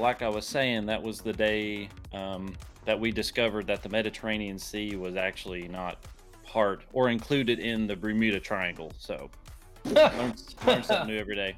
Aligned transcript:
like 0.00 0.22
I 0.22 0.28
was 0.28 0.46
saying, 0.46 0.86
that 0.86 1.02
was 1.02 1.20
the 1.20 1.32
day 1.32 1.88
um, 2.12 2.56
that 2.86 2.98
we 2.98 3.12
discovered 3.12 3.66
that 3.66 3.82
the 3.82 3.88
Mediterranean 3.88 4.58
Sea 4.58 4.96
was 4.96 5.14
actually 5.14 5.68
not 5.68 5.98
part 6.44 6.82
or 6.92 7.10
included 7.10 7.58
in 7.58 7.86
the 7.86 7.94
Bermuda 7.94 8.40
Triangle. 8.40 8.92
So, 8.98 9.30
learn, 9.84 10.34
learn 10.66 10.82
something 10.82 11.06
new 11.06 11.18
every 11.18 11.36
day. 11.36 11.56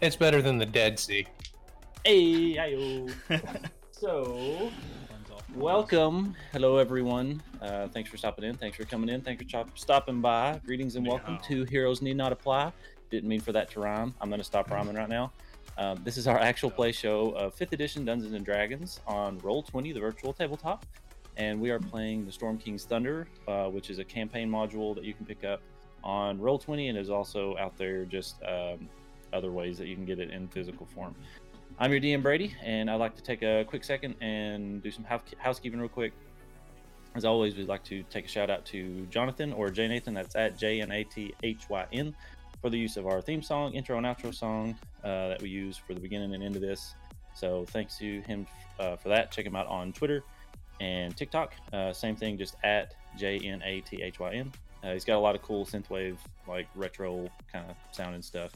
It's 0.00 0.16
better 0.16 0.42
than 0.42 0.58
the 0.58 0.66
Dead 0.66 0.98
Sea. 0.98 1.26
Hey, 2.04 2.56
ayo. 2.56 3.12
so, 3.92 4.70
welcome. 5.54 6.34
Hello, 6.52 6.78
everyone. 6.78 7.42
Uh, 7.60 7.88
thanks 7.88 8.10
for 8.10 8.16
stopping 8.16 8.44
in. 8.44 8.56
Thanks 8.56 8.76
for 8.78 8.84
coming 8.84 9.10
in. 9.10 9.20
Thanks 9.20 9.42
for 9.42 9.48
chop- 9.48 9.78
stopping 9.78 10.20
by. 10.20 10.60
Greetings 10.64 10.96
and 10.96 11.06
welcome 11.06 11.38
to 11.44 11.64
Heroes 11.64 12.00
Need 12.00 12.16
Not 12.16 12.32
Apply. 12.32 12.72
Didn't 13.10 13.28
mean 13.28 13.40
for 13.40 13.52
that 13.52 13.70
to 13.72 13.80
rhyme. 13.80 14.14
I'm 14.20 14.30
going 14.30 14.40
to 14.40 14.44
stop 14.44 14.70
rhyming 14.70 14.96
right 14.96 15.08
now. 15.10 15.30
Um, 15.78 16.00
this 16.04 16.16
is 16.16 16.26
our 16.26 16.38
actual 16.38 16.70
play 16.70 16.92
show 16.92 17.30
of 17.30 17.56
5th 17.56 17.72
edition 17.72 18.04
Dungeons 18.04 18.34
and 18.34 18.44
Dragons 18.44 19.00
on 19.06 19.40
Roll20, 19.40 19.94
the 19.94 20.00
virtual 20.00 20.32
tabletop. 20.32 20.84
And 21.38 21.60
we 21.60 21.70
are 21.70 21.78
playing 21.78 22.26
the 22.26 22.32
Storm 22.32 22.58
King's 22.58 22.84
Thunder, 22.84 23.26
uh, 23.48 23.64
which 23.64 23.88
is 23.88 23.98
a 23.98 24.04
campaign 24.04 24.50
module 24.50 24.94
that 24.94 25.04
you 25.04 25.14
can 25.14 25.24
pick 25.24 25.44
up 25.44 25.62
on 26.04 26.38
Roll20 26.38 26.90
and 26.90 26.98
is 26.98 27.08
also 27.08 27.56
out 27.56 27.76
there 27.78 28.04
just 28.04 28.36
um, 28.42 28.88
other 29.32 29.50
ways 29.50 29.78
that 29.78 29.86
you 29.86 29.94
can 29.94 30.04
get 30.04 30.18
it 30.18 30.30
in 30.30 30.46
physical 30.48 30.86
form. 30.94 31.14
I'm 31.78 31.90
your 31.90 32.00
DM 32.00 32.22
Brady, 32.22 32.54
and 32.62 32.90
I'd 32.90 32.96
like 32.96 33.16
to 33.16 33.22
take 33.22 33.42
a 33.42 33.64
quick 33.66 33.82
second 33.82 34.14
and 34.20 34.82
do 34.82 34.90
some 34.90 35.06
housekeeping 35.38 35.80
real 35.80 35.88
quick. 35.88 36.12
As 37.14 37.24
always, 37.24 37.56
we'd 37.56 37.68
like 37.68 37.84
to 37.84 38.02
take 38.04 38.26
a 38.26 38.28
shout 38.28 38.50
out 38.50 38.64
to 38.66 39.06
Jonathan 39.06 39.54
or 39.54 39.70
J 39.70 39.88
Nathan, 39.88 40.12
that's 40.12 40.36
at 40.36 40.58
J 40.58 40.82
N 40.82 40.92
A 40.92 41.04
T 41.04 41.34
H 41.42 41.68
Y 41.70 41.86
N, 41.92 42.14
for 42.60 42.68
the 42.68 42.78
use 42.78 42.98
of 42.98 43.06
our 43.06 43.22
theme 43.22 43.42
song, 43.42 43.72
intro 43.72 43.96
and 43.96 44.06
outro 44.06 44.34
song 44.34 44.76
uh, 45.04 45.28
that 45.28 45.42
we 45.42 45.48
use 45.48 45.76
for 45.76 45.94
the 45.94 46.00
beginning 46.00 46.34
and 46.34 46.42
end 46.42 46.56
of 46.56 46.62
this. 46.62 46.94
So 47.34 47.64
thanks 47.68 47.98
to 47.98 48.20
him 48.22 48.46
uh, 48.78 48.96
for 48.96 49.08
that. 49.08 49.30
Check 49.30 49.46
him 49.46 49.56
out 49.56 49.66
on 49.66 49.92
Twitter 49.92 50.22
and 50.80 51.16
TikTok. 51.16 51.54
Uh, 51.72 51.92
same 51.92 52.16
thing, 52.16 52.38
just 52.38 52.56
at 52.62 52.94
J 53.16 53.38
N 53.38 53.62
A 53.64 53.80
T 53.80 54.02
H 54.02 54.18
Y 54.18 54.34
N. 54.34 54.52
Uh, 54.82 54.92
he's 54.92 55.04
got 55.04 55.16
a 55.16 55.20
lot 55.20 55.34
of 55.34 55.42
cool 55.42 55.64
synthwave, 55.64 56.16
like 56.48 56.66
retro 56.74 57.30
kind 57.52 57.70
of 57.70 57.76
sound 57.92 58.14
and 58.14 58.24
stuff. 58.24 58.50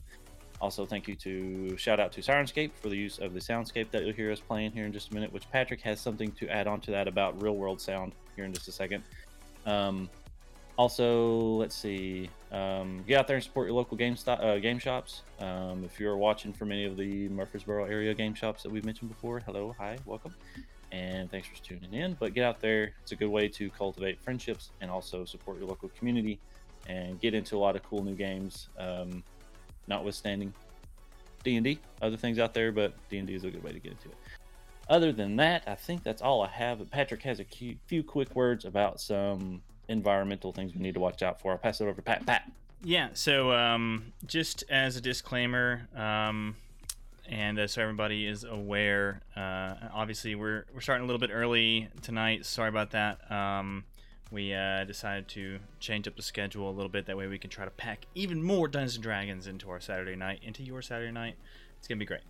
Also, 0.61 0.86
thank 0.86 1.06
you 1.06 1.14
to 1.14 1.77
shout 1.77 2.00
out 2.00 2.11
to 2.12 2.20
Syrinscape 2.20 2.72
for 2.80 2.89
the 2.89 2.97
use 2.97 3.19
of 3.19 3.34
the 3.34 3.41
soundscape 3.41 3.91
that 3.91 4.05
you'll 4.05 4.14
hear 4.14 4.33
us 4.33 4.41
playing 4.41 4.72
here 4.72 4.86
in 4.86 4.92
just 4.92 5.11
a 5.11 5.14
minute, 5.14 5.33
which 5.33 5.48
Patrick 5.50 5.80
has 5.83 6.00
something 6.00 6.33
to 6.33 6.48
add 6.48 6.67
on 6.67 6.80
to 6.80 6.91
that 6.91 7.06
about 7.06 7.41
real 7.42 7.56
world 7.56 7.80
sound 7.80 8.12
here 8.34 8.44
in 8.44 8.52
just 8.52 8.67
a 8.67 8.72
second. 8.72 9.05
Um, 9.67 10.08
also, 10.78 11.41
let's 11.41 11.74
see, 11.74 12.30
um, 12.57 13.05
get 13.07 13.19
out 13.19 13.27
there 13.27 13.37
and 13.37 13.45
support 13.45 13.67
your 13.67 13.77
local 13.77 13.97
game, 13.97 14.17
uh, 14.27 14.57
game 14.57 14.79
shops. 14.79 15.23
Um, 15.41 15.85
if 15.85 16.01
you're 16.01 16.17
watching 16.17 16.53
from 16.55 16.73
any 16.73 16.87
of 16.87 16.97
the 16.97 17.29
Murfreesboro 17.29 17.85
area 17.85 18.15
game 18.15 18.35
shops 18.35 18.63
that 18.63 18.73
we've 18.73 18.85
mentioned 18.85 19.11
before, 19.11 19.41
hello, 19.41 19.75
hi, 19.79 19.98
welcome, 20.07 20.35
and 20.91 21.31
thanks 21.31 21.48
for 21.48 21.63
tuning 21.63 21.93
in. 21.93 22.17
But 22.19 22.33
get 22.33 22.45
out 22.45 22.61
there, 22.61 22.95
it's 23.03 23.13
a 23.13 23.17
good 23.17 23.29
way 23.29 23.48
to 23.48 23.69
cultivate 23.71 24.23
friendships 24.23 24.71
and 24.81 24.91
also 24.91 25.27
support 25.27 25.59
your 25.59 25.67
local 25.67 25.91
community 25.98 26.39
and 26.89 27.21
get 27.21 27.35
into 27.35 27.57
a 27.57 27.58
lot 27.58 27.77
of 27.77 27.83
cool 27.83 28.03
new 28.03 28.14
games. 28.14 28.69
Um, 28.79 29.23
notwithstanding 29.86 30.55
D&D, 31.45 31.79
other 32.01 32.17
things 32.17 32.39
out 32.39 32.55
there, 32.55 32.73
but 32.73 32.95
D&D 33.11 33.35
is 33.35 33.45
a 33.45 33.51
good 33.51 33.63
way 33.63 33.73
to 33.73 33.79
get 33.79 33.92
into 33.92 34.09
it. 34.09 34.17
Other 34.89 35.13
than 35.13 35.36
that, 35.36 35.64
I 35.67 35.75
think 35.75 36.03
that's 36.03 36.23
all 36.23 36.42
I 36.42 36.48
have. 36.48 36.91
Patrick 36.91 37.23
has 37.23 37.39
a 37.39 37.45
few 37.86 38.03
quick 38.03 38.35
words 38.35 38.64
about 38.64 39.01
some 39.01 39.61
environmental 39.89 40.52
things 40.52 40.74
we 40.74 40.80
need 40.80 40.95
to 40.95 41.01
watch 41.01 41.23
out 41.23 41.41
for. 41.41 41.52
I'll 41.52 41.58
pass 41.58 41.80
it 41.80 41.85
over 41.85 41.95
to 41.95 42.02
Pat. 42.02 42.27
Pat. 42.27 42.51
Yeah, 42.83 43.08
so 43.14 43.52
um, 43.52 44.13
just 44.27 44.64
as 44.69 44.97
a 44.97 45.01
disclaimer, 45.01 45.89
um, 45.97 46.57
and 47.29 47.58
uh, 47.58 47.67
so 47.67 47.83
everybody 47.83 48.27
is 48.27 48.45
aware, 48.45 49.23
uh, 49.35 49.74
obviously 49.92 50.35
we're, 50.35 50.64
we're 50.74 50.80
starting 50.80 51.05
a 51.05 51.07
little 51.07 51.19
bit 51.19 51.30
early 51.33 51.89
tonight. 52.02 52.47
Sorry 52.47 52.69
about 52.69 52.91
that. 52.92 53.30
Um, 53.30 53.85
we 54.30 54.52
uh, 54.52 54.85
decided 54.85 55.29
to 55.29 55.58
change 55.80 56.07
up 56.07 56.17
the 56.17 56.23
schedule 56.23 56.68
a 56.68 56.73
little 56.73 56.89
bit. 56.89 57.07
That 57.07 57.17
way 57.17 57.27
we 57.27 57.39
can 57.39 57.51
try 57.51 57.64
to 57.64 57.70
pack 57.70 58.07
even 58.14 58.42
more 58.42 58.68
Dungeons 58.68 58.97
and 58.97 59.03
Dragons 59.03 59.47
into 59.47 59.70
our 59.70 59.80
Saturday 59.80 60.17
night, 60.17 60.41
into 60.42 60.63
your 60.63 60.83
Saturday 60.83 61.13
night. 61.13 61.36
It's 61.79 61.89
gonna 61.89 61.98
be 61.98 62.07
great. 62.07 62.23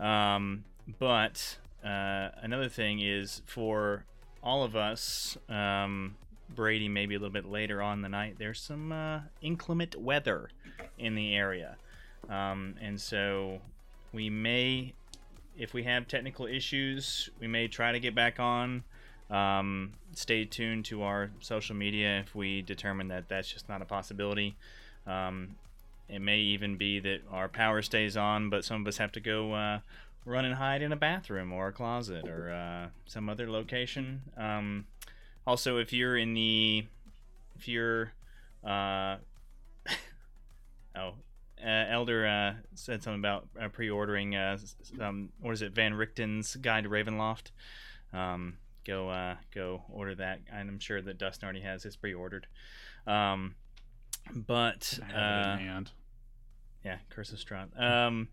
Um, 0.00 0.64
but 0.98 1.58
uh, 1.84 2.30
another 2.42 2.68
thing 2.68 3.00
is 3.00 3.42
for 3.46 4.04
all 4.42 4.64
of 4.64 4.76
us, 4.76 5.36
um, 5.48 6.16
Brady 6.48 6.88
maybe 6.88 7.14
a 7.14 7.18
little 7.18 7.32
bit 7.32 7.46
later 7.46 7.82
on 7.82 8.02
the 8.02 8.08
night. 8.08 8.36
There's 8.38 8.60
some 8.60 8.92
uh, 8.92 9.20
inclement 9.42 9.96
weather 9.96 10.50
in 10.98 11.14
the 11.14 11.34
area, 11.34 11.76
um, 12.28 12.74
and 12.80 13.00
so 13.00 13.60
we 14.12 14.30
may, 14.30 14.94
if 15.58 15.74
we 15.74 15.82
have 15.84 16.08
technical 16.08 16.46
issues, 16.46 17.30
we 17.40 17.46
may 17.46 17.68
try 17.68 17.92
to 17.92 18.00
get 18.00 18.14
back 18.14 18.40
on. 18.40 18.84
Um, 19.28 19.94
stay 20.12 20.44
tuned 20.44 20.84
to 20.86 21.02
our 21.02 21.30
social 21.40 21.74
media 21.74 22.20
if 22.20 22.34
we 22.34 22.62
determine 22.62 23.08
that 23.08 23.28
that's 23.28 23.52
just 23.52 23.68
not 23.68 23.82
a 23.82 23.84
possibility. 23.84 24.56
Um, 25.06 25.56
it 26.08 26.20
may 26.20 26.38
even 26.38 26.76
be 26.76 27.00
that 27.00 27.22
our 27.30 27.48
power 27.48 27.82
stays 27.82 28.16
on, 28.16 28.48
but 28.48 28.64
some 28.64 28.82
of 28.82 28.86
us 28.86 28.98
have 28.98 29.10
to 29.12 29.20
go 29.20 29.52
uh, 29.52 29.80
run 30.24 30.44
and 30.44 30.54
hide 30.54 30.82
in 30.82 30.92
a 30.92 30.96
bathroom 30.96 31.52
or 31.52 31.68
a 31.68 31.72
closet 31.72 32.28
or 32.28 32.50
uh, 32.50 32.88
some 33.06 33.28
other 33.28 33.50
location. 33.50 34.22
Um, 34.36 34.86
also, 35.46 35.78
if 35.78 35.92
you're 35.92 36.16
in 36.16 36.34
the, 36.34 36.86
if 37.56 37.68
you're, 37.68 38.12
uh, 38.64 39.16
oh, 40.96 41.14
uh, 41.64 41.84
Elder 41.88 42.26
uh, 42.26 42.54
said 42.74 43.02
something 43.02 43.20
about 43.20 43.48
uh, 43.60 43.68
pre-ordering. 43.68 44.36
Uh, 44.36 44.58
um, 45.00 45.30
what 45.40 45.52
is 45.52 45.62
it? 45.62 45.72
Van 45.72 45.94
Richten's 45.94 46.56
Guide 46.56 46.84
to 46.84 46.90
Ravenloft. 46.90 47.50
Um, 48.12 48.58
go 48.84 49.08
uh, 49.08 49.36
go 49.54 49.82
order 49.90 50.14
that. 50.14 50.40
And 50.52 50.68
I'm 50.68 50.78
sure 50.78 51.00
that 51.00 51.18
Dustin 51.18 51.46
already 51.46 51.62
has 51.62 51.82
his 51.82 51.96
pre-ordered. 51.96 52.46
Um, 53.06 53.54
but 54.34 54.98
I 55.02 55.12
have 55.12 55.60
it 55.60 55.68
uh, 55.68 55.80
yeah, 56.84 56.98
Curse 57.10 57.32
of 57.32 57.38
Strahd. 57.38 58.26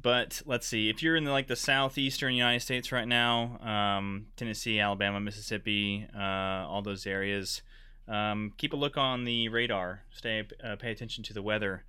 But 0.00 0.42
let's 0.44 0.66
see. 0.66 0.88
If 0.90 1.02
you're 1.02 1.16
in 1.16 1.24
the, 1.24 1.30
like 1.30 1.46
the 1.46 1.56
southeastern 1.56 2.34
United 2.34 2.60
States 2.60 2.90
right 2.90 3.06
now, 3.06 3.58
um, 3.60 4.26
Tennessee, 4.36 4.80
Alabama, 4.80 5.20
Mississippi, 5.20 6.06
uh, 6.16 6.20
all 6.68 6.82
those 6.82 7.06
areas, 7.06 7.62
um, 8.08 8.52
keep 8.58 8.72
a 8.72 8.76
look 8.76 8.96
on 8.96 9.24
the 9.24 9.48
radar. 9.48 10.02
Stay, 10.12 10.46
uh, 10.62 10.76
pay 10.76 10.90
attention 10.90 11.22
to 11.24 11.32
the 11.32 11.42
weather. 11.42 11.84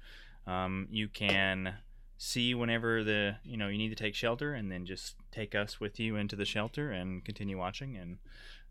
Um, 0.48 0.88
you 0.92 1.08
can 1.08 1.74
see 2.18 2.54
whenever 2.56 3.04
the 3.04 3.36
you 3.44 3.58
know 3.58 3.68
you 3.68 3.78
need 3.78 3.90
to 3.90 3.96
take 3.96 4.16
shelter, 4.16 4.54
and 4.54 4.72
then 4.72 4.86
just 4.86 5.16
take 5.32 5.56
us 5.56 5.80
with 5.82 6.00
you 6.00 6.16
into 6.16 6.36
the 6.36 6.46
shelter 6.46 6.92
and 6.92 7.26
continue 7.26 7.58
watching, 7.58 7.98
and 7.98 8.18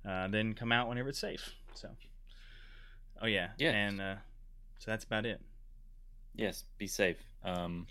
uh, 0.09 0.29
then 0.29 0.55
come 0.55 0.71
out 0.73 0.89
whenever 0.89 1.09
it's 1.09 1.19
safe. 1.19 1.55
So, 1.75 1.89
oh 3.21 3.27
yeah, 3.27 3.49
Yeah. 3.59 3.73
and 3.73 4.01
uh, 4.01 4.15
so 4.79 4.91
that's 4.93 5.05
about 5.05 5.27
it. 5.27 5.41
Yes, 6.37 6.65
be 6.79 6.87
safe. 6.87 7.19
Um, 7.45 7.87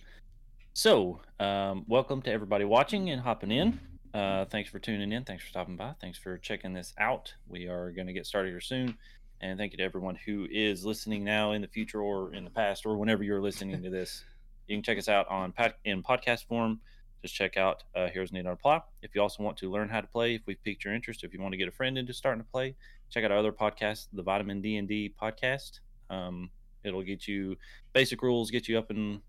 so, 0.76 1.22
um, 1.40 1.86
welcome 1.88 2.20
to 2.24 2.32
everybody 2.32 2.66
watching 2.66 3.12
and 3.12 3.22
hopping 3.22 3.52
in. 3.52 3.80
Uh, 4.12 4.46
thanks 4.46 4.72
for 4.72 4.80
tuning 4.80 5.12
in. 5.12 5.24
Thanks 5.24 5.44
for 5.44 5.50
stopping 5.50 5.78
by. 5.78 5.94
Thanks 6.02 6.18
for 6.18 6.40
checking 6.40 6.74
this 6.74 6.96
out. 6.98 7.32
We 7.48 7.68
are 7.68 7.92
going 7.92 8.08
to 8.08 8.14
get 8.14 8.26
started 8.26 8.50
here 8.50 8.60
soon. 8.60 8.98
And 9.40 9.60
thank 9.60 9.72
you 9.72 9.78
to 9.78 9.84
everyone 9.84 10.18
who 10.26 10.48
is 10.50 10.84
listening 10.84 11.24
now, 11.24 11.52
in 11.52 11.62
the 11.62 11.68
future, 11.68 12.02
or 12.02 12.34
in 12.34 12.44
the 12.44 12.50
past, 12.50 12.88
or 12.88 12.98
whenever 12.98 13.24
you're 13.24 13.42
listening 13.42 13.84
to 13.84 13.92
this. 13.92 14.24
You 14.68 14.76
can 14.76 14.82
check 14.82 14.98
us 14.98 15.08
out 15.08 15.28
on 15.30 15.54
in 15.86 16.02
podcast 16.02 16.46
form. 16.46 16.80
Just 17.22 17.36
check 17.36 17.56
out 17.56 17.84
uh, 17.96 18.08
Heroes 18.08 18.32
Need 18.32 18.46
Not 18.46 18.54
Apply. 18.54 18.82
If 19.04 19.14
you 19.14 19.22
also 19.22 19.44
want 19.44 19.58
to 19.58 19.70
learn 19.70 19.90
how 19.90 20.02
to 20.02 20.08
play, 20.08 20.34
if 20.34 20.42
we've 20.48 20.62
piqued 20.64 20.86
your 20.86 20.96
interest, 20.96 21.24
if 21.24 21.36
you 21.36 21.40
want 21.42 21.54
to 21.54 21.58
get 21.58 21.68
a 21.68 21.72
friend 21.72 22.00
into 22.00 22.14
starting 22.14 22.44
to 22.44 22.50
play, 22.50 22.76
check 23.12 23.24
out 23.24 23.32
our 23.32 23.38
other 23.38 23.52
podcast, 23.52 24.08
the 24.12 24.24
Vitamin 24.24 24.60
D 24.60 24.78
and 24.78 24.88
D 24.88 25.14
podcast. 25.22 25.82
Um, 26.10 26.50
it'll 26.84 27.04
get 27.04 27.28
you 27.28 27.58
basic 27.94 28.24
rules, 28.24 28.50
get 28.50 28.68
you 28.68 28.80
up 28.80 28.90
and 28.90 29.22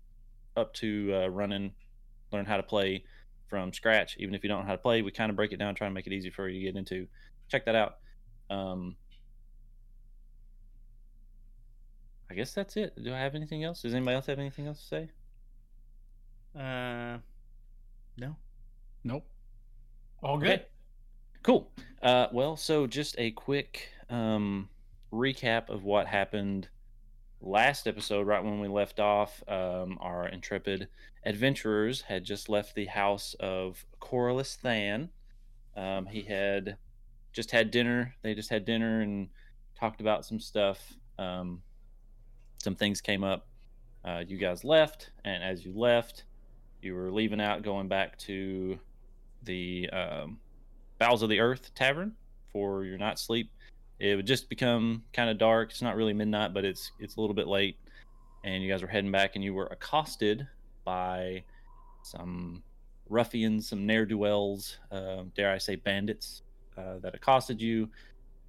up 0.55 0.73
to 0.75 1.13
uh, 1.13 1.27
running, 1.27 1.71
learn 2.31 2.45
how 2.45 2.57
to 2.57 2.63
play 2.63 3.03
from 3.47 3.73
scratch. 3.73 4.15
Even 4.19 4.35
if 4.35 4.43
you 4.43 4.49
don't 4.49 4.61
know 4.61 4.65
how 4.65 4.73
to 4.73 4.77
play, 4.77 5.01
we 5.01 5.11
kind 5.11 5.29
of 5.29 5.35
break 5.35 5.51
it 5.51 5.57
down, 5.57 5.75
try 5.75 5.87
and 5.87 5.93
make 5.93 6.07
it 6.07 6.13
easy 6.13 6.29
for 6.29 6.47
you 6.47 6.59
to 6.59 6.71
get 6.71 6.77
into. 6.77 7.07
Check 7.49 7.65
that 7.65 7.75
out. 7.75 7.97
Um, 8.49 8.95
I 12.29 12.33
guess 12.33 12.53
that's 12.53 12.75
it. 12.77 12.93
Do 13.01 13.13
I 13.13 13.19
have 13.19 13.35
anything 13.35 13.63
else? 13.63 13.81
Does 13.81 13.93
anybody 13.93 14.15
else 14.15 14.25
have 14.25 14.39
anything 14.39 14.67
else 14.67 14.79
to 14.81 14.85
say? 14.87 15.09
Uh, 16.57 17.17
no. 18.17 18.35
Nope. 19.03 19.25
All 20.23 20.37
good. 20.37 20.49
Okay. 20.49 20.65
Cool. 21.43 21.69
Uh, 22.01 22.27
well, 22.31 22.55
so 22.57 22.87
just 22.87 23.15
a 23.19 23.31
quick 23.31 23.89
um, 24.09 24.69
recap 25.13 25.69
of 25.69 25.83
what 25.83 26.07
happened 26.07 26.69
last 27.45 27.87
episode, 27.87 28.27
right 28.27 28.43
when 28.43 28.59
we 28.59 28.67
left 28.67 28.99
off. 28.99 29.41
Um, 29.47 29.97
our 30.01 30.27
intrepid 30.27 30.87
adventurers 31.25 32.01
had 32.01 32.23
just 32.23 32.49
left 32.49 32.75
the 32.75 32.85
house 32.85 33.35
of 33.39 33.85
Corliss 33.99 34.57
Than. 34.57 35.09
Um, 35.77 36.07
he 36.07 36.23
had 36.23 36.77
just 37.31 37.51
had 37.51 37.71
dinner. 37.71 38.15
They 38.23 38.33
just 38.33 38.49
had 38.49 38.65
dinner 38.65 39.01
and 39.01 39.29
talked 39.79 40.01
about 40.01 40.25
some 40.25 40.39
stuff. 40.39 40.93
Um, 41.19 41.61
some 42.61 42.75
things 42.75 43.01
came 43.01 43.23
up. 43.23 43.47
Uh, 44.03 44.23
you 44.27 44.37
guys 44.37 44.63
left, 44.63 45.11
and 45.23 45.43
as 45.43 45.65
you 45.65 45.73
left, 45.75 46.25
you 46.81 46.93
were 46.93 47.11
leaving 47.11 47.41
out, 47.41 47.63
going 47.63 47.87
back 47.87 48.17
to 48.19 48.77
the 49.43 49.89
um, 49.89 50.37
Bowels 50.99 51.23
of 51.23 51.29
the 51.29 51.39
Earth 51.39 51.73
Tavern 51.73 52.13
for 52.53 52.85
your 52.85 52.97
night 52.97 53.17
sleep. 53.17 53.51
It 53.99 54.15
would 54.15 54.27
just 54.27 54.49
become 54.49 55.03
kind 55.13 55.29
of 55.29 55.37
dark. 55.37 55.71
It's 55.71 55.81
not 55.81 55.95
really 55.95 56.13
midnight, 56.13 56.53
but 56.53 56.65
it's 56.65 56.91
it's 56.99 57.15
a 57.15 57.21
little 57.21 57.35
bit 57.35 57.47
late, 57.47 57.77
and 58.43 58.61
you 58.61 58.69
guys 58.69 58.81
were 58.81 58.87
heading 58.87 59.11
back, 59.11 59.35
and 59.35 59.43
you 59.43 59.53
were 59.53 59.67
accosted 59.67 60.47
by 60.83 61.43
some 62.03 62.61
ruffians, 63.09 63.69
some 63.69 63.85
ne'er 63.85 64.05
do 64.05 64.17
wells, 64.17 64.77
uh, 64.91 65.23
dare 65.35 65.51
I 65.51 65.57
say, 65.57 65.75
bandits 65.75 66.41
uh, 66.77 66.99
that 67.01 67.15
accosted 67.15 67.61
you. 67.61 67.89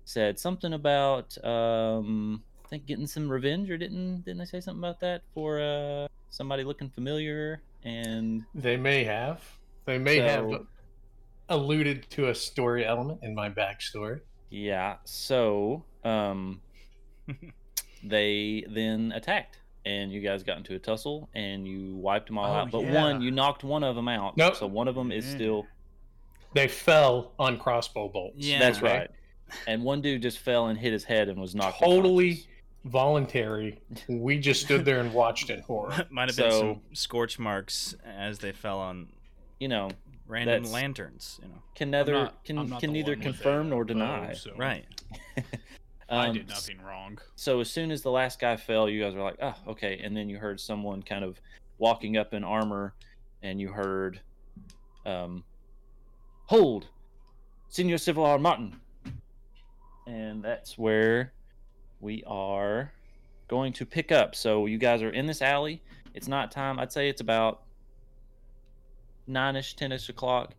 Said 0.05 0.39
something 0.39 0.73
about 0.73 1.37
um, 1.45 2.43
I 2.65 2.69
think 2.69 2.87
getting 2.87 3.07
some 3.07 3.29
revenge, 3.29 3.71
or 3.71 3.79
didn't 3.79 4.23
didn't 4.23 4.39
they 4.39 4.45
say 4.45 4.61
something 4.61 4.83
about 4.83 5.01
that 5.01 5.23
for 5.35 5.61
uh, 5.61 6.09
somebody 6.31 6.65
looking 6.65 6.91
familiar? 6.91 7.61
And 7.85 8.45
They 8.55 8.77
may 8.77 9.05
have. 9.05 9.43
They 9.85 9.99
may 9.99 10.19
have 10.19 10.63
alluded 11.49 12.11
to 12.11 12.29
a 12.29 12.35
story 12.35 12.85
element 12.85 13.21
in 13.23 13.35
my 13.35 13.49
backstory. 13.49 14.21
Yeah, 14.51 14.97
so 15.05 15.85
um 16.05 16.61
they 18.05 18.65
then 18.69 19.13
attacked 19.15 19.59
and 19.85 20.13
you 20.13 20.21
guys 20.21 20.43
got 20.43 20.59
into 20.59 20.75
a 20.75 20.79
tussle 20.79 21.29
and 21.35 21.67
you 21.67 21.95
wiped 21.97 22.27
them 22.29 22.39
all 22.39 22.47
Oh, 22.53 22.57
out. 22.57 22.71
But 22.71 22.83
yeah. 22.85 22.95
one, 23.03 23.21
you 23.23 23.31
knocked 23.31 23.65
one 23.65 23.85
of 23.85 23.95
them 23.97 24.09
out. 24.09 24.37
Nope. 24.37 24.57
So 24.57 24.67
one 24.67 24.89
of 24.89 24.95
them 24.95 25.13
is 25.13 25.27
Yeah. 25.27 25.35
still 25.35 25.67
They 26.55 26.69
fell 26.69 27.33
on 27.39 27.59
crossbow 27.59 28.09
bolts. 28.09 28.37
Yeah. 28.39 28.59
That's 28.59 28.79
okay? 28.79 28.99
right. 28.99 29.11
And 29.67 29.83
one 29.85 30.01
dude 30.01 30.23
just 30.23 30.39
fell 30.41 30.67
and 30.67 30.79
hit 30.79 30.93
his 30.93 31.05
head 31.05 31.29
and 31.29 31.41
was 31.41 31.55
knocked 31.55 31.79
Totally 31.79 32.45
voluntary. 32.85 33.79
We 34.09 34.39
just 34.39 34.63
stood 34.63 34.85
there 34.85 35.01
and 35.01 35.13
watched 35.13 35.51
in 35.51 35.61
horror. 35.61 36.07
Might 36.11 36.29
have 36.29 36.37
been 36.37 36.51
some 36.53 36.81
scorch 36.93 37.39
marks 37.39 37.95
as 38.05 38.39
they 38.41 38.53
fell 38.53 38.79
on 38.81 39.09
You 39.61 39.69
know, 39.69 39.91
random 40.29 40.63
That's- 40.63 40.73
lanterns. 40.73 41.39
You 41.43 41.49
know, 41.49 41.63
can 41.75 41.91
neither 41.91 42.13
not- 42.13 42.45
can 42.45 42.71
can 42.79 42.93
neither 42.93 43.17
confirm 43.17 43.67
a 43.67 43.71
nor 43.71 43.85
bow, 43.85 43.95
deny. 43.95 44.33
so 44.35 44.53
right? 44.57 44.85
I 46.09 46.29
Um, 46.29 46.35
did 46.35 46.49
nothing 46.49 46.81
wrong. 46.83 47.19
so 47.35 47.59
as 47.61 47.69
soon 47.71 47.91
as 47.91 48.03
the 48.03 48.11
last 48.13 48.39
guy 48.39 48.57
fell, 48.57 48.89
you 48.89 49.03
guys 49.03 49.15
were 49.15 49.23
like, 49.23 49.39
"Oh, 49.43 49.55
okay." 49.69 49.99
And 50.03 50.17
then 50.17 50.29
you 50.29 50.39
heard 50.39 50.61
someone 50.61 51.03
kind 51.03 51.25
of 51.25 51.41
walking 51.79 52.17
up 52.17 52.33
in 52.33 52.45
armor, 52.45 52.95
and 53.43 53.61
you 53.61 53.71
heard, 53.73 54.21
um, 55.05 55.43
"Hold, 56.45 56.87
Senior 57.69 57.97
Civilar 57.97 58.41
Martin." 58.41 58.81
And 60.07 60.45
that's 60.45 60.79
where 60.79 61.33
we 62.01 62.23
are 62.25 62.93
going 63.49 63.73
to 63.73 63.85
pick 63.85 64.13
up. 64.13 64.37
So 64.37 64.67
you 64.67 64.79
guys 64.79 65.03
are 65.03 65.11
in 65.11 65.27
this 65.27 65.43
alley. 65.43 65.83
It's 66.15 66.29
not 66.29 66.53
time. 66.53 66.79
I'd 66.79 66.93
say 66.93 67.09
it's 67.09 67.21
about 67.21 67.63
nine-ish, 69.27 69.75
ten-ish 69.77 70.09
o'clock. 70.09 70.55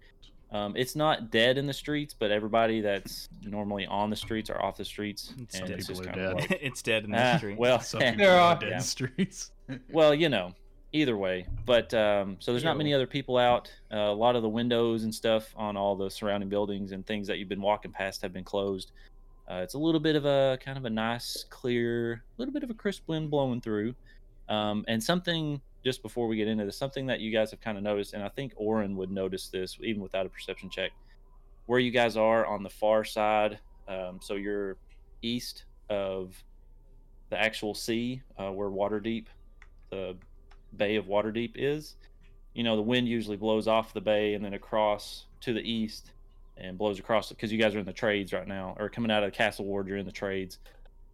Um, 0.52 0.76
it's 0.78 0.96
not 0.96 1.30
dead 1.30 1.58
in 1.58 1.66
the 1.66 1.74
streets, 1.74 2.14
but 2.18 2.32
everybody 2.32 2.80
that's 2.80 3.28
normally 3.44 3.86
on 3.86 4.10
the 4.10 4.16
streets 4.16 4.50
are 4.50 4.62
off 4.62 4.78
the 4.78 4.86
streets, 4.86 5.34
It's 5.42 5.56
and 5.60 5.68
dead. 5.68 5.78
it's 5.80 5.88
just 5.88 6.02
People 6.02 6.12
are 6.12 6.16
kind 6.24 6.32
of 6.34 6.38
dead. 6.40 6.52
like 6.52 6.60
it's 6.64 6.82
dead 6.82 7.04
in 7.04 7.12
the 7.12 7.18
Ah, 7.22 7.38
street. 7.38 7.58
well, 7.58 7.80
Some 7.82 8.00
people 8.00 8.18
There 8.18 8.32
are 8.36 8.54
are- 8.56 8.60
dead 8.60 8.70
yeah. 8.70 8.80
streets. 8.80 9.52
well, 9.92 10.14
you 10.14 10.30
know, 10.30 10.54
either 10.94 11.18
way. 11.18 11.46
But 11.66 11.94
um, 11.94 12.38
so 12.40 12.54
there's 12.54 12.64
not 12.64 12.78
many 12.78 12.94
other 12.94 13.08
people 13.08 13.38
out. 13.38 13.70
Uh, 13.92 13.98
a 13.98 14.14
lot 14.14 14.38
of 14.38 14.42
the 14.42 14.48
windows 14.50 15.04
and 15.04 15.14
stuff 15.14 15.54
on 15.58 15.76
all 15.76 15.98
the 15.98 16.10
surrounding 16.10 16.48
buildings 16.48 16.94
and 16.94 17.06
things 17.06 17.28
that 17.28 17.40
you've 17.40 17.50
been 17.50 17.62
walking 17.62 17.92
past 17.92 18.22
have 18.22 18.32
been 18.32 18.46
closed. 18.46 18.92
Uh, 19.52 19.56
it's 19.56 19.74
a 19.74 19.78
little 19.78 20.00
bit 20.00 20.16
of 20.16 20.26
a 20.26 20.58
kind 20.64 20.78
of 20.78 20.86
a 20.86 20.90
nice, 20.90 21.44
clear, 21.50 22.14
a 22.14 22.22
little 22.38 22.54
bit 22.54 22.64
of 22.64 22.70
a 22.70 22.74
crisp 22.74 23.04
wind 23.08 23.30
blowing 23.30 23.60
through. 23.60 23.94
Um, 24.48 24.86
and 24.88 25.04
something 25.04 25.60
just 25.88 26.02
before 26.02 26.28
we 26.28 26.36
get 26.36 26.50
into 26.50 26.66
this, 26.66 26.76
something 26.76 27.06
that 27.06 27.22
you 27.22 27.32
guys 27.32 27.50
have 27.50 27.62
kind 27.62 27.78
of 27.78 27.84
noticed, 27.84 28.14
and 28.14 28.22
I 28.22 28.28
think 28.28 28.52
Oren 28.58 28.98
would 28.98 29.10
notice 29.10 29.48
this 29.48 29.78
even 29.82 30.02
without 30.02 30.26
a 30.26 30.30
perception 30.30 30.70
check, 30.70 30.92
where 31.66 31.80
you 31.80 31.92
guys 31.92 32.18
are 32.18 32.46
on 32.46 32.62
the 32.62 32.70
far 32.70 33.06
side. 33.06 33.58
Um, 33.88 34.20
so 34.22 34.36
you're 34.36 34.76
east 35.22 35.64
of 35.90 36.36
the 37.30 37.40
actual 37.40 37.74
sea, 37.74 38.22
uh, 38.38 38.52
where 38.52 38.68
Waterdeep, 38.68 39.28
the 39.90 40.18
Bay 40.76 40.98
of 40.98 41.06
Waterdeep 41.06 41.52
is. 41.56 41.96
You 42.54 42.66
know, 42.66 42.76
the 42.76 42.82
wind 42.82 43.08
usually 43.08 43.38
blows 43.38 43.70
off 43.70 43.94
the 43.94 44.02
bay 44.02 44.34
and 44.34 44.44
then 44.44 44.56
across 44.56 45.28
to 45.40 45.54
the 45.54 45.62
east 45.62 46.12
and 46.58 46.78
blows 46.78 47.00
across 47.00 47.30
because 47.30 47.50
you 47.50 47.58
guys 47.58 47.76
are 47.76 47.80
in 47.80 47.86
the 47.86 47.94
trades 47.94 48.34
right 48.34 48.48
now, 48.48 48.76
or 48.78 48.90
coming 48.90 49.10
out 49.10 49.24
of 49.24 49.32
the 49.32 49.38
Castle 49.38 49.64
Ward, 49.64 49.88
you're 49.88 49.96
in 49.96 50.06
the 50.06 50.12
trades, 50.12 50.60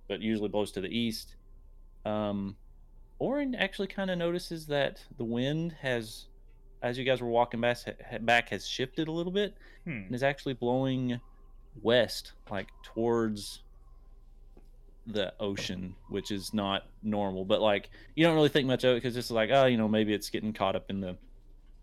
but 0.07 0.19
usually 0.19 0.49
blows 0.49 0.71
to 0.71 0.81
the 0.81 0.89
east. 0.89 1.35
Um, 2.05 2.55
Orin 3.23 3.55
actually 3.55 3.87
kind 3.87 4.11
of 4.11 4.17
notices 4.17 4.67
that 4.67 5.01
the 5.17 5.23
wind 5.23 5.73
has, 5.81 6.25
as 6.81 6.97
you 6.97 7.05
guys 7.05 7.21
were 7.21 7.29
walking 7.29 7.61
back, 7.61 7.77
back 8.21 8.49
has 8.49 8.67
shifted 8.67 9.07
a 9.07 9.11
little 9.11 9.31
bit 9.31 9.55
Hmm. 9.85 9.91
and 10.07 10.15
is 10.15 10.23
actually 10.23 10.53
blowing 10.55 11.19
west, 11.81 12.33
like 12.51 12.67
towards 12.83 13.63
the 15.07 15.33
ocean, 15.39 15.95
which 16.09 16.31
is 16.31 16.53
not 16.53 16.85
normal. 17.01 17.45
But 17.45 17.61
like 17.61 17.89
you 18.15 18.25
don't 18.25 18.35
really 18.35 18.49
think 18.49 18.67
much 18.67 18.83
of 18.83 18.91
it 18.91 18.95
because 18.95 19.15
it's 19.15 19.31
like, 19.31 19.49
oh, 19.53 19.65
you 19.67 19.77
know, 19.77 19.87
maybe 19.87 20.13
it's 20.13 20.29
getting 20.29 20.51
caught 20.51 20.75
up 20.75 20.89
in 20.89 20.99
the, 20.99 21.15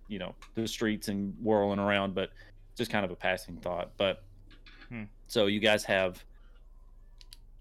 you 0.09 0.19
know, 0.19 0.35
the 0.55 0.69
streets 0.69 1.09
and 1.09 1.35
whirling 1.43 1.79
around. 1.79 2.15
But 2.15 2.31
just 2.77 2.91
kind 2.91 3.05
of 3.05 3.11
a 3.11 3.17
passing 3.17 3.57
thought. 3.57 3.93
But 3.97 4.23
Hmm. 4.91 5.05
so 5.27 5.47
you 5.47 5.61
guys 5.61 5.85
have 5.85 6.23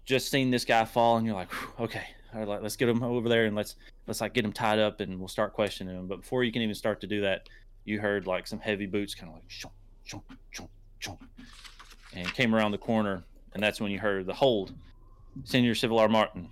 just 0.04 0.30
seen 0.30 0.50
this 0.50 0.64
guy 0.66 0.84
fall, 0.84 1.16
and 1.16 1.24
you're 1.26 1.34
like, 1.36 1.50
okay, 1.80 2.04
all 2.34 2.44
right, 2.44 2.62
let's 2.62 2.76
get 2.76 2.88
him 2.88 3.02
over 3.02 3.28
there 3.28 3.46
and 3.46 3.56
let's 3.56 3.76
let's 4.06 4.20
like 4.20 4.34
get 4.34 4.44
him 4.44 4.52
tied 4.52 4.78
up 4.78 5.00
and 5.00 5.18
we'll 5.18 5.28
start 5.28 5.52
questioning 5.52 5.96
him. 5.96 6.06
But 6.06 6.20
before 6.20 6.44
you 6.44 6.52
can 6.52 6.62
even 6.62 6.74
start 6.74 7.00
to 7.00 7.06
do 7.06 7.20
that, 7.22 7.48
you 7.84 8.00
heard 8.00 8.26
like 8.26 8.46
some 8.46 8.60
heavy 8.60 8.86
boots, 8.86 9.14
kind 9.14 9.28
of 9.28 9.34
like 9.34 9.44
shunk, 9.48 9.74
shunk, 10.04 10.24
shunk, 10.50 10.70
shunk, 10.98 11.20
and 12.14 12.32
came 12.34 12.54
around 12.54 12.72
the 12.72 12.78
corner, 12.78 13.24
and 13.54 13.62
that's 13.62 13.80
when 13.80 13.90
you 13.90 13.98
heard 13.98 14.26
the 14.26 14.34
hold, 14.34 14.72
Senior 15.44 15.74
Civilar 15.74 16.08
Martin. 16.10 16.48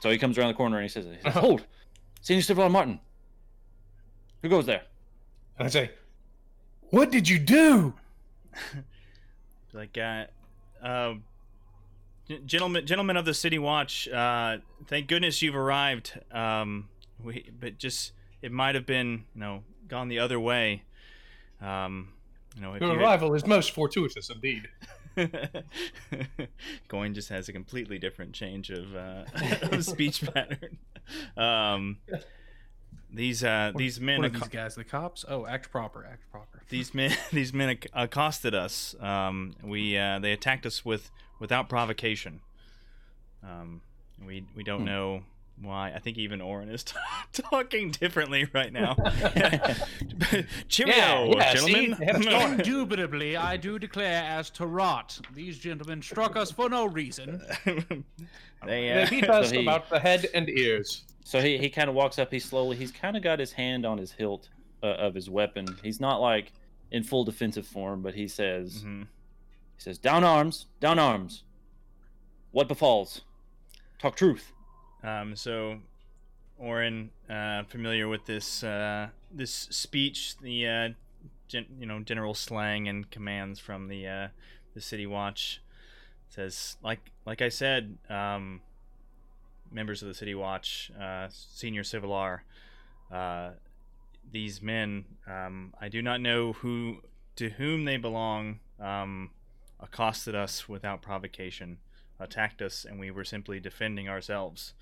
So 0.00 0.10
he 0.10 0.18
comes 0.18 0.38
around 0.38 0.48
the 0.48 0.54
corner 0.54 0.76
and 0.76 0.84
he 0.84 0.88
says, 0.88 1.04
he 1.06 1.20
says 1.22 1.32
"Hold, 1.34 1.64
Senior 2.20 2.42
Civilar 2.42 2.70
Martin. 2.70 3.00
Who 4.42 4.48
goes 4.48 4.66
there?" 4.66 4.82
And 5.58 5.66
I 5.66 5.70
say, 5.70 5.90
What 6.90 7.10
did 7.10 7.28
you 7.28 7.38
do? 7.38 7.94
Like, 9.72 9.98
uh, 9.98 10.24
uh, 10.82 11.14
g- 11.14 11.20
gentlemen, 12.46 12.86
gentlemen 12.86 13.16
of 13.16 13.24
the 13.24 13.34
City 13.34 13.58
Watch, 13.58 14.08
uh, 14.08 14.58
thank 14.86 15.08
goodness 15.08 15.42
you've 15.42 15.56
arrived. 15.56 16.18
Um, 16.32 16.88
we, 17.22 17.50
but 17.58 17.78
just 17.78 18.12
it 18.42 18.52
might 18.52 18.74
have 18.74 18.86
been, 18.86 19.24
you 19.34 19.40
know, 19.40 19.62
gone 19.88 20.08
the 20.08 20.18
other 20.18 20.38
way. 20.38 20.82
Um, 21.60 22.08
you 22.54 22.62
know, 22.62 22.74
if 22.74 22.82
Your 22.82 22.94
you 22.94 23.00
arrival 23.00 23.34
is 23.34 23.46
most 23.46 23.72
fortuitous 23.72 24.30
indeed. 24.30 24.68
Goin 26.88 27.14
just 27.14 27.28
has 27.30 27.48
a 27.48 27.52
completely 27.52 27.98
different 27.98 28.32
change 28.32 28.70
of, 28.70 28.94
uh, 28.94 29.24
of 29.72 29.84
speech 29.84 30.22
pattern. 30.22 30.78
Um, 31.36 31.98
these 33.10 33.42
uh, 33.44 33.72
these 33.76 34.00
men 34.00 34.20
What 34.20 34.26
are 34.26 34.30
acco- 34.30 34.40
these 34.40 34.48
guys? 34.48 34.74
The 34.74 34.84
cops? 34.84 35.24
Oh, 35.28 35.46
act 35.46 35.70
proper, 35.70 36.04
act 36.04 36.30
proper. 36.30 36.62
these 36.68 36.92
men 36.92 37.16
these 37.32 37.54
men 37.54 37.70
acc- 37.70 37.86
accosted 37.94 38.54
us. 38.54 38.94
Um, 39.00 39.54
we 39.62 39.96
uh, 39.96 40.18
they 40.18 40.32
attacked 40.32 40.66
us 40.66 40.84
with 40.84 41.10
without 41.38 41.68
provocation. 41.68 42.40
Um, 43.42 43.80
we 44.26 44.44
we 44.56 44.62
don't 44.64 44.80
Hmm. 44.80 44.84
know 44.86 45.22
why. 45.60 45.92
I 45.94 45.98
think 46.00 46.18
even 46.18 46.40
Oren 46.40 46.68
is 46.68 46.84
talking 47.32 47.90
differently 47.90 48.46
right 48.52 48.72
now. 48.72 48.94
Cheerio, 50.68 50.94
Yeah, 50.96 51.24
yeah, 51.36 51.54
gentlemen. 51.54 51.96
They 51.98 52.04
had 52.06 52.16
a 52.16 52.22
storm. 52.22 52.52
Indubitably, 52.60 53.36
I 53.36 53.56
do 53.56 53.78
declare 53.78 54.22
as 54.24 54.50
to 54.50 54.66
rot. 54.66 55.18
These 55.34 55.58
gentlemen 55.58 56.02
struck 56.02 56.36
us 56.36 56.50
for 56.50 56.68
no 56.68 56.86
reason. 56.86 57.42
they, 57.64 57.84
They 58.66 59.02
uh, 59.02 59.08
beat 59.10 59.28
us 59.30 59.48
So 59.50 59.54
he- 59.56 59.62
about 59.62 59.88
the 59.90 59.98
head 60.00 60.26
and 60.34 60.48
ears. 60.48 61.02
So 61.24 61.40
he, 61.40 61.58
he 61.58 61.68
kind 61.68 61.88
of 61.88 61.94
walks 61.96 62.18
up. 62.18 62.30
He 62.30 62.38
slowly. 62.38 62.76
He's 62.76 62.92
kind 62.92 63.16
of 63.16 63.22
got 63.22 63.38
his 63.40 63.52
hand 63.52 63.84
on 63.84 63.98
his 63.98 64.12
hilt 64.12 64.48
uh, 64.82 64.86
of 64.86 65.14
his 65.14 65.28
weapon. 65.28 65.66
He's 65.82 66.00
not 66.00 66.18
like 66.20 66.52
in 66.92 67.02
full 67.02 67.24
defensive 67.24 67.66
form, 67.66 68.00
but 68.02 68.14
he 68.14 68.28
says 68.28 68.84
mhm. 68.84 69.06
He 69.76 69.82
says 69.82 69.98
down 69.98 70.24
arms, 70.24 70.66
down 70.80 70.98
arms. 70.98 71.44
What 72.52 72.68
befalls? 72.68 73.22
Talk 73.98 74.16
truth. 74.16 74.52
Um, 75.02 75.36
so, 75.36 75.78
Oren, 76.58 77.10
uh, 77.28 77.64
familiar 77.64 78.08
with 78.08 78.26
this 78.26 78.64
uh, 78.64 79.08
this 79.30 79.52
speech, 79.70 80.38
the 80.38 80.66
uh, 80.66 80.88
gen- 81.48 81.66
you 81.78 81.86
know 81.86 82.00
general 82.00 82.34
slang 82.34 82.88
and 82.88 83.10
commands 83.10 83.60
from 83.60 83.88
the 83.88 84.06
uh, 84.06 84.28
the 84.74 84.80
City 84.80 85.06
Watch, 85.06 85.60
says 86.28 86.76
like 86.82 87.10
like 87.24 87.42
I 87.42 87.48
said, 87.48 87.98
um, 88.08 88.60
members 89.70 90.02
of 90.02 90.08
the 90.08 90.14
City 90.14 90.34
Watch, 90.34 90.90
uh, 91.00 91.28
senior 91.30 91.82
civilar, 91.82 92.40
uh, 93.12 93.50
these 94.32 94.62
men, 94.62 95.04
um, 95.26 95.74
I 95.80 95.88
do 95.88 96.02
not 96.02 96.20
know 96.20 96.52
who 96.54 97.02
to 97.36 97.50
whom 97.50 97.84
they 97.84 97.96
belong, 97.96 98.60
um, 98.80 99.30
accosted 99.80 100.34
us 100.34 100.68
without 100.68 101.02
provocation 101.02 101.78
attacked 102.18 102.62
us 102.62 102.86
and 102.88 102.98
we 102.98 103.10
were 103.10 103.24
simply 103.24 103.60
defending 103.60 104.08
ourselves 104.08 104.72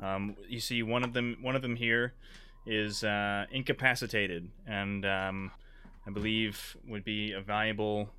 um, 0.00 0.36
you 0.48 0.60
see 0.60 0.82
one 0.82 1.02
of 1.02 1.12
them 1.12 1.36
one 1.42 1.56
of 1.56 1.62
them 1.62 1.76
here 1.76 2.14
is 2.66 3.04
uh, 3.04 3.44
incapacitated 3.50 4.48
and 4.66 5.04
um, 5.04 5.50
I 6.06 6.10
believe 6.10 6.76
would 6.86 7.04
be 7.04 7.32
a 7.32 7.40
valuable, 7.40 8.10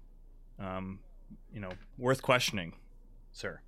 um, 0.60 1.00
you 1.54 1.60
know, 1.60 1.72
worth 1.98 2.22
questioning, 2.22 2.74
sir. 3.32 3.60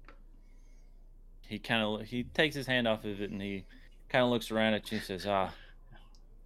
He 1.41 1.59
kind 1.59 1.83
of 1.83 2.07
he 2.07 2.23
takes 2.23 2.55
his 2.55 2.67
hand 2.67 2.87
off 2.87 3.05
of 3.05 3.21
it 3.21 3.29
and 3.29 3.41
he 3.41 3.65
kind 4.09 4.23
of 4.23 4.31
looks 4.31 4.51
around 4.51 4.73
at 4.73 4.91
you 4.91 4.97
and 4.97 5.05
says, 5.05 5.25
"Ah." 5.27 5.53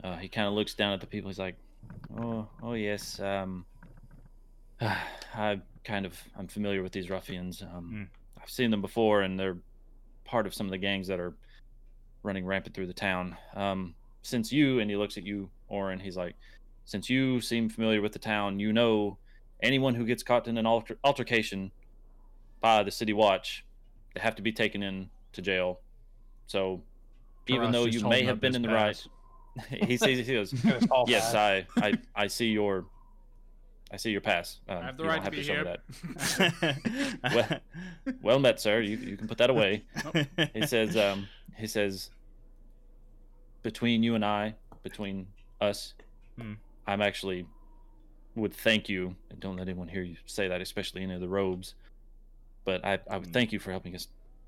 Uh, 0.04 0.18
he 0.18 0.28
kind 0.28 0.48
of 0.48 0.54
looks 0.54 0.74
down 0.74 0.94
at 0.94 1.00
the 1.00 1.06
people. 1.06 1.30
He's 1.30 1.40
like, 1.40 1.56
"Oh, 2.18 2.48
oh 2.62 2.74
yes. 2.74 3.20
Um, 3.20 3.66
I 4.82 5.62
kind 5.84 6.06
of 6.06 6.18
I'm 6.38 6.48
familiar 6.48 6.84
with 6.84 6.92
these 6.92 7.10
ruffians. 7.10 7.62
Um, 7.62 8.10
I've 8.42 8.50
seen 8.50 8.72
them 8.72 8.82
before, 8.82 9.22
and 9.22 9.40
they're 9.40 9.58
part 10.26 10.46
of 10.46 10.54
some 10.54 10.68
of 10.68 10.72
the 10.72 10.78
gangs 10.78 11.08
that 11.08 11.20
are 11.20 11.34
running 12.24 12.46
rampant 12.46 12.76
through 12.76 12.88
the 12.88 12.94
town. 12.94 13.36
Um, 13.56 13.96
since 14.22 14.52
you 14.52 14.80
and 14.80 14.90
he 14.90 14.96
looks 14.96 15.18
at 15.18 15.24
you, 15.24 15.50
Orin, 15.68 16.00
he's 16.00 16.18
like, 16.18 16.36
since 16.86 17.10
you 17.10 17.42
seem 17.42 17.70
familiar 17.70 18.02
with 18.02 18.14
the 18.14 18.20
town, 18.20 18.60
you 18.60 18.74
know 18.74 19.18
anyone 19.62 19.96
who 19.96 20.06
gets 20.06 20.24
caught 20.24 20.48
in 20.48 20.58
an 20.58 20.66
alter- 20.66 20.98
altercation 21.04 21.72
by 22.60 22.84
the 22.84 22.92
city 22.92 23.14
watch, 23.14 23.66
they 24.14 24.22
have 24.22 24.36
to 24.36 24.42
be 24.42 24.52
taken 24.52 24.84
in 24.84 25.10
to 25.34 25.42
jail. 25.42 25.80
So 26.48 26.82
even 27.48 27.72
though 27.72 27.86
you 27.86 28.08
may 28.08 28.24
have 28.24 28.40
been 28.40 28.56
in 28.56 28.62
the 28.62 28.68
pass. 28.68 29.08
right, 29.72 29.84
he 29.88 29.98
sees 29.98 30.26
he 30.26 30.34
goes, 30.34 30.54
yes. 31.08 31.34
I, 31.34 31.66
I 31.78 31.94
I 32.16 32.28
see 32.28 32.48
your 32.48 32.86
I 33.94 33.98
see 33.98 34.12
your 34.12 34.22
pass. 34.22 34.60
Um, 34.70 34.78
I 34.78 34.86
have 34.86 34.98
the 34.98 35.04
right 35.06 35.24
to 35.26 35.32
be 35.32 35.44
show 35.44 35.54
here. 35.54 35.78
that. 36.62 37.22
Well, 37.34 37.60
well 38.22 38.40
met, 38.40 38.60
sir. 38.62 38.80
You 38.82 38.98
you 38.98 39.18
can 39.18 39.28
put 39.28 39.38
that 39.40 39.50
away. 39.50 39.84
He 40.54 40.66
says 40.66 40.96
um 40.98 41.28
he 41.58 41.68
says 41.68 42.10
between 43.64 44.02
you 44.04 44.16
and 44.16 44.26
I, 44.26 44.56
between 44.84 45.28
us, 45.60 45.94
Hmm. 46.40 46.54
I'm 46.88 47.02
actually 47.02 47.46
would 48.36 48.54
thank 48.54 48.88
you 48.88 49.14
and 49.30 49.40
don't 49.42 49.58
let 49.58 49.68
anyone 49.68 49.90
hear 49.90 50.02
you 50.04 50.16
say 50.26 50.48
that, 50.48 50.62
especially 50.62 51.04
any 51.04 51.14
of 51.14 51.20
the 51.22 51.28
robes. 51.28 51.76
But 52.64 52.84
I, 52.86 53.00
I 53.10 53.18
would 53.18 53.28
Hmm. 53.28 53.34
thank 53.34 53.52
you 53.52 53.60
for 53.60 53.72
helping 53.72 53.94
us 53.96 54.08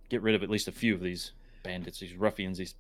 get 0.09 0.21
rid 0.21 0.35
of 0.35 0.43
at 0.43 0.49
least 0.49 0.67
a 0.67 0.71
few 0.71 0.93
of 0.93 1.01
these 1.01 1.33
bandits, 1.63 1.99
these 1.99 2.15
ruffians, 2.15 2.57
these 2.57 2.75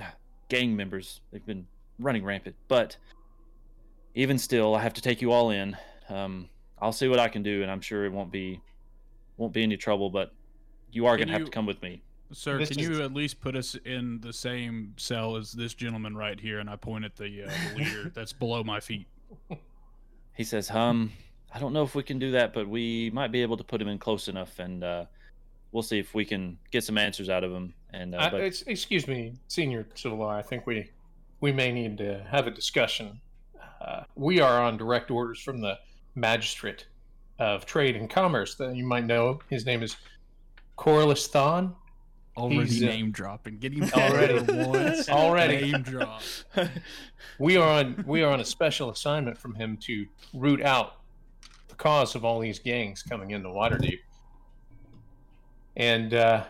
ah, 0.00 0.14
gang 0.48 0.74
members. 0.74 1.20
They've 1.30 1.44
been 1.44 1.66
running 1.98 2.24
rampant. 2.24 2.56
But 2.66 2.96
even 4.14 4.38
still, 4.38 4.74
I 4.74 4.80
have 4.82 4.94
to 4.94 5.02
take 5.02 5.20
you 5.20 5.32
all 5.32 5.50
in. 5.50 5.76
Um, 6.08 6.48
I'll 6.80 6.92
see 6.92 7.08
what 7.08 7.18
I 7.18 7.28
can 7.28 7.42
do, 7.42 7.62
and 7.62 7.70
I'm 7.70 7.80
sure 7.80 8.04
it 8.04 8.12
won't 8.12 8.30
be 8.30 8.60
won't 9.36 9.52
be 9.52 9.62
any 9.62 9.76
trouble. 9.76 10.10
But 10.10 10.32
you 10.92 11.06
are 11.06 11.16
gonna 11.16 11.32
have 11.32 11.44
to 11.44 11.50
come 11.50 11.66
with 11.66 11.80
me. 11.82 12.02
Sir, 12.32 12.58
This 12.58 12.68
can 12.70 12.80
is- 12.80 12.88
you 12.88 13.02
at 13.02 13.14
least 13.14 13.40
put 13.40 13.56
us 13.56 13.74
in 13.86 14.20
the 14.20 14.32
same 14.32 14.92
cell 14.98 15.36
as 15.36 15.50
this 15.52 15.72
gentleman 15.72 16.14
right 16.14 16.38
here? 16.38 16.58
And 16.58 16.68
I 16.68 16.76
point 16.76 17.06
at 17.06 17.16
the, 17.16 17.44
uh, 17.44 17.50
the 17.72 17.78
leader 17.78 18.10
that's 18.10 18.34
below 18.34 18.62
my 18.62 18.80
feet. 18.80 19.06
He 20.34 20.44
says, 20.44 20.70
"Um, 20.70 21.12
I 21.54 21.58
don't 21.58 21.72
know 21.72 21.82
if 21.82 21.94
we 21.94 22.02
can 22.02 22.18
do 22.18 22.32
that, 22.32 22.52
but 22.52 22.68
we 22.68 23.10
might 23.10 23.32
be 23.32 23.40
able 23.42 23.56
to 23.56 23.64
put 23.64 23.80
him 23.80 23.88
in 23.88 23.98
close 23.98 24.28
enough, 24.28 24.58
and 24.58 24.84
uh, 24.84 25.06
we'll 25.72 25.82
see 25.82 25.98
if 25.98 26.14
we 26.14 26.24
can 26.24 26.58
get 26.70 26.84
some 26.84 26.98
answers 26.98 27.28
out 27.30 27.44
of 27.44 27.52
him." 27.52 27.74
And 27.94 28.14
uh, 28.14 28.18
Uh, 28.18 28.30
but 28.30 28.40
it's, 28.42 28.62
excuse 28.62 29.08
me, 29.08 29.34
Senior 29.48 29.84
Civilar. 29.94 30.28
I 30.34 30.42
think 30.42 30.66
we 30.66 30.90
we 31.40 31.50
may 31.52 31.72
need 31.72 31.96
to 31.98 32.22
have 32.30 32.46
a 32.46 32.50
discussion. 32.50 33.20
Uh, 33.80 34.04
we 34.16 34.40
are 34.40 34.60
on 34.62 34.76
direct 34.76 35.10
orders 35.10 35.40
from 35.40 35.60
the 35.60 35.78
Magistrate 36.14 36.86
of 37.38 37.66
Trade 37.66 37.96
and 37.96 38.08
Commerce. 38.10 38.54
That 38.56 38.74
you 38.76 38.84
might 38.84 39.04
know. 39.06 39.40
His 39.50 39.66
name 39.66 39.82
is 39.82 39.96
Corliss 40.76 41.26
Thon. 41.28 41.74
Already 42.36 42.70
He's, 42.70 42.82
uh, 42.84 42.86
name 42.86 43.10
dropping. 43.10 43.58
getting 43.58 43.82
Already. 43.92 44.40
once. 44.52 45.08
Already. 45.10 45.72
Name 45.72 45.82
drop. 45.82 46.22
We 47.40 47.56
are 47.56 47.68
on 47.68 48.04
we 48.06 48.22
are 48.22 48.32
on 48.32 48.40
a 48.40 48.44
special 48.44 48.90
assignment 48.90 49.38
from 49.38 49.54
him 49.54 49.76
to 49.82 50.06
root 50.34 50.60
out 50.60 50.96
the 51.68 51.74
cause 51.76 52.14
of 52.16 52.24
all 52.24 52.40
these 52.40 52.58
gangs 52.58 53.02
coming 53.02 53.30
into 53.30 53.48
Waterdeep. 53.48 53.98
And 55.76 56.14
uh, 56.14 56.44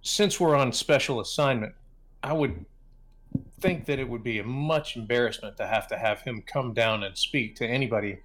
since 0.00 0.40
we're 0.40 0.56
on 0.56 0.72
special 0.72 1.20
assignment, 1.20 1.74
I 2.22 2.32
would 2.32 2.64
think 3.60 3.84
that 3.86 3.98
it 3.98 4.08
would 4.08 4.22
be 4.22 4.38
a 4.38 4.44
much 4.44 4.96
embarrassment 4.96 5.56
to 5.58 5.66
have 5.66 5.86
to 5.88 5.98
have 5.98 6.22
him 6.22 6.42
come 6.46 6.72
down 6.72 7.02
and 7.04 7.16
speak 7.16 7.56
to 7.56 7.66
anybody 7.66 8.20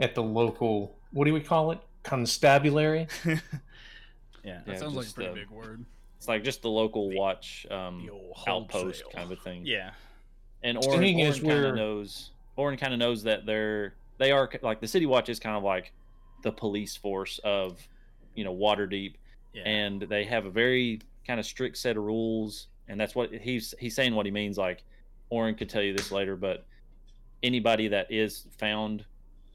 at 0.00 0.14
the 0.14 0.22
local 0.22 0.96
what 1.12 1.24
do 1.26 1.32
we 1.32 1.40
call 1.40 1.70
it 1.70 1.78
constabulary 2.02 3.06
yeah. 3.24 3.38
Yeah, 4.44 4.60
That 4.66 4.78
sounds 4.78 4.94
like 4.94 5.06
a 5.08 5.12
pretty 5.12 5.30
uh, 5.30 5.34
big 5.34 5.50
word. 5.50 5.84
it's 6.18 6.28
like 6.28 6.44
just 6.44 6.60
the 6.62 6.68
local 6.70 7.10
watch 7.10 7.66
um, 7.70 8.04
The 8.06 8.50
outpost 8.50 9.02
wholesale. 9.02 9.08
kind 9.10 9.32
of 9.32 9.38
a 9.38 9.40
thing. 9.40 9.62
Yeah. 9.64 9.92
And 10.62 10.82
Seeing 10.82 11.20
Orin, 11.20 11.20
Orin 11.20 11.40
kind 11.42 11.64
of 11.66 11.74
knows. 11.76 12.30
Orin 12.56 12.76
kind 12.78 12.92
of 12.92 12.98
knows 12.98 13.22
that 13.24 13.46
they're 13.46 13.94
they 14.18 14.32
are 14.32 14.48
like 14.62 14.80
the 14.80 14.86
city 14.88 15.06
watch 15.06 15.28
is 15.28 15.38
kind 15.40 15.56
of 15.56 15.62
like 15.62 15.92
the 16.42 16.52
police 16.52 16.96
force 16.96 17.40
of 17.44 17.78
you 18.34 18.44
know 18.44 18.54
Waterdeep, 18.54 19.14
Yeah. 19.54 19.62
and 19.62 20.02
they 20.02 20.24
have 20.24 20.44
a 20.46 20.50
very 20.50 21.00
kind 21.26 21.40
of 21.40 21.46
strict 21.46 21.76
set 21.78 21.96
of 21.96 22.04
rules, 22.04 22.68
and 22.88 22.98
that's 23.00 23.14
what 23.14 23.32
he's 23.32 23.74
he's 23.78 23.94
saying. 23.94 24.14
What 24.14 24.24
he 24.26 24.32
means, 24.32 24.56
like 24.58 24.84
Orin 25.30 25.54
could 25.54 25.68
tell 25.68 25.82
you 25.82 25.92
this 25.94 26.10
later, 26.12 26.36
but 26.36 26.66
anybody 27.42 27.88
that 27.88 28.10
is 28.10 28.46
found 28.58 29.04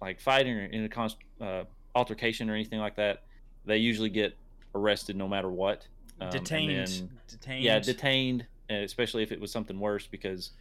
like 0.01 0.19
fighting 0.19 0.53
or 0.57 0.65
in 0.65 0.83
a 0.83 0.89
const, 0.89 1.17
uh, 1.41 1.63
altercation 1.95 2.49
or 2.49 2.53
anything 2.55 2.79
like 2.79 2.95
that, 2.95 3.23
they 3.65 3.77
usually 3.77 4.09
get 4.09 4.35
arrested 4.75 5.15
no 5.15 5.27
matter 5.27 5.49
what. 5.49 5.85
Um, 6.21 6.29
detained. 6.29 6.87
then- 6.87 7.09
detained. 7.27 7.63
yeah, 7.63 7.79
detained, 7.79 8.45
especially 8.69 9.23
if 9.23 9.31
it 9.31 9.39
was 9.39 9.51
something 9.51 9.79
worse, 9.79 10.07
because 10.07 10.51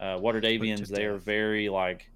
uh, 0.00 0.16
Waterdhavians 0.18 0.86
to 0.86 0.92
they 0.92 1.04
are 1.04 1.16
very 1.18 1.68
like 1.68 2.08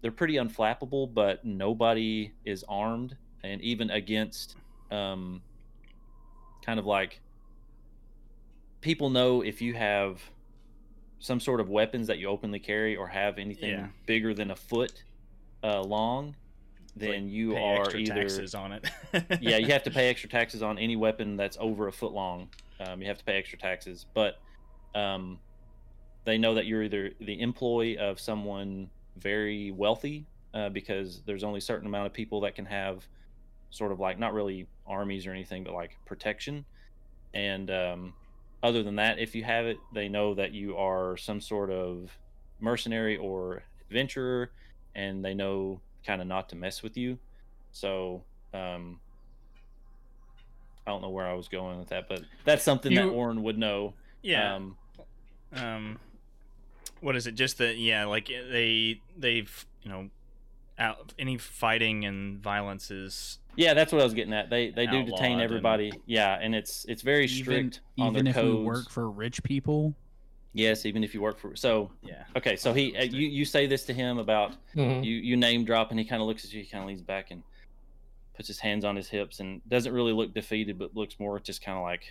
they're 0.00 0.10
pretty 0.12 0.34
unflappable, 0.34 1.12
but 1.12 1.44
nobody 1.44 2.32
is 2.44 2.64
armed, 2.68 3.16
and 3.42 3.60
even 3.62 3.90
against 3.90 4.56
um, 4.90 5.42
kind 6.64 6.78
of 6.78 6.86
like 6.86 7.20
people 8.80 9.10
know 9.10 9.42
if 9.42 9.60
you 9.60 9.74
have 9.74 10.20
some 11.18 11.38
sort 11.38 11.60
of 11.60 11.68
weapons 11.68 12.06
that 12.06 12.18
you 12.18 12.28
openly 12.28 12.58
carry 12.58 12.96
or 12.96 13.06
have 13.08 13.38
anything 13.38 13.70
Yeah. 13.70 13.88
bigger 14.06 14.32
than 14.32 14.50
a 14.50 14.56
foot 14.56 15.02
uh, 15.62 15.82
long, 15.82 16.34
then 16.96 17.24
like 17.24 17.32
you 17.32 17.56
are 17.56 17.82
extra 17.82 18.00
either 18.00 18.14
taxes 18.14 18.54
on 18.54 18.72
it. 18.72 18.88
yeah, 19.40 19.56
you 19.56 19.68
have 19.68 19.82
to 19.84 19.90
pay 19.90 20.08
extra 20.10 20.28
taxes 20.28 20.62
on 20.62 20.78
any 20.78 20.96
weapon 20.96 21.36
that's 21.36 21.56
over 21.60 21.88
a 21.88 21.92
foot 21.92 22.12
long. 22.12 22.48
Um, 22.80 23.00
you 23.00 23.08
have 23.08 23.18
to 23.18 23.24
pay 23.24 23.36
extra 23.36 23.58
taxes, 23.58 24.06
but 24.14 24.40
um, 24.94 25.38
they 26.24 26.38
know 26.38 26.54
that 26.54 26.66
you're 26.66 26.82
either 26.82 27.10
the 27.20 27.40
employee 27.40 27.98
of 27.98 28.18
someone 28.18 28.90
very 29.16 29.70
wealthy 29.70 30.26
uh, 30.54 30.68
because 30.68 31.22
there's 31.26 31.44
only 31.44 31.58
a 31.58 31.62
certain 31.62 31.86
amount 31.86 32.06
of 32.06 32.12
people 32.12 32.40
that 32.40 32.54
can 32.54 32.64
have 32.64 33.06
sort 33.70 33.92
of 33.92 34.00
like 34.00 34.18
not 34.18 34.32
really 34.32 34.66
armies 34.86 35.26
or 35.26 35.30
anything, 35.30 35.64
but 35.64 35.74
like 35.74 35.96
protection. 36.06 36.64
And 37.34 37.70
um, 37.70 38.14
other 38.62 38.82
than 38.82 38.96
that, 38.96 39.18
if 39.18 39.34
you 39.34 39.44
have 39.44 39.66
it, 39.66 39.78
they 39.94 40.08
know 40.08 40.34
that 40.34 40.52
you 40.52 40.76
are 40.76 41.16
some 41.16 41.40
sort 41.40 41.70
of 41.70 42.10
mercenary 42.60 43.16
or 43.16 43.62
adventurer, 43.88 44.50
and 44.94 45.24
they 45.24 45.34
know 45.34 45.80
kind 46.06 46.20
of 46.20 46.26
not 46.28 46.48
to 46.50 46.56
mess 46.56 46.82
with 46.82 46.96
you. 46.96 47.18
So 47.72 48.22
um, 48.54 48.98
I 50.86 50.90
don't 50.90 51.02
know 51.02 51.10
where 51.10 51.26
I 51.26 51.34
was 51.34 51.48
going 51.48 51.78
with 51.78 51.88
that, 51.90 52.08
but 52.08 52.22
that's 52.44 52.62
something 52.62 52.94
that 52.94 53.04
You- 53.04 53.10
Orin 53.12 53.42
would 53.42 53.58
know. 53.58 53.94
yeah. 54.22 54.54
Um, 54.56 54.76
um 55.52 55.98
what 57.00 57.16
is 57.16 57.26
it 57.26 57.34
just 57.34 57.58
that 57.58 57.76
yeah 57.76 58.04
like 58.04 58.28
they 58.28 59.00
they've 59.18 59.66
you 59.82 59.90
know 59.90 60.08
out 60.78 61.12
any 61.18 61.38
fighting 61.38 62.04
and 62.04 62.40
violence 62.40 62.90
is 62.92 63.38
yeah, 63.56 63.74
that's 63.74 63.92
what 63.92 64.00
I 64.00 64.04
was 64.04 64.14
getting 64.14 64.32
at. 64.32 64.48
They 64.48 64.70
they 64.70 64.86
do 64.86 64.98
Outlawed 64.98 65.06
detain 65.18 65.32
and- 65.32 65.42
everybody. 65.42 65.92
Yeah, 66.06 66.38
and 66.40 66.54
it's 66.54 66.84
it's 66.88 67.02
very 67.02 67.26
strict 67.26 67.80
on 67.98 68.12
even 68.12 68.24
their 68.26 68.30
if 68.30 68.36
codes. 68.36 68.58
we 68.58 68.64
work 68.64 68.90
for 68.90 69.10
rich 69.10 69.42
people. 69.42 69.94
Yes, 70.52 70.84
even 70.86 71.02
if 71.04 71.14
you 71.14 71.20
work 71.20 71.38
for 71.38 71.54
so 71.56 71.90
yeah 72.02 72.24
okay. 72.36 72.56
So 72.56 72.72
he 72.72 72.96
uh, 72.96 73.02
you 73.04 73.26
you 73.28 73.44
say 73.44 73.66
this 73.66 73.84
to 73.86 73.92
him 73.92 74.18
about 74.18 74.54
Mhm. 74.74 75.04
you 75.04 75.14
you 75.16 75.36
name 75.36 75.64
drop 75.64 75.90
and 75.90 75.98
he 75.98 76.04
kind 76.04 76.20
of 76.22 76.28
looks 76.28 76.44
at 76.44 76.52
you. 76.52 76.62
He 76.62 76.68
kind 76.68 76.82
of 76.84 76.88
leans 76.88 77.02
back 77.02 77.30
and 77.30 77.42
puts 78.34 78.48
his 78.48 78.58
hands 78.58 78.84
on 78.84 78.96
his 78.96 79.08
hips 79.08 79.40
and 79.40 79.60
doesn't 79.68 79.92
really 79.92 80.12
look 80.12 80.32
defeated, 80.34 80.78
but 80.78 80.96
looks 80.96 81.18
more 81.20 81.38
just 81.38 81.62
kind 81.62 81.76
of 81.76 81.82
like 81.84 82.04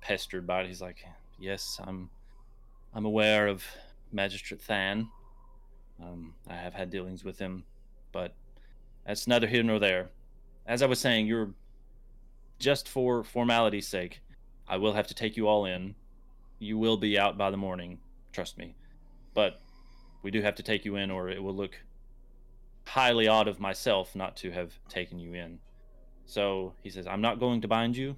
pestered 0.00 0.46
by 0.46 0.62
it. 0.62 0.66
He's 0.66 0.82
like, 0.82 1.04
"Yes, 1.38 1.80
I'm 1.84 2.10
I'm 2.94 3.04
aware 3.06 3.46
of 3.46 3.64
Magistrate 4.12 4.60
Than. 4.66 5.08
Um, 6.02 6.34
I 6.48 6.54
have 6.56 6.74
had 6.74 6.90
dealings 6.90 7.22
with 7.24 7.38
him, 7.38 7.64
but 8.10 8.34
that's 9.06 9.26
neither 9.26 9.46
here 9.46 9.62
nor 9.62 9.78
there. 9.78 10.10
As 10.66 10.82
I 10.82 10.86
was 10.86 10.98
saying, 11.00 11.26
you're 11.26 11.54
just 12.58 12.88
for 12.88 13.22
formality's 13.24 13.86
sake. 13.88 14.20
I 14.68 14.76
will 14.76 14.92
have 14.92 15.06
to 15.08 15.14
take 15.14 15.36
you 15.36 15.46
all 15.48 15.64
in. 15.66 15.94
You 16.62 16.78
will 16.78 16.96
be 16.96 17.18
out 17.18 17.36
by 17.36 17.50
the 17.50 17.56
morning, 17.56 17.98
trust 18.32 18.56
me. 18.56 18.76
But 19.34 19.60
we 20.22 20.30
do 20.30 20.40
have 20.42 20.54
to 20.54 20.62
take 20.62 20.84
you 20.84 20.94
in, 20.94 21.10
or 21.10 21.28
it 21.28 21.42
will 21.42 21.54
look 21.56 21.76
highly 22.86 23.26
odd 23.26 23.48
of 23.48 23.58
myself 23.58 24.14
not 24.14 24.36
to 24.38 24.52
have 24.52 24.72
taken 24.88 25.18
you 25.18 25.34
in. 25.34 25.58
So 26.24 26.72
he 26.84 26.88
says, 26.88 27.04
I'm 27.08 27.20
not 27.20 27.40
going 27.40 27.62
to 27.62 27.68
bind 27.68 27.96
you, 27.96 28.14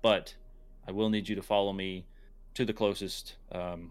but 0.00 0.32
I 0.86 0.92
will 0.92 1.10
need 1.10 1.28
you 1.28 1.34
to 1.34 1.42
follow 1.42 1.72
me 1.72 2.06
to 2.54 2.64
the 2.64 2.72
closest 2.72 3.34
um, 3.50 3.90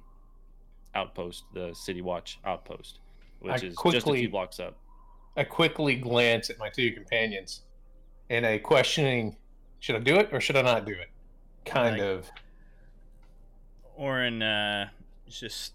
outpost, 0.96 1.44
the 1.54 1.74
City 1.74 2.02
Watch 2.02 2.40
outpost, 2.46 3.00
which 3.42 3.52
I 3.52 3.56
is 3.56 3.62
just 3.62 3.74
a 3.74 3.76
quickly- 3.76 4.20
few 4.20 4.30
blocks 4.30 4.60
up. 4.62 4.78
I 5.36 5.44
quickly 5.44 5.96
glance 5.98 6.50
at 6.50 6.58
my 6.60 6.70
two 6.70 6.92
companions 6.94 7.62
in 8.30 8.44
a 8.46 8.58
questioning 8.58 9.36
should 9.80 9.96
I 9.98 10.00
do 10.00 10.16
it 10.16 10.30
or 10.32 10.40
should 10.40 10.56
I 10.56 10.62
not 10.64 10.86
do 10.86 10.94
it? 10.94 11.10
Kind 11.66 11.98
Like- 12.00 12.02
of. 12.08 12.32
Orin 13.98 14.42
uh, 14.42 14.90
just 15.30 15.74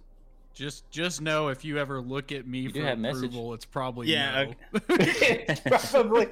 Just 0.55 0.91
just 0.91 1.21
know 1.21 1.49
if 1.49 1.65
you 1.65 1.79
ever 1.79 2.01
look 2.01 2.31
at 2.33 2.47
me 2.47 2.67
do 2.69 2.81
for 2.81 2.87
have 2.87 2.99
message. 2.99 3.25
approval, 3.25 3.55
it's 3.55 3.65
probably 3.65 4.09
Yeah, 4.09 4.53
no. 4.73 4.81
Probably 5.67 6.27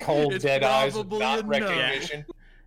cold, 0.00 0.34
It's 0.34 0.44
dead 0.44 0.62
eyes 0.62 0.94
not 0.94 1.40
a 1.40 1.42
no. 1.42 1.48
recognition. 1.48 2.24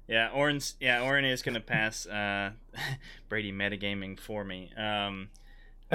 yeah. 0.08 0.30
Orin's 0.32 0.76
yeah. 0.80 1.02
Orin 1.04 1.26
is 1.26 1.42
gonna 1.42 1.60
pass 1.62 2.06
uh, 2.08 2.52
Brady 3.30 3.52
metagaming 3.52 4.20
for 4.20 4.44
me. 4.44 4.72
Um, 4.76 5.30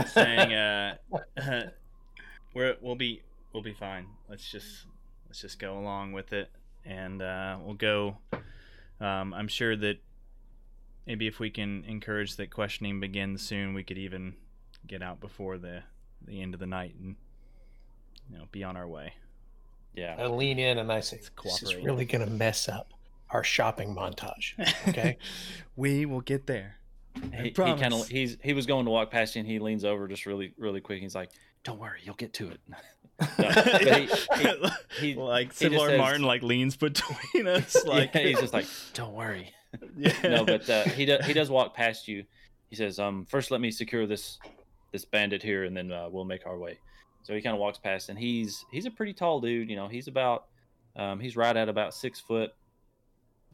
saying 0.07 0.53
uh, 0.55 0.97
we're 2.55 2.77
we'll 2.81 2.95
be 2.97 3.23
we'll 3.53 3.63
be 3.63 3.75
fine. 3.75 4.07
Let's 4.29 4.51
just 4.51 4.87
let's 5.29 5.41
just 5.41 5.59
go 5.59 5.79
along 5.79 6.13
with 6.13 6.33
it, 6.33 6.51
and 6.85 7.21
uh, 7.21 7.59
we'll 7.63 7.75
go. 7.75 8.19
Um, 9.01 9.33
I'm 9.35 9.49
sure 9.49 9.77
that 9.77 9.99
maybe 11.07 11.27
if 11.27 11.39
we 11.39 11.51
can 11.51 11.85
encourage 11.87 12.37
that 12.37 12.51
questioning 12.51 13.01
begins 13.01 13.43
soon, 13.43 13.75
we 13.75 13.85
could 13.85 13.99
even 13.99 14.35
get 14.87 15.03
out 15.03 15.21
before 15.21 15.59
the 15.59 15.83
the 16.27 16.41
end 16.43 16.55
of 16.55 16.61
the 16.61 16.67
night 16.67 16.95
and 17.01 17.17
you 18.31 18.39
know 18.39 18.45
be 18.53 18.63
on 18.65 18.77
our 18.77 18.89
way. 18.89 19.15
Yeah. 19.95 20.17
I 20.19 20.27
lean 20.27 20.59
in 20.59 20.79
and 20.79 20.93
I 20.93 21.01
say, 21.01 21.21
Let's 21.45 21.61
"This 21.61 21.71
is 21.71 21.77
really 21.77 22.05
going 22.05 22.25
to 22.25 22.31
mess 22.31 22.69
up 22.69 22.93
our 23.31 23.45
shopping 23.45 23.95
montage." 23.95 24.55
Okay. 24.89 25.19
we 25.77 26.07
will 26.07 26.21
get 26.21 26.47
there. 26.47 26.77
I 27.17 27.37
he, 27.37 27.43
he 27.49 27.51
kind 27.53 27.93
of 27.93 28.07
he's 28.09 28.37
he 28.43 28.53
was 28.53 28.67
going 28.67 28.85
to 28.85 28.91
walk 28.91 29.11
past 29.11 29.35
you 29.35 29.41
and 29.41 29.49
he 29.49 29.59
leans 29.59 29.85
over 29.85 30.07
just 30.09 30.27
really 30.27 30.55
really 30.57 30.81
quick. 30.81 31.01
He's 31.01 31.15
like, 31.15 31.31
"Don't 31.65 31.79
worry, 31.79 32.01
you'll 32.05 32.15
get 32.15 32.33
to 32.35 32.51
it." 32.51 32.61
No, 33.39 33.51
he, 33.51 34.09
he, 34.39 34.71
he, 35.01 35.15
like 35.15 35.55
he 35.55 35.69
just 35.69 35.85
says- 35.85 35.99
Martin 35.99 36.23
like 36.23 36.43
leans 36.43 36.77
between 36.77 37.47
us 37.47 37.85
like 37.85 38.15
yeah, 38.15 38.23
he's 38.23 38.41
just 38.41 38.55
like, 38.55 38.65
"Don't 38.95 39.13
worry." 39.13 39.53
no, 40.25 40.45
but 40.45 40.69
uh, 40.69 40.85
he 40.85 41.05
does 41.05 41.25
he 41.27 41.33
does 41.33 41.51
walk 41.51 41.75
past 41.75 42.09
you. 42.09 42.25
He 42.69 42.77
says, 42.77 42.99
"Um, 42.99 43.25
first 43.27 43.51
let 43.51 43.61
me 43.61 43.71
secure 43.71 44.07
this 44.07 44.39
this 44.93 45.05
bandit 45.05 45.43
here, 45.43 45.65
and 45.65 45.77
then 45.77 45.93
uh, 45.93 46.09
we'll 46.11 46.25
make 46.25 46.47
our 46.47 46.59
way." 46.59 46.79
So 47.23 47.35
he 47.35 47.43
kind 47.43 47.55
of 47.55 47.61
walks 47.61 47.79
past, 47.79 48.09
and 48.09 48.19
he's 48.19 48.65
he's 48.73 48.87
a 48.87 48.91
pretty 48.91 49.13
tall 49.13 49.41
dude. 49.41 49.71
You 49.71 49.77
know, 49.77 49.89
he's 49.89 50.09
about 50.09 50.47
um, 50.97 51.21
he's 51.21 51.37
right 51.37 51.57
at 51.57 51.69
about 51.69 51.95
six 51.95 52.19
foot. 52.21 52.53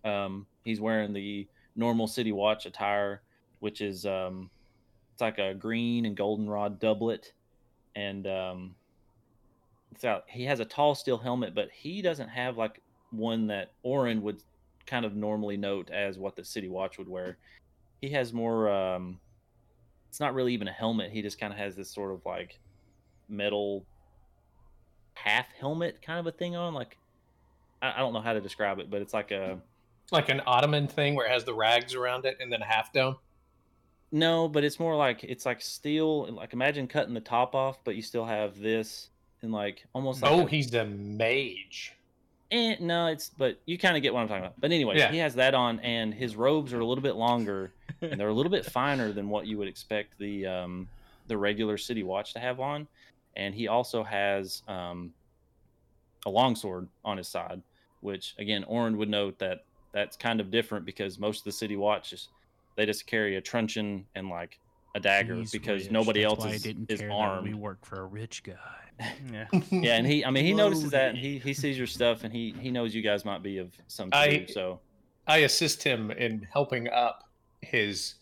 Um, 0.04 0.46
he's 0.64 0.80
wearing 0.80 1.12
the 1.12 1.46
normal 1.74 2.06
City 2.06 2.32
Watch 2.32 2.66
attire, 2.66 3.22
which 3.60 3.80
is 3.80 4.06
um, 4.06 4.50
it's 5.12 5.20
like 5.20 5.38
a 5.38 5.54
green 5.54 6.06
and 6.06 6.16
goldenrod 6.16 6.78
doublet, 6.78 7.32
and 7.94 8.26
um, 8.26 8.74
it's 9.92 10.04
out. 10.04 10.24
He 10.28 10.44
has 10.44 10.60
a 10.60 10.64
tall 10.64 10.94
steel 10.94 11.18
helmet, 11.18 11.54
but 11.54 11.70
he 11.70 12.02
doesn't 12.02 12.28
have 12.28 12.56
like 12.56 12.80
one 13.10 13.46
that 13.48 13.72
Oren 13.82 14.22
would 14.22 14.42
kind 14.86 15.04
of 15.04 15.14
normally 15.14 15.56
note 15.56 15.90
as 15.90 16.18
what 16.18 16.36
the 16.36 16.44
City 16.44 16.68
Watch 16.68 16.98
would 16.98 17.08
wear. 17.08 17.38
He 18.00 18.10
has 18.10 18.32
more. 18.32 18.70
Um, 18.70 19.18
it's 20.08 20.20
not 20.20 20.34
really 20.34 20.54
even 20.54 20.68
a 20.68 20.72
helmet. 20.72 21.10
He 21.10 21.22
just 21.22 21.38
kind 21.38 21.52
of 21.52 21.58
has 21.58 21.74
this 21.76 21.90
sort 21.90 22.12
of 22.12 22.24
like 22.24 22.58
metal 23.28 23.84
half 25.14 25.46
helmet 25.58 26.00
kind 26.02 26.18
of 26.18 26.26
a 26.26 26.32
thing 26.32 26.56
on. 26.56 26.74
Like 26.74 26.96
I, 27.82 27.94
I 27.94 27.98
don't 27.98 28.12
know 28.12 28.20
how 28.20 28.32
to 28.32 28.40
describe 28.40 28.78
it, 28.78 28.90
but 28.90 29.02
it's 29.02 29.14
like 29.14 29.30
a 29.30 29.58
like 30.12 30.28
an 30.28 30.40
ottoman 30.46 30.86
thing 30.88 31.14
where 31.14 31.26
it 31.26 31.32
has 31.32 31.44
the 31.44 31.54
rags 31.54 31.94
around 31.94 32.24
it 32.24 32.36
and 32.40 32.52
then 32.52 32.62
a 32.62 32.66
half 32.66 32.92
dome. 32.92 33.16
no, 34.12 34.46
but 34.48 34.62
it's 34.64 34.78
more 34.78 34.94
like 34.96 35.24
it's 35.24 35.44
like 35.44 35.60
steel. 35.60 36.32
Like 36.32 36.52
imagine 36.52 36.86
cutting 36.86 37.14
the 37.14 37.20
top 37.20 37.54
off, 37.54 37.78
but 37.84 37.96
you 37.96 38.02
still 38.02 38.24
have 38.24 38.58
this 38.58 39.10
and 39.42 39.52
like 39.52 39.84
almost. 39.94 40.22
Like 40.22 40.32
oh, 40.32 40.46
a- 40.46 40.48
he's 40.48 40.70
the 40.70 40.84
mage. 40.84 41.92
Eh, 42.50 42.76
no, 42.80 43.06
it's 43.06 43.30
but 43.30 43.58
you 43.66 43.76
kind 43.78 43.96
of 43.96 44.02
get 44.02 44.14
what 44.14 44.20
I'm 44.20 44.28
talking 44.28 44.44
about. 44.44 44.60
But 44.60 44.70
anyway, 44.72 44.96
Yeah. 44.98 45.10
he 45.10 45.18
has 45.18 45.34
that 45.34 45.54
on, 45.54 45.80
and 45.80 46.14
his 46.14 46.36
robes 46.36 46.72
are 46.72 46.80
a 46.80 46.86
little 46.86 47.02
bit 47.02 47.16
longer, 47.16 47.72
and 48.00 48.20
they're 48.20 48.28
a 48.28 48.32
little 48.34 48.50
bit 48.52 48.64
finer 48.70 49.12
than 49.12 49.28
what 49.28 49.46
you 49.46 49.58
would 49.58 49.68
expect 49.68 50.18
the 50.18 50.46
um, 50.46 50.88
the 51.26 51.36
regular 51.36 51.76
City 51.76 52.02
Watch 52.04 52.32
to 52.34 52.38
have 52.38 52.60
on. 52.60 52.86
And 53.36 53.54
he 53.54 53.68
also 53.68 54.02
has 54.04 54.62
um, 54.68 55.12
a 56.24 56.30
longsword 56.30 56.88
on 57.04 57.16
his 57.18 57.28
side, 57.28 57.60
which 58.00 58.34
again, 58.38 58.64
Orin 58.64 58.96
would 58.96 59.08
note 59.10 59.38
that 59.40 59.64
that's 59.92 60.16
kind 60.16 60.40
of 60.40 60.50
different 60.50 60.84
because 60.86 61.18
most 61.18 61.38
of 61.40 61.44
the 61.44 61.52
City 61.52 61.76
Watches 61.76 62.28
they 62.76 62.84
just 62.86 63.06
carry 63.06 63.36
a 63.36 63.40
truncheon 63.40 64.04
and 64.14 64.28
like 64.28 64.58
a 64.94 65.00
dagger 65.00 65.34
He's 65.36 65.50
because 65.50 65.84
rich, 65.84 65.90
nobody 65.90 66.20
that's 66.22 66.32
else 66.32 66.44
why 66.44 66.50
I 66.50 66.54
is, 66.54 66.62
didn't 66.62 66.90
is 66.90 67.00
care 67.00 67.10
armed. 67.10 67.48
We 67.48 67.54
work 67.54 67.84
for 67.86 68.00
a 68.02 68.04
rich 68.04 68.42
guy. 68.42 68.54
Yeah. 69.32 69.46
Yeah, 69.70 69.96
and 69.96 70.06
he, 70.06 70.24
I 70.24 70.30
mean, 70.30 70.44
he 70.44 70.52
notices 70.54 70.90
that, 70.90 71.10
and 71.10 71.18
he 71.18 71.38
he 71.38 71.52
sees 71.54 71.76
your 71.78 71.86
stuff, 71.86 72.24
and 72.24 72.32
he 72.32 72.54
he 72.60 72.70
knows 72.70 72.94
you 72.94 73.02
guys 73.02 73.24
might 73.24 73.42
be 73.42 73.58
of 73.58 73.72
some 73.88 74.08
I- 74.12 74.38
too. 74.46 74.52
So 74.52 74.80
I 75.26 75.38
assist 75.38 75.82
him 75.82 76.10
in 76.10 76.46
helping 76.52 76.88
up 76.88 77.24
his 77.62 78.14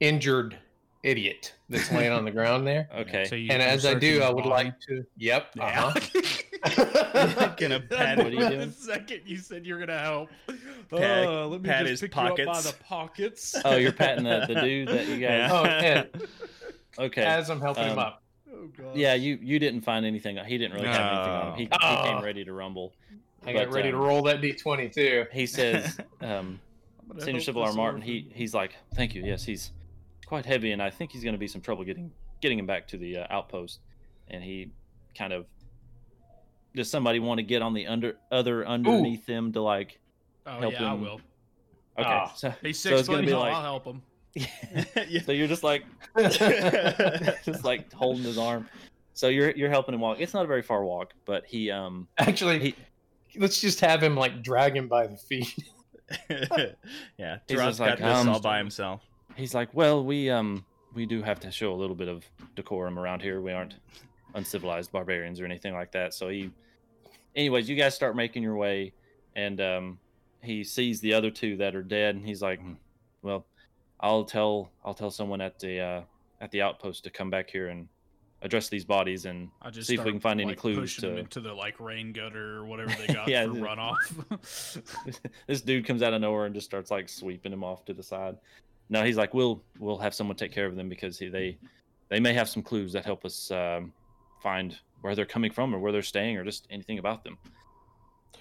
injured 0.00 0.58
idiot 1.04 1.54
that's 1.68 1.90
laying 1.92 2.12
on 2.12 2.24
the 2.24 2.30
ground 2.30 2.66
there. 2.66 2.88
okay, 2.96 3.24
So 3.26 3.36
And 3.36 3.62
as 3.62 3.86
I 3.86 3.94
do, 3.94 4.20
I 4.22 4.30
would 4.30 4.44
body? 4.44 4.66
like 4.66 4.80
to. 4.88 5.04
Yep. 5.16 5.46
Yeah. 5.56 5.84
Uh-huh. 5.86 7.54
Gonna 7.56 7.78
pat 7.80 8.18
What 8.18 8.26
are 8.26 8.30
you 8.30 8.38
doing? 8.48 8.58
The 8.70 8.72
second 8.72 9.20
you 9.24 9.36
said 9.38 9.64
you're 9.64 9.78
gonna 9.78 9.98
help, 9.98 10.28
Pat- 10.90 11.26
uh, 11.26 11.46
let 11.46 11.62
me 11.62 11.68
pat 11.68 11.86
just 11.86 11.90
his 11.90 12.00
pick 12.00 12.16
you 12.16 12.22
up 12.22 12.36
by 12.36 12.60
the 12.60 12.74
pockets. 12.84 13.54
oh, 13.64 13.76
you're 13.76 13.92
patting 13.92 14.24
the, 14.24 14.44
the 14.48 14.60
dude 14.60 14.88
that 14.88 15.06
you 15.06 15.18
guys. 15.20 15.20
Yeah. 15.20 15.52
oh, 15.52 15.64
and 15.64 16.08
Okay, 16.98 17.22
as 17.22 17.48
I'm 17.48 17.60
helping 17.60 17.84
him 17.84 17.92
Um, 17.92 17.98
up, 18.00 18.22
Oh, 18.24 18.27
God. 18.76 18.96
yeah, 18.96 19.14
you 19.14 19.38
you 19.42 19.58
didn't 19.58 19.82
find 19.82 20.04
anything. 20.06 20.36
He 20.46 20.58
didn't 20.58 20.74
really 20.74 20.88
have 20.88 21.12
anything 21.12 21.32
on 21.32 21.46
him. 21.48 21.54
He, 21.56 21.62
he 21.64 21.68
came 21.68 22.16
Oh. 22.18 22.22
ready 22.22 22.44
to 22.44 22.52
rumble. 22.52 22.92
I 23.46 23.52
got 23.52 23.66
but, 23.66 23.74
ready 23.74 23.90
to 23.90 23.96
um, 23.96 24.02
roll 24.02 24.22
that 24.24 24.40
d20 24.40 24.92
too. 24.92 25.24
He 25.32 25.46
says, 25.46 25.98
um, 26.20 26.60
Senior 27.18 27.40
Civil 27.40 27.62
this 27.64 27.70
R. 27.72 27.76
Martin. 27.76 28.00
He 28.02 28.30
he's 28.34 28.52
like, 28.54 28.74
thank 28.94 29.14
you. 29.14 29.22
Yes, 29.24 29.44
he's 29.44 29.70
quite 30.26 30.44
heavy, 30.44 30.72
and 30.72 30.82
I 30.82 30.90
think 30.90 31.12
he's 31.12 31.22
going 31.22 31.34
to 31.34 31.38
be 31.38 31.48
some 31.48 31.60
trouble 31.60 31.84
getting 31.84 32.10
getting 32.40 32.58
him 32.58 32.66
back 32.66 32.88
to 32.88 32.96
the 32.98 33.18
uh, 33.18 33.26
outpost. 33.30 33.80
And 34.28 34.42
he 34.42 34.72
kind 35.16 35.32
of 35.32 35.46
does 36.74 36.90
somebody 36.90 37.18
want 37.18 37.38
to 37.38 37.42
get 37.44 37.62
on 37.62 37.72
the 37.74 37.86
under 37.86 38.16
other 38.30 38.66
underneath 38.66 39.26
him 39.26 39.52
to 39.52 39.62
like 39.62 39.98
Oh 40.46 40.58
help 40.60 40.72
yeah, 40.74 40.90
I 40.90 40.94
him. 40.94 41.00
will. 41.02 41.20
okay 41.98 42.08
Ah. 42.08 42.32
so 42.36 42.52
He's 42.62 42.78
so 42.78 42.90
six 42.90 43.00
it's 43.00 43.08
foot 43.08 43.24
be 43.24 43.30
tall. 43.32 43.40
like 43.40 43.54
I'll 43.54 43.62
help 43.62 43.84
him. 43.86 44.02
yeah. 45.08 45.20
so 45.22 45.32
you're 45.32 45.48
just 45.48 45.62
like 45.62 45.84
just 47.44 47.64
like 47.64 47.92
holding 47.92 48.22
his 48.24 48.38
arm 48.38 48.68
so 49.14 49.28
you're 49.28 49.50
you're 49.52 49.70
helping 49.70 49.94
him 49.94 50.00
walk 50.00 50.18
it's 50.20 50.34
not 50.34 50.44
a 50.44 50.48
very 50.48 50.62
far 50.62 50.84
walk 50.84 51.14
but 51.24 51.44
he 51.46 51.70
um 51.70 52.06
Actually, 52.18 52.58
he 52.58 52.74
let's 53.36 53.60
just 53.60 53.80
have 53.80 54.02
him 54.02 54.16
like 54.16 54.42
drag 54.42 54.76
him 54.76 54.88
by 54.88 55.06
the 55.06 55.16
feet. 55.16 55.54
yeah. 56.30 57.38
He's 57.46 57.56
Durant's 57.56 57.78
just 57.78 57.80
like, 57.80 57.98
this 57.98 58.06
um, 58.06 58.28
all 58.30 58.40
by 58.40 58.58
himself. 58.58 59.02
he's 59.36 59.54
like 59.54 59.68
well 59.74 60.04
we 60.04 60.30
um 60.30 60.64
we 60.94 61.04
do 61.06 61.22
have 61.22 61.38
to 61.40 61.50
show 61.50 61.72
a 61.72 61.76
little 61.76 61.94
bit 61.96 62.08
of 62.08 62.24
decorum 62.56 62.98
around 62.98 63.20
here 63.20 63.40
we 63.42 63.52
aren't 63.52 63.74
uncivilized 64.34 64.90
barbarians 64.90 65.40
or 65.40 65.44
anything 65.44 65.74
like 65.74 65.92
that 65.92 66.14
so 66.14 66.28
he 66.28 66.50
anyways 67.36 67.68
you 67.68 67.76
guys 67.76 67.94
start 67.94 68.16
making 68.16 68.42
your 68.42 68.56
way 68.56 68.92
and 69.36 69.60
um 69.60 69.98
he 70.42 70.64
sees 70.64 71.00
the 71.00 71.12
other 71.12 71.30
two 71.30 71.56
that 71.56 71.74
are 71.74 71.82
dead 71.82 72.14
and 72.14 72.24
he's 72.24 72.40
like 72.40 72.60
"Hmm, 72.60 72.72
well 73.22 73.44
i'll 74.00 74.24
tell 74.24 74.70
i'll 74.84 74.94
tell 74.94 75.10
someone 75.10 75.40
at 75.40 75.58
the 75.58 75.80
uh 75.80 76.00
at 76.40 76.50
the 76.50 76.62
outpost 76.62 77.04
to 77.04 77.10
come 77.10 77.30
back 77.30 77.50
here 77.50 77.68
and 77.68 77.88
address 78.42 78.68
these 78.68 78.84
bodies 78.84 79.24
and 79.24 79.48
I 79.60 79.70
just 79.70 79.88
See 79.88 79.94
if 79.94 80.04
we 80.04 80.12
can 80.12 80.20
find 80.20 80.40
any 80.40 80.54
clues 80.54 80.78
pushing 80.78 81.02
to- 81.02 81.10
him 81.10 81.18
into 81.18 81.40
the 81.40 81.52
like 81.52 81.80
rain 81.80 82.12
gutter 82.12 82.58
or 82.58 82.66
whatever 82.66 82.94
they 82.94 83.12
got 83.12 83.26
Yeah, 83.28 83.46
for 83.46 83.54
runoff. 83.54 85.16
this 85.48 85.60
dude 85.60 85.84
comes 85.84 86.02
out 86.02 86.14
of 86.14 86.20
nowhere 86.20 86.46
and 86.46 86.54
just 86.54 86.66
starts 86.66 86.92
like 86.92 87.08
sweeping 87.08 87.52
him 87.52 87.64
off 87.64 87.84
to 87.86 87.94
the 87.94 88.02
side. 88.02 88.36
No, 88.90 89.02
he's 89.02 89.16
like, 89.16 89.34
we'll 89.34 89.60
we'll 89.80 89.98
have 89.98 90.14
someone 90.14 90.36
take 90.36 90.52
care 90.52 90.66
of 90.66 90.76
them 90.76 90.88
because 90.88 91.18
he, 91.18 91.28
they 91.28 91.58
they 92.10 92.20
may 92.20 92.32
have 92.32 92.48
some 92.48 92.62
clues 92.62 92.92
that 92.92 93.04
help 93.04 93.24
us 93.24 93.50
um, 93.50 93.92
find 94.40 94.78
where 95.00 95.16
they're 95.16 95.26
coming 95.26 95.50
from 95.50 95.74
or 95.74 95.80
where 95.80 95.90
they're 95.90 96.02
staying 96.02 96.36
or 96.36 96.44
just 96.44 96.68
anything 96.70 97.00
about 97.00 97.24
them. 97.24 97.36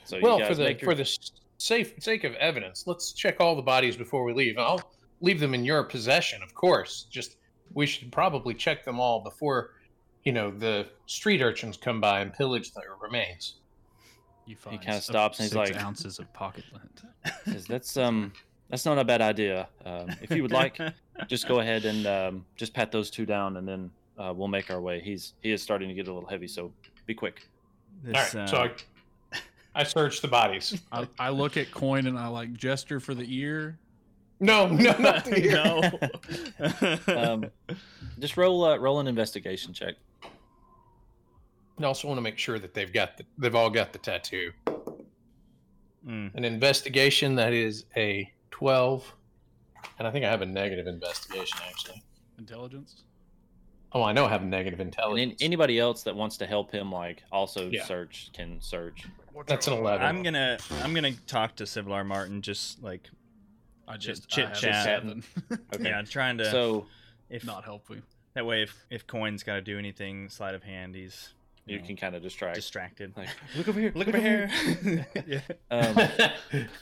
So 0.06 0.20
well, 0.22 0.36
you 0.38 0.42
guys 0.44 0.50
for 0.50 0.56
the 0.56 0.70
your, 0.74 0.80
for 0.80 0.94
the 0.96 1.02
s- 1.02 1.32
safe 1.58 1.96
sake 2.00 2.24
of 2.24 2.34
evidence, 2.36 2.86
let's 2.86 3.14
check 3.14 3.38
all 3.40 3.56
the 3.56 3.64
bodies 3.64 3.98
before 3.98 4.24
we 4.24 4.34
leave. 4.34 4.60
I'll 4.60 4.80
leave 5.22 5.40
them 5.40 5.54
in 5.54 5.66
your 5.66 5.84
possession, 5.84 6.42
of 6.44 6.54
course. 6.54 7.08
Just 7.10 7.38
we 7.74 7.86
should 7.86 8.12
probably 8.12 8.54
check 8.54 8.84
them 8.86 9.00
all 9.00 9.20
before, 9.22 9.72
you 10.24 10.32
know, 10.32 10.52
the 10.52 10.88
street 11.06 11.42
urchins 11.42 11.78
come 11.78 12.00
by 12.02 12.22
and 12.22 12.34
pillage 12.34 12.74
their 12.74 12.96
remains. 13.02 13.56
you 14.46 14.56
find 14.56 14.80
kinda 14.82 15.02
stops 15.02 15.40
and 15.40 15.48
he's 15.50 15.56
like- 15.56 15.76
ounces 15.76 16.20
of 16.20 16.32
pocket 16.34 16.64
lint. 16.72 17.02
says, 17.46 17.66
that's 17.66 17.98
um 17.98 18.32
that's 18.70 18.86
not 18.86 18.98
a 18.98 19.04
bad 19.04 19.22
idea. 19.22 19.68
Um, 19.86 20.10
if 20.22 20.32
you 20.32 20.42
would 20.42 20.52
like, 20.52 20.78
just 21.28 21.48
go 21.48 21.60
ahead 21.60 21.86
and 21.86 22.06
um, 22.06 22.46
just 22.58 22.74
pat 22.74 22.92
those 22.92 23.10
two 23.10 23.26
down 23.26 23.58
and 23.58 23.66
then 23.68 23.90
uh, 24.18 24.34
we'll 24.36 24.48
make 24.50 24.70
our 24.72 24.82
way. 24.82 25.00
He's 25.00 25.34
he 25.42 25.52
is 25.52 25.62
starting 25.62 25.88
to 25.90 25.94
get 25.94 26.08
a 26.08 26.14
little 26.14 26.28
heavy, 26.30 26.48
so 26.48 26.72
be 27.06 27.14
quick. 27.14 27.48
This, 28.04 28.36
all 28.36 28.42
right, 28.42 28.44
uh, 28.44 28.48
so 28.48 28.58
I, 28.58 29.40
I 29.76 29.84
search 29.84 30.22
the 30.22 30.28
bodies. 30.28 30.80
I, 30.92 31.08
I 31.20 31.30
look 31.30 31.56
at 31.58 31.72
coin 31.72 32.08
and 32.08 32.18
I 32.18 32.28
like 32.28 32.54
gesture 32.54 33.00
for 33.00 33.14
the 33.14 33.26
ear, 33.28 33.78
No, 34.40 34.68
no, 34.68 34.96
not 35.00 35.26
the 35.26 35.46
ear. 35.46 37.02
no. 37.08 37.34
Um, 37.34 37.46
just 38.20 38.38
roll 38.38 38.64
uh, 38.64 38.78
roll 38.78 39.00
an 39.00 39.08
investigation 39.08 39.74
check. 39.74 39.96
I 41.80 41.84
also 41.84 42.08
want 42.08 42.18
to 42.18 42.22
make 42.22 42.38
sure 42.38 42.58
that 42.60 42.74
they've 42.74 42.92
got 42.92 43.18
the, 43.18 43.24
they've 43.38 43.54
all 43.56 43.70
got 43.70 43.94
the 43.94 44.00
tattoo. 44.00 44.52
Mm. 46.08 46.34
An 46.36 46.46
investigation 46.46 47.36
that 47.36 47.54
is 47.54 47.86
a 47.96 48.32
twelve, 48.52 49.14
and 50.00 50.08
I 50.08 50.12
think 50.12 50.26
I 50.26 50.30
have 50.30 50.42
a 50.42 50.46
negative 50.46 50.88
investigation 50.88 51.60
actually. 51.68 52.02
Intelligence. 52.40 53.04
Oh, 53.94 54.04
I 54.04 54.12
know 54.12 54.26
I 54.26 54.30
have 54.30 54.44
negative 54.44 54.80
negative 54.80 54.80
intelligence. 54.82 55.42
an- 55.42 55.46
anybody 55.46 55.80
else 55.80 56.04
that 56.04 56.16
wants 56.16 56.38
to 56.38 56.46
help 56.46 56.72
him, 56.72 56.92
like 56.92 57.24
also 57.32 57.70
Yeah. 57.70 57.86
search, 57.86 58.30
can 58.34 58.62
search. 58.62 59.06
That's 59.48 59.68
an 59.68 59.74
eleven. 59.74 60.06
I'm 60.06 60.24
gonna 60.24 60.58
I'm 60.84 60.94
gonna 60.94 61.14
talk 61.26 61.56
to 61.58 61.64
Civilar 61.64 62.06
Martin 62.06 62.42
just 62.42 62.82
like 62.84 63.10
I 63.88 63.94
Chit- 63.94 64.02
just 64.02 64.28
chit 64.30 64.46
I 64.46 64.48
have 64.50 64.58
a 64.58 65.22
chat. 65.22 65.60
Okay. 65.76 65.90
yeah 65.90 66.02
trying 66.04 66.38
to 66.40 66.50
So 66.52 66.86
if 67.30 67.46
Not 67.46 67.64
helpful. 67.64 67.98
that 68.34 68.46
way 68.46 68.64
if 68.64 68.76
if 68.90 69.08
Coin's 69.08 69.44
got 69.44 69.56
to 69.56 69.62
do 69.62 69.78
anything 69.80 70.30
sleight 70.30 70.56
of 70.56 70.64
hand 70.64 70.96
he's 70.96 71.30
you, 71.66 71.76
you 71.76 71.82
know, 71.82 71.88
can 71.88 71.98
kind 71.98 72.16
of 72.16 72.22
distract. 72.24 72.56
distracted. 72.56 73.12
Like, 73.18 73.28
look 73.58 73.68
over 73.68 73.78
here. 73.78 73.92
Look 73.94 74.08
over 74.08 74.18
here. 74.18 74.50
yeah. 75.28 75.42
Um, 75.70 75.98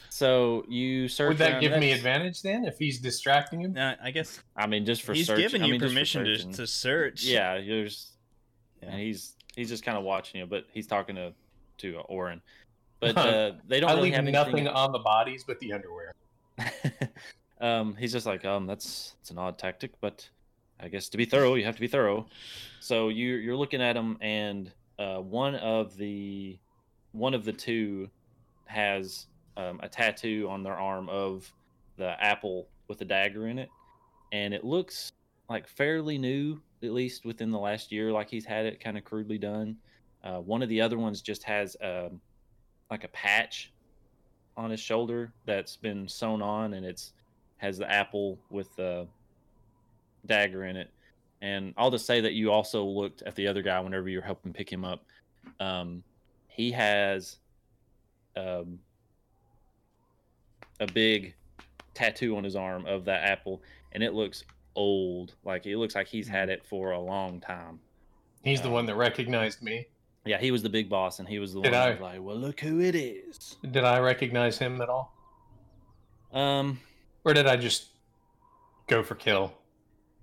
so 0.09 0.63
you 0.69 1.07
search. 1.07 1.29
Would 1.29 1.37
that 1.39 1.53
around. 1.53 1.61
give 1.61 1.79
me 1.79 1.91
advantage 1.91 2.43
then 2.43 2.65
if 2.65 2.77
he's 2.77 2.99
distracting 2.99 3.61
him? 3.61 3.75
Uh, 3.75 3.95
I 4.01 4.11
guess 4.11 4.39
I 4.55 4.67
mean, 4.67 4.85
just 4.85 5.01
for 5.01 5.13
he's 5.15 5.25
search. 5.25 5.39
given 5.39 5.63
I 5.63 5.65
you 5.65 5.71
mean, 5.73 5.81
just 5.81 5.91
permission 5.91 6.23
to, 6.25 6.37
to 6.53 6.67
search. 6.67 7.23
Yeah, 7.23 7.55
you're 7.57 7.85
Yeah. 7.85 8.89
and 8.89 8.99
he's 8.99 9.35
he's 9.55 9.69
just 9.69 9.83
kind 9.83 9.97
of 9.97 10.03
watching 10.03 10.39
you, 10.39 10.45
but 10.45 10.65
he's 10.71 10.85
talking 10.85 11.15
to 11.15 11.33
to 11.79 11.97
Oren. 12.07 12.41
But 12.99 13.17
uh, 13.17 13.53
they 13.67 13.79
don't 13.79 13.89
I 13.89 13.93
really 13.93 14.09
leave 14.11 14.15
have 14.15 14.25
nothing 14.25 14.67
on 14.67 14.91
the 14.91 14.99
bodies 14.99 15.43
but 15.45 15.59
the 15.59 15.73
underwear. 15.73 16.13
um, 17.61 17.95
he's 17.95 18.11
just 18.11 18.25
like, 18.25 18.45
um, 18.45 18.65
that's 18.65 19.15
it's 19.21 19.31
an 19.31 19.37
odd 19.37 19.57
tactic, 19.57 19.91
but 20.01 20.27
I 20.79 20.87
guess 20.87 21.09
to 21.09 21.17
be 21.17 21.25
thorough, 21.25 21.55
you 21.55 21.65
have 21.65 21.75
to 21.75 21.81
be 21.81 21.87
thorough. 21.87 22.27
So 22.79 23.09
you 23.09 23.35
you're 23.35 23.55
looking 23.55 23.81
at 23.81 23.95
him, 23.95 24.17
and 24.21 24.71
uh, 24.99 25.17
one 25.17 25.55
of 25.55 25.95
the 25.97 26.57
one 27.11 27.33
of 27.33 27.45
the 27.45 27.53
two 27.53 28.09
has 28.65 29.27
um, 29.57 29.79
a 29.83 29.89
tattoo 29.89 30.47
on 30.49 30.63
their 30.63 30.75
arm 30.75 31.09
of 31.09 31.51
the 31.97 32.21
apple 32.21 32.67
with 32.87 33.01
a 33.01 33.05
dagger 33.05 33.47
in 33.47 33.59
it, 33.59 33.69
and 34.31 34.53
it 34.53 34.63
looks 34.63 35.11
like 35.49 35.67
fairly 35.67 36.17
new, 36.17 36.59
at 36.83 36.91
least 36.91 37.25
within 37.25 37.51
the 37.51 37.59
last 37.59 37.91
year. 37.91 38.11
Like 38.11 38.29
he's 38.29 38.45
had 38.45 38.65
it 38.65 38.79
kind 38.79 38.97
of 38.97 39.03
crudely 39.03 39.37
done. 39.37 39.77
Uh, 40.23 40.39
one 40.39 40.61
of 40.61 40.69
the 40.69 40.81
other 40.81 40.97
ones 40.97 41.21
just 41.21 41.43
has 41.43 41.77
um, 41.81 42.19
like 42.89 43.03
a 43.03 43.09
patch 43.09 43.71
on 44.57 44.69
his 44.69 44.79
shoulder 44.79 45.31
that's 45.45 45.75
been 45.75 46.07
sewn 46.07 46.41
on, 46.41 46.73
and 46.73 46.85
it's 46.85 47.13
has 47.57 47.77
the 47.77 47.89
apple 47.91 48.37
with 48.49 48.73
the 48.75 49.07
dagger 50.25 50.65
in 50.65 50.75
it. 50.75 50.89
And 51.41 51.73
I'll 51.77 51.91
just 51.91 52.05
say 52.05 52.21
that 52.21 52.33
you 52.33 52.51
also 52.51 52.83
looked 52.83 53.21
at 53.23 53.35
the 53.35 53.47
other 53.47 53.61
guy 53.61 53.79
whenever 53.79 54.09
you 54.09 54.19
were 54.19 54.25
helping 54.25 54.53
pick 54.53 54.71
him 54.71 54.83
up. 54.83 55.03
Um, 55.59 56.03
he 56.47 56.71
has 56.71 57.37
um, 58.35 58.79
a 60.79 60.87
big 60.87 61.35
tattoo 61.93 62.35
on 62.35 62.43
his 62.43 62.55
arm 62.55 62.85
of 62.85 63.05
that 63.05 63.23
apple, 63.23 63.61
and 63.91 64.01
it 64.03 64.13
looks 64.13 64.43
old. 64.75 65.33
Like 65.43 65.65
it 65.65 65.77
looks 65.77 65.95
like 65.95 66.07
he's 66.07 66.27
had 66.27 66.49
it 66.49 66.65
for 66.65 66.91
a 66.91 66.99
long 66.99 67.39
time. 67.39 67.79
He's 68.43 68.61
the 68.61 68.69
Uh, 68.69 68.73
one 68.73 68.85
that 68.87 68.95
recognized 68.95 69.61
me. 69.61 69.87
Yeah, 70.25 70.39
he 70.39 70.49
was 70.51 70.63
the 70.63 70.69
big 70.69 70.89
boss, 70.89 71.19
and 71.19 71.27
he 71.27 71.37
was 71.39 71.53
the 71.53 71.61
Did 71.61 71.71
one 71.71 71.79
that 71.79 71.87
I- 71.87 71.91
was 71.91 71.99
like, 72.01 72.21
"Well, 72.21 72.35
look 72.35 72.59
who 72.59 72.81
it 72.81 72.95
is." 72.95 73.57
Did 73.69 73.83
I 73.83 73.99
recognize 73.99 74.57
him 74.57 74.81
at 74.81 74.89
all? 74.89 75.13
Um, 76.33 76.79
Or 77.23 77.33
did 77.33 77.47
I 77.47 77.55
just 77.57 77.87
go 78.87 79.03
for 79.03 79.15
kill? 79.15 79.53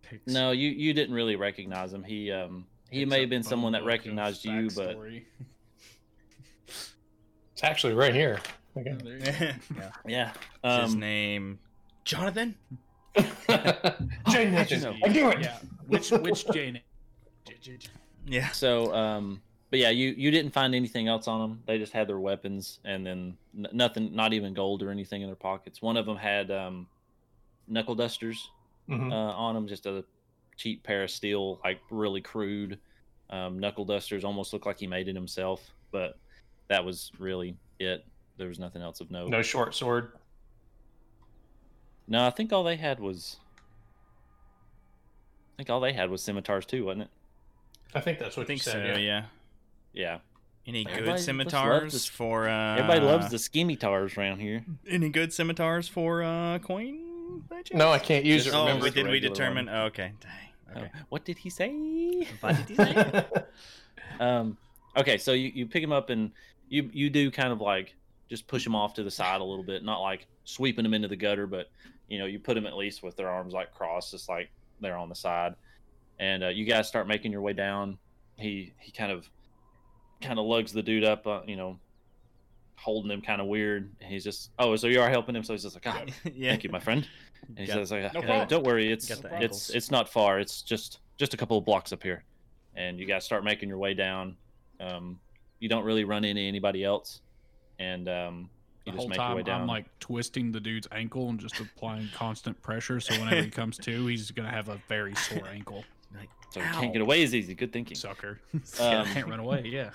Picks- 0.03 0.27
no, 0.27 0.51
you 0.51 0.71
you 0.71 0.93
didn't 0.93 1.15
really 1.15 1.37
recognize 1.37 1.93
him. 1.93 2.03
He 2.03 2.31
um 2.33 2.67
he 2.91 3.01
picks 3.01 3.11
may 3.11 3.21
have 3.21 3.31
been 3.31 3.43
someone 3.43 3.73
that 3.73 3.85
recognized 3.85 4.45
you, 4.45 4.69
but. 4.75 4.97
It's 6.67 7.63
actually 7.63 7.95
right 7.95 8.15
here. 8.15 8.41
Okay. 8.77 8.93
There 9.05 9.17
you 9.17 9.21
go. 9.25 9.33
yeah. 9.77 9.91
yeah. 10.07 10.31
Is 10.79 10.83
his 10.85 10.95
Um, 10.95 11.01
name 11.01 11.59
Jonathan? 12.05 12.55
Jane 13.17 13.27
Nathan. 14.53 14.99
I 15.05 15.09
knew 15.09 15.29
it. 15.31 15.41
Yeah. 15.41 15.59
Which 15.87 16.11
which 16.11 16.47
Jane? 16.49 16.81
Yeah. 18.27 18.49
So, 18.49 18.93
um, 18.95 19.43
but 19.73 19.79
yeah, 19.81 19.89
you 19.89 20.11
you 20.19 20.31
didn't 20.31 20.53
find 20.53 20.75
anything 20.75 21.09
else 21.09 21.27
on 21.27 21.41
them. 21.41 21.63
They 21.67 21.79
just 21.79 21.95
had 21.95 22.07
their 22.07 22.21
weapons, 22.21 22.79
and 22.85 23.07
then 23.07 23.39
n- 23.57 23.69
nothing, 23.73 24.15
not 24.15 24.35
even 24.35 24.53
gold 24.53 24.83
or 24.83 24.91
anything 24.91 25.23
in 25.23 25.29
their 25.29 25.35
pockets. 25.35 25.81
One 25.81 25.97
of 25.97 26.05
them 26.05 26.17
had 26.19 26.51
um, 26.51 26.87
knuckle 27.67 27.95
dusters 27.95 28.51
Mhm. 28.91 29.11
uh, 29.11 29.15
on 29.35 29.55
them, 29.55 29.67
just 29.67 29.87
a 29.87 30.05
cheap 30.59 30.83
pair 30.83 31.05
of 31.05 31.11
steel, 31.11 31.59
like 31.65 31.81
really 31.91 32.21
crude 32.21 32.79
um, 33.31 33.59
knuckle 33.59 33.87
dusters. 33.87 34.25
Almost 34.25 34.53
looked 34.53 34.67
like 34.67 34.79
he 34.79 34.87
made 34.87 35.09
it 35.09 35.15
himself, 35.15 35.73
but 35.91 36.19
that 36.69 36.85
was 36.85 37.11
really 37.19 37.57
it. 37.81 38.05
There 38.37 38.49
was 38.49 38.59
nothing 38.59 38.83
else 38.83 39.01
of 39.01 39.11
note. 39.11 39.31
No 39.31 39.41
short 39.41 39.75
sword. 39.75 40.13
No, 42.07 42.27
I 42.27 42.31
think 42.31 42.53
all 42.53 42.63
they 42.63 42.77
had 42.77 43.01
was. 43.01 43.39
I 45.55 45.57
think 45.57 45.71
all 45.71 45.81
they 45.81 45.95
had 45.95 46.11
was 46.11 46.23
scimitars 46.23 46.67
too, 46.67 46.85
wasn't 46.85 47.03
it? 47.05 47.11
I 47.95 48.01
think 48.01 48.19
that's 48.19 48.37
what 48.37 48.41
I 48.41 48.43
what 48.43 48.47
think 48.49 48.59
you 48.61 48.65
so, 48.65 48.73
said. 48.73 49.03
yeah. 49.03 49.25
Yeah. 49.93 50.19
Any 50.67 50.87
Everybody 50.87 51.13
good 51.13 51.21
scimitars 51.21 51.93
this- 51.93 52.07
for 52.07 52.49
uh 52.49 52.77
Everybody 52.77 53.01
loves 53.01 53.31
the 53.31 53.39
scimitars 53.39 54.17
around 54.17 54.41
here. 54.41 54.65
Any 54.89 55.09
good 55.09 55.33
scimitars 55.33 55.89
for 55.89 56.23
uh 56.23 56.59
coin? 56.61 57.43
by? 57.49 57.63
No, 57.73 57.91
I 57.91 57.99
can't 57.99 58.25
use 58.25 58.45
Just 58.45 58.55
it. 58.55 58.59
Oh, 58.59 58.65
Remember? 58.67 58.85
we 58.85 58.91
did 58.91 59.09
we 59.09 59.21
determine? 59.21 59.67
one. 59.67 59.75
Oh, 59.75 59.85
okay. 59.87 60.13
Dang. 60.21 60.77
Okay. 60.77 60.87
Uh, 60.95 60.99
what 61.09 61.25
did 61.25 61.37
he 61.39 61.51
say? 61.51 62.27
What 62.41 62.57
did 62.57 62.69
he 62.69 62.75
say? 62.77 63.25
um, 64.21 64.57
okay, 64.97 65.19
so 65.19 65.33
you, 65.33 65.51
you 65.55 65.67
pick 65.67 65.83
him 65.83 65.93
up 65.93 66.11
and 66.11 66.31
you 66.69 66.89
you 66.93 67.11
do 67.11 67.31
kind 67.31 67.53
of 67.53 67.61
like 67.61 67.95
just 68.31 68.47
push 68.47 68.67
him 68.67 68.75
off 68.75 68.95
to 68.95 69.03
the 69.03 69.11
side 69.11 69.41
a 69.41 69.45
little 69.45 69.65
bit, 69.65 69.85
not 69.85 70.01
like 70.01 70.27
sweeping 70.45 70.85
him 70.85 70.95
into 70.95 71.09
the 71.09 71.17
gutter, 71.17 71.47
but 71.47 71.71
you 72.09 72.19
know 72.19 72.27
you 72.27 72.39
put 72.39 72.57
him 72.57 72.67
at 72.67 72.77
least 72.77 73.03
with 73.03 73.17
their 73.17 73.29
arms 73.29 73.53
like 73.53 73.73
crossed, 73.75 74.13
just 74.13 74.29
like 74.29 74.51
they're 74.81 74.97
on 74.97 75.09
the 75.09 75.15
side, 75.15 75.55
and 76.19 76.45
uh, 76.45 76.49
you 76.49 76.65
guys 76.65 76.89
start 76.89 77.07
making 77.07 77.33
your 77.33 77.43
way 77.43 77.53
down. 77.53 77.99
He 78.37 78.73
he 78.79 78.93
kind 78.93 79.13
of 79.13 79.29
kind 80.23 80.39
of 80.39 80.47
lugs 80.47 80.73
the 80.73 80.83
dude 80.83 81.05
up, 81.05 81.27
uh, 81.27 81.41
you 81.47 81.57
know, 81.57 81.79
holding 82.77 83.11
him 83.11 83.21
kind 83.21 83.41
of 83.41 83.47
weird. 83.47 83.93
And 84.01 84.11
he's 84.11 84.25
just 84.25 84.51
oh, 84.59 84.75
so 84.77 84.87
you 84.87 85.01
are 85.01 85.11
helping 85.11 85.37
him, 85.37 85.45
so 85.45 85.53
he's 85.53 85.63
just 85.63 85.77
like, 85.77 85.87
ah, 85.87 86.05
yeah. 86.35 86.51
thank 86.51 86.65
you, 86.65 86.71
my 86.71 86.81
friend. 86.81 87.07
And 87.49 87.59
he 87.59 87.67
Got- 87.67 87.75
says, 87.75 87.91
like, 87.93 88.15
No 88.15 88.21
"Hey, 88.21 88.47
"Don't 88.49 88.65
worry, 88.65 88.91
it's 88.93 89.09
Got 89.09 89.23
the 89.23 89.43
it's 89.43 89.71
it's 89.71 89.91
not 89.91 90.09
far. 90.09 90.39
It's 90.39 90.63
just 90.63 91.01
just 91.19 91.35
a 91.35 91.37
couple 91.37 91.59
of 91.59 91.65
blocks 91.65 91.93
up 91.93 92.03
here." 92.03 92.25
And 92.75 92.99
you 92.99 93.07
guys 93.07 93.25
start 93.25 93.45
making 93.45 93.69
your 93.69 93.79
way 93.79 93.95
down. 93.95 94.37
Um, 94.81 95.19
you 95.61 95.69
don't 95.69 95.85
really 95.85 96.05
run 96.05 96.25
into 96.25 96.41
anybody 96.41 96.85
else, 96.85 97.21
and 97.79 98.09
um, 98.09 98.49
The 98.85 98.91
you 98.91 98.93
just 98.93 99.01
whole 99.01 99.09
make 99.09 99.19
your 99.19 99.29
way 99.29 99.35
time 99.43 99.45
down. 99.45 99.61
I'm 99.63 99.67
like 99.67 99.87
twisting 100.01 100.51
the 100.53 100.61
dude's 100.61 100.89
ankle 100.91 101.29
and 101.29 101.39
just 101.39 101.61
applying 101.61 102.09
constant 102.15 102.61
pressure. 102.63 102.99
So 103.01 103.15
whenever 103.15 103.43
he 103.43 103.51
comes 103.51 103.77
to, 103.79 104.07
he's 104.07 104.31
gonna 104.31 104.51
have 104.51 104.69
a 104.69 104.81
very 104.89 105.15
sore 105.15 105.47
ankle. 105.49 105.85
Like, 106.19 106.29
so 106.51 106.61
you 106.61 106.67
ow. 106.67 106.81
can't 106.81 106.93
get 106.93 107.03
away 107.03 107.23
as 107.23 107.35
easy. 107.35 107.55
Good 107.55 107.73
thinking. 107.73 107.97
Sucker. 107.97 108.41
Um, 108.81 109.07
Can't 109.07 109.29
run 109.29 109.41
away. 109.41 109.63
Yeah. 109.67 109.91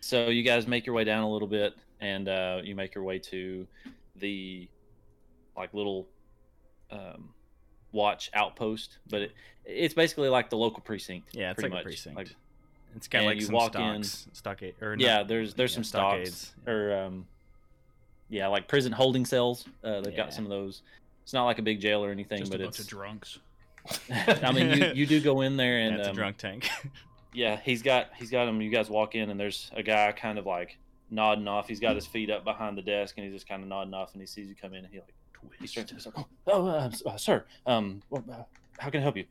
So 0.00 0.28
you 0.28 0.42
guys 0.42 0.66
make 0.66 0.86
your 0.86 0.94
way 0.94 1.04
down 1.04 1.22
a 1.22 1.30
little 1.30 1.48
bit, 1.48 1.74
and 2.00 2.28
uh, 2.28 2.60
you 2.64 2.74
make 2.74 2.94
your 2.94 3.04
way 3.04 3.18
to 3.18 3.66
the 4.16 4.68
like 5.56 5.74
little 5.74 6.06
um, 6.90 7.30
watch 7.92 8.30
outpost, 8.34 8.98
but 9.08 9.22
it, 9.22 9.32
it's 9.64 9.94
basically 9.94 10.28
like 10.28 10.48
the 10.50 10.56
local 10.56 10.80
precinct. 10.80 11.28
Yeah, 11.32 11.50
it's 11.50 11.60
pretty 11.60 11.74
like 11.74 11.82
a 11.82 11.84
precinct. 11.84 12.16
Like, 12.16 12.34
It's 12.96 13.08
got 13.08 13.24
like 13.24 13.36
you 13.36 13.42
some 13.46 13.54
walk 13.54 13.74
in- 13.76 14.02
stocks, 14.02 14.28
stockade, 14.32 14.74
or 14.80 14.96
yeah, 14.98 15.22
there's 15.22 15.54
there's 15.54 15.72
yeah, 15.72 15.74
some 15.74 15.84
stockades. 15.84 16.36
stocks 16.36 16.68
or 16.68 16.94
um, 16.96 17.26
yeah, 18.30 18.46
like 18.46 18.68
prison 18.68 18.92
holding 18.92 19.26
cells. 19.26 19.66
Uh, 19.84 20.00
they've 20.00 20.12
Yeah. 20.14 20.24
got 20.24 20.32
some 20.32 20.44
of 20.44 20.50
those. 20.50 20.82
It's 21.24 21.32
not 21.34 21.44
like 21.44 21.58
a 21.58 21.62
big 21.62 21.80
jail 21.80 22.02
or 22.04 22.10
anything, 22.10 22.38
Just 22.38 22.54
a 22.54 22.56
but 22.58 22.64
bunch 22.64 22.76
it's. 22.78 22.80
of 22.80 22.88
drunks. 22.88 23.38
I 24.10 24.52
mean, 24.52 24.76
you, 24.76 24.92
you 24.94 25.06
do 25.06 25.20
go 25.20 25.40
in 25.40 25.56
there 25.56 25.78
and 25.80 25.98
That's 25.98 26.08
a 26.08 26.10
um, 26.10 26.16
drunk 26.16 26.36
tank. 26.36 26.68
yeah, 27.32 27.58
he's 27.62 27.82
got 27.82 28.10
he's 28.16 28.30
got 28.30 28.48
him. 28.48 28.60
You 28.60 28.70
guys 28.70 28.90
walk 28.90 29.14
in 29.14 29.30
and 29.30 29.38
there's 29.38 29.70
a 29.74 29.82
guy 29.82 30.12
kind 30.12 30.38
of 30.38 30.46
like 30.46 30.78
nodding 31.10 31.48
off. 31.48 31.68
He's 31.68 31.80
got 31.80 31.96
his 31.96 32.06
feet 32.06 32.30
up 32.30 32.44
behind 32.44 32.76
the 32.76 32.82
desk 32.82 33.16
and 33.16 33.24
he's 33.24 33.34
just 33.34 33.48
kind 33.48 33.62
of 33.62 33.68
nodding 33.68 33.94
off. 33.94 34.12
And 34.12 34.20
he 34.20 34.26
sees 34.26 34.48
you 34.48 34.54
come 34.54 34.74
in 34.74 34.84
and 34.84 34.92
he 34.92 35.00
like 35.00 35.14
he 35.60 35.66
turns 35.66 35.90
to 35.90 35.96
us 35.96 36.06
like, 36.06 36.26
oh, 36.48 36.66
uh, 36.66 36.90
uh, 37.06 37.16
sir, 37.16 37.44
um, 37.66 38.02
well, 38.10 38.24
uh, 38.30 38.42
how 38.78 38.90
can 38.90 39.00
I 39.00 39.02
help 39.02 39.16
you? 39.16 39.24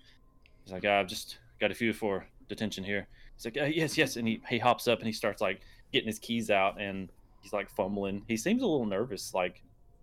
He's 0.64 0.74
like, 0.74 0.86
I've 0.86 1.08
just 1.08 1.38
got 1.60 1.72
a 1.72 1.76
few 1.76 1.94
for 1.94 2.26
detention 2.48 2.84
here. 2.84 3.08
He's 3.36 3.46
like, 3.46 3.58
uh, 3.58 3.66
yes, 3.66 3.98
yes, 3.98 4.16
and 4.16 4.28
he 4.28 4.42
he 4.50 4.58
hops 4.58 4.88
up 4.88 5.00
and 5.00 5.08
he 5.08 5.14
starts 5.14 5.42
like 5.42 5.62
getting 5.94 6.08
his 6.08 6.20
keys 6.20 6.50
out 6.50 6.80
and 6.80 7.10
he's 7.42 7.54
like 7.54 7.70
fumbling. 7.70 8.24
He 8.28 8.38
seems 8.38 8.62
a 8.62 8.68
little 8.68 8.86
nervous, 8.86 9.34
like 9.34 9.62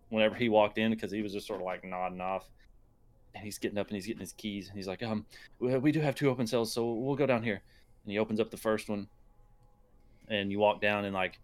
whenever 0.09 0.35
he 0.35 0.49
walked 0.49 0.79
in 0.79 0.93
because 0.93 1.11
he 1.11 1.23
was 1.23 1.33
just 1.33 1.47
sort 1.47 1.61
of 1.61 1.67
like 1.67 1.85
nodding 1.85 2.21
off. 2.21 2.49
And 3.37 3.45
he's 3.45 3.59
getting 3.59 3.77
up 3.77 3.89
and 3.89 3.95
he's 3.95 4.07
getting 4.07 4.21
his 4.21 4.33
keys 4.33 4.69
and 4.69 4.77
he's 4.77 4.89
like, 4.89 5.03
um, 5.03 5.27
we 5.61 5.77
we 5.77 5.93
do 5.93 6.01
have 6.01 6.15
two 6.15 6.31
open 6.31 6.47
cells, 6.47 6.73
so 6.73 6.91
we'll 6.91 7.17
go 7.17 7.27
down 7.27 7.43
here. 7.43 7.61
And 8.05 8.13
he 8.13 8.19
opens 8.19 8.41
up 8.41 8.51
the 8.51 8.57
first 8.57 8.89
one, 8.89 9.07
and 10.29 10.51
you 10.51 10.59
walk 10.59 10.81
down 10.81 11.05
and 11.05 11.15
like 11.15 11.39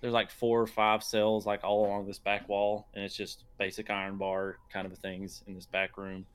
there's 0.00 0.12
like 0.12 0.30
four 0.30 0.60
or 0.60 0.66
five 0.66 1.02
cells 1.02 1.46
like 1.46 1.64
all 1.64 1.86
along 1.86 2.06
this 2.06 2.18
back 2.18 2.48
wall, 2.48 2.86
and 2.94 3.04
it's 3.04 3.16
just 3.16 3.44
basic 3.58 3.90
iron 3.90 4.16
bar 4.16 4.58
kind 4.72 4.86
of 4.86 4.96
things 4.98 5.42
in 5.46 5.54
this 5.54 5.66
back 5.66 5.96
room. 5.96 6.26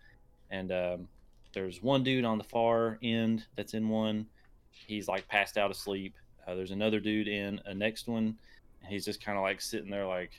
And 0.51 0.71
um, 0.71 1.07
there's 1.53 1.81
one 1.81 2.03
dude 2.03 2.25
on 2.25 2.37
the 2.37 2.43
far 2.43 2.97
end 3.01 3.45
that's 3.55 3.73
in 3.73 3.87
one. 3.87 4.25
He's 4.71 5.07
like 5.07 5.27
passed 5.27 5.57
out 5.57 5.71
asleep. 5.71 6.15
Uh, 6.47 6.55
there's 6.55 6.71
another 6.71 6.99
dude 6.99 7.27
in 7.27 7.61
a 7.65 7.73
next 7.73 8.07
one. 8.07 8.35
And 8.81 8.91
he's 8.91 9.05
just 9.05 9.23
kind 9.23 9.37
of 9.37 9.43
like 9.43 9.61
sitting 9.61 9.89
there 9.89 10.05
like 10.05 10.31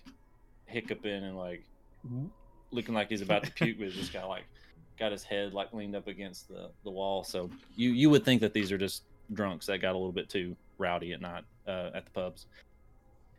hiccuping 0.66 1.24
and 1.24 1.36
like 1.36 1.64
looking 2.70 2.94
like 2.94 3.08
he's 3.08 3.22
about 3.22 3.44
to 3.44 3.50
puke, 3.52 3.78
but 3.78 3.86
he's 3.86 3.96
just 3.96 4.12
kind 4.12 4.24
of 4.24 4.28
like 4.30 4.44
got 4.98 5.12
his 5.12 5.22
head 5.22 5.54
like 5.54 5.72
leaned 5.72 5.96
up 5.96 6.06
against 6.06 6.48
the, 6.48 6.70
the 6.84 6.90
wall. 6.90 7.24
So 7.24 7.50
you 7.76 7.90
you 7.90 8.10
would 8.10 8.24
think 8.24 8.40
that 8.40 8.52
these 8.52 8.70
are 8.72 8.78
just 8.78 9.04
drunks 9.32 9.66
that 9.66 9.78
got 9.78 9.92
a 9.92 9.98
little 9.98 10.12
bit 10.12 10.28
too 10.28 10.56
rowdy 10.78 11.12
at 11.12 11.20
night 11.20 11.44
uh, 11.66 11.90
at 11.94 12.04
the 12.04 12.10
pubs. 12.10 12.46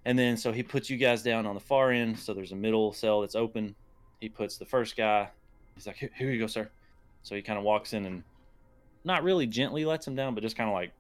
And 0.06 0.18
then 0.18 0.38
so 0.38 0.52
he 0.52 0.64
puts 0.64 0.90
you 0.90 0.98
guys 0.98 1.24
down 1.24 1.46
on 1.46 1.56
the 1.56 1.62
far 1.62 1.92
end. 1.92 2.18
So 2.20 2.34
there's 2.34 2.52
a 2.52 2.56
middle 2.56 2.94
cell 2.94 3.22
that's 3.22 3.36
open. 3.36 3.76
He 4.22 4.30
puts 4.30 4.58
the 4.58 4.66
first 4.66 4.96
guy. 4.96 5.30
He's 5.74 5.88
like, 5.88 5.98
"Here 5.98 6.32
you 6.32 6.40
go, 6.40 6.48
sir." 6.48 6.70
So 7.24 7.36
he 7.36 7.42
kind 7.42 7.58
of 7.58 7.66
walks 7.66 7.94
in 7.94 8.06
and 8.06 8.24
not 9.04 9.24
really 9.24 9.48
gently 9.48 9.86
lets 9.86 10.08
him 10.08 10.16
down, 10.16 10.36
but 10.36 10.42
just 10.42 10.56
kind 10.56 10.70
of 10.70 10.74
like 10.74 10.92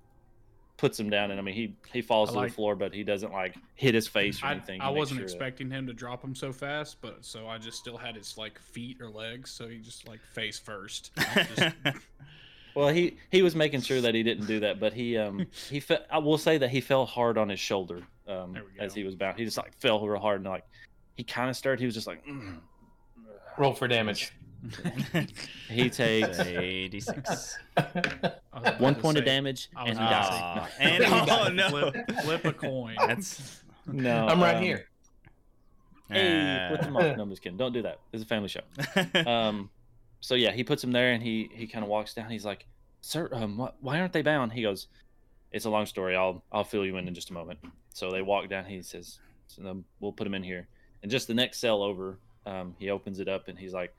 puts 0.77 0.99
him 0.99 1.09
down. 1.09 1.31
And 1.31 1.39
I 1.39 1.43
mean, 1.43 1.55
he 1.55 1.75
he 1.93 2.01
falls 2.01 2.29
I 2.29 2.33
to 2.33 2.37
like- 2.39 2.49
the 2.49 2.55
floor, 2.55 2.75
but 2.75 2.93
he 2.93 3.03
doesn't 3.03 3.31
like 3.31 3.55
hit 3.75 3.95
his 3.95 4.07
face 4.07 4.41
or 4.43 4.47
I, 4.47 4.51
anything. 4.53 4.81
He 4.81 4.85
I 4.87 4.89
wasn't 4.89 5.19
sure 5.19 5.27
that- 5.27 5.33
expecting 5.33 5.69
him 5.71 5.87
to 5.87 5.93
drop 5.93 6.23
him 6.23 6.35
so 6.35 6.51
fast, 6.53 6.97
but 7.01 7.23
so 7.25 7.47
I 7.47 7.57
just 7.57 7.77
still 7.77 7.97
had 7.97 8.15
his 8.15 8.37
like 8.37 8.59
feet 8.59 9.01
or 9.01 9.09
legs, 9.09 9.51
so 9.51 9.67
he 9.67 9.77
just 9.79 10.07
like 10.07 10.19
face 10.33 10.59
first. 10.59 11.11
Just- 11.55 11.75
Well, 12.75 12.89
he 12.89 13.15
he 13.31 13.41
was 13.41 13.55
making 13.55 13.79
sure 13.81 14.01
that 14.01 14.13
he 14.13 14.21
didn't 14.21 14.47
do 14.47 14.59
that, 14.59 14.81
but 14.81 14.91
he 14.91 15.17
um 15.17 15.47
he 15.69 15.79
fe- 15.79 16.03
I 16.11 16.17
will 16.17 16.37
say 16.37 16.57
that 16.57 16.69
he 16.69 16.81
fell 16.81 17.05
hard 17.05 17.37
on 17.37 17.47
his 17.47 17.59
shoulder 17.61 18.01
um 18.27 18.57
as 18.77 18.93
he 18.93 19.05
was 19.05 19.15
bound. 19.15 19.39
He 19.39 19.45
just 19.45 19.55
like 19.55 19.73
fell 19.79 20.05
real 20.05 20.19
hard 20.19 20.41
and 20.41 20.49
like 20.49 20.65
he 21.15 21.23
kind 21.23 21.49
of 21.49 21.55
started. 21.55 21.79
He 21.79 21.85
was 21.85 21.95
just 21.95 22.05
like 22.05 22.25
"Mm." 22.25 22.57
Roll 23.57 23.73
for 23.73 23.87
damage. 23.87 24.33
he 25.69 25.89
takes 25.89 26.39
A 26.39 26.89
d6. 26.93 27.53
I 27.77 27.81
was 27.93 28.35
about 28.53 28.79
one 28.79 28.95
to 28.95 29.01
point 29.01 29.17
of 29.17 29.25
damage 29.25 29.69
and 29.77 29.89
he 29.89 29.93
dies. 30.05 30.29
No. 30.55 30.67
and 30.79 31.03
He 31.03 31.11
oh 31.11 31.25
dies. 31.25 31.53
no, 31.53 31.69
flip, 31.69 32.11
flip 32.23 32.45
a 32.45 32.53
coin. 32.53 32.95
that's 33.07 33.61
No, 33.85 34.27
I'm 34.27 34.41
right 34.41 34.57
um, 34.57 34.63
here. 34.63 34.87
Hey, 36.09 36.67
put 36.69 36.79
uh, 36.81 36.83
them 36.83 36.97
off. 36.97 37.17
No, 37.17 37.23
I'm 37.23 37.29
just 37.29 37.41
kidding. 37.41 37.57
Don't 37.57 37.73
do 37.73 37.81
that. 37.81 37.99
It's 38.13 38.23
a 38.23 38.27
family 38.27 38.49
show. 38.49 38.61
Um, 39.25 39.69
so 40.19 40.35
yeah, 40.35 40.51
he 40.51 40.63
puts 40.63 40.83
him 40.83 40.91
there 40.91 41.11
and 41.13 41.21
he 41.21 41.49
he 41.53 41.67
kind 41.67 41.83
of 41.83 41.89
walks 41.89 42.13
down. 42.13 42.29
He's 42.29 42.45
like, 42.45 42.65
"Sir, 43.01 43.29
um, 43.31 43.57
wh- 43.57 43.83
why 43.83 43.99
aren't 43.99 44.13
they 44.13 44.21
bound?" 44.21 44.53
He 44.53 44.61
goes, 44.61 44.87
"It's 45.51 45.65
a 45.65 45.69
long 45.69 45.85
story. 45.85 46.15
I'll 46.15 46.43
I'll 46.51 46.63
fill 46.63 46.85
you 46.85 46.97
in 46.97 47.07
in 47.07 47.13
just 47.15 47.29
a 47.31 47.33
moment." 47.33 47.59
So 47.93 48.11
they 48.11 48.21
walk 48.21 48.49
down. 48.49 48.65
He 48.65 48.81
says, 48.81 49.19
so, 49.47 49.83
"We'll 49.99 50.11
put 50.11 50.27
him 50.27 50.33
in 50.35 50.43
here." 50.43 50.67
And 51.01 51.11
just 51.11 51.27
the 51.27 51.33
next 51.33 51.59
cell 51.59 51.81
over, 51.83 52.17
um, 52.45 52.75
he 52.79 52.89
opens 52.89 53.19
it 53.19 53.27
up 53.27 53.47
and 53.47 53.57
he's 53.57 53.73
like, 53.73 53.95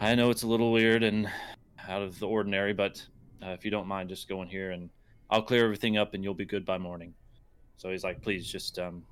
"I 0.00 0.14
know 0.14 0.30
it's 0.30 0.42
a 0.42 0.46
little 0.46 0.72
weird 0.72 1.02
and 1.02 1.28
out 1.88 2.02
of 2.02 2.18
the 2.18 2.26
ordinary, 2.26 2.72
but 2.72 3.04
uh, 3.44 3.50
if 3.50 3.64
you 3.64 3.70
don't 3.70 3.86
mind, 3.86 4.08
just 4.08 4.28
go 4.28 4.42
in 4.42 4.48
here 4.48 4.70
and 4.72 4.90
I'll 5.30 5.42
clear 5.42 5.64
everything 5.64 5.96
up 5.96 6.14
and 6.14 6.22
you'll 6.24 6.34
be 6.34 6.44
good 6.44 6.64
by 6.64 6.78
morning." 6.78 7.14
So 7.76 7.90
he's 7.90 8.04
like, 8.04 8.22
"Please, 8.22 8.46
just 8.46 8.78
um, 8.78 9.02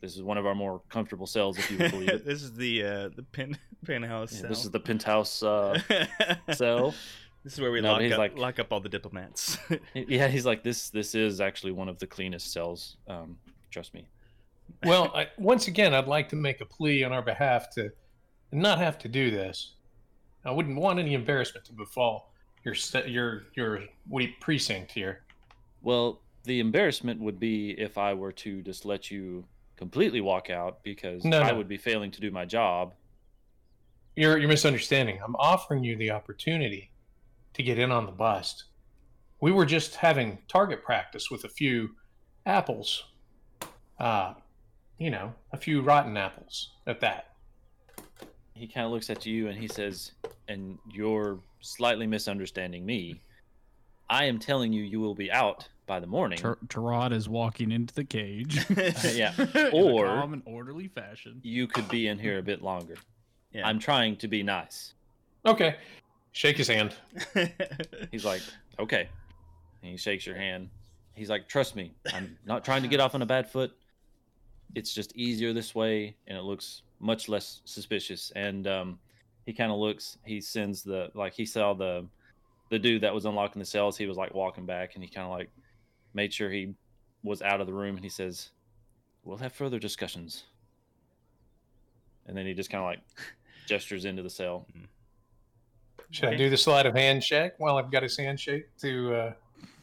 this 0.00 0.16
is 0.16 0.22
one 0.22 0.38
of 0.38 0.46
our 0.46 0.54
more 0.54 0.80
comfortable 0.88 1.26
cells, 1.26 1.58
if 1.58 1.70
you 1.70 1.78
would 1.78 1.90
believe 1.90 2.08
it." 2.08 2.24
this 2.26 2.42
is 2.42 2.52
the 2.54 2.82
uh, 2.84 3.08
the 3.16 3.22
pin 3.32 3.56
penthouse. 3.86 4.40
Yeah, 4.40 4.48
this 4.48 4.64
is 4.64 4.70
the 4.70 4.80
penthouse 4.80 5.42
uh, 5.42 5.78
cell. 6.52 6.94
This 7.42 7.54
is 7.54 7.60
where 7.60 7.70
we 7.72 7.80
No, 7.80 7.92
lock 7.92 8.02
up, 8.12 8.18
like- 8.18 8.36
lock 8.38 8.58
up 8.58 8.70
all 8.70 8.80
the 8.80 8.88
diplomats. 8.90 9.56
Yeah, 9.94 10.28
he's 10.28 10.44
like 10.44 10.62
this. 10.62 10.90
This 10.90 11.14
is 11.14 11.40
actually 11.40 11.72
one 11.72 11.88
of 11.88 11.98
the 11.98 12.06
cleanest 12.06 12.52
cells. 12.52 12.96
Um, 13.08 13.38
trust 13.70 13.94
me. 13.94 14.06
Well, 14.84 15.10
I, 15.14 15.28
once 15.38 15.66
again, 15.66 15.94
I'd 15.94 16.06
like 16.06 16.28
to 16.28 16.36
make 16.36 16.60
a 16.60 16.66
plea 16.66 17.02
on 17.02 17.12
our 17.12 17.22
behalf 17.22 17.70
to 17.76 17.90
not 18.52 18.78
have 18.78 18.98
to 18.98 19.08
do 19.08 19.30
this. 19.30 19.72
I 20.44 20.50
wouldn't 20.50 20.76
want 20.78 20.98
any 20.98 21.14
embarrassment 21.14 21.66
to 21.66 21.72
befall 21.72 22.32
your 22.64 22.74
your 23.06 23.42
your 23.54 23.84
what 24.08 24.22
you- 24.22 24.32
precinct 24.40 24.92
here. 24.92 25.22
Well, 25.82 26.20
the 26.44 26.60
embarrassment 26.60 27.20
would 27.20 27.38
be 27.38 27.70
if 27.72 27.98
I 27.98 28.14
were 28.14 28.32
to 28.32 28.62
just 28.62 28.84
let 28.84 29.10
you 29.10 29.44
completely 29.76 30.20
walk 30.20 30.50
out 30.50 30.82
because 30.82 31.24
No, 31.24 31.40
I 31.40 31.50
no. 31.52 31.56
would 31.58 31.68
be 31.68 31.76
failing 31.78 32.10
to 32.12 32.20
do 32.20 32.30
my 32.30 32.44
job. 32.44 32.94
You're 34.16 34.38
you're 34.38 34.48
misunderstanding. 34.48 35.20
I'm 35.24 35.36
offering 35.36 35.84
you 35.84 35.96
the 35.96 36.10
opportunity 36.10 36.90
to 37.54 37.62
get 37.62 37.78
in 37.78 37.90
on 37.90 38.06
the 38.06 38.12
bust. 38.12 38.64
We 39.40 39.52
were 39.52 39.64
just 39.66 39.94
having 39.96 40.38
target 40.48 40.82
practice 40.84 41.30
with 41.30 41.44
a 41.44 41.48
few 41.48 41.90
apples. 42.46 43.04
Uh, 43.98 44.34
you 44.98 45.10
know, 45.10 45.32
a 45.52 45.56
few 45.56 45.80
rotten 45.80 46.16
apples 46.16 46.72
at 46.86 47.00
that. 47.00 47.29
He 48.54 48.66
kind 48.66 48.84
of 48.86 48.92
looks 48.92 49.10
at 49.10 49.24
you 49.26 49.48
and 49.48 49.58
he 49.58 49.68
says, 49.68 50.12
"And 50.48 50.78
you're 50.92 51.38
slightly 51.60 52.06
misunderstanding 52.06 52.84
me. 52.84 53.20
I 54.08 54.24
am 54.24 54.38
telling 54.38 54.72
you, 54.72 54.82
you 54.82 55.00
will 55.00 55.14
be 55.14 55.30
out 55.30 55.68
by 55.86 56.00
the 56.00 56.06
morning." 56.06 56.38
Ter- 56.38 56.58
Tarad 56.68 57.12
is 57.12 57.28
walking 57.28 57.70
into 57.72 57.94
the 57.94 58.04
cage. 58.04 58.58
Yeah. 59.14 59.32
in 59.54 59.70
Or- 59.72 60.06
a 60.06 60.20
calm 60.20 60.32
and 60.34 60.42
orderly 60.46 60.88
fashion. 60.88 61.40
You 61.42 61.66
could 61.66 61.88
be 61.88 62.08
in 62.08 62.18
here 62.18 62.38
a 62.38 62.42
bit 62.42 62.62
longer. 62.62 62.96
yeah. 63.52 63.66
I'm 63.66 63.78
trying 63.78 64.16
to 64.16 64.28
be 64.28 64.42
nice. 64.42 64.94
Okay. 65.46 65.76
Shake 66.32 66.56
his 66.58 66.68
hand. 66.68 66.94
He's 68.12 68.24
like, 68.24 68.42
okay. 68.78 69.08
And 69.82 69.90
he 69.92 69.96
shakes 69.96 70.26
your 70.26 70.36
hand. 70.36 70.68
He's 71.14 71.28
like, 71.30 71.48
trust 71.48 71.74
me, 71.74 71.92
I'm 72.12 72.36
not 72.46 72.64
trying 72.64 72.82
to 72.82 72.88
get 72.88 73.00
off 73.00 73.14
on 73.14 73.22
a 73.22 73.26
bad 73.26 73.50
foot. 73.50 73.72
It's 74.74 74.94
just 74.94 75.16
easier 75.16 75.52
this 75.52 75.74
way, 75.74 76.14
and 76.28 76.38
it 76.38 76.42
looks 76.42 76.82
much 77.00 77.28
less 77.28 77.60
suspicious. 77.64 78.32
And 78.36 78.66
um, 78.66 78.98
he 79.46 79.52
kind 79.52 79.72
of 79.72 79.78
looks. 79.78 80.18
He 80.24 80.40
sends 80.40 80.82
the 80.82 81.10
like 81.14 81.32
he 81.32 81.44
saw 81.44 81.74
the 81.74 82.06
the 82.70 82.78
dude 82.78 83.02
that 83.02 83.12
was 83.12 83.24
unlocking 83.24 83.58
the 83.58 83.66
cells. 83.66 83.96
He 83.96 84.06
was 84.06 84.16
like 84.16 84.34
walking 84.34 84.66
back, 84.66 84.94
and 84.94 85.02
he 85.02 85.10
kind 85.10 85.24
of 85.26 85.32
like 85.32 85.50
made 86.14 86.32
sure 86.32 86.50
he 86.50 86.74
was 87.24 87.42
out 87.42 87.60
of 87.60 87.66
the 87.66 87.72
room. 87.72 87.96
And 87.96 88.04
he 88.04 88.10
says, 88.10 88.50
"We'll 89.24 89.38
have 89.38 89.52
further 89.52 89.78
discussions." 89.78 90.44
And 92.26 92.36
then 92.36 92.46
he 92.46 92.54
just 92.54 92.70
kind 92.70 92.82
of 92.82 92.86
like 92.86 93.00
gestures 93.66 94.04
into 94.04 94.22
the 94.22 94.30
cell. 94.30 94.66
Should 96.10 96.28
I 96.28 96.36
do 96.36 96.50
the 96.50 96.56
sleight 96.56 96.86
of 96.86 96.94
hand 96.94 97.22
check 97.22 97.54
while 97.58 97.76
I've 97.76 97.90
got 97.90 98.02
his 98.02 98.16
handshake 98.16 98.66
to 98.80 99.14
uh, 99.14 99.32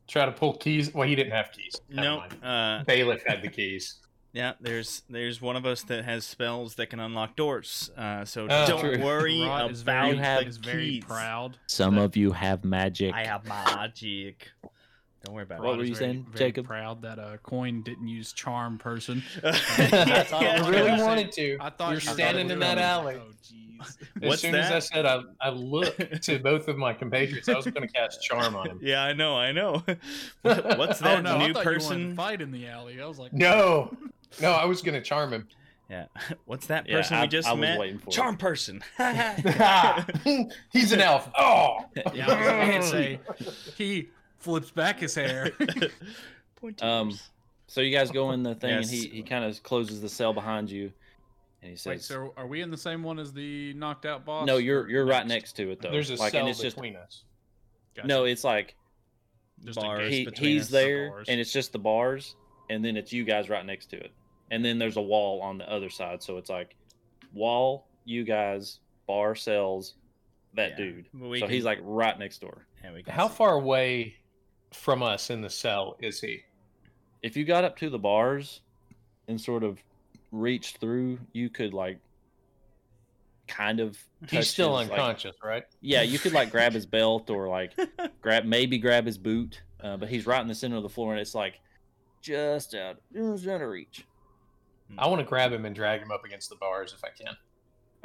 try 0.08 0.26
to 0.26 0.32
pull 0.32 0.54
keys? 0.54 0.94
Well, 0.94 1.08
he 1.08 1.16
didn't 1.16 1.32
have 1.32 1.52
keys. 1.52 1.80
No, 1.90 2.18
mind. 2.18 2.44
uh, 2.44 2.84
Bailiff 2.86 3.24
had 3.26 3.42
the 3.42 3.48
keys. 3.50 3.96
Yeah. 4.38 4.54
There's 4.62 5.02
there's 5.10 5.42
one 5.42 5.56
of 5.56 5.66
us 5.66 5.82
that 5.84 6.06
has 6.06 6.26
spells 6.26 6.76
that 6.76 6.88
can 6.88 7.00
unlock 7.00 7.36
doors. 7.36 7.92
Uh, 7.98 8.24
so 8.26 8.48
Oh, 8.50 8.68
don't 8.68 8.80
true. 8.80 9.04
worry 9.04 9.40
Tarad 9.40 9.46
about 9.46 9.72
is 9.72 9.82
very, 9.82 10.10
You 10.12 10.16
have 10.18 10.42
the 10.44 10.48
is 10.50 10.58
very 10.58 11.02
proud. 11.06 11.58
Some 11.68 11.98
of 11.98 12.16
you 12.16 12.32
have 12.32 12.64
magic. 12.64 13.14
I 13.14 13.26
have 13.26 13.46
magic. 13.46 14.50
Don't 15.26 15.34
worry 15.34 15.44
about 15.44 15.62
What 15.62 15.74
it. 15.74 15.78
were 15.78 15.84
you 15.84 15.96
very- 15.96 16.14
saying, 16.14 16.26
very 16.30 16.38
Jacob? 16.50 16.68
Proud 16.68 17.02
that 17.02 17.20
uh, 17.20 17.38
coin 17.38 17.82
didn't 17.82 18.08
use 18.08 18.32
charm 18.34 18.78
person. 18.78 19.24
Yeah. 19.44 20.24
thought 20.24 20.44
I 20.44 20.70
really 20.70 20.90
gonna 20.92 21.04
wanted 21.06 21.32
to. 21.34 21.58
I 21.60 21.70
thought 21.72 21.88
You're 21.90 21.96
were 21.96 22.00
standing 22.02 22.48
gonna 22.48 22.54
in 22.54 22.60
that 22.60 22.78
alley. 22.78 23.16
Oh 23.16 23.32
jeez. 23.44 23.64
As 23.80 23.96
What's 24.30 24.42
soon 24.42 24.56
as 24.56 24.72
I 24.72 24.80
said 24.80 25.06
I, 25.06 25.22
I 25.40 25.50
looked 25.50 26.24
to 26.24 26.40
both 26.40 26.68
of 26.68 26.78
my 26.78 26.94
compatriots, 26.94 27.48
I 27.48 27.56
was 27.56 27.66
going 27.66 27.88
to 27.88 27.94
cast 27.94 28.24
charm 28.24 28.56
on 28.56 28.68
him. 28.70 28.80
Yeah, 28.82 29.04
I 29.04 29.14
know, 29.14 29.36
I 29.36 29.52
know. 29.52 29.84
What's 30.42 31.00
that 31.00 31.20
oh 31.20 31.22
no, 31.22 31.36
I 31.38 31.48
new 31.48 31.54
thought 31.54 31.64
you 31.66 31.72
wanted 31.72 31.74
person? 31.74 32.10
to 32.10 32.16
fight 32.16 32.42
in 32.42 32.52
the 32.52 32.68
alley. 32.68 33.00
I 33.00 33.06
was 33.06 33.20
like, 33.20 33.34
No, 33.34 33.96
no, 34.42 34.52
I 34.52 34.66
was 34.66 34.82
going 34.82 34.96
to 34.96 35.02
charm 35.02 35.32
him. 35.34 35.48
Yeah. 35.90 36.06
What's 36.46 36.68
that 36.68 36.88
Yeah, 36.88 36.98
person 36.98 37.18
I- 37.18 37.22
we 37.22 37.28
just 37.28 37.48
I 37.48 37.56
met? 37.56 37.80
waiting 37.80 38.00
for 38.00 38.10
it. 38.10 38.14
Charm 38.14 38.38
person. 38.38 38.84
He's 40.74 40.92
an 40.92 41.02
elf. 41.02 41.30
Oh, 41.38 41.86
Yeah, 42.14 42.26
I 42.30 42.68
was 42.68 42.70
gonna 42.72 42.84
say 42.84 43.20
he 43.78 44.10
flips 44.38 44.72
back 44.72 45.00
his 45.00 45.16
hair. 45.16 45.52
Pointy 46.58 46.84
Um, 46.84 47.10
ears. 47.10 47.30
So 47.68 47.82
you 47.82 47.96
guys 47.96 48.12
go 48.12 48.32
in 48.32 48.44
the 48.44 48.56
thing, 48.56 48.72
and 48.72 48.86
he, 48.86 49.08
he 49.08 49.24
kind 49.24 49.44
of 49.44 49.62
closes 49.64 50.02
the 50.02 50.08
cell 50.10 50.34
behind 50.34 50.72
you, 50.72 50.84
and 51.62 51.70
he 51.70 51.70
Wait, 51.72 51.80
says, 51.80 52.06
so 52.06 52.34
are 52.38 52.48
we 52.48 52.62
in 52.62 52.72
the 52.72 52.78
same 52.78 53.04
one 53.04 53.20
as 53.20 53.34
the 53.34 53.74
knocked 53.74 54.06
out 54.06 54.24
boss? 54.26 54.46
"No, 54.48 54.56
you're 54.58 54.90
you're 54.90 55.06
right 55.06 55.28
next 55.28 55.54
to 55.58 55.72
it 55.72 55.82
though. 55.82 55.92
there's 55.92 56.10
a 56.10 56.16
like, 56.16 56.32
cell 56.32 56.42
and 56.42 56.50
it's 56.50 56.62
just 56.62 56.78
between 56.78 56.96
us. 56.96 57.24
Gotcha. 57.96 58.08
no, 58.08 58.24
it's 58.24 58.44
like 58.46 58.76
Just 59.66 59.78
a 59.80 59.82
Bars 59.82 60.00
gate 60.10 60.14
he, 60.14 60.26
between 60.26 60.50
he's 60.52 60.64
us. 60.64 60.70
there, 60.70 61.10
Bars. 61.10 61.28
and 61.30 61.40
it's 61.42 61.52
just 61.52 61.74
the 61.74 61.80
bars, 61.80 62.36
and 62.70 62.84
then 62.84 62.98
it's 62.98 63.12
you 63.14 63.24
guys 63.24 63.50
right 63.50 63.66
next 63.66 63.88
to 63.92 63.98
it, 63.98 64.12
and 64.52 64.64
then 64.64 64.78
there's 64.80 64.98
a 64.98 65.02
wall 65.02 65.42
on 65.42 65.58
the 65.58 65.72
other 65.72 65.90
side, 65.90 66.22
so 66.24 66.38
it's 66.38 66.50
like 66.50 66.76
wall, 67.34 67.88
you 68.06 68.24
guys, 68.24 68.80
bar 69.08 69.36
cells, 69.36 69.96
that 70.56 70.72
Yeah, 70.72 70.76
dude. 70.78 71.06
we 71.14 71.40
so 71.40 71.46
can- 71.46 71.54
he's 71.56 71.66
like 71.66 71.80
right 71.82 72.18
next 72.18 72.40
door. 72.42 72.66
Yeah, 72.84 72.94
we 72.94 73.04
How 73.08 73.28
see. 73.28 73.36
far 73.36 73.54
away 73.56 74.16
from 74.72 75.02
us 75.04 75.30
in 75.30 75.42
the 75.42 75.50
cell 75.50 75.98
is 76.02 76.20
he? 76.22 76.42
If 77.22 77.36
you 77.38 77.46
got 77.46 77.64
up 77.64 77.78
to 77.78 77.90
the 77.90 78.00
bars 78.00 78.62
and 79.28 79.40
sort 79.40 79.64
of 79.64 79.82
reached 80.32 80.78
through, 80.80 81.20
you 81.34 81.50
could 81.50 81.74
like 81.74 82.00
kind 83.48 83.80
of. 83.80 83.98
He's 84.30 84.50
still 84.50 84.78
his, 84.78 84.90
like- 84.90 85.00
unconscious, 85.00 85.36
right? 85.44 85.64
Yeah, 85.82 86.02
you 86.02 86.20
could 86.20 86.34
like 86.34 86.52
grab 86.52 86.74
his 86.74 86.86
belt 86.98 87.30
or 87.30 87.48
like 87.48 87.74
grab 88.22 88.46
maybe 88.46 88.78
grab 88.78 89.06
his 89.06 89.18
boot, 89.18 89.62
uh, 89.82 89.98
but 89.98 90.10
he's 90.10 90.26
right 90.26 90.42
in 90.42 90.48
the 90.48 90.56
center 90.56 90.76
of 90.78 90.84
the 90.84 90.90
floor, 90.90 91.12
and 91.14 91.22
it's 91.22 91.36
like 91.36 91.60
just 92.28 92.76
out, 92.76 92.98
just 93.14 93.48
out 93.48 93.62
of 93.62 93.70
reach. 93.70 94.06
I 94.98 95.08
want 95.08 95.20
to 95.20 95.26
grab 95.26 95.52
him 95.52 95.66
and 95.66 95.76
drag 95.76 96.02
him 96.02 96.12
up 96.12 96.26
against 96.26 96.50
the 96.50 96.56
bars 96.58 96.94
if 96.94 97.04
I 97.04 97.10
can. 97.10 97.36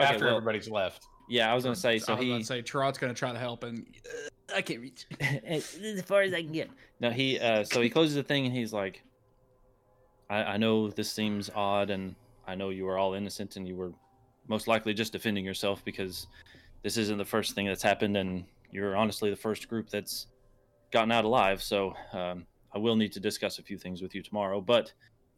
Okay, 0.00 0.14
After 0.14 0.26
well, 0.26 0.36
everybody's 0.36 0.68
left. 0.68 1.06
yeah, 1.28 1.50
I 1.50 1.54
was 1.54 1.64
gonna 1.64 1.76
say. 1.76 1.98
So 1.98 2.12
I 2.12 2.16
was 2.16 2.24
about 2.24 2.34
he 2.34 2.38
to 2.38 2.44
say 2.44 2.62
Trot's 2.62 2.98
gonna 2.98 3.14
try 3.14 3.32
to 3.32 3.38
help, 3.38 3.64
and 3.64 3.84
uh, 4.06 4.56
I 4.56 4.62
can't 4.62 4.80
reach. 4.80 5.06
as 5.44 6.02
far 6.06 6.22
as 6.22 6.32
I 6.32 6.42
can 6.42 6.52
get. 6.52 6.70
No, 7.00 7.10
he. 7.10 7.38
Uh, 7.38 7.64
so 7.64 7.80
he 7.80 7.90
closes 7.90 8.14
the 8.14 8.22
thing 8.22 8.46
and 8.46 8.54
he's 8.54 8.72
like, 8.72 9.02
I, 10.30 10.42
"I 10.42 10.56
know 10.56 10.88
this 10.88 11.10
seems 11.10 11.50
odd, 11.54 11.90
and 11.90 12.14
I 12.46 12.54
know 12.54 12.70
you 12.70 12.88
are 12.88 12.98
all 12.98 13.14
innocent, 13.14 13.56
and 13.56 13.66
you 13.66 13.76
were 13.76 13.92
most 14.48 14.66
likely 14.68 14.94
just 14.94 15.12
defending 15.12 15.44
yourself 15.44 15.84
because 15.84 16.26
this 16.82 16.96
isn't 16.96 17.18
the 17.18 17.24
first 17.24 17.54
thing 17.54 17.66
that's 17.66 17.82
happened, 17.82 18.16
and 18.16 18.44
you're 18.70 18.96
honestly 18.96 19.30
the 19.30 19.36
first 19.36 19.68
group 19.68 19.88
that's 19.90 20.26
gotten 20.90 21.12
out 21.12 21.24
alive. 21.24 21.62
So 21.62 21.94
um, 22.12 22.46
I 22.74 22.78
will 22.78 22.96
need 22.96 23.12
to 23.12 23.20
discuss 23.20 23.58
a 23.58 23.62
few 23.62 23.78
things 23.78 24.00
with 24.02 24.14
you 24.14 24.22
tomorrow, 24.22 24.60
but 24.60 24.92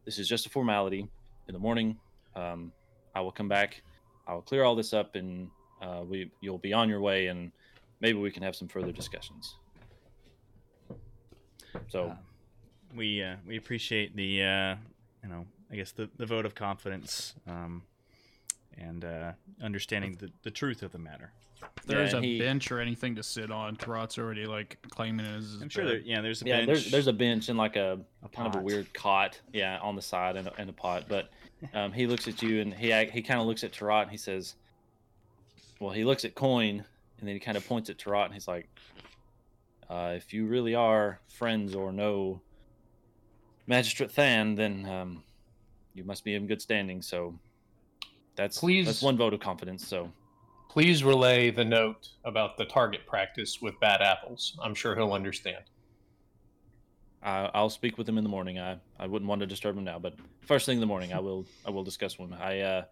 this 0.05 0.19
is 0.19 0.29
just 0.29 0.47
a 0.47 0.51
formality. 0.51 1.09
In 1.49 1.53
the 1.53 1.59
morning, 1.59 1.97
um, 2.37 2.73
I 3.15 3.21
will 3.21 3.33
come 3.33 3.49
back. 3.49 3.83
I 4.27 4.35
will 4.35 4.43
clear 4.43 4.65
all 4.65 4.75
this 4.75 4.93
up, 4.93 5.15
and 5.15 5.51
uh, 5.83 6.03
we 6.09 6.31
you'll 6.41 6.59
be 6.59 6.73
on 6.73 6.89
your 6.89 7.01
way, 7.01 7.27
and 7.27 7.53
maybe 8.01 8.19
we 8.19 8.31
can 8.31 8.43
have 8.43 8.57
some 8.57 8.69
further 8.69 8.93
discussions. 8.93 9.57
So 11.89 12.05
Uh, 12.05 12.17
we 12.95 13.23
uh, 13.23 13.37
we 13.47 13.57
appreciate 13.57 14.15
the 14.17 14.43
uh, 14.43 14.77
you 15.23 15.29
know 15.29 15.47
I 15.71 15.77
guess 15.77 15.93
the, 15.93 16.09
the 16.17 16.27
vote 16.27 16.47
of 16.47 16.55
confidence 16.55 17.35
um, 17.47 17.83
and 18.79 19.05
uh, 19.05 19.33
understanding 19.61 20.17
the, 20.19 20.31
the 20.43 20.51
truth 20.51 20.83
of 20.83 20.93
the 20.93 20.99
matter. 20.99 21.33
If 21.77 21.85
there's 21.85 22.13
Yeah, 22.13 22.19
a 22.19 22.23
he- 22.23 22.39
bench 22.39 22.71
or 22.73 22.81
anything 22.81 23.15
to 23.17 23.23
sit 23.23 23.51
on, 23.51 23.77
Trot's 23.77 24.17
already 24.19 24.47
like 24.47 24.79
claiming 24.91 25.27
it 25.27 25.29
as. 25.31 25.53
his 25.53 25.63
I'm 25.63 25.69
sure 25.69 25.85
bed. 25.85 25.93
there 25.93 25.99
yeah 26.01 26.21
there's 26.21 26.43
a 26.43 26.47
yeah, 26.47 26.57
bench. 26.59 26.67
there's 26.67 26.91
there's 26.91 27.07
a 27.09 27.13
bench 27.13 27.49
and 27.49 27.59
like 27.59 27.77
a, 27.77 28.01
a 28.23 28.29
kind 28.29 28.49
of 28.49 28.61
a 28.61 28.63
weird 28.65 28.93
cot, 28.95 29.41
yeah, 29.53 29.79
on 29.83 29.95
the 29.97 30.03
side 30.03 30.37
and 30.37 30.49
a, 30.49 30.53
and 30.59 30.71
a 30.71 30.73
pot. 30.73 31.05
But 31.09 31.31
um, 31.75 31.93
he 31.93 32.07
looks 32.07 32.27
at 32.29 32.43
you 32.43 32.61
and 32.61 32.73
he 32.73 32.93
he 33.07 33.23
kind 33.23 33.41
of 33.41 33.47
looks 33.47 33.65
at 33.65 33.73
Tarot 33.73 34.03
and 34.03 34.11
he 34.11 34.17
says, 34.17 34.55
"Well, 35.81 35.91
he 35.93 36.05
looks 36.05 36.25
at 36.25 36.35
Coin 36.35 36.85
and 37.19 37.29
then 37.29 37.35
he 37.35 37.41
kind 37.41 37.57
of 37.57 37.67
points 37.67 37.91
at 37.91 37.99
Tarot 37.99 38.25
and 38.25 38.35
he's 38.35 38.49
like, 38.49 38.69
uh, 39.91 40.15
if 40.17 40.33
you 40.33 40.47
really 40.47 40.75
are 40.75 41.21
friends 41.29 41.75
or 41.75 41.93
know 41.93 42.41
Magistrate 43.67 44.15
Than, 44.15 44.55
then 44.55 44.87
um, 44.87 45.23
you 45.95 46.05
must 46.05 46.25
be 46.25 46.35
in 46.35 46.47
good 46.47 46.61
standing. 46.61 47.03
So 47.03 47.39
that's 48.37 48.59
Please- 48.59 48.87
that's 48.87 49.03
one 49.03 49.17
vote 49.17 49.33
of 49.35 49.41
confidence. 49.41 49.87
So 49.87 50.11
Please 50.75 51.05
relay 51.05 51.53
the 51.53 51.65
note 51.65 52.09
about 52.25 52.57
the 52.57 52.65
target 52.65 53.07
practice 53.07 53.63
with 53.63 53.79
bad 53.79 54.03
apples. 54.03 54.59
I'm 54.61 54.75
sure 54.75 54.97
he'll 54.97 55.13
understand. 55.13 55.63
I, 57.23 57.49
I'll 57.55 57.71
speak 57.71 57.97
with 57.97 58.09
him 58.09 58.19
in 58.19 58.25
the 58.25 58.29
morning. 58.29 58.59
I, 58.59 58.79
I 58.99 59.07
wouldn't 59.07 59.29
want 59.29 59.41
to 59.43 59.47
disturb 59.47 59.79
him 59.79 59.85
now, 59.85 60.01
but 60.01 60.17
first 60.41 60.67
thing 60.67 60.79
in 60.79 60.81
the 60.81 60.87
morning, 60.89 61.13
I 61.13 61.21
will 61.21 61.47
I 61.65 61.71
will 61.71 61.85
discuss 61.85 62.19
with 62.19 62.31
him. 62.31 62.39
I 62.41 62.59
uh, 62.59 62.85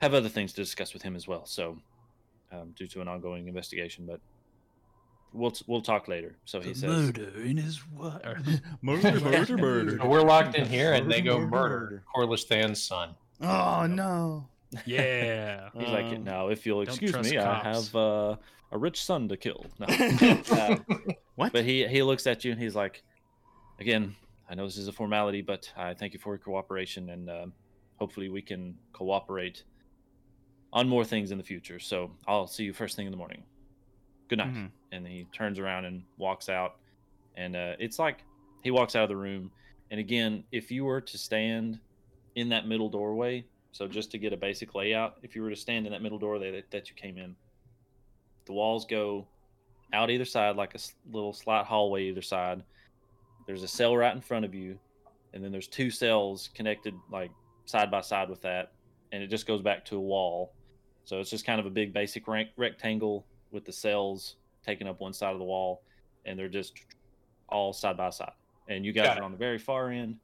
have 0.00 0.12
other 0.12 0.28
things 0.28 0.52
to 0.54 0.60
discuss 0.60 0.92
with 0.92 1.02
him 1.02 1.14
as 1.14 1.28
well. 1.28 1.46
So, 1.46 1.78
um, 2.50 2.74
due 2.76 2.88
to 2.88 3.00
an 3.00 3.06
ongoing 3.06 3.46
investigation, 3.46 4.06
but 4.06 4.18
we'll 5.32 5.54
we'll 5.68 5.82
talk 5.82 6.08
later. 6.08 6.34
So 6.46 6.60
he 6.60 6.70
The 6.70 6.78
says, 6.80 6.90
murder 6.90 7.30
in 7.44 7.56
his 7.58 7.80
wife. 7.92 8.22
murder, 8.82 9.20
murder, 9.20 9.56
murder. 9.56 9.98
So 9.98 10.08
we're 10.08 10.22
locked 10.22 10.56
in 10.56 10.66
here, 10.66 10.94
and 10.94 11.08
they 11.08 11.20
go 11.20 11.38
Murder, 11.38 11.46
murder 11.48 11.80
murder. 11.80 12.04
Corliss 12.12 12.42
Than's 12.42 12.82
son. 12.82 13.14
Oh 13.40 13.86
no! 13.86 14.48
Yeah. 14.86 15.68
he's 15.74 15.88
like, 15.88 16.06
Um, 16.06 16.24
now 16.24 16.48
if 16.48 16.66
you'll 16.66 16.82
excuse 16.82 17.10
trust 17.12 17.30
me, 17.30 17.38
I 17.38 17.58
have 17.62 17.94
uh, 17.94 18.36
a 18.72 18.78
rich 18.78 19.02
son 19.04 19.28
to 19.28 19.36
kill. 19.36 19.66
No. 19.78 19.86
Uh, 19.86 20.76
What? 21.36 21.52
But 21.52 21.64
he 21.64 21.84
he 21.88 22.02
looks 22.02 22.26
at 22.28 22.44
you 22.44 22.52
and 22.52 22.60
he's 22.60 22.76
like, 22.76 23.02
again, 23.80 24.14
I 24.48 24.54
know 24.54 24.64
this 24.66 24.76
is 24.76 24.86
a 24.86 24.92
formality, 24.92 25.42
but 25.42 25.72
I 25.76 25.92
thank 25.94 26.12
you 26.12 26.20
for 26.20 26.32
your 26.34 26.38
cooperation, 26.38 27.10
and 27.10 27.28
um, 27.28 27.52
hopefully 27.96 28.28
we 28.28 28.40
can 28.40 28.76
cooperate 28.92 29.64
on 30.72 30.88
more 30.88 31.04
things 31.04 31.32
in 31.32 31.38
the 31.38 31.44
future. 31.44 31.80
So 31.80 32.12
I'll 32.28 32.46
see 32.46 32.62
you 32.64 32.72
first 32.72 32.94
thing 32.94 33.06
in 33.06 33.10
the 33.10 33.16
morning. 33.16 33.42
Good 34.28 34.38
night. 34.38 34.54
Mhm. 34.54 34.70
And 34.92 35.06
he 35.06 35.26
turns 35.32 35.58
around 35.58 35.86
and 35.86 36.04
walks 36.18 36.48
out, 36.48 36.76
and 37.36 37.56
uh, 37.56 37.74
it's 37.80 37.98
like 37.98 38.22
he 38.62 38.70
walks 38.70 38.94
out 38.94 39.02
of 39.02 39.08
the 39.08 39.16
room. 39.16 39.50
And 39.90 39.98
again, 39.98 40.44
if 40.52 40.70
you 40.70 40.84
were 40.84 41.00
to 41.00 41.18
stand 41.18 41.80
in 42.36 42.48
that 42.50 42.68
middle 42.68 42.88
doorway, 42.88 43.44
so 43.74 43.88
just 43.88 44.12
to 44.12 44.18
get 44.18 44.32
a 44.32 44.36
basic 44.36 44.76
layout, 44.76 45.16
if 45.24 45.34
you 45.34 45.42
were 45.42 45.50
to 45.50 45.56
stand 45.56 45.84
in 45.84 45.90
that 45.90 46.00
middle 46.00 46.16
doorway 46.16 46.52
that, 46.52 46.70
that 46.70 46.88
you 46.88 46.94
came 46.94 47.18
in, 47.18 47.34
the 48.46 48.52
walls 48.52 48.86
go 48.86 49.26
out 49.92 50.10
either 50.10 50.24
side 50.24 50.54
like 50.54 50.76
a 50.76 50.78
little 51.10 51.32
slight 51.32 51.66
hallway 51.66 52.04
either 52.04 52.22
side. 52.22 52.62
There's 53.48 53.64
a 53.64 53.68
cell 53.68 53.96
right 53.96 54.14
in 54.14 54.20
front 54.20 54.44
of 54.44 54.54
you, 54.54 54.78
and 55.32 55.42
then 55.42 55.50
there's 55.50 55.66
two 55.66 55.90
cells 55.90 56.50
connected 56.54 56.94
like 57.10 57.32
side 57.64 57.90
by 57.90 58.00
side 58.00 58.30
with 58.30 58.40
that, 58.42 58.70
and 59.10 59.24
it 59.24 59.26
just 59.26 59.44
goes 59.44 59.60
back 59.60 59.84
to 59.86 59.96
a 59.96 60.00
wall. 60.00 60.52
So 61.04 61.18
it's 61.18 61.30
just 61.30 61.44
kind 61.44 61.58
of 61.58 61.66
a 61.66 61.70
big 61.70 61.92
basic 61.92 62.28
rec- 62.28 62.52
rectangle 62.56 63.26
with 63.50 63.64
the 63.64 63.72
cells 63.72 64.36
taking 64.64 64.86
up 64.86 65.00
one 65.00 65.12
side 65.12 65.32
of 65.32 65.40
the 65.40 65.44
wall, 65.44 65.82
and 66.26 66.38
they're 66.38 66.48
just 66.48 66.74
all 67.48 67.72
side 67.72 67.96
by 67.96 68.10
side. 68.10 68.30
And 68.68 68.86
you 68.86 68.92
guys 68.92 69.06
Got 69.08 69.16
are 69.16 69.22
it. 69.22 69.24
on 69.24 69.32
the 69.32 69.36
very 69.36 69.58
far 69.58 69.90
end, 69.90 70.14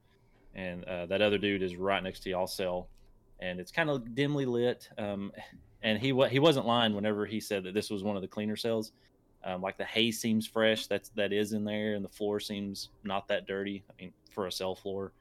and 0.54 0.84
uh, 0.84 1.06
that 1.06 1.20
other 1.20 1.36
dude 1.36 1.64
is 1.64 1.74
right 1.74 2.00
next 2.00 2.20
to 2.20 2.30
y'all 2.30 2.46
cell, 2.46 2.86
and 3.40 3.59
it's 3.61 3.72
kind 3.72 3.90
of 3.90 4.14
dimly 4.14 4.44
lit. 4.46 4.88
Um, 4.98 5.33
and 5.83 5.98
he 5.98 6.09
he 6.29 6.38
wasn't 6.38 6.66
lying 6.66 6.94
whenever 6.94 7.26
he 7.26 7.40
said 7.40 7.64
that 7.64 7.74
this 7.74 7.90
was 7.90 8.03
one 8.05 8.16
of 8.16 8.22
the 8.22 8.29
cleaner 8.29 8.57
cells. 8.57 8.92
Um, 9.42 9.62
like 9.62 9.79
the 9.79 9.85
hay 9.85 10.11
seems 10.11 10.46
fresh. 10.46 10.87
That's 10.87 11.09
that 11.11 11.33
is 11.33 11.53
in 11.53 11.64
there, 11.64 11.94
and 11.94 12.05
the 12.05 12.09
floor 12.11 12.40
seems 12.40 12.90
not 13.05 13.26
that 13.29 13.46
dirty. 13.46 13.83
I 13.88 14.03
mean, 14.03 14.12
for 14.35 14.46
a 14.46 14.53
cell 14.53 14.74
floor, 14.74 15.12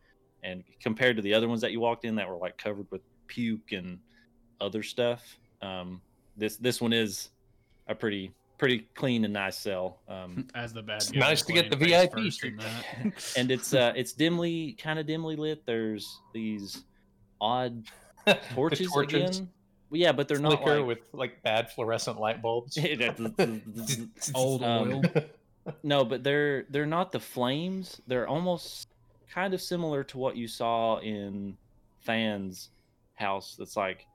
and 0.43 0.63
compared 0.81 1.15
to 1.15 1.21
the 1.21 1.33
other 1.33 1.47
ones 1.47 1.61
that 1.61 1.71
you 1.71 1.79
walked 1.79 2.03
in 2.03 2.15
that 2.15 2.27
were 2.27 2.35
like 2.37 2.57
covered 2.57 2.87
with 2.91 3.01
puke 3.27 3.71
and 3.71 3.97
other 4.59 4.83
stuff, 4.83 5.37
um, 5.61 6.01
this 6.35 6.57
this 6.57 6.81
one 6.81 6.91
is 6.91 7.29
a 7.87 7.95
pretty 7.95 8.33
pretty 8.57 8.79
clean 8.93 9.23
and 9.23 9.31
nice 9.33 9.57
cell. 9.57 10.01
Um, 10.09 10.45
As 10.55 10.73
the 10.73 10.81
bad 10.83 10.97
It's 10.97 11.11
guy. 11.11 11.19
nice 11.19 11.41
to 11.43 11.53
get 11.53 11.71
the 11.71 11.77
playing 11.77 11.91
VIP 12.09 12.11
first 12.11 12.43
in 12.43 12.57
treatment. 12.57 12.85
that. 13.03 13.33
and 13.37 13.51
it's 13.51 13.73
uh 13.73 13.93
it's 13.95 14.11
dimly 14.11 14.73
kind 14.73 14.99
of 14.99 15.05
dimly 15.07 15.37
lit. 15.37 15.65
There's 15.65 16.19
these 16.33 16.83
odd 17.39 17.85
The 17.85 17.91
torches, 18.53 18.91
torches 18.91 19.37
again. 19.39 19.49
Well, 19.89 19.99
yeah, 19.99 20.11
but 20.11 20.27
they're 20.27 20.39
not 20.39 20.61
like 20.63 20.85
with 20.85 20.99
like 21.13 21.41
bad 21.41 21.71
fluorescent 21.71 22.19
light 22.19 22.41
bulbs. 22.41 22.77
Old 24.35 24.63
Um, 24.63 24.93
oil. 24.93 25.03
No, 25.83 26.03
but 26.03 26.23
they're 26.23 26.65
they're 26.69 26.85
not 26.85 27.11
the 27.11 27.19
flames. 27.19 28.01
They're 28.07 28.27
almost 28.27 28.87
kind 29.29 29.53
of 29.53 29.61
similar 29.61 30.03
to 30.05 30.17
what 30.17 30.35
you 30.35 30.47
saw 30.47 30.97
in 30.99 31.57
Fan's 32.01 32.69
house. 33.15 33.55
That's 33.57 33.75
like 33.77 34.05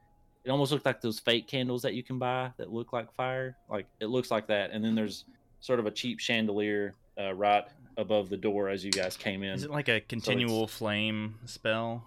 it 0.44 0.50
almost 0.50 0.72
looked 0.72 0.87
like 0.87 1.00
those 1.00 1.18
fake 1.18 1.48
candles 1.48 1.83
that 1.83 1.94
you 1.94 2.03
can 2.03 2.18
buy 2.18 2.53
that 2.57 2.72
look 2.72 2.92
like 2.92 3.12
fire. 3.14 3.57
Like 3.68 3.87
it 4.00 4.07
looks 4.07 4.31
like 4.31 4.46
that. 4.48 4.70
And 4.72 4.85
then 4.85 4.94
there's 4.94 5.24
sort 5.61 5.79
of 5.81 5.87
a 5.87 5.90
cheap 5.90 6.20
chandelier 6.20 6.94
uh, 7.20 7.33
right 7.35 7.64
above 7.96 8.29
the 8.29 8.37
door 8.37 8.68
as 8.68 8.85
you 8.85 8.90
guys 8.90 9.16
came 9.16 9.42
in. 9.42 9.55
Is 9.55 9.64
it 9.64 9.70
like 9.70 9.88
a 9.88 10.00
continual 10.00 10.66
flame 10.66 11.37
spell? 11.46 12.05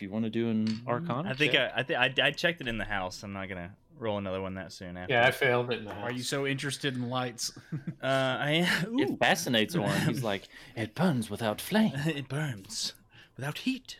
If 0.00 0.02
you 0.04 0.08
want 0.10 0.24
to 0.24 0.30
do 0.30 0.48
an 0.48 0.80
Arcana, 0.86 1.28
I 1.28 1.34
think 1.34 1.52
check. 1.52 1.72
I, 1.76 1.80
I, 1.80 1.82
th- 1.82 1.98
I 2.22 2.26
I 2.28 2.30
checked 2.30 2.62
it 2.62 2.68
in 2.68 2.78
the 2.78 2.86
house. 2.86 3.22
I'm 3.22 3.34
not 3.34 3.50
gonna 3.50 3.70
roll 3.98 4.16
another 4.16 4.40
one 4.40 4.54
that 4.54 4.72
soon 4.72 4.96
after. 4.96 5.12
yeah, 5.12 5.26
I 5.26 5.30
failed 5.30 5.70
it 5.70 5.80
in 5.80 5.84
the 5.84 5.92
house. 5.92 6.04
Are 6.08 6.10
you 6.12 6.22
so 6.22 6.46
interested 6.46 6.94
in 6.96 7.10
lights? 7.10 7.52
Uh, 8.02 8.06
I 8.40 8.66
it 8.98 9.18
fascinates 9.18 9.76
one. 9.76 9.94
He's 10.06 10.24
like, 10.32 10.48
it 10.74 10.94
burns 10.94 11.28
without 11.28 11.60
flame. 11.60 11.92
it 12.06 12.28
burns 12.30 12.94
without 13.36 13.58
heat. 13.58 13.98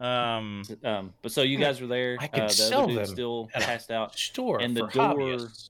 Um, 0.00 0.62
Um, 0.82 1.12
but 1.20 1.32
so 1.32 1.42
you 1.42 1.58
guys 1.58 1.82
were 1.82 1.86
there. 1.86 2.16
I 2.18 2.28
could 2.28 2.44
uh, 2.44 2.46
the 2.46 2.52
sell 2.54 2.86
them 2.86 3.04
still 3.04 3.50
passed 3.52 3.90
out. 3.90 4.16
store 4.18 4.62
and 4.62 4.74
the 4.74 4.86
for 4.86 4.90
door- 4.92 5.14
hobbyists. 5.16 5.68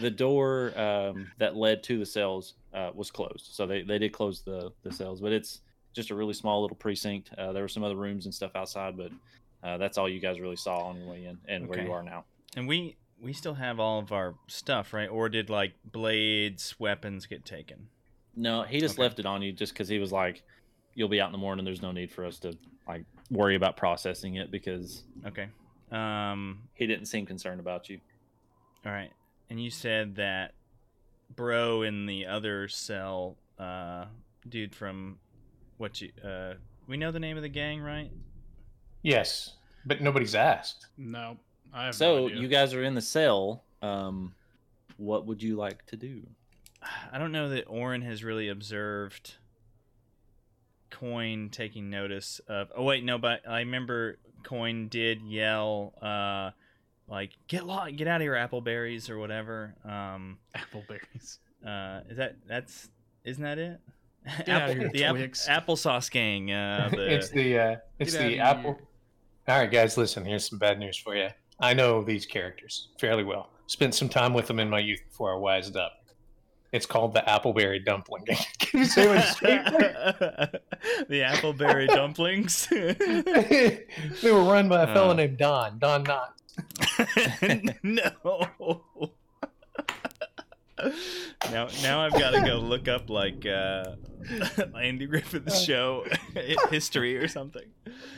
the 0.00 0.10
door 0.10 0.72
um, 0.76 1.30
that 1.38 1.54
led 1.54 1.84
to 1.84 1.98
the 2.00 2.06
cells 2.06 2.54
uh, 2.74 2.90
was 2.94 3.12
closed. 3.12 3.46
So 3.52 3.64
they, 3.64 3.82
they 3.82 3.98
did 3.98 4.12
close 4.12 4.42
the, 4.42 4.72
the 4.82 4.90
cells, 4.92 5.20
but 5.20 5.30
it's 5.30 5.60
just 5.92 6.10
a 6.10 6.14
really 6.14 6.34
small 6.34 6.62
little 6.62 6.76
precinct. 6.76 7.30
Uh, 7.36 7.52
there 7.52 7.62
were 7.62 7.68
some 7.68 7.84
other 7.84 7.96
rooms 7.96 8.24
and 8.26 8.34
stuff 8.34 8.52
outside, 8.54 8.96
but 8.96 9.10
uh, 9.62 9.78
that's 9.78 9.98
all 9.98 10.08
you 10.08 10.20
guys 10.20 10.40
really 10.40 10.56
saw 10.56 10.78
on 10.84 10.96
your 10.96 11.06
way 11.06 11.24
in 11.24 11.38
and 11.48 11.68
where 11.68 11.80
you 11.80 11.92
are 11.92 12.02
now. 12.02 12.24
and 12.56 12.66
we 12.68 12.96
we 13.20 13.32
still 13.32 13.54
have 13.54 13.78
all 13.78 14.00
of 14.00 14.10
our 14.10 14.34
stuff, 14.48 14.92
right? 14.92 15.08
Or 15.08 15.28
did 15.28 15.48
like 15.48 15.74
blades, 15.84 16.74
weapons 16.80 17.26
get 17.26 17.44
taken? 17.44 17.86
No, 18.34 18.62
he 18.62 18.80
just 18.80 18.94
Okay. 18.96 19.02
left 19.02 19.18
it 19.20 19.26
on 19.26 19.42
you 19.42 19.52
just 19.52 19.72
because 19.72 19.88
he 19.88 19.98
was 20.00 20.10
like, 20.10 20.42
you'll 20.94 21.08
be 21.08 21.20
out 21.20 21.26
in 21.26 21.32
the 21.32 21.38
morning. 21.38 21.64
There's 21.64 21.82
no 21.82 21.92
need 21.92 22.10
for 22.10 22.24
us 22.24 22.38
to 22.40 22.56
like 22.88 23.04
worry 23.30 23.54
about 23.54 23.76
processing 23.76 24.34
it 24.36 24.50
because 24.50 25.04
Okay. 25.26 25.48
Um, 25.92 26.62
he 26.74 26.86
didn't 26.86 27.06
seem 27.06 27.26
concerned 27.26 27.60
about 27.60 27.88
you. 27.88 28.00
all 28.84 28.90
right. 28.92 29.12
And 29.50 29.62
you 29.62 29.70
said 29.70 30.16
that 30.16 30.54
bro 31.36 31.82
in 31.82 32.06
the 32.06 32.26
other 32.26 32.66
cell, 32.68 33.36
uh, 33.58 34.06
dude 34.48 34.74
from 34.74 35.18
what 35.82 36.00
you 36.00 36.10
uh, 36.24 36.54
we 36.86 36.96
know 36.96 37.10
the 37.10 37.18
name 37.20 37.36
of 37.36 37.42
the 37.42 37.48
gang, 37.48 37.80
right? 37.80 38.10
Yes, 39.02 39.54
but 39.84 40.00
nobody's 40.00 40.34
asked. 40.36 40.86
no, 40.96 41.36
I 41.74 41.86
have 41.86 41.94
no 41.94 41.98
So 41.98 42.26
idea. 42.28 42.40
you 42.40 42.48
guys 42.48 42.72
are 42.72 42.84
in 42.84 42.94
the 42.94 43.00
cell. 43.02 43.64
Um, 43.82 44.34
what 44.96 45.26
would 45.26 45.42
you 45.42 45.56
like 45.56 45.84
to 45.86 45.96
do? 45.96 46.22
I 47.12 47.18
don't 47.18 47.32
know 47.32 47.48
that 47.50 47.64
Orin 47.66 48.02
has 48.02 48.22
really 48.22 48.48
observed 48.48 49.34
Coin 50.90 51.48
taking 51.50 51.90
notice 51.90 52.40
of. 52.48 52.70
Oh 52.76 52.84
wait, 52.84 53.02
no, 53.04 53.18
but 53.18 53.40
I 53.48 53.60
remember 53.60 54.18
Coin 54.44 54.88
did 54.88 55.22
yell, 55.22 55.94
uh, 56.02 56.50
like 57.08 57.30
get 57.48 57.66
lo- 57.66 57.90
get 57.90 58.06
out 58.06 58.16
of 58.16 58.22
here, 58.22 58.34
appleberries 58.34 59.08
or 59.10 59.18
whatever. 59.18 59.74
Um, 59.84 60.38
Appleberries. 60.54 61.38
uh, 61.66 62.00
is 62.08 62.18
that 62.18 62.36
that's 62.46 62.88
isn't 63.24 63.42
that 63.42 63.58
it? 63.58 63.80
Get 64.24 64.48
outta 64.48 64.74
here, 64.74 64.90
the 64.92 65.04
app- 65.04 65.14
Twix. 65.16 65.48
applesauce 65.48 66.10
gang. 66.10 66.52
Uh, 66.52 66.88
the, 66.94 67.14
it's 67.14 67.30
the 67.30 67.58
uh, 67.58 67.76
it's 67.98 68.12
Get 68.12 68.20
outta 68.20 68.28
the 68.28 68.34
here. 68.34 68.42
apple. 68.44 68.80
All 69.48 69.58
right, 69.58 69.70
guys, 69.70 69.96
listen. 69.96 70.24
Here's 70.24 70.48
some 70.48 70.58
bad 70.58 70.78
news 70.78 70.96
for 70.96 71.16
you. 71.16 71.28
I 71.60 71.74
know 71.74 72.02
these 72.04 72.26
characters 72.26 72.88
fairly 73.00 73.24
well. 73.24 73.50
Spent 73.66 73.94
some 73.94 74.08
time 74.08 74.34
with 74.34 74.46
them 74.46 74.58
in 74.60 74.68
my 74.70 74.78
youth 74.78 75.00
before 75.08 75.34
I 75.34 75.36
wised 75.38 75.76
up. 75.76 75.92
It's 76.72 76.86
called 76.86 77.12
the 77.12 77.20
Appleberry 77.28 77.84
Dumpling 77.84 78.24
Gang. 78.24 78.36
Can 78.58 78.80
you 78.80 78.86
say 78.86 79.06
what 79.06 79.24
straight? 79.26 79.62
the 81.08 81.20
appleberry 81.22 81.86
dumplings. 81.88 82.66
they 82.68 83.84
were 84.30 84.42
run 84.44 84.68
by 84.68 84.84
a 84.84 84.86
fellow 84.94 85.10
Uh. 85.10 85.14
named 85.14 85.36
Don. 85.38 85.78
Don 85.78 86.02
Knott. 86.04 86.34
no. 87.82 88.82
Now, 91.50 91.68
now 91.82 92.00
I've 92.00 92.12
got 92.12 92.30
to 92.30 92.40
go 92.42 92.58
look 92.58 92.88
up 92.88 93.10
like 93.10 93.44
uh, 93.46 93.94
Andy 94.80 95.06
Griffith's 95.06 95.62
show 95.62 96.04
history 96.70 97.16
or 97.16 97.28
something. 97.28 97.68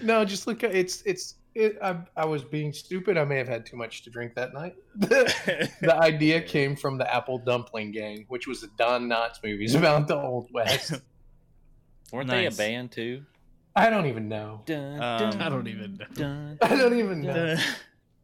No, 0.02 0.24
just 0.24 0.46
look. 0.46 0.62
It's 0.62 1.02
it's. 1.02 1.36
It, 1.54 1.78
I, 1.80 1.96
I 2.16 2.24
was 2.24 2.42
being 2.42 2.72
stupid. 2.72 3.16
I 3.16 3.24
may 3.24 3.36
have 3.38 3.46
had 3.46 3.64
too 3.64 3.76
much 3.76 4.02
to 4.02 4.10
drink 4.10 4.34
that 4.34 4.52
night. 4.54 4.74
the 4.96 5.96
idea 6.02 6.40
came 6.40 6.74
from 6.74 6.98
the 6.98 7.14
Apple 7.14 7.38
Dumpling 7.38 7.92
Gang, 7.92 8.24
which 8.26 8.48
was 8.48 8.60
the 8.60 8.68
Don 8.76 9.08
Knotts 9.08 9.36
movies 9.44 9.76
about 9.76 10.08
the 10.08 10.16
Old 10.16 10.48
West. 10.52 10.94
Weren't 12.12 12.26
Nice. 12.26 12.56
they 12.56 12.64
a 12.64 12.68
band 12.68 12.90
too? 12.90 13.22
I 13.76 13.88
don't 13.88 14.06
even 14.06 14.28
know. 14.28 14.62
Dun, 14.66 15.00
Um, 15.00 15.40
I 15.40 15.48
don't 15.48 15.68
even 15.68 15.96
know. 15.96 16.06
dun, 16.14 16.58
I 16.60 16.76
don't 16.76 16.98
even 16.98 17.22
know. 17.22 17.56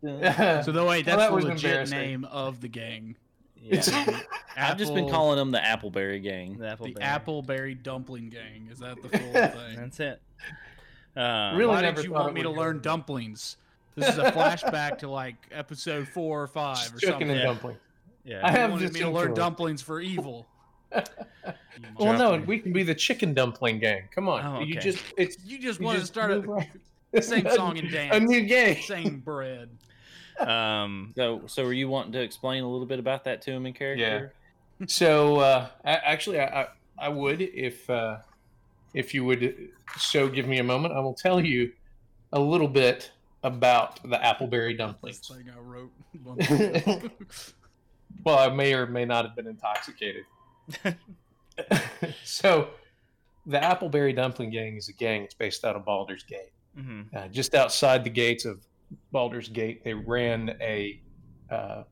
Uh, 0.03 0.32
dun. 0.32 0.64
So 0.64 0.72
the 0.72 0.84
wait, 0.84 1.07
Well, 1.07 1.16
that's 1.16 1.30
that 1.32 1.41
the 1.41 1.49
legit 1.49 1.91
name 1.91 2.24
of 2.24 2.61
the 2.61 2.68
gang. 2.68 3.14
Yeah, 3.62 4.20
I've 4.56 4.76
just 4.78 4.94
been 4.94 5.08
calling 5.08 5.36
them 5.36 5.50
the 5.50 5.58
Appleberry 5.58 6.22
Gang. 6.22 6.58
the 6.58 6.66
appleberry. 6.66 6.94
the 6.94 7.00
Appleberry 7.00 7.82
Dumpling 7.82 8.28
Gang. 8.30 8.68
Is 8.70 8.78
that 8.80 9.00
the 9.02 9.08
full 9.18 9.32
thing? 9.32 9.76
That's 9.76 10.00
it. 10.00 10.20
Um, 11.16 11.56
Really 11.56 11.68
Why 11.74 11.80
never 11.82 11.96
did 11.96 12.04
you 12.06 12.12
want 12.12 12.34
me 12.34 12.42
to 12.42 12.50
learn 12.50 12.76
go. 12.76 12.82
dumplings? 12.82 13.56
This 13.96 14.08
is 14.08 14.18
a 14.18 14.30
flashback 14.32 14.98
to 14.98 15.11
like 15.11 15.34
episode 15.50 16.06
four 16.08 16.42
or 16.42 16.46
five 16.46 16.78
or 16.94 16.98
Chicken 16.98 17.11
something. 17.12 17.30
and 17.30 17.38
Yeah. 17.40 17.44
dumpling. 17.44 17.76
Yeah. 18.24 18.40
I 18.46 18.50
You 18.52 18.56
have 18.58 18.70
wanted 18.70 18.92
me 18.92 19.00
to 19.00 19.11
learn 19.11 19.28
intro. 19.30 19.34
dumplings 19.36 19.82
for 19.82 20.00
evil. 20.00 20.46
Well, 21.98 22.18
no, 22.18 22.44
we 22.46 22.58
can 22.58 22.72
be 22.72 22.82
the 22.82 22.94
chicken 22.94 23.32
dumpling 23.32 23.78
gang. 23.78 24.02
Come 24.14 24.28
on, 24.28 24.44
Oh, 24.44 24.61
you 24.61 24.74
just 24.78 25.02
it's 25.16 25.36
you 25.44 25.58
just 25.58 25.80
you 25.80 25.86
want 25.86 25.98
to 25.98 26.04
start 26.06 26.30
move 26.30 26.44
a 26.46 26.48
right- 26.48 27.24
same 27.24 27.48
song 27.54 27.78
and 27.78 27.90
dance. 27.90 28.14
A 28.16 28.20
new 28.20 28.42
gang. 28.42 28.76
same 28.82 29.20
bread. 29.20 29.68
Um, 30.47 31.12
So, 31.16 31.43
so 31.47 31.64
were 31.64 31.72
you 31.72 31.88
wanting 31.88 32.12
to 32.12 32.20
explain 32.22 32.62
a 32.64 32.68
little 32.70 32.86
bit 32.86 32.99
about 32.99 33.24
that 33.24 33.43
to 33.43 33.51
him 33.53 33.66
in 33.66 33.72
character? 33.72 34.32
Yeah. 34.80 34.86
So 34.86 35.36
uh, 35.41 35.68
a- 35.84 36.09
actually, 36.09 36.41
I, 36.41 36.62
I 36.62 36.66
I 36.99 37.09
would 37.09 37.41
if 37.43 37.88
uh, 37.91 38.18
if 38.95 39.12
you 39.14 39.24
would 39.24 39.70
so 39.99 40.28
give 40.28 40.47
me 40.47 40.59
a 40.59 40.64
moment. 40.64 40.95
I 40.95 41.01
will 41.01 41.14
tell 41.14 41.41
you 41.45 41.72
a 42.32 42.41
little 42.41 42.68
bit 42.68 43.11
about 43.43 44.03
the 44.03 44.16
Appleberry 44.18 44.72
This 44.72 44.78
dumplings. 44.78 45.28
thing 45.28 45.51
I 45.55 45.59
wrote. 45.61 45.91
Well, 48.24 48.38
I 48.38 48.49
may 48.55 48.74
or 48.74 48.86
may 48.86 49.05
not 49.07 49.24
have 49.24 49.34
been 49.34 49.47
intoxicated. 49.47 50.24
so, 52.24 52.68
the 53.47 53.59
Appleberry 53.59 54.14
Dumpling 54.14 54.51
Gang 54.51 54.76
is 54.76 54.88
a 54.88 54.93
gang. 54.93 55.22
It's 55.22 55.32
based 55.34 55.64
out 55.64 55.76
of 55.76 55.84
Baldur's 55.84 56.22
Gate. 56.24 56.53
mhm. 56.78 57.07
Uh, 57.14 57.28
just 57.28 57.55
outside 57.55 58.05
the 58.05 58.11
gates 58.11 58.45
of 58.45 58.61
Baldur's 59.12 59.49
Gate, 59.49 59.84
they 59.84 59.95
ran 59.95 60.57
a 60.61 61.01
uh, 61.51 61.82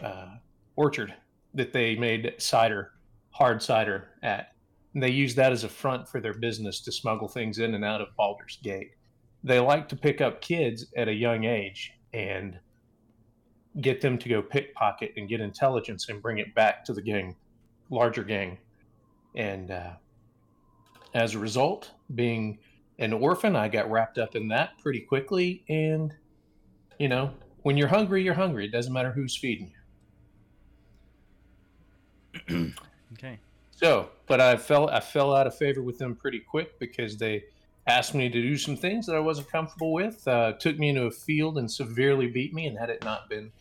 uh, 0.00 0.28
orchard 0.76 1.14
that 1.54 1.72
they 1.72 1.96
made 1.96 2.34
cider, 2.38 2.92
hard 3.30 3.62
cider 3.62 4.08
at. 4.22 4.52
And 4.94 5.02
they 5.02 5.10
used 5.10 5.36
that 5.36 5.52
as 5.52 5.64
a 5.64 5.68
front 5.68 6.08
for 6.08 6.20
their 6.20 6.34
business 6.34 6.80
to 6.80 6.92
smuggle 6.92 7.28
things 7.28 7.58
in 7.58 7.74
and 7.74 7.84
out 7.84 8.00
of 8.00 8.08
Baldur's 8.16 8.58
Gate. 8.62 8.90
They 9.44 9.60
like 9.60 9.88
to 9.90 9.96
pick 9.96 10.20
up 10.20 10.40
kids 10.40 10.86
at 10.96 11.08
a 11.08 11.12
young 11.12 11.44
age 11.44 11.92
and 12.12 12.58
get 13.80 14.00
them 14.00 14.16
to 14.18 14.28
go 14.28 14.40
pickpocket 14.40 15.12
and 15.16 15.28
get 15.28 15.40
intelligence 15.40 16.08
and 16.08 16.22
bring 16.22 16.38
it 16.38 16.54
back 16.54 16.84
to 16.86 16.92
the 16.92 17.02
gang, 17.02 17.36
larger 17.90 18.24
gang. 18.24 18.58
And 19.34 19.70
uh, 19.70 19.92
as 21.14 21.34
a 21.34 21.38
result, 21.38 21.90
being 22.14 22.58
an 22.98 23.12
orphan, 23.12 23.56
I 23.56 23.68
got 23.68 23.90
wrapped 23.90 24.18
up 24.18 24.34
in 24.36 24.48
that 24.48 24.78
pretty 24.78 25.00
quickly. 25.00 25.64
And, 25.68 26.14
you 26.98 27.08
know, 27.08 27.32
when 27.62 27.76
you're 27.76 27.88
hungry, 27.88 28.22
you're 28.22 28.34
hungry. 28.34 28.66
It 28.66 28.72
doesn't 28.72 28.92
matter 28.92 29.12
who's 29.12 29.36
feeding 29.36 29.72
you. 32.48 32.72
Okay. 33.12 33.38
So, 33.70 34.10
but 34.26 34.40
I 34.40 34.56
fell 34.56 34.90
I 34.90 35.00
fell 35.00 35.34
out 35.34 35.46
of 35.46 35.56
favor 35.56 35.80
with 35.80 35.96
them 35.96 36.16
pretty 36.16 36.40
quick 36.40 36.78
because 36.78 37.16
they 37.16 37.44
asked 37.86 38.14
me 38.14 38.28
to 38.28 38.42
do 38.42 38.56
some 38.56 38.76
things 38.76 39.06
that 39.06 39.14
I 39.14 39.20
wasn't 39.20 39.50
comfortable 39.50 39.92
with. 39.92 40.26
Uh, 40.26 40.52
took 40.52 40.78
me 40.78 40.88
into 40.88 41.04
a 41.04 41.10
field 41.10 41.56
and 41.56 41.70
severely 41.70 42.26
beat 42.26 42.52
me. 42.52 42.66
And 42.66 42.78
had 42.78 42.90
it 42.90 43.04
not 43.04 43.28
been 43.28 43.52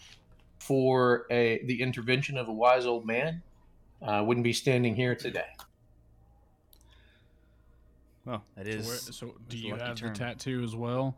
for 0.60 1.26
a 1.30 1.64
the 1.66 1.82
intervention 1.82 2.38
of 2.38 2.48
a 2.48 2.54
wise 2.54 2.86
old 2.86 3.06
man, 3.06 3.44
I 4.02 4.22
wouldn't 4.22 4.44
be 4.44 4.54
standing 4.54 4.96
here 4.96 5.16
today. 5.16 5.46
Well, 8.26 8.44
that 8.56 8.66
So, 8.66 8.88
where, 8.88 8.98
so 8.98 9.36
do 9.50 9.58
you 9.58 9.76
have 9.76 9.98
term. 9.98 10.14
the 10.14 10.20
tattoo 10.20 10.64
as 10.64 10.76
well? 10.76 11.16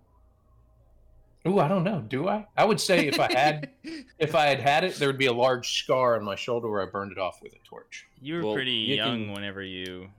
Ooh, 1.47 1.59
I 1.59 1.67
don't 1.69 1.83
know. 1.85 2.01
Do 2.01 2.27
I? 2.27 2.45
I 2.57 2.65
would 2.65 2.81
say 2.81 3.07
if 3.07 3.19
I 3.19 3.31
had 3.31 3.69
if 4.19 4.35
I 4.35 4.47
had 4.47 4.59
had 4.59 4.83
it, 4.83 4.95
there 4.95 5.07
would 5.07 5.17
be 5.17 5.27
a 5.27 5.33
large 5.33 5.81
scar 5.83 6.17
on 6.17 6.23
my 6.25 6.35
shoulder 6.35 6.69
where 6.69 6.81
I 6.81 6.85
burned 6.85 7.11
it 7.13 7.17
off 7.17 7.41
with 7.41 7.53
a 7.53 7.59
torch. 7.63 8.05
You 8.21 8.35
were 8.35 8.45
Well, 8.47 8.53
pretty 8.55 8.71
you 8.71 8.95
young 8.95 9.25
can- 9.25 9.33
whenever 9.33 9.61
you. 9.63 10.09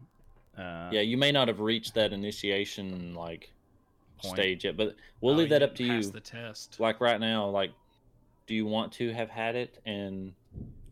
Uh, 0.57 0.89
Yeah, 0.93 1.03
you 1.03 1.16
may 1.18 1.30
not 1.30 1.49
have 1.49 1.61
reached 1.61 1.95
that 1.95 2.12
initiation 2.12 3.14
like 3.14 3.53
Point. 4.22 4.34
stage 4.36 4.64
yet, 4.64 4.76
but 4.76 4.97
we'll 5.20 5.34
Oh, 5.34 5.39
leave 5.39 5.51
that 5.51 5.62
up 5.62 5.74
to 5.76 5.84
you. 5.84 5.93
pass 5.93 6.09
the 6.09 6.20
test. 6.20 6.80
Like 6.80 7.01
right 7.01 7.20
now, 7.20 7.47
like, 7.49 7.70
do 8.47 8.55
you 8.55 8.64
want 8.66 8.93
to 8.95 9.12
have 9.12 9.28
had 9.28 9.55
it 9.55 9.78
and 9.84 10.32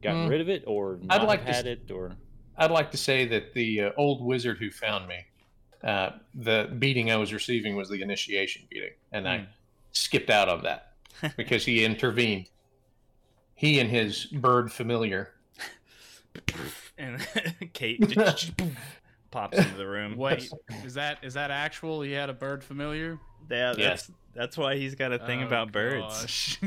gotten 0.02 0.26
Mm. 0.26 0.30
rid 0.30 0.40
of 0.42 0.48
it, 0.50 0.62
or 0.66 0.98
not 1.02 1.26
like 1.26 1.40
have 1.40 1.48
to 1.48 1.52
had 1.54 1.66
s- 1.66 1.78
it, 1.86 1.90
or 1.90 2.12
I'd 2.58 2.70
like 2.70 2.90
to 2.92 2.96
say 2.98 3.24
that 3.26 3.54
the 3.54 3.80
uh, 3.84 3.90
old 3.96 4.22
wizard 4.24 4.58
who 4.58 4.70
found 4.70 5.08
me, 5.08 5.24
uh, 5.86 6.10
the 6.34 6.68
beating 6.78 7.10
I 7.10 7.16
was 7.16 7.32
receiving 7.32 7.76
was 7.76 7.88
the 7.88 8.02
initiation 8.02 8.62
beating, 8.68 8.90
and 9.12 9.26
I 9.28 9.38
Hmm. 9.38 9.44
skipped 9.92 10.28
out 10.30 10.48
of 10.50 10.62
that 10.64 10.92
because 11.38 11.64
he 11.64 11.84
intervened. 11.84 12.50
He 13.54 13.80
and 13.80 13.88
his 13.88 14.26
bird 14.26 14.70
familiar. 14.70 15.30
And 16.98 17.26
Kate 17.74 18.00
just 18.08 18.52
pops 19.30 19.58
into 19.58 19.74
the 19.76 19.86
room. 19.86 20.16
Wait, 20.16 20.50
is 20.84 20.94
that 20.94 21.18
is 21.22 21.34
that 21.34 21.50
actual? 21.50 22.00
He 22.02 22.12
had 22.12 22.30
a 22.30 22.34
bird 22.34 22.64
familiar. 22.64 23.18
Yeah, 23.50 23.74
Yes. 23.76 24.06
that's 24.06 24.10
that's 24.34 24.56
why 24.58 24.76
he's 24.76 24.94
got 24.94 25.12
a 25.12 25.18
thing 25.18 25.42
Oh, 25.42 25.46
about 25.46 25.72
birds. 25.72 26.58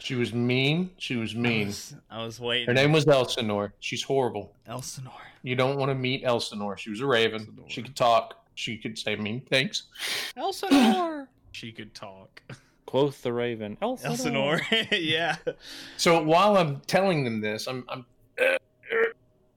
She 0.00 0.14
was 0.16 0.32
mean. 0.34 0.90
She 0.98 1.14
was 1.16 1.32
I 1.34 1.38
mean. 1.38 1.66
was, 1.68 1.94
I 2.10 2.24
was 2.24 2.40
waiting. 2.40 2.66
Her 2.66 2.74
name 2.74 2.90
was 2.90 3.06
Elsinore. 3.06 3.72
She's 3.78 4.02
horrible. 4.02 4.52
Elsinore. 4.66 5.12
You 5.44 5.54
don't 5.54 5.78
want 5.78 5.90
to 5.90 5.94
meet 5.94 6.22
Elsinore. 6.24 6.76
She 6.76 6.90
was 6.90 7.00
a 7.00 7.06
raven. 7.06 7.42
Elsinore. 7.42 7.66
She 7.70 7.82
could 7.82 7.94
talk. 7.94 8.41
She 8.54 8.76
could 8.78 8.98
say 8.98 9.16
mean 9.16 9.40
things. 9.42 9.84
Elsinore. 10.36 11.28
she 11.52 11.72
could 11.72 11.94
talk. 11.94 12.42
quoth 12.86 13.22
the 13.22 13.32
raven, 13.32 13.76
Elsinore. 13.80 14.12
Elsinore. 14.12 14.60
yeah. 14.92 15.36
So 15.96 16.22
while 16.22 16.56
I'm 16.56 16.80
telling 16.86 17.24
them 17.24 17.40
this, 17.40 17.66
I'm 17.66 17.84
I'm, 17.88 18.04
I'm 18.38 18.58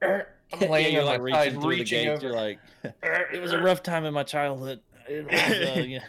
Yeah, 0.61 0.69
laying 0.69 0.93
you're 0.93 1.01
on 1.01 1.07
like 1.07 1.19
my 1.19 1.23
reaching 1.25 1.39
side, 1.41 1.51
through 1.53 1.61
the 1.61 1.67
reaching 1.67 2.05
gates. 2.05 2.23
over. 2.23 2.27
You're 2.27 2.35
like, 2.35 2.59
it 3.33 3.41
was 3.41 3.51
a 3.51 3.59
rough 3.61 3.81
time 3.83 4.05
in 4.05 4.13
my 4.13 4.23
childhood. 4.23 4.79
It 5.09 5.25
was, 5.25 5.33
uh, 5.33 5.79
yeah. 5.81 5.99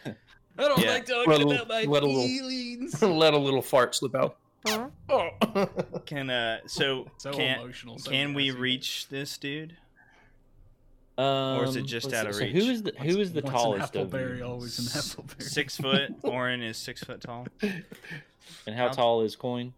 I 0.59 0.63
don't 0.69 0.79
Yeah. 0.79 0.91
like 0.91 1.07
talking 1.07 1.31
Let 1.31 1.41
a- 1.41 1.45
about 1.63 1.69
my 1.69 1.83
let 1.85 2.03
a 2.03 2.07
little- 2.07 2.23
feelings. 2.23 3.03
let 3.03 3.35
a 3.35 3.39
little 3.39 3.63
fart 3.63 3.95
slip 3.95 4.15
out. 4.15 4.37
Oh. 5.09 5.31
Can 6.07 6.29
uh 6.29 6.59
so, 6.67 7.07
So 7.19 7.33
can 7.33 7.61
emotional. 7.61 7.99
so 7.99 8.11
can 8.11 8.35
we 8.35 8.51
reach 8.51 9.09
this 9.09 9.39
dude? 9.39 9.77
Um, 11.19 11.65
is 11.65 11.77
it 11.77 11.87
just 11.87 12.07
let's 12.07 12.17
out 12.19 12.27
of 12.27 12.35
see, 12.35 12.41
so 12.41 12.45
reach? 12.47 12.65
Who 12.65 12.71
is 12.71 12.83
the 12.83 12.93
who 12.99 13.21
is 13.21 13.33
the 13.33 13.41
Once 13.43 13.53
tallest 13.55 13.97
an 13.97 14.03
of 14.03 14.11
appleberry, 14.11 14.39
you? 14.39 14.45
always 14.45 14.79
an 14.79 14.85
appleberry. 14.85 15.43
Six 15.43 15.77
foot. 15.79 16.15
Orin 16.23 16.63
is 16.63 16.77
six 16.77 17.03
foot 17.05 17.21
tall. 17.21 17.47
And 18.67 18.77
how 18.77 18.87
How- 18.89 18.93
tall 18.93 19.21
is 19.23 19.35
Coin? 19.35 19.73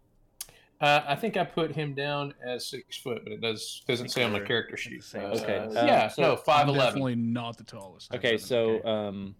Uh, 0.81 1.01
I 1.05 1.15
think 1.15 1.35
I 1.35 1.43
put 1.43 1.73
him 1.73 1.93
down 1.93 2.33
as 2.45 2.65
six 2.67 2.95
foot, 2.97 3.23
but 3.23 3.33
it 3.33 3.41
does 3.41 3.81
doesn't 3.87 4.09
say 4.09 4.23
on 4.23 4.31
my 4.31 4.39
we're 4.39 4.45
character 4.45 4.75
at 4.75 4.77
the 4.83 5.01
sheet. 5.01 5.03
Uh. 5.15 5.17
Okay, 5.41 5.57
uh, 5.57 5.65
um, 5.81 5.87
yeah, 5.87 6.07
so 6.07 6.21
no, 6.21 6.35
five 6.37 6.67
eleven. 6.69 6.85
definitely 6.85 7.15
not 7.15 7.57
the 7.57 7.63
tallest. 7.65 8.13
Okay, 8.13 8.37
so 8.37 8.69
Okay. 8.75 8.87
um, 8.89 9.35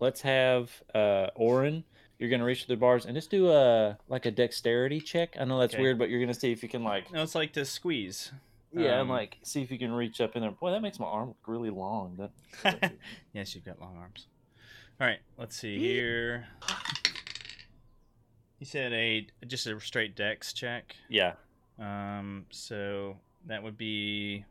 let's 0.00 0.20
have 0.22 0.70
uh 0.94 1.26
Orin. 1.34 1.84
You're 2.18 2.30
gonna 2.30 2.44
reach 2.44 2.64
through 2.64 2.76
the 2.76 2.80
bars 2.80 3.04
and 3.04 3.14
just 3.14 3.30
do 3.30 3.50
a 3.50 3.98
like 4.08 4.24
a 4.26 4.30
dexterity 4.30 5.00
check. 5.00 5.36
I 5.38 5.44
know 5.44 5.58
that's 5.58 5.74
Okay. 5.74 5.82
weird, 5.82 5.98
but 5.98 6.08
you're 6.08 6.20
gonna 6.20 6.32
see 6.34 6.52
if 6.52 6.62
you 6.62 6.68
can 6.68 6.84
like. 6.84 7.12
No, 7.12 7.22
it's 7.22 7.34
like 7.34 7.52
to 7.54 7.64
squeeze. 7.64 8.32
Yeah, 8.72 8.92
and 8.92 9.02
Um, 9.02 9.08
like 9.08 9.38
see 9.42 9.62
if 9.62 9.70
you 9.70 9.78
can 9.78 9.92
reach 9.92 10.20
up 10.20 10.36
in 10.36 10.42
there. 10.42 10.50
Boy, 10.50 10.70
that 10.72 10.82
makes 10.82 10.98
my 11.00 11.06
arm 11.06 11.28
look 11.28 11.36
really 11.46 11.70
long. 11.70 12.28
That 12.62 12.92
yes, 13.32 13.54
you've 13.54 13.64
got 13.64 13.80
long 13.80 13.96
arms. 13.96 14.26
All 15.00 15.06
right, 15.06 15.20
let's 15.38 15.56
see 15.56 15.78
here. 15.78 16.46
You 18.58 18.66
said 18.66 18.92
a 18.92 19.26
just 19.46 19.66
a 19.66 19.78
straight 19.80 20.16
dex 20.16 20.52
check. 20.52 20.96
yeah. 21.08 21.34
Um, 21.78 22.46
so 22.50 23.16
that 23.46 23.62
would 23.62 23.78
be 23.78 24.44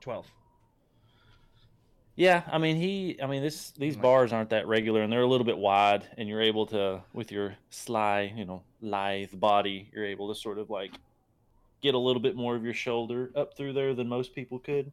twelve. 0.00 0.26
Yeah, 2.16 2.42
I 2.50 2.58
mean 2.58 2.76
he 2.76 3.18
I 3.22 3.26
mean 3.26 3.42
this 3.42 3.72
these 3.72 3.96
bars 3.96 4.32
aren't 4.32 4.50
that 4.50 4.66
regular 4.66 5.02
and 5.02 5.12
they're 5.12 5.22
a 5.22 5.26
little 5.26 5.44
bit 5.46 5.58
wide 5.58 6.06
and 6.16 6.28
you're 6.28 6.42
able 6.42 6.66
to 6.66 7.02
with 7.12 7.32
your 7.32 7.56
sly, 7.70 8.32
you 8.36 8.44
know, 8.44 8.62
lithe 8.80 9.38
body, 9.38 9.90
you're 9.92 10.04
able 10.06 10.32
to 10.32 10.38
sort 10.38 10.58
of 10.58 10.70
like 10.70 10.92
get 11.82 11.94
a 11.94 11.98
little 11.98 12.22
bit 12.22 12.36
more 12.36 12.56
of 12.56 12.64
your 12.64 12.74
shoulder 12.74 13.30
up 13.36 13.56
through 13.56 13.72
there 13.72 13.94
than 13.94 14.08
most 14.08 14.34
people 14.34 14.58
could. 14.58 14.90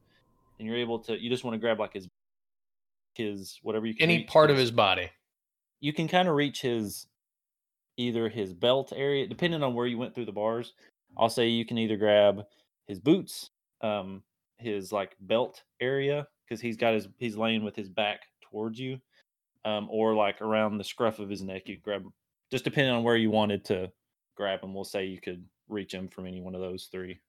And 0.59 0.67
you're 0.67 0.77
able 0.77 0.99
to 0.99 1.19
you 1.21 1.29
just 1.29 1.43
want 1.43 1.55
to 1.55 1.59
grab 1.59 1.79
like 1.79 1.93
his 1.93 2.07
his 3.15 3.59
whatever 3.63 3.85
you 3.85 3.93
can 3.93 4.03
Any 4.03 4.17
reach, 4.19 4.27
part 4.27 4.49
of 4.51 4.57
his 4.57 4.71
body. 4.71 5.09
you 5.81 5.93
can 5.93 6.07
kind 6.07 6.27
of 6.27 6.35
reach 6.35 6.61
his 6.61 7.07
either 7.97 8.27
his 8.27 8.53
belt 8.53 8.91
area 8.95 9.27
depending 9.27 9.61
on 9.61 9.75
where 9.75 9.85
you 9.85 9.99
went 9.99 10.15
through 10.15 10.25
the 10.25 10.31
bars 10.31 10.73
i'll 11.15 11.29
say 11.29 11.47
you 11.47 11.63
can 11.63 11.77
either 11.77 11.95
grab 11.95 12.43
his 12.87 12.99
boots 12.99 13.51
um 13.81 14.23
his 14.57 14.91
like 14.91 15.15
belt 15.19 15.61
area 15.79 16.27
because 16.47 16.59
he's 16.59 16.75
got 16.75 16.95
his 16.95 17.07
he's 17.19 17.37
laying 17.37 17.63
with 17.63 17.75
his 17.75 17.89
back 17.89 18.21
towards 18.41 18.79
you 18.79 18.99
um 19.65 19.87
or 19.91 20.15
like 20.15 20.41
around 20.41 20.79
the 20.79 20.83
scruff 20.83 21.19
of 21.19 21.29
his 21.29 21.43
neck 21.43 21.67
you 21.69 21.77
grab 21.77 22.03
just 22.49 22.63
depending 22.63 22.91
on 22.93 23.03
where 23.03 23.15
you 23.17 23.29
wanted 23.29 23.63
to 23.63 23.91
grab 24.35 24.59
him 24.63 24.73
we'll 24.73 24.83
say 24.83 25.05
you 25.05 25.21
could 25.21 25.45
reach 25.69 25.93
him 25.93 26.07
from 26.07 26.27
any 26.27 26.41
one 26.41 26.55
of 26.55 26.61
those 26.61 26.89
three 26.91 27.19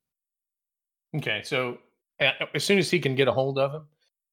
Okay, 1.16 1.42
so 1.44 1.78
as 2.20 2.64
soon 2.64 2.78
as 2.78 2.90
he 2.90 2.98
can 2.98 3.14
get 3.14 3.28
a 3.28 3.32
hold 3.32 3.56
of 3.56 3.72
him, 3.72 3.86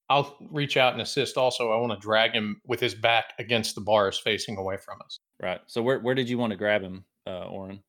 I'll 0.10 0.36
reach 0.50 0.78
out 0.78 0.94
and 0.94 1.02
assist. 1.02 1.38
Also, 1.38 1.72
I 1.72 1.78
want 1.78 1.92
to 1.94 2.00
drag 2.00 2.34
him 2.34 2.60
with 2.66 2.80
his 2.80 2.96
back 2.96 3.34
against 3.38 3.76
the 3.76 3.82
bars 3.82 4.18
facing 4.18 4.58
away 4.58 4.78
from 4.78 5.00
us. 5.06 5.20
right 5.42 5.62
so 5.68 5.82
where, 5.82 6.00
where 6.00 6.16
did 6.16 6.28
you 6.28 6.38
want 6.38 6.52
to 6.52 6.58
grab 6.58 6.82
him 6.82 7.06
uh 7.28 7.46
oren 7.46 7.82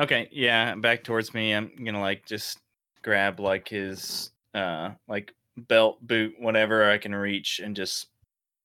Okay, 0.00 0.28
yeah, 0.32 0.74
back 0.74 1.04
towards 1.04 1.34
me. 1.34 1.52
I'm 1.52 1.70
gonna 1.84 2.00
like 2.00 2.24
just 2.26 2.58
grab 3.02 3.40
like 3.40 3.68
his 3.68 4.30
uh 4.54 4.90
like 5.06 5.32
belt, 5.56 5.98
boot, 6.00 6.34
whatever 6.38 6.90
I 6.90 6.96
can 6.98 7.14
reach, 7.14 7.60
and 7.62 7.76
just 7.76 8.06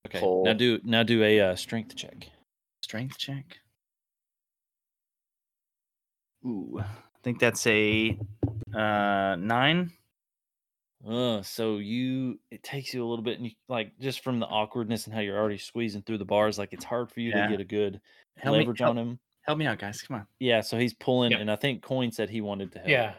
okay 0.08 0.20
Pull. 0.20 0.46
now 0.46 0.54
do 0.54 0.80
now 0.84 1.04
do 1.04 1.24
a 1.24 1.42
uh, 1.42 1.56
strength 1.56 1.96
check 1.96 2.28
strength 2.82 3.18
check. 3.18 3.60
Ooh, 6.46 6.80
I 6.82 6.86
think 7.24 7.40
that's 7.40 7.66
a 7.68 8.18
uh 8.76 9.36
nine. 9.38 9.92
Uh, 11.08 11.42
so 11.42 11.78
you 11.78 12.40
it 12.52 12.64
takes 12.64 12.94
you 12.94 13.06
a 13.06 13.08
little 13.08 13.24
bit, 13.24 13.38
and 13.38 13.46
you 13.46 13.52
like 13.70 13.98
just 14.00 14.24
from 14.24 14.40
the 14.40 14.46
awkwardness 14.48 15.06
and 15.06 15.14
how 15.14 15.22
you're 15.22 15.38
already 15.38 15.58
squeezing 15.58 16.02
through 16.02 16.18
the 16.18 16.26
bars, 16.26 16.58
like 16.58 16.74
it's 16.74 16.84
hard 16.86 17.12
for 17.12 17.20
you 17.20 17.30
Yeah. 17.30 17.46
to 17.46 17.52
get 17.52 17.62
a 17.62 17.66
good 17.66 18.02
Help 18.38 18.54
me- 18.54 18.60
leverage 18.60 18.82
on 18.82 18.98
him. 18.98 19.20
Help 19.44 19.58
me 19.60 19.66
out, 19.66 19.80
guys. 19.80 20.02
Come 20.02 20.18
on. 20.18 20.28
Yeah, 20.40 20.60
so 20.60 20.78
he's 20.78 20.94
pulling, 20.94 21.32
Yep. 21.32 21.40
and 21.40 21.50
I 21.52 21.56
think 21.56 21.82
Coin 21.82 22.12
said 22.12 22.30
he 22.30 22.42
wanted 22.42 22.72
to 22.74 22.80
help. 22.80 22.90
Yeah, 22.90 23.14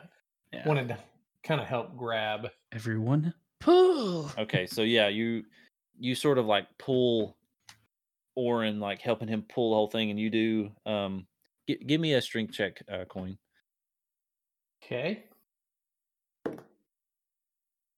Yeah. 0.53 0.69
wanted 0.69 0.89
to 0.89 0.99
kind 1.43 1.59
of 1.61 1.67
help 1.67 1.97
grab. 1.97 2.51
Everyone, 2.73 3.33
pull. 3.61 4.31
Okay, 4.37 4.67
so 4.67 4.83
yeah, 4.83 5.09
you 5.09 5.45
you 6.01 6.15
sort 6.15 6.39
of 6.39 6.47
like 6.47 6.67
pull 6.79 7.37
Orin, 8.37 8.79
like 8.81 9.01
helping 9.01 9.27
him 9.29 9.43
pull 9.43 9.71
the 9.71 9.77
whole 9.77 9.89
thing, 9.89 10.11
and 10.11 10.19
you 10.21 10.31
do 10.31 10.71
um 10.85 11.27
gi- 11.69 11.85
give 11.87 12.01
me 12.01 12.15
a 12.15 12.23
strength 12.23 12.53
check, 12.53 12.83
uh, 12.91 13.05
Coin. 13.05 13.39
Okay. 14.85 15.25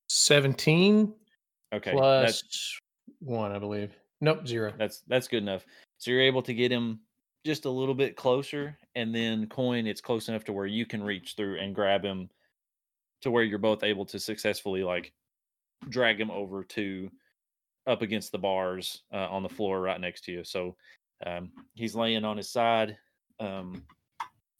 17 0.08 1.14
Okay, 1.72 1.92
plus 1.92 2.42
that's 2.42 2.80
one, 3.20 3.52
I 3.52 3.58
believe. 3.58 3.94
Nope, 4.20 4.46
zero. 4.46 4.72
That's 4.76 5.02
that's 5.06 5.28
good 5.28 5.42
enough. 5.42 5.64
So 5.98 6.10
you're 6.10 6.20
able 6.22 6.42
to 6.42 6.52
get 6.52 6.72
him 6.72 7.00
just 7.46 7.64
a 7.64 7.70
little 7.70 7.94
bit 7.94 8.16
closer, 8.16 8.76
and 8.96 9.14
then 9.14 9.46
coin 9.46 9.86
it's 9.86 10.00
close 10.00 10.28
enough 10.28 10.44
to 10.44 10.52
where 10.52 10.66
you 10.66 10.84
can 10.84 11.02
reach 11.02 11.34
through 11.36 11.60
and 11.60 11.74
grab 11.74 12.04
him 12.04 12.28
to 13.22 13.30
where 13.30 13.44
you're 13.44 13.58
both 13.58 13.84
able 13.84 14.04
to 14.06 14.18
successfully 14.18 14.82
like 14.82 15.12
drag 15.88 16.20
him 16.20 16.30
over 16.30 16.64
to 16.64 17.08
up 17.86 18.02
against 18.02 18.32
the 18.32 18.38
bars 18.38 19.02
uh, 19.12 19.28
on 19.28 19.42
the 19.42 19.48
floor 19.48 19.80
right 19.80 20.00
next 20.00 20.24
to 20.24 20.32
you. 20.32 20.44
So 20.44 20.76
um, 21.24 21.52
he's 21.74 21.94
laying 21.94 22.24
on 22.24 22.36
his 22.36 22.50
side. 22.50 22.96
Um, 23.40 23.82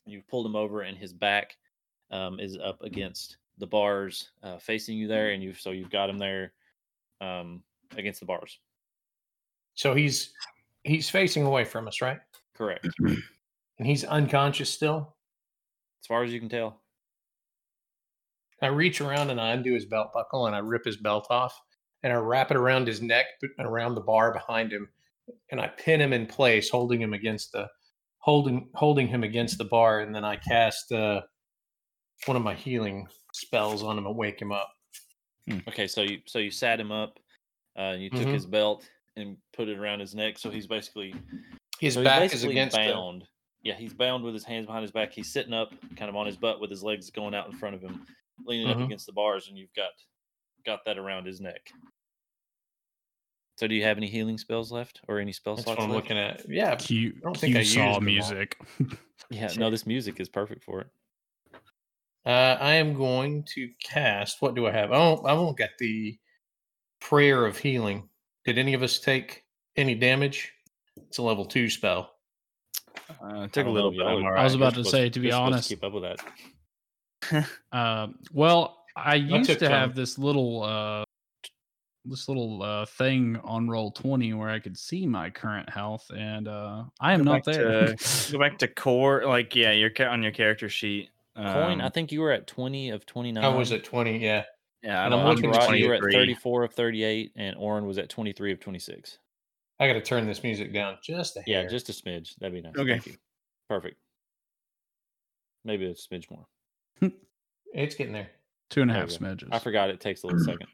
you've 0.07 0.27
pulled 0.29 0.47
him 0.47 0.57
over, 0.57 0.83
and 0.83 0.97
his 0.97 1.13
back 1.13 1.57
um, 2.11 2.41
is 2.41 2.57
up 2.57 2.83
against 2.83 3.37
the 3.59 3.67
bars 3.67 4.31
uh, 4.43 4.59
facing 4.59 4.97
you 4.97 5.07
there, 5.07 5.31
and 5.31 5.43
you've 5.43 5.61
so 5.61 5.71
you've 5.71 5.91
got 5.91 6.11
him 6.11 6.19
there 6.19 6.53
um, 7.21 7.63
against 7.97 8.21
the 8.21 8.27
bars. 8.27 8.59
So 9.75 9.95
he's 9.95 10.33
he's 10.85 11.09
facing 11.09 11.45
away 11.45 11.65
from 11.65 11.87
us, 11.87 12.01
right? 12.01 12.19
Correct. 12.55 12.89
And 13.79 13.87
he's 13.87 14.05
unconscious 14.05 14.69
still. 14.69 15.17
As 16.03 16.07
far 16.07 16.23
as 16.23 16.31
you 16.31 16.39
can 16.39 16.51
tell. 16.51 16.83
I 18.61 18.67
reach 18.67 19.01
around 19.01 19.31
and 19.31 19.41
I 19.41 19.53
undo 19.53 19.73
his 19.73 19.87
belt 19.87 20.13
buckle 20.13 20.47
and 20.47 20.55
I 20.55 20.59
rip 20.59 20.85
his 20.85 20.99
belt 20.99 21.27
off 21.31 21.59
and 22.03 22.13
I 22.13 22.17
wrap 22.17 22.51
it 22.51 22.59
around 22.59 22.87
his 22.87 23.01
neck 23.01 23.25
around 23.59 23.95
the 23.95 24.03
bar 24.03 24.35
behind 24.35 24.71
him 24.71 24.87
and 25.51 25.59
I 25.59 25.69
pin 25.69 25.99
him 25.99 26.13
in 26.13 26.27
place, 26.27 26.69
holding 26.69 27.01
him 27.01 27.15
against 27.15 27.53
the 27.53 27.69
holding 28.21 28.69
holding 28.75 29.09
him 29.09 29.23
against 29.25 29.59
the 29.59 29.65
bar, 29.65 30.01
and 30.01 30.15
then 30.15 30.25
I 30.25 30.37
cast 30.37 30.93
uh, 30.93 31.23
one 32.27 32.37
of 32.37 32.43
my 32.43 32.55
healing 32.55 33.07
spells 33.33 33.83
on 33.83 33.97
him 33.99 34.07
and 34.07 34.17
wake 34.17 34.41
him 34.41 34.53
up. 34.53 34.71
Okay, 35.69 35.87
so 35.87 36.03
you 36.03 36.21
so 36.27 36.39
you 36.39 36.51
sat 36.51 36.79
him 36.79 36.93
up, 36.93 37.19
uh, 37.79 37.95
you 37.99 38.11
took 38.11 38.29
Mhm. 38.29 38.33
his 38.35 38.47
belt 38.47 38.89
and 39.17 39.37
put 39.53 39.69
it 39.69 39.79
around 39.79 40.01
his 40.01 40.15
neck, 40.15 40.39
so 40.39 40.51
he's 40.51 40.67
basically 40.67 41.13
His 41.81 41.95
so 41.95 42.01
he's 42.01 42.05
back 42.05 42.23
is 42.25 42.33
basically 42.33 42.53
against 42.55 42.77
the, 42.77 42.93
bound. 42.93 43.27
Yeah, 43.63 43.75
he's 43.75 43.93
bound 43.95 44.23
with 44.25 44.33
his 44.35 44.45
hands 44.45 44.67
behind 44.67 44.83
his 44.83 44.91
back. 44.93 45.13
He's 45.13 45.33
sitting 45.33 45.53
up, 45.53 45.73
kind 45.97 46.09
of 46.09 46.17
on 46.17 46.27
his 46.27 46.37
butt, 46.37 46.61
with 46.61 46.71
his 46.71 46.83
legs 46.83 47.11
going 47.11 47.35
out 47.35 47.47
in 47.47 47.53
front 47.53 47.75
of 47.75 47.83
him, 47.83 48.07
leaning 48.47 48.69
Mhm. 48.69 48.71
up 48.81 48.87
against 48.87 49.07
the 49.07 49.13
bars, 49.13 49.49
and 49.49 49.59
you've 49.59 49.73
got 49.75 49.91
got 50.67 50.85
that 50.85 50.99
around 50.99 51.27
his 51.27 51.41
neck. 51.41 51.73
So, 53.61 53.67
do 53.69 53.75
you 53.75 53.83
have 53.83 53.99
any 53.99 54.07
healing 54.07 54.39
spells 54.39 54.73
left, 54.73 55.03
or 55.07 55.19
any 55.19 55.33
spell 55.33 55.55
That's 55.55 55.65
slots 55.67 55.77
what 55.81 55.85
I'm 55.85 55.91
left? 55.91 56.05
looking 56.05 56.17
at. 56.17 56.49
Yeah, 56.49 56.77
Cue, 56.77 57.13
don't 57.23 57.37
think 57.37 57.57
I 57.57 57.63
saw 57.63 57.65
used 57.65 57.77
them 57.77 57.93
all. 57.95 58.01
music. 58.01 58.59
Yeah, 59.29 59.49
no, 59.59 59.71
this 59.71 59.87
music 59.87 60.19
is 60.19 60.31
perfect 60.31 60.65
for 60.65 60.81
it. 60.81 60.87
Uh, 62.25 62.57
I 62.59 62.77
am 62.77 62.95
going 62.95 63.45
to 63.55 63.69
cast. 63.85 64.41
What 64.41 64.55
do 64.55 64.67
I 64.67 64.73
have? 64.73 64.91
Oh, 64.93 65.23
I 65.27 65.35
won't 65.35 65.59
get 65.59 65.71
the 65.79 66.19
prayer 67.03 67.45
of 67.45 67.59
healing. 67.59 68.09
Did 68.47 68.57
any 68.59 68.73
of 68.73 68.83
us 68.83 68.99
take 68.99 69.45
any 69.77 69.95
damage? 69.95 70.51
It's 70.97 71.19
a 71.19 71.23
level 71.23 71.45
two 71.45 71.69
spell. 71.69 72.13
Uh, 73.23 73.43
I 73.43 73.47
took 73.49 73.67
a 73.67 73.71
little 73.71 73.91
bit. 73.93 74.01
I'm 74.01 74.25
all 74.25 74.33
I 74.37 74.43
was 74.43 74.55
right. 74.55 74.63
about 74.63 74.75
you're 74.77 74.85
to 74.85 74.89
supposed- 74.89 74.91
say, 74.91 75.11
to 75.11 75.21
be 75.21 75.27
you're 75.27 75.33
supposed 75.35 75.53
honest- 75.53 75.69
keep 75.69 75.85
up 75.85 75.93
with 75.93 76.05
that. 77.31 77.47
Um, 77.71 78.19
well, 78.33 78.85
I 78.97 79.17
used 79.17 79.51
took 79.51 79.59
to 79.61 79.69
have 79.69 79.95
this 79.95 80.19
little 80.19 80.63
uh, 80.65 81.05
this 82.11 82.29
little 82.29 82.63
uh, 82.63 82.85
thing 82.85 83.39
on 83.45 83.67
Roll20 83.67 84.37
where 84.37 84.51
I 84.51 84.59
could 84.59 84.77
see 84.77 85.07
my 85.07 85.31
current 85.31 85.71
health, 85.71 86.11
and 86.15 86.49
uh, 86.49 86.85
I 87.01 87.13
am 87.15 87.25
Go 87.25 87.33
not 87.33 87.45
there. 87.45 87.95
to- 87.95 88.33
go 88.33 88.39
back 88.39 88.59
to 88.59 88.69
core. 88.69 89.25
Like, 89.25 89.55
yeah, 89.57 89.73
you're 89.73 89.91
on 90.07 90.23
your 90.23 90.33
character 90.33 90.69
sheet. 90.69 91.09
Coin, 91.37 91.81
I 91.81 91.87
um, 91.87 91.93
think 91.93 92.13
you 92.13 92.21
were 92.21 92.33
at 92.33 92.47
twenty 92.47 92.91
of 92.91 93.07
twenty 93.07 93.33
nine. 93.33 93.45
I 93.45 93.49
was 93.49 93.73
at 93.73 93.85
20, 93.85 94.19
yeah. 94.19 94.45
Yeah, 94.83 95.05
and 95.05 95.15
I'm, 95.15 95.21
I'm 95.21 95.27
I'm 95.27 95.35
looking 95.37 95.51
Rod, 95.51 95.73
you 95.75 95.89
were 95.89 95.95
at 95.95 96.03
34 96.03 96.65
of 96.65 96.73
38, 96.75 97.33
and 97.37 97.57
Oren 97.57 97.87
was 97.87 97.99
at 97.99 98.09
23 98.09 98.53
of 98.53 98.61
26. 98.61 99.19
I 99.79 99.87
got 99.87 99.93
to 99.95 100.01
turn 100.03 100.27
this 100.27 100.43
music 100.43 100.73
down 100.73 100.97
just 101.03 101.37
a 101.37 101.43
Yeah, 101.47 101.61
hair. 101.61 101.69
just 101.69 101.89
a 101.89 101.93
smidge. 101.93 102.35
That'd 102.39 102.55
be 102.55 102.63
nice. 102.63 102.75
Okay. 102.77 102.93
Thank 102.93 103.07
you. 103.07 103.15
Perfect. 103.69 103.97
Maybe 105.65 105.87
a 105.87 105.95
smidge 105.95 106.31
more. 106.31 106.47
it's 107.75 107.95
getting 107.95 108.13
there. 108.15 108.31
Two 108.71 108.83
and 108.83 108.91
a 108.91 108.95
There 108.95 109.03
half 109.03 109.11
we 109.11 109.19
go. 109.19 109.25
smidges. 109.35 109.49
I 109.53 109.59
forgot 109.59 109.91
it 109.91 110.01
takes 110.01 110.23
a 110.23 110.27
little 110.27 110.41
second. 110.43 110.67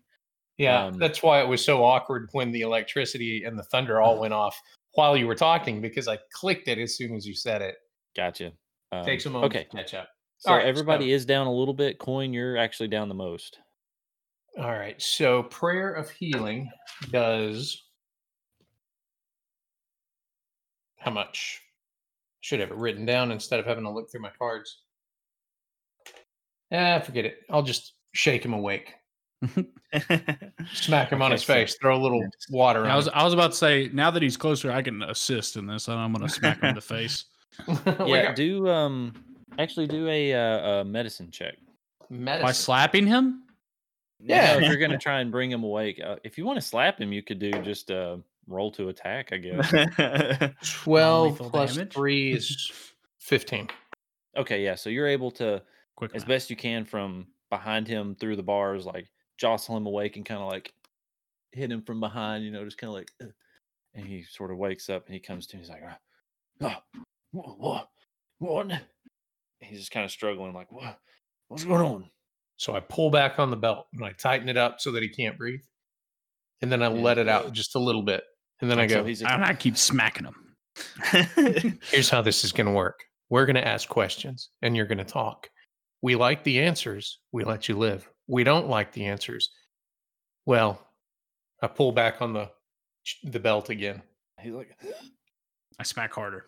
Yeah, 0.59 0.87
Um, 0.87 0.99
that's 0.99 1.23
why 1.23 1.41
it 1.41 1.47
was 1.47 1.63
so 1.65 1.85
awkward 1.85 2.29
when 2.33 2.51
the 2.51 2.63
electricity 2.63 3.45
and 3.45 3.59
the 3.59 3.63
thunder 3.65 4.01
all 4.01 4.19
went 4.19 4.33
off 4.33 4.59
while 4.93 5.17
you 5.17 5.27
were 5.27 5.35
talking 5.35 5.81
because 5.83 6.09
I 6.09 6.19
clicked 6.33 6.69
it 6.69 6.79
as 6.79 6.97
soon 6.97 7.15
as 7.15 7.27
you 7.27 7.35
said 7.35 7.61
it. 7.61 7.77
Gotcha. 8.17 8.53
Um, 8.93 9.05
Takes 9.05 9.27
a 9.27 9.31
moment 9.31 9.53
Okay. 9.55 9.65
to 9.65 9.77
catch 9.77 9.93
up. 9.95 10.09
So 10.39 10.53
right, 10.55 10.65
everybody 10.65 11.11
so- 11.11 11.15
is 11.15 11.27
down 11.27 11.47
a 11.47 11.53
little 11.53 11.75
bit. 11.75 11.99
Coin, 11.99 12.33
you're 12.33 12.57
actually 12.57 12.89
down 12.89 13.09
the 13.09 13.15
most. 13.15 13.59
All 14.59 14.73
right. 14.73 15.01
So 15.03 15.43
prayer 15.43 15.93
of 15.93 16.09
healing 16.11 16.71
does 17.11 17.83
how 20.99 21.11
much? 21.11 21.63
Should 22.41 22.61
have 22.61 22.71
it 22.71 22.77
written 22.77 23.05
down 23.05 23.33
instead 23.33 23.59
of 23.61 23.67
having 23.67 23.85
to 23.85 23.91
look 23.91 24.11
through 24.11 24.21
my 24.23 24.31
cards. 24.39 24.83
Ah, 26.73 27.01
forget 27.01 27.25
it. 27.25 27.39
I'll 27.51 27.63
just 27.63 27.95
shake 28.13 28.45
him 28.45 28.53
awake. 28.55 28.95
Smack 30.74 31.11
him 31.11 31.22
on 31.22 31.30
his 31.30 31.43
so- 31.45 31.53
face. 31.55 31.76
Throw 31.80 31.97
a 31.97 32.03
little 32.03 32.24
water 32.51 32.87
I 32.87 32.97
was 32.97 33.07
him. 33.07 33.12
I 33.14 33.24
was 33.24 33.34
about 33.34 33.53
to 33.53 33.57
say 33.57 33.91
now 33.93 34.11
that 34.11 34.22
he's 34.22 34.37
closer, 34.37 34.70
I 34.70 34.82
can 34.82 35.03
assist 35.03 35.57
in 35.57 35.66
this, 35.66 35.89
and 35.89 35.99
I'm 35.99 36.12
gonna 36.12 36.28
smack 36.28 36.61
him 36.61 36.70
in 36.70 36.74
the 36.74 36.80
face. 36.80 37.24
Yeah, 38.07 38.34
do 38.34 38.68
um 38.68 39.14
actually 39.59 39.87
do 39.87 40.09
a, 40.09 40.34
uh, 40.34 40.68
a 40.80 40.84
medicine 40.84 41.30
check. 41.30 41.55
Medicine. 42.11 42.47
By 42.47 42.53
slapping 42.53 43.07
him? 43.07 43.45
Yeah. 44.20 44.55
No, 44.59 44.59
if 44.64 44.68
you're 44.68 44.76
gonna 44.80 44.99
try 44.99 45.20
and 45.20 45.30
bring 45.30 45.51
him 45.51 45.64
awake, 45.64 46.01
uh, 46.05 46.16
if 46.24 46.37
you 46.39 46.45
want 46.45 46.57
to 46.59 46.61
slap 46.66 47.01
him, 47.01 47.12
you 47.12 47.22
could 47.22 47.39
do 47.39 47.51
just 47.62 47.91
uh, 47.91 48.16
roll 48.47 48.70
to 48.72 48.89
attack, 48.91 49.32
I 49.32 49.39
guess. 49.39 49.70
12 50.82 51.39
plus 51.39 51.74
damage? 51.76 51.93
3 51.93 52.32
is 52.32 52.72
15. 53.20 53.68
okay, 54.37 54.62
yeah. 54.62 54.74
So 54.74 54.91
you're 54.91 55.07
able 55.07 55.30
to, 55.32 55.62
Quick 55.97 56.12
as 56.14 56.22
math. 56.22 56.28
best 56.28 56.51
you 56.51 56.57
can, 56.57 56.84
from 56.84 57.26
behind 57.51 57.89
him 57.89 58.14
through 58.14 58.37
the 58.37 58.43
bars, 58.43 58.84
like 58.87 59.09
jostle 59.39 59.76
him 59.76 59.87
awake 59.87 60.16
and 60.16 60.24
kind 60.24 60.41
of 60.41 60.49
like 60.49 60.72
hit 61.53 61.70
him 61.70 61.82
from 61.82 62.01
behind. 62.01 62.45
You 62.45 62.51
know, 62.51 62.64
just 62.64 62.78
kind 62.78 62.91
of 62.91 62.95
like, 62.95 63.11
"Ugh." 63.22 63.32
and 63.95 64.07
he 64.07 64.22
sort 64.22 64.51
of 64.51 64.59
wakes 64.59 64.91
up 64.91 65.07
and 65.07 65.14
he 65.14 65.20
comes 65.20 65.47
to. 65.49 65.57
me. 65.57 65.62
He's 65.62 65.70
like, 65.70 65.82
"Ah, 66.62 66.82
what, 67.32 67.59
what, 67.59 67.89
what?" 68.39 68.70
He's 69.61 69.78
just 69.78 69.91
kind 69.91 70.05
of 70.05 70.11
struggling, 70.11 70.53
like, 70.53 70.70
"What, 70.70 70.99
what's 71.49 71.64
going 71.64 71.80
on?" 71.80 72.11
So 72.57 72.74
I 72.74 72.80
pull 72.80 73.11
back 73.11 73.39
on 73.39 73.51
the 73.51 73.57
belt 73.57 73.87
and 73.93 74.05
I 74.05 74.12
tighten 74.12 74.49
it 74.49 74.57
up 74.57 74.80
so 74.80 74.93
that 74.93 75.03
he 75.03 75.09
can't 75.09 75.37
breathe. 75.37 75.61
And 76.62 76.72
then 76.72 76.82
I 76.82 76.87
Yeah. 76.87 77.03
let 77.03 77.18
it 77.18 77.28
out 77.28 77.53
just 77.53 77.74
a 77.74 77.78
little 77.78 78.03
bit. 78.03 78.24
And 78.61 78.70
then 78.70 78.78
I 78.78 78.82
And 78.84 78.91
so 78.91 79.03
go, 79.03 79.05
he's 79.05 79.20
just, 79.20 79.30
And 79.30 79.45
I 79.45 79.53
keep 79.55 79.76
smacking 79.76 80.24
him. 80.24 80.57
here's 81.91 82.09
how 82.09 82.22
this 82.22 82.45
is 82.45 82.53
going 82.53 82.66
to 82.66 82.72
work. 82.72 83.05
We're 83.28 83.45
going 83.45 83.57
to 83.57 83.66
ask 83.66 83.89
questions 83.89 84.51
and 84.62 84.74
you're 84.76 84.87
going 84.87 84.99
to 84.99 85.05
talk. 85.05 85.51
We 86.01 86.14
like 86.14 86.45
the 86.45 86.61
answers. 86.61 87.20
We 87.32 87.45
let 87.45 87.68
you 87.68 87.76
live. 87.76 88.09
We 88.29 88.45
don't 88.45 88.68
like 88.68 88.93
the 88.93 89.07
answers. 89.07 89.51
Well, 90.47 90.81
I 91.62 91.66
pull 91.68 91.93
back 91.93 92.20
on 92.22 92.33
the 92.33 92.51
the 93.24 93.39
belt 93.41 93.70
again. 93.70 94.03
he's 94.41 94.53
like, 94.53 94.77
I 95.79 95.83
smack 95.85 96.12
harder. 96.12 96.47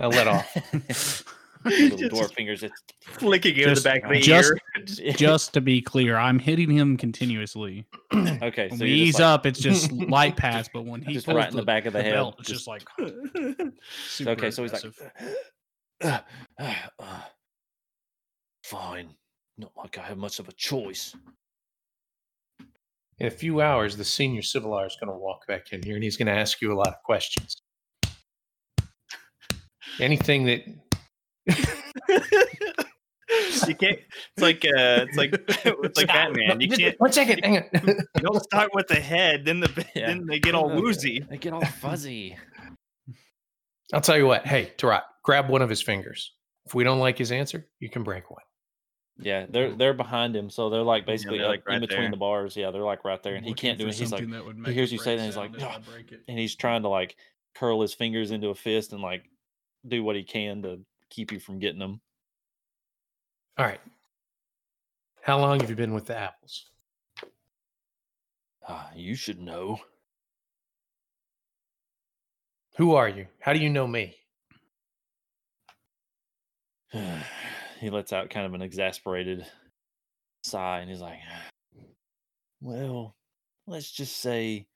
I 0.00 0.06
let 0.06 0.26
off. 0.26 0.56
little 1.64 1.96
Just 1.96 2.12
dwarf 2.12 2.34
fingers. 2.34 2.62
It's 2.62 2.74
Flicking 3.04 3.54
you 3.56 3.62
in 3.62 3.68
the 3.70 3.74
Just- 3.76 3.84
back 3.84 4.02
of 4.04 4.10
the 4.10 4.20
just- 4.20 4.50
ear. 5.00 5.12
Just 5.16 5.54
to 5.54 5.60
be 5.60 5.80
clear, 5.80 6.16
I'm 6.16 6.38
hitting 6.38 6.68
him 6.70 6.96
continuously. 6.96 7.86
okay. 8.14 8.68
When 8.68 8.78
So 8.78 8.84
we 8.84 8.90
you're 8.90 9.06
ease 9.06 9.12
just 9.14 9.20
like, 9.20 9.28
up, 9.34 9.46
it's 9.46 9.60
just 9.60 9.92
light 9.92 10.36
pass. 10.36 10.68
But 10.72 10.84
when 10.84 11.00
he's 11.00 11.14
just 11.14 11.26
pulls 11.26 11.36
right 11.36 11.50
in 11.50 11.56
the 11.56 11.62
back 11.64 11.86
of 11.86 11.92
the, 11.92 12.02
head. 12.02 12.12
belt, 12.12 12.36
it's 12.40 12.48
just- 12.48 12.66
just 12.66 12.68
like 12.68 12.82
super 14.08 14.30
okay, 14.32 14.50
so 14.50 14.62
he's 14.62 14.72
like, 14.72 14.84
aggressive. 14.84 15.12
uh, 16.58 16.74
fine. 18.64 19.10
Not 19.58 19.72
like 19.76 19.98
I 19.98 20.02
have 20.02 20.18
much 20.18 20.38
of 20.38 20.48
a 20.48 20.52
choice. 20.52 21.14
In 23.18 23.26
a 23.28 23.30
few 23.30 23.60
hours, 23.60 23.96
the 23.96 24.04
senior 24.04 24.42
civilar 24.42 24.86
is 24.86 24.96
going 25.00 25.10
to 25.12 25.16
walk 25.16 25.46
back 25.46 25.72
in 25.72 25.82
here 25.82 25.94
and 25.94 26.02
he's 26.02 26.16
going 26.16 26.26
to 26.26 26.32
ask 26.32 26.60
you 26.60 26.72
a 26.72 26.74
lot 26.74 26.88
of 26.88 26.96
questions. 27.04 27.56
Anything 30.00 30.44
that 30.46 30.64
you 33.68 33.74
can't. 33.76 33.98
It's 34.36 34.38
like 34.38 34.64
uh, 34.64 35.06
it's 35.06 35.16
like 35.16 35.32
it's 35.48 35.96
like 35.96 36.08
Batman. 36.08 36.60
You 36.60 36.68
can't. 36.68 36.98
One 36.98 37.12
second, 37.12 37.44
hang 37.44 37.58
on. 37.58 37.64
You 38.16 38.22
don't 38.22 38.42
start 38.42 38.70
with 38.74 38.88
the 38.88 38.96
head, 38.96 39.44
then 39.44 39.60
the 39.60 39.86
Yeah. 39.94 40.08
then 40.08 40.26
they 40.26 40.40
get 40.40 40.56
all 40.56 40.68
woozy. 40.68 41.24
They 41.30 41.36
get 41.38 41.52
all 41.52 41.64
fuzzy. 41.64 42.36
I'll 43.92 44.00
tell 44.00 44.16
you 44.16 44.26
what. 44.26 44.44
Hey, 44.46 44.72
Tarot, 44.76 45.00
grab 45.22 45.48
one 45.48 45.62
of 45.62 45.70
his 45.70 45.82
fingers. 45.82 46.32
If 46.66 46.74
we 46.74 46.82
don't 46.82 46.98
like 46.98 47.18
his 47.18 47.30
answer, 47.30 47.68
you 47.78 47.88
can 47.90 48.02
break 48.02 48.30
one. 48.30 48.42
Yeah, 49.18 49.46
they're 49.48 49.72
they're 49.74 49.94
behind 49.94 50.34
him, 50.34 50.50
so 50.50 50.70
they're 50.70 50.82
like 50.82 51.06
basically 51.06 51.38
they're, 51.38 51.46
up 51.46 51.64
like, 51.66 51.74
in 51.74 51.80
between 51.80 52.00
there. 52.02 52.10
the 52.10 52.16
bars. 52.16 52.56
Yeah, 52.56 52.72
they're 52.72 52.82
like 52.82 53.04
right 53.04 53.22
there, 53.22 53.36
and 53.36 53.46
he 53.46 53.54
can't 53.54 53.78
do 53.78 53.86
it. 53.86 53.94
He's 53.94 54.10
like, 54.10 54.20
something 54.20 54.30
that 54.30 54.44
would 54.44 54.66
he 54.66 54.72
hears 54.72 54.90
you 54.90 54.98
say 54.98 55.16
break 55.16 55.18
that, 55.18 55.26
he's 55.26 55.36
like, 55.36 55.50
sound 55.50 55.62
and 55.62 55.72
I'll 55.72 55.92
break 55.92 56.10
it. 56.10 56.22
and 56.26 56.38
he's 56.38 56.56
trying 56.56 56.82
to 56.82 56.88
like 56.88 57.16
curl 57.54 57.80
his 57.80 57.94
fingers 57.94 58.32
into 58.32 58.48
a 58.48 58.54
fist 58.54 58.92
and 58.92 59.00
like 59.00 59.30
do 59.86 60.02
what 60.02 60.16
he 60.16 60.24
can 60.24 60.62
to 60.62 60.80
keep 61.10 61.30
you 61.30 61.38
from 61.38 61.60
getting 61.60 61.78
them. 61.78 62.00
All 63.56 63.64
right. 63.64 63.80
How 65.22 65.38
long 65.38 65.60
have 65.60 65.70
you 65.70 65.76
been 65.76 65.94
with 65.94 66.06
the 66.06 66.16
apples? 66.16 66.66
Ah, 68.68 68.90
you 68.96 69.14
should 69.14 69.40
know. 69.40 69.78
Who 72.78 72.96
are 72.96 73.08
you? 73.08 73.28
How 73.38 73.52
do 73.52 73.60
you 73.60 73.70
know 73.70 73.86
me? 73.86 74.16
he 77.84 77.90
lets 77.90 78.14
out 78.14 78.30
kind 78.30 78.46
of 78.46 78.54
an 78.54 78.62
exasperated 78.62 79.44
sigh 80.42 80.78
and 80.78 80.88
he's 80.88 81.02
like, 81.02 81.18
Well, 82.62 83.14
let's 83.66 83.92
just 83.92 84.16
say 84.16 84.66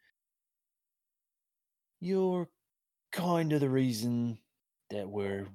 you're 2.01 2.49
kind 3.11 3.55
of 3.55 3.61
the 3.61 3.71
reason 3.71 4.39
that 4.91 5.09
we're 5.09 5.47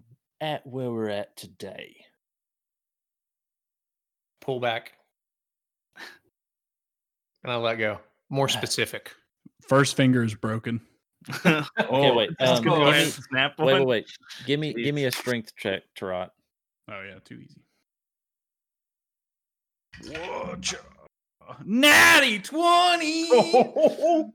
at 0.41 0.65
where 0.65 0.89
we're 0.89 1.09
at 1.09 1.37
today. 1.37 1.95
Pull 4.41 4.59
back. 4.59 4.93
And 7.43 7.51
I 7.51 7.57
let 7.57 7.77
go. 7.77 7.99
More 8.29 8.49
specific. 8.49 9.11
First 9.67 9.95
finger 9.95 10.23
is 10.23 10.33
broken. 10.33 10.81
oh, 11.45 12.15
wait, 12.15 12.31
let's 12.39 12.59
um, 12.59 12.63
go 12.63 12.87
ahead 12.87 13.05
me- 13.05 13.11
snap 13.11 13.59
Wait, 13.59 13.73
wait, 13.75 13.85
wait. 13.85 14.17
Give 14.47 14.59
me 14.59 14.73
give 14.73 14.95
me 14.95 15.05
a 15.05 15.11
strength 15.11 15.53
check, 15.55 15.83
Tarot. 15.95 16.29
Oh 16.91 17.01
yeah, 17.01 17.19
too 17.23 17.39
easy. 17.39 17.61
Natty 21.65 22.39
twenty. 22.39 23.29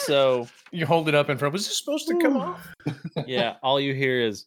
So 0.00 0.46
you 0.70 0.86
hold 0.86 1.08
it 1.08 1.14
up 1.16 1.28
in 1.28 1.36
front. 1.36 1.52
Was 1.52 1.66
this 1.66 1.76
supposed 1.78 2.06
to 2.06 2.16
come 2.18 2.36
Ooh. 2.36 2.40
off? 2.40 2.72
yeah, 3.26 3.56
all 3.64 3.80
you 3.80 3.94
hear 3.94 4.24
is 4.24 4.46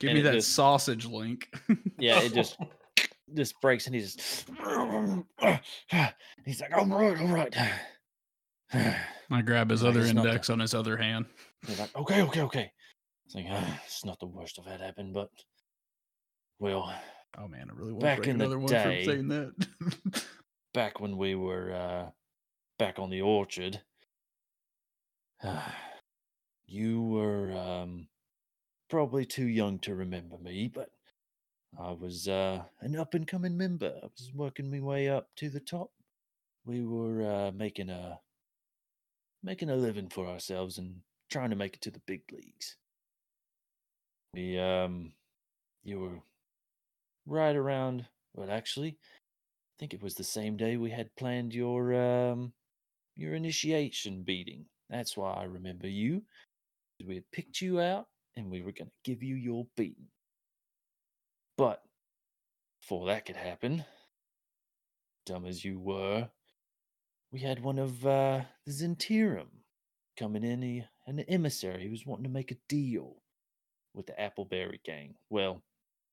Give 0.00 0.12
me 0.12 0.22
that 0.22 0.32
just- 0.34 0.54
sausage 0.54 1.06
link. 1.06 1.48
yeah, 1.98 2.20
it 2.20 2.34
just 2.34 2.58
just 3.32 3.58
breaks 3.60 3.86
and 3.86 3.94
he 3.94 4.00
just 4.02 4.18
he's 6.44 6.60
like, 6.60 6.76
all 6.76 6.84
right, 6.86 7.20
all 7.20 7.28
right. 7.28 7.56
I 9.30 9.42
grab 9.42 9.70
his 9.70 9.84
other 9.84 10.00
it's 10.00 10.12
not 10.12 10.26
index 10.26 10.50
on 10.50 10.58
his 10.58 10.74
other 10.74 10.96
hand. 10.96 11.26
He's 11.66 11.78
like, 11.78 11.96
okay, 11.96 12.22
okay, 12.22 12.42
okay. 12.42 12.72
It's 13.26 13.36
like, 13.36 13.46
ah, 13.48 13.80
it's 13.86 14.04
not 14.04 14.18
the 14.18 14.26
worst 14.26 14.58
I've 14.60 14.70
had 14.70 14.80
happen, 14.80 15.12
but 15.12 15.30
well, 16.58 16.94
Oh 17.36 17.48
man, 17.48 17.68
I 17.68 17.74
really 17.74 17.92
want 17.92 18.02
Back 18.02 18.16
to 18.18 18.22
break 18.22 18.30
in 18.30 18.38
the 18.38 18.44
another 18.44 18.58
one 18.58 18.68
day- 18.68 19.04
from 19.04 19.12
saying 19.12 19.28
that. 19.28 20.24
back 20.74 21.00
when 21.00 21.16
we 21.16 21.34
were 21.34 21.72
uh 21.72 22.10
back 22.78 22.98
on 22.98 23.10
the 23.10 23.22
orchard, 23.22 23.80
you 26.66 27.02
were 27.02 27.52
um 27.52 28.08
probably 28.88 29.24
too 29.24 29.46
young 29.46 29.78
to 29.80 29.94
remember 29.94 30.38
me, 30.38 30.68
but 30.72 30.90
I 31.78 31.90
was 31.90 32.28
uh 32.28 32.62
an 32.80 32.96
up 32.96 33.14
and 33.14 33.26
coming 33.26 33.56
member. 33.56 33.92
I 34.02 34.06
was 34.06 34.30
working 34.34 34.70
my 34.70 34.80
way 34.80 35.08
up 35.08 35.28
to 35.36 35.48
the 35.50 35.60
top. 35.60 35.90
We 36.64 36.84
were 36.84 37.22
uh 37.28 37.50
making 37.52 37.90
a 37.90 38.20
making 39.42 39.70
a 39.70 39.76
living 39.76 40.08
for 40.08 40.26
ourselves 40.26 40.78
and 40.78 41.00
trying 41.30 41.50
to 41.50 41.56
make 41.56 41.74
it 41.74 41.80
to 41.82 41.90
the 41.90 42.00
big 42.06 42.22
leagues. 42.32 42.76
We 44.34 44.58
um 44.58 45.12
you 45.82 45.98
were 46.00 46.20
right 47.26 47.56
around 47.56 48.06
well 48.34 48.50
actually 48.50 48.90
I 48.90 49.74
think 49.78 49.94
it 49.94 50.02
was 50.02 50.14
the 50.14 50.24
same 50.24 50.56
day 50.56 50.76
we 50.76 50.90
had 50.90 51.14
planned 51.16 51.54
your 51.54 51.94
um 51.94 52.52
your 53.16 53.34
initiation 53.34 54.22
beating. 54.22 54.66
That's 54.90 55.16
why 55.16 55.32
I 55.32 55.44
remember 55.44 55.88
you. 55.88 56.22
We 57.04 57.14
had 57.16 57.30
picked 57.32 57.60
you 57.60 57.80
out 57.80 58.06
and 58.36 58.50
we 58.50 58.62
were 58.62 58.72
going 58.72 58.88
to 58.88 59.10
give 59.10 59.22
you 59.22 59.34
your 59.36 59.66
beating. 59.76 60.08
But 61.56 61.82
before 62.80 63.06
that 63.06 63.26
could 63.26 63.36
happen, 63.36 63.84
dumb 65.26 65.46
as 65.46 65.64
you 65.64 65.78
were, 65.78 66.28
we 67.32 67.40
had 67.40 67.62
one 67.62 67.78
of 67.78 68.04
uh, 68.06 68.42
the 68.66 68.72
Zhentarim 68.72 69.48
coming 70.18 70.44
in, 70.44 70.62
he, 70.62 70.84
an 71.06 71.20
emissary 71.20 71.84
who 71.84 71.90
was 71.90 72.06
wanting 72.06 72.24
to 72.24 72.30
make 72.30 72.50
a 72.50 72.56
deal 72.68 73.16
with 73.92 74.06
the 74.06 74.12
Appleberry 74.12 74.82
gang. 74.84 75.14
Well, 75.30 75.62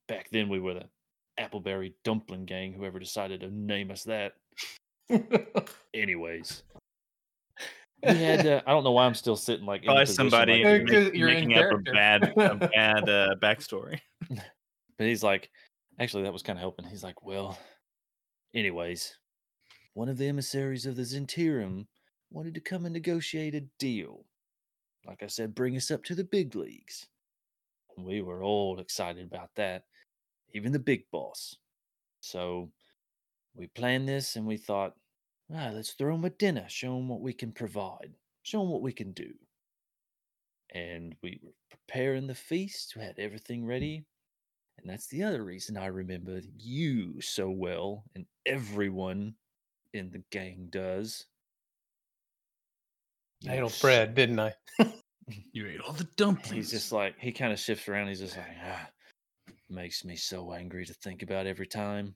back 0.08 0.30
then 0.32 0.50
we 0.50 0.60
were 0.60 0.76
the 0.76 0.90
Appleberry 1.40 1.94
Dumpling 2.04 2.46
Gang, 2.46 2.74
whoever 2.74 3.00
decided 3.00 3.42
to 3.42 3.50
name 3.50 3.92
us 3.92 4.04
that. 4.04 4.34
Anyways, 5.94 6.64
we 8.04 8.16
had. 8.16 8.46
Uh, 8.48 8.62
I 8.66 8.72
don't 8.72 8.84
know 8.84 8.92
why 8.92 9.06
I'm 9.06 9.14
still 9.14 9.36
sitting 9.36 9.66
like 9.66 9.82
in 9.82 9.88
the 9.88 9.94
Probably 9.94 10.06
somebody 10.06 10.64
like, 10.64 10.84
make- 10.84 11.14
you're 11.14 11.30
in 11.30 11.48
making 11.48 11.58
up 11.58 11.72
a 11.74 11.78
bad 11.78 12.34
a 12.38 12.56
bad 12.74 13.10
uh, 13.10 13.36
backstory. 13.42 14.00
But 14.98 15.08
he's 15.08 15.24
like, 15.24 15.50
actually, 16.00 16.24
that 16.24 16.34
was 16.34 16.44
kind 16.44 16.60
of 16.60 16.62
helping. 16.62 16.86
He's 16.86 17.04
like, 17.04 17.24
well, 17.26 17.58
anyways, 18.54 19.18
one 19.96 20.10
of 20.10 20.20
the 20.20 20.28
emissaries 20.28 20.86
of 20.86 20.96
the 20.96 21.02
Zhentarim 21.02 21.88
wanted 22.30 22.54
to 22.54 22.62
come 22.62 22.86
and 22.86 22.94
negotiate 22.94 23.56
a 23.56 23.64
deal. 23.80 24.26
Like 25.08 25.24
I 25.24 25.28
said, 25.28 25.56
bring 25.56 25.76
us 25.76 25.90
up 25.90 26.04
to 26.04 26.14
the 26.14 26.24
big 26.24 26.54
leagues. 26.56 27.08
We 27.98 28.22
were 28.22 28.44
all 28.44 28.80
excited 28.80 29.26
about 29.26 29.50
that, 29.56 29.86
even 30.54 30.72
the 30.72 30.80
big 30.80 31.04
boss. 31.12 31.56
So 32.22 32.72
we 33.56 33.68
planned 33.68 34.08
this 34.08 34.36
and 34.36 34.46
we 34.46 34.58
thought, 34.58 34.96
ah, 35.54 35.72
let's 35.74 35.92
throw 35.92 36.16
him 36.16 36.26
a 36.26 36.30
dinner, 36.30 36.66
show 36.68 36.98
him 36.98 37.08
what 37.08 37.22
we 37.22 37.34
can 37.34 37.52
provide, 37.52 38.12
show 38.44 38.62
him 38.62 38.70
what 38.70 38.82
we 38.82 38.94
can 38.94 39.12
do. 39.12 39.34
And 40.74 41.16
we 41.22 41.40
were 41.44 41.52
preparing 41.70 42.28
the 42.28 42.36
feast, 42.36 42.94
we 42.96 43.04
had 43.04 43.20
everything 43.20 43.66
ready. 43.66 44.06
And 44.78 44.90
that's 44.90 45.08
the 45.08 45.24
other 45.24 45.44
reason 45.44 45.78
I 45.78 45.88
remember 45.88 46.42
you 46.58 47.22
so 47.22 47.50
well, 47.52 48.04
and 48.16 48.26
everyone 48.46 49.36
in 49.94 50.10
the 50.10 50.24
gang 50.32 50.68
does. 50.72 51.26
I 53.48 53.54
ate 53.54 53.58
You 53.58 53.64
old 53.64 53.78
bread, 53.82 54.16
didn't 54.16 54.40
I? 54.40 54.54
You 55.54 55.68
ate 55.68 55.80
all 55.80 55.94
the 55.94 56.08
dumplings. 56.18 56.52
He's 56.52 56.72
just 56.72 56.92
like 56.92 57.16
he 57.18 57.32
kind 57.32 57.54
of 57.54 57.60
shifts 57.60 57.88
around. 57.88 58.10
He's 58.10 58.20
just 58.20 58.36
like, 58.36 58.48
ah, 58.66 58.90
makes 59.72 60.06
me 60.06 60.16
so 60.16 60.54
angry 60.54 60.86
to 60.86 60.94
think 60.94 61.24
about 61.24 61.48
every 61.48 61.68
time. 61.68 62.16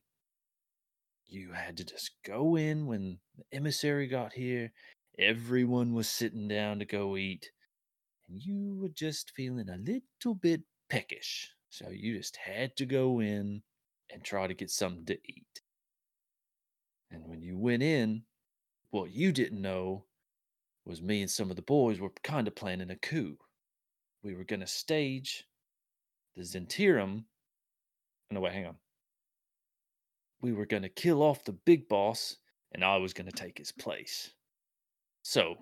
You 1.25 1.53
had 1.53 1.77
to 1.77 1.83
just 1.83 2.11
go 2.25 2.55
in 2.55 2.85
when 2.85 3.19
the 3.37 3.43
emissary 3.51 4.07
got 4.07 4.33
here. 4.33 4.71
Everyone 5.17 5.93
was 5.93 6.09
sitting 6.09 6.47
down 6.47 6.79
to 6.79 6.85
go 6.85 7.17
eat, 7.17 7.49
and 8.27 8.39
you 8.39 8.77
were 8.79 8.89
just 8.89 9.31
feeling 9.35 9.69
a 9.69 9.77
little 9.77 10.35
bit 10.35 10.61
peckish. 10.89 11.51
So 11.69 11.89
you 11.89 12.17
just 12.17 12.37
had 12.37 12.75
to 12.77 12.85
go 12.85 13.19
in 13.19 13.63
and 14.11 14.23
try 14.23 14.47
to 14.47 14.53
get 14.53 14.69
something 14.69 15.05
to 15.05 15.17
eat. 15.25 15.61
And 17.09 17.27
when 17.27 17.41
you 17.41 17.57
went 17.57 17.81
in, 17.81 18.23
what 18.91 19.11
you 19.11 19.31
didn't 19.31 19.61
know 19.61 20.05
was 20.85 21.01
me 21.01 21.21
and 21.21 21.31
some 21.31 21.49
of 21.49 21.55
the 21.55 21.61
boys 21.61 21.99
were 21.99 22.11
kind 22.23 22.47
of 22.47 22.55
planning 22.55 22.91
a 22.91 22.95
coup 22.95 23.37
we 24.25 24.33
were 24.33 24.43
going 24.43 24.61
to 24.61 24.67
stage 24.67 25.45
the 26.35 26.41
Zhentarim. 26.41 27.25
No, 28.31 28.39
wait, 28.41 28.53
hang 28.53 28.65
on. 28.65 28.75
We 30.41 30.53
were 30.53 30.65
going 30.65 30.83
to 30.83 30.89
kill 30.89 31.21
off 31.21 31.43
the 31.43 31.53
big 31.53 31.87
boss, 31.87 32.37
and 32.73 32.83
I 32.83 32.97
was 32.97 33.13
going 33.13 33.29
to 33.29 33.31
take 33.31 33.57
his 33.57 33.71
place. 33.71 34.31
So, 35.23 35.55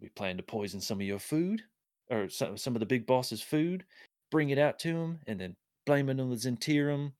we 0.00 0.08
planned 0.10 0.38
to 0.38 0.44
poison 0.44 0.80
some 0.80 1.00
of 1.00 1.06
your 1.06 1.18
food, 1.18 1.62
or 2.10 2.28
some, 2.28 2.56
some 2.56 2.74
of 2.74 2.80
the 2.80 2.86
big 2.86 3.06
boss's 3.06 3.42
food, 3.42 3.84
bring 4.30 4.50
it 4.50 4.58
out 4.58 4.78
to 4.80 4.88
him, 4.88 5.18
and 5.26 5.40
then 5.40 5.56
blame 5.86 6.08
it 6.08 6.20
on 6.20 6.30
the 6.30 6.36
Zhentarim 6.36 7.12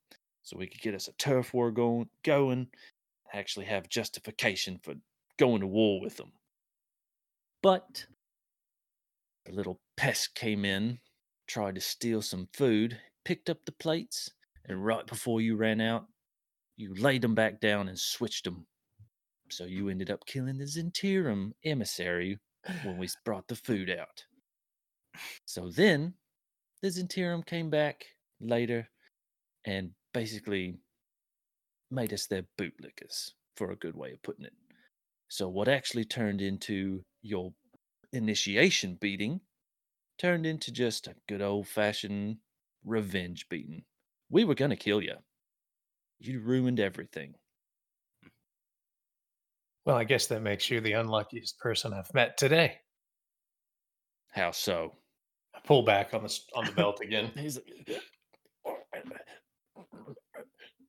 so 0.43 0.57
we 0.57 0.67
could 0.67 0.81
get 0.81 0.95
us 0.95 1.09
a 1.09 1.13
turf 1.13 1.53
war 1.53 1.71
going, 1.71 2.09
going 2.23 2.69
actually 3.33 3.67
have 3.67 3.89
justification 3.89 4.79
for 4.83 4.95
going 5.39 5.61
to 5.61 5.67
war 5.67 6.01
with 6.01 6.17
them. 6.17 6.33
But 7.63 8.07
the 9.45 9.53
little 9.53 9.81
pest 9.97 10.35
came 10.35 10.65
in, 10.65 10.99
tried 11.47 11.75
to 11.75 11.81
steal 11.81 12.23
some 12.23 12.49
food, 12.53 12.99
picked 13.25 13.51
up 13.51 13.59
the 13.65 13.73
plates, 13.73 14.31
and 14.69 14.85
right 14.85 15.07
before 15.07 15.41
you 15.41 15.57
ran 15.57 15.81
out, 15.81 16.07
you 16.77 16.95
laid 16.95 17.23
them 17.23 17.35
back 17.35 17.61
down 17.61 17.89
and 17.89 17.99
switched 17.99 18.45
them. 18.45 18.67
So 19.51 19.65
you 19.65 19.89
ended 19.89 20.11
up 20.11 20.27
killing 20.27 20.59
the 20.59 20.65
Zhentarim 20.65 21.53
emissary 21.65 22.39
when 22.85 22.99
we 22.99 23.09
brought 23.25 23.49
the 23.49 23.57
food 23.57 23.91
out. 23.91 24.25
So 25.47 25.71
then 25.71 26.15
the 26.83 26.89
Zhentarim 26.89 27.45
came 27.47 27.71
back 27.71 28.05
later 28.41 28.89
and 29.65 29.91
basically 30.13 30.77
made 31.91 32.13
us 32.13 32.27
their 32.27 32.45
bootlickers, 32.59 33.33
for 33.57 33.71
a 33.71 33.77
good 33.77 33.97
way 33.97 34.13
of 34.13 34.23
putting 34.23 34.45
it. 34.45 34.53
So 35.29 35.49
what 35.49 35.69
actually 35.69 36.05
turned 36.05 36.41
into 36.41 37.03
your 37.23 37.53
initiation 38.13 38.97
beating 39.01 39.41
turned 40.19 40.47
into 40.47 40.73
just 40.73 41.07
a 41.07 41.15
good 41.29 41.43
old 41.43 41.69
fashioned 41.69 42.37
revenge 42.85 43.47
beating. 43.49 43.85
We 44.31 44.45
were 44.45 44.55
going 44.55 44.71
to 44.71 44.77
kill 44.77 45.03
you. 45.03 45.15
You 46.21 46.41
ruined 46.41 46.81
everything. 46.81 47.35
Well, 49.87 49.97
I 49.97 50.05
guess 50.05 50.27
that 50.27 50.43
makes 50.43 50.71
you 50.71 50.81
the 50.81 50.93
unluckiest 50.93 51.59
person 51.61 51.95
I've 51.95 52.13
met 52.13 52.37
today. 52.37 52.77
How 54.33 54.51
so? 54.51 54.93
I 55.55 55.61
pull 55.65 55.83
back 55.83 56.13
on 56.13 56.23
the 56.23 56.39
on 56.55 56.67
the 56.67 56.73
belt 56.73 57.01
again. 57.03 57.31
He's 57.37 57.59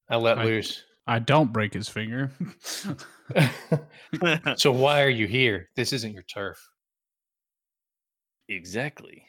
I 0.10 0.16
let 0.18 0.40
I- 0.40 0.44
loose. 0.44 0.84
I 1.08 1.18
don't 1.18 1.52
break 1.52 1.74
his 1.74 1.90
finger. 1.90 2.32
so 4.58 4.72
why 4.72 5.02
are 5.02 5.10
you 5.10 5.26
here? 5.26 5.70
This 5.76 5.92
isn't 5.92 6.14
your 6.14 6.22
turf. 6.24 6.60
exactly. 8.48 9.24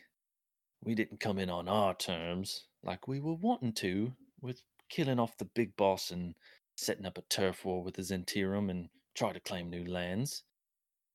We 0.84 0.94
didn't 0.94 1.20
come 1.20 1.38
in 1.38 1.48
on 1.48 1.68
our 1.68 1.94
terms 1.94 2.64
like 2.82 3.08
we 3.08 3.20
were 3.20 3.34
wanting 3.34 3.72
to 3.74 4.12
with 4.40 4.62
killing 4.88 5.18
off 5.18 5.36
the 5.38 5.44
big 5.54 5.76
boss 5.76 6.10
and 6.10 6.34
setting 6.76 7.06
up 7.06 7.18
a 7.18 7.22
turf 7.22 7.64
war 7.64 7.82
with 7.82 7.94
the 7.94 8.02
Zhentarim 8.02 8.70
and 8.70 8.88
try 9.14 9.32
to 9.32 9.40
claim 9.40 9.68
new 9.68 9.84
lands. 9.84 10.44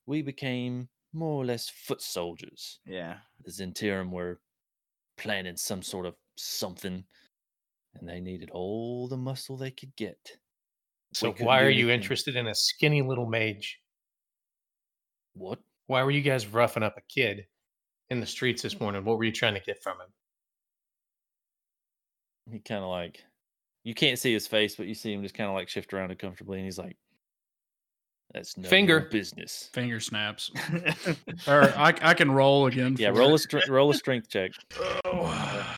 We 0.05 0.21
became 0.21 0.89
more 1.13 1.41
or 1.41 1.45
less 1.45 1.69
foot 1.69 2.01
soldiers. 2.01 2.79
Yeah. 2.85 3.17
the 3.43 3.51
Zhentarim 3.51 4.11
were 4.11 4.39
planning 5.17 5.57
some 5.57 5.81
sort 5.81 6.05
of 6.05 6.15
something, 6.35 7.03
and 7.95 8.07
they 8.07 8.19
needed 8.19 8.51
all 8.51 9.07
the 9.07 9.17
muscle 9.17 9.57
they 9.57 9.71
could 9.71 9.95
get. 9.95 10.37
So 11.13 11.31
couldn't 11.31 11.47
why 11.47 11.61
are 11.61 11.69
you 11.69 11.85
anything. 11.85 12.01
interested 12.01 12.35
in 12.35 12.47
a 12.47 12.55
skinny 12.55 13.01
little 13.01 13.25
mage? 13.25 13.79
What? 15.33 15.59
Why 15.87 16.03
were 16.03 16.11
you 16.11 16.21
guys 16.21 16.47
roughing 16.47 16.83
up 16.83 16.97
a 16.97 17.01
kid 17.13 17.45
in 18.09 18.19
the 18.19 18.25
streets 18.25 18.61
this 18.61 18.79
morning? 18.79 19.05
What 19.05 19.17
were 19.17 19.23
you 19.23 19.31
trying 19.31 19.53
to 19.53 19.59
get 19.61 19.81
from 19.81 19.93
him? 19.93 20.07
He 22.51 22.59
kind 22.59 22.83
of 22.83 22.89
like, 22.89 23.23
you 23.83 23.93
can't 23.93 24.19
see 24.19 24.33
his 24.33 24.47
face, 24.47 24.75
but 24.75 24.87
you 24.87 24.93
see 24.93 25.13
him 25.13 25.21
just 25.23 25.35
kind 25.35 25.49
of 25.49 25.55
like 25.55 25.69
shift 25.69 25.93
around 25.93 26.11
uncomfortably, 26.11 26.57
and 26.57 26.65
he's 26.65 26.77
like, 26.77 26.97
"That's 28.33 28.57
no 28.57 28.69
Finger. 28.69 29.01
business." 29.01 29.69
finger 29.73 29.99
snaps. 29.99 30.51
or 31.47 31.63
I, 31.75 31.93
I 32.01 32.13
can 32.13 32.31
roll 32.31 32.67
again. 32.67 32.95
Yeah, 32.97 33.11
for 33.11 33.19
roll 33.19 33.33
a 33.35 33.39
str- 33.39 33.59
roll 33.69 33.89
a 33.89 33.93
strength 33.93 34.29
check. 34.29 34.51
Oh, 35.05 35.75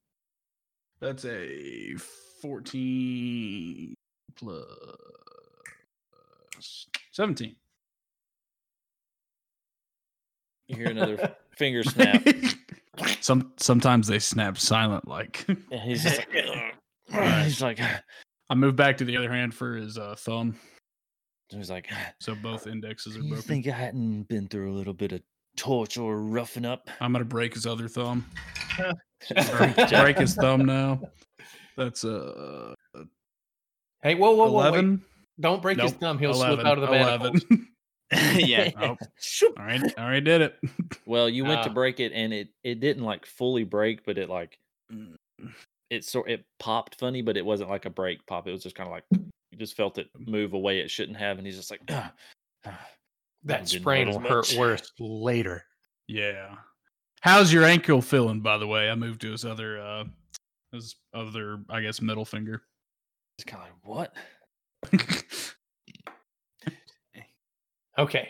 that's 0.99 1.25
a 1.25 1.95
14 2.41 3.93
plus 4.35 4.65
17. 7.11 7.55
You 10.67 10.75
hear 10.75 10.87
another 10.89 11.35
finger 11.57 11.83
snap. 11.83 12.25
Some 13.21 13.53
sometimes 13.57 14.07
they 14.07 14.19
snap 14.19 14.57
silent 14.57 15.07
like. 15.07 15.45
And 15.71 15.81
he's 15.81 16.03
just 16.03 16.17
like, 16.17 16.29
he's 17.43 17.61
like, 17.61 17.79
I 18.49 18.55
move 18.55 18.75
back 18.75 18.97
to 18.97 19.05
the 19.05 19.17
other 19.17 19.31
hand 19.31 19.53
for 19.53 19.75
his 19.75 19.97
uh, 19.97 20.15
thumb, 20.17 20.55
he's 21.49 21.69
like, 21.69 21.89
so 22.19 22.35
both 22.35 22.67
indexes 22.67 23.15
are 23.15 23.21
you 23.21 23.29
broken. 23.29 23.47
think 23.47 23.67
I 23.67 23.71
hadn't 23.71 24.23
been 24.23 24.47
through 24.47 24.71
a 24.71 24.75
little 24.75 24.93
bit 24.93 25.11
of 25.11 25.21
torture 25.55 26.01
or 26.01 26.21
roughing 26.21 26.65
up? 26.65 26.89
I'm 27.01 27.11
gonna 27.11 27.25
break 27.25 27.53
his 27.53 27.65
other 27.65 27.87
thumb. 27.87 28.25
Strength 29.21 29.89
check. 29.89 30.01
break 30.03 30.17
his 30.17 30.35
thumb 30.35 30.65
now. 30.65 31.01
That's 31.75 32.03
uh 32.03 32.73
Hey, 34.03 34.15
whoa, 34.15 34.31
whoa, 34.31 34.51
whoa! 34.51 34.57
wait. 34.57 34.67
eleven. 34.67 35.01
Don't 35.39 35.61
break 35.61 35.79
his 35.79 35.91
thumb. 35.93 36.17
He'll 36.17 36.31
11, 36.31 36.55
slip 36.55 36.67
out 36.67 36.77
of 36.77 36.81
the 36.81 36.91
manacles. 36.91 37.45
yeah. 38.35 38.69
Oh, 38.77 38.97
all 39.57 39.65
right, 39.65 39.81
all 39.97 40.05
right, 40.07 40.23
did 40.23 40.41
it. 40.41 40.55
Well, 41.05 41.29
you 41.29 41.43
went 41.45 41.63
to 41.63 41.69
Ah. 41.69 41.73
break 41.73 41.99
it 41.99 42.11
and 42.13 42.33
it 42.33 42.49
it 42.63 42.79
didn't 42.79 43.03
like 43.03 43.25
fully 43.25 43.63
break, 43.63 44.05
but 44.05 44.17
it 44.17 44.29
like 44.29 44.57
Mm. 44.91 45.15
it 45.89 46.05
sort 46.05 46.29
it 46.29 46.45
popped 46.59 46.95
funny, 46.99 47.21
but 47.21 47.35
it 47.37 47.45
wasn't 47.45 47.69
like 47.69 47.85
a 47.85 47.89
break 47.89 48.25
pop. 48.25 48.47
It 48.47 48.51
was 48.51 48.63
just 48.63 48.75
kind 48.75 48.87
of 48.87 48.91
like 48.91 49.03
you 49.51 49.57
just 49.57 49.75
felt 49.75 49.97
it 49.97 50.07
move 50.17 50.53
away 50.53 50.79
it 50.79 50.89
shouldn't 50.89 51.17
have, 51.17 51.37
and 51.37 51.45
he's 51.45 51.57
just 51.57 51.69
like, 51.71 51.81
"Ah, 51.89 52.13
ah." 52.65 52.87
That 53.43 53.67
sprain 53.67 54.07
hurt 54.07 54.13
will 54.13 54.19
hurt 54.21 54.47
much. 54.49 54.55
worse 54.57 54.91
later. 54.99 55.65
Yeah. 56.07 56.55
How's 57.21 57.51
your 57.53 57.63
ankle 57.65 58.01
feeling, 58.01 58.41
by 58.41 58.57
the 58.57 58.67
way? 58.67 58.89
I 58.89 58.95
moved 58.95 59.21
to 59.21 59.31
his 59.31 59.43
other 59.45 59.79
uh 59.81 60.03
his 60.71 60.95
other, 61.13 61.59
I 61.69 61.81
guess, 61.81 62.01
middle 62.01 62.25
finger. 62.25 62.63
it's 63.37 63.45
kind 63.45 63.63
of 63.63 63.69
like 63.69 63.85
what? 63.85 64.15
Okay, 67.97 68.29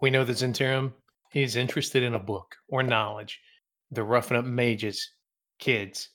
we 0.00 0.10
know 0.10 0.24
that 0.24 0.36
Zhentarim 0.36 0.92
is 1.34 1.56
interested 1.56 2.02
in 2.02 2.14
a 2.14 2.18
book 2.18 2.56
or 2.68 2.82
knowledge. 2.82 3.40
The 3.90 4.02
roughing 4.02 4.36
up 4.36 4.44
mages, 4.44 5.08
kids. 5.58 6.08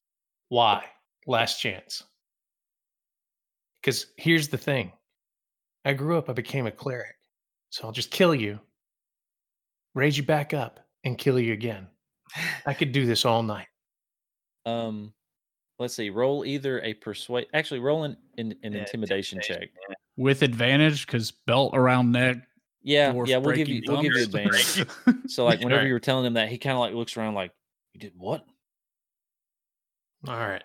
Why? 0.50 0.84
Last 1.28 1.62
chance. 1.62 2.04
Because 3.82 4.08
here's 4.18 4.50
the 4.50 4.58
thing 4.58 4.92
I 5.86 5.94
grew 5.94 6.18
up, 6.18 6.30
I 6.30 6.34
became 6.34 6.68
a 6.68 6.72
cleric. 6.72 7.16
So 7.70 7.86
I'll 7.86 7.94
just 7.94 8.12
kill 8.12 8.36
you, 8.36 8.60
raise 9.94 10.18
you 10.18 10.24
back 10.24 10.54
up, 10.54 10.80
and 11.06 11.18
kill 11.18 11.40
you 11.40 11.54
again. 11.54 11.88
I 12.66 12.74
could 12.74 12.92
do 12.92 13.06
this 13.06 13.26
all 13.26 13.44
night. 13.44 13.68
Um, 14.66 15.14
let's 15.80 15.96
see. 15.96 16.12
Roll 16.12 16.46
either 16.46 16.82
a 16.82 16.94
persuade. 16.94 17.48
Actually, 17.54 17.80
roll 17.80 18.04
an 18.04 18.18
an, 18.38 18.54
an 18.62 18.74
Yeah, 18.74 18.80
intimidation 18.82 19.40
intimidation, 19.40 19.40
check. 19.42 19.98
With 20.18 20.44
advantage, 20.44 21.08
because 21.08 21.32
belt 21.32 21.72
around 21.76 22.12
neck. 22.12 22.38
Yeah, 22.82 23.12
dwarf 23.14 23.28
yeah. 23.28 23.38
We'll 23.38 23.56
give 23.56 23.68
you 23.68 23.82
we'll 23.88 24.02
give 24.02 24.14
you 24.14 24.26
thumbs. 24.26 24.78
advantage. 24.78 24.88
So 25.30 25.46
like 25.46 25.60
whenever 25.60 25.74
Alright. 25.76 25.88
you 25.88 25.94
were 25.94 26.00
telling 26.00 26.26
him 26.26 26.34
that, 26.34 26.50
he 26.50 26.58
kind 26.58 26.74
of 26.74 26.80
like 26.80 26.94
looks 26.94 27.16
around 27.18 27.34
like, 27.36 27.52
"You 27.94 28.00
did 28.00 28.14
what?" 28.18 28.46
All 30.28 30.36
right. 30.38 30.64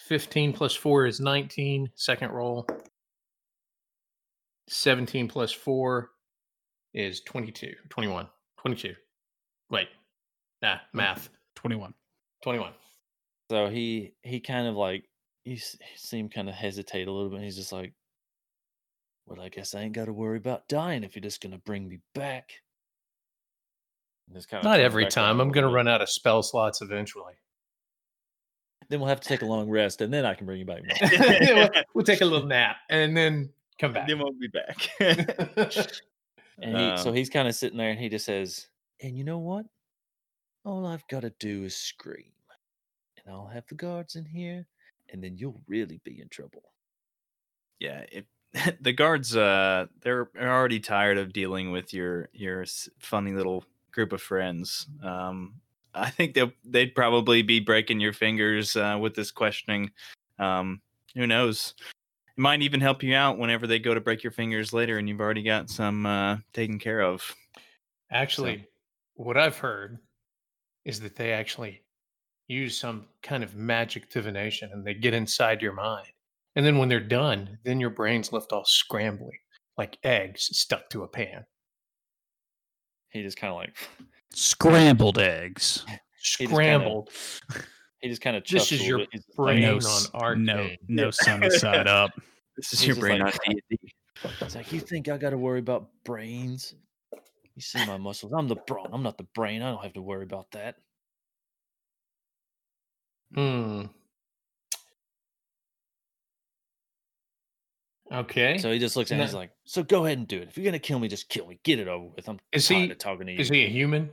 15 0.00 0.52
plus 0.52 0.74
4 0.74 1.06
is 1.06 1.18
19. 1.20 1.90
Second 1.94 2.30
roll. 2.30 2.66
17 4.68 5.28
plus 5.28 5.52
4 5.52 6.10
is 6.94 7.20
22. 7.22 7.72
21. 7.90 8.28
22. 8.58 8.94
Wait. 9.70 9.88
Nah, 10.62 10.76
math. 10.92 11.28
21. 11.56 11.92
21. 12.42 12.72
So 13.50 13.68
he 13.68 14.12
he 14.22 14.40
kind 14.40 14.66
of 14.66 14.74
like 14.76 15.04
he, 15.44 15.54
s- 15.54 15.76
you 16.12 16.28
kind 16.28 16.48
of 16.48 16.54
hesitate 16.54 17.08
a 17.08 17.12
little 17.12 17.30
bit. 17.30 17.40
He's 17.42 17.56
just 17.56 17.72
like, 17.72 17.92
"Well, 19.26 19.40
I 19.40 19.48
guess 19.48 19.74
I 19.74 19.82
ain't 19.82 19.94
got 19.94 20.06
to 20.06 20.12
worry 20.12 20.38
about 20.38 20.68
dying 20.68 21.04
if 21.04 21.14
you're 21.14 21.22
just 21.22 21.40
gonna 21.40 21.58
bring 21.58 21.88
me 21.88 22.00
back." 22.14 22.52
And 24.32 24.48
kinda 24.48 24.64
Not 24.64 24.80
every 24.80 25.06
time. 25.06 25.40
I'm 25.40 25.50
going 25.50 25.66
to 25.66 25.72
run 25.72 25.86
out 25.86 26.00
of 26.00 26.08
spell 26.08 26.42
slots 26.42 26.80
eventually. 26.80 27.34
Then 28.88 29.00
we'll 29.00 29.08
have 29.08 29.20
to 29.20 29.28
take 29.28 29.42
a 29.42 29.46
long 29.46 29.68
rest, 29.68 30.00
and 30.00 30.12
then 30.12 30.24
I 30.24 30.34
can 30.34 30.46
bring 30.46 30.58
you 30.58 30.64
back. 30.64 30.82
we'll, 31.10 31.70
we'll 31.94 32.04
take 32.04 32.20
a 32.20 32.24
little 32.24 32.46
nap 32.46 32.76
and 32.88 33.16
then 33.16 33.50
come 33.78 33.92
back. 33.92 34.08
Then 34.08 34.18
we'll 34.18 34.32
be 34.32 34.48
back. 34.48 34.88
And 36.58 36.76
he, 36.76 36.96
so 37.02 37.10
Um, 37.10 37.16
he's 37.16 37.30
kind 37.30 37.48
of 37.48 37.54
sitting 37.56 37.78
there, 37.78 37.90
and 37.90 37.98
he 37.98 38.08
just 38.08 38.26
says, 38.26 38.68
"And 39.02 39.18
you 39.18 39.24
know 39.24 39.38
what? 39.38 39.66
All 40.64 40.86
I've 40.86 41.06
got 41.08 41.22
to 41.22 41.30
do 41.40 41.64
is 41.64 41.76
scream, 41.76 42.32
and 43.16 43.34
I'll 43.34 43.48
have 43.48 43.66
the 43.66 43.74
guards 43.74 44.14
in 44.14 44.24
here, 44.24 44.66
and 45.12 45.22
then 45.22 45.36
you'll 45.36 45.60
really 45.66 46.00
be 46.04 46.20
in 46.20 46.28
trouble." 46.28 46.62
yeah, 47.80 48.04
if, 48.12 48.24
the 48.80 48.92
guards 48.92 49.36
uh 49.36 49.86
they're 50.00 50.28
already 50.40 50.80
tired 50.80 51.18
of 51.18 51.32
dealing 51.32 51.70
with 51.70 51.92
your 51.92 52.28
your 52.32 52.64
funny 52.98 53.32
little 53.32 53.64
group 53.94 54.12
of 54.12 54.20
friends. 54.20 54.86
Um, 55.02 55.54
I 55.94 56.10
think 56.10 56.34
they 56.34 56.52
they'd 56.64 56.94
probably 56.94 57.42
be 57.42 57.60
breaking 57.60 58.00
your 58.00 58.12
fingers 58.12 58.76
uh, 58.76 58.98
with 59.00 59.14
this 59.14 59.30
questioning. 59.30 59.90
Um, 60.38 60.80
who 61.14 61.26
knows? 61.26 61.74
It 61.80 62.40
might 62.40 62.62
even 62.62 62.80
help 62.80 63.02
you 63.02 63.14
out 63.14 63.38
whenever 63.38 63.66
they 63.66 63.78
go 63.78 63.94
to 63.94 64.00
break 64.00 64.24
your 64.24 64.32
fingers 64.32 64.72
later, 64.72 64.98
and 64.98 65.08
you've 65.08 65.20
already 65.20 65.44
got 65.44 65.70
some 65.70 66.04
uh, 66.04 66.38
taken 66.52 66.80
care 66.80 67.00
of. 67.00 67.22
Actually, 68.10 68.66
what 69.14 69.36
I've 69.36 69.56
heard 69.56 69.98
is 70.84 71.00
that 71.00 71.14
they 71.16 71.32
actually 71.32 71.80
use 72.48 72.76
some 72.76 73.06
kind 73.22 73.42
of 73.42 73.54
magic 73.54 74.10
divination 74.10 74.70
and 74.72 74.84
they 74.84 74.94
get 74.94 75.14
inside 75.14 75.62
your 75.62 75.72
mind. 75.72 76.08
And 76.56 76.64
then 76.64 76.78
when 76.78 76.88
they're 76.88 77.00
done, 77.00 77.58
then 77.64 77.80
your 77.80 77.90
brain's 77.90 78.32
left 78.32 78.52
all 78.52 78.64
scrambly, 78.64 79.32
like 79.76 79.98
eggs 80.04 80.48
stuck 80.56 80.88
to 80.90 81.02
a 81.02 81.08
pan. 81.08 81.44
He 83.10 83.22
just 83.22 83.36
kind 83.36 83.50
of 83.52 83.56
like 83.56 83.76
Scrambled 84.32 85.18
eggs. 85.18 85.84
Scrambled. 86.18 87.10
he 88.00 88.08
just 88.08 88.20
kind 88.22 88.36
of 88.36 88.44
This 88.48 88.72
is 88.72 88.86
your 88.86 89.00
brain 89.36 89.62
no, 89.62 89.72
on 89.74 89.76
s- 89.78 90.10
arcade. 90.14 90.44
no, 90.44 90.68
no 90.88 91.10
sunny 91.12 91.50
side 91.50 91.86
up. 91.86 92.10
This 92.56 92.72
is 92.72 92.80
He's 92.80 92.88
your 92.88 92.96
brain 92.96 93.20
like- 93.20 93.34
on 93.48 93.54
D&D. 93.70 93.78
It's 94.40 94.54
like 94.54 94.72
you 94.72 94.80
think 94.80 95.08
I 95.08 95.16
got 95.18 95.30
to 95.30 95.38
worry 95.38 95.58
about 95.58 95.88
brains? 96.04 96.74
You 97.56 97.62
see 97.62 97.84
my 97.86 97.98
muscles? 97.98 98.32
I'm 98.32 98.48
the 98.48 98.56
brawn. 98.56 98.88
I'm 98.92 99.02
not 99.02 99.18
the 99.18 99.26
brain. 99.34 99.60
I 99.60 99.70
don't 99.70 99.82
have 99.82 99.92
to 99.94 100.02
worry 100.02 100.22
about 100.24 100.50
that. 100.52 100.76
Hmm. 103.34 103.82
Okay. 108.12 108.58
So 108.58 108.70
he 108.70 108.78
just 108.78 108.96
looks 108.96 109.10
at 109.10 109.16
me. 109.18 109.24
He's 109.24 109.32
No. 109.32 109.38
like, 109.38 109.50
"So 109.64 109.82
go 109.82 110.04
ahead 110.04 110.18
and 110.18 110.28
do 110.28 110.38
it. 110.40 110.48
If 110.48 110.56
you're 110.58 110.64
gonna 110.64 110.78
kill 110.78 110.98
me, 110.98 111.08
just 111.08 111.28
kill 111.28 111.46
me. 111.46 111.58
Get 111.62 111.78
it 111.78 111.88
over 111.88 112.06
with. 112.06 112.28
I'm 112.28 112.38
Is 112.52 112.68
tired 112.68 112.84
he- 112.86 112.90
of 112.90 112.98
talking 112.98 113.26
to 113.26 113.32
you." 113.32 113.38
is 113.38 113.48
he 113.48 113.64
a 113.64 113.68
human? 113.68 114.10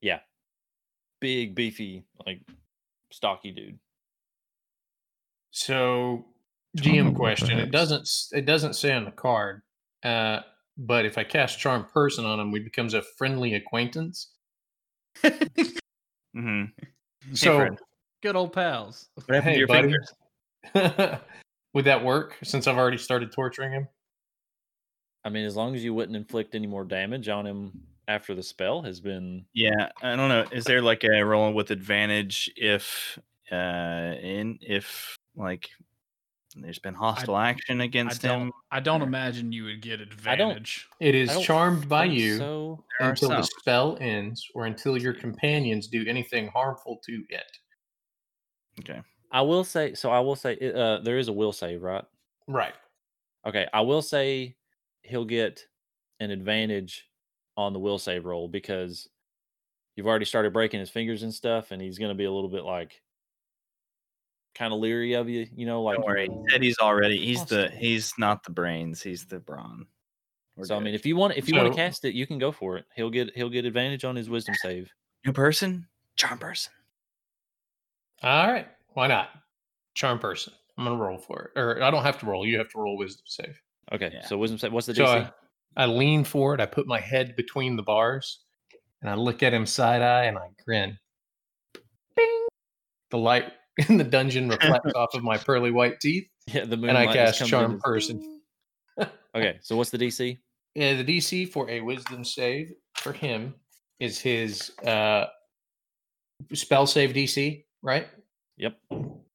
Yeah. 0.00 0.20
Big, 1.20 1.54
beefy, 1.54 2.04
like 2.24 2.40
stocky 3.10 3.50
dude? 3.50 3.78
So, 5.50 6.26
Charm 6.82 6.94
GM 7.12 7.14
question. 7.16 7.58
It 7.58 7.70
doesn't. 7.70 8.08
It 8.32 8.46
doesn't 8.46 8.74
say 8.74 8.92
on 8.92 9.04
the 9.04 9.10
card. 9.12 9.62
Uh, 10.02 10.40
but 10.78 11.04
if 11.06 11.16
I 11.18 11.24
cast 11.24 11.58
Charm 11.58 11.84
Person 11.86 12.24
on 12.24 12.38
him, 12.38 12.50
he 12.52 12.60
becomes 12.60 12.94
a 12.94 13.02
friendly 13.02 13.54
acquaintance. 13.54 14.32
Mm-hmm. 16.36 17.34
So, 17.34 17.56
friend. 17.56 17.78
Good 18.22 18.36
old 18.36 18.52
pals. 18.52 19.08
What 19.14 19.36
happened 19.36 19.44
hey, 19.44 19.52
to 19.54 19.58
your 19.58 19.66
buddy. 19.68 19.94
fingers? 20.74 21.20
would 21.76 21.84
that 21.84 22.02
work? 22.02 22.38
Since 22.42 22.66
I've 22.66 22.78
already 22.78 22.96
started 22.96 23.30
torturing 23.32 23.70
him. 23.70 23.86
I 25.26 25.28
mean, 25.28 25.44
as 25.44 25.56
long 25.56 25.74
as 25.74 25.84
you 25.84 25.92
wouldn't 25.92 26.16
inflict 26.16 26.54
any 26.54 26.66
more 26.66 26.84
damage 26.84 27.28
on 27.28 27.46
him 27.46 27.82
after 28.08 28.34
the 28.34 28.42
spell 28.42 28.80
has 28.80 28.98
been. 28.98 29.44
Yeah, 29.52 29.90
I 30.00 30.16
don't 30.16 30.30
know. 30.30 30.46
Is 30.50 30.64
there 30.64 30.80
like 30.80 31.04
a 31.04 31.22
roll 31.22 31.52
with 31.52 31.70
advantage 31.70 32.50
if 32.56 33.18
uh 33.52 34.14
in 34.22 34.58
if 34.62 35.18
like 35.36 35.68
there's 36.54 36.78
been 36.78 36.94
hostile 36.94 37.36
action 37.36 37.82
against 37.82 38.22
don't. 38.22 38.40
him? 38.40 38.52
I 38.70 38.80
don't 38.80 39.02
imagine 39.02 39.52
you 39.52 39.64
would 39.64 39.82
get 39.82 40.00
advantage. 40.00 40.88
It 40.98 41.14
I 41.14 41.18
is 41.18 41.28
don't 41.28 41.42
charmed 41.42 41.90
by 41.90 42.06
you 42.06 42.38
So 42.38 42.84
until 43.00 43.28
the 43.28 43.42
spell 43.42 43.98
ends, 44.00 44.48
or 44.54 44.64
until 44.64 44.96
your 44.96 45.12
companions 45.12 45.88
do 45.88 46.06
anything 46.08 46.48
harmful 46.48 47.02
to 47.04 47.22
it. 47.28 47.58
Okay. 48.80 49.02
I 49.30 49.42
will 49.42 49.64
say. 49.64 49.94
So 49.94 50.10
I 50.10 50.20
will 50.20 50.36
say. 50.36 50.58
Uh, 50.74 51.00
there 51.00 51.18
is 51.18 51.28
a 51.28 51.32
will 51.32 51.52
save, 51.52 51.82
right? 51.82 52.04
Right. 52.46 52.74
Okay, 53.46 53.66
I 53.72 53.82
will 53.82 54.02
say 54.02 54.56
he'll 55.02 55.24
get 55.24 55.64
an 56.20 56.30
advantage 56.30 57.08
on 57.56 57.72
the 57.72 57.78
will 57.78 57.98
save 57.98 58.24
roll 58.24 58.48
because 58.48 59.08
you've 59.94 60.06
already 60.06 60.24
started 60.24 60.52
breaking 60.52 60.80
his 60.80 60.90
fingers 60.90 61.22
and 61.22 61.32
stuff, 61.32 61.70
and 61.70 61.80
he's 61.80 61.98
going 61.98 62.10
to 62.10 62.14
be 62.14 62.24
a 62.24 62.32
little 62.32 62.50
bit 62.50 62.64
like 62.64 63.00
kind 64.54 64.72
of 64.72 64.80
leery 64.80 65.14
of 65.14 65.28
you. 65.28 65.46
You 65.54 65.66
know, 65.66 65.82
like 65.82 65.96
Don't 65.96 66.06
worry. 66.06 66.28
He 66.28 66.50
said 66.50 66.62
he's 66.62 66.78
already 66.78 67.24
he's 67.24 67.44
the 67.44 67.70
he's 67.76 68.12
not 68.18 68.42
the 68.42 68.50
brains, 68.50 69.02
he's 69.02 69.26
the 69.26 69.38
brawn. 69.38 69.86
We're 70.56 70.64
So 70.64 70.76
I 70.76 70.80
mean, 70.80 70.94
if 70.94 71.04
you 71.04 71.16
want, 71.16 71.36
if 71.36 71.48
you 71.48 71.54
want 71.54 71.68
to 71.68 71.76
cast 71.76 72.04
it, 72.04 72.14
you 72.14 72.26
can 72.26 72.38
go 72.38 72.50
for 72.50 72.78
it. 72.78 72.86
He'll 72.94 73.10
get 73.10 73.30
he'll 73.34 73.50
get 73.50 73.64
advantage 73.64 74.04
on 74.04 74.16
his 74.16 74.30
wisdom 74.30 74.54
save. 74.62 74.90
new 75.24 75.32
person, 75.32 75.86
charm 76.16 76.38
person. 76.38 76.72
All 78.22 78.50
right. 78.50 78.66
Why 78.96 79.08
not? 79.08 79.28
Charm 79.94 80.18
person. 80.18 80.54
I'm 80.78 80.84
gonna 80.86 80.96
roll 80.96 81.18
for 81.18 81.50
it, 81.54 81.60
or 81.60 81.82
I 81.82 81.90
don't 81.90 82.02
have 82.02 82.18
to 82.20 82.26
roll. 82.26 82.46
You 82.46 82.56
have 82.56 82.70
to 82.70 82.78
roll 82.78 82.96
wisdom 82.96 83.24
save. 83.26 83.60
Okay, 83.92 84.10
Yeah. 84.10 84.24
so 84.24 84.38
wisdom 84.38 84.58
save. 84.58 84.72
What's 84.72 84.86
the 84.86 84.94
So 84.94 85.04
DC? 85.04 85.30
I, 85.76 85.82
I 85.82 85.84
lean 85.84 86.24
forward. 86.24 86.62
I 86.62 86.66
put 86.66 86.86
my 86.86 86.98
head 86.98 87.36
between 87.36 87.76
the 87.76 87.82
bars, 87.82 88.40
and 89.02 89.10
I 89.10 89.14
look 89.14 89.42
at 89.42 89.52
him 89.52 89.66
side 89.66 90.00
eye, 90.00 90.24
and 90.24 90.38
I 90.38 90.48
grin. 90.64 90.96
Bing. 92.16 92.46
The 93.10 93.18
light 93.18 93.52
in 93.90 93.98
the 93.98 94.04
dungeon 94.04 94.48
reflects 94.48 94.92
off 94.94 95.10
of 95.14 95.22
my 95.22 95.36
pearly 95.36 95.70
white 95.70 96.00
teeth, 96.00 96.26
yeah, 96.46 96.64
the 96.64 96.76
and 96.76 96.96
I 96.96 97.12
cast 97.12 97.46
charm 97.46 97.72
in. 97.72 97.78
person. 97.80 98.40
Okay, 99.34 99.58
so 99.60 99.76
what's 99.76 99.90
the 99.90 99.98
DC? 99.98 100.38
Yeah, 100.74 100.94
the 101.02 101.04
DC 101.04 101.50
for 101.52 101.68
a 101.68 101.82
wisdom 101.82 102.24
save 102.24 102.72
for 102.94 103.12
him 103.12 103.54
is 104.00 104.18
his 104.18 104.72
uh, 104.86 105.26
spell 106.54 106.86
save 106.86 107.10
DC, 107.12 107.64
right? 107.82 108.06
Yep, 108.58 108.78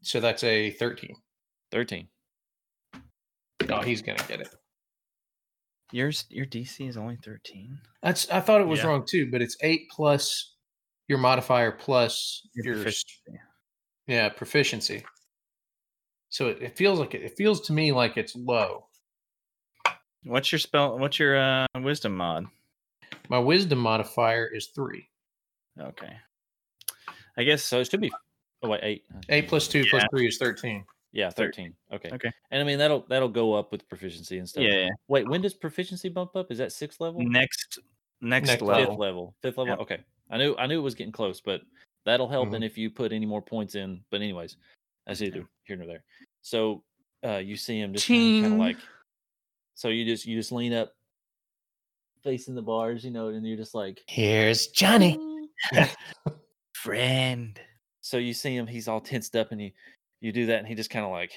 So 0.02 0.20
that's 0.20 0.44
a 0.44 0.72
13. 0.72 1.16
thirteen. 1.72 2.08
Oh, 3.70 3.82
he's 3.82 4.02
gonna 4.02 4.24
get 4.28 4.42
it. 4.42 4.50
Yours 5.92 6.26
your 6.30 6.46
DC 6.46 6.88
is 6.88 6.98
only 6.98 7.18
thirteen. 7.24 7.78
That's 8.02 8.30
I 8.32 8.40
thought 8.40 8.62
it 8.62 8.68
was 8.68 8.80
Yeah. 8.80 8.88
wrong 8.88 9.06
too, 9.08 9.30
but 9.30 9.42
it's 9.42 9.58
eight 9.62 9.90
plus 9.92 10.56
your 11.08 11.18
modifier 11.20 11.72
plus 11.72 12.48
Your 12.56 12.66
your, 12.66 12.76
proficiency. 12.76 13.40
yeah 14.08 14.30
proficiency. 14.30 15.06
So 16.30 16.48
it, 16.48 16.62
it 16.62 16.78
feels 16.78 16.98
like 17.00 17.14
it, 17.14 17.22
it 17.24 17.36
feels 17.38 17.62
to 17.68 17.74
me 17.74 17.92
like 17.92 18.18
it's 18.18 18.36
low. 18.36 18.88
What's 20.24 20.52
your 20.52 20.60
spell 20.60 20.98
what's 20.98 21.20
your 21.20 21.38
uh 21.38 21.68
wisdom 21.76 22.16
mod? 22.18 22.46
My 23.30 23.40
wisdom 23.40 23.80
modifier 23.80 24.48
is 24.48 24.68
three. 24.74 25.08
Okay. 25.80 26.14
I 27.38 27.44
guess 27.44 27.64
So 27.64 27.80
it 27.82 27.90
should 27.90 28.02
be. 28.02 28.12
Oh 28.64 28.70
wait, 28.70 28.80
eight. 28.84 29.06
Eight 29.30 29.48
plus 29.48 29.68
two 29.68 29.86
plus 29.90 30.04
three 30.12 30.28
is 30.28 30.38
thirteen. 30.38 30.86
Yeah, 31.14 31.30
Thirteen. 31.30 31.74
thirteen. 31.92 32.10
Okay. 32.12 32.16
Okay. 32.28 32.32
And 32.52 32.62
I 32.62 32.66
mean 32.66 32.78
that'll 32.78 33.06
that'll 33.10 33.28
go 33.30 33.54
up 33.54 33.72
with 33.72 33.88
proficiency 33.90 34.38
and 34.38 34.48
stuff. 34.48 34.64
yeah, 34.64 34.88
Wait, 35.10 35.28
when 35.28 35.42
does 35.42 35.54
proficiency 35.54 36.08
bump 36.10 36.36
up? 36.36 36.52
Is 36.52 36.58
that 36.60 36.72
sixth 36.72 37.02
level? 37.02 37.22
next 37.22 37.80
next, 38.22 38.48
Next 38.48 38.62
level. 38.62 38.86
Fifth 38.94 39.00
level. 39.00 39.36
Fifth 39.42 39.58
level. 39.58 39.72
Yep. 39.74 39.80
Okay. 39.82 40.00
I 40.30 40.38
knew 40.38 40.56
I 40.58 40.68
knew 40.68 40.80
it 40.80 40.84
was 40.84 40.96
getting 40.96 41.12
close, 41.12 41.42
but 41.42 41.62
that'll 42.06 42.30
help. 42.30 42.50
Mhm. 42.50 42.56
And 42.56 42.64
if 42.64 42.78
you 42.78 42.90
put 42.90 43.12
any 43.12 43.26
more 43.26 43.42
points 43.42 43.76
in, 43.76 44.02
but 44.10 44.22
anyways, 44.22 44.56
that's 45.06 45.22
either 45.22 45.44
here 45.66 45.76
nor 45.76 45.88
there. 45.88 46.04
So 46.42 46.84
uh 47.26 47.38
you 47.38 47.58
see 47.58 47.80
him 47.80 47.94
just 47.94 48.08
kind 48.08 48.46
of 48.46 48.52
like 48.54 48.78
so 49.76 49.90
you 49.90 50.06
just 50.06 50.26
you 50.26 50.38
just 50.38 50.52
lean 50.52 50.72
up 50.74 50.94
facing 52.24 52.56
the 52.56 52.62
bars, 52.62 53.04
you 53.04 53.12
know, 53.12 53.28
and 53.30 53.46
you're 53.46 53.58
just 53.58 53.76
like 53.76 54.00
Here's 54.08 54.68
Johnny. 54.68 55.20
Friend. 56.74 57.60
So 58.02 58.18
you 58.18 58.34
see 58.34 58.56
him, 58.56 58.68
he's 58.68 58.88
all 58.88 59.02
tensed 59.02 59.36
up 59.36 59.52
and 59.52 59.62
you 59.62 59.72
you 60.20 60.32
do 60.32 60.48
that 60.48 60.60
and 60.60 60.68
he 60.68 60.76
just 60.76 60.90
kind 60.90 61.06
of 61.06 61.12
like 61.12 61.32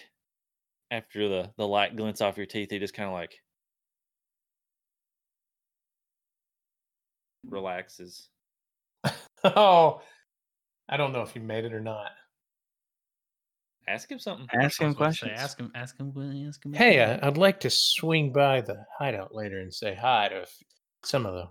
after 0.91 1.29
the 1.29 1.51
the 1.57 1.67
light 1.67 1.97
glints 1.97 2.21
off 2.21 2.37
your 2.37 2.47
teeth, 2.47 2.71
he 2.71 2.79
just 2.79 2.95
kind 2.95 3.09
of 3.09 3.15
like 3.15 3.35
relaxes. 7.49 8.29
Oh, 9.45 10.01
I 10.89 10.97
don't 10.97 11.13
know 11.13 11.21
if 11.21 11.37
you 11.37 11.43
made 11.43 11.67
it 11.67 11.75
or 11.75 11.81
not. 11.81 12.13
Ask 13.87 14.11
him 14.11 14.19
something. 14.19 14.47
Ask 14.59 14.81
him 14.81 14.89
was 14.89 14.97
about 14.97 15.09
to 15.11 15.15
say, 15.15 15.27
questions. 15.27 15.33
Ask 15.39 15.61
him. 15.61 15.73
Ask 15.75 16.01
him. 16.01 16.47
Ask 16.49 16.65
him. 16.65 16.73
Hey, 16.73 17.01
uh, 17.01 17.19
I'd 17.23 17.37
like 17.37 17.61
to 17.61 17.71
swing 17.71 18.33
by 18.33 18.63
the 18.63 18.87
hideout 18.99 19.35
later 19.35 19.61
and 19.61 19.73
say 19.73 19.95
hi 19.95 20.29
to 20.29 20.47
some 21.05 21.27
of 21.27 21.35
the 21.35 21.49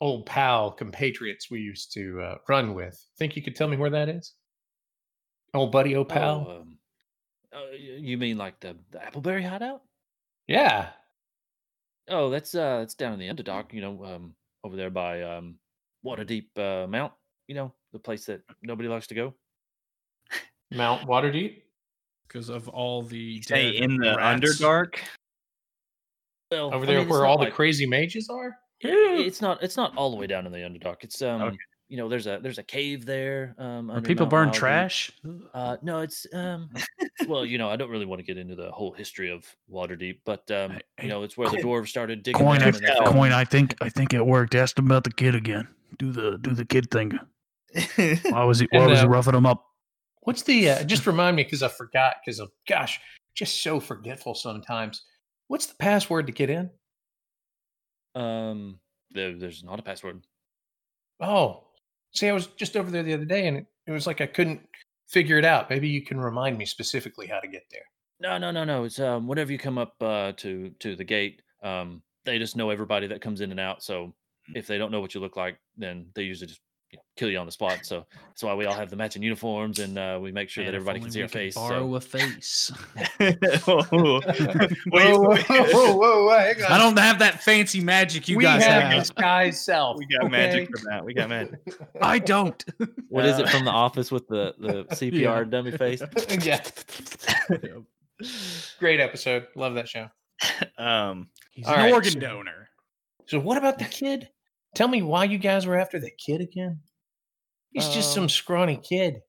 old 0.00 0.26
pal 0.26 0.70
compatriots 0.70 1.50
we 1.50 1.60
used 1.60 1.92
to 1.94 2.20
uh, 2.20 2.38
run 2.48 2.74
with. 2.74 3.02
Think 3.18 3.36
you 3.36 3.42
could 3.42 3.56
tell 3.56 3.68
me 3.68 3.76
where 3.76 3.90
that 3.90 4.08
is? 4.08 4.34
Old 5.52 5.72
buddy, 5.72 5.96
old 5.96 6.08
pal. 6.08 6.46
Oh, 6.48 6.60
um, 6.60 6.78
uh, 7.52 7.76
you 7.76 8.16
mean 8.16 8.38
like 8.38 8.60
the, 8.60 8.76
the 8.90 8.98
Appleberry 8.98 9.46
hideout? 9.46 9.82
yeah. 10.46 10.90
Oh, 12.08 12.28
that's 12.28 12.54
uh, 12.54 12.78
that's 12.78 12.94
down 12.94 13.12
in 13.12 13.18
the 13.20 13.28
Underdock. 13.28 13.72
You 13.72 13.82
know, 13.82 14.04
um, 14.04 14.34
over 14.64 14.74
there 14.74 14.90
by 14.90 15.22
um, 15.22 15.56
Waterdeep 16.04 16.46
uh, 16.56 16.86
Mount. 16.88 17.12
You 17.46 17.54
know, 17.54 17.72
the 17.92 17.98
place 17.98 18.24
that 18.26 18.40
nobody 18.62 18.88
likes 18.88 19.06
to 19.08 19.14
go. 19.14 19.34
Mount 20.72 21.06
Waterdeep. 21.06 21.62
because 22.26 22.48
of 22.48 22.68
all 22.68 23.02
the 23.02 23.42
Say 23.42 23.70
in 23.70 23.96
the 23.96 24.16
rats. 24.16 24.40
Underdark. 24.40 24.94
Well, 26.50 26.74
Over 26.74 26.84
I 26.84 26.86
there 26.86 26.98
mean, 27.00 27.08
where 27.08 27.20
not 27.20 27.28
all 27.28 27.38
the 27.38 27.50
crazy 27.50 27.86
mages 27.86 28.28
are? 28.28 28.56
I- 28.84 29.22
It's 29.26 29.40
not. 29.40 29.62
It's 29.62 29.76
not 29.76 29.96
all 29.96 30.10
the 30.10 30.16
way 30.16 30.26
down 30.26 30.46
in 30.46 30.52
the 30.52 30.58
Underdark. 30.58 30.96
It's 31.02 31.20
um, 31.22 31.42
Okay. 31.42 31.56
you 31.88 31.96
know, 31.96 32.08
there's 32.08 32.26
a 32.26 32.38
there's 32.42 32.58
a 32.58 32.62
cave 32.62 33.04
there. 33.06 33.54
Um, 33.58 33.88
Where 33.88 33.96
under 33.98 34.06
people 34.06 34.24
Mount 34.26 34.30
burn 34.30 34.48
Wilddeep. 34.50 34.52
trash. 34.52 35.12
Uh, 35.54 35.76
no, 35.82 36.00
it's 36.00 36.26
um, 36.32 36.70
well, 37.26 37.44
you 37.44 37.58
know, 37.58 37.68
I 37.68 37.76
don't 37.76 37.90
really 37.90 38.06
want 38.06 38.20
to 38.20 38.24
get 38.24 38.38
into 38.38 38.54
the 38.54 38.70
whole 38.70 38.92
history 38.92 39.30
of 39.30 39.44
Waterdeep, 39.70 40.20
but 40.24 40.50
um, 40.50 40.72
Hey, 40.72 40.80
you 41.04 41.08
know, 41.08 41.22
it's 41.22 41.36
where 41.36 41.48
the 41.50 41.58
dwarves 41.58 41.88
started 41.88 42.22
digging. 42.22 42.40
Coin, 42.40 42.62
I, 42.62 42.68
and 42.68 43.06
coin. 43.06 43.32
I 43.32 43.44
think 43.44 43.74
I 43.80 43.88
think 43.88 44.14
it 44.14 44.24
worked. 44.24 44.54
Ask 44.54 44.78
him 44.78 44.86
about 44.86 45.04
the 45.04 45.12
kid 45.12 45.34
again. 45.34 45.66
Do 45.98 46.12
the 46.12 46.38
do 46.38 46.54
the 46.54 46.64
kid 46.64 46.90
thing. 46.90 47.18
Why 47.96 48.44
was 48.44 48.60
he? 48.60 48.68
Why 48.70 48.80
And, 48.82 48.90
was 48.90 49.00
he 49.00 49.06
uh, 49.06 49.08
roughing 49.08 49.34
him 49.34 49.46
up? 49.46 49.64
What's 50.22 50.42
the 50.42 50.70
uh, 50.70 50.84
just 50.84 51.06
remind 51.06 51.36
me 51.36 51.44
because 51.44 51.62
I 51.62 51.68
forgot 51.68 52.16
because 52.24 52.40
of 52.40 52.50
gosh, 52.68 53.00
just 53.34 53.62
so 53.62 53.80
forgetful 53.80 54.34
sometimes. 54.34 55.02
What's 55.48 55.66
the 55.66 55.74
password 55.76 56.26
to 56.26 56.32
get 56.32 56.50
in? 56.50 56.70
Um, 58.14 58.78
there, 59.10 59.36
there's 59.36 59.64
not 59.64 59.78
a 59.78 59.82
password. 59.82 60.22
Oh, 61.20 61.64
see, 62.14 62.28
I 62.28 62.32
was 62.32 62.46
just 62.46 62.76
over 62.76 62.90
there 62.90 63.02
the 63.02 63.14
other 63.14 63.24
day 63.24 63.46
and 63.46 63.58
it, 63.58 63.66
it 63.86 63.92
was 63.92 64.06
like 64.06 64.20
I 64.20 64.26
couldn't 64.26 64.60
figure 65.08 65.38
it 65.38 65.44
out. 65.44 65.70
Maybe 65.70 65.88
you 65.88 66.02
can 66.02 66.20
remind 66.20 66.56
me 66.56 66.64
specifically 66.64 67.26
how 67.26 67.40
to 67.40 67.48
get 67.48 67.64
there. 67.70 67.82
No, 68.20 68.38
no, 68.38 68.50
no, 68.50 68.64
no. 68.64 68.84
It's 68.84 69.00
um, 69.00 69.26
whenever 69.26 69.50
you 69.52 69.58
come 69.58 69.78
up 69.78 69.94
uh, 70.00 70.32
to 70.38 70.70
to 70.80 70.94
the 70.94 71.04
gate, 71.04 71.42
um, 71.62 72.02
they 72.24 72.38
just 72.38 72.56
know 72.56 72.70
everybody 72.70 73.06
that 73.06 73.22
comes 73.22 73.40
in 73.40 73.50
and 73.50 73.60
out. 73.60 73.82
So 73.82 74.14
if 74.54 74.66
they 74.66 74.78
don't 74.78 74.92
know 74.92 75.00
what 75.00 75.14
you 75.14 75.20
look 75.20 75.36
like, 75.36 75.58
then 75.76 76.06
they 76.14 76.22
usually 76.22 76.48
just 76.48 76.60
you 76.92 76.96
know, 76.98 77.02
kill 77.16 77.30
you 77.30 77.38
on 77.38 77.46
the 77.46 77.52
spot. 77.52 77.80
So 77.82 78.04
that's 78.28 78.42
why 78.42 78.54
we 78.54 78.64
all 78.66 78.74
have 78.74 78.90
the 78.90 78.96
matching 78.96 79.22
uniforms 79.22 79.78
and 79.78 79.96
uh, 79.98 80.18
we 80.20 80.32
make 80.32 80.48
sure 80.48 80.64
Man, 80.64 80.72
that 80.72 80.76
everybody 80.76 81.00
can 81.00 81.10
see 81.10 81.22
our 81.22 81.28
face. 81.28 81.54
Borrow 81.54 81.88
So. 81.88 81.94
a 81.94 82.00
face. 82.00 82.72
Whoa, 83.66 83.82
whoa, 83.90 84.20
whoa, 85.36 85.94
whoa, 85.96 86.24
whoa, 86.26 86.38
hang 86.38 86.62
on. 86.64 86.72
I 86.72 86.78
don't 86.78 86.98
have 86.98 87.18
that 87.20 87.42
fancy 87.42 87.80
magic 87.80 88.28
you 88.28 88.36
we 88.38 88.44
guys 88.44 88.64
have 88.64 88.82
have. 88.84 88.98
this 88.98 89.10
guy's 89.10 89.60
self. 89.64 89.98
we 89.98 90.06
got 90.06 90.30
magic 90.30 90.68
for 90.76 90.84
that. 90.90 91.04
We 91.04 91.14
got 91.14 91.28
magic. 91.28 91.60
I 92.02 92.18
don't. 92.18 92.62
What 93.08 93.24
is 93.26 93.38
it 93.38 93.46
Uh, 93.46 93.50
from 93.50 93.64
the 93.64 93.70
office 93.70 94.10
with 94.10 94.26
the 94.28 94.54
the 94.58 94.84
CPR 94.94 95.48
dummy 95.50 95.70
face? 95.72 96.02
yeah, 96.44 96.60
great 98.78 99.00
episode. 99.00 99.46
Love 99.54 99.74
that 99.74 99.88
show. 99.88 100.08
Um, 100.78 101.28
He's 101.52 101.66
an 101.66 101.74
right, 101.74 101.92
organ 101.92 102.12
so- 102.12 102.20
donor. 102.20 102.68
So 103.26 103.38
what 103.38 103.56
about 103.58 103.78
the 103.78 103.84
kid? 103.84 104.28
Tell 104.74 104.88
me 104.88 105.02
why 105.02 105.24
you 105.24 105.38
guys 105.38 105.66
were 105.66 105.76
after 105.78 105.98
the 105.98 106.10
kid 106.10 106.40
again. 106.40 106.80
He's 107.72 107.88
just 107.88 108.12
some 108.14 108.24
Um, 108.24 108.28
scrawny 108.28 108.76
kid. 108.76 109.20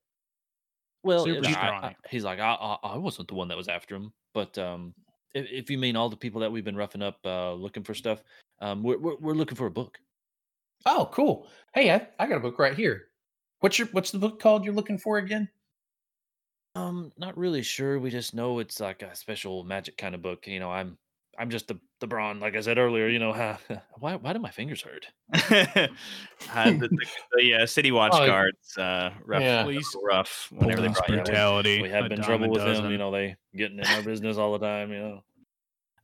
Well, 1.04 1.24
Super 1.24 1.46
I- 1.48 1.52
I- 1.52 1.86
I- 1.88 1.96
he's 2.08 2.24
like, 2.24 2.38
I, 2.38 2.52
I, 2.54 2.78
I 2.94 2.96
wasn't 2.96 3.28
the 3.28 3.34
one 3.34 3.48
that 3.48 3.56
was 3.56 3.68
after 3.68 3.94
him, 3.96 4.12
but 4.34 4.56
um, 4.58 4.94
if, 5.34 5.46
if 5.50 5.70
you 5.70 5.78
mean 5.78 5.96
all 5.96 6.08
the 6.08 6.16
people 6.16 6.40
that 6.40 6.50
we've 6.52 6.64
been 6.64 6.76
roughing 6.76 7.02
up, 7.02 7.18
uh, 7.24 7.52
looking 7.54 7.82
for 7.82 7.94
stuff, 7.94 8.22
um, 8.60 8.82
we're, 8.82 8.98
we're 8.98 9.16
we're 9.16 9.34
looking 9.34 9.56
for 9.56 9.66
a 9.66 9.70
book. 9.70 9.98
Oh, 10.86 11.08
cool. 11.12 11.48
Hey, 11.74 11.90
I, 11.92 12.06
I 12.18 12.26
got 12.26 12.36
a 12.36 12.40
book 12.40 12.58
right 12.58 12.74
here. 12.76 13.08
What's 13.60 13.78
your 13.78 13.88
what's 13.88 14.10
the 14.12 14.18
book 14.18 14.40
called 14.40 14.64
you're 14.64 14.74
looking 14.74 14.98
for 14.98 15.18
again? 15.18 15.48
Um, 16.74 17.12
not 17.18 17.36
really 17.36 17.62
sure. 17.62 17.98
We 17.98 18.10
just 18.10 18.34
know 18.34 18.58
it's 18.60 18.80
like 18.80 19.02
a 19.02 19.14
special 19.14 19.62
magic 19.64 19.96
kind 19.96 20.14
of 20.14 20.22
book. 20.22 20.46
You 20.46 20.58
know, 20.60 20.70
I'm 20.70 20.96
I'm 21.38 21.50
just 21.50 21.68
the 21.68 21.78
the 22.02 22.06
brawn, 22.06 22.38
like 22.38 22.54
I 22.54 22.60
said 22.60 22.76
earlier. 22.76 23.08
You 23.08 23.18
know, 23.18 23.32
why 23.98 24.16
why 24.16 24.34
do 24.34 24.38
my 24.38 24.50
fingers 24.50 24.82
hurt? 24.82 25.06
uh, 25.32 26.70
the, 26.70 26.88
the, 26.90 27.06
the 27.38 27.54
uh, 27.54 27.66
city 27.66 27.90
watch 27.98 28.12
Oh, 28.14 28.26
guards, 28.26 28.76
uh, 28.76 29.12
rough, 29.24 29.40
yeah. 29.40 29.62
Police- 29.62 29.96
rough. 30.04 30.48
Whenever 30.50 30.82
Police 30.82 30.92
brought 30.98 31.08
you. 31.08 31.16
brutality. 31.16 31.82
We 31.82 31.88
have 31.88 32.08
been 32.10 32.18
dime 32.18 32.26
trouble 32.26 32.46
a 32.46 32.50
with 32.50 32.62
them. 32.62 32.90
You 32.90 32.98
know, 32.98 33.10
they 33.10 33.36
getting 33.56 33.78
in 33.78 33.86
our 33.86 34.02
business 34.02 34.36
all 34.36 34.52
the 34.52 34.58
time. 34.66 34.92
You 34.92 35.22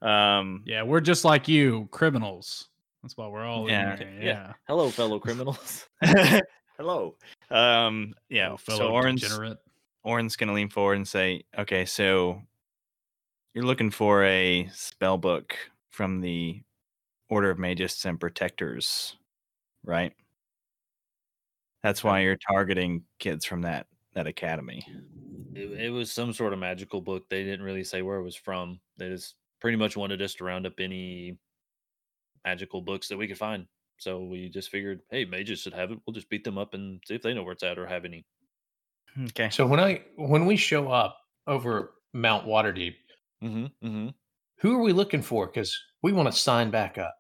know. 0.03 0.09
Um, 0.09 0.63
Yeah, 0.65 0.85
we're 0.85 1.01
just 1.01 1.25
like 1.25 1.49
you, 1.49 1.89
criminals. 1.91 2.69
That's 3.03 3.17
why 3.17 3.29
we're 3.29 3.45
all 3.45 3.69
Yeah. 3.69 3.93
in 3.93 3.99
here. 3.99 4.11
Yeah. 4.19 4.25
Yeah. 4.25 4.53
Hello, 4.67 4.91
fellow 4.91 5.19
criminals. 5.19 5.89
hello. 6.77 7.17
Um, 7.51 8.15
yeah. 8.29 8.53
Oh, 8.53 8.57
so 8.57 8.77
fellow 8.79 8.93
Orange, 8.93 9.21
degenerate. 9.23 9.59
Orin's 10.05 10.37
gonna 10.37 10.53
lean 10.55 10.69
forward 10.71 10.95
and 10.95 11.07
say, 11.07 11.43
"Okay, 11.59 11.85
so 11.85 12.43
you're 13.55 13.65
looking 13.65 13.91
for 13.91 14.25
a 14.25 14.69
spell 14.73 15.19
book 15.19 15.57
from 15.91 16.21
the 16.21 16.63
Order 17.29 17.51
of 17.51 17.59
Magists 17.59 18.05
and 18.05 18.21
Protectors, 18.21 19.17
right? 19.85 20.13
That's 21.83 22.03
why 22.03 22.21
you're 22.21 22.37
targeting 22.37 23.05
kids 23.19 23.45
from 23.45 23.63
that 23.63 23.87
that 24.15 24.27
academy." 24.27 24.85
it, 25.55 25.73
it 25.81 25.91
was 25.91 26.11
some 26.11 26.33
sort 26.33 26.53
of 26.53 26.59
magical 26.59 27.01
book. 27.01 27.29
They 27.29 27.45
didn't 27.45 27.65
really 27.65 27.85
say 27.85 28.03
where 28.03 28.19
it 28.19 28.23
was 28.23 28.37
from. 28.37 28.81
They 28.97 29.09
just 29.09 29.35
pretty 29.61 29.77
much 29.77 29.97
wanted 29.97 30.23
us 30.23 30.35
to 30.35 30.45
round 30.45 30.67
up 30.67 30.75
any 30.79 31.39
magical 32.45 32.81
books 32.81 33.09
that 33.09 33.17
we 33.17 33.27
could 33.27 33.39
find. 33.39 33.67
So 33.99 34.23
we 34.23 34.49
just 34.49 34.71
figured, 34.71 35.01
hey, 35.11 35.25
mages 35.25 35.61
should 35.61 35.75
have 35.75 35.91
it. 35.91 35.99
We'll 36.07 36.15
just 36.15 36.31
beat 36.31 36.45
them 36.45 36.59
up 36.59 36.75
and 36.75 37.01
see 37.07 37.15
if 37.15 37.23
they 37.23 37.35
know 37.35 37.43
where 37.43 37.53
it's 37.53 37.65
at 37.65 37.79
or 37.79 37.87
have 37.87 38.05
any. 38.05 38.25
Okay. 39.27 39.51
So 39.51 39.67
when 39.67 39.81
I 39.81 40.03
when 40.17 40.47
we 40.47 40.57
show 40.57 40.91
up 40.91 41.19
over 41.47 41.95
Mount 42.13 42.47
Waterdeep, 42.47 42.95
Mm-hmm. 43.43 43.87
Mm-hmm. 43.87 44.09
Who 44.61 44.75
are 44.75 44.83
we 44.83 44.93
looking 44.93 45.23
for? 45.23 45.47
Because 45.47 45.77
we 46.03 46.13
want 46.13 46.31
to 46.31 46.39
sign 46.39 46.71
back 46.71 46.99
up. 46.99 47.15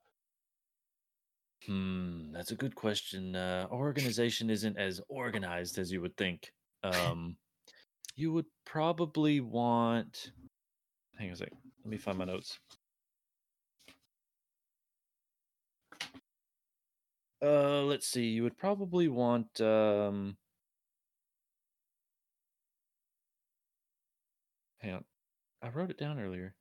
Hmm, 1.67 2.33
that's 2.33 2.51
a 2.51 2.57
good 2.57 2.75
question. 2.75 3.37
Uh, 3.37 3.67
organization 3.71 4.51
isn't 4.51 4.79
as 4.79 5.01
organized 5.09 5.79
as 5.79 5.93
you 5.93 6.01
would 6.01 6.17
think. 6.17 6.53
Um, 6.83 7.37
you 8.17 8.33
would 8.33 8.47
probably 8.65 9.41
want. 9.41 10.33
Hang 11.19 11.29
on 11.29 11.35
a 11.35 11.37
sec. 11.37 11.51
Let 11.85 11.91
me 11.91 11.99
find 11.99 12.19
my 12.19 12.25
notes. 12.25 12.59
Uh, 17.41 17.83
let's 17.83 18.09
see. 18.09 18.27
You 18.27 18.43
would 18.43 18.59
probably 18.59 19.09
want. 19.09 19.61
Um, 19.61 20.37
hang 24.79 24.95
on. 24.95 25.05
I 25.63 25.69
wrote 25.69 25.91
it 25.91 25.99
down 25.99 26.19
earlier. 26.19 26.55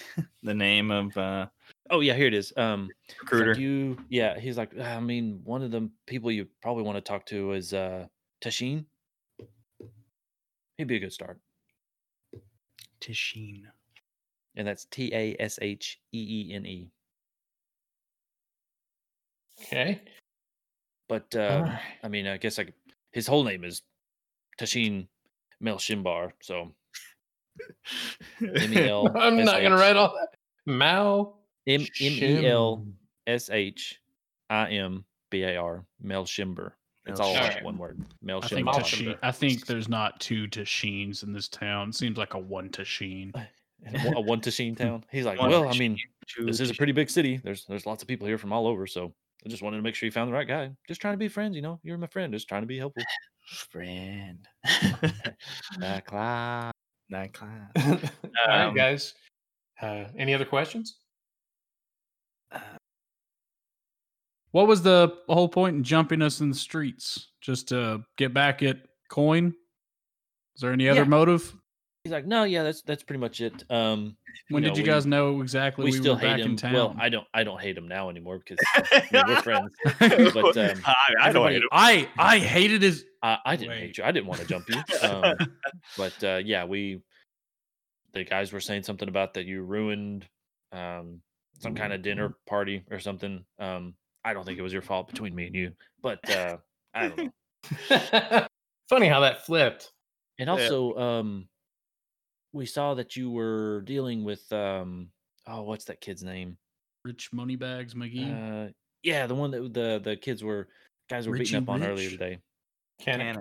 the 0.42 0.54
name 0.54 0.90
of 0.90 1.16
uh, 1.16 1.46
Oh 1.90 2.00
yeah, 2.00 2.14
here 2.14 2.26
it 2.26 2.34
is. 2.34 2.52
Um, 2.56 2.90
It's 3.08 3.18
like 3.22 3.32
recruiter. 3.32 3.60
you, 3.60 3.98
yeah, 4.08 4.38
he's 4.38 4.56
like, 4.56 4.78
I 4.78 5.00
mean, 5.00 5.40
one 5.44 5.62
of 5.62 5.70
the 5.70 5.90
people 6.06 6.30
you 6.30 6.46
probably 6.60 6.84
want 6.84 6.96
to 6.96 7.02
talk 7.02 7.26
to 7.26 7.52
is 7.52 7.74
uh 7.74 8.06
Tashin. 8.40 8.84
He'd 10.78 10.88
be 10.88 10.96
a 10.96 11.00
good 11.00 11.12
start. 11.12 11.38
Tishine. 13.00 13.64
And 14.56 14.66
that's 14.66 14.86
T 14.86 15.10
A 15.12 15.36
S 15.38 15.58
H 15.60 16.00
E 16.12 16.48
E 16.50 16.54
N 16.54 16.66
E. 16.66 16.90
Okay. 19.60 20.00
But 21.08 21.34
uh, 21.34 21.38
Alright. 21.38 21.78
I 22.02 22.08
mean, 22.08 22.26
I 22.26 22.36
guess 22.36 22.58
like 22.58 22.72
his 23.10 23.26
whole 23.26 23.44
name 23.44 23.64
is 23.64 23.82
Tashin 24.58 25.08
Melshimbar. 25.62 26.32
So 26.40 26.72
M 28.40 28.72
E 28.72 28.88
L. 28.88 29.08
I'm 29.16 29.36
not 29.44 29.62
gonna 29.62 29.76
write 29.76 29.96
all 29.96 30.14
that. 30.18 30.28
Mao 30.66 31.34
M 31.66 31.80
M 31.80 31.86
E 32.00 32.46
L 32.46 32.78
Shim. 32.78 32.92
S 33.26 33.50
H 33.50 34.00
I 34.50 34.70
M 34.70 35.04
B 35.30 35.42
A 35.42 35.56
R 35.56 35.84
Melshimbar. 36.04 36.72
It's 37.06 37.18
all 37.20 37.34
Melshimbar. 37.34 37.54
like 37.54 37.64
one 37.64 37.78
word. 37.78 38.04
I 38.28 38.40
think, 38.40 38.66
Melshimbar. 38.68 38.74
Tashin- 38.74 39.06
Tashin, 39.06 39.18
I 39.22 39.32
think 39.32 39.66
there's 39.66 39.88
not 39.88 40.20
two 40.20 40.46
Tashins 40.46 41.22
in 41.22 41.32
this 41.32 41.48
town. 41.48 41.92
Seems 41.92 42.16
like 42.16 42.34
a 42.34 42.38
one 42.38 42.68
Tashin. 42.68 43.34
Uh, 43.36 43.42
a 44.16 44.20
one 44.20 44.40
Tashin 44.40 44.76
town. 44.78 45.04
He's 45.10 45.24
like, 45.24 45.40
One 45.40 45.50
well, 45.50 45.68
I 45.68 45.76
mean, 45.76 45.98
this 46.44 46.60
is 46.60 46.70
a 46.70 46.74
pretty 46.74 46.92
big 46.92 47.10
city. 47.10 47.40
There's 47.42 47.64
there's 47.64 47.86
lots 47.86 48.02
of 48.02 48.08
people 48.08 48.26
here 48.26 48.38
from 48.38 48.52
all 48.52 48.66
over. 48.66 48.86
So 48.86 49.12
I 49.44 49.48
just 49.48 49.62
wanted 49.62 49.78
to 49.78 49.82
make 49.82 49.96
sure 49.96 50.06
you 50.06 50.12
found 50.12 50.28
the 50.28 50.34
right 50.34 50.46
guy. 50.46 50.70
Just 50.86 51.00
trying 51.00 51.14
to 51.14 51.18
be 51.18 51.28
friends, 51.28 51.56
you 51.56 51.62
know. 51.62 51.80
You're 51.82 51.98
my 51.98 52.06
friend. 52.06 52.32
Just 52.32 52.48
trying 52.48 52.62
to 52.62 52.66
be 52.68 52.78
helpful. 52.78 53.02
friend. 53.70 54.46
That 55.78 56.06
class. 57.12 57.20
That 57.20 57.32
class. 57.32 58.10
all 58.22 58.30
right, 58.48 58.64
Um, 58.66 58.74
guys. 58.74 59.14
Uh, 59.80 60.04
any 60.16 60.32
other 60.34 60.44
questions? 60.44 60.98
What 64.52 64.66
was 64.68 64.82
the 64.82 65.16
whole 65.28 65.48
point 65.48 65.76
in 65.76 65.82
jumping 65.82 66.20
us 66.22 66.40
in 66.40 66.50
the 66.50 66.54
streets? 66.54 67.28
Just 67.40 67.68
to 67.68 68.04
get 68.18 68.34
back 68.34 68.62
at 68.62 68.78
coin? 69.08 69.54
Is 70.54 70.60
there 70.60 70.72
any 70.72 70.88
other 70.88 71.00
Yeah. 71.02 71.06
motive? 71.08 71.54
He's 72.04 72.12
like, 72.12 72.26
no, 72.26 72.42
yeah, 72.42 72.64
that's 72.64 72.82
that's 72.82 73.04
pretty 73.04 73.20
much 73.20 73.40
it. 73.40 73.62
Um, 73.70 74.16
When 74.48 74.64
know, 74.64 74.70
did 74.70 74.78
you 74.78 74.82
we- 74.82 74.88
guys 74.88 75.06
know 75.06 75.40
exactly 75.40 75.84
we, 75.84 75.92
we, 75.92 75.98
still 75.98 76.14
were 76.14 76.20
hate 76.20 76.26
back 76.26 76.40
him. 76.40 76.50
in 76.52 76.56
town? 76.56 76.72
Well, 76.74 76.96
I 76.98 77.08
don't 77.08 77.26
I 77.32 77.44
don't 77.44 77.60
hate 77.60 77.78
him 77.78 77.86
now 77.86 78.10
anymore 78.10 78.38
because 78.38 78.58
I 78.74 79.06
mean, 79.12 79.22
we're 79.28 79.42
friends. 79.42 79.72
But, 80.34 80.56
um, 80.56 80.82
I, 80.84 80.94
I 81.28 81.32
don't 81.32 81.48
hate 81.48 81.62
him. 81.62 81.68
I 81.70 82.08
I 82.18 82.38
hated 82.40 82.82
his. 82.82 83.04
I, 83.22 83.38
I 83.46 83.54
didn't 83.56 83.70
Wait. 83.70 83.80
hate 83.80 83.98
you. 83.98 84.04
I 84.04 84.10
didn't 84.10 84.26
want 84.26 84.40
to 84.40 84.46
jump 84.48 84.68
you. 84.68 84.82
Um, 85.08 85.34
but 85.96 86.24
uh, 86.24 86.40
yeah, 86.44 86.64
we 86.64 87.02
the 88.14 88.24
guys 88.24 88.52
were 88.52 88.60
saying 88.60 88.82
something 88.82 89.08
about 89.08 89.34
that 89.34 89.46
you 89.46 89.62
ruined 89.62 90.26
um, 90.72 91.20
some 91.60 91.76
kind 91.76 91.92
of 91.92 92.02
dinner 92.02 92.34
party 92.48 92.82
or 92.90 92.98
something. 92.98 93.44
Um, 93.60 93.94
I 94.24 94.34
don't 94.34 94.44
think 94.44 94.58
it 94.58 94.62
was 94.62 94.72
your 94.72 94.82
fault 94.82 95.06
between 95.08 95.36
me 95.36 95.46
and 95.46 95.54
you, 95.54 95.70
but 96.02 96.28
uh, 96.28 96.56
I 96.94 97.08
don't 97.08 97.30
know. 97.90 98.46
Funny 98.88 99.06
how 99.06 99.20
that 99.20 99.46
flipped. 99.46 99.92
And 100.40 100.48
Yeah. 100.48 100.52
also, 100.52 100.96
um, 100.96 101.48
we 102.52 102.66
saw 102.66 102.94
that 102.94 103.16
you 103.16 103.30
were 103.30 103.82
dealing 103.82 104.24
with 104.24 104.50
um, 104.52 105.08
oh, 105.46 105.62
what's 105.62 105.84
that 105.86 106.00
kid's 106.00 106.22
name? 106.22 106.56
Rich 107.04 107.30
Moneybags 107.32 107.94
McGee. 107.94 108.68
Uh, 108.68 108.72
yeah, 109.02 109.26
the 109.26 109.34
one 109.34 109.50
that 109.50 109.74
the 109.74 110.00
the 110.02 110.16
kids 110.16 110.44
were 110.44 110.68
guys 111.08 111.26
were 111.26 111.32
Richie 111.32 111.44
beating 111.44 111.62
up 111.62 111.68
on 111.68 111.82
earlier 111.82 112.10
today. 112.10 112.38
Can 113.00 113.18
Can 113.18 113.40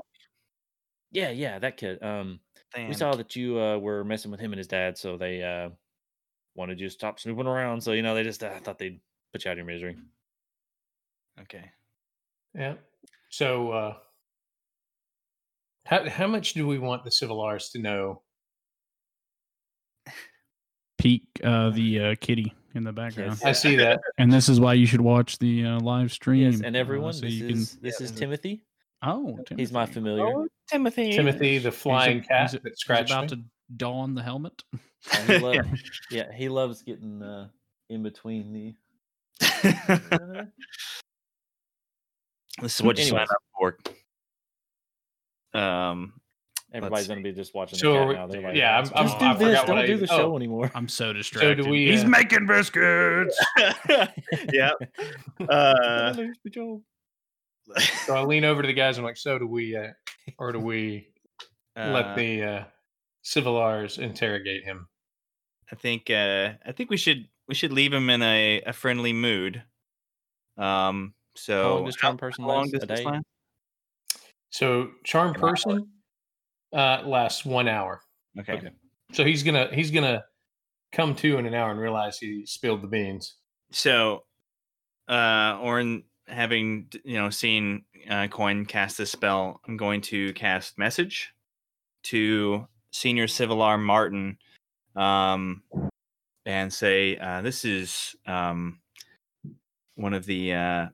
Yeah, 1.12 1.30
yeah, 1.30 1.60
that 1.60 1.78
kid. 1.78 2.02
Um, 2.02 2.40
we 2.76 2.94
saw 2.94 3.16
that 3.16 3.36
you 3.36 3.60
uh, 3.60 3.78
were 3.78 4.04
messing 4.04 4.32
with 4.32 4.40
him 4.40 4.54
and 4.54 4.58
his 4.58 4.68
dad, 4.68 4.98
so 4.98 5.18
they 5.18 5.44
uh, 5.44 5.70
wanted 6.56 6.80
you 6.80 6.88
to 6.88 6.94
stop 6.94 7.20
snooping 7.20 7.48
around. 7.48 7.82
So 7.82 7.92
you 7.92 8.02
know, 8.02 8.16
they 8.16 8.24
just 8.24 8.44
uh, 8.44 8.60
thought 8.60 8.80
they'd 8.80 9.00
put 9.32 9.46
you 9.46 9.52
out 9.52 9.54
of 9.54 9.58
your 9.58 9.68
misery. 9.68 9.98
Okay. 11.42 11.72
Yeah. 12.54 12.76
So, 13.30 13.72
uh, 13.72 13.94
how 15.86 16.10
how 16.10 16.28
much 16.28 16.54
do 16.54 16.68
we 16.68 16.80
want 16.80 17.04
the 17.04 17.10
Civilars 17.10 17.72
to 17.72 17.80
know? 17.80 18.22
Peek 21.02 21.24
uh, 21.44 21.72
the 21.72 22.00
uh, 22.00 22.16
kitty 22.22 22.54
in 22.76 22.84
the 22.84 22.92
background. 22.94 23.32
Yes. 23.32 23.44
I 23.44 23.52
see 23.54 23.76
that. 23.78 24.02
And 24.20 24.32
this 24.32 24.48
is 24.48 24.60
why 24.60 24.74
you 24.76 24.86
should 24.86 25.02
watch 25.02 25.40
the 25.40 25.66
uh, 25.66 25.80
live 25.80 26.12
stream. 26.12 26.52
Yes, 26.52 26.62
and 26.64 26.76
uh, 26.76 26.80
everyone, 26.80 27.14
so 27.14 27.22
this 27.22 27.34
you 27.34 27.48
is 27.50 27.76
this 27.78 28.00
is 28.02 28.12
Timothy. 28.12 28.64
Oh, 29.02 29.40
He's 29.58 29.72
my 29.72 29.86
Timothy. 29.86 29.94
familiar. 29.94 30.48
Timothy. 30.70 31.12
Timothy, 31.14 31.40
the 31.40 31.54
He's 31.54 31.66
a- 31.66 31.72
flying 31.72 32.22
cat 32.22 32.52
he's 32.52 32.54
a- 32.54 32.60
that 32.60 32.70
He's 32.70 32.78
scratched 32.80 33.10
about 33.10 33.24
me. 33.24 33.28
to 33.30 33.40
don 33.78 34.14
the 34.14 34.22
helmet. 34.22 34.64
Uh, 35.12 35.18
he 35.22 35.38
lo- 35.40 35.62
yeah, 36.12 36.32
he 36.32 36.50
loves 36.50 36.84
getting 36.84 37.24
uh, 37.24 37.48
in 37.90 38.04
between 38.04 38.54
the. 38.54 38.76
this 42.62 42.76
is 42.76 42.82
what 42.84 42.98
you 43.00 43.04
Anyways. 43.06 43.10
signed 43.10 43.30
up 43.32 43.44
for. 43.58 43.78
Um, 45.60 46.14
Everybody's 46.74 47.08
gonna 47.08 47.22
be 47.22 47.34
just 47.34 47.54
watching 47.54 47.78
So 47.80 47.92
the 47.94 48.00
are 48.00 48.00
cat 48.00 48.08
we- 48.08 48.14
now. 48.16 48.28
They're 48.28 48.42
like, 48.42 48.56
yeah, 48.56 48.76
I'm- 48.76 48.84
just 48.86 48.96
I'm- 48.96 49.08
do 49.18 49.26
I 49.26 49.34
this. 49.34 49.48
forgot 49.48 49.68
what 49.68 49.76
Don't 49.76 49.84
I- 49.84 49.88
do 49.88 49.98
the 49.98 50.14
oh. 50.14 50.18
show 50.18 50.36
anymore. 50.38 50.72
I'm 50.74 50.88
so 50.88 51.12
distracted. 51.14 51.66
So 51.66 51.70
we, 51.70 51.92
He's 51.92 52.04
uh, 52.04 52.08
making 52.08 52.46
biscuits. 52.48 53.38
yeah. 54.54 54.72
Uh, 55.50 56.14
So 58.06 58.16
I 58.16 58.24
lean 58.24 58.44
over 58.44 58.62
to 58.62 58.68
the 58.68 58.74
guys. 58.74 58.98
I'm 58.98 59.04
like, 59.06 59.16
so 59.18 59.38
do 59.40 59.48
we, 59.48 59.76
uh, 59.78 59.88
or 60.38 60.52
do 60.52 60.60
we 60.60 61.08
uh, 61.78 61.90
let 61.92 62.16
the 62.18 62.44
uh, 62.44 62.64
Civilars 63.24 63.98
interrogate 64.00 64.66
him? 64.66 64.88
I 65.72 65.76
think 65.76 66.10
uh, 66.10 66.54
I 66.66 66.72
think 66.74 66.90
we 66.90 66.98
should 66.98 67.28
we 67.48 67.56
should 67.56 67.72
leave 67.72 67.94
him 67.94 68.10
in 68.10 68.22
a, 68.22 68.62
a 68.66 68.74
friendly 68.74 69.14
mood. 69.14 69.64
Um. 70.58 71.14
So 71.36 71.64
How 71.64 71.70
long 71.76 71.86
does 71.86 71.96
charm 71.96 72.18
person 72.18 72.44
how 72.44 72.50
long 72.50 72.62
last? 72.64 72.72
does 72.74 72.84
A 72.84 72.86
this 72.88 73.00
day? 73.00 73.06
last? 73.06 73.24
So 74.50 74.90
charm 75.06 75.30
An 75.30 75.36
hour. 75.38 75.50
person 75.52 75.88
uh, 76.74 77.02
lasts 77.06 77.46
one 77.46 77.68
hour. 77.68 78.02
Okay. 78.40 78.54
Okay. 78.54 78.70
So 79.14 79.26
he's 79.26 79.44
gonna 79.44 79.70
he's 79.72 79.92
gonna 79.92 80.24
come 80.92 81.16
to 81.16 81.38
in 81.38 81.46
an 81.46 81.54
hour 81.54 81.72
and 81.72 81.80
realize 81.80 82.18
he 82.18 82.46
spilled 82.46 82.82
the 82.82 82.88
beans. 82.88 83.36
So, 83.72 84.24
uh, 85.08 85.58
Orin, 85.62 86.04
having 86.28 86.88
you 87.04 87.18
know 87.18 87.30
seen 87.30 87.84
uh, 88.10 88.28
Coin 88.28 88.66
cast 88.66 88.98
this 88.98 89.12
spell, 89.12 89.62
I'm 89.68 89.78
going 89.78 90.02
to 90.02 90.34
cast 90.34 90.78
message 90.78 91.34
to 92.04 92.68
Senior 92.92 93.28
Civilar 93.28 93.82
Martin, 93.82 94.38
um, 94.96 95.64
and 96.46 96.72
say 96.72 97.18
uh, 97.18 97.42
this 97.42 97.66
is 97.66 98.16
um, 98.26 98.80
one 99.96 100.14
of 100.14 100.26
the 100.26 100.54
uh, 100.54 100.86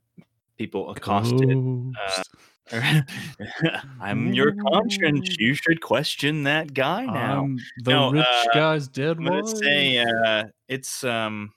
people 0.57 0.91
accosted. 0.91 1.49
Ghost. 1.49 2.29
I'm 4.01 4.33
your 4.33 4.53
conscience. 4.71 5.35
You 5.39 5.53
should 5.53 5.81
question 5.81 6.43
that 6.43 6.73
guy 6.73 7.05
now. 7.05 7.43
I'm 7.45 7.57
the 7.83 7.91
No, 7.91 8.11
rich 8.11 8.25
uh, 8.25 8.53
guy's 8.53 8.87
dead 8.87 9.17
I'm 9.17 9.23
gonna 9.25 9.41
wife. 9.43 9.47
say 9.63 9.97
uh, 9.99 10.43
it's 10.67 11.03
um, 11.03 11.53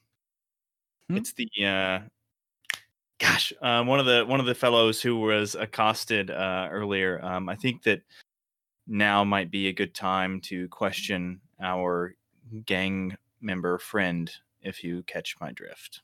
Hmm? 1.08 1.16
it's 1.16 1.32
the 1.32 1.48
uh, 1.64 2.00
gosh, 3.18 3.52
um, 3.62 3.88
one 3.88 3.98
of 3.98 4.06
the 4.06 4.24
one 4.26 4.38
of 4.38 4.46
the 4.46 4.54
fellows 4.54 5.02
who 5.02 5.16
was 5.18 5.56
accosted 5.56 6.30
uh, 6.30 6.68
earlier. 6.70 7.24
Um, 7.24 7.48
I 7.48 7.56
think 7.56 7.82
that 7.82 8.02
now 8.86 9.24
might 9.24 9.50
be 9.50 9.66
a 9.68 9.72
good 9.72 9.94
time 9.94 10.40
to 10.42 10.68
question 10.68 11.40
our 11.60 12.14
gang 12.66 13.16
member 13.40 13.78
friend, 13.78 14.30
if 14.62 14.84
you 14.84 15.02
catch 15.04 15.34
my 15.40 15.50
drift. 15.50 16.02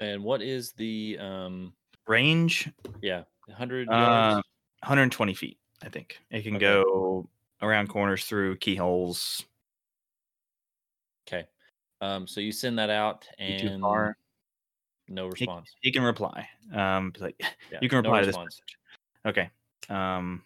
And 0.00 0.24
what 0.24 0.42
is 0.42 0.72
the 0.72 1.16
um? 1.20 1.74
Range, 2.08 2.68
Yeah, 3.02 3.22
hundred 3.50 3.88
uh, 3.88 4.42
120 4.82 5.34
feet. 5.34 5.58
I 5.82 5.88
think 5.88 6.18
it 6.30 6.42
can 6.42 6.56
Okay. 6.56 6.64
go 6.66 7.28
around 7.62 7.88
corners 7.88 8.24
through 8.24 8.56
keyholes. 8.56 9.44
Okay. 11.28 11.46
Um. 12.00 12.26
So 12.26 12.40
you 12.40 12.52
send 12.52 12.78
that 12.78 12.90
out, 12.90 13.26
be 13.38 13.58
Too 13.58 13.68
and 13.68 13.80
far. 13.82 14.16
no 15.08 15.26
response. 15.28 15.70
He 15.80 15.92
can 15.92 16.02
reply. 16.02 16.48
Um, 16.74 17.12
like 17.18 17.36
Yeah, 17.72 17.78
you 17.82 17.88
can 17.88 17.96
no 18.02 18.10
reply 18.10 18.20
to 18.20 18.26
this 18.26 18.36
message. 18.36 18.76
Okay. 19.26 19.50
Um, 19.88 20.42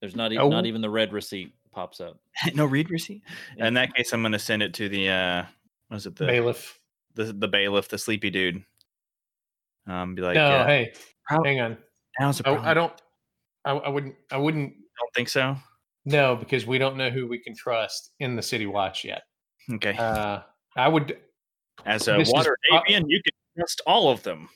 There's 0.00 0.16
not 0.16 0.32
even 0.32 0.48
not 0.50 0.64
Oh. 0.64 0.66
even 0.66 0.80
the 0.80 0.90
red 0.90 1.12
receipt 1.12 1.52
pops 1.72 2.00
up. 2.00 2.18
no 2.54 2.66
read 2.66 2.90
receipt. 2.90 3.22
Yeah. 3.56 3.66
In 3.66 3.74
that 3.74 3.94
case, 3.94 4.12
I'm 4.12 4.22
gonna 4.22 4.38
send 4.38 4.62
it 4.62 4.74
to 4.74 4.88
the 4.88 5.08
uh, 5.10 5.44
was 5.90 6.06
it 6.06 6.16
the 6.16 6.26
Bailiff. 6.26 6.78
the 7.14 7.24
the 7.32 7.48
bailiff, 7.48 7.88
the 7.88 7.98
sleepy 7.98 8.30
dude. 8.30 8.64
Um, 9.86 10.14
be 10.14 10.22
like, 10.22 10.34
no, 10.36 10.46
uh, 10.46 10.66
hey, 10.66 10.94
prob- 11.26 11.44
hang 11.44 11.60
on. 11.60 11.76
Now's 12.20 12.38
the 12.38 12.48
I, 12.48 12.52
problem. 12.52 12.68
I 12.68 12.74
don't. 12.74 12.92
I, 13.64 13.72
I 13.72 13.88
wouldn't. 13.88 14.14
I 14.30 14.36
wouldn't. 14.36 14.72
don't 14.72 15.14
think 15.14 15.28
so. 15.28 15.56
No, 16.04 16.36
because 16.36 16.66
we 16.66 16.78
don't 16.78 16.96
know 16.96 17.10
who 17.10 17.26
we 17.26 17.38
can 17.38 17.54
trust 17.56 18.12
in 18.20 18.36
the 18.36 18.42
city 18.42 18.66
watch 18.66 19.04
yet. 19.04 19.22
Okay. 19.72 19.96
Uh, 19.96 20.40
I 20.76 20.88
would. 20.88 21.18
As 21.86 22.08
a 22.08 22.12
this 22.12 22.28
is 22.28 22.34
water 22.34 22.56
avian, 22.72 23.08
you 23.08 23.20
can 23.22 23.32
trust 23.56 23.80
all 23.86 24.10
of 24.10 24.22
them. 24.22 24.48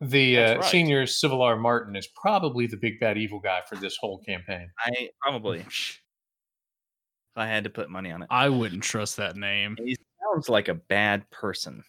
The 0.00 0.38
uh, 0.38 0.54
right. 0.56 0.64
senior 0.64 1.04
Civilar 1.04 1.58
Martin 1.58 1.96
is 1.96 2.08
probably 2.20 2.66
the 2.66 2.76
big 2.76 3.00
bad 3.00 3.18
evil 3.18 3.40
guy 3.40 3.62
for 3.68 3.76
this 3.76 3.96
whole 4.00 4.18
campaign. 4.18 4.70
I 4.78 5.10
probably. 5.20 5.60
if 5.60 6.00
I 7.34 7.46
had 7.46 7.64
to 7.64 7.70
put 7.70 7.90
money 7.90 8.12
on 8.12 8.22
it, 8.22 8.28
I 8.30 8.48
wouldn't 8.48 8.82
trust 8.82 9.16
that 9.16 9.36
name. 9.36 9.76
he 9.82 9.96
sounds 10.20 10.48
like 10.48 10.68
a 10.68 10.74
bad 10.74 11.28
person. 11.30 11.82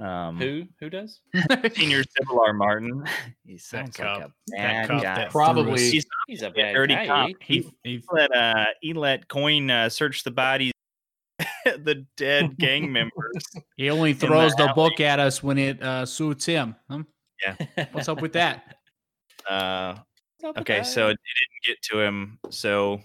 Um, 0.00 0.36
Who 0.38 0.62
who 0.78 0.90
does? 0.90 1.20
Senior 1.74 2.04
Civilar 2.04 2.54
Martin. 2.56 3.04
He 3.44 3.58
sounds 3.58 3.98
like 3.98 4.06
cop. 4.08 4.22
a 4.22 4.32
bad 4.52 4.88
cop 4.88 5.02
guy. 5.02 5.14
that 5.16 5.30
Probably- 5.30 5.90
He's 5.90 6.06
He's 6.28 6.42
a 6.42 6.48
a 6.48 6.50
bad 6.50 6.72
dirty 6.74 6.94
guy. 6.94 7.06
cop. 7.06 7.28
eh? 7.30 7.32
He, 7.40 7.72
he- 7.82 8.04
let 8.12 8.32
uh 8.34 8.64
he 8.80 8.92
let 8.92 9.26
coin 9.28 9.70
uh, 9.70 9.88
search 9.88 10.22
the 10.22 10.30
bodies 10.30 10.72
the 11.64 12.06
dead 12.16 12.56
gang 12.58 12.92
members 12.92 13.42
He 13.76 13.90
only 13.90 14.12
throws 14.14 14.54
the, 14.54 14.64
alley. 14.64 14.72
book 14.74 15.00
at 15.00 15.18
us 15.18 15.42
when 15.42 15.58
it 15.58 15.82
uh, 15.82 16.04
suits 16.06 16.44
him. 16.46 16.76
Yeah. 17.44 17.86
What's 17.92 18.08
up 18.08 18.20
with 18.20 18.34
that? 18.34 18.76
uh 19.48 19.94
What's 20.40 20.44
up 20.44 20.56
with 20.56 20.60
okay 20.62 20.78
that? 20.78 20.86
so 20.86 21.08
it 21.08 21.16
didn't 21.18 21.64
get 21.66 21.82
to 21.90 22.00
him 22.00 22.38
so 22.50 23.00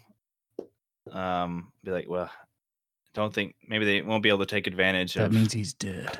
um 1.12 1.72
be 1.84 1.92
like 1.92 2.08
well 2.10 2.30
don't 3.14 3.34
think 3.34 3.56
maybe 3.68 3.86
they 3.86 4.02
won't 4.02 4.22
be 4.24 4.30
able 4.30 4.40
to 4.40 4.46
take 4.46 4.68
advantage 4.68 5.16
of 5.16 5.22
That 5.22 5.26
of 5.28 5.34
means 5.34 5.54
he's 5.54 5.74
dead. 5.74 6.18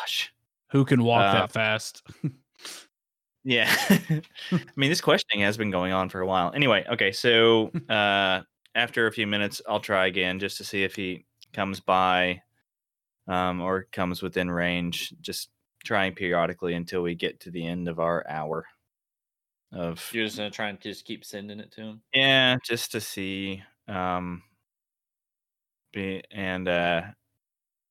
Gosh 0.00 0.32
Who 0.70 0.84
can 0.84 1.02
walk 1.04 1.22
Uh, 1.22 1.32
that 1.32 1.52
fast? 1.52 2.02
yeah 3.44 3.70
i 3.90 4.22
mean 4.76 4.88
this 4.88 5.02
questioning 5.02 5.44
has 5.44 5.56
been 5.58 5.70
going 5.70 5.92
on 5.92 6.08
for 6.08 6.20
a 6.22 6.26
while 6.26 6.50
anyway 6.54 6.82
okay 6.90 7.12
so 7.12 7.70
uh 7.90 8.40
after 8.74 9.06
a 9.06 9.12
few 9.12 9.26
minutes 9.26 9.60
i'll 9.68 9.80
try 9.80 10.06
again 10.06 10.38
just 10.38 10.56
to 10.56 10.64
see 10.64 10.82
if 10.82 10.96
he 10.96 11.26
comes 11.52 11.78
by 11.80 12.40
um 13.28 13.60
or 13.60 13.86
comes 13.92 14.22
within 14.22 14.50
range 14.50 15.12
just 15.20 15.50
trying 15.84 16.14
periodically 16.14 16.72
until 16.74 17.02
we 17.02 17.14
get 17.14 17.38
to 17.40 17.50
the 17.50 17.66
end 17.66 17.86
of 17.86 17.98
our 18.00 18.26
hour 18.28 18.64
of 19.72 20.08
You're 20.14 20.24
just 20.24 20.38
gonna 20.38 20.50
try 20.50 20.68
and 20.70 20.80
just 20.80 21.04
keep 21.04 21.22
sending 21.24 21.60
it 21.60 21.70
to 21.72 21.82
him. 21.82 22.00
yeah 22.14 22.56
just 22.64 22.92
to 22.92 23.00
see 23.00 23.62
um 23.88 24.42
be 25.92 26.22
and 26.30 26.66
uh 26.66 27.02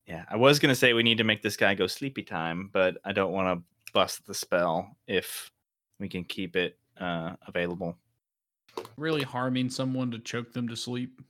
yeah 0.08 0.26
i 0.30 0.36
was 0.36 0.60
gonna 0.60 0.76
say 0.76 0.94
we 0.94 1.04
need 1.04 1.18
to 1.18 1.24
make 1.24 1.42
this 1.42 1.58
guy 1.58 1.74
go 1.74 1.88
sleepy 1.88 2.24
time 2.24 2.70
but 2.74 2.98
i 3.06 3.12
don't 3.12 3.32
want 3.32 3.58
to 3.58 3.92
bust 3.94 4.26
the 4.26 4.34
spell 4.34 4.98
if 5.08 5.52
we 6.00 6.10
can 6.10 6.24
keep 6.24 6.56
it 6.56 6.78
uh 7.00 7.36
available 7.48 7.98
really 8.98 9.22
harming 9.22 9.70
someone 9.70 10.12
to 10.12 10.20
choke 10.20 10.52
them 10.54 10.68
to 10.68 10.76
sleep? 10.76 11.22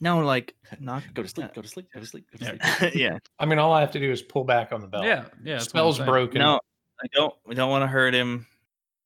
No, 0.00 0.20
like 0.20 0.54
not 0.80 1.02
Go 1.14 1.22
to 1.22 1.28
sleep. 1.28 1.54
Go 1.54 1.62
to 1.62 1.68
sleep. 1.68 1.88
Go 1.92 2.00
to 2.00 2.06
sleep. 2.06 2.26
Go 2.30 2.44
to 2.44 2.56
Yeah. 2.56 2.78
sleep. 2.78 2.94
yeah. 2.94 3.18
I 3.38 3.46
mean, 3.46 3.58
all 3.58 3.72
I 3.72 3.80
have 3.80 3.92
to 3.92 4.00
do 4.00 4.10
is 4.10 4.22
pull 4.22 4.44
back 4.44 4.72
on 4.72 4.80
the 4.80 4.86
belt. 4.86 5.04
Yeah, 5.04 5.24
yeah. 5.42 5.58
that's 5.58 5.72
what 5.72 5.84
I'm 5.84 5.92
spell's 5.92 5.98
broken. 6.00 6.40
No, 6.40 6.60
I 7.02 7.06
don't. 7.12 7.34
We 7.46 7.54
don't 7.54 7.70
want 7.70 7.82
to 7.82 7.86
hurt 7.86 8.14
him. 8.14 8.46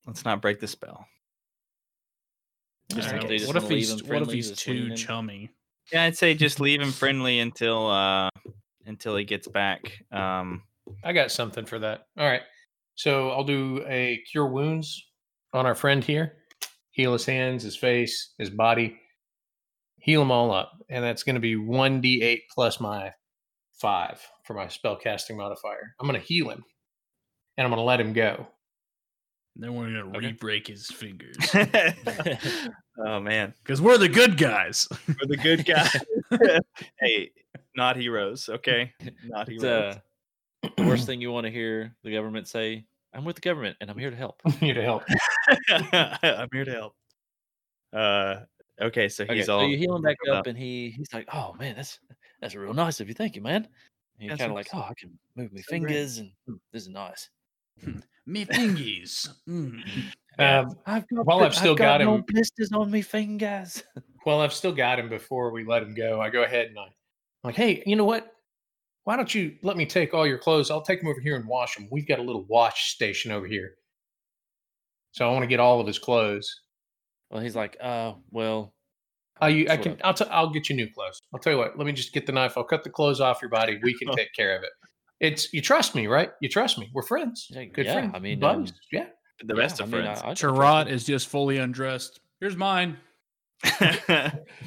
Let's 0.06 0.24
not 0.24 0.40
break 0.40 0.60
the 0.60 0.68
spell. 0.68 1.06
Just 2.94 3.09
I 3.09 3.16
in 3.16 3.27
case 3.27 3.47
what 3.47 3.56
if 3.56 3.68
he's 3.68 3.93
leave 3.93 4.05
him 4.05 4.09
what 4.09 4.23
if 4.23 4.31
he's 4.31 4.52
too 4.52 4.94
chummy? 4.94 5.51
Yeah, 5.93 6.05
I'd 6.05 6.16
say 6.16 6.35
just 6.35 6.60
leave 6.60 6.81
him 6.81 6.93
friendly 6.93 7.40
until 7.40 7.89
uh 7.89 8.31
until 8.87 9.17
he 9.17 9.25
gets 9.25 9.49
back. 9.49 9.81
Um, 10.13 10.63
I 11.05 11.13
got 11.13 11.31
something 11.31 11.67
for 11.67 11.79
that. 11.81 12.07
All 12.19 12.27
right. 12.27 12.43
So 12.95 13.31
I'll 13.31 13.45
do 13.45 13.85
a 13.87 14.23
cure 14.31 14.47
wounds 14.47 15.03
on 15.53 15.67
our 15.67 15.75
friend 15.75 16.03
here. 16.03 16.35
Heal 16.91 17.13
his 17.13 17.27
hands, 17.27 17.63
his 17.63 17.77
face, 17.77 18.33
his 18.39 18.51
body. 18.51 18.99
Heal 19.99 20.21
them 20.21 20.31
all 20.31 20.53
up. 20.53 20.73
And 20.89 21.05
that's 21.05 21.23
going 21.25 21.35
to 21.35 21.41
be 21.41 21.57
1d8 21.57 22.41
plus 22.55 22.81
my 22.81 23.13
5 23.81 24.21
for 24.45 24.55
my 24.55 24.69
spell 24.69 24.97
casting 24.97 25.37
modifier. 25.37 25.95
I'm 26.01 26.07
going 26.09 26.19
to 26.21 26.27
heal 26.27 26.49
him. 26.49 26.63
And 27.59 27.65
I'm 27.65 27.71
going 27.71 27.81
to 27.81 27.85
let 27.85 28.01
him 28.01 28.13
go. 28.13 28.47
Then 29.59 29.75
we're 29.75 29.87
gonna 29.87 30.09
Okay. 30.11 30.19
re-break 30.27 30.67
his 30.67 30.87
fingers 30.89 31.35
oh 33.07 33.21
man, 33.21 33.55
because 33.63 33.81
we're 33.81 33.97
the 33.97 34.07
good 34.07 34.37
guys. 34.37 34.87
we're 35.09 35.29
the 35.29 35.39
good 35.39 35.65
guys. 35.65 35.97
hey, 37.01 37.31
not 37.77 37.97
heroes. 37.97 38.48
Okay, 38.48 38.93
not 39.24 39.48
heroes. 39.48 39.65
uh, 39.65 39.98
the 40.77 40.85
worst 40.85 41.07
thing 41.07 41.20
you 41.20 41.31
want 41.32 41.44
to 41.47 41.51
hear 41.51 41.94
the 42.03 42.12
government 42.12 42.48
say. 42.48 42.85
I'm 43.15 43.24
with 43.24 43.36
the 43.36 43.40
government 43.40 43.77
and 43.81 43.89
I'm 43.90 43.97
here 43.97 44.11
to 44.11 44.16
help. 44.16 44.43
I'm 44.47 44.53
here 44.53 44.74
to 44.74 44.82
help. 44.82 45.03
I'm 46.23 46.48
here 46.53 46.65
to 46.66 46.70
help. 46.73 46.94
Uh, 47.93 48.36
okay, 48.81 49.09
so 49.09 49.24
Okay, 49.24 49.36
he's 49.36 49.47
so 49.47 49.59
all. 49.61 49.66
you 49.66 49.78
heal 49.78 49.97
him 49.97 50.03
back 50.03 50.16
healed 50.24 50.36
up, 50.36 50.47
and 50.47 50.59
he 50.59 50.90
he's 50.90 51.12
like, 51.15 51.27
"Oh 51.32 51.55
man, 51.59 51.77
that's 51.77 51.98
that's 52.40 52.55
real 52.55 52.74
nice 52.74 53.01
of 53.01 53.09
you. 53.09 53.15
Thank 53.15 53.36
you, 53.36 53.43
man." 53.43 53.65
And 53.65 53.66
he's 54.19 54.31
That's 54.31 54.40
kind 54.40 54.51
of 54.53 54.57
like, 54.57 54.69
"Oh, 54.74 54.81
I 54.81 54.93
can 54.98 55.19
move 55.35 55.53
my 55.53 55.61
so 55.61 55.65
great." 55.78 55.89
fingers, 55.89 56.19
and 56.19 56.31
mm, 56.48 56.59
this 56.73 56.82
is 56.82 56.89
nice." 56.89 57.31
Me 58.27 58.44
fingies. 58.44 59.28
Mm. 59.48 59.81
Um, 60.39 60.77
I've 60.85 61.09
got, 61.09 61.24
While 61.24 61.40
I've 61.44 61.55
still 61.55 61.74
got 61.74 62.03
no 62.03 62.16
him- 62.16 62.24
blisters 62.28 62.70
on 62.73 62.90
me 62.90 63.01
fingers. 63.01 63.82
well, 64.27 64.43
I've 64.43 64.53
still 64.53 64.73
got 64.73 64.98
him 64.98 65.09
before 65.09 65.51
we 65.51 65.65
let 65.65 65.82
him 65.82 65.94
go. 65.94 66.20
I 66.20 66.28
go 66.28 66.43
ahead 66.43 66.66
and 66.66 66.78
I, 66.78 66.82
I'm 66.82 66.90
like, 67.47 67.55
hey, 67.56 67.82
you 67.86 67.97
know 67.97 68.05
what? 68.05 68.32
Why 69.05 69.16
don't 69.16 69.32
you 69.35 69.56
let 69.62 69.77
me 69.77 69.86
take 69.86 70.12
all 70.14 70.27
your 70.27 70.39
clothes? 70.39 70.70
I'll 70.70 70.82
take 70.82 71.01
them 71.01 71.09
over 71.09 71.20
here 71.20 71.36
and 71.36 71.47
wash 71.47 71.77
them. 71.77 71.89
We've 71.90 72.06
got 72.09 72.18
a 72.18 72.23
little 72.23 72.44
wash 72.48 72.93
station 72.94 73.31
over 73.31 73.47
here. 73.47 73.74
So 75.12 75.28
I 75.28 75.32
want 75.32 75.44
to 75.44 75.47
get 75.48 75.60
all 75.60 75.81
of 75.81 75.86
his 75.86 75.98
clothes. 75.98 76.62
Well, 77.31 77.40
he's 77.40 77.56
like, 77.56 77.77
"Uh, 77.81 78.14
well, 78.31 78.74
Uh, 79.40 79.47
you, 79.47 79.68
I 79.70 79.77
can. 79.77 79.93
of. 79.93 80.01
I'll. 80.05 80.14
T- 80.14 80.24
I'll 80.31 80.51
get 80.51 80.68
you 80.68 80.77
new 80.77 80.89
clothes. 80.93 81.20
I'll 81.32 81.40
tell 81.40 81.52
you 81.52 81.59
what. 81.59 81.78
Let 81.78 81.86
me 81.86 81.93
just 81.93 82.12
get 82.12 82.27
the 82.27 82.32
knife. 82.32 82.56
I'll 82.59 82.64
cut 82.64 82.85
the 82.85 82.90
clothes 82.90 83.20
off 83.20 83.40
your 83.40 83.48
body. 83.48 83.78
We 83.82 83.94
can 83.94 84.09
take 84.16 84.32
care 84.35 84.56
of 84.56 84.62
it. 84.64 84.70
It's 85.20 85.52
you 85.52 85.62
trust 85.62 85.94
me, 85.94 86.06
right? 86.09 86.31
You 86.40 86.48
trust 86.48 86.78
me. 86.78 86.90
We're 86.93 87.02
friends. 87.02 87.47
He's 87.48 87.56
like, 87.56 87.73
Good 87.73 87.86
yeah, 87.86 87.93
friends. 87.94 88.12
I 88.14 88.18
mean, 88.18 88.39
buddies. 88.40 88.70
um, 88.70 88.77
yeah. 88.93 89.06
the 89.44 89.55
yeah, 89.55 89.62
best 89.62 89.81
I 89.81 89.85
of 89.85 89.90
mean, 89.93 90.02
friends. 90.02 90.20
I, 90.23 90.31
I 90.31 90.35
trust 90.35 90.90
is 90.90 91.05
just 91.05 91.28
fully 91.28 91.59
undressed. 91.59 92.20
Here's 92.40 92.56
mine. 92.56 92.97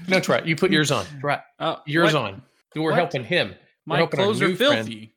No, 0.07 0.19
Trot. 0.19 0.47
You 0.47 0.56
put 0.56 0.72
yours 0.72 0.91
on. 0.91 1.06
Right. 1.22 1.41
Oh, 1.60 1.80
Yours 1.85 2.14
what? 2.14 2.23
on. 2.23 2.41
We're 2.76 2.91
What? 2.91 2.96
helping 2.96 3.24
him. 3.24 3.56
My 3.86 3.98
helping 3.98 4.20
clothes 4.20 4.41
are 4.41 4.48
new 4.50 4.56
friend. 4.56 4.76
filthy. 4.88 5.16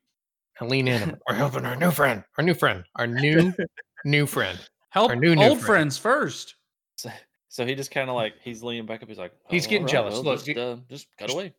I 0.60 0.64
lean 0.64 0.88
in. 0.88 1.18
We're 1.28 1.34
helping 1.34 1.64
our 1.66 1.76
new 1.76 1.90
friend. 1.90 2.24
Our 2.38 2.44
new 2.44 2.54
friend. 2.54 2.84
Our 2.96 3.06
new 3.06 3.52
new 4.04 4.26
friend. 4.26 4.58
Help 4.90 5.10
Our 5.10 5.16
new 5.16 5.34
new 5.34 5.42
old 5.42 5.58
friend. 5.58 5.66
friends 5.66 5.98
first. 5.98 6.54
So, 6.96 7.10
so 7.48 7.66
he 7.66 7.74
just 7.74 7.90
kind 7.90 8.08
of 8.10 8.14
like 8.16 8.34
he's 8.42 8.62
leaning 8.62 8.86
back 8.86 9.02
up. 9.02 9.08
He's 9.08 9.18
like, 9.18 9.32
He's 9.48 9.66
"Oh, 9.66 9.70
getting 9.70 9.82
all 9.82 9.86
right, 9.86 9.92
jealous. 9.92 10.14
well, 10.14 10.22
Look, 10.22 10.44
just, 10.44 10.58
uh, 10.58 10.76
just 10.88 11.06
cut 11.18 11.30
away." 11.30 11.54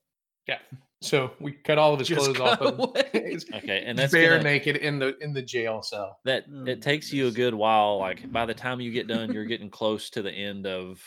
Yeah. 0.47 0.59
So 1.01 1.31
we 1.39 1.51
cut 1.53 1.77
all 1.77 1.93
of 1.93 1.99
his 1.99 2.07
Just 2.07 2.33
clothes 2.33 2.39
off. 2.39 2.59
cut 2.59 2.73
Him. 2.73 2.79
away. 2.79 3.09
He's 3.31 3.45
Okay, 3.53 3.83
and 3.85 3.97
that's 3.97 4.11
bare 4.13 4.37
gonna, 4.37 4.43
naked 4.43 4.77
in 4.77 4.99
the 4.99 5.17
in 5.19 5.33
the 5.33 5.41
jail 5.41 5.81
cell. 5.81 6.19
that 6.25 6.45
Oh, 6.53 6.65
it 6.65 6.81
takes 6.81 7.11
you 7.11 7.27
a 7.27 7.31
good 7.31 7.53
while. 7.53 7.97
Like 7.99 8.31
by 8.31 8.45
the 8.45 8.53
time 8.53 8.79
you 8.81 8.91
get 8.91 9.07
done, 9.07 9.31
you're 9.33 9.45
getting 9.45 9.69
close 9.69 10.09
to 10.11 10.21
the 10.21 10.31
end 10.31 10.65
of 10.65 11.01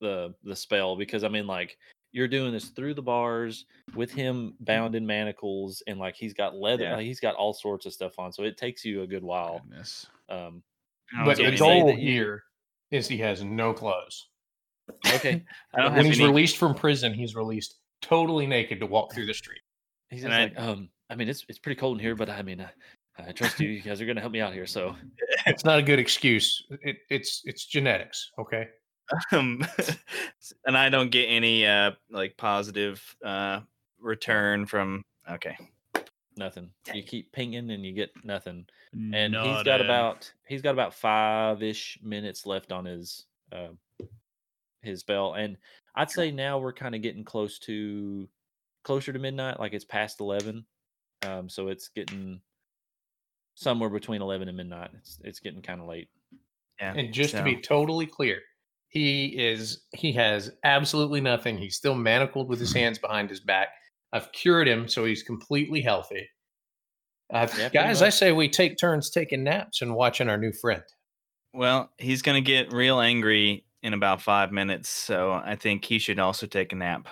the 0.00 0.34
the 0.44 0.54
spell 0.56 0.94
because 0.96 1.24
I 1.24 1.28
mean, 1.28 1.46
like 1.46 1.78
you're 2.12 2.28
doing 2.28 2.52
this 2.52 2.68
through 2.70 2.94
the 2.94 3.02
bars 3.02 3.66
with 3.94 4.10
him 4.12 4.54
bound 4.60 4.94
in 4.94 5.06
manacles 5.06 5.82
and 5.86 5.98
like 5.98 6.14
he's 6.16 6.34
got 6.34 6.54
leather. 6.54 6.84
Yeah. 6.84 6.96
like, 6.96 7.04
he's 7.06 7.20
got 7.20 7.34
all 7.34 7.52
sorts 7.52 7.84
of 7.86 7.92
stuff 7.92 8.18
on, 8.18 8.32
so 8.32 8.42
it 8.44 8.56
takes 8.56 8.84
you 8.84 9.02
a 9.02 9.06
good 9.06 9.22
while. 9.22 9.60
Goodness. 9.60 10.06
Um, 10.28 10.62
But 11.24 11.36
so 11.38 11.50
the 11.50 11.56
goal 11.56 11.90
you- 11.90 11.96
here 11.96 12.44
is 12.90 13.08
he 13.08 13.18
has 13.18 13.42
no 13.44 13.72
clothes. 13.74 14.28
okay, 15.14 15.44
I 15.74 15.82
don't 15.82 15.92
when 15.92 15.96
have 15.96 16.06
he's 16.06 16.18
any. 16.20 16.28
released 16.28 16.56
from 16.56 16.74
prison, 16.74 17.12
he's 17.12 17.34
released 17.34 17.76
totally 18.00 18.46
naked 18.46 18.80
to 18.80 18.86
walk 18.86 19.12
through 19.12 19.26
the 19.26 19.34
street. 19.34 19.60
he's 20.10 20.24
And 20.24 20.32
just 20.32 20.40
I- 20.40 20.44
like, 20.44 20.58
um, 20.76 20.88
I 21.10 21.14
mean, 21.14 21.28
it's 21.28 21.44
it's 21.48 21.58
pretty 21.58 21.78
cold 21.78 21.98
in 21.98 22.02
here, 22.02 22.14
but 22.14 22.28
I 22.30 22.42
mean, 22.42 22.60
I, 22.60 22.70
I 23.28 23.32
trust 23.32 23.60
you. 23.60 23.68
You 23.68 23.82
guys 23.82 24.00
are 24.00 24.06
gonna 24.06 24.20
help 24.20 24.32
me 24.32 24.40
out 24.40 24.52
here, 24.54 24.66
so 24.66 24.94
It's 25.46 25.64
not 25.64 25.78
a 25.78 25.82
good 25.82 25.98
excuse. 25.98 26.64
It, 26.82 26.96
it's 27.10 27.42
it's 27.44 27.66
genetics. 27.66 28.30
Okay. 28.38 28.68
Um, 29.32 29.66
and 30.66 30.76
I 30.76 30.88
don't 30.88 31.10
get 31.10 31.26
any 31.26 31.66
uh 31.66 31.92
like 32.10 32.36
positive 32.36 33.02
uh 33.24 33.60
return 34.00 34.66
from. 34.66 35.02
Okay, 35.30 35.56
nothing. 36.36 36.70
You 36.94 37.02
keep 37.02 37.32
pinging 37.32 37.70
and 37.70 37.84
you 37.84 37.92
get 37.92 38.10
nothing. 38.24 38.66
and 38.94 39.34
he's 39.34 39.62
got 39.64 39.80
in. 39.80 39.86
about 39.86 40.30
he's 40.46 40.62
got 40.62 40.72
about 40.72 40.94
five 40.94 41.62
ish 41.62 41.98
minutes 42.02 42.46
left 42.46 42.72
on 42.72 42.84
his 42.84 43.26
uh, 43.52 43.68
his 44.82 45.00
spell, 45.00 45.34
and 45.34 45.56
I'd 45.94 46.10
say 46.10 46.30
now 46.30 46.58
we're 46.58 46.72
kind 46.72 46.94
of 46.94 47.02
getting 47.02 47.24
close 47.24 47.58
to 47.60 48.28
closer 48.84 49.12
to 49.12 49.18
midnight, 49.18 49.60
like 49.60 49.72
it's 49.74 49.84
past 49.84 50.20
eleven, 50.20 50.64
um, 51.26 51.48
so 51.48 51.68
it's 51.68 51.88
getting 51.88 52.40
somewhere 53.54 53.90
between 53.90 54.22
eleven 54.22 54.48
and 54.48 54.56
midnight. 54.56 54.90
It's 54.98 55.18
it's 55.24 55.40
getting 55.40 55.60
kind 55.60 55.80
of 55.80 55.86
late. 55.86 56.08
yeah. 56.80 56.94
And 56.96 57.12
just 57.12 57.34
to 57.34 57.42
be 57.42 57.56
totally 57.56 58.06
clear, 58.06 58.40
he 58.88 59.26
is 59.26 59.82
he 59.94 60.12
has 60.12 60.50
absolutely 60.64 61.20
nothing. 61.20 61.58
He's 61.58 61.76
still 61.76 61.94
manacled 61.94 62.48
with 62.48 62.58
his 62.58 62.72
hands 62.74 62.98
behind 62.98 63.30
his 63.30 63.40
back. 63.40 63.68
I've 64.12 64.32
cured 64.32 64.66
him, 64.66 64.88
so 64.88 65.04
he's 65.04 65.22
completely 65.22 65.82
healthy. 65.82 66.28
Uh, 67.32 67.46
Yeah, 67.58 67.68
guys, 67.68 68.00
I 68.00 68.08
say 68.08 68.32
we 68.32 68.48
take 68.48 68.78
turns 68.78 69.10
taking 69.10 69.44
naps 69.44 69.82
and 69.82 69.94
watching 69.94 70.30
our 70.30 70.38
new 70.38 70.52
friend. 70.52 70.82
Well, 71.52 71.90
he's 71.98 72.22
gonna 72.22 72.40
get 72.40 72.72
real 72.72 73.00
angry 73.00 73.64
in 73.82 73.92
about 73.92 74.22
five 74.22 74.50
minutes, 74.50 74.88
so 74.88 75.32
I 75.32 75.56
think 75.56 75.84
he 75.84 75.98
should 75.98 76.18
also 76.18 76.46
take 76.46 76.72
a 76.72 76.76
nap. 76.76 77.06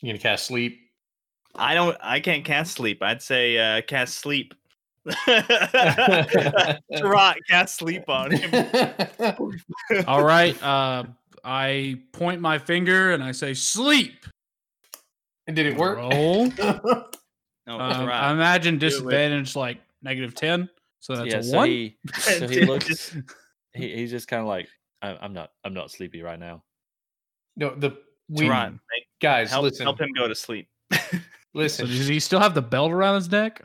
You 0.00 0.12
gonna 0.12 0.22
cast 0.22 0.46
sleep? 0.46 0.78
I 1.54 1.74
don't. 1.74 1.96
I 2.00 2.20
can't 2.20 2.44
cast 2.44 2.72
sleep. 2.72 3.02
I'd 3.02 3.22
say 3.22 3.58
uh, 3.58 3.82
cast 3.82 4.18
sleep. 4.18 4.54
Rot, 7.02 7.36
cast 7.48 7.76
sleep 7.76 8.08
on 8.08 8.30
him. 8.32 8.68
All 10.06 10.24
right. 10.24 10.60
Uh, 10.62 11.04
I 11.44 12.00
point 12.12 12.40
my 12.40 12.58
finger 12.58 13.12
and 13.12 13.22
I 13.22 13.32
say 13.32 13.54
sleep. 13.54 14.26
And 15.46 15.54
did 15.54 15.66
it 15.66 15.76
work? 15.76 15.98
Roll. 15.98 16.50
No, 17.68 17.80
Um, 17.80 18.08
I 18.08 18.30
imagine 18.30 18.78
disadvantage 18.78 19.56
like 19.56 19.78
negative 20.00 20.36
ten. 20.36 20.68
So 21.00 21.16
that's 21.16 21.26
yeah, 21.28 21.38
a 21.38 21.42
so 21.42 21.56
one. 21.56 21.68
he 21.68 21.96
so 22.16 22.46
he 22.46 22.64
looks 22.64 23.16
he, 23.74 23.92
he's 23.92 24.12
just 24.12 24.28
kind 24.28 24.40
of 24.40 24.46
like 24.46 24.68
I, 25.02 25.16
I'm 25.20 25.32
not 25.32 25.50
I'm 25.64 25.74
not 25.74 25.90
sleepy 25.90 26.22
right 26.22 26.38
now. 26.38 26.62
no, 27.56 27.74
the 27.74 27.98
we 28.28 28.48
Rot, 28.48 28.70
make- 28.72 29.08
guys 29.20 29.50
help, 29.50 29.64
listen. 29.64 29.84
help 29.84 30.00
him 30.00 30.10
go 30.16 30.28
to 30.28 30.34
sleep. 30.36 30.68
So 30.92 31.18
Listen. 31.54 31.86
does 31.88 32.06
he 32.06 32.20
still 32.20 32.38
have 32.38 32.54
the 32.54 32.62
belt 32.62 32.92
around 32.92 33.16
his 33.16 33.32
neck? 33.32 33.62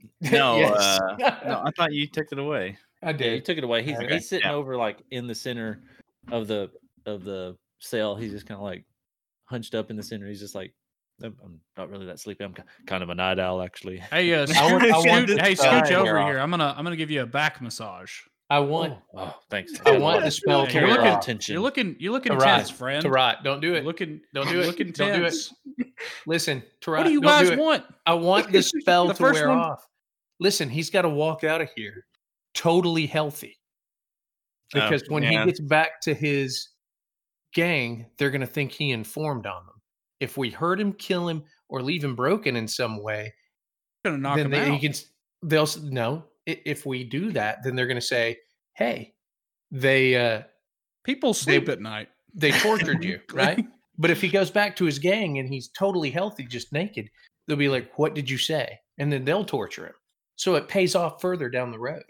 No, 0.30 0.56
Yes. 0.58 0.72
uh, 0.78 1.16
no, 1.18 1.62
I 1.66 1.70
thought 1.76 1.92
you 1.92 2.06
took 2.06 2.26
it 2.30 2.38
away. 2.38 2.78
I 3.02 3.10
Yeah, 3.10 3.32
you 3.32 3.40
took 3.40 3.58
it 3.58 3.64
away. 3.64 3.82
He's 3.82 3.96
Okay, 3.96 4.14
he's 4.14 4.28
sitting 4.28 4.48
yeah. 4.48 4.54
over 4.54 4.76
like 4.76 5.02
in 5.10 5.26
the 5.26 5.34
center 5.34 5.82
of 6.30 6.46
the 6.46 6.70
of 7.06 7.24
the 7.24 7.56
cell. 7.80 8.14
He's 8.14 8.30
just 8.30 8.46
kind 8.46 8.58
of 8.58 8.62
like 8.64 8.84
hunched 9.46 9.74
up 9.74 9.90
in 9.90 9.96
the 9.96 10.02
center. 10.02 10.28
He's 10.28 10.38
just 10.38 10.54
like, 10.54 10.72
I'm, 11.22 11.36
I'm 11.44 11.60
not 11.76 11.90
really 11.90 12.06
that 12.06 12.20
sleepy. 12.20 12.44
I'm 12.44 12.54
kind 12.86 13.02
of 13.02 13.10
a 13.10 13.14
night 13.16 13.38
owl, 13.40 13.60
actually. 13.62 13.98
Hey, 13.98 14.32
uh, 14.32 14.46
I 14.56 14.72
want- 14.72 14.84
I 14.84 14.98
want 14.98 15.28
hey, 15.40 15.54
spell 15.56 15.82
scooch 15.82 15.90
over 15.92 16.22
here. 16.24 16.38
I'm 16.38 16.50
gonna 16.50 16.72
I'm 16.76 16.84
gonna 16.84 16.96
give 16.96 17.10
you 17.10 17.22
a 17.22 17.26
back 17.26 17.60
massage. 17.60 18.12
I 18.52 18.58
want 18.60 18.98
Oh, 19.16 19.34
thanks. 19.50 19.72
I 19.80 19.84
gotta 19.84 20.00
want 20.00 20.24
the 20.24 20.30
spell 20.30 20.66
to 20.66 20.70
carry 20.72 20.88
wear 20.90 21.00
a 21.00 21.08
off. 21.12 21.48
You're 21.48 21.60
looking 21.60 21.96
you're 21.98 22.12
looking 22.12 22.32
to 22.32 22.38
tense, 22.38 22.68
friend. 22.70 23.02
To 23.02 23.08
rot. 23.08 23.42
Don't 23.44 23.60
do 23.60 23.68
You're 23.68 23.76
it. 23.76 23.84
looking 23.84 24.20
Don't 24.34 24.48
do 24.48 24.60
it. 24.60 24.66
Looking 24.66 24.92
Don't 24.92 25.14
do 25.18 25.24
it. 25.24 25.30
tense. 25.30 25.54
Listen, 26.26 26.62
to 26.82 26.90
What 26.90 27.04
do 27.04 27.10
you 27.12 27.20
Don't 27.22 27.30
guys 27.30 27.50
do 27.50 27.56
want? 27.56 27.84
I 28.04 28.14
want 28.14 28.52
the 28.52 28.62
spell 28.62 29.08
The 29.08 29.14
to 29.14 29.22
wear 29.22 29.48
one- 29.48 29.58
off. 29.58 29.86
Listen, 30.38 30.68
he's 30.68 30.90
got 30.90 31.02
to 31.02 31.08
walk 31.08 31.44
out 31.44 31.60
of 31.62 31.70
here 31.76 32.04
totally 32.54 33.06
healthy. 33.06 33.56
Oh, 34.74 34.80
Because 34.80 35.04
when 35.08 35.22
yeah. 35.22 35.40
he 35.40 35.46
gets 35.46 35.60
back 35.60 36.00
to 36.02 36.12
his 36.14 36.68
gang, 37.54 38.06
they're 38.18 38.30
going 38.30 38.40
to 38.42 38.46
think 38.46 38.72
he 38.72 38.90
informed 38.90 39.46
on 39.46 39.64
them. 39.66 39.80
If 40.20 40.36
we 40.36 40.50
hurt 40.50 40.80
him, 40.80 40.92
kill 40.92 41.28
him, 41.28 41.44
or 41.68 41.80
leave 41.82 42.02
him 42.04 42.14
broken 42.16 42.56
in 42.56 42.66
some 42.68 43.02
way, 43.02 43.32
gonna 44.04 44.18
knock 44.18 44.36
then 44.36 44.46
him 44.46 44.50
they, 44.52 44.64
he 44.66 44.74
out. 44.74 44.80
can. 44.80 44.92
They'll 45.44 45.62
s- 45.62 45.78
no. 45.78 46.24
If 46.46 46.86
we 46.86 47.04
do 47.04 47.32
that, 47.32 47.62
then 47.62 47.76
they're 47.76 47.86
going 47.86 48.00
to 48.00 48.00
say, 48.00 48.38
"Hey, 48.74 49.14
they 49.70 50.16
uh, 50.16 50.42
People 51.04 51.34
sleep 51.34 51.68
at 51.68 51.80
night. 51.80 52.08
They 52.34 52.50
tortured 52.60 53.04
you, 53.04 53.20
right? 53.32 53.64
But 53.98 54.10
if 54.10 54.20
he 54.20 54.28
goes 54.28 54.50
back 54.50 54.76
to 54.76 54.84
his 54.84 54.98
gang 54.98 55.38
and 55.38 55.48
he's 55.48 55.68
totally 55.68 56.10
healthy, 56.10 56.44
just 56.44 56.72
naked, 56.72 57.08
they'll 57.46 57.56
be 57.56 57.68
like, 57.68 57.92
"What 57.98 58.14
did 58.14 58.30
you 58.30 58.38
say?" 58.38 58.78
And 58.98 59.12
then 59.12 59.24
they'll 59.24 59.44
torture 59.44 59.86
him. 59.86 59.94
So 60.36 60.54
it 60.54 60.68
pays 60.68 60.94
off 60.94 61.20
further 61.20 61.48
down 61.48 61.70
the 61.70 61.78
road. 61.78 62.04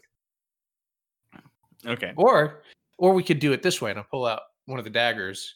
Okay. 1.84 2.12
Or, 2.16 2.62
or 2.98 3.12
we 3.12 3.24
could 3.24 3.40
do 3.40 3.52
it 3.52 3.62
this 3.62 3.80
way, 3.80 3.90
and 3.90 3.98
I 3.98 4.04
pull 4.08 4.26
out 4.26 4.42
one 4.66 4.78
of 4.78 4.84
the 4.84 4.90
daggers, 4.90 5.54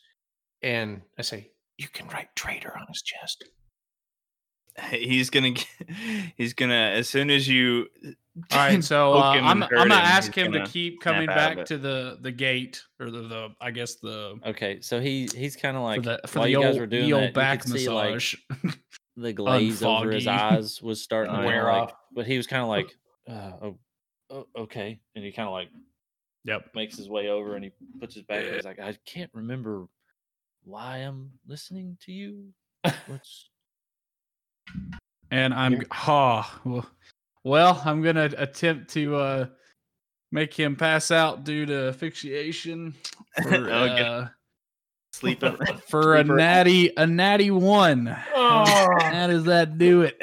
and 0.63 1.03
I 1.19 1.23
say, 1.23 1.51
"You 1.79 1.89
can 1.89 2.09
write 2.09 2.35
traitor 2.35 2.77
on 2.77 2.87
his 2.89 3.03
chest." 3.03 3.45
He's 4.91 5.31
gonna. 5.31 5.53
Get, 5.53 5.67
he's 6.37 6.55
gonna 6.55 6.93
as 6.95 7.09
soon 7.09 7.31
as 7.31 7.47
you. 7.47 7.87
All 8.53 8.59
right, 8.59 8.85
so 8.85 9.15
uh, 9.15 9.33
I'm 9.33 9.63
I'm 9.63 9.71
gonna 9.71 9.95
ask 9.95 10.35
him 10.35 10.53
to 10.53 10.59
gonna 10.59 10.71
keep 10.71 11.01
coming 11.01 11.27
back 11.27 11.65
to 11.67 11.79
the 11.79 12.19
the 12.21 12.31
gate 12.31 12.83
or 13.01 13.11
the, 13.11 13.23
the 13.23 13.49
I 13.63 13.71
guess 13.71 13.95
the 13.95 14.39
Okay, 14.45 14.81
so 14.83 15.01
he 15.01 15.27
he's 15.35 15.57
kind 15.57 15.75
of 15.75 15.83
like 15.83 16.05
for 16.05 16.11
the 16.11 16.21
for 16.29 16.39
while 16.41 16.45
the 16.45 16.51
you 16.51 16.57
old, 16.59 16.67
guys 16.67 16.79
were 16.79 16.87
doing 16.87 17.07
the 17.07 17.13
old 17.15 17.25
that, 17.25 17.35
back 17.35 17.65
you 17.65 17.73
could 17.73 17.81
see 17.81 17.89
like 17.89 18.23
the 19.17 19.33
glaze 19.33 19.83
over 19.83 20.11
his 20.11 20.27
eyes 20.27 20.83
was 20.83 21.03
starting 21.03 21.35
to 21.35 21.47
wear 21.47 21.65
yeah. 21.65 21.71
off, 21.71 21.95
but 22.13 22.27
he 22.27 22.37
was 22.37 22.47
kind 22.47 22.63
of 22.63 22.69
like, 22.69 22.95
uh, 23.31 23.53
oh, 23.63 23.79
oh, 24.31 24.47
okay, 24.59 25.01
and 25.15 25.25
he 25.25 25.33
kind 25.33 25.49
of 25.49 25.53
like 25.53 25.69
yep. 26.45 26.67
makes 26.75 26.97
his 26.97 27.09
way 27.09 27.29
over 27.29 27.55
and 27.55 27.65
he 27.65 27.71
puts 27.99 28.15
his 28.15 28.25
back. 28.25 28.45
He's 28.45 28.65
like, 28.65 28.81
I 28.81 28.97
can't 29.07 29.31
remember 29.33 29.87
why 30.65 30.99
I'm 30.99 31.31
listening 31.47 31.97
to 32.03 32.13
you. 32.13 32.49
What's 33.07 33.49
And 35.31 35.55
I'm 35.55 35.83
oh, 36.07 36.61
well, 36.65 36.87
well, 37.47 37.81
I'm 37.85 38.03
gonna 38.03 38.29
attempt 38.37 38.91
to 38.95 39.15
uh 39.17 39.47
make 40.33 40.53
him 40.53 40.75
pass 40.75 41.11
out 41.13 41.45
due 41.45 41.65
to 41.67 41.89
asphyxiation 41.91 42.95
for, 43.43 43.71
uh, 43.71 44.29
Sleeping. 45.13 45.57
for 45.89 46.17
a 46.17 46.25
natty 46.25 46.93
a 46.97 47.07
natty 47.07 47.51
one. 47.53 48.07
How 48.07 49.27
does 49.29 49.45
that 49.45 49.79
do 49.79 50.03
it? 50.03 50.21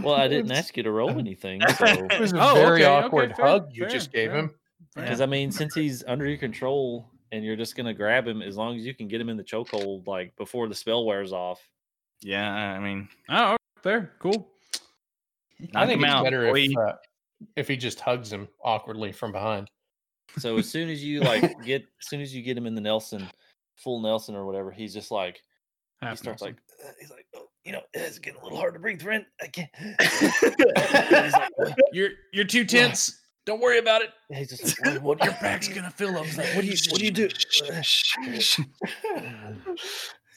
well, 0.00 0.14
I 0.14 0.28
didn't 0.28 0.52
ask 0.60 0.76
you 0.76 0.82
to 0.82 0.90
roll 0.90 1.18
anything, 1.18 1.62
so 1.76 1.84
It 1.86 2.20
was 2.20 2.32
a 2.32 2.40
Oh, 2.50 2.54
very 2.54 2.84
okay, 2.84 2.86
okay, 2.94 3.06
awkward 3.06 3.36
fair, 3.36 3.46
hug 3.46 3.68
you 3.72 3.84
fair, 3.84 3.88
just 3.88 4.12
gave 4.12 4.30
fair. 4.30 4.38
him. 4.40 4.54
because 4.94 5.20
I 5.22 5.26
mean, 5.26 5.50
since 5.50 5.74
he's 5.74 6.04
under 6.06 6.26
your 6.28 6.38
control 6.38 7.10
and 7.32 7.42
you're 7.44 7.56
just 7.56 7.74
gonna 7.74 7.94
grab 7.94 8.28
him, 8.28 8.40
as 8.42 8.56
long 8.56 8.76
as 8.76 8.84
you 8.86 8.94
can 8.94 9.08
get 9.08 9.20
him 9.20 9.30
in 9.30 9.36
the 9.36 9.42
chokehold 9.42 10.06
like 10.06 10.36
before 10.36 10.68
the 10.68 10.74
spell 10.76 11.04
wears 11.06 11.32
off. 11.32 11.60
yeah, 12.20 12.52
I 12.54 12.78
mean, 12.78 13.08
Oh, 13.30 13.56
fair, 13.82 14.12
cool. 14.20 14.48
knock 15.72 15.82
I 15.82 15.86
think 15.86 16.02
it's 16.02 16.10
out. 16.12 16.24
better 16.24 16.50
boy. 16.50 16.60
if 16.60 16.76
uh, 16.76 16.92
if 17.56 17.68
he 17.68 17.76
just 17.76 18.00
hugs 18.00 18.32
him 18.32 18.48
awkwardly 18.62 19.12
from 19.12 19.32
behind. 19.32 19.70
So 20.38 20.58
as 20.58 20.68
soon 20.68 20.90
as 20.90 21.02
you 21.02 21.20
like 21.20 21.62
get, 21.64 21.82
as 21.82 22.08
soon 22.08 22.20
as 22.20 22.34
you 22.34 22.42
get 22.42 22.56
him 22.56 22.66
in 22.66 22.74
the 22.74 22.80
Nelson, 22.80 23.28
full 23.76 24.00
Nelson 24.00 24.34
or 24.34 24.44
whatever, 24.44 24.70
he's 24.70 24.92
just 24.92 25.10
like 25.10 25.42
he 26.00 26.06
starts 26.16 26.24
Nelson. 26.24 26.46
like 26.48 26.56
uh, 26.84 26.92
he's 27.00 27.10
like, 27.10 27.26
oh, 27.34 27.46
you 27.64 27.72
know, 27.72 27.80
it's 27.94 28.18
getting 28.18 28.40
a 28.40 28.44
little 28.44 28.58
hard 28.58 28.74
to 28.74 28.80
breathe, 28.80 29.02
friend. 29.02 29.24
I 29.40 29.46
can't. 29.46 29.70
Like, 31.58 31.74
you're 31.92 32.10
you're 32.32 32.44
too 32.44 32.64
tense. 32.64 33.22
Don't 33.46 33.60
worry 33.60 33.78
about 33.78 34.02
it. 34.02 34.10
he's 34.32 34.48
just 34.48 34.84
like, 34.84 34.94
what, 34.94 35.18
what 35.18 35.24
Your 35.24 35.32
back's 35.40 35.68
gonna 35.68 35.90
fill 35.90 36.16
up. 36.16 36.26
Like, 36.36 36.54
what 36.54 36.62
do 36.62 36.66
you, 36.66 36.76
what 36.90 36.98
do 36.98 37.04
you 37.04 37.10
do? 37.12 37.28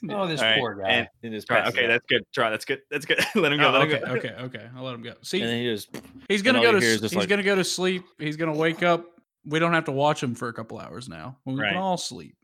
Oh, 0.10 0.28
this 0.28 0.40
All 0.42 0.48
right, 0.48 0.60
poor 0.60 0.76
guy. 0.76 0.90
and- 0.90 1.08
And 1.24 1.34
just 1.34 1.48
Try, 1.48 1.68
okay, 1.68 1.88
that's 1.88 2.06
good. 2.08 2.24
Try, 2.34 2.50
that's 2.50 2.66
good. 2.66 2.82
That's 2.92 3.06
good. 3.06 3.20
let 3.36 3.52
him 3.52 3.60
go. 3.60 3.68
Oh, 3.70 3.72
let 3.72 3.82
him 3.82 3.88
okay, 3.96 4.06
go. 4.06 4.12
okay, 4.14 4.34
okay. 4.44 4.68
I'll 4.76 4.84
let 4.84 4.96
him 4.96 5.02
go. 5.02 5.14
See, 5.24 5.42
and 5.42 5.50
then 5.50 5.58
he 5.62 5.66
just 5.70 5.90
he's 6.30 6.42
gonna 6.42 6.62
go 6.62 6.72
to 6.72 6.80
hear 6.80 6.90
s- 6.90 6.96
is 6.96 7.02
just 7.02 7.14
he's 7.14 7.20
like- 7.22 7.30
gonna 7.30 7.44
go 7.44 7.56
to 7.56 7.64
sleep. 7.64 8.04
He's 8.18 8.38
gonna 8.38 8.56
wake 8.56 8.84
up. 8.84 9.06
We 9.46 9.60
don't 9.60 9.74
have 9.74 9.86
to 9.86 9.92
watch 9.92 10.22
him 10.22 10.36
for 10.36 10.48
a 10.50 10.54
couple 10.54 10.80
hours 10.80 11.10
now. 11.10 11.38
We 11.46 11.56
Right. 11.56 11.70
can 11.74 11.78
all 11.78 11.98
sleep 11.98 12.36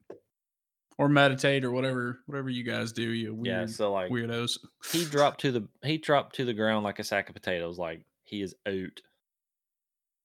or 0.97 1.09
meditate 1.09 1.63
or 1.65 1.71
whatever 1.71 2.19
whatever 2.25 2.49
you 2.49 2.63
guys 2.63 2.91
do. 2.93 3.03
You 3.03 3.33
weird 3.33 3.45
yeah. 3.47 3.65
So 3.67 3.91
like 3.93 4.09
weirdos. 4.11 4.57
he 4.91 5.03
dropped 5.05 5.41
to 5.41 5.51
the 5.51 5.67
he 5.83 5.97
dropped 5.97 6.35
to 6.37 6.45
the 6.45 6.53
ground 6.53 6.83
like 6.83 6.99
a 6.99 7.03
sack 7.03 7.27
of 7.29 7.35
potatoes. 7.35 7.77
Like 7.77 8.01
he 8.23 8.41
is 8.41 8.55
out. 8.67 9.01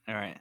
All 0.08 0.14
right. 0.14 0.38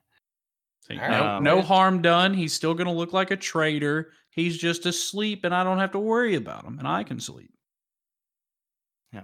See, 0.90 0.98
All 0.99 1.10
no, 1.10 1.20
right. 1.20 1.41
no 1.41 1.61
harm 1.61 2.02
done. 2.02 2.34
He's 2.34 2.53
still 2.53 2.74
gonna 2.74 2.94
look 2.94 3.14
like 3.14 3.32
a 3.32 3.38
traitor. 3.38 4.11
He's 4.32 4.57
just 4.57 4.86
asleep, 4.86 5.44
and 5.44 5.53
I 5.53 5.64
don't 5.64 5.80
have 5.80 5.91
to 5.91 5.99
worry 5.99 6.36
about 6.36 6.64
him, 6.64 6.80
and 6.80 6.88
I 6.88 7.03
can 7.03 7.20
sleep. 7.20 7.52
Yeah. 9.14 9.24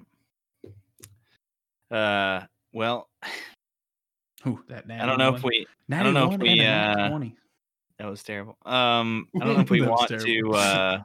Uh, 1.96 2.46
well, 2.74 3.10
Ooh, 4.48 4.64
that 4.70 4.86
I 4.90 5.06
don't 5.06 5.18
know 5.18 5.34
if 5.34 5.44
we. 5.44 5.66
Natty 5.88 6.04
don't 6.04 6.14
know 6.14 6.26
if 6.26 6.32
one 6.32 6.40
we, 6.40 6.60
and 6.62 7.00
uh, 7.00 7.10
20. 7.10 7.36
That 7.98 8.10
was 8.10 8.24
terrible. 8.24 8.58
Um, 8.66 9.28
I 9.40 9.46
don't 9.46 9.56
know 9.56 9.62
if 9.62 9.70
we 9.70 9.80
That 9.82 9.90
was 9.90 10.10
want 10.12 10.22
to 10.22 10.52
uh 10.54 11.00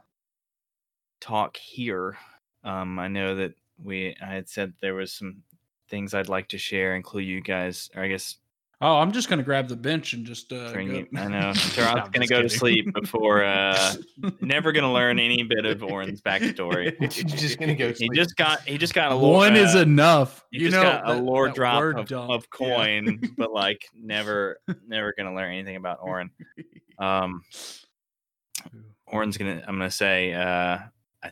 talk 1.21 1.57
here. 1.57 2.17
Um, 2.63 2.99
I 2.99 3.07
know 3.07 3.35
that 3.35 3.53
we. 3.81 4.15
I 4.21 4.33
had 4.33 4.49
said 4.49 4.73
there 4.81 4.93
was 4.93 5.13
some 5.13 5.37
things 5.89 6.13
I'd 6.13 6.29
like 6.29 6.49
to 6.49 6.57
share, 6.57 6.95
include 6.95 7.25
you 7.25 7.41
guys. 7.41 7.89
Or 7.95 8.03
I 8.03 8.07
guess 8.07 8.37
Oh, 8.83 8.97
I'm 8.97 9.11
just 9.11 9.29
gonna 9.29 9.43
grab 9.43 9.67
the 9.67 9.75
bench 9.75 10.13
and 10.13 10.25
just 10.25 10.51
uh, 10.51 10.71
go- 10.71 10.79
I 10.79 10.83
know. 10.83 11.05
No, 11.13 11.53
Gerard's 11.53 12.01
I'm 12.05 12.11
gonna 12.11 12.19
just 12.25 12.29
go 12.31 12.41
to 12.41 12.49
sleep 12.49 12.91
before. 12.93 13.43
uh 13.43 13.93
Never 14.41 14.71
gonna 14.71 14.91
learn 14.91 15.19
any 15.19 15.43
bit 15.43 15.65
of 15.65 15.83
Oren's 15.83 16.19
backstory. 16.21 16.95
You're 16.99 17.37
just 17.37 17.59
gonna 17.59 17.75
go. 17.75 17.93
He 17.93 18.09
just 18.15 18.35
got. 18.35 18.61
He 18.67 18.77
just 18.79 18.93
got 18.95 19.11
a 19.11 19.15
lore, 19.15 19.37
One 19.37 19.55
is 19.55 19.75
uh, 19.75 19.79
enough. 19.79 20.43
You 20.51 20.61
just 20.69 20.75
know, 20.75 20.81
got 20.83 21.09
a 21.11 21.13
that- 21.15 21.23
lore 21.23 21.47
that 21.47 21.55
drop 21.55 21.79
word 21.79 21.99
of, 21.99 22.07
dump. 22.07 22.31
of 22.31 22.47
Yeah. 22.59 22.75
coin, 22.75 23.33
but 23.37 23.51
like 23.53 23.85
never, 23.95 24.57
never 24.87 25.13
gonna 25.15 25.35
learn 25.35 25.53
anything 25.53 25.75
about 25.75 25.99
Oren. 26.01 26.31
Um, 26.97 27.43
Oren's 29.07 29.37
gonna. 29.37 29.61
I'm 29.67 29.77
gonna 29.77 29.91
say. 29.91 30.33
Uh, 30.33 30.79
I 31.23 31.31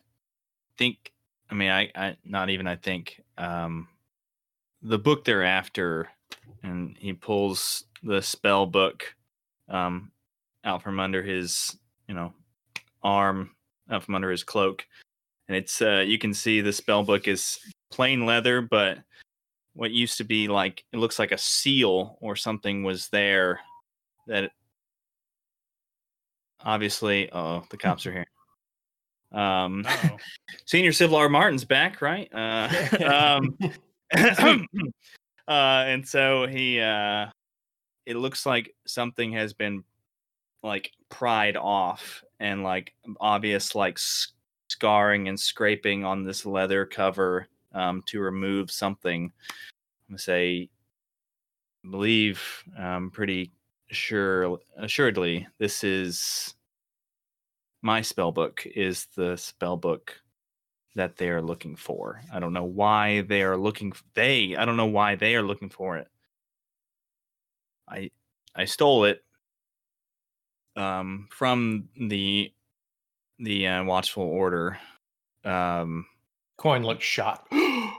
think. 0.77 1.11
I 1.49 1.55
mean, 1.55 1.71
I. 1.71 1.89
I 1.95 2.17
not 2.23 2.49
even. 2.49 2.67
I 2.67 2.76
think. 2.76 3.21
Um, 3.38 3.88
the 4.81 4.99
book 4.99 5.26
they're 5.26 5.43
after, 5.43 6.07
and 6.64 6.95
he 6.97 7.14
pulls 7.14 7.85
the 8.03 8.22
spell 8.22 8.65
book, 8.65 9.03
um, 9.69 10.11
out 10.64 10.84
from 10.84 10.99
under 10.99 11.23
his, 11.23 11.77
you 12.07 12.15
know, 12.15 12.34
arm, 13.03 13.51
out 13.89 14.03
from 14.03 14.15
under 14.15 14.31
his 14.31 14.43
cloak, 14.43 14.85
and 15.47 15.56
it's. 15.57 15.81
Uh, 15.81 16.03
you 16.06 16.18
can 16.18 16.34
see 16.34 16.61
the 16.61 16.73
spell 16.73 17.03
book 17.03 17.27
is 17.27 17.60
plain 17.91 18.26
leather, 18.26 18.61
but 18.61 18.99
what 19.80 19.91
used 19.91 20.18
to 20.18 20.26
be 20.26 20.47
like 20.49 20.84
it 20.91 20.97
looks 20.97 21.19
like 21.19 21.31
a 21.31 21.38
seal 21.38 22.18
or 22.19 22.35
something 22.35 22.84
was 22.84 23.07
there 23.10 23.61
that 24.27 24.51
obviously 26.61 27.31
oh 27.31 27.64
the 27.69 27.77
cops 27.77 28.06
are 28.06 28.11
here 28.11 28.26
um 29.31 29.85
Uh-oh. 29.88 30.18
senior 30.65 30.91
civilar 30.91 31.30
martin's 31.30 31.64
back 31.64 32.01
right 32.01 32.27
uh 32.34 32.69
um 33.06 33.57
uh 35.49 35.84
and 35.88 36.07
so 36.07 36.47
he 36.47 36.80
uh 36.80 37.26
it 38.05 38.15
looks 38.15 38.45
like 38.45 38.73
something 38.85 39.34
has 39.34 39.53
been 39.53 39.84
like 40.63 40.91
pried 41.09 41.57
off 41.57 42.23
and 42.39 42.63
like 42.63 42.93
obvious 43.19 43.76
like 43.76 43.99
scarring 44.69 45.27
and 45.27 45.39
scraping 45.39 46.05
on 46.05 46.23
this 46.23 46.45
leather 46.45 46.85
cover 46.85 47.47
um 47.73 48.03
to 48.05 48.19
remove 48.19 48.71
something. 48.71 49.26
I'm 49.26 50.13
gonna 50.13 50.19
say 50.19 50.69
I 51.85 51.89
believe 51.89 52.41
um 52.77 53.09
pretty 53.11 53.51
sure 53.91 54.59
assuredly 54.77 55.47
this 55.57 55.84
is 55.84 56.53
my 57.81 58.01
spell 58.01 58.31
book 58.31 58.65
is 58.76 59.07
the 59.15 59.35
spell 59.38 59.77
book 59.77 60.19
that 60.99 61.15
they 61.15 61.30
are 61.30 61.41
looking 61.41 61.76
for. 61.77 62.21
I 62.34 62.39
don't 62.39 62.51
know 62.53 62.65
why 62.65 63.21
they 63.21 63.41
are 63.43 63.55
looking 63.57 63.91
f- 63.95 64.03
they 64.15 64.55
I 64.57 64.65
don't 64.65 64.76
know 64.77 64.85
why 64.85 65.15
they 65.15 65.35
are 65.35 65.41
looking 65.41 65.69
for 65.69 65.97
it. 65.97 66.07
I 67.88 68.11
I 68.53 68.65
stole 68.65 69.05
it 69.05 69.23
um 70.76 71.27
from 71.31 71.88
the 71.97 72.51
the 73.39 73.67
uh, 73.67 73.84
watchful 73.85 74.23
order. 74.23 74.77
Um 75.45 76.05
Coin 76.57 76.84
looks 76.84 77.05
shot. 77.05 77.47
I 77.51 77.95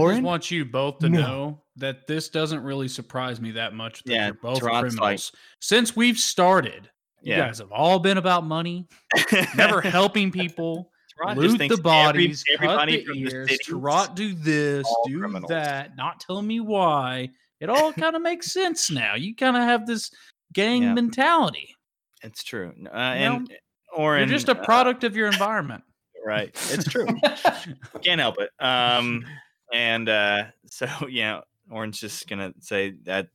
just 0.00 0.22
want 0.22 0.50
you 0.50 0.64
both 0.64 1.00
to 1.00 1.08
No. 1.08 1.20
know 1.20 1.62
that 1.76 2.06
this 2.06 2.28
doesn't 2.28 2.62
really 2.62 2.86
surprise 2.86 3.40
me 3.40 3.50
that 3.52 3.74
much. 3.74 4.04
That 4.04 4.12
Yeah, 4.12 4.26
you're 4.26 4.34
both 4.34 4.60
Tarot's 4.60 4.94
like- 4.94 5.00
criminals. 5.00 5.32
Since 5.60 5.96
we've 5.96 6.18
started, 6.18 6.88
you 7.20 7.32
yeah. 7.32 7.46
guys 7.46 7.58
have 7.58 7.72
all 7.72 7.98
been 7.98 8.18
about 8.18 8.44
money, 8.44 8.86
never 9.56 9.80
helping 9.80 10.30
people, 10.30 10.91
Just 11.26 11.36
loot 11.36 11.58
the 11.58 11.64
every- 11.64 11.76
bodies, 11.78 12.44
everybody 12.52 13.04
cut 13.04 13.14
the 13.14 13.24
the 13.24 13.30
ears, 13.34 13.58
Tarot 13.64 14.06
do 14.14 14.34
this, 14.34 14.86
do 15.06 15.18
criminals. 15.18 15.48
that, 15.50 15.96
not 15.96 16.20
tell 16.20 16.42
me 16.42 16.60
why. 16.60 17.30
It 17.60 17.68
all 17.70 17.92
kind 18.04 18.16
of 18.16 18.22
makes 18.22 18.52
sense 18.52 18.90
now. 18.90 19.14
You 19.14 19.34
kind 19.36 19.56
of 19.56 19.62
have 19.62 19.86
this 19.86 20.10
gang 20.52 20.82
Yeah. 20.82 20.94
mentality. 20.94 21.76
It's 22.22 22.42
true. 22.42 22.72
Uh, 22.86 22.96
and 22.96 23.48
You're 23.48 23.58
Orin 24.00 24.28
just 24.28 24.48
a 24.48 24.58
uh, 24.58 24.64
product 24.64 25.04
of 25.04 25.16
your 25.16 25.26
environment. 25.28 25.84
right. 26.24 26.50
It's 26.70 26.88
true. 26.88 27.06
Can't 28.02 28.20
help 28.20 28.36
it. 28.40 28.50
Um, 28.58 29.24
and 29.72 30.08
uh, 30.08 30.44
so 30.70 30.86
yeah, 31.10 31.40
Orin's 31.70 31.98
just 32.00 32.28
gonna 32.28 32.52
say 32.60 32.94
that 33.04 33.28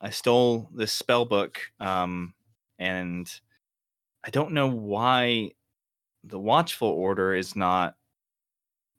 I 0.00 0.10
stole 0.10 0.68
this 0.74 0.92
spell 0.92 1.24
book, 1.24 1.60
um, 1.80 2.34
and 2.78 3.28
I 4.24 4.30
don't 4.30 4.52
know 4.52 4.68
why 4.68 5.52
the 6.26 6.38
watchful 6.38 6.88
order 6.88 7.34
is 7.34 7.54
not 7.54 7.96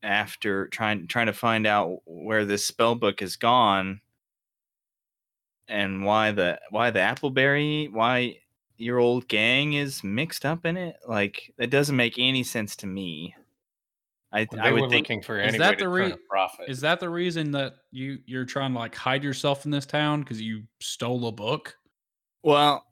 after 0.03 0.67
trying 0.67 1.07
trying 1.07 1.25
to 1.25 1.33
find 1.33 1.65
out 1.65 1.99
where 2.05 2.45
this 2.45 2.65
spell 2.65 2.95
book 2.95 3.19
has 3.21 3.35
gone 3.35 4.01
and 5.67 6.03
why 6.05 6.31
the 6.31 6.59
why 6.69 6.91
the 6.91 6.99
appleberry 6.99 7.91
why 7.91 8.37
your 8.77 8.99
old 8.99 9.27
gang 9.27 9.73
is 9.73 10.03
mixed 10.03 10.45
up 10.45 10.65
in 10.65 10.77
it 10.77 10.97
like 11.07 11.51
that 11.57 11.71
doesn't 11.71 11.95
make 11.95 12.19
any 12.19 12.43
sense 12.43 12.75
to 12.75 12.85
me 12.85 13.33
i 14.31 14.45
They 14.51 14.59
i 14.59 14.71
would 14.71 14.91
think 14.91 15.05
looking 15.05 15.21
for 15.23 15.39
Is 15.39 15.57
that 15.57 15.79
the 15.79 15.85
turn 15.85 15.91
re- 15.91 16.11
a 16.11 16.17
profit. 16.29 16.69
Is 16.69 16.81
that 16.81 16.99
the 16.99 17.09
reason 17.09 17.51
that 17.51 17.73
you 17.91 18.19
you're 18.25 18.45
trying 18.45 18.73
to 18.73 18.79
like 18.79 18.93
hide 18.93 19.23
yourself 19.23 19.65
in 19.65 19.71
this 19.71 19.87
town 19.87 20.21
because 20.21 20.39
you 20.39 20.63
stole 20.79 21.27
a 21.27 21.31
book? 21.31 21.75
well 22.43 22.85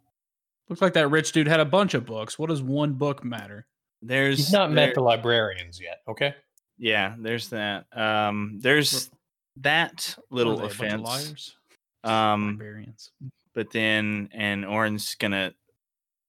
Looks 0.70 0.82
like 0.82 0.94
that 0.94 1.10
rich 1.10 1.34
dude 1.34 1.48
had 1.48 1.60
a 1.60 1.66
bunch 1.66 1.94
of 1.94 2.06
books. 2.06 2.40
What 2.40 2.50
does 2.50 2.64
one 2.64 2.94
book 2.94 3.24
matter? 3.24 3.68
There's 4.04 4.38
He's 4.38 4.52
not 4.52 4.72
met 4.72 4.88
there- 4.88 4.94
the 4.96 5.02
librarians 5.02 5.80
yet. 5.82 6.02
Okay. 6.08 6.36
yeah 6.78 7.16
there's 7.20 7.50
that 7.50 7.86
um 7.98 8.60
there's 8.62 9.10
that 9.58 10.16
little 10.32 10.58
they, 10.58 10.64
a 10.64 10.66
of 10.66 10.72
offense 10.72 11.02
liars. 11.04 11.58
um 12.04 12.48
Librarians. 12.58 13.12
but 13.54 13.72
then 13.72 14.30
and 14.34 14.66
Orin's 14.66 15.16
gonna 15.16 15.54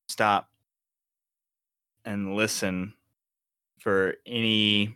stop 0.08 0.48
and 2.04 2.34
listen 2.36 2.94
for 3.80 4.14
any 4.26 4.94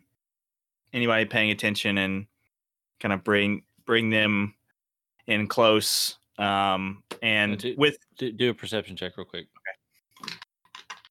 anybody 0.92 1.24
paying 1.24 1.50
attention 1.50 1.98
and 1.98 2.26
kind 3.00 3.12
of 3.12 3.24
bring 3.24 3.62
bring 3.86 4.10
them 4.10 4.54
in 5.26 5.46
close 5.46 6.16
um 6.38 7.02
and 7.22 7.58
do- 7.58 7.74
with 7.78 7.96
Do, 8.18 8.30
do 8.32 8.50
a 8.50 8.54
perception 8.54 8.96
check 8.96 9.16
real 9.16 9.24
quick. 9.26 9.46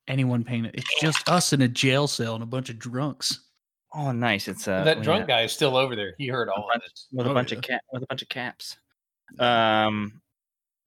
Anyone 0.07 0.43
paying 0.43 0.65
it? 0.65 0.75
It's 0.75 1.01
just 1.01 1.27
us 1.29 1.53
in 1.53 1.61
a 1.61 1.67
jail 1.67 2.07
cell 2.07 2.33
and 2.35 2.43
a 2.43 2.47
bunch 2.47 2.69
of 2.69 2.79
drunks. 2.79 3.41
oh 3.93 4.11
nice 4.11 4.47
it's 4.47 4.67
uh 4.67 4.83
that 4.83 4.97
yeah, 4.97 5.03
drunk 5.03 5.27
guy 5.27 5.41
is 5.43 5.51
still 5.51 5.75
over 5.77 5.95
there. 5.95 6.13
He 6.17 6.27
heard 6.27 6.49
all 6.49 6.69
of 6.73 6.81
this. 6.81 7.07
with 7.11 7.27
a 7.27 7.29
Oh, 7.29 7.33
bunch 7.33 7.51
yeah. 7.51 7.57
of 7.57 7.63
cat 7.63 7.81
with 7.91 8.03
a 8.03 8.07
bunch 8.07 8.21
of 8.21 8.29
caps 8.29 8.77
um 9.39 10.21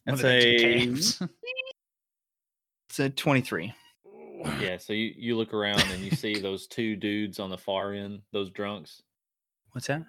What 0.05 0.17
that's 0.17 0.21
are 0.25 0.29
they, 0.29 0.55
a 0.57 0.59
camps? 0.87 1.21
it's 2.89 2.99
a 2.99 3.11
23 3.11 3.75
Yeah, 4.61 4.79
so 4.79 4.93
you, 4.95 5.13
you 5.17 5.37
look 5.37 5.53
around 5.53 5.83
and 5.93 6.01
you 6.03 6.11
see 6.13 6.39
those 6.41 6.67
two 6.67 6.97
dudes 6.97 7.39
on 7.41 7.51
the 7.51 7.59
far 7.59 7.93
end, 7.93 8.21
those 8.33 8.51
drunks. 8.51 9.03
what's 9.73 9.87
that 9.89 10.03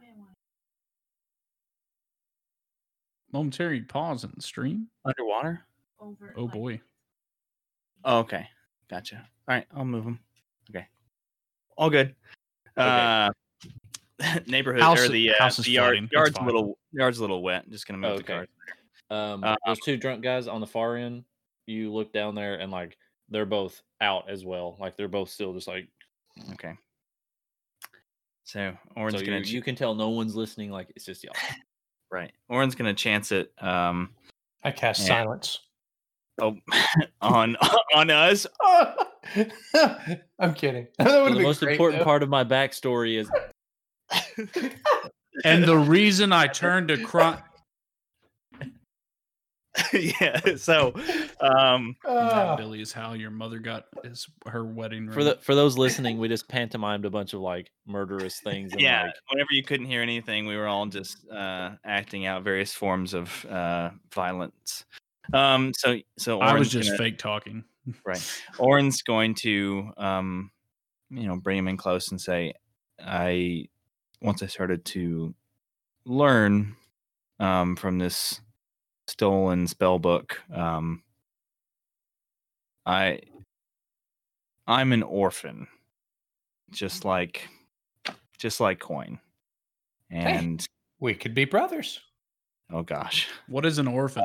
Momentary 3.33 3.81
pause 3.81 4.23
in 4.25 4.31
the 4.35 4.41
stream. 4.41 4.87
underwater 5.05 5.61
Over. 6.01 6.33
Oh 6.37 6.47
boy. 6.47 6.81
Oh, 8.03 8.19
okay. 8.19 8.47
Gotcha. 8.91 9.15
All 9.47 9.55
right, 9.55 9.65
I'll 9.75 9.85
move 9.85 10.03
them. 10.03 10.19
Okay. 10.69 10.85
All 11.77 11.89
good. 11.89 12.13
Okay. 12.77 13.29
Uh 14.19 14.39
neighborhood 14.47 14.81
House- 14.83 14.99
or 14.99 15.07
the 15.07 15.31
uh, 15.31 15.33
house 15.39 15.57
is 15.57 15.65
the 15.65 15.71
yard, 15.71 15.93
flooding. 15.95 16.09
Yard's 16.11 16.37
a 16.37 16.43
little 16.43 16.77
yard's 16.91 17.17
a 17.17 17.21
little 17.21 17.41
wet. 17.41 17.67
Just 17.69 17.87
gonna 17.87 17.97
move 17.97 18.23
the 18.23 18.33
Okay. 18.33 18.45
car. 19.09 19.17
Um, 19.33 19.43
Uh, 19.43 19.55
those 19.65 19.79
two 19.79 19.97
drunk 19.97 20.21
guys 20.21 20.47
on 20.47 20.61
the 20.61 20.67
far 20.67 20.97
end, 20.97 21.23
you 21.65 21.91
look 21.91 22.13
down 22.13 22.35
there 22.35 22.55
and 22.59 22.71
like 22.71 22.97
they're 23.29 23.45
both 23.45 23.81
out 24.01 24.29
as 24.29 24.43
well. 24.45 24.75
Like 24.79 24.95
they're 24.97 25.07
both 25.07 25.29
still 25.29 25.53
just 25.53 25.67
like 25.67 25.87
Okay. 26.53 26.73
So 28.43 28.73
Orin's 28.97 29.19
so 29.19 29.25
gonna 29.25 29.37
you, 29.39 29.43
ch- 29.45 29.51
you 29.51 29.61
can 29.61 29.75
tell 29.75 29.95
no 29.95 30.09
one's 30.09 30.35
listening. 30.35 30.69
Like 30.69 30.91
it's 30.95 31.05
just 31.05 31.23
y'all. 31.23 31.33
right. 32.11 32.31
Orin's 32.49 32.75
gonna 32.75 32.93
chance 32.93 33.31
it 33.31 33.53
um 33.59 34.09
I 34.63 34.71
cast 34.71 35.01
Yeah. 35.01 35.07
silence. 35.07 35.59
Oh, 36.39 36.55
on 37.21 37.55
on 37.95 38.09
us. 38.09 38.45
I'm 40.39 40.53
kidding. 40.53 40.87
That 40.97 41.07
So 41.09 41.33
the 41.33 41.39
most 41.41 41.59
great, 41.61 41.73
important 41.73 41.99
though. 42.01 42.05
part 42.05 42.23
of 42.23 42.29
my 42.29 42.43
backstory 42.43 43.17
is 43.19 43.29
And 45.45 45.63
the 45.63 45.77
reason 45.77 46.31
I 46.33 46.47
turned 46.47 46.89
to 46.89 46.97
crime. 47.03 47.41
yeah. 49.93 50.55
So 50.57 50.93
um 51.39 51.95
Ah. 52.05 52.55
Billy 52.57 52.81
is 52.81 52.91
how 52.91 53.13
your 53.13 53.31
mother 53.31 53.57
got 53.59 53.85
his 54.03 54.27
her 54.47 54.65
wedding 54.65 55.05
ring. 55.05 55.13
for 55.13 55.23
the 55.23 55.35
for 55.41 55.55
those 55.55 55.77
listening, 55.77 56.17
we 56.17 56.27
just 56.27 56.49
pantomimed 56.49 57.05
a 57.05 57.09
bunch 57.09 57.33
of 57.33 57.39
like 57.39 57.71
murderous 57.87 58.41
things. 58.43 58.73
And, 58.73 58.81
yeah 58.81 59.03
like, 59.05 59.13
whenever 59.29 59.47
you 59.51 59.63
couldn't 59.63 59.85
hear 59.85 60.01
anything 60.01 60.45
we 60.45 60.57
were 60.57 60.67
all 60.67 60.85
just 60.87 61.25
uh 61.29 61.71
acting 61.85 62.25
out 62.25 62.43
various 62.43 62.73
forms 62.73 63.13
of 63.13 63.45
uh 63.45 63.91
violence 64.13 64.83
um 65.33 65.71
so 65.75 65.97
so 66.17 66.39
I 66.39 66.53
was 66.57 66.69
just 66.69 66.89
gonna- 66.89 66.97
fake 66.97 67.17
talking. 67.17 67.63
right 68.05 68.41
orin's 68.59 69.01
going 69.01 69.33
to 69.33 69.91
um 69.97 70.51
you 71.09 71.25
know 71.27 71.35
bring 71.35 71.57
him 71.57 71.67
in 71.67 71.77
close 71.77 72.11
and 72.11 72.21
say 72.21 72.53
i 73.03 73.65
once 74.21 74.43
i 74.43 74.45
started 74.45 74.85
to 74.85 75.33
learn 76.05 76.75
um 77.39 77.75
from 77.75 77.97
this 77.97 78.39
stolen 79.07 79.65
spell 79.65 79.97
book 79.97 80.39
um 80.53 81.01
i 82.85 83.19
i'm 84.67 84.93
an 84.93 85.01
orphan 85.01 85.67
just 86.71 87.03
like 87.03 87.47
just 88.37 88.59
like 88.59 88.79
coin 88.79 89.19
and 90.11 90.63
We 90.99 91.15
could 91.15 91.33
be 91.33 91.45
brothers. 91.45 91.99
oh 92.71 92.83
gosh 92.83 93.27
What 93.47 93.65
is 93.65 93.79
an 93.79 93.87
orphan? 93.87 94.23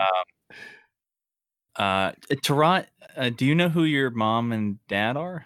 Uh 1.79 2.13
tarot 2.43 2.85
uh, 3.17 3.31
do 3.31 3.45
you 3.47 3.55
know 3.55 3.69
who 3.69 3.85
your 3.85 4.11
mom 4.11 4.53
and 4.53 4.79
dad 4.89 5.17
are 5.17 5.45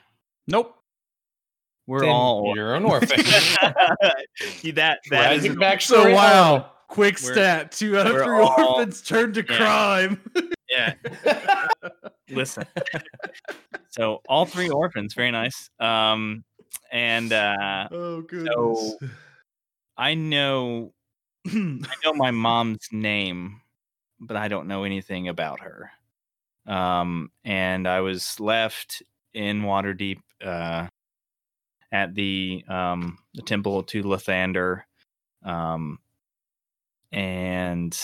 nope. 0.48 0.76
we're 1.86 2.00
Then 2.00 2.08
all 2.08 2.52
You're 2.56 2.74
an 2.74 2.84
orphan. 2.84 3.08
that 4.74 4.98
that 5.10 5.32
is 5.32 5.42
Tragic 5.44 5.50
an- 5.52 5.56
backstory. 5.58 5.80
So 5.86 6.14
wow, 6.14 6.70
quick 6.88 7.18
We're- 7.22 7.34
stat: 7.34 7.72
two 7.72 7.98
out 7.98 8.06
of 8.06 8.12
three 8.22 8.38
all- 8.40 8.74
orphans 8.76 9.02
turned 9.02 9.34
to 9.34 9.44
yeah. 9.48 9.56
crime. 9.56 10.20
yeah 10.68 10.94
listen 12.30 12.64
so 13.88 14.20
all 14.28 14.46
three 14.46 14.68
orphans 14.70 15.14
very 15.14 15.32
nice 15.32 15.68
um 15.80 16.44
and 16.92 17.32
uh 17.32 17.88
oh 17.90 18.20
goodness. 18.22 18.94
i 19.96 20.14
know 20.14 20.92
i 21.48 21.94
know 22.04 22.12
my 22.14 22.30
mom's 22.30 22.86
name 22.92 23.60
but 24.20 24.36
i 24.36 24.46
don't 24.46 24.68
know 24.68 24.84
anything 24.84 25.26
about 25.26 25.58
her 25.58 25.90
um 26.66 27.30
and 27.44 27.88
i 27.88 28.00
was 28.00 28.38
left 28.38 29.02
in 29.34 29.62
waterdeep 29.62 30.20
uh 30.44 30.86
at 31.92 32.14
the 32.14 32.64
um 32.68 33.18
the 33.34 33.42
temple 33.42 33.82
to 33.82 34.02
lathander 34.02 34.82
um 35.44 35.98
and 37.12 37.98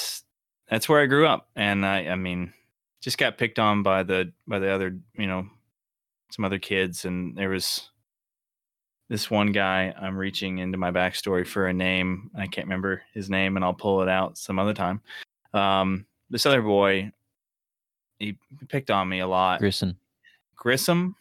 that's 0.68 0.88
where 0.88 1.00
i 1.00 1.06
grew 1.06 1.26
up 1.26 1.48
and 1.54 1.84
i 1.84 2.06
i 2.08 2.16
mean 2.16 2.52
just 3.00 3.18
got 3.18 3.38
picked 3.38 3.58
on 3.58 3.82
by 3.82 4.02
the 4.02 4.32
by 4.48 4.58
the 4.58 4.68
other 4.68 4.98
you 5.16 5.26
know 5.26 5.46
some 6.32 6.44
other 6.44 6.58
kids 6.58 7.04
and 7.04 7.36
there 7.36 7.48
was 7.50 7.90
this 9.08 9.30
one 9.30 9.52
guy 9.52 9.94
i'm 10.00 10.16
reaching 10.16 10.58
into 10.58 10.76
my 10.76 10.90
backstory 10.90 11.46
for 11.46 11.68
a 11.68 11.72
name 11.72 12.30
i 12.36 12.46
can't 12.46 12.66
remember 12.66 13.02
his 13.14 13.30
name 13.30 13.56
and 13.56 13.64
i'll 13.64 13.74
pull 13.74 14.02
it 14.02 14.08
out 14.08 14.36
some 14.38 14.58
other 14.58 14.74
time. 14.74 15.00
Um 15.54 16.06
this 16.30 16.46
other 16.46 16.62
boy 16.62 17.12
he 18.18 18.36
picked 18.68 18.90
on 18.90 19.08
me 19.08 19.20
a 19.20 19.26
lot 19.26 19.58
Grissom. 19.60 19.96
grissom 20.56 21.14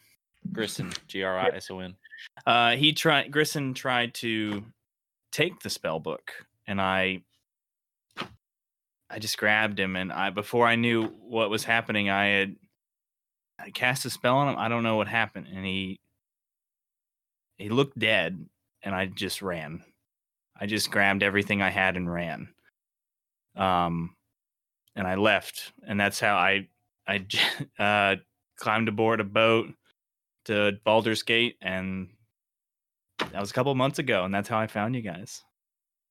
Grissom. 0.52 0.92
G 1.08 1.22
R 1.22 1.38
I 1.38 1.48
S 1.48 1.70
O 1.70 1.80
N. 1.80 1.94
uh 2.46 2.76
he 2.76 2.92
tried 2.92 3.30
grissom 3.30 3.74
tried 3.74 4.14
to 4.14 4.64
take 5.32 5.60
the 5.60 5.70
spell 5.70 5.98
book 6.00 6.32
and 6.66 6.80
i 6.80 7.20
i 9.10 9.18
just 9.18 9.36
grabbed 9.38 9.78
him 9.78 9.96
and 9.96 10.12
i 10.12 10.30
before 10.30 10.66
i 10.66 10.76
knew 10.76 11.06
what 11.20 11.50
was 11.50 11.64
happening 11.64 12.08
i 12.10 12.26
had 12.26 12.56
i 13.58 13.70
cast 13.70 14.04
a 14.06 14.10
spell 14.10 14.36
on 14.38 14.48
him 14.48 14.58
i 14.58 14.68
don't 14.68 14.82
know 14.82 14.96
what 14.96 15.08
happened 15.08 15.46
and 15.54 15.64
he 15.64 15.98
he 17.58 17.68
looked 17.68 17.98
dead 17.98 18.46
and 18.82 18.94
i 18.94 19.06
just 19.06 19.42
ran 19.42 19.82
i 20.58 20.66
just 20.66 20.90
grabbed 20.90 21.22
everything 21.22 21.60
i 21.62 21.70
had 21.70 21.96
and 21.96 22.10
ran 22.12 22.48
um 23.56 24.14
and 24.94 25.06
i 25.06 25.14
left 25.14 25.72
and 25.86 25.98
that's 26.00 26.20
how 26.20 26.36
i 26.36 26.66
i 27.08 27.24
uh 27.78 28.16
climbed 28.56 28.88
aboard 28.88 29.20
a 29.20 29.24
boat 29.24 29.68
to 30.46 30.72
Baldur's 30.84 31.22
Gate, 31.22 31.56
and 31.60 32.08
that 33.18 33.40
was 33.40 33.50
a 33.50 33.54
couple 33.54 33.74
months 33.74 33.98
ago, 33.98 34.24
and 34.24 34.34
that's 34.34 34.48
how 34.48 34.58
I 34.58 34.66
found 34.66 34.94
you 34.94 35.02
guys. 35.02 35.42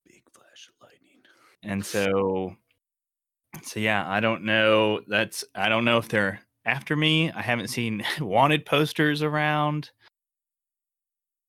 Big 0.05 0.23
flash 0.33 0.69
of 0.69 0.75
lightning. 0.81 1.21
And 1.63 1.85
so, 1.85 2.55
so 3.63 3.79
yeah, 3.79 4.07
I 4.07 4.19
don't 4.19 4.43
know. 4.43 5.01
That's 5.07 5.43
I 5.55 5.69
don't 5.69 5.85
know 5.85 5.97
if 5.97 6.09
they're 6.09 6.41
after 6.65 6.95
me. 6.95 7.31
I 7.31 7.41
haven't 7.41 7.69
seen 7.69 8.03
wanted 8.19 8.65
posters 8.65 9.21
around. 9.21 9.91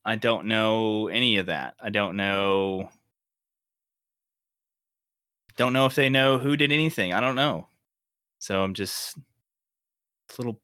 I 0.05 0.14
don't 0.14 0.47
know 0.47 1.09
any 1.09 1.39
of 1.39 1.47
that. 1.47 1.74
I 1.82 1.90
don't 1.90 2.16
know. 2.16 2.90
Don't 5.56 5.73
know 5.73 5.86
if 5.86 5.94
they 5.94 6.09
know 6.09 6.39
who 6.39 6.56
did 6.56 6.70
anything. 6.70 7.12
I 7.12 7.20
don't 7.20 7.35
know. 7.35 7.66
So 8.39 8.62
I'm 8.62 8.74
just 8.74 9.18
a 10.39 10.43
little, 10.43 10.61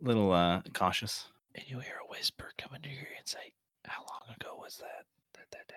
little 0.00 0.32
uh 0.32 0.62
cautious. 0.72 1.26
And 1.54 1.64
you 1.68 1.80
hear 1.80 1.96
a 2.04 2.10
whisper 2.10 2.52
come 2.58 2.74
into 2.74 2.88
your 2.88 2.98
ear 3.00 3.06
and 3.18 3.26
say, 3.28 3.52
"How 3.86 4.00
long 4.00 4.34
ago 4.36 4.56
was 4.58 4.80
that 4.80 5.06
that 5.34 5.50
that 5.52 5.72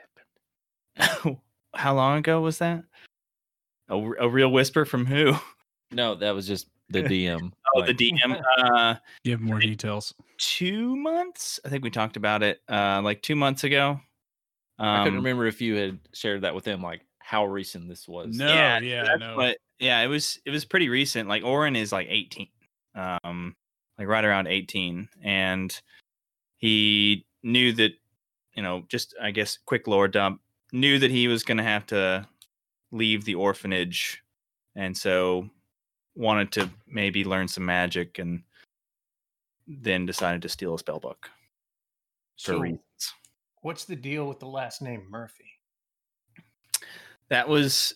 happened?" 1.16 1.38
How 1.76 1.96
long 1.96 2.20
ago 2.20 2.40
was 2.40 2.60
that? 2.60 2.84
A, 3.90 3.96
a 3.96 4.30
real 4.30 4.52
whisper 4.52 4.86
from 4.86 5.08
who? 5.08 5.34
No, 5.92 6.14
that 6.16 6.36
was 6.36 6.46
just 6.48 6.68
the 6.90 7.02
DM. 7.04 7.52
Oh, 7.76 7.80
Like, 7.80 7.98
the 7.98 8.12
DM. 8.12 8.40
Uh, 8.58 8.96
Give 9.24 9.42
more 9.42 9.60
details. 9.60 10.14
two 10.38 10.96
months. 10.96 11.60
I 11.66 11.70
think 11.70 11.84
we 11.84 11.90
talked 11.90 12.16
about 12.18 12.44
it 12.44 12.62
uh 12.70 13.02
like 13.04 13.22
two 13.22 13.36
months 13.36 13.64
ago. 13.64 14.00
Um, 14.80 14.88
I 14.88 15.04
couldn't 15.04 15.20
remember 15.20 15.46
if 15.48 15.62
you 15.62 15.76
had 15.76 16.00
shared 16.14 16.42
that 16.42 16.54
with 16.56 16.64
them, 16.64 16.82
like 16.82 17.02
how 17.20 17.46
recent 17.46 17.88
this 17.90 18.08
was. 18.08 18.38
No, 18.38 18.48
Yeah, 18.48 18.80
yeah, 18.80 19.04
that's 19.04 19.20
no. 19.20 19.36
But 19.36 19.58
yeah, 19.80 20.00
it 20.02 20.08
was 20.08 20.40
it 20.46 20.52
was 20.52 20.66
pretty 20.66 20.90
recent. 20.90 21.28
Like 21.28 21.44
Oren 21.44 21.76
is 21.76 21.92
like 21.92 22.08
18, 22.10 22.48
um, 22.96 23.56
like 23.98 24.08
right 24.08 24.26
around 24.26 24.48
18, 24.48 25.08
and 25.24 25.82
he 26.58 27.26
knew 27.44 27.74
that, 27.74 27.92
you 28.56 28.64
know, 28.64 28.84
just 28.88 29.14
I 29.22 29.32
guess 29.32 29.58
quick 29.66 29.88
lore 29.88 30.08
dump 30.08 30.42
knew 30.72 30.98
that 31.00 31.12
he 31.12 31.28
was 31.28 31.44
going 31.44 31.58
to 31.58 31.64
have 31.64 31.86
to 31.88 32.28
leave 32.92 33.26
the 33.26 33.36
orphanage, 33.36 34.24
and 34.76 34.96
so 34.98 35.50
wanted 36.16 36.52
to 36.54 36.70
maybe 36.88 37.24
learn 37.24 37.48
some 37.48 37.66
magic, 37.66 38.20
and 38.20 38.44
then 39.68 40.06
decided 40.06 40.42
to 40.42 40.50
steal 40.50 40.76
a 40.76 40.80
spell 40.80 41.00
book 41.00 41.30
for 42.38 42.52
So, 42.54 42.60
reasons. 42.60 42.82
what's 43.62 43.86
the 43.86 43.96
deal 43.96 44.28
with 44.28 44.40
the 44.40 44.48
last 44.48 44.82
name 44.82 45.08
Murphy? 45.10 45.46
that 47.30 47.48
was 47.48 47.96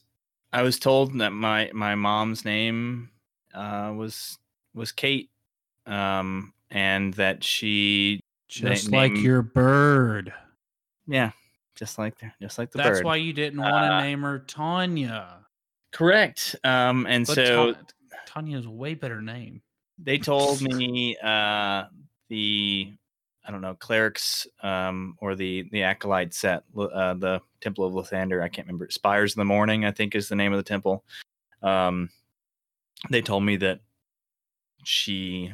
I 0.54 0.62
was 0.64 0.80
told 0.80 1.18
that 1.20 1.32
my 1.32 1.70
my 1.74 1.96
mom's 1.96 2.46
name 2.46 3.12
uh, 3.54 3.94
was 3.96 4.40
was 4.78 4.92
Kate, 4.92 5.30
um, 5.86 6.54
and 6.72 7.14
that 7.16 7.44
she 7.44 8.22
Just 8.48 8.90
na- 8.92 8.98
like 9.00 9.12
name- 9.14 9.24
your 9.24 9.42
bird. 9.42 10.34
yeah, 11.08 11.32
just 11.76 11.98
like 11.98 12.18
the 12.20 12.32
just 12.42 12.58
like 12.58 12.72
the 12.72 12.78
bird. 12.78 12.86
That's 12.86 13.00
bird. 13.00 13.06
why 13.06 13.16
you 13.18 13.34
didn't 13.34 13.60
want 13.60 13.74
to 13.74 13.94
Uh, 13.96 14.02
name 14.02 14.22
her 14.22 14.40
Tanya. 14.40 15.46
correct. 15.92 16.56
Um, 16.64 17.06
and 17.08 17.26
But 17.28 17.36
so 17.36 17.74
Ta- 17.74 17.80
Tanya's 18.26 18.66
a 18.66 18.70
way 18.70 18.94
better 18.94 19.22
name. 19.22 19.62
they 19.98 20.18
told 20.18 20.62
me 20.62 21.18
uh, 21.24 21.86
the 22.30 22.94
I 23.46 23.52
don't 23.52 23.62
know 23.62 23.76
clerics 23.76 24.46
um, 24.62 25.16
or 25.20 25.34
the 25.36 25.68
the 25.72 25.84
acolyte 25.84 26.34
set 26.34 26.64
uh, 26.78 27.14
the 27.14 27.42
Temple 27.62 27.86
of 27.86 27.94
Lathander. 27.94 28.44
I 28.44 28.50
can't 28.50 28.68
remember. 28.68 28.90
Spires 28.92 29.36
in 29.36 29.40
the 29.40 29.46
Morning, 29.46 29.86
I 29.86 29.92
think, 29.92 30.14
is 30.16 30.28
the 30.30 30.36
name 30.36 30.52
of 30.54 30.58
the 30.58 30.64
temple. 30.64 31.04
Um, 31.64 32.10
they 33.10 33.22
told 33.22 33.44
me 33.44 33.56
that 33.58 33.80
she, 34.88 35.54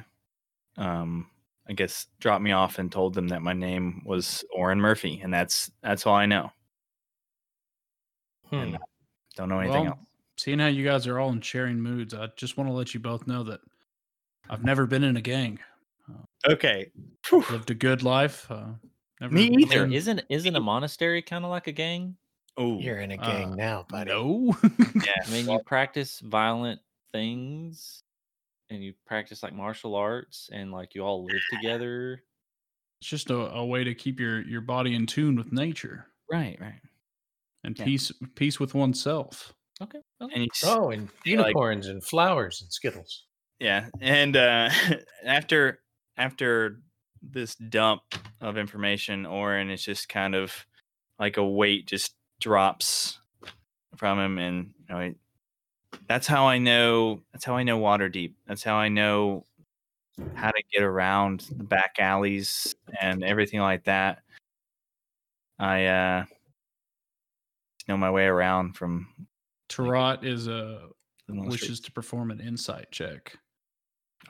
um, 0.77 1.27
I 1.67 1.73
guess, 1.73 2.07
dropped 2.19 2.43
me 2.43 2.51
off 2.51 2.77
and 2.79 2.91
told 2.91 3.13
them 3.15 3.29
that 3.29 3.41
my 3.41 3.53
name 3.53 4.03
was 4.05 4.43
Oren 4.55 4.79
Murphy, 4.79 5.19
and 5.23 5.33
that's 5.33 5.71
that's 5.81 6.05
all 6.05 6.15
I 6.15 6.25
know. 6.25 6.51
Hmm. 8.49 8.55
And 8.55 8.77
don't 9.35 9.49
know 9.49 9.59
anything 9.59 9.81
Well, 9.85 9.91
else. 9.93 10.07
Seeing 10.37 10.59
how 10.59 10.67
you 10.67 10.83
guys 10.83 11.07
are 11.07 11.19
all 11.19 11.31
in 11.31 11.41
sharing 11.41 11.79
moods, 11.79 12.13
I 12.13 12.27
just 12.35 12.57
want 12.57 12.69
to 12.69 12.73
let 12.73 12.93
you 12.93 12.99
both 12.99 13.27
know 13.27 13.43
that 13.43 13.61
I've 14.49 14.63
never 14.63 14.85
been 14.85 15.03
in 15.03 15.15
a 15.17 15.21
gang. 15.21 15.59
Okay. 16.47 16.91
Lived 17.31 17.69
a 17.71 17.75
good 17.75 18.03
life. 18.03 18.49
Uh, 18.51 18.65
never 19.21 19.33
Me 19.33 19.43
either. 19.59 19.79
learned- 19.81 19.93
Isn't 19.93 20.21
isn't 20.29 20.55
a 20.55 20.59
monastery 20.59 21.21
kind 21.21 21.45
of 21.45 21.51
like 21.51 21.67
a 21.67 21.71
gang? 21.71 22.17
Oh, 22.57 22.77
You're 22.79 22.99
in 22.99 23.11
a 23.11 23.17
gang 23.17 23.53
Uh, 23.53 23.55
now, 23.55 23.85
buddy. 23.89 24.11
No. 24.11 24.55
yeah. 24.95 25.13
I 25.25 25.29
mean, 25.31 25.49
you 25.49 25.59
practice 25.65 26.19
violent 26.19 26.79
things, 27.11 28.02
and 28.69 28.83
you 28.83 28.93
practice 29.05 29.43
like 29.43 29.53
martial 29.53 29.95
arts, 29.95 30.49
and 30.51 30.71
like 30.71 30.95
you 30.95 31.01
all 31.03 31.25
live 31.25 31.41
together. 31.51 32.21
it's 33.01 33.09
just 33.09 33.29
a, 33.29 33.35
a 33.35 33.65
way 33.65 33.83
to 33.83 33.93
keep 33.93 34.19
your, 34.19 34.41
your 34.47 34.61
body 34.61 34.95
in 34.95 35.05
tune 35.05 35.35
with 35.35 35.51
nature 35.51 36.05
right, 36.31 36.57
right. 36.61 36.79
and 37.63 37.77
Yeah. 37.77 37.85
peace 37.85 38.11
peace 38.35 38.59
with 38.59 38.73
oneself. 38.73 39.53
Okay. 39.81 39.99
okay. 40.21 40.33
And 40.35 40.47
Oh, 40.65 40.91
and 40.91 41.09
Yeah, 41.25 41.37
like- 41.39 41.47
unicorns 41.47 41.87
and 41.87 42.03
flowers 42.03 42.61
and 42.61 42.71
skittles. 42.71 43.25
yeah 43.59 43.87
and 44.01 44.35
uh 44.37 44.69
after 45.25 45.79
after 46.17 46.79
this 47.21 47.55
dump 47.55 48.01
of 48.41 48.57
information 48.57 49.25
orin 49.25 49.69
is 49.69 49.83
just 49.83 50.09
kind 50.09 50.35
of 50.35 50.65
like 51.19 51.37
a 51.37 51.45
weight 51.45 51.87
just 51.87 52.13
drops 52.41 53.19
from 53.97 54.19
him 54.19 54.37
and 54.37 54.73
you 54.79 54.85
know 54.95 55.01
he- 55.01 55.15
that's 56.07 56.27
how 56.27 56.47
i 56.47 56.57
know 56.57 57.21
that's 57.31 57.45
how 57.45 57.55
i 57.55 57.63
know 57.63 57.79
Waterdeep 57.79 58.33
that's 58.47 58.63
how 58.63 58.75
i 58.75 58.89
know 58.89 59.45
how 60.35 60.51
to 60.51 60.63
get 60.71 60.83
around 60.83 61.47
the 61.57 61.63
back 61.63 61.95
alleys 61.99 62.75
and 63.01 63.23
everything 63.23 63.59
like 63.59 63.83
that 63.85 64.19
i 65.59 65.85
uh 65.85 66.25
know 67.87 67.97
my 67.97 68.11
way 68.11 68.25
around 68.25 68.73
from 68.73 69.07
Tarot 69.69 70.19
is 70.21 70.47
a 70.47 70.87
the 71.27 71.33
street. 71.33 71.49
wishes 71.49 71.79
to 71.81 71.91
perform 71.91 72.31
an 72.31 72.39
insight 72.39 72.91
check. 72.91 73.37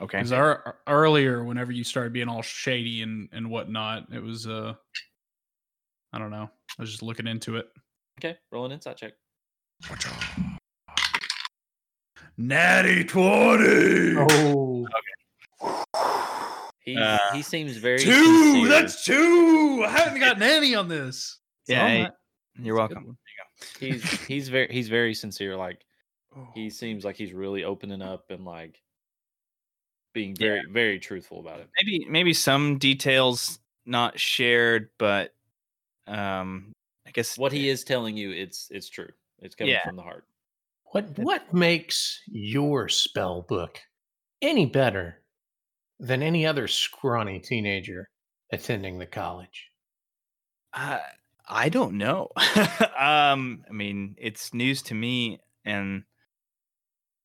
okay 0.00 0.18
Because 0.18 0.32
our, 0.32 0.78
earlier, 0.86 1.44
whenever 1.44 1.72
you 1.72 1.84
started 1.84 2.12
being 2.12 2.28
all 2.28 2.42
shady 2.42 3.02
and, 3.02 3.28
and 3.32 3.50
whatnot, 3.50 4.06
it 4.12 4.22
was 4.22 4.46
uh, 4.46 4.74
I 6.12 6.18
don't 6.18 6.30
know. 6.30 6.48
I 6.78 6.82
was 6.82 6.90
just 6.90 7.02
looking 7.02 7.26
into 7.26 7.56
it. 7.56 7.68
Okay. 8.20 8.36
Roll 8.52 8.66
an 8.66 8.72
insight 8.72 8.96
check. 8.96 9.12
Natty 12.36 13.04
twenty. 13.04 14.16
Oh, 14.16 14.86
He 16.80 16.96
Uh, 16.98 17.18
he 17.32 17.42
seems 17.42 17.76
very 17.78 17.98
two. 17.98 18.12
sincere. 18.12 18.68
That's 18.68 19.04
two. 19.04 19.84
I 19.86 19.90
haven't 19.90 20.20
got 20.20 20.42
any 20.42 20.74
on 20.74 20.88
this. 20.88 21.38
So 21.64 21.72
Yeah, 21.72 21.88
hey, 21.88 22.02
not- 22.02 22.16
you're 22.56 22.76
that's 22.76 22.92
a 22.92 22.94
good 22.94 23.04
welcome 23.04 23.06
one. 23.06 23.18
he's 23.80 24.02
he's 24.26 24.48
very 24.48 24.68
he's 24.70 24.88
very 24.88 25.14
sincere. 25.14 25.56
Like 25.56 25.80
Oh. 26.36 26.48
he 26.54 26.68
seems 26.68 27.04
like 27.04 27.16
he's 27.16 27.32
really 27.32 27.62
opening 27.64 28.02
up 28.02 28.30
and 28.30 28.44
like 28.44 28.82
being 30.12 30.36
Yeah. 30.38 30.48
very 30.48 30.62
very 30.70 30.98
truthful 30.98 31.40
about 31.40 31.60
it. 31.60 31.68
maybe 31.76 32.04
maybe 32.08 32.34
some 32.34 32.78
details 32.78 33.60
not 33.86 34.18
shared 34.18 34.88
but 34.98 35.34
um 36.06 36.72
i 37.06 37.10
guess 37.12 37.36
What 37.38 37.52
he 37.52 37.68
is 37.68 37.84
telling 37.84 38.16
you, 38.16 38.30
it's 38.32 38.68
it's 38.70 38.88
true. 38.88 39.10
It's 39.40 39.54
coming 39.54 39.72
Yeah. 39.72 39.84
from 39.84 39.96
the 39.96 40.02
heart. 40.02 40.24
What 40.94 41.18
what 41.18 41.52
makes 41.52 42.20
your 42.28 42.88
spell 42.88 43.42
book 43.42 43.80
any 44.40 44.64
better 44.64 45.22
than 45.98 46.22
any 46.22 46.46
other 46.46 46.68
scrawny 46.68 47.40
teenager 47.40 48.08
attending 48.52 48.98
the 48.98 49.06
college? 49.06 49.70
uh, 50.72 51.00
i 51.48 51.68
don't 51.68 51.98
know. 51.98 52.28
Um 52.98 53.64
i 53.68 53.72
mean 53.72 54.14
it's 54.18 54.54
news 54.54 54.82
to 54.82 54.94
me 54.94 55.40
and 55.64 56.04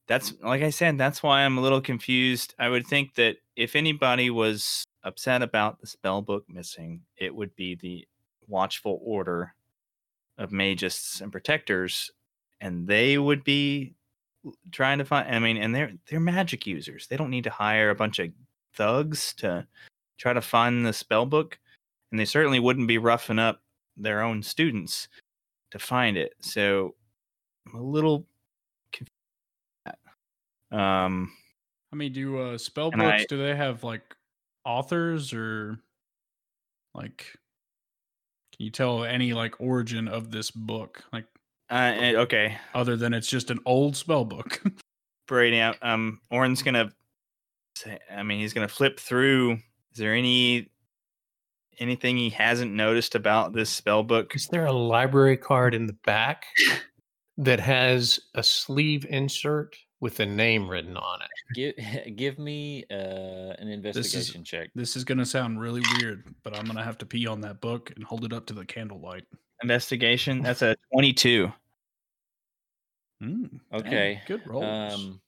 that's 0.08 0.34
like 0.42 0.64
i 0.64 0.72
said 0.72 0.98
that's 0.98 1.22
why 1.22 1.42
i'm 1.42 1.60
a 1.60 1.62
little 1.62 1.80
confused. 1.82 2.56
I 2.58 2.70
would 2.70 2.88
think 2.88 3.14
that 3.16 3.38
if 3.56 3.76
anybody 3.76 4.32
was 4.32 4.84
upset 5.04 5.44
about 5.44 5.80
the 5.80 5.88
spell 5.88 6.24
book 6.24 6.46
missing 6.50 7.02
it 7.18 7.36
would 7.36 7.56
be 7.56 7.76
the 7.76 8.08
watchful 8.48 9.00
order 9.04 9.54
of 10.40 10.50
magists 10.50 11.22
and 11.22 11.32
protectors 11.32 12.12
and 12.62 12.88
they 12.88 13.18
would 13.18 13.44
be 13.44 13.94
trying 14.72 14.98
to 14.98 15.06
find 15.06 15.34
i 15.34 15.40
mean 15.40 15.58
and 15.58 15.76
they're 15.76 15.92
they're 16.10 16.20
magic 16.20 16.66
users 16.66 17.08
they 17.08 17.18
don't 17.18 17.30
need 17.30 17.44
to 17.44 17.50
hire 17.50 17.90
a 17.90 17.96
bunch 17.96 18.20
of 18.20 18.30
thugs 18.74 19.34
to 19.34 19.66
try 20.18 20.32
to 20.34 20.42
find 20.42 20.86
the 20.86 20.94
spell 20.94 21.26
book 21.26 21.60
and 22.12 22.20
they 22.20 22.26
certainly 22.26 22.60
wouldn't 22.60 22.88
be 22.88 22.98
roughing 22.98 23.40
up 23.40 23.62
their 23.98 24.22
own 24.22 24.42
students 24.42 25.10
to 25.72 25.80
find 25.80 26.18
it 26.18 26.34
so 26.40 26.96
i'm 27.68 27.80
a 27.80 27.84
little 27.84 28.26
confused 28.92 29.12
um 30.72 31.32
I 31.92 31.96
mean, 31.96 32.14
do 32.14 32.40
uh, 32.40 32.58
spell 32.58 32.92
books? 32.92 33.04
I- 33.04 33.26
do 33.28 33.38
they 33.38 33.56
have 33.56 33.84
like 33.84 34.16
authors 34.66 35.34
or 35.34 35.80
like? 36.94 37.36
Can 38.56 38.66
you 38.66 38.72
tell 38.72 39.04
any 39.04 39.34
like 39.34 39.60
origin 39.60 40.08
of 40.08 40.32
this 40.32 40.52
book, 40.52 41.04
like 41.12 41.26
uh, 41.70 41.94
eh, 41.96 42.16
okay 42.16 42.58
other 42.74 42.98
than 42.98 43.14
it's 43.14 43.28
just 43.28 43.52
an 43.52 43.60
old 43.66 43.96
spell 43.96 44.26
book? 44.26 44.62
Brady, 45.28 45.62
um, 45.62 46.20
Orin's 46.32 46.64
gonna 46.64 46.92
say, 47.76 48.00
I 48.12 48.24
mean, 48.24 48.40
he's 48.40 48.54
gonna 48.54 48.68
flip 48.68 49.00
through. 49.00 49.54
Is 49.92 49.98
there 49.98 50.14
any 50.14 50.70
anything 51.80 52.18
he 52.18 52.30
hasn't 52.30 52.72
noticed 52.72 53.16
about 53.16 53.54
this 53.54 53.70
spell 53.70 54.04
book? 54.04 54.36
Is 54.36 54.48
there 54.48 54.66
a 54.66 54.72
library 54.72 55.38
card 55.38 55.74
in 55.74 55.88
the 55.88 55.98
back 56.06 56.46
that 57.38 57.60
has 57.60 58.20
a 58.36 58.44
sleeve 58.44 59.06
insert 59.10 59.76
with 60.02 60.20
a 60.20 60.26
name 60.26 60.70
written 60.70 60.98
on 60.98 61.20
it? 61.22 61.30
Give 61.56 62.16
give 62.16 62.40
me 62.40 62.86
uh, 62.92 63.54
an 63.60 63.68
is- 63.68 63.74
investigation 63.76 64.44
check. 64.44 64.70
this 64.76 64.96
is 64.96 65.04
gonna 65.04 65.26
sound 65.26 65.60
really 65.60 65.82
weird, 66.00 66.34
but 66.44 66.58
I'm 66.58 66.66
gonna 66.66 66.84
have 66.84 66.98
to 67.00 67.06
pee 67.06 67.28
on 67.28 67.42
that 67.42 67.62
book 67.62 67.92
and 67.96 68.04
hold 68.04 68.26
it 68.26 68.34
up 68.34 68.46
to 68.48 68.54
the 68.54 68.66
candlelight. 68.66 69.26
Investigation. 69.62 70.42
That's 70.42 70.62
a 70.62 70.76
twenty-two. 70.92 71.52
Mm, 73.22 73.60
dang, 73.82 73.82
Okay. 73.82 74.22
good 74.26 74.46
rolls. 74.48 74.64
Um, 74.64 75.22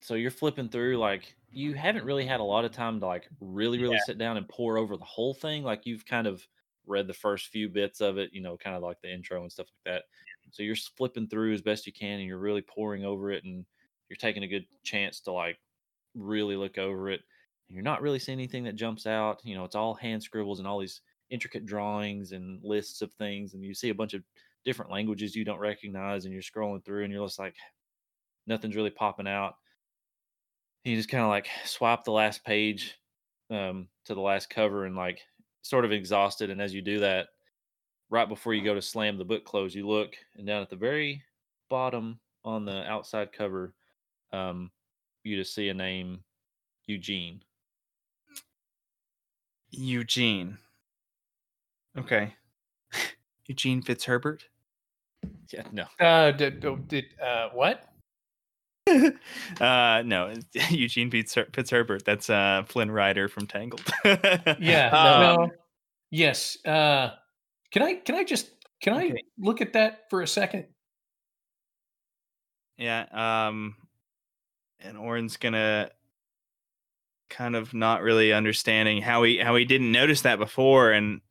so 0.00 0.14
you're 0.14 0.30
flipping 0.30 0.68
through 0.68 0.98
like 0.98 1.34
you 1.50 1.74
haven't 1.74 2.04
really 2.04 2.26
had 2.26 2.40
a 2.40 2.44
lot 2.44 2.64
of 2.64 2.72
time 2.72 3.00
to 3.00 3.06
like 3.06 3.28
really 3.40 3.78
really 3.78 3.98
sit 3.98 4.18
down 4.18 4.36
and 4.36 4.48
pour 4.48 4.76
over 4.78 4.96
the 4.96 5.04
whole 5.04 5.34
thing 5.34 5.62
like 5.62 5.86
you've 5.86 6.04
kind 6.06 6.26
of 6.26 6.46
read 6.86 7.06
the 7.06 7.14
first 7.14 7.48
few 7.48 7.68
bits 7.68 8.00
of 8.00 8.18
it 8.18 8.32
you 8.32 8.40
know 8.42 8.56
kind 8.56 8.76
of 8.76 8.82
like 8.82 9.00
the 9.02 9.12
intro 9.12 9.42
and 9.42 9.52
stuff 9.52 9.66
like 9.68 9.94
that 9.94 10.04
so 10.50 10.62
you're 10.62 10.76
flipping 10.76 11.28
through 11.28 11.54
as 11.54 11.62
best 11.62 11.86
you 11.86 11.92
can 11.92 12.18
and 12.18 12.28
you're 12.28 12.38
really 12.38 12.62
pouring 12.62 13.04
over 13.04 13.30
it 13.30 13.44
and 13.44 13.64
you're 14.08 14.16
taking 14.16 14.42
a 14.42 14.48
good 14.48 14.66
chance 14.82 15.20
to 15.20 15.32
like 15.32 15.58
really 16.14 16.56
look 16.56 16.78
over 16.78 17.08
it 17.10 17.22
and 17.68 17.74
you're 17.76 17.84
not 17.84 18.02
really 18.02 18.18
seeing 18.18 18.38
anything 18.38 18.64
that 18.64 18.76
jumps 18.76 19.06
out 19.06 19.40
you 19.44 19.54
know 19.54 19.64
it's 19.64 19.76
all 19.76 19.94
hand 19.94 20.22
scribbles 20.22 20.58
and 20.58 20.68
all 20.68 20.78
these 20.80 21.02
intricate 21.30 21.66
drawings 21.66 22.32
and 22.32 22.62
lists 22.62 23.02
of 23.02 23.12
things 23.14 23.54
and 23.54 23.64
you 23.64 23.74
see 23.74 23.88
a 23.88 23.94
bunch 23.94 24.14
of 24.14 24.22
different 24.64 24.90
languages 24.90 25.34
you 25.34 25.44
don't 25.44 25.58
recognize 25.58 26.24
and 26.24 26.32
you're 26.32 26.42
scrolling 26.42 26.84
through 26.84 27.04
and 27.04 27.12
you're 27.12 27.24
just 27.24 27.38
like 27.38 27.56
nothing's 28.46 28.76
really 28.76 28.90
popping 28.90 29.26
out 29.26 29.54
you 30.84 30.96
just 30.96 31.08
kind 31.08 31.24
of 31.24 31.30
like 31.30 31.48
swipe 31.64 32.04
the 32.04 32.12
last 32.12 32.44
page 32.44 32.98
um, 33.50 33.88
to 34.04 34.14
the 34.14 34.20
last 34.20 34.50
cover 34.50 34.84
and 34.84 34.94
like 34.94 35.20
sort 35.62 35.84
of 35.84 35.92
exhausted. 35.92 36.50
And 36.50 36.60
as 36.60 36.74
you 36.74 36.82
do 36.82 37.00
that, 37.00 37.28
right 38.10 38.28
before 38.28 38.54
you 38.54 38.62
go 38.62 38.74
to 38.74 38.82
slam 38.82 39.16
the 39.16 39.24
book 39.24 39.44
close, 39.44 39.74
you 39.74 39.88
look 39.88 40.14
and 40.36 40.46
down 40.46 40.62
at 40.62 40.70
the 40.70 40.76
very 40.76 41.22
bottom 41.70 42.20
on 42.44 42.66
the 42.66 42.84
outside 42.84 43.32
cover, 43.32 43.74
um, 44.32 44.70
you 45.22 45.36
just 45.36 45.54
see 45.54 45.70
a 45.70 45.74
name, 45.74 46.22
Eugene. 46.86 47.42
Eugene. 49.70 50.58
Okay. 51.98 52.34
Eugene 53.46 53.82
Fitzherbert. 53.82 54.42
Yeah, 55.52 55.62
no, 55.72 55.84
Uh, 56.00 56.30
did, 56.32 56.60
did 56.88 57.04
uh, 57.22 57.48
what? 57.52 57.84
uh, 59.60 60.02
no, 60.04 60.28
it's 60.28 60.70
Eugene 60.70 61.10
Fitz- 61.10 61.34
Fitzherbert. 61.34 62.04
That's 62.04 62.28
uh, 62.28 62.64
Flynn 62.66 62.90
Rider 62.90 63.28
from 63.28 63.46
Tangled. 63.46 63.82
Yeah. 64.04 64.90
Um, 64.90 65.20
no. 65.20 65.50
Yes. 66.10 66.58
Uh, 66.66 67.10
can 67.70 67.82
I 67.82 67.94
can 67.94 68.14
I 68.14 68.24
just 68.24 68.50
can 68.82 68.92
I 68.92 69.14
look 69.38 69.62
at 69.62 69.72
that 69.72 70.02
for 70.10 70.20
a 70.20 70.26
second? 70.26 70.66
Yeah. 72.76 73.06
Um, 73.10 73.76
and 74.80 74.98
Orin's 74.98 75.38
gonna 75.38 75.90
kind 77.30 77.56
of 77.56 77.72
not 77.72 78.02
really 78.02 78.32
understanding 78.32 79.00
how 79.00 79.22
he 79.22 79.38
how 79.38 79.56
he 79.56 79.64
didn't 79.64 79.90
notice 79.90 80.20
that 80.22 80.38
before 80.38 80.92
and 80.92 81.22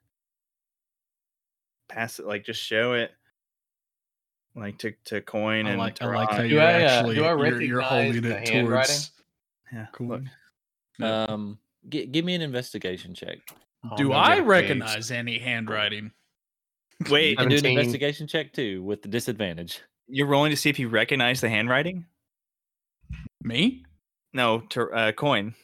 pass 1.93 2.19
it 2.19 2.25
like 2.25 2.43
just 2.45 2.61
show 2.61 2.93
it 2.93 3.11
like 4.55 4.77
to 4.79 4.93
to 5.05 5.21
coin 5.21 5.65
I 5.65 5.71
and 5.71 5.79
like, 5.79 5.95
to 5.95 6.05
I 6.05 6.15
like 6.15 6.29
how 6.31 6.41
you're 6.43 6.61
uh, 6.61 6.65
actually 6.65 7.15
do 7.15 7.23
I 7.25 7.29
you're, 7.35 7.61
you're 7.61 7.81
holding 7.81 8.23
it 8.25 8.47
handwriting? 8.49 8.67
towards. 8.95 9.11
yeah 9.71 9.85
Cool. 9.93 10.07
look. 10.07 10.21
Um, 11.01 11.57
g- 11.89 12.05
give 12.05 12.23
me 12.23 12.35
an 12.35 12.41
investigation 12.41 13.15
check. 13.15 13.37
Oh, 13.89 13.97
Do 13.97 14.09
no, 14.09 14.13
I 14.15 14.29
get 14.29 14.37
a 14.37 14.41
page. 14.41 14.47
recognize 14.47 15.11
any 15.11 15.39
handwriting? 15.39 16.11
wait 17.09 17.31
You 17.31 17.35
can 17.37 17.49
do 17.49 17.57
an 17.57 17.65
investigation 17.65 18.27
check 18.27 18.53
too 18.53 18.83
with 18.83 19.01
the 19.01 19.07
disadvantage. 19.09 19.81
you're 20.07 20.27
rolling 20.27 20.51
to 20.51 20.57
see 20.57 20.69
if 20.69 20.77
you 20.79 20.87
recognize 20.87 21.41
the 21.41 21.49
handwriting 21.49 22.05
Me? 23.41 23.83
no 24.33 24.59
to 24.69 24.89
uh, 24.91 25.11
coin 25.13 25.55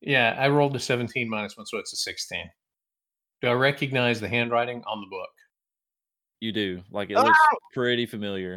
Yeah, 0.00 0.34
I 0.38 0.48
rolled 0.48 0.74
a 0.76 0.80
17 0.80 1.28
minus 1.30 1.56
one, 1.56 1.66
so 1.66 1.78
it's 1.78 1.92
a 1.92 1.96
16. 1.96 2.50
Do 3.42 3.48
I 3.48 3.52
recognize 3.52 4.20
the 4.20 4.28
handwriting 4.28 4.82
on 4.86 5.00
the 5.00 5.06
book? 5.06 5.30
You 6.40 6.52
do 6.52 6.82
like 6.90 7.10
it 7.10 7.16
looks 7.16 7.38
pretty 7.72 8.06
familiar. 8.06 8.56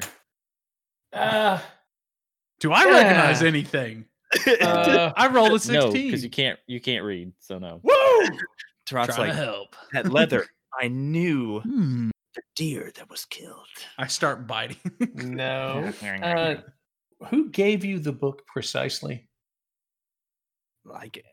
Uh, 1.13 1.59
Do 2.59 2.71
I 2.73 2.85
recognize 2.85 3.41
anything? 3.43 4.05
uh, 4.61 5.13
I 5.15 5.27
rolled 5.27 5.65
a 5.65 5.71
No, 5.71 5.91
because 5.91 6.23
you 6.23 6.29
can't 6.29 6.59
you 6.67 6.81
can't 6.81 7.05
read. 7.05 7.31
So 7.39 7.59
no. 7.59 7.79
Woo! 7.83 8.37
Tarot's 8.85 9.17
like 9.17 9.29
to 9.31 9.35
help. 9.35 9.75
that 9.93 10.11
leather 10.11 10.45
i 10.79 10.87
knew 10.89 11.59
Hmm. 11.61 12.09
the 12.35 12.41
deer 12.55 12.91
that 12.95 13.09
was 13.09 13.25
killed 13.25 13.65
I 13.97 14.07
start 14.07 14.47
biting. 14.47 14.77
no. 15.15 15.91
Uh, 16.03 16.55
who 17.29 17.49
gave 17.49 17.83
you 17.85 17.99
the 17.99 18.11
book 18.11 18.45
precisely? 18.47 19.27
like 20.85 21.23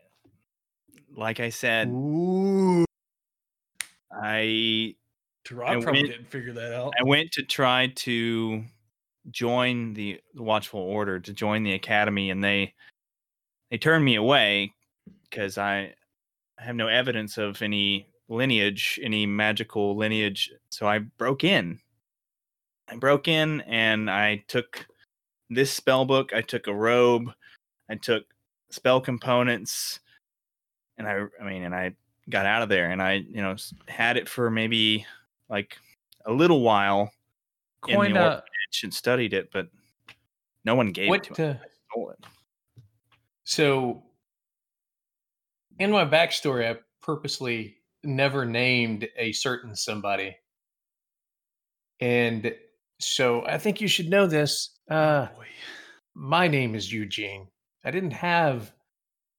like 1.15 1.39
i 1.39 1.49
said 1.49 1.87
Ooh. 1.89 2.83
i 4.11 4.95
I 5.51 5.53
probably 5.53 5.91
went- 6.01 6.07
didn't 6.07 6.29
figure 6.29 6.53
that 6.53 6.73
out. 6.73 6.93
i 6.99 7.03
went 7.03 7.31
to 7.33 7.43
try 7.43 7.87
to 7.95 8.63
join 9.31 9.93
the, 9.93 10.19
the 10.33 10.43
watchful 10.43 10.79
order 10.79 11.19
to 11.19 11.33
join 11.33 11.63
the 11.63 11.73
academy 11.73 12.29
and 12.29 12.43
they 12.43 12.73
they 13.71 13.77
turned 13.77 14.05
me 14.05 14.15
away 14.15 14.73
because 15.29 15.57
i 15.57 15.93
have 16.57 16.75
no 16.75 16.87
evidence 16.87 17.37
of 17.37 17.61
any 17.61 18.07
lineage 18.29 18.99
any 19.03 19.25
magical 19.25 19.95
lineage 19.95 20.51
so 20.69 20.87
i 20.87 20.99
broke 20.99 21.43
in 21.43 21.79
i 22.87 22.95
broke 22.95 23.27
in 23.27 23.61
and 23.61 24.09
i 24.09 24.43
took 24.47 24.85
this 25.49 25.71
spell 25.71 26.05
book 26.05 26.33
i 26.33 26.41
took 26.41 26.67
a 26.67 26.73
robe 26.73 27.31
i 27.89 27.95
took 27.95 28.23
spell 28.71 28.99
components 29.01 29.99
and 30.97 31.07
i 31.07 31.21
i 31.41 31.43
mean 31.43 31.63
and 31.63 31.73
i 31.75 31.91
got 32.29 32.45
out 32.45 32.61
of 32.63 32.69
there 32.69 32.89
and 32.91 33.01
i 33.01 33.13
you 33.13 33.41
know 33.41 33.55
had 33.87 34.17
it 34.17 34.27
for 34.29 34.49
maybe 34.49 35.05
like 35.49 35.77
a 36.25 36.31
little 36.31 36.61
while 36.61 37.11
in 37.87 38.13
the 38.13 38.19
uh, 38.19 38.41
and 38.83 38.93
studied 38.93 39.33
it 39.33 39.49
but 39.53 39.67
no 40.65 40.75
one 40.75 40.91
gave 40.91 41.13
it 41.13 41.23
to 41.23 41.51
Uh, 41.51 41.57
stole 41.91 42.09
it. 42.09 42.25
so, 43.43 44.03
in 45.79 45.91
my 45.91 46.05
backstory, 46.05 46.69
I 46.69 46.79
purposely 47.01 47.77
never 48.03 48.45
named 48.45 49.07
a 49.17 49.31
certain 49.31 49.75
somebody. 49.75 50.35
And 51.99 52.53
so 52.99 53.45
I 53.45 53.57
think 53.57 53.79
you 53.79 53.87
should 53.87 54.09
know 54.09 54.25
this. 54.27 54.77
Uh, 54.89 55.27
boy. 55.27 55.45
my 56.15 56.47
name 56.47 56.75
is 56.75 56.91
Eugene. 56.91 57.47
I 57.83 57.91
didn't 57.91 58.11
have 58.11 58.73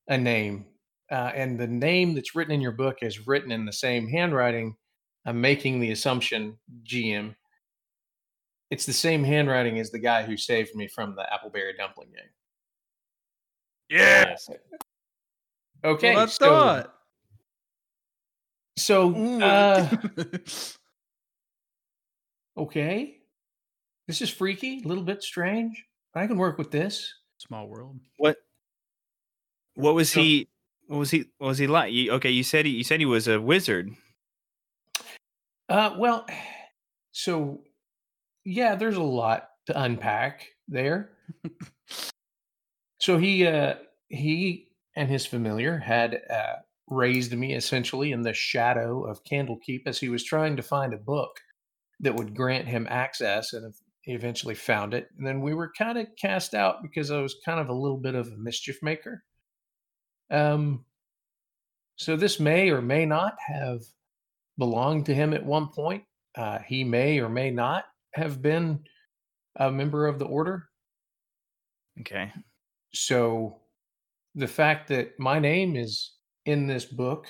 a 0.08 0.16
name. 0.16 0.66
Uh, 1.10 1.32
and 1.34 1.58
the 1.58 1.66
name 1.66 2.14
that's 2.14 2.34
written 2.34 2.54
in 2.54 2.60
your 2.60 2.72
book 2.72 2.98
is 3.02 3.26
written 3.26 3.52
in 3.52 3.64
the 3.64 3.72
same 3.72 4.08
handwriting. 4.08 4.76
I'm 5.26 5.40
making 5.40 5.80
the 5.80 5.90
assumption, 5.90 6.56
GM. 6.84 7.34
It's 8.70 8.86
the 8.86 8.92
same 8.92 9.22
handwriting 9.24 9.78
as 9.78 9.90
the 9.90 9.98
guy 9.98 10.22
who 10.22 10.36
saved 10.36 10.74
me 10.74 10.88
from 10.88 11.14
the 11.16 11.22
Appleberry 11.22 11.76
dumpling 11.76 12.08
gang. 12.14 12.28
Yes. 13.90 14.48
Okay. 15.84 16.14
Well, 16.14 16.24
I 16.24 16.26
so, 16.26 16.46
thought. 16.48 16.94
so 18.76 19.14
uh, 19.40 19.88
okay. 22.58 23.18
This 24.08 24.22
is 24.22 24.30
freaky, 24.30 24.82
a 24.84 24.88
little 24.88 25.04
bit 25.04 25.22
strange. 25.22 25.84
but 26.14 26.22
I 26.22 26.26
can 26.26 26.36
work 26.38 26.58
with 26.58 26.70
this. 26.70 27.12
Small 27.38 27.68
world. 27.68 27.98
What? 28.18 28.36
What 29.74 29.94
was 29.94 30.10
So- 30.12 30.20
he? 30.20 30.48
What 30.88 30.98
was 30.98 31.10
he? 31.10 31.24
What 31.38 31.48
was 31.48 31.58
he 31.58 31.66
like? 31.66 31.92
You, 31.92 32.12
okay, 32.12 32.30
you 32.30 32.44
said 32.44 32.64
he. 32.64 32.70
You 32.72 32.84
said 32.84 33.00
he 33.00 33.06
was 33.06 33.26
a 33.26 33.40
wizard. 33.40 33.90
Uh, 35.68 35.94
well, 35.98 36.26
so 37.12 37.60
yeah, 38.44 38.74
there's 38.74 38.96
a 38.96 39.02
lot 39.02 39.48
to 39.66 39.80
unpack 39.80 40.46
there. 40.68 41.10
so 43.00 43.18
he, 43.18 43.46
uh, 43.46 43.74
he 44.08 44.68
and 44.94 45.10
his 45.10 45.26
familiar 45.26 45.78
had 45.78 46.20
uh, 46.30 46.54
raised 46.88 47.32
me 47.32 47.54
essentially 47.54 48.12
in 48.12 48.22
the 48.22 48.32
shadow 48.32 49.04
of 49.04 49.24
Candlekeep 49.24 49.82
as 49.86 49.98
he 49.98 50.08
was 50.08 50.24
trying 50.24 50.56
to 50.56 50.62
find 50.62 50.94
a 50.94 50.98
book 50.98 51.40
that 52.00 52.14
would 52.14 52.36
grant 52.36 52.68
him 52.68 52.86
access, 52.88 53.52
and 53.52 53.72
he 54.02 54.12
eventually 54.12 54.54
found 54.54 54.94
it. 54.94 55.08
And 55.16 55.26
then 55.26 55.40
we 55.40 55.54
were 55.54 55.72
kind 55.76 55.98
of 55.98 56.06
cast 56.20 56.54
out 56.54 56.82
because 56.82 57.10
I 57.10 57.20
was 57.20 57.36
kind 57.44 57.58
of 57.58 57.68
a 57.68 57.74
little 57.74 57.96
bit 57.96 58.14
of 58.14 58.28
a 58.28 58.36
mischief 58.36 58.78
maker. 58.82 59.24
Um, 60.30 60.84
so 61.96 62.16
this 62.16 62.38
may 62.38 62.70
or 62.70 62.82
may 62.82 63.06
not 63.06 63.34
have 63.46 63.80
belonged 64.58 65.06
to 65.06 65.14
him 65.14 65.32
at 65.32 65.44
one 65.44 65.68
point. 65.68 66.04
Uh, 66.36 66.58
he 66.66 66.84
may 66.84 67.18
or 67.18 67.28
may 67.28 67.50
not 67.50 67.84
have 68.14 68.42
been 68.42 68.80
a 69.56 69.70
member 69.70 70.06
of 70.06 70.18
the 70.18 70.26
order. 70.26 70.68
Okay. 72.00 72.32
So 72.92 73.60
the 74.34 74.46
fact 74.46 74.88
that 74.88 75.18
my 75.18 75.38
name 75.38 75.76
is 75.76 76.12
in 76.44 76.66
this 76.66 76.84
book 76.84 77.26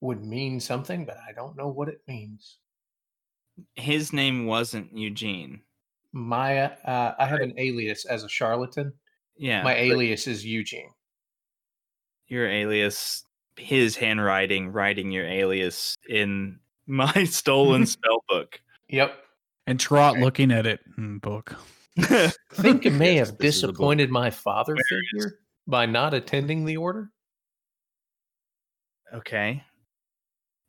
would 0.00 0.24
mean 0.24 0.60
something, 0.60 1.04
but 1.04 1.16
I 1.28 1.32
don't 1.32 1.56
know 1.56 1.68
what 1.68 1.88
it 1.88 2.00
means. 2.06 2.58
His 3.74 4.12
name 4.12 4.46
wasn't 4.46 4.96
Eugene. 4.96 5.62
My 6.12 6.62
uh, 6.62 7.14
I 7.18 7.26
have 7.26 7.40
an 7.40 7.54
alias 7.56 8.04
as 8.04 8.22
a 8.22 8.28
charlatan. 8.28 8.92
Yeah. 9.38 9.62
my 9.62 9.74
alias 9.74 10.26
is 10.26 10.44
Eugene. 10.44 10.90
Your 12.28 12.48
alias. 12.48 13.24
His 13.56 13.96
handwriting, 13.96 14.68
writing 14.72 15.10
your 15.10 15.26
alias 15.26 15.96
in 16.08 16.58
my 16.86 17.12
stolen 17.24 17.86
spell 17.86 18.22
book. 18.28 18.60
Yep. 18.88 19.16
And 19.66 19.80
Tarot 19.80 20.14
looking 20.14 20.52
at 20.52 20.66
it. 20.66 20.80
Hmm, 20.94 21.18
book. 21.18 21.54
think 22.52 22.84
it 22.86 22.90
may 22.92 23.14
Yes, 23.16 23.28
have 23.30 23.38
this 23.38 23.56
is 23.56 23.60
the 23.62 23.68
book. 23.68 23.74
disappointed 23.76 24.10
my 24.10 24.30
father 24.30 24.74
Where 24.74 24.82
is- 25.00 25.10
figure 25.12 25.38
by 25.66 25.86
not 25.86 26.14
attending 26.14 26.64
the 26.64 26.76
order. 26.76 27.10
okay. 29.14 29.62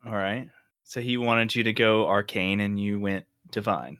All 0.06 0.12
right. 0.12 0.48
So 0.84 1.00
he 1.00 1.16
wanted 1.18 1.54
you 1.54 1.64
to 1.64 1.72
go 1.72 2.06
arcane 2.06 2.60
and 2.60 2.80
you 2.80 2.98
went 2.98 3.26
divine. 3.50 3.98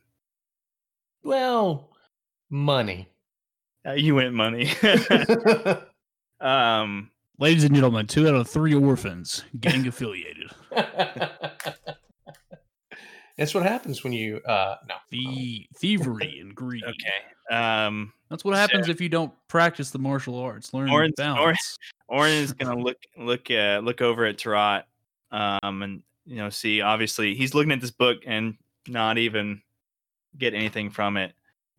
Well, 1.23 1.91
money. 2.51 3.09
Uh, 3.87 3.93
you 3.93 4.15
went 4.15 4.33
money. 4.35 4.71
um 6.41 7.11
Ladies 7.41 7.63
and 7.65 7.75
gentlemen, 7.75 8.07
two 8.07 8.29
out 8.29 8.35
of 8.35 8.49
three 8.49 8.75
orphans 8.75 9.45
gang 9.61 9.87
affiliated. 9.87 10.51
That's 13.37 13.55
what 13.55 13.63
happens 13.63 14.03
when 14.03 14.13
you 14.13 14.39
uh 14.39 14.77
no. 14.89 14.97
The 15.11 15.69
thievery 15.77 16.41
and 16.41 16.53
greed. 16.55 16.83
okay. 16.83 17.55
Um 17.57 18.13
That's 18.29 18.45
what 18.45 18.57
happens 18.57 18.89
if 18.89 19.01
you 19.01 19.09
don't 19.09 19.33
practice 19.47 19.91
the 19.91 19.99
martial 20.01 20.37
arts. 20.37 20.75
Learn 20.75 20.91
Orange- 20.91 21.15
balance. 21.17 21.79
Orin 22.09 22.33
is 22.33 22.53
gonna 22.59 22.77
look 22.77 22.99
look 23.17 23.49
uh, 23.51 23.81
look 23.85 24.03
over 24.03 24.25
at 24.25 24.39
Tarot, 24.39 24.81
um, 25.31 25.83
and 25.83 26.03
you 26.27 26.37
know 26.37 26.51
see. 26.51 26.81
Obviously, 26.81 27.35
he's 27.37 27.55
looking 27.55 27.71
at 27.71 27.81
this 27.81 27.91
book 27.93 28.19
and 28.27 28.57
not 28.89 29.17
even 29.19 29.63
get 30.37 30.55
anything 30.55 30.91
from 30.91 31.17
it. 31.17 31.33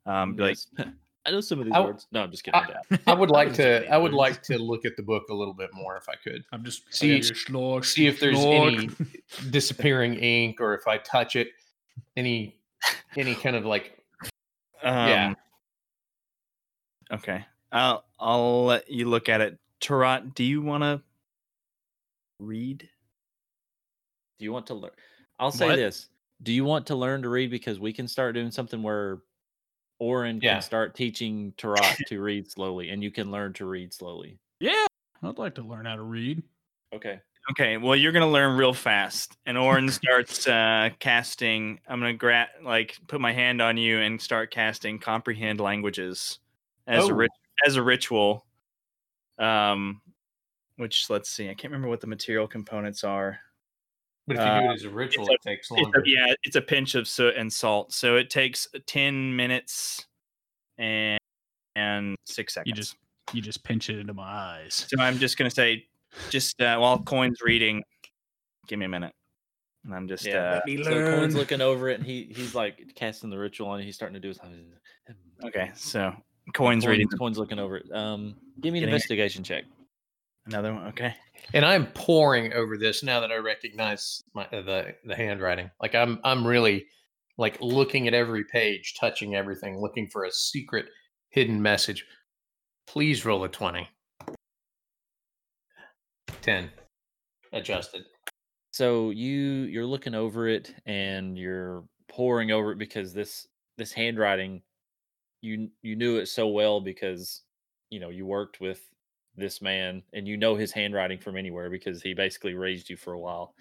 Um, 0.06 0.36
be 0.36 0.44
like, 0.44 0.58
Yes. 0.78 0.88
I 1.30 1.32
know 1.32 1.42
some 1.42 1.60
of 1.60 1.66
these 1.66 1.74
I- 1.76 1.80
words. 1.82 2.08
No, 2.12 2.24
I'm 2.24 2.32
just 2.32 2.44
kidding. 2.44 2.60
I- 2.60 2.68
Dad. 2.90 3.00
I 3.08 3.14
would 3.14 3.30
like 3.40 3.54
to 3.54 3.88
I 3.88 3.98
would 3.98 4.14
like 4.14 4.42
to 4.44 4.58
look 4.58 4.84
at 4.86 4.98
the 4.98 5.04
book 5.04 5.24
a 5.30 5.34
little 5.34 5.54
bit 5.54 5.70
more 5.74 5.96
if 5.96 6.10
I 6.10 6.16
could. 6.16 6.44
I'm 6.52 6.64
just 6.64 6.92
See- 6.94 7.14
Yeah, 7.14 7.20
schlock, 7.20 7.86
see 7.86 8.08
if 8.08 8.20
there's 8.20 8.36
schlock. 8.38 8.74
any 8.74 9.50
disappearing 9.52 10.16
ink 10.16 10.60
or 10.60 10.74
if 10.74 10.88
I 10.88 10.98
touch 10.98 11.36
it 11.36 11.50
any 12.18 12.58
any 13.16 13.36
kind 13.36 13.56
of 13.56 13.66
like 13.66 13.96
um, 14.84 14.94
Yeah. 15.08 15.34
Okay, 17.12 17.46
I'll 17.72 18.06
I'll 18.20 18.66
let 18.66 18.90
you 18.90 19.06
look 19.08 19.30
at 19.30 19.42
it. 19.42 19.58
Tarot, 19.80 20.32
do 20.36 20.44
you 20.44 20.62
want 20.62 20.84
to 20.84 21.02
read? 22.40 22.88
Do 24.40 24.46
you 24.46 24.52
want 24.54 24.68
to 24.68 24.74
learn? 24.76 24.92
I'll 25.40 25.52
say 25.52 25.68
What? 25.68 25.76
this. 25.76 26.08
Do 26.44 26.54
you 26.54 26.64
want 26.66 26.86
to 26.88 26.96
learn 26.96 27.22
to 27.24 27.30
read? 27.30 27.50
Because 27.52 27.80
we 27.80 27.92
can 27.94 28.08
start 28.08 28.36
doing 28.36 28.52
something 28.52 28.82
where 28.84 29.20
Orin 30.00 30.40
Yeah. 30.42 30.54
can 30.54 30.62
start 30.62 30.96
teaching 30.96 31.54
Tarot 31.58 31.76
to 32.08 32.22
read 32.22 32.50
slowly, 32.50 32.90
and 32.90 33.04
you 33.04 33.12
can 33.12 33.32
learn 33.32 33.54
to 33.54 33.66
read 33.66 33.94
slowly. 33.94 34.40
Yeah, 34.60 34.86
I'd 35.22 35.38
like 35.38 35.56
to 35.56 35.62
learn 35.62 35.86
how 35.86 35.96
to 35.96 36.02
read. 36.04 36.42
Okay. 36.94 37.20
Okay, 37.52 37.78
well 37.78 37.96
you're 37.96 38.12
gonna 38.12 38.30
learn 38.30 38.58
real 38.58 38.74
fast, 38.74 39.38
and 39.46 39.58
Orin 39.58 39.90
starts 39.90 40.48
uh, 40.48 40.90
casting. 41.00 41.80
I'm 41.88 42.00
gonna 42.00 42.14
gra- 42.14 42.50
like 42.64 42.98
put 43.08 43.20
my 43.22 43.32
hand 43.34 43.62
on 43.62 43.76
you 43.78 44.00
and 44.00 44.22
start 44.22 44.52
casting 44.52 45.00
comprehend 45.00 45.60
languages 45.60 46.40
as 46.88 47.08
a 47.10 47.12
Oh. 47.12 47.16
rit- 47.16 47.32
as 47.66 47.76
a 47.76 47.84
ritual. 47.84 48.46
Um, 49.38 50.02
which 50.78 51.10
let's 51.10 51.30
see, 51.30 51.46
I 51.50 51.54
can't 51.54 51.72
remember 51.72 51.88
what 51.90 52.02
the 52.02 52.08
material 52.08 52.48
components 52.48 53.04
are. 53.04 53.40
But 54.30 54.38
if 54.38 54.44
you 54.44 54.62
do 54.62 54.68
Uh, 54.68 54.72
it 54.72 54.76
as 54.76 54.84
a 54.86 54.90
ritual 54.90 55.28
a- 55.28 55.34
it 55.34 55.42
takes 55.42 55.70
It's 55.72 55.82
longer. 55.82 56.00
a, 56.00 56.04
yeah, 56.08 56.34
it's 56.44 56.56
a 56.56 56.62
pinch 56.62 56.96
of 56.96 57.08
soot 57.08 57.36
and 57.36 57.52
salt, 57.52 57.92
so 57.92 58.16
it 58.16 58.30
takes 58.30 58.68
ten 58.88 59.36
minutes 59.36 60.06
and 60.78 61.20
and 61.76 62.16
six 62.26 62.54
seconds. 62.54 62.68
You 62.70 62.74
just 62.76 62.96
you 63.34 63.42
just 63.42 63.64
pinch 63.64 63.90
it 63.90 64.00
into 64.00 64.14
my 64.14 64.24
eyes. 64.24 64.86
So 64.90 65.02
I'm 65.02 65.18
just 65.20 65.38
gonna 65.38 65.50
say, 65.50 65.86
just 66.30 66.62
uh, 66.62 66.78
while 66.78 67.00
Coin's 67.00 67.42
reading, 67.42 67.84
give 68.68 68.80
me 68.80 68.86
a 68.86 68.90
minute, 68.90 69.14
and 69.84 69.94
I'm 69.94 70.08
just 70.08 70.26
Yeah. 70.26 70.54
uh, 70.54 70.62
me 70.66 70.82
So 70.84 71.10
Coin's 71.12 71.36
looking 71.36 71.62
over 71.62 71.90
it, 71.90 71.96
and 72.00 72.06
he 72.06 72.24
he's 72.32 72.56
like 72.56 72.94
casting 72.96 73.30
the 73.30 73.38
ritual 73.38 73.68
on. 73.70 73.82
He's 73.82 73.96
starting 73.96 74.14
to 74.16 74.20
do 74.20 74.30
his. 74.30 74.40
okay. 75.44 75.72
So 75.76 76.12
Coin's 76.12 76.84
Coin's, 76.84 76.88
reading 76.88 77.08
Coin's 77.10 77.38
looking 77.38 77.60
over 77.60 77.78
it. 77.78 77.92
Um, 77.92 78.36
give 78.62 78.74
me 78.74 78.80
an 78.80 78.84
Getting 78.84 78.90
it. 78.90 78.94
investigation 78.94 79.44
check. 79.44 79.66
Another 80.50 80.74
one. 80.74 80.88
Okay. 80.88 81.14
And 81.54 81.66
I'm 81.66 81.88
pouring 81.88 82.54
over 82.54 82.78
this 82.78 83.04
now 83.04 83.20
that 83.20 83.32
I 83.32 83.38
recognize 83.38 84.22
my 84.34 84.46
uh, 84.46 84.62
the 84.62 84.96
the 85.06 85.16
handwriting. 85.16 85.72
Like 85.82 85.96
I'm 85.96 86.20
I'm 86.24 86.46
really 86.46 86.86
like 87.38 87.58
looking 87.62 88.08
at 88.08 88.14
every 88.14 88.44
page, 88.44 88.96
touching 89.00 89.36
everything, 89.36 89.80
looking 89.80 90.08
for 90.08 90.26
a 90.26 90.32
secret 90.32 90.88
hidden 91.30 91.62
message. 91.62 92.06
Please 92.88 93.26
roll 93.26 93.44
a 93.44 93.50
20. 93.50 93.88
10. 96.42 96.70
Adjusted. 97.54 98.06
So 98.72 99.10
you 99.10 99.64
you're 99.64 99.86
looking 99.86 100.16
over 100.16 100.48
it, 100.48 100.74
and 100.86 101.38
you're 101.38 101.84
poring 102.08 102.52
over 102.52 102.72
it 102.72 102.78
because 102.78 103.14
this 103.14 103.48
this 103.78 103.92
handwriting, 103.92 104.62
you 105.42 105.70
you 105.82 105.96
knew 105.96 106.18
it 106.18 106.28
so 106.28 106.48
well 106.48 106.80
because 106.80 107.44
you 107.90 108.00
know 108.00 108.10
you 108.10 108.26
worked 108.26 108.62
with 108.62 108.82
this 109.40 109.62
man 109.62 110.04
and 110.14 110.28
you 110.28 110.38
know 110.38 110.56
his 110.56 110.72
handwriting 110.72 111.18
from 111.20 111.38
anywhere 111.38 111.70
because 111.70 112.02
he 112.02 112.14
basically 112.14 112.54
raised 112.54 112.90
you 112.90 112.98
for 112.98 113.14
a 113.14 113.20
while 113.20 113.54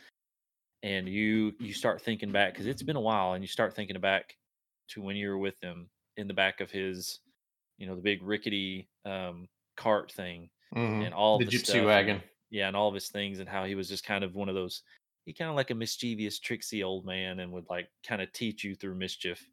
and 0.82 1.09
you 1.09 1.52
you 1.60 1.72
start 1.72 2.00
thinking 2.02 2.30
back 2.32 2.52
because 2.52 2.66
it's 2.66 2.82
been 2.82 2.96
a 2.96 3.00
while 3.00 3.32
and 3.32 3.42
you 3.42 3.48
start 3.48 3.74
thinking 3.74 3.98
back 4.00 4.36
to 4.88 5.00
when 5.02 5.16
you 5.16 5.28
were 5.28 5.38
with 5.38 5.60
him 5.62 5.88
in 6.16 6.26
the 6.28 6.34
back 6.34 6.60
of 6.60 6.70
his 6.70 7.20
you 7.78 7.86
know 7.86 7.94
the 7.94 8.02
big 8.02 8.22
rickety 8.22 8.88
um 9.05 9.48
cart 9.76 10.10
thing 10.12 10.50
Mhm. 10.74 11.06
and 11.06 11.14
all 11.14 11.38
the 11.38 11.46
the 11.46 11.50
gypsy 11.52 11.64
stuff 11.64 11.76
and- 11.76 11.86
wagon. 11.86 12.22
yeah 12.50 12.68
and 12.68 12.76
all 12.76 12.88
of 12.88 12.94
his 12.94 13.09
things 13.09 13.38
and 13.38 13.48
how 13.48 13.64
he 13.64 13.74
was 13.74 13.88
just 13.88 14.05
kind 14.05 14.22
of 14.22 14.34
one 14.34 14.48
of 14.48 14.55
those 14.55 14.82
he 15.24 15.32
kind 15.32 15.48
of 15.50 15.56
like 15.56 15.70
a 15.70 15.74
mischievous 15.74 16.38
tricksy 16.38 16.82
old 16.82 17.05
man 17.06 17.40
and 17.40 17.50
would 17.52 17.66
like 17.70 17.88
kind 18.06 18.20
of 18.22 18.30
teach 18.32 18.64
you 18.64 18.74
through 18.74 18.94
mischief 18.94 19.46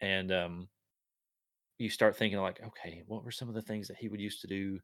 and 0.00 0.30
um 0.32 0.68
you 1.78 1.88
start 1.88 2.14
thinking 2.16 2.38
like 2.40 2.60
okay 2.62 3.02
what 3.06 3.24
were 3.24 3.30
some 3.30 3.48
of 3.48 3.54
the 3.54 3.62
things 3.62 3.88
that 3.88 3.96
he 3.96 4.08
would 4.08 4.20
used 4.20 4.40
to 4.42 4.46
do 4.46 4.78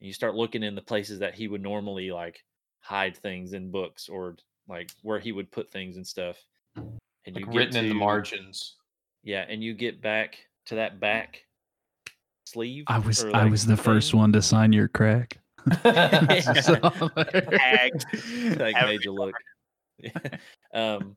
and 0.00 0.06
you 0.06 0.12
start 0.12 0.34
looking 0.34 0.62
in 0.62 0.74
the 0.74 0.82
places 0.82 1.18
that 1.20 1.34
he 1.34 1.48
would 1.48 1.62
normally 1.62 2.10
like 2.10 2.44
hide 2.80 3.16
things 3.16 3.52
in 3.52 3.70
books 3.70 4.08
or 4.08 4.36
like 4.68 4.90
where 5.02 5.18
he 5.18 5.32
would 5.32 5.50
put 5.50 5.70
things 5.72 5.96
and 5.96 6.06
stuff 6.06 6.36
and 6.76 7.34
Like 7.34 7.44
get 7.46 7.54
written 7.54 7.76
in 7.76 7.88
the 7.88 7.94
margins. 7.94 8.76
yeah 9.24 9.44
and 9.48 9.62
you 9.62 9.74
get 9.74 10.00
back 10.00 10.38
to 10.66 10.76
that 10.76 11.00
back 11.00 11.44
sleeve 12.46 12.84
I 12.86 12.98
was 12.98 13.24
or, 13.24 13.34
I 13.36 13.44
was 13.46 13.66
the 13.66 13.76
first 13.76 14.14
one 14.14 14.32
to 14.32 14.40
sign 14.42 14.72
your 14.72 14.88
crack. 14.88 15.38
So- 16.62 16.78
Tagged. 16.80 18.04
like 18.60 18.74
made 18.86 19.04
you 19.04 19.12
look. 19.12 19.34
um, 20.72 21.16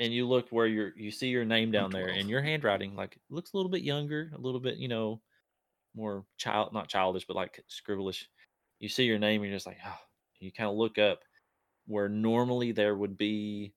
and 0.00 0.12
you 0.12 0.26
look 0.26 0.48
where 0.50 0.66
you're, 0.66 0.92
you 0.96 1.10
see 1.10 1.28
your 1.28 1.44
name 1.44 1.70
down 1.70 1.90
there, 1.90 2.08
and 2.08 2.28
your 2.28 2.40
handwriting 2.40 2.96
like 2.96 3.18
looks 3.28 3.52
a 3.52 3.56
little 3.56 3.70
bit 3.70 3.82
younger, 3.82 4.32
a 4.34 4.38
little 4.40 4.60
bit, 4.60 4.78
you 4.78 4.88
know, 4.88 5.20
more 5.98 6.24
child, 6.38 6.72
not 6.72 6.88
childish, 6.88 7.26
but 7.26 7.36
like 7.36 7.62
scribbleish. 7.68 8.24
You 8.78 8.88
see 8.88 9.04
your 9.04 9.18
name, 9.18 9.42
and 9.42 9.50
you're 9.50 9.56
just 9.56 9.66
like, 9.66 9.78
oh. 9.86 9.98
You 10.40 10.52
kind 10.52 10.70
of 10.70 10.76
look 10.76 10.98
up 10.98 11.20
where 11.88 12.08
normally 12.08 12.70
there 12.70 12.94
would 12.94 13.18
be 13.18 13.74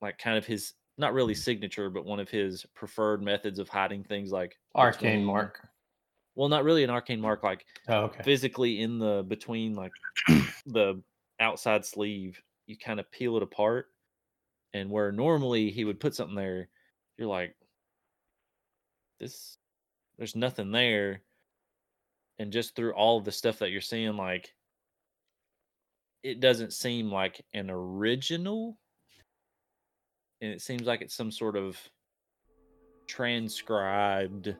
like 0.00 0.16
kind 0.16 0.38
of 0.38 0.46
his 0.46 0.72
not 0.96 1.12
really 1.12 1.34
signature, 1.34 1.90
but 1.90 2.06
one 2.06 2.18
of 2.18 2.30
his 2.30 2.64
preferred 2.74 3.22
methods 3.22 3.58
of 3.58 3.68
hiding 3.68 4.02
things 4.02 4.32
like 4.32 4.58
Arcane 4.74 5.10
between- 5.12 5.24
mark. 5.26 5.68
Well, 6.34 6.48
not 6.48 6.64
really 6.64 6.82
an 6.84 6.90
arcane 6.90 7.20
mark, 7.20 7.42
like 7.42 7.66
Oh, 7.88 8.04
okay. 8.04 8.22
physically 8.22 8.80
in 8.80 8.98
the 8.98 9.22
between 9.28 9.74
like 9.74 9.92
the 10.66 11.02
outside 11.40 11.84
sleeve 11.84 12.40
you 12.66 12.78
kind 12.78 12.98
of 13.00 13.10
peel 13.10 13.36
it 13.36 13.42
apart 13.42 13.86
and 14.72 14.88
where 14.90 15.10
normally 15.12 15.70
he 15.70 15.84
would 15.84 15.98
put 16.00 16.14
something 16.14 16.36
there 16.36 16.68
you're 17.18 17.26
like 17.28 17.54
this 19.18 19.56
there's 20.20 20.36
nothing 20.36 20.70
there 20.70 21.22
and 22.38 22.52
just 22.52 22.76
through 22.76 22.92
all 22.92 23.16
of 23.16 23.24
the 23.24 23.32
stuff 23.32 23.58
that 23.60 23.70
you're 23.70 23.80
seeing 23.80 24.18
like 24.18 24.52
it 26.22 26.40
doesn't 26.40 26.74
seem 26.74 27.10
like 27.10 27.40
an 27.54 27.70
original 27.70 28.76
and 30.42 30.52
it 30.52 30.60
seems 30.60 30.82
like 30.82 31.00
it's 31.00 31.14
some 31.14 31.30
sort 31.30 31.56
of 31.56 31.78
transcribed 33.06 34.54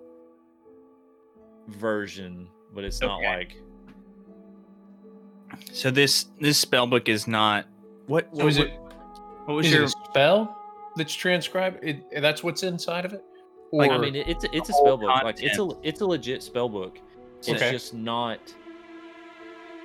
version 1.68 2.48
but 2.74 2.82
it's 2.82 3.02
not 3.02 3.18
Okay. 3.18 3.26
like 3.28 3.56
So 5.72 5.90
this 5.90 6.24
this 6.40 6.56
spell 6.58 6.86
book 6.86 7.06
is 7.10 7.28
not 7.28 7.66
what 8.06 8.34
So 8.34 8.44
what 8.44 8.48
is 8.48 8.58
what- 8.58 8.66
it 8.68 8.72
what 9.44 9.54
was 9.56 9.66
is 9.66 9.72
your 9.74 9.82
it 9.82 9.86
a 9.86 10.08
spell 10.08 10.56
that's 10.96 11.12
transcribed? 11.14 11.84
It, 11.84 12.02
that's 12.22 12.42
what's 12.42 12.62
inside 12.62 13.04
of 13.04 13.12
it? 13.12 13.24
Like, 13.72 13.90
I 13.90 13.98
mean, 13.98 14.16
it's 14.16 14.44
a, 14.44 14.56
it's 14.56 14.68
a 14.68 14.72
spell 14.72 14.96
book. 14.96 15.08
Like 15.22 15.42
it's 15.42 15.58
a 15.58 15.68
it's 15.82 16.00
a 16.00 16.06
legit 16.06 16.42
spell 16.42 16.68
book. 16.68 16.98
It's 17.38 17.48
Okay. 17.50 17.70
just 17.70 17.94
not 17.94 18.40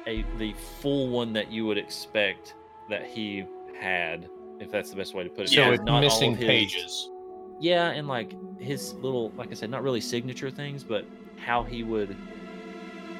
a 0.07 0.23
the 0.37 0.53
full 0.81 1.09
one 1.09 1.33
that 1.33 1.51
you 1.51 1.65
would 1.65 1.77
expect 1.77 2.55
that 2.89 3.05
he 3.05 3.45
had, 3.79 4.27
if 4.59 4.71
that's 4.71 4.89
the 4.89 4.95
best 4.95 5.13
way 5.13 5.23
to 5.23 5.29
put 5.29 5.45
it. 5.45 5.49
so 5.49 5.55
because 5.63 5.73
it's 5.79 5.83
not 5.85 5.99
missing 6.01 6.35
his- 6.35 6.45
pages. 6.47 7.09
Yeah, 7.59 7.91
and 7.91 8.07
like 8.07 8.35
his 8.59 8.93
little, 8.95 9.31
like 9.37 9.49
I 9.49 9.53
said, 9.53 9.69
not 9.69 9.81
really 9.81 10.01
signature 10.01 10.51
things, 10.51 10.83
but 10.83 11.05
how 11.37 11.63
he 11.63 11.83
would 11.83 12.15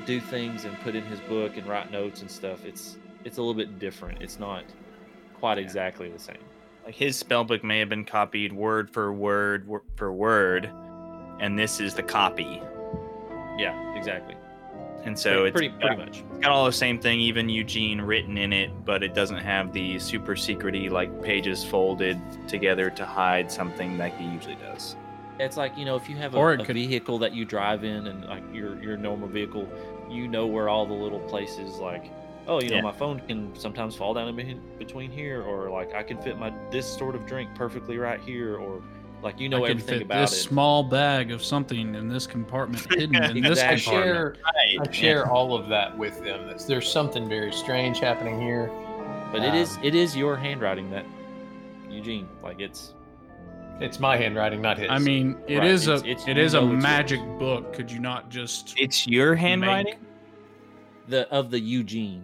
do 0.05 0.19
things 0.19 0.65
and 0.65 0.77
put 0.81 0.93
in 0.93 1.03
his 1.05 1.19
book 1.21 1.57
and 1.57 1.65
write 1.67 1.91
notes 1.91 2.21
and 2.21 2.29
stuff. 2.29 2.65
It's 2.65 2.97
it's 3.23 3.37
a 3.37 3.41
little 3.41 3.53
bit 3.55 3.79
different. 3.79 4.21
It's 4.21 4.37
not 4.39 4.63
quite 5.33 5.57
Yeah. 5.57 5.63
exactly 5.63 6.09
the 6.09 6.19
same. 6.19 6.37
Like 6.85 6.95
his 6.95 7.17
spell 7.17 7.43
book 7.43 7.63
may 7.63 7.79
have 7.79 7.89
been 7.89 8.05
copied 8.05 8.53
word 8.53 8.89
for 8.89 9.11
word 9.11 9.67
wor- 9.67 9.83
for 9.95 10.13
word 10.13 10.69
and 11.39 11.57
this 11.59 11.79
is 11.79 11.93
the 11.93 12.03
copy. 12.03 12.61
Yeah, 13.57 13.95
exactly. 13.95 14.35
And 15.03 15.17
so 15.17 15.45
it's 15.45 15.53
pretty 15.53 15.69
got, 15.69 15.81
pretty 15.81 15.97
much. 15.97 16.23
it's 16.31 16.39
got 16.39 16.51
all 16.51 16.65
the 16.65 16.71
same 16.71 16.99
thing, 16.99 17.19
even 17.19 17.47
Eugene 17.47 18.01
written 18.01 18.37
in 18.37 18.51
it, 18.51 18.71
but 18.85 19.03
it 19.03 19.13
doesn't 19.13 19.37
have 19.37 19.71
the 19.71 19.99
super 19.99 20.33
secrety 20.35 20.89
like 20.89 21.21
pages 21.21 21.63
folded 21.63 22.19
together 22.47 22.89
to 22.91 23.05
hide 23.05 23.51
something 23.51 23.97
like 23.97 24.17
he 24.17 24.25
usually 24.25 24.55
does. 24.55 24.95
It's 25.39 25.57
like 25.57 25.77
you 25.77 25.85
know, 25.85 25.95
if 25.95 26.09
you 26.09 26.15
have 26.15 26.33
a, 26.33 26.39
a 26.39 26.57
could- 26.57 26.75
vehicle 26.75 27.19
that 27.19 27.33
you 27.33 27.45
drive 27.45 27.83
in, 27.83 28.07
and 28.07 28.25
like 28.25 28.43
your 28.53 28.81
your 28.81 28.97
normal 28.97 29.27
vehicle, 29.27 29.67
you 30.09 30.27
know 30.27 30.47
where 30.47 30.69
all 30.69 30.85
the 30.85 30.93
little 30.93 31.19
places 31.19 31.77
like, 31.77 32.09
oh, 32.47 32.61
you 32.61 32.69
know, 32.69 32.75
Yeah. 32.77 32.81
my 32.81 32.91
phone 32.91 33.19
can 33.27 33.55
sometimes 33.55 33.95
fall 33.95 34.13
down 34.13 34.27
in 34.27 34.61
between 34.77 35.11
here, 35.11 35.41
or 35.41 35.69
like 35.69 35.93
I 35.93 36.03
can 36.03 36.17
fit 36.21 36.37
my 36.37 36.53
this 36.71 36.85
sort 36.87 37.15
of 37.15 37.25
drink 37.25 37.49
perfectly 37.55 37.97
right 37.97 38.19
here, 38.19 38.57
or 38.57 38.81
like 39.23 39.39
you 39.39 39.49
know 39.49 39.63
I 39.65 39.69
can 39.69 39.77
everything 39.77 39.99
fit 39.99 40.01
about 40.03 40.21
this 40.21 40.33
it. 40.33 40.41
small 40.49 40.83
bag 40.83 41.31
of 41.31 41.43
something 41.43 41.95
in 41.95 42.07
this 42.07 42.27
compartment 42.27 42.85
hidden 42.93 43.15
in 43.23 43.41
this 43.43 43.59
Exactly. 43.61 43.97
I 43.97 44.01
compartment. 44.01 44.37
share 44.37 44.81
I 44.81 44.91
share 44.91 45.31
all 45.31 45.55
of 45.55 45.67
that 45.69 45.97
with 45.97 46.15
them. 46.23 46.45
There's- 46.45 46.65
There's 46.65 46.91
something 46.91 47.27
very 47.27 47.51
strange 47.51 47.99
happening 47.99 48.39
here. 48.41 48.69
But 49.31 49.43
it 49.43 49.53
is 49.55 49.75
Um, 49.77 49.83
it 49.83 49.95
is 49.95 50.15
your 50.15 50.35
handwriting 50.35 50.89
that 50.91 51.05
Eugene 51.89 52.27
like 52.43 52.59
it's 52.59 52.93
It's 53.81 53.99
my 53.99 54.15
handwriting, 54.15 54.61
not 54.61 54.77
his. 54.77 54.87
I 54.89 54.99
mean, 54.99 55.35
it 55.47 55.57
Right, 55.57 55.67
is 55.67 55.87
it's- 55.87 56.03
a 56.03 56.07
it's- 56.07 56.27
it 56.27 56.37
you 56.37 56.43
a 56.59 56.61
know 56.61 56.71
yours. 56.71 56.83
magic 56.83 57.19
book. 57.39 57.73
Could 57.73 57.91
you 57.91 57.99
not 57.99 58.29
just 58.29 58.73
It's 58.77 59.05
your 59.07 59.35
handwriting? 59.35 59.95
the 61.09 61.27
of 61.29 61.51
the 61.51 61.59
Eugene, 61.59 62.23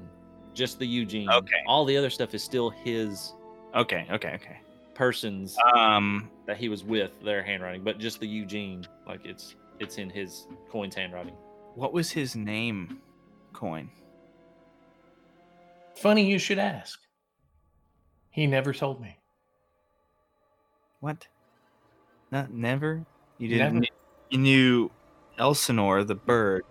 just 0.61 0.77
the 0.77 0.85
Eugene. 0.85 1.27
Okay. 1.27 1.63
All 1.65 1.85
the 1.85 1.97
other 1.97 2.11
stuff 2.11 2.35
is 2.35 2.43
still 2.43 2.69
his 2.69 3.33
Okay, 3.73 4.05
okay, 4.11 4.33
okay. 4.35 4.59
person's 4.93 5.57
Um, 5.75 6.29
that 6.45 6.57
he 6.57 6.69
was 6.69 6.83
with 6.83 7.19
their 7.23 7.41
handwriting, 7.41 7.83
but 7.83 7.97
just 7.97 8.19
the 8.19 8.27
Eugene, 8.27 8.85
like 9.07 9.21
it's 9.25 9.55
it's 9.79 9.97
in 9.97 10.07
his 10.07 10.45
coin's 10.69 10.93
handwriting. 10.93 11.33
what 11.73 11.93
was 11.93 12.11
his 12.11 12.35
name? 12.35 12.99
Coin. 13.53 13.89
funny 15.95 16.23
you 16.29 16.37
should 16.37 16.59
ask. 16.59 16.99
He 18.29 18.45
never 18.45 18.71
told 18.71 19.01
me. 19.01 19.17
What? 20.99 21.27
Not 22.29 22.53
never. 22.53 23.03
You 23.39 23.47
didn't. 23.47 23.73
Never. 23.73 23.85
You 24.29 24.37
knew 24.37 24.91
Elsinore 25.39 26.03
the 26.03 26.13
bird. 26.15 26.63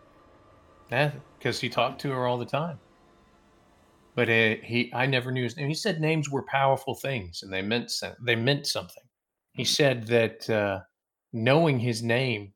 Yeah, 0.93 1.11
because 1.39 1.59
he 1.59 1.69
talked 1.69 2.01
to 2.03 2.11
her 2.11 2.29
all 2.29 2.39
the 2.39 2.47
time. 2.47 2.79
But 4.21 4.29
uh, 4.29 4.57
he, 4.63 4.93
I 4.93 5.07
never 5.07 5.33
knew 5.33 5.45
his 5.45 5.57
name. 5.57 5.67
He 5.69 5.73
said 5.73 5.99
names 5.99 6.29
were 6.29 6.43
powerful 6.43 6.95
things, 6.95 7.43
and 7.43 7.51
they 7.51 7.63
meant 7.63 7.91
they 8.23 8.37
meant 8.37 8.67
something. 8.67 9.03
He 9.55 9.65
said 9.65 10.07
that 10.09 10.51
uh, 10.51 10.81
knowing 11.33 11.79
his 11.79 12.03
name 12.03 12.53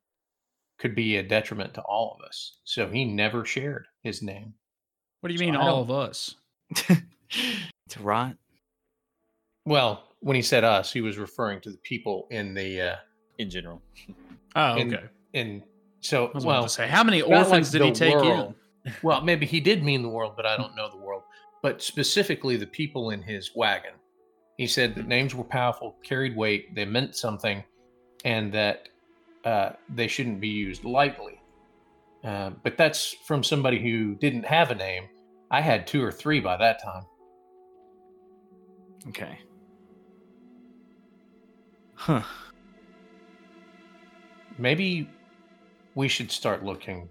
could 0.79 0.95
be 0.95 1.17
a 1.17 1.23
detriment 1.23 1.73
to 1.73 1.81
all 1.81 2.19
of 2.19 2.27
us, 2.27 2.59
so 2.65 2.87
he 2.87 3.07
never 3.07 3.47
shared 3.47 3.87
his 4.03 4.21
name. 4.21 4.53
What 5.23 5.29
do 5.29 5.33
you 5.33 5.39
So 5.39 5.45
mean 5.47 5.57
all 5.57 5.81
of 5.81 5.91
us? 5.91 6.35
to 6.75 7.01
rot. 8.01 8.37
Well, 9.65 10.03
when 10.21 10.37
he 10.37 10.43
said 10.43 10.65
us, 10.65 10.93
he 10.93 11.01
was 11.01 11.17
referring 11.17 11.63
to 11.63 11.71
the 11.71 11.79
people 11.79 12.27
in 12.31 12.53
the 12.53 12.79
uh, 12.79 12.97
In 13.39 13.49
general, 13.49 13.81
Oh, 14.55 14.79
okay. 14.79 15.05
in. 15.33 15.63
So 16.01 16.27
I 16.27 16.31
was 16.35 16.45
well, 16.45 16.59
about 16.59 16.69
to 16.69 16.75
say, 16.75 16.89
how 16.89 17.03
many 17.03 17.21
not 17.21 17.31
like 17.31 17.39
orphans 17.47 17.71
did 17.71 17.81
he 17.81 17.93
take 17.93 18.17
world. 18.17 18.55
in? 18.85 18.93
well, 19.03 19.23
maybe 19.23 19.47
he 19.47 19.61
did 19.61 19.83
mean 19.83 20.03
the 20.03 20.11
world, 20.11 20.35
but 20.37 20.45
I 20.45 20.57
don't 20.59 20.77
know 20.77 20.91
the 20.91 20.99
world. 20.99 21.23
But 21.65 21.81
specifically, 21.81 22.59
the 22.59 22.67
people 22.67 23.09
in 23.09 23.23
his 23.23 23.53
wagon. 23.57 23.95
He 24.59 24.67
said 24.67 24.95
that 24.97 25.09
names 25.09 25.35
were 25.35 25.45
powerful, 25.45 25.97
carried 26.05 26.37
weight, 26.37 26.75
they 26.75 26.85
meant 26.85 27.17
something, 27.17 27.65
and 28.23 28.53
that 28.53 28.91
uh, 29.47 29.71
they 29.89 30.07
shouldn't 30.07 30.43
be 30.43 30.49
used 30.49 30.85
lightly. 30.85 31.41
Uh, 32.23 32.51
but 32.63 32.77
that's 32.77 33.15
from 33.27 33.43
somebody 33.43 33.81
who 33.81 34.15
didn't 34.17 34.45
have 34.45 34.73
a 34.73 34.75
name. 34.75 35.05
I 35.51 35.63
had 35.63 35.87
two 35.87 36.05
or 36.05 36.13
three 36.13 36.39
by 36.39 36.59
that 36.59 36.83
time. 36.83 37.05
Okay. 39.09 39.39
Huh. 41.95 42.25
Maybe 44.59 45.09
we 45.95 46.09
should 46.09 46.31
start 46.31 46.63
looking 46.63 47.09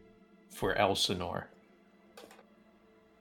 for 0.51 0.75
Elsinore. 0.75 1.49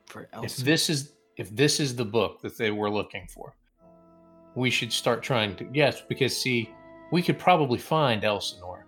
For 0.08 0.28
Elsinore. 0.34 0.44
If 0.44 0.56
this 0.58 0.90
is 0.90 1.12
if 1.36 1.54
this 1.54 1.80
is 1.80 1.96
the 1.96 2.04
book 2.04 2.40
that 2.42 2.56
they 2.56 2.70
were 2.70 2.90
looking 2.90 3.26
for, 3.26 3.54
we 4.54 4.70
should 4.70 4.92
start 4.92 5.22
trying 5.22 5.56
to 5.56 5.66
yes, 5.72 6.02
because 6.08 6.36
see, 6.38 6.70
we 7.10 7.22
could 7.22 7.38
probably 7.38 7.78
find 7.78 8.24
Elsinore. 8.24 8.86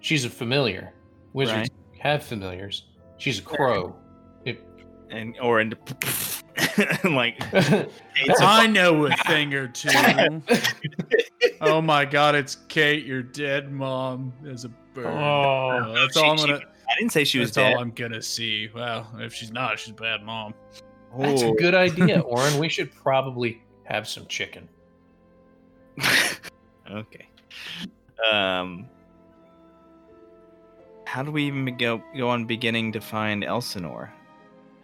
She's 0.00 0.24
a 0.24 0.30
familiar. 0.30 0.92
Wizards 1.32 1.70
have 1.98 2.22
familiars. 2.22 2.86
She's 3.18 3.38
a 3.38 3.42
crow. 3.42 3.94
If 4.44 4.58
and 5.10 5.36
or 5.40 5.60
and 5.60 5.76
like 7.04 7.36
I 8.40 8.66
know 8.66 9.06
a 9.06 9.16
thing 9.26 9.54
or 9.54 9.68
two. 9.68 9.90
oh 11.60 11.80
my 11.80 12.04
god, 12.04 12.34
it's 12.34 12.56
Kate, 12.68 13.04
your 13.04 13.22
dead 13.22 13.70
mom, 13.70 14.32
as 14.48 14.64
a 14.64 14.68
bird. 14.94 15.06
Oh, 15.06 15.92
that's 15.94 16.14
she- 16.14 16.20
all 16.20 16.30
I'm 16.32 16.36
gonna. 16.36 16.60
I 16.88 16.94
didn't 16.98 17.12
say 17.12 17.22
she 17.22 17.38
was 17.38 17.52
that's 17.52 17.68
dead. 17.68 17.74
all 17.74 17.82
I'm 17.82 17.92
gonna 17.92 18.22
see. 18.22 18.68
Well, 18.74 19.08
if 19.18 19.32
she's 19.32 19.52
not, 19.52 19.78
she's 19.78 19.92
a 19.92 19.94
bad 19.94 20.22
mom. 20.24 20.54
That's 21.18 21.42
a 21.42 21.52
good 21.52 21.74
idea, 21.74 22.20
Orin. 22.26 22.58
We 22.58 22.68
should 22.68 22.94
probably 22.94 23.62
have 23.84 24.06
some 24.08 24.26
chicken. 24.26 24.68
okay. 26.90 27.28
Um. 28.32 28.86
How 31.06 31.24
do 31.24 31.32
we 31.32 31.44
even 31.44 31.76
go 31.76 32.02
go 32.16 32.28
on 32.28 32.44
beginning 32.44 32.92
to 32.92 33.00
find 33.00 33.42
Elsinore? 33.42 34.12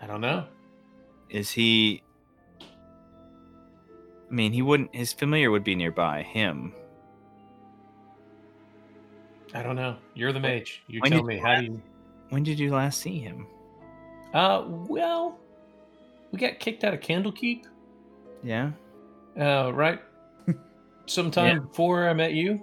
I 0.03 0.07
don't 0.07 0.20
know. 0.20 0.47
Is 1.31 1.51
he? 1.51 2.03
I 2.61 4.35
mean, 4.35 4.53
he 4.53 4.62
wouldn't. 4.62 4.94
His 4.94 5.12
familiar 5.12 5.51
would 5.51 5.65
be 5.65 5.77
nearby 5.77 6.23
him. 6.23 6.74
I 9.55 9.62
don't 9.62 9.77
know. 9.77 9.97
You're 10.15 10.32
the 10.32 10.40
mage. 10.40 10.82
You 10.89 11.01
When 11.01 11.12
tell 11.12 11.23
me. 11.23 11.39
How 11.39 11.61
do 11.61 11.65
you? 11.65 11.82
When 12.31 12.43
did 12.43 12.59
you 12.59 12.73
last 12.73 13.01
see 13.01 13.20
him? 13.20 13.47
Uh, 14.35 14.65
well, 14.66 15.39
we 16.32 16.39
got 16.39 16.59
kicked 16.59 16.85
out 16.85 16.94
of 16.94 17.01
Candlekeep. 17.01 17.65
Yeah. 18.43 18.70
Uh, 19.39 19.73
right. 19.74 20.01
Sometime 21.07 21.62
before 21.66 22.09
I 22.09 22.12
met 22.12 22.32
you. 22.35 22.62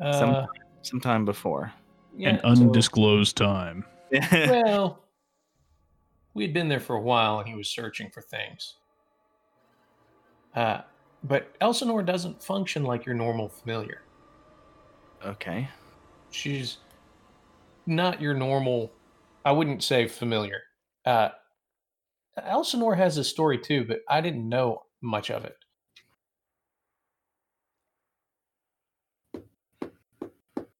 Uh, 0.00 0.12
Some- 0.18 0.46
Sometime 0.82 1.24
before. 1.26 1.72
yeah, 2.16 2.30
An 2.30 2.40
so- 2.40 2.62
undisclosed 2.64 3.36
time. 3.36 3.84
well, 4.32 5.04
we 6.34 6.42
had 6.42 6.52
been 6.54 6.68
there 6.68 6.80
for 6.80 6.96
a 6.96 7.00
while, 7.00 7.38
and 7.38 7.48
he 7.48 7.54
was 7.54 7.68
searching 7.68 8.10
for 8.10 8.20
things. 8.22 8.76
Uh, 10.54 10.80
but 11.22 11.54
Elsinore 11.60 12.02
doesn't 12.02 12.42
function 12.42 12.82
like 12.84 13.04
your 13.06 13.14
normal 13.14 13.48
familiar. 13.48 14.02
okay. 15.24 15.68
She's 16.32 16.78
not 17.86 18.20
your 18.20 18.34
normal. 18.34 18.90
I 19.44 19.52
wouldn't 19.52 19.82
say 19.82 20.06
familiar. 20.08 20.62
Uh, 21.04 21.30
Elsinore 22.44 22.94
has 22.94 23.16
a 23.16 23.24
story 23.24 23.58
too, 23.58 23.84
but 23.84 24.00
I 24.08 24.20
didn't 24.20 24.48
know 24.48 24.82
much 25.00 25.30
of 25.30 25.44
it. 25.44 25.56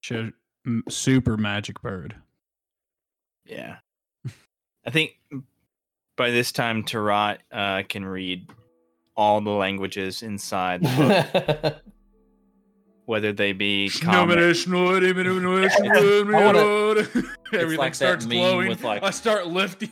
Show, 0.01 0.31
super 0.89 1.37
magic 1.37 1.81
bird. 1.83 2.17
Yeah. 3.45 3.77
I 4.87 4.91
think 4.91 5.19
by 6.17 6.31
this 6.31 6.53
time 6.53 6.85
Tarot 6.85 7.37
uh, 7.53 7.83
can 7.89 8.05
read 8.05 8.51
all 9.17 9.41
the 9.41 9.51
languages 9.51 10.23
inside, 10.23 10.83
the 10.83 11.27
book, 11.63 11.77
whether 13.11 13.33
they 13.33 13.53
be 13.53 13.89
common. 14.01 14.39
like 17.53 17.53
Everything 17.53 17.79
that 17.85 17.97
starts 17.97 18.25
glowing. 18.27 18.69
with, 18.69 18.85
like- 18.85 19.03
I 19.03 19.11
start 19.11 19.49
lifting. 19.49 19.91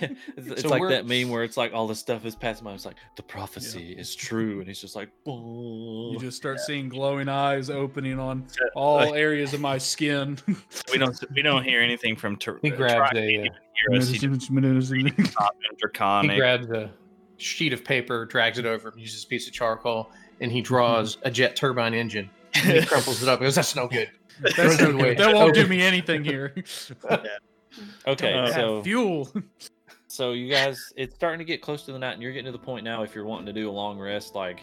it's, 0.00 0.16
it's 0.36 0.62
So 0.62 0.68
like 0.68 0.88
that 0.88 1.04
meme 1.06 1.28
where 1.28 1.42
it's 1.42 1.56
like 1.56 1.74
all 1.74 1.88
the 1.88 1.96
stuff 1.96 2.24
is 2.24 2.36
passing 2.36 2.64
by. 2.64 2.72
It's 2.72 2.86
like 2.86 2.94
the 3.16 3.22
prophecy 3.24 3.94
is 3.98 4.14
true, 4.14 4.60
and 4.60 4.68
he's 4.68 4.80
just 4.80 4.94
like, 4.94 5.08
You 5.26 6.16
just 6.20 6.36
start 6.36 6.60
seeing 6.60 6.88
glowing 6.88 7.28
eyes 7.28 7.68
opening 7.68 8.20
on 8.20 8.46
all 8.76 9.12
areas 9.12 9.52
of 9.54 9.60
my 9.60 9.76
skin. 9.78 10.38
we 10.92 10.98
don't 10.98 11.18
we 11.34 11.42
don't 11.42 11.64
hear 11.64 11.80
anything 11.82 12.14
from 12.14 12.36
Tar- 12.36 12.60
he 12.62 12.70
grabs 12.70 13.10
Tarot. 13.10 13.20
a. 13.24 13.48
Uh, 13.48 13.52
he 16.22 16.28
he 16.30 16.36
grabs 16.38 16.70
a 16.70 16.92
sheet 17.38 17.72
of 17.72 17.84
paper, 17.84 18.24
drags 18.26 18.58
it 18.58 18.66
over, 18.66 18.92
uses 18.96 19.24
a 19.24 19.26
piece 19.26 19.48
of 19.48 19.52
charcoal, 19.52 20.12
and 20.40 20.52
he 20.52 20.60
draws 20.60 21.18
a 21.22 21.30
jet 21.32 21.56
turbine 21.56 21.94
engine. 21.94 22.30
And 22.54 22.78
he 22.80 22.86
crumples 22.86 23.22
it 23.22 23.28
up. 23.28 23.38
He 23.38 23.44
goes, 23.46 23.54
"That's 23.54 23.74
no 23.76 23.86
good." 23.88 24.10
That's 24.40 24.78
no 24.80 24.88
it 24.88 24.94
away. 24.94 25.14
good. 25.14 25.18
That 25.18 25.34
won't 25.34 25.54
do 25.54 25.66
me 25.66 25.82
anything 25.82 26.24
here. 26.24 26.54
Okay, 28.06 28.34
Uh, 28.34 28.52
so 28.52 28.82
fuel. 28.84 29.32
so 30.06 30.32
you 30.32 30.50
guys, 30.50 30.92
it's 30.96 31.14
starting 31.14 31.38
to 31.38 31.44
get 31.44 31.62
close 31.62 31.84
to 31.84 31.92
the 31.92 31.98
night, 31.98 32.12
and 32.12 32.22
you're 32.22 32.32
getting 32.32 32.46
to 32.46 32.52
the 32.52 32.58
point 32.62 32.84
now. 32.84 33.02
If 33.02 33.14
you're 33.14 33.24
wanting 33.24 33.46
to 33.46 33.52
do 33.54 33.70
a 33.70 33.72
long 33.72 33.98
rest, 33.98 34.34
like 34.34 34.60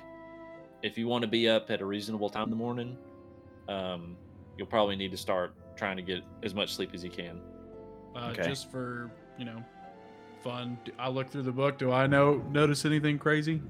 if 0.83 0.95
you 0.97 1.07
want 1.07 1.23
to 1.23 1.27
be 1.27 1.49
up 1.49 1.71
at 1.71 1.81
a 1.81 1.85
reasonable 1.85 2.29
time 2.29 2.43
in 2.43 2.49
the 2.51 2.55
morning, 2.55 2.95
um, 3.67 4.15
you'll 4.57 4.67
probably 4.67 4.95
need 4.95 5.09
to 5.11 5.17
start 5.17 5.55
trying 5.75 5.97
to 5.97 6.03
get 6.03 6.21
as 6.43 6.53
much 6.53 6.73
sleep 6.75 6.91
as 6.93 7.03
you 7.03 7.09
can. 7.09 7.41
Uh, 8.15 8.29
Okay. 8.31 8.47
Just 8.47 8.69
for 8.69 9.09
you 9.39 9.45
know, 9.45 9.63
fun. 10.43 10.77
Do 10.85 10.91
I 10.99 11.09
look 11.09 11.29
through 11.31 11.43
the 11.43 11.51
book. 11.51 11.79
Do 11.79 11.91
I 11.91 12.05
know 12.05 12.43
notice 12.51 12.85
anything 12.85 13.17
crazy? 13.17 13.61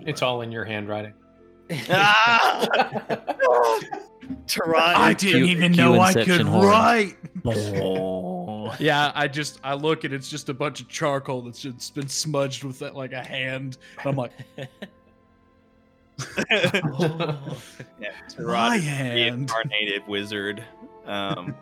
It's 0.00 0.20
all 0.20 0.42
in 0.42 0.52
your 0.52 0.64
handwriting. 0.64 1.14
ah! 1.90 2.66
Tarot. 4.46 4.78
I 4.78 5.14
didn't 5.14 5.42
Cue- 5.44 5.50
even 5.52 5.72
cue 5.72 5.82
know 5.82 6.00
I 6.00 6.12
could 6.12 6.40
horn. 6.42 6.66
write. 6.66 7.16
Oh. 7.44 8.72
Yeah, 8.78 9.10
I 9.16 9.26
just 9.26 9.58
I 9.64 9.74
look 9.74 10.04
and 10.04 10.14
it's 10.14 10.28
just 10.28 10.48
a 10.48 10.54
bunch 10.54 10.80
of 10.80 10.88
charcoal 10.88 11.42
that's 11.42 11.60
just 11.60 11.92
been 11.94 12.06
smudged 12.08 12.62
with 12.62 12.78
that, 12.78 12.94
like 12.94 13.12
a 13.12 13.22
hand. 13.22 13.78
And 13.98 14.06
I'm 14.08 14.14
like, 14.16 14.30
yeah, 16.50 18.12
Tarot 18.28 18.46
my 18.46 18.76
is 18.76 18.84
the 18.84 18.90
hand. 18.90 19.18
Incarnated 19.18 20.06
wizard. 20.06 20.64
Um, 21.04 21.54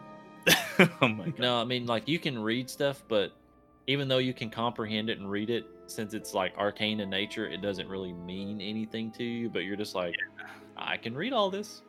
oh 1.01 1.09
my 1.09 1.24
god. 1.27 1.39
no, 1.39 1.57
I 1.61 1.65
mean 1.65 1.87
like 1.87 2.07
you 2.09 2.19
can 2.19 2.39
read 2.39 2.69
stuff, 2.69 3.03
but 3.09 3.32
even 3.87 4.07
though 4.09 4.19
you 4.19 4.35
can 4.35 4.51
comprehend 4.51 5.09
it 5.09 5.19
and 5.19 5.31
read 5.31 5.49
it, 5.51 5.65
since 5.91 6.15
it's 6.15 6.35
like 6.35 6.57
arcane 6.57 7.01
in 7.01 7.11
nature, 7.11 7.49
it 7.49 7.61
doesn't 7.62 7.89
really 7.89 8.12
mean 8.12 8.61
anything 8.61 9.11
to 9.12 9.25
you. 9.25 9.49
But 9.51 9.61
you're 9.65 9.77
just 9.77 9.95
like, 9.95 10.15
I 10.77 10.97
can 10.97 11.15
read 11.15 11.33
all 11.33 11.51
this. 11.51 11.83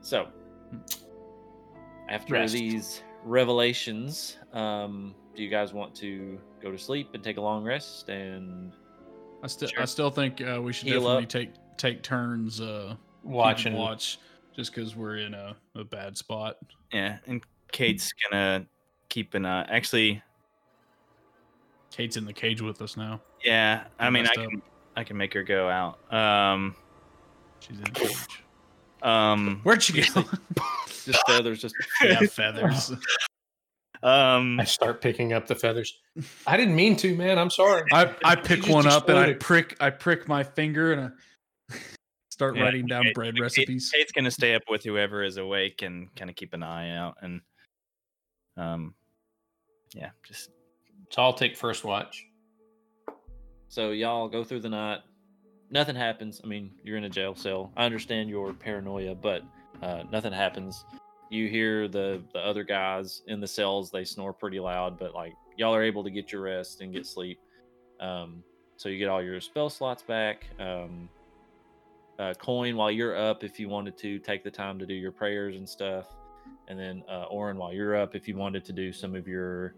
So, 0.00 0.28
after 2.08 2.34
Rest. 2.34 2.54
these 2.54 3.02
revelations, 3.24 4.38
um, 4.52 5.14
do 5.34 5.42
you 5.42 5.48
guys 5.50 5.72
want 5.72 5.94
to 5.96 6.38
go 6.62 6.70
to 6.70 6.78
sleep 6.78 7.10
and 7.14 7.22
take 7.22 7.36
a 7.36 7.40
long 7.40 7.64
rest? 7.64 8.08
And 8.08 8.72
I 9.42 9.46
still 9.46 9.68
Sure. 9.68 9.82
I 9.82 9.84
still 9.84 10.10
think 10.10 10.40
uh, 10.40 10.60
we 10.62 10.72
should 10.72 10.88
Heal 10.88 11.00
definitely 11.00 11.24
up. 11.24 11.28
take 11.28 11.50
take 11.76 12.02
turns 12.02 12.60
uh, 12.60 12.94
keeping 13.22 13.32
Watching. 13.32 13.74
watch, 13.74 14.18
just 14.56 14.74
because 14.74 14.96
we're 14.96 15.18
in 15.18 15.34
a, 15.34 15.56
a 15.74 15.84
bad 15.84 16.16
spot. 16.16 16.56
Yeah, 16.92 17.18
and 17.26 17.42
Kate's 17.72 18.12
gonna 18.12 18.66
keep 19.08 19.34
an 19.34 19.44
uh, 19.44 19.66
actually. 19.68 20.22
Kate's 21.90 22.16
in 22.16 22.24
the 22.24 22.32
cage 22.32 22.60
with 22.60 22.80
us 22.82 22.96
now. 22.96 23.20
Yeah, 23.44 23.84
I 23.98 24.10
mean, 24.10 24.26
I 24.26 24.30
up. 24.30 24.34
can 24.50 24.62
I 24.96 25.04
can 25.04 25.16
make 25.16 25.32
her 25.34 25.42
go 25.42 25.68
out. 25.68 26.12
Um, 26.12 26.74
She's 27.60 27.78
in 27.78 27.84
the 27.84 27.90
cage. 27.90 28.16
um, 29.02 29.60
Where'd 29.64 29.82
she 29.82 30.02
go? 30.02 30.24
just 31.04 31.26
feathers, 31.26 31.60
just 31.60 31.74
yeah, 32.04 32.20
feathers. 32.20 32.92
um. 34.02 34.60
I 34.60 34.64
start 34.64 35.00
picking 35.00 35.32
up 35.32 35.46
the 35.46 35.54
feathers. 35.54 35.98
I 36.46 36.56
didn't 36.56 36.76
mean 36.76 36.96
to, 36.96 37.16
man. 37.16 37.38
I'm 37.38 37.50
sorry. 37.50 37.84
I, 37.92 38.14
I 38.24 38.34
pick 38.36 38.58
just 38.60 38.68
one 38.70 38.86
up 38.86 39.08
and 39.08 39.18
I 39.18 39.32
prick 39.34 39.76
I 39.80 39.90
prick 39.90 40.28
my 40.28 40.42
finger 40.44 40.92
and 40.92 41.12
I 41.70 41.76
start 42.30 42.56
Yeah, 42.56 42.62
writing 42.64 42.86
down 42.86 43.04
Kate- 43.04 43.14
bread 43.14 43.34
Kate- 43.34 43.42
recipes. 43.42 43.90
Kate's 43.94 44.12
gonna 44.12 44.30
stay 44.30 44.54
up 44.54 44.62
with 44.68 44.84
whoever 44.84 45.22
is 45.24 45.36
awake 45.36 45.82
and 45.82 46.14
kind 46.16 46.28
of 46.30 46.36
keep 46.36 46.54
an 46.54 46.62
eye 46.62 46.94
out 46.96 47.16
and, 47.22 47.40
um, 48.56 48.94
yeah, 49.94 50.10
just 50.26 50.50
So 51.10 51.22
I'll 51.22 51.32
take 51.32 51.56
first 51.56 51.84
watch. 51.84 52.26
So 53.68 53.90
y'all 53.90 54.28
go 54.28 54.44
through 54.44 54.60
the 54.60 54.68
night. 54.68 55.00
Nothing 55.70 55.96
happens. 55.96 56.40
I 56.42 56.46
mean, 56.46 56.70
you're 56.82 56.96
in 56.96 57.04
a 57.04 57.10
jail 57.10 57.34
cell. 57.34 57.72
I 57.76 57.84
understand 57.84 58.30
your 58.30 58.52
paranoia, 58.54 59.14
but 59.14 59.42
uh, 59.82 60.04
nothing 60.10 60.32
happens. 60.32 60.84
You 61.30 61.48
hear 61.48 61.88
the 61.88 62.22
the 62.32 62.38
other 62.38 62.64
guys 62.64 63.22
in 63.26 63.40
the 63.40 63.46
cells. 63.46 63.90
They 63.90 64.04
snore 64.04 64.32
pretty 64.32 64.60
loud, 64.60 64.98
but 64.98 65.14
like 65.14 65.34
y'all 65.56 65.74
are 65.74 65.82
able 65.82 66.02
to 66.04 66.10
get 66.10 66.32
your 66.32 66.42
rest 66.42 66.80
and 66.80 66.92
get 66.92 67.06
sleep. 67.06 67.38
Um, 68.00 68.42
so 68.76 68.88
you 68.88 68.98
get 68.98 69.08
all 69.08 69.22
your 69.22 69.40
spell 69.40 69.68
slots 69.68 70.02
back. 70.02 70.46
Um, 70.58 71.08
uh, 72.18 72.32
coin 72.34 72.76
while 72.76 72.90
you're 72.90 73.16
up 73.16 73.44
if 73.44 73.60
you 73.60 73.68
wanted 73.68 73.96
to 73.98 74.18
take 74.18 74.42
the 74.42 74.50
time 74.50 74.78
to 74.78 74.86
do 74.86 74.94
your 74.94 75.12
prayers 75.12 75.56
and 75.56 75.68
stuff, 75.68 76.06
and 76.68 76.78
then 76.78 77.02
uh, 77.10 77.24
Orin 77.24 77.58
while 77.58 77.74
you're 77.74 77.96
up 77.96 78.14
if 78.14 78.26
you 78.26 78.36
wanted 78.36 78.64
to 78.64 78.72
do 78.72 78.92
some 78.92 79.14
of 79.14 79.28
your 79.28 79.74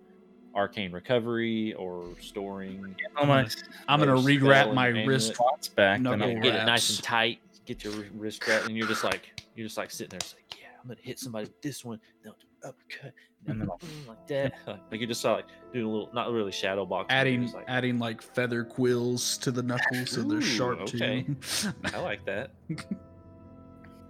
arcane 0.55 0.93
recovery 0.93 1.75
or 1.75 2.09
storing 2.21 2.97
oh 3.17 3.25
my 3.27 3.47
I'm 3.89 4.01
gonna 4.01 4.13
rewrap 4.13 4.75
my 4.75 4.87
wrist. 4.87 5.35
back. 5.77 6.01
No, 6.01 6.13
I'll- 6.13 6.19
get 6.19 6.55
it 6.55 6.65
nice 6.65 6.91
and 6.91 7.03
tight. 7.03 7.41
Get 7.67 7.85
your 7.85 7.93
wrist 8.15 8.47
wrapped, 8.49 8.67
and 8.67 8.77
you're 8.77 8.89
just 8.89 9.05
like 9.05 9.31
you're 9.55 9.67
just 9.67 9.77
like 9.77 9.91
sitting 9.91 10.11
there, 10.11 10.21
just 10.21 10.35
like 10.35 10.61
yeah, 10.61 10.69
I'm 10.83 10.89
gonna 10.89 11.01
hit 11.03 11.19
somebody 11.19 11.45
with 11.45 11.61
this 11.63 11.85
one, 11.85 12.01
then 12.23 12.33
I'll 12.33 12.39
do 12.39 12.47
an 12.63 12.69
uppercut, 12.71 13.15
and 13.47 13.61
then 13.61 13.71
I'll 13.71 13.79
like 14.09 14.27
that. 14.27 14.55
Like 14.91 15.01
you 15.01 15.07
just 15.07 15.21
saw 15.21 15.35
like 15.35 15.47
doing 15.73 15.87
a 15.87 15.89
little, 15.89 16.11
not 16.13 16.33
really 16.33 16.51
shadow 16.53 16.85
box, 16.85 17.07
Adding 17.11 17.53
like, 17.53 17.65
adding 17.69 17.99
like 17.99 18.23
feather 18.23 18.65
quills 18.65 19.39
to 19.39 19.51
the 19.51 19.63
knuckles 19.63 20.11
so 20.11 20.23
they're 20.23 20.43
sharp 20.43 20.81
okay. 20.81 21.23
too. 21.23 21.73
I 21.95 22.01
like 22.01 22.25
that. 22.25 22.51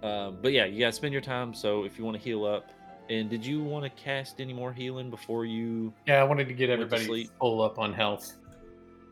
um, 0.01 0.37
but 0.41 0.53
yeah, 0.53 0.65
you 0.65 0.79
gotta 0.79 0.91
spend 0.93 1.13
your 1.13 1.21
time. 1.21 1.53
So 1.53 1.83
if 1.83 1.99
you 1.99 2.05
want 2.05 2.17
to 2.17 2.23
heal 2.23 2.45
up, 2.45 2.71
and 3.11 3.29
did 3.29 3.45
you 3.45 3.63
want 3.63 3.83
to 3.83 3.89
cast 4.01 4.39
any 4.41 4.53
more 4.53 4.71
healing 4.73 5.09
before 5.09 5.45
you? 5.45 5.93
Yeah, 6.07 6.21
I 6.21 6.23
wanted 6.23 6.47
to 6.47 6.53
get 6.53 6.69
Went 6.69 6.79
to 6.79 6.85
everybody 6.85 7.05
sleep. 7.05 7.29
full 7.39 7.61
up 7.61 7.77
on 7.79 7.93
health. 7.93 8.37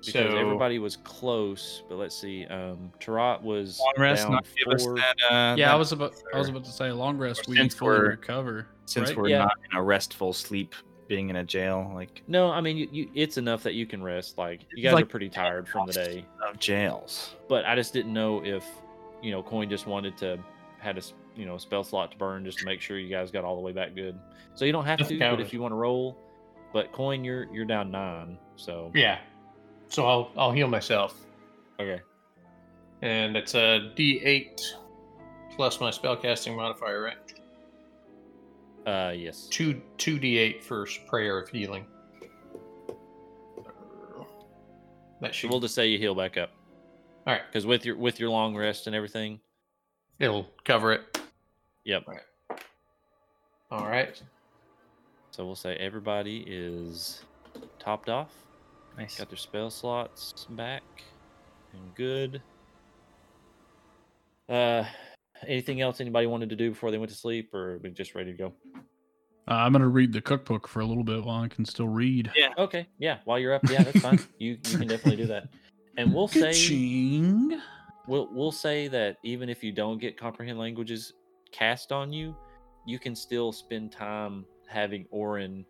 Because 0.05 0.31
so 0.31 0.37
everybody 0.37 0.79
was 0.79 0.95
close, 0.95 1.83
but 1.89 1.95
let's 1.95 2.15
see. 2.15 2.45
Um, 2.45 2.89
Tarot 3.01 3.39
was 3.43 3.79
long 3.81 3.93
rest, 3.97 4.23
down 4.23 4.31
not 4.31 4.45
give 4.57 4.73
us 4.73 4.85
that. 4.85 5.15
Uh, 5.29 5.55
yeah, 5.57 5.73
I 5.73 5.75
was 5.75 5.91
about 5.91 6.13
I 6.33 6.37
was 6.39 6.47
about 6.47 6.63
to 6.63 6.71
say 6.71 6.89
long 6.91 7.17
rest 7.17 7.49
we 7.49 7.57
since 7.57 7.73
fully 7.75 7.97
we're- 7.99 8.09
recover. 8.11 8.67
since 8.85 9.09
right? 9.09 9.17
we're 9.17 9.27
Yeah. 9.27 9.39
not 9.39 9.57
in 9.69 9.77
a 9.77 9.83
restful 9.83 10.31
sleep, 10.31 10.73
being 11.09 11.29
in 11.29 11.35
a 11.35 11.43
jail 11.43 11.91
like 11.93 12.23
No, 12.29 12.49
I 12.49 12.61
mean 12.61 12.77
you, 12.77 12.87
you, 12.93 13.09
it's 13.13 13.37
enough 13.37 13.61
that 13.63 13.73
you 13.73 13.85
can 13.85 14.01
rest. 14.01 14.37
Like 14.37 14.61
you 14.73 14.83
guys 14.83 14.93
like- 14.93 15.03
are 15.03 15.07
pretty 15.09 15.27
tired 15.27 15.67
from 15.67 15.85
the 15.87 15.91
day, 15.93 16.25
of 16.47 16.57
jails. 16.59 17.35
but 17.49 17.65
I 17.65 17.75
just 17.75 17.91
didn't 17.91 18.13
know 18.13 18.41
if 18.45 18.63
you 19.21 19.31
know 19.31 19.43
Coin 19.43 19.69
just 19.69 19.85
wanted 19.85 20.15
to 20.19 20.39
had 20.77 20.95
a 20.95 20.99
s- 20.99 21.13
you 21.39 21.45
know 21.45 21.57
spell 21.57 21.83
slot 21.83 22.11
to 22.11 22.17
burn 22.17 22.43
just 22.43 22.59
to 22.59 22.65
make 22.65 22.81
sure 22.81 22.99
you 22.99 23.09
guys 23.09 23.31
got 23.31 23.43
all 23.43 23.55
the 23.55 23.61
way 23.61 23.71
back 23.71 23.95
good. 23.95 24.19
So 24.55 24.65
you 24.65 24.71
don't 24.71 24.85
have 24.85 25.01
I 25.01 25.05
to, 25.05 25.17
but 25.17 25.39
if 25.39 25.53
you 25.53 25.61
want 25.61 25.71
to 25.71 25.77
roll, 25.77 26.17
but 26.73 26.91
Coin 26.91 27.23
you're 27.23 27.51
you're 27.53 27.65
down 27.65 27.91
nine. 27.91 28.37
So 28.55 28.91
yeah. 28.93 29.19
So 29.87 30.05
I'll 30.05 30.31
I'll 30.37 30.51
heal 30.51 30.67
myself, 30.67 31.15
okay, 31.79 32.01
and 33.01 33.35
it's 33.35 33.55
a 33.55 33.91
D8 33.95 34.61
plus 35.55 35.79
my 35.79 35.89
spellcasting 35.89 36.55
modifier, 36.55 37.01
right? 37.01 37.17
uh 38.85 39.11
yes, 39.11 39.47
Two 39.47 39.81
two 39.97 40.19
D8 40.19 40.61
for 40.61 40.87
prayer 41.07 41.39
of 41.39 41.49
healing. 41.49 41.85
That 45.21 45.33
should 45.33 45.49
we'll 45.49 45.59
just 45.59 45.75
say 45.75 45.87
you 45.87 45.97
heal 45.97 46.15
back 46.15 46.37
up 46.37 46.51
all 47.27 47.33
right. 47.33 47.41
because 47.47 47.65
with 47.65 47.85
your 47.85 47.95
with 47.95 48.19
your 48.19 48.29
long 48.29 48.55
rest 48.55 48.87
and 48.87 48.95
everything. 48.95 49.39
It'll 50.19 50.47
cover 50.65 50.93
it. 50.93 51.18
Yep. 51.89 52.03
All 53.71 53.87
right. 53.87 54.21
So 55.31 55.43
we'll 55.43 55.55
say 55.55 55.73
everybody 55.77 56.45
is 56.45 57.23
topped 57.79 58.09
off. 58.09 58.31
Nice. 58.95 59.17
Got 59.17 59.31
their 59.31 59.37
spell 59.37 59.71
slots 59.71 60.45
back 60.51 60.83
and 61.73 61.95
good. 61.95 62.43
Uh, 64.47 64.85
anything 65.47 65.81
else 65.81 65.99
anybody 65.99 66.27
wanted 66.27 66.51
to 66.51 66.55
do 66.55 66.69
before 66.69 66.91
they 66.91 66.99
went 66.99 67.09
to 67.09 67.17
sleep, 67.17 67.55
or 67.55 67.71
are 67.71 67.77
we 67.79 67.89
just 67.89 68.13
ready 68.13 68.33
to 68.33 68.37
go? 68.37 68.53
Uh, 69.47 69.53
I'm 69.53 69.71
gonna 69.71 69.87
read 69.87 70.13
the 70.13 70.21
cookbook 70.21 70.67
for 70.67 70.81
a 70.81 70.85
little 70.85 71.03
bit 71.03 71.23
while 71.23 71.41
I 71.41 71.47
can 71.47 71.65
still 71.65 71.87
read. 71.87 72.31
Yeah. 72.35 72.49
Okay, 72.59 72.85
yeah. 72.99 73.17
While 73.25 73.39
you're 73.39 73.55
up, 73.55 73.67
yeah, 73.67 73.81
that's 73.81 73.99
fine. 73.99 74.19
you 74.37 74.59
you 74.67 74.77
can 74.77 74.87
definitely 74.87 75.23
do 75.23 75.25
that. 75.25 75.47
And 75.97 76.13
we'll 76.13 76.27
say 76.27 76.51
Ka-ching. 76.51 77.59
we'll 78.05 78.29
we'll 78.31 78.51
say 78.51 78.87
that 78.89 79.17
even 79.23 79.49
if 79.49 79.63
you 79.63 79.71
don't 79.71 79.97
get 79.97 80.19
comprehend 80.19 80.59
languages 80.59 81.13
cast 81.51 81.91
on 81.91 82.11
you, 82.13 82.35
you 82.85 82.99
can 82.99 83.15
still 83.15 83.51
spend 83.51 83.91
time 83.91 84.45
having 84.67 85.05
Orin 85.11 85.65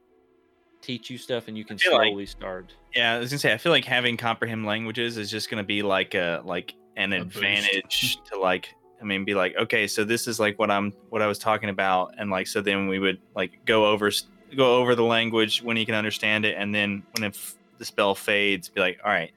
teach 0.81 1.09
you 1.09 1.17
stuff, 1.17 1.47
and 1.47 1.57
you 1.57 1.65
can 1.65 1.77
feel 1.77 1.93
like- 1.93 2.07
slowly 2.09 2.25
start. 2.25 2.73
Yeah, 2.95 3.13
I 3.15 3.19
was 3.19 3.29
gonna 3.31 3.39
say 3.39 3.53
I 3.53 3.57
feel 3.57 3.71
like 3.71 3.85
having 3.85 4.17
comprehend 4.17 4.65
languages 4.65 5.17
is 5.17 5.29
just 5.29 5.49
gonna 5.49 5.63
be 5.63 5.81
like 5.81 6.15
a 6.15 6.41
like 6.45 6.73
an 6.95 7.13
A 7.13 7.23
boost. 7.23 7.35
advantage 7.37 8.19
to 8.31 8.39
like 8.39 8.73
I 9.01 9.05
mean 9.05 9.23
be 9.25 9.33
like 9.35 9.55
okay 9.55 9.87
so 9.87 10.03
this 10.03 10.27
is 10.27 10.39
like 10.39 10.57
what 10.59 10.69
I'm 10.71 10.91
what 11.09 11.21
I 11.21 11.27
was 11.27 11.37
talking 11.39 11.69
about 11.69 12.15
and 12.17 12.29
like 12.29 12.47
so 12.47 12.61
then 12.61 12.87
we 12.87 12.99
would 12.99 13.19
like 13.35 13.63
go 13.65 13.85
over 13.85 14.11
go 14.57 14.77
over 14.77 14.95
the 14.95 15.03
language 15.03 15.61
when 15.61 15.77
he 15.77 15.85
can 15.85 15.95
understand 15.95 16.43
it 16.45 16.55
and 16.57 16.73
then 16.75 17.03
when 17.13 17.23
if 17.29 17.55
the 17.77 17.85
spell 17.85 18.15
fades 18.15 18.67
be 18.69 18.81
like 18.81 18.99
all 19.05 19.11
right 19.11 19.31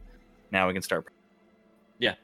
now 0.51 0.66
we 0.66 0.73
can 0.73 0.82
start 0.82 1.06
Yeah. 2.01 2.14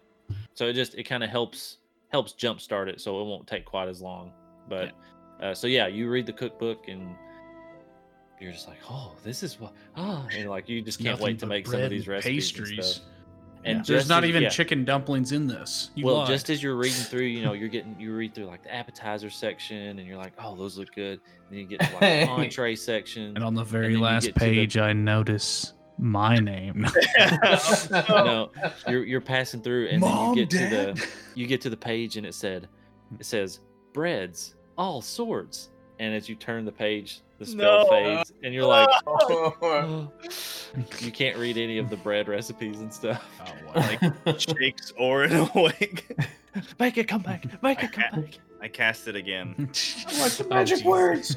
so 0.54 0.66
it 0.66 0.72
just 0.72 0.94
it 0.96 1.04
kind 1.04 1.22
of 1.22 1.30
helps 1.30 1.78
helps 2.10 2.32
jumpstart 2.35 2.89
it 2.89 3.01
so 3.01 3.20
it 3.20 3.24
won't 3.24 3.47
take 3.47 3.64
quite 3.64 3.89
as 3.89 4.01
long 4.01 4.32
but 4.68 4.93
uh, 5.43 5.55
so 5.55 5.66
yeah 5.66 5.86
you 5.86 6.09
read 6.09 6.26
the 6.26 6.32
cookbook 6.32 6.89
and 6.89 7.14
you're 8.40 8.52
just 8.52 8.68
like 8.68 8.78
oh 8.89 9.12
this 9.24 9.43
is 9.43 9.59
what 9.60 9.72
ah 9.97 10.26
and 10.36 10.48
like 10.48 10.68
you 10.68 10.80
just 10.80 10.98
can't 10.98 11.10
Nothing 11.12 11.24
wait 11.26 11.39
to 11.40 11.47
make 11.47 11.66
some 11.66 11.80
of 11.82 11.90
these 11.90 12.06
recipes 12.09 12.51
pastries. 12.52 12.97
and 12.98 13.05
and 13.64 13.78
Yeah. 13.78 13.82
There's 13.97 14.09
not 14.09 14.22
as- 14.22 14.28
even 14.30 14.44
yeah. 14.44 14.48
chicken 14.51 14.85
dumplings 14.85 15.32
in 15.32 15.48
this. 15.48 15.90
You 15.97 16.06
well 16.06 16.18
lied. 16.18 16.28
just 16.28 16.48
as 16.48 16.62
you're 16.62 16.76
reading 16.76 16.93
through 17.02 17.22
you 17.24 17.43
know 17.44 17.52
you're 17.59 17.66
getting 17.68 17.98
you 17.98 18.14
read 18.14 18.32
through 18.32 18.44
like 18.47 18.62
the 18.62 18.72
appetizer 18.72 19.28
section 19.30 19.98
and 19.98 20.06
you're 20.06 20.16
like 20.16 20.32
oh 20.39 20.55
those 20.55 20.78
look 20.78 20.94
good 20.94 21.18
and 21.48 21.51
then 21.51 21.59
you 21.59 21.66
get 21.66 21.80
to 21.80 21.90
like 21.94 22.01
the 22.01 22.28
entree 22.30 22.76
section 22.76 23.35
and 23.35 23.43
on 23.43 23.55
the 23.55 23.64
very 23.64 23.94
you 23.94 24.01
last 24.01 24.26
to 24.26 24.32
the- 24.32 24.39
page, 24.39 24.76
I 24.78 24.93
notice 24.93 25.72
my 25.98 26.36
name. 26.36 26.86
no 28.08 28.50
you're 28.88 29.04
you're 29.04 29.20
passing 29.20 29.60
through 29.60 29.88
and 29.88 30.00
Mom, 30.00 30.28
then 30.28 30.36
you 30.36 30.46
get 30.46 30.50
to 30.50 30.68
the 30.68 31.06
you 31.34 31.46
get 31.46 31.60
to 31.62 31.70
the 31.70 31.76
page 31.76 32.16
and 32.16 32.26
it 32.26 32.34
said 32.34 32.68
it 33.18 33.26
says 33.26 33.60
breads 33.92 34.54
all 34.76 35.00
sorts 35.02 35.70
and 36.00 36.14
as 36.14 36.28
you 36.28 36.36
turn 36.36 36.64
the 36.64 36.70
page, 36.70 37.22
the 37.40 37.46
spell 37.46 37.82
No. 37.84 37.88
fades, 37.90 38.32
and 38.44 38.54
you're 38.54 38.64
like, 38.64 38.88
Oh, 39.08 40.12
you 41.00 41.10
can't 41.10 41.36
read 41.36 41.56
any 41.58 41.78
of 41.78 41.90
the 41.90 41.96
bread 41.96 42.28
recipes 42.28 42.78
and 42.78 42.94
stuff. 42.94 43.26
Oh, 43.40 43.52
wow. 43.66 43.72
Like 44.24 44.38
shakes 44.40 44.92
Orin 44.96 45.48
awake. 45.56 46.16
Make 46.78 46.98
it 46.98 47.08
come 47.08 47.22
back. 47.22 47.60
Make 47.64 47.82
it 47.82 47.90
come 47.90 48.22
back. 48.22 48.38
I 48.62 48.68
cast 48.68 49.08
it 49.08 49.16
again. 49.16 49.54
What's 49.58 50.36
the 50.38 50.44
Oh, 50.44 50.48
magic 50.50 50.76
Jesus. 50.76 50.86
words? 50.86 51.36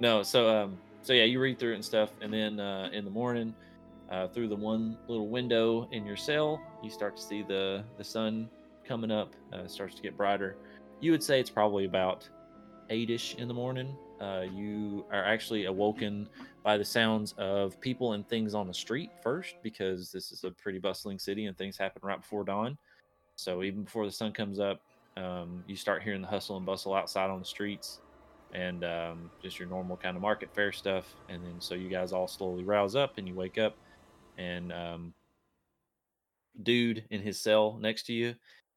No, 0.00 0.24
so 0.24 0.48
um, 0.48 0.76
so 1.04 1.12
yeah, 1.12 1.24
you 1.24 1.38
read 1.38 1.58
through 1.58 1.72
it 1.72 1.76
and 1.76 1.84
stuff, 1.84 2.10
and 2.20 2.32
then 2.32 2.58
uh, 2.58 2.88
in 2.92 3.04
the 3.04 3.10
morning, 3.10 3.54
uh, 4.10 4.26
through 4.28 4.48
the 4.48 4.56
one 4.56 4.96
little 5.06 5.28
window 5.28 5.86
in 5.92 6.04
your 6.04 6.16
cell, 6.16 6.60
you 6.82 6.90
start 6.90 7.16
to 7.16 7.22
see 7.22 7.42
the 7.42 7.84
the 7.98 8.04
sun 8.04 8.48
coming 8.88 9.10
up. 9.10 9.34
Uh, 9.52 9.68
starts 9.68 9.94
to 9.94 10.02
get 10.02 10.16
brighter. 10.16 10.56
You 11.00 11.10
would 11.12 11.22
say 11.22 11.38
it's 11.40 11.50
probably 11.50 11.84
about 11.84 12.28
eight-ish 12.88 13.34
in 13.36 13.48
the 13.48 13.54
morning. 13.54 13.96
Uh, 14.20 14.44
you 14.50 15.04
are 15.10 15.24
actually 15.24 15.66
awoken 15.66 16.28
by 16.62 16.78
the 16.78 16.84
sounds 16.84 17.34
of 17.36 17.78
people 17.80 18.12
and 18.14 18.26
things 18.28 18.54
on 18.54 18.66
the 18.66 18.74
street 18.74 19.10
first, 19.22 19.56
because 19.62 20.10
this 20.10 20.32
is 20.32 20.44
a 20.44 20.50
pretty 20.50 20.78
bustling 20.78 21.18
city 21.18 21.44
and 21.46 21.58
things 21.58 21.76
happen 21.76 22.00
right 22.02 22.20
before 22.20 22.44
dawn. 22.44 22.78
So 23.36 23.62
even 23.62 23.84
before 23.84 24.06
the 24.06 24.12
sun 24.12 24.32
comes 24.32 24.58
up, 24.58 24.80
um, 25.16 25.64
you 25.66 25.76
start 25.76 26.02
hearing 26.02 26.22
the 26.22 26.28
hustle 26.28 26.56
and 26.56 26.64
bustle 26.64 26.94
outside 26.94 27.28
on 27.28 27.40
the 27.40 27.44
streets 27.44 28.00
and 28.54 28.84
um, 28.84 29.30
just 29.42 29.58
your 29.58 29.68
normal 29.68 29.96
kind 29.96 30.16
of 30.16 30.22
market 30.22 30.54
fair 30.54 30.72
stuff. 30.72 31.14
And 31.28 31.44
then 31.44 31.60
so 31.60 31.74
you 31.74 31.88
guys 31.88 32.12
all 32.12 32.28
slowly 32.28 32.64
rouse 32.64 32.96
up 32.96 33.18
and 33.18 33.26
you 33.26 33.34
wake 33.34 33.58
up, 33.58 33.76
and 34.38 34.72
um, 34.72 35.14
dude 36.62 37.04
in 37.10 37.20
his 37.20 37.40
cell 37.40 37.78
next 37.80 38.04
to 38.04 38.12
you, 38.12 38.34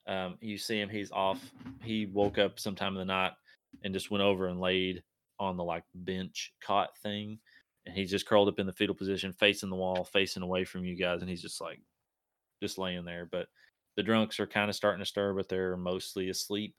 um, 0.07 0.35
you 0.41 0.57
see 0.57 0.79
him. 0.79 0.89
He's 0.89 1.11
off. 1.11 1.39
He 1.83 2.05
woke 2.07 2.37
up 2.37 2.59
sometime 2.59 2.93
in 2.93 2.99
the 2.99 3.05
night 3.05 3.33
and 3.83 3.93
just 3.93 4.11
went 4.11 4.23
over 4.23 4.47
and 4.47 4.59
laid 4.59 5.03
on 5.39 5.57
the 5.57 5.63
like 5.63 5.83
bench 5.93 6.53
cot 6.61 6.97
thing, 7.03 7.37
and 7.85 7.95
he's 7.95 8.09
just 8.09 8.25
curled 8.25 8.47
up 8.47 8.59
in 8.59 8.65
the 8.65 8.73
fetal 8.73 8.95
position, 8.95 9.31
facing 9.33 9.69
the 9.69 9.75
wall, 9.75 10.03
facing 10.03 10.43
away 10.43 10.65
from 10.65 10.83
you 10.83 10.95
guys, 10.95 11.21
and 11.21 11.29
he's 11.29 11.41
just 11.41 11.61
like 11.61 11.79
just 12.61 12.77
laying 12.77 13.05
there. 13.05 13.27
But 13.31 13.47
the 13.95 14.03
drunks 14.03 14.39
are 14.39 14.47
kind 14.47 14.69
of 14.69 14.75
starting 14.75 14.99
to 14.99 15.05
stir, 15.05 15.33
but 15.33 15.49
they're 15.49 15.77
mostly 15.77 16.29
asleep. 16.29 16.75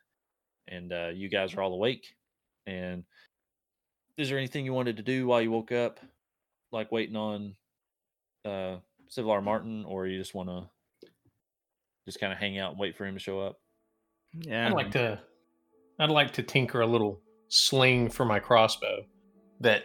And 0.68 0.92
uh, 0.92 1.08
you 1.14 1.28
guys 1.28 1.54
are 1.54 1.62
all 1.62 1.72
awake. 1.72 2.14
And 2.68 3.04
is 4.18 4.28
there 4.28 4.38
anything 4.38 4.64
you 4.64 4.74
wanted 4.74 4.98
to 4.98 5.02
do 5.02 5.26
while 5.26 5.40
you 5.40 5.50
woke 5.50 5.72
up, 5.72 6.00
like 6.70 6.92
waiting 6.92 7.16
on 7.16 7.54
uh, 8.44 8.76
Civilar 9.10 9.42
Martin, 9.42 9.84
or 9.86 10.06
you 10.06 10.18
just 10.18 10.34
want 10.34 10.50
to 10.50 10.68
just 12.06 12.20
kind 12.20 12.32
of 12.32 12.38
hang 12.38 12.58
out 12.58 12.72
and 12.72 12.78
wait 12.78 12.96
for 12.96 13.06
him 13.06 13.14
to 13.14 13.20
show 13.20 13.40
up? 13.40 13.58
Yeah. 14.34 14.66
I'd 14.66 14.74
like 14.74 14.90
to. 14.92 15.18
I'd 15.98 16.10
like 16.10 16.32
to 16.34 16.42
tinker 16.42 16.82
a 16.82 16.86
little 16.86 17.22
sling 17.48 18.10
for 18.10 18.24
my 18.24 18.38
crossbow 18.38 19.04
that 19.60 19.84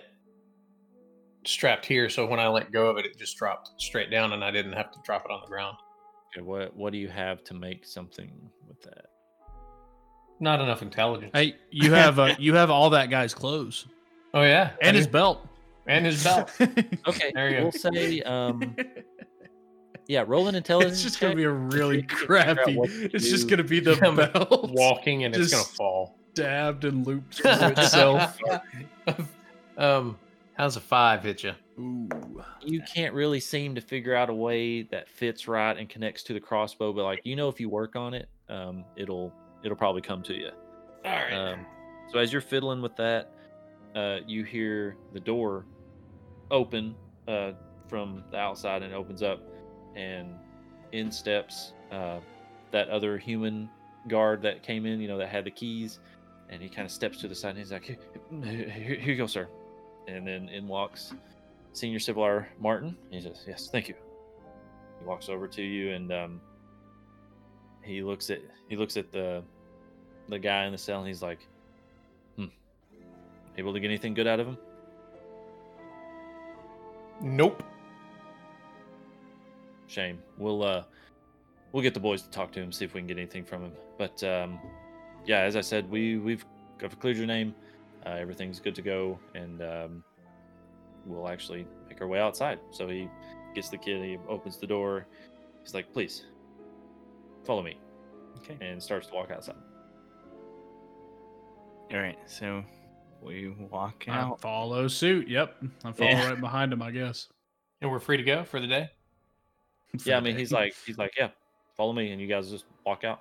strapped 1.45 1.85
here, 1.85 2.09
so 2.09 2.27
when 2.27 2.39
I 2.39 2.47
let 2.47 2.71
go 2.71 2.87
of 2.87 2.97
it, 2.97 3.05
it 3.05 3.17
just 3.17 3.37
dropped 3.37 3.71
straight 3.81 4.11
down, 4.11 4.33
and 4.33 4.43
I 4.43 4.51
didn't 4.51 4.73
have 4.73 4.91
to 4.91 4.99
drop 5.05 5.23
it 5.25 5.31
on 5.31 5.41
the 5.41 5.47
ground. 5.47 5.77
Okay, 6.35 6.43
what 6.43 6.75
what 6.75 6.91
do 6.91 6.99
you 6.99 7.07
have 7.07 7.43
to 7.45 7.53
make 7.53 7.85
something 7.85 8.31
with 8.67 8.81
that? 8.81 9.05
Not 10.39 10.59
enough 10.61 10.81
intelligence. 10.81 11.31
Hey, 11.33 11.55
you 11.71 11.93
have 11.93 12.19
uh, 12.19 12.35
you 12.39 12.55
have 12.55 12.69
all 12.69 12.89
that 12.91 13.09
guy's 13.09 13.33
clothes 13.33 13.85
oh 14.33 14.41
yeah, 14.43 14.71
and 14.81 14.95
his 14.97 15.07
belt. 15.07 15.47
and 15.87 16.05
his 16.05 16.23
belt. 16.23 16.51
Okay, 17.07 17.31
There 17.33 17.49
you 17.49 17.55
go. 17.57 17.61
we'll 17.63 17.71
say 17.71 18.21
um, 18.25 18.75
yeah, 20.07 20.23
roll 20.27 20.47
an 20.47 20.55
intelligence. 20.55 20.93
it's 20.95 21.03
just 21.03 21.19
gonna 21.21 21.35
be 21.35 21.43
a 21.43 21.49
really 21.49 21.97
you 21.97 22.03
can 22.03 22.17
figure 22.17 22.37
out 22.37 22.57
crappy. 22.57 22.75
what 22.75 22.89
to 22.89 23.09
It's 23.13 23.29
just 23.29 23.47
gonna 23.47 23.63
be 23.63 23.79
the 23.79 23.97
I'm 24.05 24.15
belt 24.17 24.69
walking, 24.71 25.23
and 25.23 25.35
it's 25.35 25.51
gonna 25.51 25.63
fall. 25.63 26.17
stabbed 26.33 26.83
and 26.85 27.05
looped 27.07 27.35
through 27.35 27.51
itself. 27.77 28.37
um, 29.77 30.17
how's 30.55 30.75
a 30.75 30.81
five 30.81 31.23
hit 31.23 31.43
you? 31.43 31.53
Ooh. 31.79 32.07
you 32.61 32.81
can't 32.93 33.13
really 33.15 33.39
seem 33.39 33.73
to 33.75 33.81
figure 33.81 34.13
out 34.13 34.29
a 34.29 34.33
way 34.33 34.83
that 34.83 35.09
fits 35.09 35.47
right 35.47 35.75
and 35.75 35.89
connects 35.89 36.21
to 36.23 36.33
the 36.33 36.39
crossbow 36.39 36.93
but 36.93 37.03
like 37.03 37.21
you 37.23 37.35
know 37.35 37.49
if 37.49 37.59
you 37.59 37.67
work 37.67 37.95
on 37.95 38.13
it 38.13 38.29
um 38.47 38.85
it'll 38.95 39.33
it'll 39.63 39.77
probably 39.77 40.01
come 40.01 40.21
to 40.23 40.33
you 40.33 40.49
All 41.05 41.11
right. 41.11 41.33
um 41.33 41.65
so 42.11 42.19
as 42.19 42.31
you're 42.31 42.41
fiddling 42.41 42.81
with 42.81 42.95
that 42.97 43.31
uh 43.95 44.17
you 44.27 44.43
hear 44.43 44.95
the 45.13 45.19
door 45.19 45.65
open 46.51 46.95
uh 47.27 47.51
from 47.87 48.23
the 48.31 48.37
outside 48.37 48.83
and 48.83 48.93
it 48.93 48.95
opens 48.95 49.21
up 49.23 49.41
and 49.95 50.35
in 50.91 51.11
steps 51.11 51.73
uh 51.91 52.19
that 52.71 52.89
other 52.89 53.17
human 53.17 53.69
guard 54.07 54.41
that 54.41 54.63
came 54.63 54.85
in 54.85 54.99
you 54.99 55.07
know 55.07 55.17
that 55.17 55.29
had 55.29 55.45
the 55.45 55.51
keys 55.51 55.99
and 56.49 56.61
he 56.61 56.67
kind 56.69 56.85
of 56.85 56.91
steps 56.91 57.19
to 57.19 57.27
the 57.27 57.35
side 57.35 57.51
and 57.51 57.59
he's 57.59 57.71
like 57.71 57.83
here, 57.85 57.97
here, 58.43 58.69
here 58.99 58.99
you 59.11 59.15
go 59.15 59.25
sir 59.27 59.47
and 60.07 60.27
then 60.27 60.49
in 60.49 60.67
walks 60.67 61.13
Senior 61.75 61.97
Civilar 61.97 62.45
Martin. 62.59 62.95
He 63.09 63.19
says, 63.19 63.45
"Yes, 63.47 63.67
thank 63.71 63.87
you." 63.87 63.95
He 64.99 65.05
walks 65.05 65.27
over 65.27 65.47
to 65.47 65.63
you 65.63 65.93
and 65.93 66.11
um, 66.13 66.41
he 67.81 68.03
looks 68.03 68.29
at 68.29 68.41
he 68.69 68.75
looks 68.75 68.95
at 68.95 69.11
the 69.11 69.43
the 70.33 70.39
guy 70.39 70.65
in 70.65 70.71
the 70.71 70.77
cell 70.77 70.99
and 70.99 71.07
he's 71.07 71.21
like, 71.21 71.39
"Hmm, 72.35 72.45
able 73.57 73.73
to 73.73 73.79
get 73.79 73.87
anything 73.87 74.13
good 74.13 74.27
out 74.27 74.39
of 74.39 74.47
him?" 74.47 74.57
nope. 77.21 77.63
Shame. 79.87 80.19
We'll 80.37 80.63
uh, 80.63 80.83
we'll 81.71 81.83
get 81.83 81.93
the 81.93 81.99
boys 81.99 82.23
to 82.23 82.29
talk 82.29 82.51
to 82.53 82.59
him, 82.61 82.71
see 82.71 82.85
if 82.85 82.93
we 82.93 83.01
can 83.01 83.07
get 83.07 83.17
anything 83.17 83.45
from 83.45 83.63
him. 83.63 83.71
But 83.97 84.23
um, 84.23 84.59
yeah, 85.25 85.41
as 85.41 85.55
I 85.55 85.61
said, 85.61 85.89
we 85.89 86.17
we've 86.17 86.45
I've 86.83 86.99
cleared 86.99 87.17
your 87.17 87.27
name. 87.27 87.53
Uh, 88.05 88.09
everything's 88.11 88.59
good 88.59 88.75
to 88.75 88.81
go, 88.81 89.19
and 89.35 89.61
um, 89.61 90.03
we'll 91.05 91.29
actually 91.29 91.65
make 91.87 92.01
our 92.01 92.07
way 92.07 92.19
outside. 92.19 92.59
So 92.71 92.87
he 92.89 93.07
gets 93.55 93.69
the 93.69 93.77
kid. 93.77 94.03
He 94.03 94.17
opens 94.27 94.57
the 94.57 94.67
door. 94.67 95.05
He's 95.61 95.73
like, 95.73 95.93
"Please, 95.93 96.25
follow 97.45 97.61
me," 97.61 97.77
Okay. 98.39 98.57
and 98.59 98.81
starts 98.81 99.07
to 99.07 99.13
walk 99.13 99.31
outside. 99.31 99.55
All 101.93 101.99
right. 101.99 102.17
So 102.25 102.63
we 103.21 103.49
walk 103.49 104.05
I 104.07 104.11
out. 104.17 104.41
follow 104.41 104.87
suit. 104.87 105.27
Yep, 105.27 105.55
I 105.85 105.91
follow 105.91 106.09
Yeah. 106.09 106.29
right 106.29 106.41
behind 106.41 106.73
him. 106.73 106.81
I 106.81 106.91
guess. 106.91 107.27
And 107.81 107.91
we're 107.91 107.99
free 107.99 108.15
to 108.15 108.23
go 108.23 108.45
for 108.45 108.61
the 108.61 108.67
day. 108.67 108.89
Yeah, 110.05 110.15
I 110.15 110.21
mean, 110.21 110.37
he's 110.37 110.53
like, 110.53 110.73
he's 110.85 110.97
like, 110.97 111.11
"Yeah, 111.17 111.31
follow 111.75 111.91
me," 111.91 112.13
and 112.13 112.21
you 112.21 112.27
guys 112.27 112.49
just 112.49 112.63
walk 112.85 113.03
out. 113.03 113.19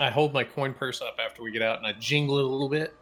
I 0.00 0.10
hold 0.10 0.34
my 0.34 0.42
coin 0.42 0.74
purse 0.74 1.00
up 1.00 1.18
after 1.24 1.40
we 1.44 1.52
get 1.52 1.62
out, 1.62 1.78
and 1.78 1.86
I 1.86 1.92
jingle 1.92 2.38
it 2.40 2.44
a 2.44 2.48
little 2.48 2.68
bit. 2.68 2.96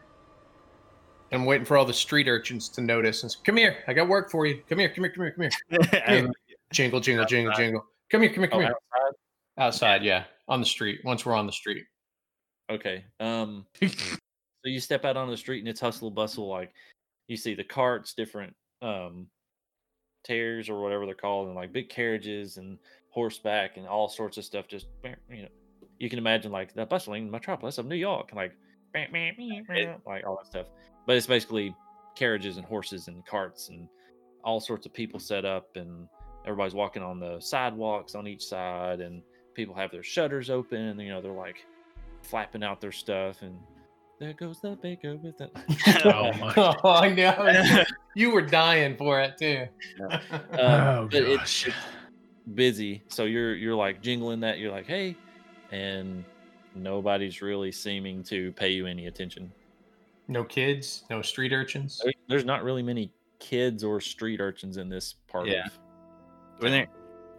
I'm 1.33 1.47
waiting 1.47 1.65
for 1.65 1.79
all 1.79 1.87
the 1.87 1.95
street 1.95 2.29
urchins 2.29 2.69
to 2.71 2.83
notice 2.83 3.23
and 3.23 3.33
say, 3.33 3.39
"Come 3.45 3.57
here, 3.57 3.79
I 3.89 3.95
got 3.95 4.09
work 4.09 4.31
for 4.31 4.45
you. 4.45 4.63
Come 4.69 4.79
here, 4.81 4.91
come 4.91 5.05
here, 5.05 5.11
come 5.15 5.25
here, 5.25 5.33
come 5.33 5.49
here." 5.81 6.01
As- 6.05 6.29
Jingle, 6.71 7.01
jingle, 7.01 7.25
jingle, 7.25 7.55
jingle. 7.55 7.87
Come 8.11 8.21
here, 8.21 8.31
come 8.35 8.41
here, 8.43 8.49
come 8.51 8.59
Oh, 8.59 8.63
here. 8.65 8.75
outside? 8.95 9.15
Outside, 9.57 10.03
yeah, 10.05 10.25
on 10.49 10.61
the 10.61 10.67
street. 10.67 11.01
Once 11.03 11.25
we're 11.25 11.35
on 11.35 11.47
the 11.47 11.53
street. 11.53 11.85
Okay. 12.69 13.05
Um. 13.21 13.65
So 14.63 14.69
you 14.69 14.81
step 14.81 15.05
out 15.05 15.17
on 15.17 15.31
the 15.31 15.37
street 15.37 15.61
and 15.61 15.69
it's 15.69 15.81
hustle 15.81 16.11
bustle. 16.11 16.49
Like 16.49 16.73
you 17.29 17.37
see 17.37 17.55
the 17.55 17.65
carts, 17.65 18.15
different 18.15 18.55
um 18.83 19.27
tears 20.25 20.69
or 20.69 20.83
whatever 20.83 21.07
they're 21.07 21.15
called, 21.15 21.47
and 21.47 21.57
like 21.57 21.73
big 21.73 21.89
carriages 21.89 22.57
and 22.57 22.79
horseback 23.11 23.77
and 23.77 23.87
all 23.87 24.09
sorts 24.09 24.37
of 24.37 24.45
stuff. 24.45 24.67
Just 24.69 24.87
you 25.05 25.43
know, 25.43 25.49
you 25.99 26.11
can 26.11 26.19
imagine 26.19 26.53
like 26.53 26.75
the 26.75 26.87
bustling 26.87 27.31
metropolis 27.31 27.79
of 27.79 27.87
New 27.87 27.97
York, 27.97 28.29
and 28.31 28.37
like 28.37 28.53
like 30.07 30.27
all 30.27 30.37
that 30.37 30.47
stuff. 30.47 30.67
But 31.07 31.17
it's 31.17 31.27
basically 31.27 31.75
carriages 32.17 32.57
and 32.57 32.67
horses 32.67 33.09
and 33.09 33.25
carts 33.25 33.69
and 33.69 33.89
all 34.45 34.61
sorts 34.61 34.87
of 34.87 34.93
people 34.93 35.21
set 35.21 35.45
up, 35.45 35.77
and 35.77 36.09
everybody's 36.45 36.75
walking 36.75 37.03
on 37.03 37.19
the 37.19 37.41
sidewalks 37.41 38.15
on 38.15 38.27
each 38.27 38.45
side, 38.45 39.01
and 39.01 39.23
people 39.55 39.75
have 39.75 39.91
their 39.91 40.03
shutters 40.03 40.51
open, 40.51 40.79
and 40.79 41.01
you 41.01 41.09
know 41.09 41.23
they're 41.23 41.33
like 41.33 41.65
flapping 42.23 42.63
out 42.63 42.81
their 42.81 42.93
stuff 42.93 43.41
and 43.41 43.59
there 44.21 44.33
goes 44.35 44.61
the 44.61 44.77
baker 44.77 45.17
with 45.17 45.41
it. 45.41 45.51
Oh 46.05 46.33
my. 46.39 46.53
oh, 46.85 46.91
I 46.91 47.09
know. 47.13 47.83
you 48.15 48.31
were 48.31 48.43
dying 48.43 48.97
for 48.97 49.21
it 49.21 49.37
too. 49.39 49.67
Um, 50.09 50.21
Oh, 50.59 51.09
but 51.11 51.25
gosh. 51.27 51.67
it's 51.67 51.77
busy, 52.55 53.03
so 53.09 53.25
you're 53.25 53.55
you're 53.57 53.75
like 53.75 54.03
jingling 54.03 54.41
that. 54.41 54.59
You're 54.59 54.71
like, 54.73 54.87
hey, 54.87 55.17
and 55.73 56.25
nobody's 56.75 57.43
really 57.43 57.73
seeming 57.73 58.23
to 58.25 58.53
pay 58.53 58.71
you 58.71 58.87
any 58.87 59.07
attention. 59.07 59.51
no 60.29 60.45
kids, 60.45 61.05
no 61.11 61.23
street 61.23 61.53
urchins. 61.53 62.01
There's 62.29 62.45
not 62.45 62.63
really 62.63 62.83
many 62.83 63.11
kids 63.41 63.83
or 63.83 64.01
street 64.01 64.41
urchins 64.41 64.77
in 64.77 64.89
this 64.89 65.15
part 65.29 65.49
Yeah. 65.49 65.65
of. 65.67 65.73
were 66.63 66.71
there, 66.71 66.87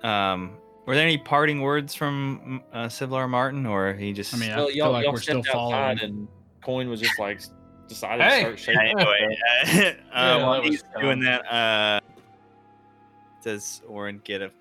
um, 0.03 0.57
were 0.85 0.95
there 0.95 1.05
any 1.05 1.17
parting 1.17 1.61
words 1.61 1.93
from 1.95 2.61
uh, 2.73 2.87
Civilar 2.87 3.29
Martin, 3.29 3.65
or 3.65 3.93
he 3.93 4.11
just? 4.13 4.33
I 4.33 4.37
mean, 4.37 4.51
I 4.51 4.57
Well, 4.57 4.67
feel 4.67 4.75
y'all, 4.77 4.91
like 4.91 5.03
y'all 5.05 5.13
we're 5.13 5.21
still 5.21 5.43
following. 5.43 5.99
and 6.01 6.27
Coin 6.63 6.89
was 6.89 6.99
just 7.01 7.17
like 7.19 7.37
s- 7.37 7.51
decided 7.87 8.23
Hey! 8.23 8.35
to 8.43 8.57
start 8.57 8.59
shaking. 8.59 8.81
anyway, 8.99 9.37
uh, 9.65 9.65
Yeah, 9.73 9.89
um, 10.13 10.41
well, 10.41 10.47
while 10.49 10.61
he's 10.61 10.83
was 10.83 11.01
doing 11.01 11.19
that, 11.21 11.41
uh, 11.51 11.99
does 13.43 13.81
Orin 13.87 14.21
get 14.23 14.41
a 14.41 14.51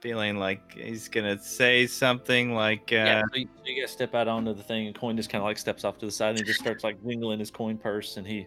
feeling 0.00 0.36
like 0.38 0.74
he's 0.74 1.08
gonna 1.08 1.38
say 1.42 1.86
something 1.86 2.54
like, 2.54 2.92
uh, 2.92 2.96
yeah, 2.96 3.22
so 3.32 3.38
you, 3.38 3.48
so 3.56 3.62
you 3.64 3.80
guys 3.82 3.90
step 3.90 4.14
out 4.14 4.28
onto 4.28 4.54
the 4.54 4.62
thing, 4.62 4.86
and 4.86 4.94
Coin 4.94 5.16
just 5.16 5.30
kind 5.30 5.40
of 5.42 5.46
like 5.46 5.58
steps 5.58 5.84
off 5.84 5.98
to 5.98 6.06
the 6.06 6.12
side, 6.12 6.30
and 6.30 6.38
he 6.38 6.44
just 6.44 6.60
starts 6.60 6.84
like 6.84 7.02
jingling 7.04 7.38
his 7.40 7.50
coin 7.50 7.76
purse, 7.78 8.16
and 8.16 8.26
he 8.26 8.46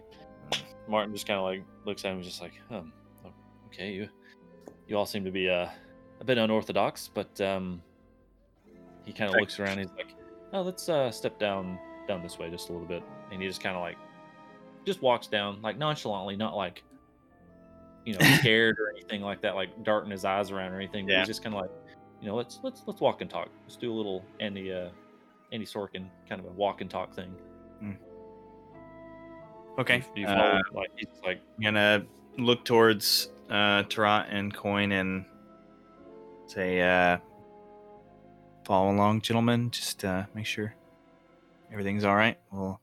Martin 0.88 1.12
just 1.12 1.26
kind 1.26 1.38
of 1.38 1.44
like 1.44 1.62
looks 1.84 2.04
at 2.04 2.12
him, 2.12 2.22
just 2.22 2.40
like, 2.40 2.54
um, 2.70 2.92
okay, 3.66 3.92
you, 3.92 4.08
you 4.88 4.96
all 4.96 5.06
seem 5.06 5.24
to 5.24 5.30
be 5.30 5.48
uh, 5.50 5.68
a 6.20 6.24
bit 6.24 6.38
unorthodox, 6.38 7.10
but 7.12 7.38
um, 7.40 7.82
he 9.04 9.12
kind 9.12 9.32
of 9.34 9.38
looks 9.40 9.58
around. 9.60 9.78
He's 9.78 9.90
like, 9.96 10.14
oh, 10.52 10.62
let's 10.62 10.88
uh, 10.88 11.10
step 11.10 11.38
down 11.38 11.78
down 12.12 12.22
this 12.22 12.38
way 12.38 12.50
just 12.50 12.68
a 12.68 12.72
little 12.72 12.86
bit, 12.86 13.02
and 13.30 13.40
he 13.40 13.48
just 13.48 13.62
kind 13.62 13.76
of 13.76 13.82
like, 13.82 13.96
just 14.84 15.00
walks 15.02 15.26
down 15.26 15.60
like 15.62 15.78
nonchalantly, 15.78 16.36
not 16.36 16.56
like, 16.56 16.82
you 18.04 18.14
know, 18.14 18.18
scared 18.38 18.78
or 18.78 18.90
anything 18.90 19.22
like 19.22 19.40
that, 19.42 19.54
like 19.54 19.70
darting 19.84 20.10
his 20.10 20.24
eyes 20.24 20.50
around 20.50 20.72
or 20.72 20.76
anything. 20.76 21.06
But 21.06 21.12
Yeah. 21.12 21.18
he's 21.20 21.28
just 21.28 21.42
kind 21.42 21.54
of 21.54 21.62
like, 21.62 21.70
you 22.20 22.28
know, 22.28 22.36
let's 22.36 22.60
let's 22.62 22.82
let's 22.86 23.00
walk 23.00 23.20
and 23.20 23.30
talk. 23.30 23.48
Let's 23.62 23.76
do 23.76 23.92
a 23.92 23.96
little 23.96 24.24
Andy 24.40 24.72
uh, 24.72 24.88
Andy 25.52 25.66
Sorkin 25.66 26.06
kind 26.28 26.40
of 26.40 26.46
a 26.46 26.50
walk 26.50 26.80
and 26.80 26.90
talk 26.90 27.14
thing. 27.14 27.34
Okay. 29.78 30.04
Do 30.14 30.20
you 30.20 30.26
uh, 30.26 30.60
like 30.74 30.90
he's 30.96 31.08
like, 31.24 31.40
I'm 31.56 31.62
gonna 31.64 32.04
look 32.38 32.64
towards 32.64 33.30
uh 33.50 33.84
Tarot 33.84 34.26
and 34.28 34.52
Coin 34.54 34.92
and 34.92 35.24
say, 36.46 36.80
uh 36.82 37.18
follow 38.64 38.92
along, 38.92 39.22
gentlemen. 39.22 39.70
Just 39.70 40.04
uh 40.04 40.24
make 40.34 40.44
sure 40.46 40.74
everything's 41.72 42.04
all 42.04 42.14
right. 42.14 42.38
We'll 42.52 42.80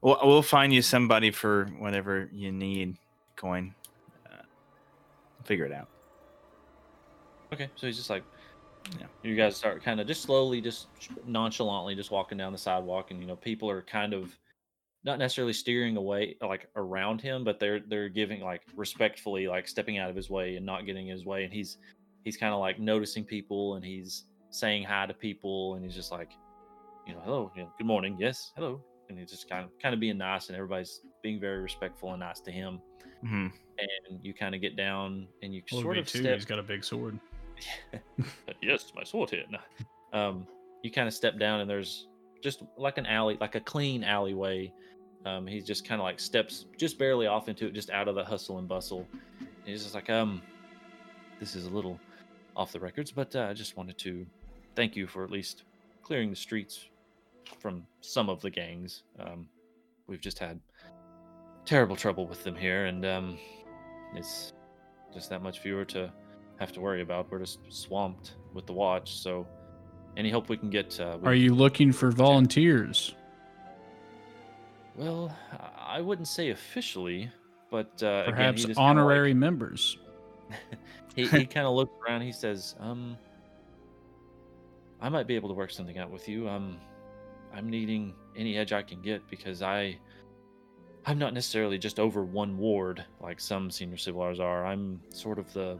we'll, 0.00 0.18
we'll 0.22 0.42
find 0.42 0.72
you 0.72 0.82
somebody 0.82 1.30
for 1.30 1.66
whatever 1.78 2.28
you 2.32 2.52
need, 2.52 2.96
Coin. 3.36 3.74
Uh, 4.26 4.42
figure 5.44 5.66
it 5.66 5.72
out. 5.72 5.88
Okay, 7.52 7.68
so 7.74 7.86
he's 7.86 7.96
just 7.96 8.10
like, 8.10 8.22
Yeah. 8.98 9.06
You 9.22 9.36
guys 9.36 9.56
start 9.56 9.82
kind 9.82 10.00
of 10.00 10.06
just 10.06 10.22
slowly, 10.22 10.60
just 10.60 10.86
nonchalantly, 11.26 11.94
just 11.94 12.10
walking 12.10 12.38
down 12.38 12.52
the 12.52 12.58
sidewalk, 12.58 13.10
and 13.10 13.20
you 13.20 13.26
know, 13.26 13.36
people 13.36 13.68
are 13.68 13.82
kind 13.82 14.14
of 14.14 14.36
not 15.02 15.18
necessarily 15.18 15.52
steering 15.52 15.96
away, 15.96 16.36
like 16.42 16.68
around 16.76 17.20
him, 17.20 17.42
but 17.42 17.58
they're 17.58 17.80
they're 17.80 18.08
giving 18.08 18.40
like 18.42 18.62
respectfully, 18.76 19.48
like 19.48 19.66
stepping 19.66 19.98
out 19.98 20.10
of 20.10 20.16
his 20.16 20.30
way 20.30 20.56
and 20.56 20.64
not 20.64 20.86
getting 20.86 21.08
in 21.08 21.12
his 21.14 21.24
way, 21.26 21.44
and 21.44 21.52
he's 21.52 21.78
he's 22.22 22.36
kind 22.36 22.54
of 22.54 22.60
like 22.60 22.78
noticing 22.78 23.24
people, 23.24 23.74
and 23.74 23.84
he's 23.84 24.24
saying 24.50 24.84
hi 24.84 25.06
to 25.06 25.14
people, 25.14 25.74
and 25.74 25.84
he's 25.84 25.94
just 25.94 26.12
like, 26.12 26.30
you 27.10 27.16
know, 27.16 27.22
hello, 27.24 27.52
you 27.56 27.62
know, 27.62 27.72
good 27.76 27.88
morning, 27.88 28.16
yes, 28.20 28.52
hello, 28.54 28.80
and 29.08 29.18
he's 29.18 29.30
just 29.30 29.50
kind 29.50 29.64
of 29.64 29.70
kind 29.82 29.92
of 29.92 30.00
being 30.00 30.16
nice, 30.16 30.46
and 30.48 30.54
everybody's 30.56 31.00
being 31.24 31.40
very 31.40 31.58
respectful 31.60 32.12
and 32.12 32.20
nice 32.20 32.38
to 32.38 32.52
him, 32.52 32.80
hmm 33.20 33.48
and 33.78 34.20
you 34.22 34.32
kind 34.32 34.54
of 34.54 34.60
get 34.60 34.76
down 34.76 35.26
and 35.42 35.52
you 35.54 35.62
Well, 35.72 35.80
sort 35.80 35.96
of 35.96 36.06
too. 36.06 36.20
step 36.20 36.34
He's 36.34 36.44
got 36.44 36.60
a 36.60 36.62
big 36.62 36.84
sword. 36.84 37.18
yes, 38.62 38.92
my 38.94 39.02
sword 39.02 39.30
here. 39.30 39.44
No. 39.50 39.58
Um, 40.12 40.46
you 40.84 40.90
kind 40.92 41.08
of 41.08 41.14
step 41.14 41.36
down, 41.36 41.60
and 41.60 41.68
there's 41.68 42.06
just 42.44 42.62
like 42.76 42.96
an 42.96 43.06
alley, 43.06 43.36
like 43.40 43.56
a 43.56 43.60
clean 43.60 44.04
alleyway. 44.04 44.72
Um, 45.26 45.48
he 45.48 45.60
just 45.60 45.88
kind 45.88 46.00
of 46.00 46.04
like 46.04 46.20
steps 46.20 46.66
just 46.78 46.96
barely 46.96 47.26
off 47.26 47.48
into 47.48 47.66
it, 47.66 47.74
just 47.74 47.90
out 47.90 48.06
of 48.06 48.14
the 48.14 48.24
hustle 48.24 48.58
and 48.58 48.68
bustle. 48.68 49.08
And 49.40 49.48
he's 49.66 49.82
just 49.82 49.96
like, 49.96 50.10
um, 50.10 50.42
this 51.40 51.56
is 51.56 51.66
a 51.66 51.70
little 51.70 51.98
off 52.54 52.70
the 52.70 52.78
records, 52.78 53.10
but 53.10 53.34
uh, 53.34 53.48
I 53.50 53.52
just 53.52 53.76
wanted 53.76 53.98
to 53.98 54.24
thank 54.76 54.94
you 54.94 55.08
for 55.08 55.24
at 55.24 55.30
least 55.30 55.64
clearing 56.02 56.30
the 56.30 56.36
streets 56.36 56.89
from 57.58 57.84
some 58.00 58.28
of 58.28 58.40
the 58.40 58.50
gangs. 58.50 59.02
Um, 59.18 59.46
we've 60.06 60.20
just 60.20 60.38
had 60.38 60.60
terrible 61.64 61.96
trouble 61.96 62.26
with 62.26 62.42
them 62.44 62.54
here, 62.56 62.86
and 62.86 63.04
um, 63.04 63.38
it's 64.14 64.52
just 65.12 65.30
that 65.30 65.42
much 65.42 65.60
fewer 65.60 65.84
to 65.86 66.12
have 66.58 66.72
to 66.72 66.80
worry 66.80 67.02
about. 67.02 67.30
We're 67.30 67.38
just 67.40 67.58
swamped 67.68 68.34
with 68.54 68.66
the 68.66 68.72
watch. 68.72 69.16
So, 69.16 69.46
any 70.16 70.30
help 70.30 70.48
we 70.48 70.56
can 70.56 70.70
get? 70.70 70.98
Uh, 71.00 71.18
we- 71.20 71.28
Are 71.28 71.34
you 71.34 71.54
looking 71.54 71.92
for 71.92 72.10
volunteers? 72.10 73.14
Well, 74.96 75.34
I- 75.78 76.00
wouldn't 76.00 76.28
say 76.28 76.50
officially, 76.50 77.30
but 77.70 78.02
uh, 78.02 78.22
again, 78.24 78.34
Perhaps 78.34 78.56
just 78.64 78.66
kinda, 78.66 78.80
like- 78.80 78.90
honorary 78.90 79.34
members. 79.34 79.98
he 81.14 81.26
he 81.26 81.46
kind 81.46 81.66
of 81.66 81.74
looks 81.74 81.92
around. 82.06 82.22
He 82.22 82.32
says, 82.32 82.74
"Um, 82.80 83.16
I 85.00 85.08
might 85.08 85.26
be 85.26 85.36
able 85.36 85.48
to 85.48 85.54
work 85.54 85.70
something 85.70 85.96
out 85.98 86.10
with 86.10 86.28
you. 86.28 86.48
Um, 86.48 86.78
I'm 87.54 87.68
needing 87.68 88.14
any 88.36 88.56
edge 88.56 88.72
I 88.72 88.82
can 88.82 89.00
get 89.02 89.28
because 89.28 89.62
I, 89.62 89.98
I'm 91.06 91.18
not 91.18 91.34
necessarily 91.34 91.78
just 91.78 91.98
over 91.98 92.24
one 92.24 92.56
ward 92.58 93.04
like 93.20 93.40
some 93.40 93.70
senior 93.70 93.96
civilars 93.96 94.38
are. 94.40 94.64
I'm 94.66 95.00
sort 95.10 95.38
of 95.38 95.52
the 95.52 95.78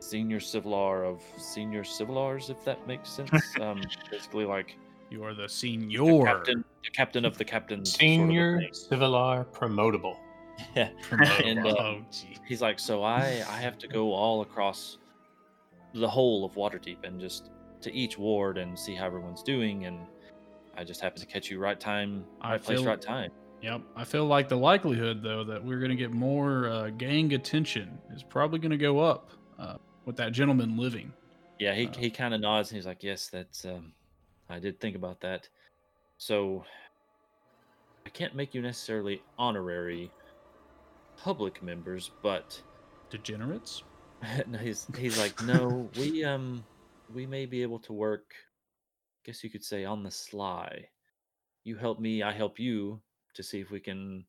senior 0.00 0.38
civilar 0.38 1.04
of 1.04 1.22
senior 1.40 1.82
civilars, 1.82 2.50
if 2.50 2.64
that 2.64 2.86
makes 2.86 3.08
sense. 3.10 3.30
um, 3.60 3.80
basically 4.10 4.44
like 4.44 4.76
You 5.10 5.24
are 5.24 5.34
the 5.34 5.42
the 5.42 5.48
senior. 5.48 6.24
captain, 6.24 6.64
the 6.84 6.90
captain 6.90 7.24
of 7.24 7.38
the 7.38 7.44
captains. 7.44 7.90
sort 7.90 7.94
of 7.94 8.00
Senior. 8.00 8.60
Civilar 8.72 9.46
promotable. 9.46 10.16
Yeah. 10.76 10.90
Promote- 11.02 11.40
And, 11.44 11.66
uh, 11.66 11.74
oh. 11.78 12.04
He's 12.46 12.62
like, 12.62 12.78
so 12.78 13.02
I 13.02 13.42
I 13.48 13.56
have 13.60 13.76
to 13.78 13.88
go 13.88 14.12
all 14.12 14.42
across 14.42 14.98
the 15.94 16.08
whole 16.08 16.44
of 16.44 16.52
Waterdeep 16.54 17.02
and 17.04 17.20
just 17.20 17.50
to 17.80 17.92
each 17.92 18.18
ward 18.18 18.58
and 18.58 18.78
see 18.78 18.94
how 18.94 19.06
everyone's 19.06 19.42
doing, 19.42 19.86
and 19.86 19.98
I 20.76 20.84
just 20.84 21.00
happen 21.00 21.20
to 21.20 21.26
catch 21.26 21.50
you 21.50 21.58
right 21.58 21.78
time, 21.78 22.24
I 22.40 22.52
right 22.52 22.62
place, 22.62 22.78
feel- 22.78 22.86
right 22.86 23.00
time. 23.00 23.30
Yep. 23.62 23.80
I 23.96 24.04
feel 24.04 24.26
like 24.26 24.50
the 24.50 24.56
likelihood, 24.58 25.22
though, 25.22 25.42
that 25.44 25.64
we're 25.64 25.78
going 25.78 25.90
to 25.90 25.96
get 25.96 26.12
more 26.12 26.68
uh, 26.68 26.90
gang 26.90 27.32
attention 27.32 27.98
is 28.14 28.22
probably 28.22 28.58
going 28.58 28.72
to 28.72 28.76
go 28.76 28.98
up 28.98 29.30
uh, 29.58 29.76
with 30.04 30.16
that 30.16 30.32
gentleman 30.32 30.76
living. 30.76 31.10
Yeah, 31.58 31.72
he 31.74 31.86
Uh, 31.86 31.92
he 31.96 32.10
kind 32.10 32.34
of 32.34 32.42
nods 32.42 32.70
and 32.70 32.76
he's 32.76 32.84
like, 32.84 33.02
yes, 33.02 33.28
that's 33.28 33.64
um, 33.64 33.92
I 34.50 34.58
did 34.58 34.80
think 34.80 34.96
about 34.96 35.20
that. 35.20 35.48
So 36.18 36.64
I 38.04 38.10
can't 38.10 38.34
make 38.34 38.54
you 38.54 38.60
necessarily 38.60 39.22
honorary 39.38 40.10
public 41.16 41.62
members, 41.62 42.10
but 42.22 42.60
Degenerates? 43.08 43.82
no, 44.46 44.58
he's 44.58 44.86
he's 44.98 45.18
like, 45.18 45.42
no, 45.42 45.88
we 45.96 46.22
um 46.24 46.64
we 47.14 47.24
may 47.26 47.46
be 47.46 47.62
able 47.62 47.78
to 47.80 47.92
work. 47.92 48.34
Guess 49.24 49.42
you 49.42 49.50
could 49.50 49.64
say 49.64 49.84
on 49.84 50.02
the 50.02 50.10
sly. 50.10 50.86
You 51.64 51.76
help 51.76 51.98
me, 51.98 52.22
I 52.22 52.32
help 52.32 52.58
you 52.58 53.00
to 53.34 53.42
see 53.42 53.60
if 53.60 53.70
we 53.70 53.80
can 53.80 54.24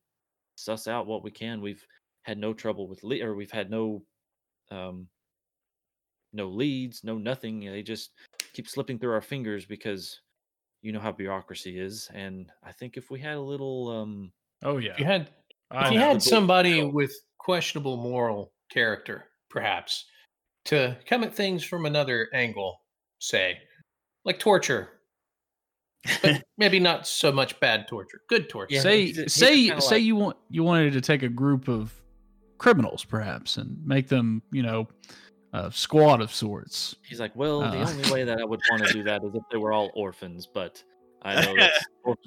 suss 0.56 0.88
out 0.88 1.06
what 1.06 1.22
we 1.22 1.30
can. 1.30 1.60
We've 1.60 1.84
had 2.22 2.38
no 2.38 2.54
trouble 2.54 2.88
with 2.88 3.02
le- 3.04 3.22
or 3.22 3.34
we've 3.34 3.50
had 3.50 3.70
no 3.70 4.02
um 4.70 5.06
no 6.32 6.48
leads, 6.48 7.04
no 7.04 7.18
nothing. 7.18 7.60
They 7.60 7.82
just 7.82 8.12
keep 8.52 8.68
slipping 8.68 8.98
through 8.98 9.12
our 9.12 9.20
fingers 9.20 9.64
because 9.66 10.20
you 10.82 10.92
know 10.92 11.00
how 11.00 11.12
bureaucracy 11.12 11.78
is. 11.78 12.10
And 12.14 12.50
I 12.64 12.72
think 12.72 12.96
if 12.96 13.10
we 13.10 13.20
had 13.20 13.36
a 13.36 13.40
little 13.40 13.88
um 13.90 14.32
Oh, 14.62 14.78
yeah. 14.78 14.92
If 14.92 15.00
you 15.00 15.04
had 15.04 15.30
if 15.72 15.92
you 15.92 15.98
had 15.98 16.22
somebody 16.22 16.80
book. 16.80 16.94
with 16.94 17.12
questionable 17.38 17.96
moral 17.96 18.52
character, 18.70 19.24
perhaps, 19.50 20.06
to 20.66 20.96
come 21.06 21.22
at 21.22 21.34
things 21.34 21.62
from 21.64 21.86
another 21.86 22.28
angle, 22.32 22.80
say, 23.18 23.58
like 24.26 24.38
torture, 24.38 24.90
but 26.22 26.42
maybe 26.58 26.78
not 26.78 27.06
so 27.06 27.32
much 27.32 27.58
bad 27.60 27.88
torture, 27.88 28.20
good 28.28 28.48
torture. 28.50 28.74
Yeah, 28.74 28.80
say 28.82 29.06
he's- 29.06 29.16
he's 29.16 29.32
say 29.32 29.66
kinda 29.68 29.80
say 29.80 29.94
like- 29.96 30.04
you 30.04 30.16
want 30.16 30.36
you 30.50 30.62
wanted 30.62 30.92
to 30.92 31.00
take 31.00 31.22
a 31.22 31.28
group 31.28 31.68
of 31.68 31.94
criminals 32.58 33.04
perhaps 33.04 33.56
and 33.56 33.78
make 33.86 34.08
them 34.08 34.42
you 34.52 34.62
know 34.62 34.88
a 35.52 35.70
squad 35.72 36.20
of 36.20 36.32
sorts 36.32 36.96
He's 37.08 37.20
like, 37.20 37.34
well, 37.36 37.60
the 37.60 37.78
Uh. 37.80 37.88
only 37.88 38.10
way 38.12 38.24
that 38.24 38.38
I 38.40 38.44
would 38.44 38.60
want 38.70 38.84
to 38.86 38.92
do 38.92 39.02
that 39.04 39.22
is 39.24 39.34
if 39.34 39.42
they 39.50 39.56
were 39.58 39.72
all 39.72 39.90
orphans, 39.94 40.46
but 40.46 40.82
I 41.22 41.40
know 41.40 41.54
that's 41.58 41.84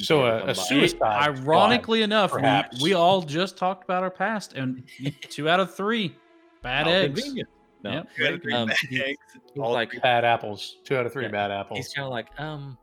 So 0.08 0.24
never 0.24 0.36
a- 0.38 0.40
come 0.40 0.50
a 0.50 0.54
by. 0.54 0.62
suicide- 0.62 0.98
squad, 0.98 1.38
ironically 1.38 2.02
enough 2.02 2.34
we, 2.34 2.42
we 2.82 2.94
all 2.94 3.22
just 3.22 3.58
talked 3.58 3.84
about 3.84 4.04
our 4.04 4.10
past 4.12 4.54
and 4.54 4.84
two 5.30 5.48
out 5.50 5.60
of 5.60 5.76
three 5.76 6.16
bad 6.64 6.86
How 6.88 6.92
eggs 6.94 7.20
convenient. 7.22 7.50
No, 7.84 8.04
Yep. 8.18 8.42
Um, 8.54 8.70
he's, 8.90 9.00
he's 9.00 9.16
All 9.58 9.72
like, 9.72 10.02
Bad 10.02 10.26
apples. 10.26 10.78
Two 10.84 10.98
out 10.98 11.06
of 11.06 11.14
three 11.14 11.24
Yeah, 11.24 11.30
bad 11.32 11.52
apples. 11.52 11.78
he's 11.78 11.94
kind 11.94 12.06
of 12.06 12.12
like, 12.12 12.28
um, 12.40 12.78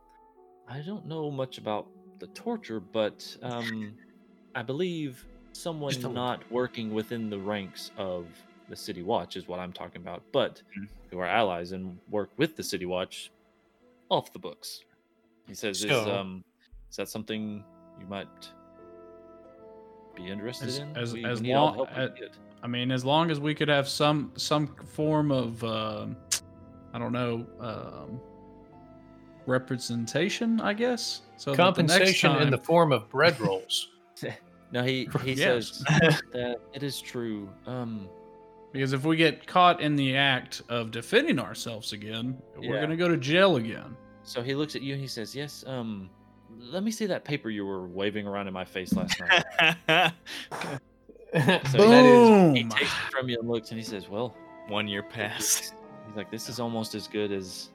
I 0.67 0.79
don't 0.79 1.05
know 1.05 1.29
much 1.29 1.57
about 1.59 1.87
the 2.19 2.27
torture, 2.27 2.79
but 2.79 3.37
um, 3.43 3.93
I 4.55 4.63
believe 4.63 5.23
someone 5.53 5.91
Just 5.91 6.03
a 6.03 6.07
little. 6.09 6.23
not 6.23 6.51
working 6.51 6.93
within 6.93 7.29
the 7.29 7.37
ranks 7.37 7.91
of 7.97 8.25
the 8.69 8.75
City 8.75 9.03
Watch 9.03 9.35
is 9.37 9.47
what 9.47 9.59
I'm 9.59 9.71
talking 9.71 10.01
about, 10.01 10.23
but 10.31 10.61
Mhm. 10.77 10.87
who 11.11 11.19
are 11.19 11.27
allies 11.27 11.71
and 11.73 11.97
work 12.09 12.31
with 12.37 12.55
the 12.55 12.63
City 12.63 12.85
Watch 12.85 13.31
off 14.09 14.33
the 14.33 14.39
books. 14.39 14.83
He 15.47 15.53
says, 15.53 15.83
is, 15.83 15.91
um, 15.91 16.43
is 16.89 16.95
that 16.97 17.07
something 17.07 17.63
you 17.99 18.05
might 18.07 18.27
be 20.15 20.27
interested 20.27 20.67
As- 20.69 20.77
in? 20.79 20.97
as- 20.97 21.13
we, 21.13 21.23
as 21.23 21.39
we 21.41 21.47
need 21.49 21.53
all 21.53 21.71
the 21.71 21.77
long- 21.77 21.87
help 21.87 22.09
we 22.63 22.65
uh, 22.65 22.65
can 22.65 22.65
get. 22.65 22.65
i 22.65 22.67
mean 22.67 22.91
as 22.91 23.05
long 23.05 23.31
as 23.31 23.39
we 23.39 23.53
could 23.55 23.67
have 23.69 23.87
some 23.87 24.31
some 24.35 24.67
form 24.93 25.31
of 25.31 25.63
um 25.63 26.15
i 26.93 26.99
don't 26.99 27.11
know 27.13 27.45
um 27.59 28.19
representation 29.45 30.59
i 30.61 30.73
guess 30.73 31.21
so 31.37 31.51
that 31.51 31.75
the 31.75 31.83
next 31.83 31.93
Compensation 32.21 32.41
in 32.41 32.49
the 32.49 32.57
form 32.57 32.91
of 32.91 33.09
bread 33.09 33.39
rolls. 33.39 33.89
No, 34.71 34.83
he 34.83 35.07
he 35.23 35.31
Yes. 35.33 35.77
says 35.77 35.83
that 36.33 36.57
it 36.73 36.83
is 36.83 36.99
true. 36.99 37.47
Um, 37.65 38.09
Because 38.73 38.91
if 38.91 39.05
we 39.05 39.15
get 39.15 39.47
caught 39.47 39.79
in 39.79 39.95
the 39.95 40.17
act 40.17 40.61
of 40.67 40.91
defending 40.91 41.39
ourselves 41.39 41.93
again, 41.93 42.37
we're 42.57 42.75
going 42.75 42.89
to 42.89 42.97
go 42.97 43.07
to 43.07 43.15
jail 43.15 43.55
again. 43.55 43.95
So 44.23 44.41
he 44.41 44.55
looks 44.55 44.75
at 44.75 44.81
you 44.81 44.91
and 44.93 45.01
he 45.01 45.07
says, 45.07 45.33
"Yes, 45.33 45.63
um, 45.67 46.09
let 46.59 46.83
me 46.83 46.91
see 46.91 47.05
that 47.05 47.23
paper 47.23 47.49
you 47.49 47.65
were 47.65 47.87
waving 47.87 48.27
around 48.27 48.47
in 48.49 48.53
my 48.53 48.65
face 48.65 48.91
last 48.93 49.17
night. 49.87 50.11
So 51.71 51.77
Boom. 51.77 52.55
he 52.55 52.63
takes 52.63 52.81
it 52.81 53.11
from 53.11 53.29
you 53.29 53.37
and 53.39 53.47
looks 53.47 53.69
and 53.69 53.77
he 53.77 53.83
says, 53.83 54.07
Well, 54.09 54.35
One 54.67 54.87
year 54.87 55.03
pass. 55.03 55.73
he's 56.07 56.15
like, 56.15 56.31
This 56.31 56.49
is 56.49 56.59
almost 56.59 56.95
as 56.95 57.07
good 57.07 57.31
as 57.31 57.69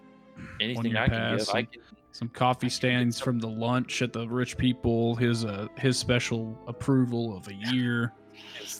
anything 0.60 0.96
I 0.96 1.06
can 1.08 1.16
pass 1.16 1.46
give. 1.46 1.54
I 1.54 1.62
can 1.62 1.82
Some 2.12 2.28
coffee 2.28 2.68
stands 2.68 3.20
from 3.20 3.38
the 3.38 3.48
lunch 3.48 4.02
at 4.02 4.12
the 4.12 4.26
rich 4.26 4.56
people. 4.56 5.14
His 5.16 5.44
uh 5.44 5.68
his 5.76 5.98
special 5.98 6.58
approval 6.66 7.36
of 7.36 7.48
a 7.48 7.54
year. 7.54 8.12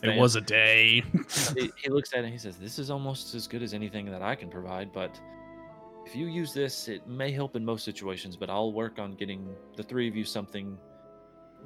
It 0.03 0.19
was 0.19 0.37
a 0.37 0.41
day. 0.41 1.05
he, 1.57 1.71
he 1.77 1.91
looks 1.91 2.13
at 2.13 2.21
it 2.21 2.25
and 2.25 2.33
he 2.33 2.39
says, 2.39 2.57
This 2.57 2.79
is 2.79 2.91
almost 2.91 3.35
as 3.35 3.47
good 3.47 3.63
as 3.63 3.75
anything 3.75 4.07
that 4.07 4.23
I 4.23 4.35
can 4.35 4.49
provide, 4.49 4.93
but 4.93 5.21
if 6.05 6.17
you 6.17 6.27
use 6.27 6.53
this, 6.53 6.89
it 6.89 7.07
may 7.07 7.31
help 7.31 7.57
in 7.57 7.65
most 7.65 7.85
situations, 7.85 8.37
but 8.37 8.51
I'll 8.51 8.73
work 8.73 8.99
on 8.99 9.13
getting 9.13 9.49
the 9.77 9.83
three 9.83 10.09
of 10.09 10.17
you 10.17 10.25
something 10.25 10.77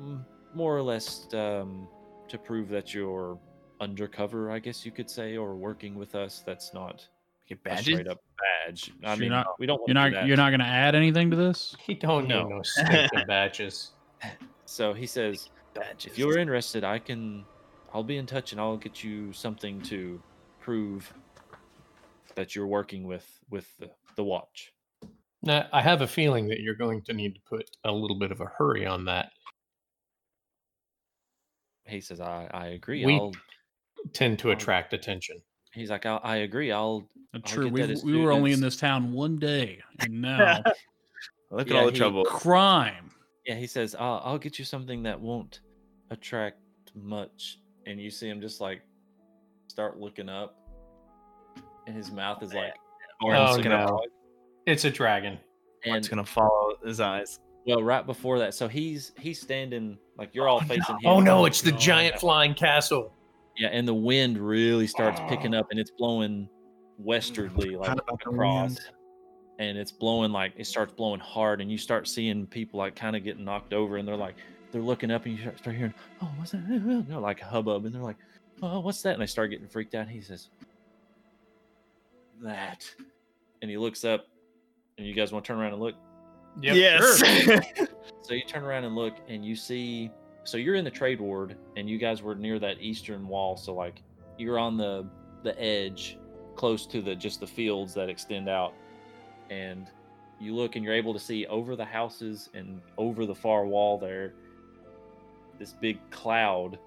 mm, 0.01 0.25
more 0.55 0.77
or 0.77 0.83
less 0.83 1.33
um, 1.35 1.89
to 2.29 2.39
prove 2.39 2.69
that 2.71 2.93
you're 2.95 3.39
undercover, 3.81 4.51
I 4.51 4.59
guess 4.59 4.85
you 4.87 4.93
could 4.93 5.11
say, 5.11 5.37
or 5.37 5.55
working 5.57 5.95
with 5.95 6.15
us. 6.15 6.43
That's 6.47 6.73
not 6.75 7.07
Get 7.49 7.59
a 7.59 7.61
badges. 7.63 7.85
straight 7.87 8.09
up 8.09 8.21
badge. 8.67 8.91
I 9.05 9.07
So 9.07 9.11
you're 9.15 9.21
mean, 9.21 9.31
not- 9.31 9.47
we 9.59 9.67
don't. 9.67 9.81
You're 9.87 9.95
not 9.95 10.09
do 10.09 10.15
that. 10.17 10.27
you're 10.27 10.37
not 10.37 10.51
gonna 10.51 10.65
add 10.65 10.95
anything 10.95 11.31
to 11.31 11.37
this? 11.37 11.77
He 11.87 11.95
don't 11.95 12.27
No. 12.27 12.43
know 12.49 12.57
no 12.57 12.63
stinking 12.63 13.27
batches. 13.27 13.93
So 14.69 14.93
he 14.93 15.07
says, 15.07 15.51
badges. 15.75 16.07
if 16.13 16.19
you're 16.19 16.39
interested, 16.39 16.83
I 16.83 16.99
can. 16.99 17.45
I'll 17.95 18.03
be 18.03 18.17
in 18.17 18.27
touch 18.27 18.51
and 18.51 18.61
I'll 18.61 18.77
get 18.77 19.05
you 19.05 19.33
something 19.33 19.81
to 19.83 20.21
prove 20.59 21.13
that 22.35 22.57
you're 22.57 22.67
working 22.67 23.05
with 23.05 23.25
with 23.49 23.67
the, 23.79 23.91
the 24.17 24.25
watch. 24.25 24.73
Now, 25.43 25.67
I 25.73 25.81
have 25.83 26.03
a 26.03 26.07
feeling 26.09 26.49
that 26.49 26.59
you're 26.61 26.75
going 26.75 27.03
to 27.03 27.13
need 27.13 27.37
to 27.37 27.41
put 27.49 27.71
a 27.85 27.93
little 27.93 28.19
bit 28.19 28.33
of 28.33 28.41
a 28.41 28.47
hurry 28.47 28.85
on 28.87 29.05
that. 29.05 29.31
He 31.89 32.01
says, 32.01 32.21
I, 32.21 32.49
I 32.53 32.67
agree. 32.69 33.05
We- 33.05 33.15
I'll, 33.17 33.33
Tend 34.13 34.39
to 34.41 34.49
Oh. 34.51 34.53
attract 34.53 34.93
attention. 34.93 35.37
he's 35.73 35.91
like, 35.91 36.07
I, 36.07 36.17
I 36.23 36.37
agree. 36.37 36.71
I'll. 36.71 37.09
I'll 37.35 37.41
True. 37.43 37.65
get 37.65 37.73
We, 37.73 37.81
that 37.83 37.89
we 38.05 38.13
soon 38.13 38.23
were 38.23 38.31
only 38.33 38.53
in 38.53 38.61
this 38.61 38.77
town 38.77 39.13
one 39.13 39.37
day, 39.39 39.81
and 39.99 40.23
now 40.23 40.63
Look 41.51 41.71
at 41.71 41.77
all 41.77 41.87
the 41.87 41.91
he- 41.93 41.99
trouble. 41.99 42.25
crime. 42.25 43.11
Yeah, 43.47 43.57
he 43.57 43.67
says, 43.67 43.95
I'll, 43.99 44.23
I'll 44.25 44.39
get 44.39 44.59
you 44.59 44.65
something 44.65 45.03
that 45.05 45.21
won't 45.21 45.61
attract 46.11 46.59
much. 46.95 47.59
And 47.87 48.01
you 48.01 48.11
see 48.11 48.29
him 48.29 48.41
just 48.41 48.61
like 48.61 48.81
start 49.69 49.99
looking 49.99 50.29
up, 50.29 50.57
and 51.87 51.97
his 51.97 52.11
mouth 52.11 52.43
is 52.43 52.53
like, 52.55 52.75
Orin's 53.23 53.59
Oh, 53.59 53.61
no. 53.69 54.01
It's 54.67 54.85
a 54.85 54.91
dragon. 54.91 55.39
Orin's 55.87 56.07
and 56.07 56.11
gonna 56.11 56.25
follow 56.27 56.75
his 56.85 57.01
eyes. 57.01 57.39
Well, 57.67 57.83
right 57.83 58.07
before 58.07 58.39
that, 58.39 58.55
so 58.55 58.69
he's 58.69 59.13
he's 59.19 59.41
standing 59.41 59.99
like 60.17 60.35
you're 60.35 60.49
all 60.49 60.61
oh, 60.63 60.67
facing 60.67 60.97
him. 60.97 61.07
Oh 61.07 61.21
no, 61.21 61.47
it's 61.47 61.61
the 61.61 61.73
God. 61.73 61.81
giant 61.81 62.21
flying 62.21 62.55
castle. 62.55 63.13
Yeah, 63.57 63.69
and 63.69 63.89
the 63.89 63.95
wind 63.95 64.39
really 64.39 64.87
starts 64.87 65.21
picking 65.29 65.55
up, 65.55 65.71
and 65.71 65.81
it's 65.81 65.91
blowing 65.91 66.49
westerly 66.99 67.77
like 67.77 67.99
across, 68.09 68.79
and 69.59 69.77
it's 69.79 69.91
blowing 69.91 70.31
like 70.31 70.53
it 70.57 70.67
starts 70.67 70.93
blowing 70.93 71.21
hard, 71.21 71.61
and 71.61 71.71
you 71.71 71.79
start 71.79 72.07
seeing 72.07 72.47
people 72.47 72.79
like 72.79 72.95
kind 72.95 73.17
of 73.17 73.25
getting 73.25 73.45
knocked 73.45 73.73
over, 73.73 73.97
and 73.97 74.07
they're 74.07 74.17
like 74.17 74.37
they're 74.71 74.83
looking 74.83 75.11
up, 75.11 75.25
and 75.25 75.35
you 75.35 75.41
start- 75.41 75.59
start 75.59 75.77
hearing, 75.77 75.95
oh, 76.23 76.31
what's 76.37 76.53
that? 76.53 76.63
You 76.69 77.05
know, 77.09 77.21
like 77.21 77.41
a 77.41 77.47
hubbub, 77.47 77.87
and 77.87 77.95
they're 77.95 78.03
like, 78.03 78.19
oh, 78.63 78.81
what's 78.81 79.03
that? 79.03 79.15
And 79.15 79.23
they 79.23 79.27
start 79.27 79.51
getting 79.51 79.67
freaked 79.67 79.95
out. 79.95 80.03
And 80.03 80.11
he 80.11 80.21
says, 80.21 80.51
that, 82.43 82.89
and 83.63 83.71
he 83.71 83.77
looks 83.77 84.05
up, 84.05 84.27
and 84.99 85.07
you 85.07 85.15
guys 85.15 85.33
want 85.33 85.45
to 85.45 85.49
turn 85.49 85.59
around 85.59 85.73
and 85.73 85.81
look. 85.81 85.95
Yep, 86.61 87.03
sure. 87.03 87.61
So 88.27 88.35
you 88.35 88.43
turn 88.43 88.65
around 88.65 88.83
and 88.83 88.97
look, 88.97 89.15
and 89.29 89.45
you 89.45 89.55
see. 89.55 90.11
So 90.43 90.57
you're 90.57 90.75
in 90.75 90.85
the 90.85 90.91
trade 90.91 91.21
ward, 91.21 91.57
and 91.77 91.89
you 91.89 91.97
guys 91.97 92.23
were 92.23 92.35
near 92.35 92.59
that 92.59 92.81
eastern 92.81 93.29
wall. 93.29 93.57
So 93.57 93.73
like 93.73 94.03
you're 94.37 94.59
on 94.59 94.77
the 94.77 95.07
the 95.45 95.57
edge, 95.63 96.19
close 96.57 96.87
to 96.89 97.01
the 97.01 97.15
just 97.15 97.39
the 97.39 97.47
fields 97.47 97.95
that 97.95 98.09
extend 98.09 98.49
out, 98.49 98.75
and 99.49 99.87
you 100.41 100.57
look, 100.57 100.75
and 100.75 100.85
you're 100.85 100.95
able 100.95 101.13
to 101.13 101.21
see 101.21 101.47
over 101.47 101.77
the 101.77 101.85
houses 101.85 102.51
and 102.53 102.81
over 102.99 103.27
the 103.27 103.35
far 103.35 103.65
wall 103.65 103.97
there. 103.97 104.35
This 105.61 105.73
big 105.73 105.99
cloud 106.11 106.81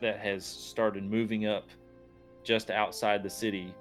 that 0.00 0.20
has 0.20 0.46
started 0.46 1.02
moving 1.02 1.46
up 1.46 1.64
just 2.44 2.70
outside 2.70 3.24
the 3.24 3.30
city, 3.30 3.74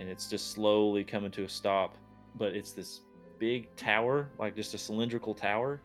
and 0.00 0.08
it's 0.08 0.28
just 0.28 0.50
slowly 0.50 1.04
coming 1.04 1.30
to 1.30 1.44
a 1.44 1.48
stop. 1.48 1.96
But 2.34 2.56
it's 2.56 2.72
this 2.72 3.02
big 3.38 3.74
tower, 3.76 4.28
like 4.38 4.54
just 4.54 4.74
a 4.74 4.78
cylindrical 4.78 5.34
tower. 5.34 5.80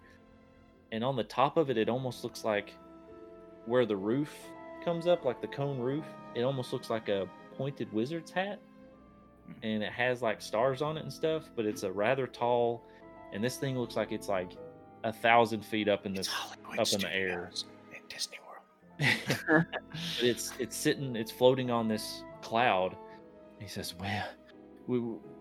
And 0.91 1.03
on 1.03 1.15
the 1.15 1.23
top 1.23 1.57
of 1.57 1.69
it, 1.69 1.77
it 1.77 1.89
almost 1.89 2.23
looks 2.23 2.43
like 2.43 2.73
where 3.65 3.85
the 3.85 3.95
roof 3.95 4.33
comes 4.83 5.07
up, 5.07 5.25
like 5.25 5.41
the 5.41 5.47
cone 5.47 5.79
roof, 5.79 6.05
it 6.35 6.41
almost 6.41 6.73
looks 6.73 6.89
like 6.89 7.09
a 7.09 7.27
pointed 7.57 7.91
wizard's 7.93 8.31
hat. 8.31 8.59
Hmm. 9.45 9.53
And 9.63 9.83
it 9.83 9.91
has 9.91 10.21
like 10.21 10.41
stars 10.41 10.81
on 10.81 10.97
it 10.97 11.03
and 11.03 11.13
stuff, 11.13 11.49
but 11.55 11.65
it's 11.65 11.83
a 11.83 11.91
rather 11.91 12.27
tall, 12.27 12.83
and 13.33 13.43
this 13.43 13.57
thing 13.57 13.77
looks 13.77 13.95
like 13.95 14.11
it's 14.11 14.27
like 14.27 14.51
a 15.03 15.13
thousand 15.13 15.65
feet 15.65 15.87
up 15.87 16.05
in 16.05 16.13
this 16.13 16.29
up 16.77 16.91
in 16.93 17.01
the 17.01 17.13
air. 17.13 17.51
Disney 18.09 18.37
World. 18.45 19.25
but 19.47 19.65
it's 20.21 20.53
it's 20.59 20.75
sitting 20.75 21.15
it's 21.15 21.31
floating 21.31 21.71
on 21.71 21.87
this 21.87 22.23
cloud 22.41 22.95
he 23.59 23.67
says 23.67 23.95
well 23.99 24.25
we 24.87 24.99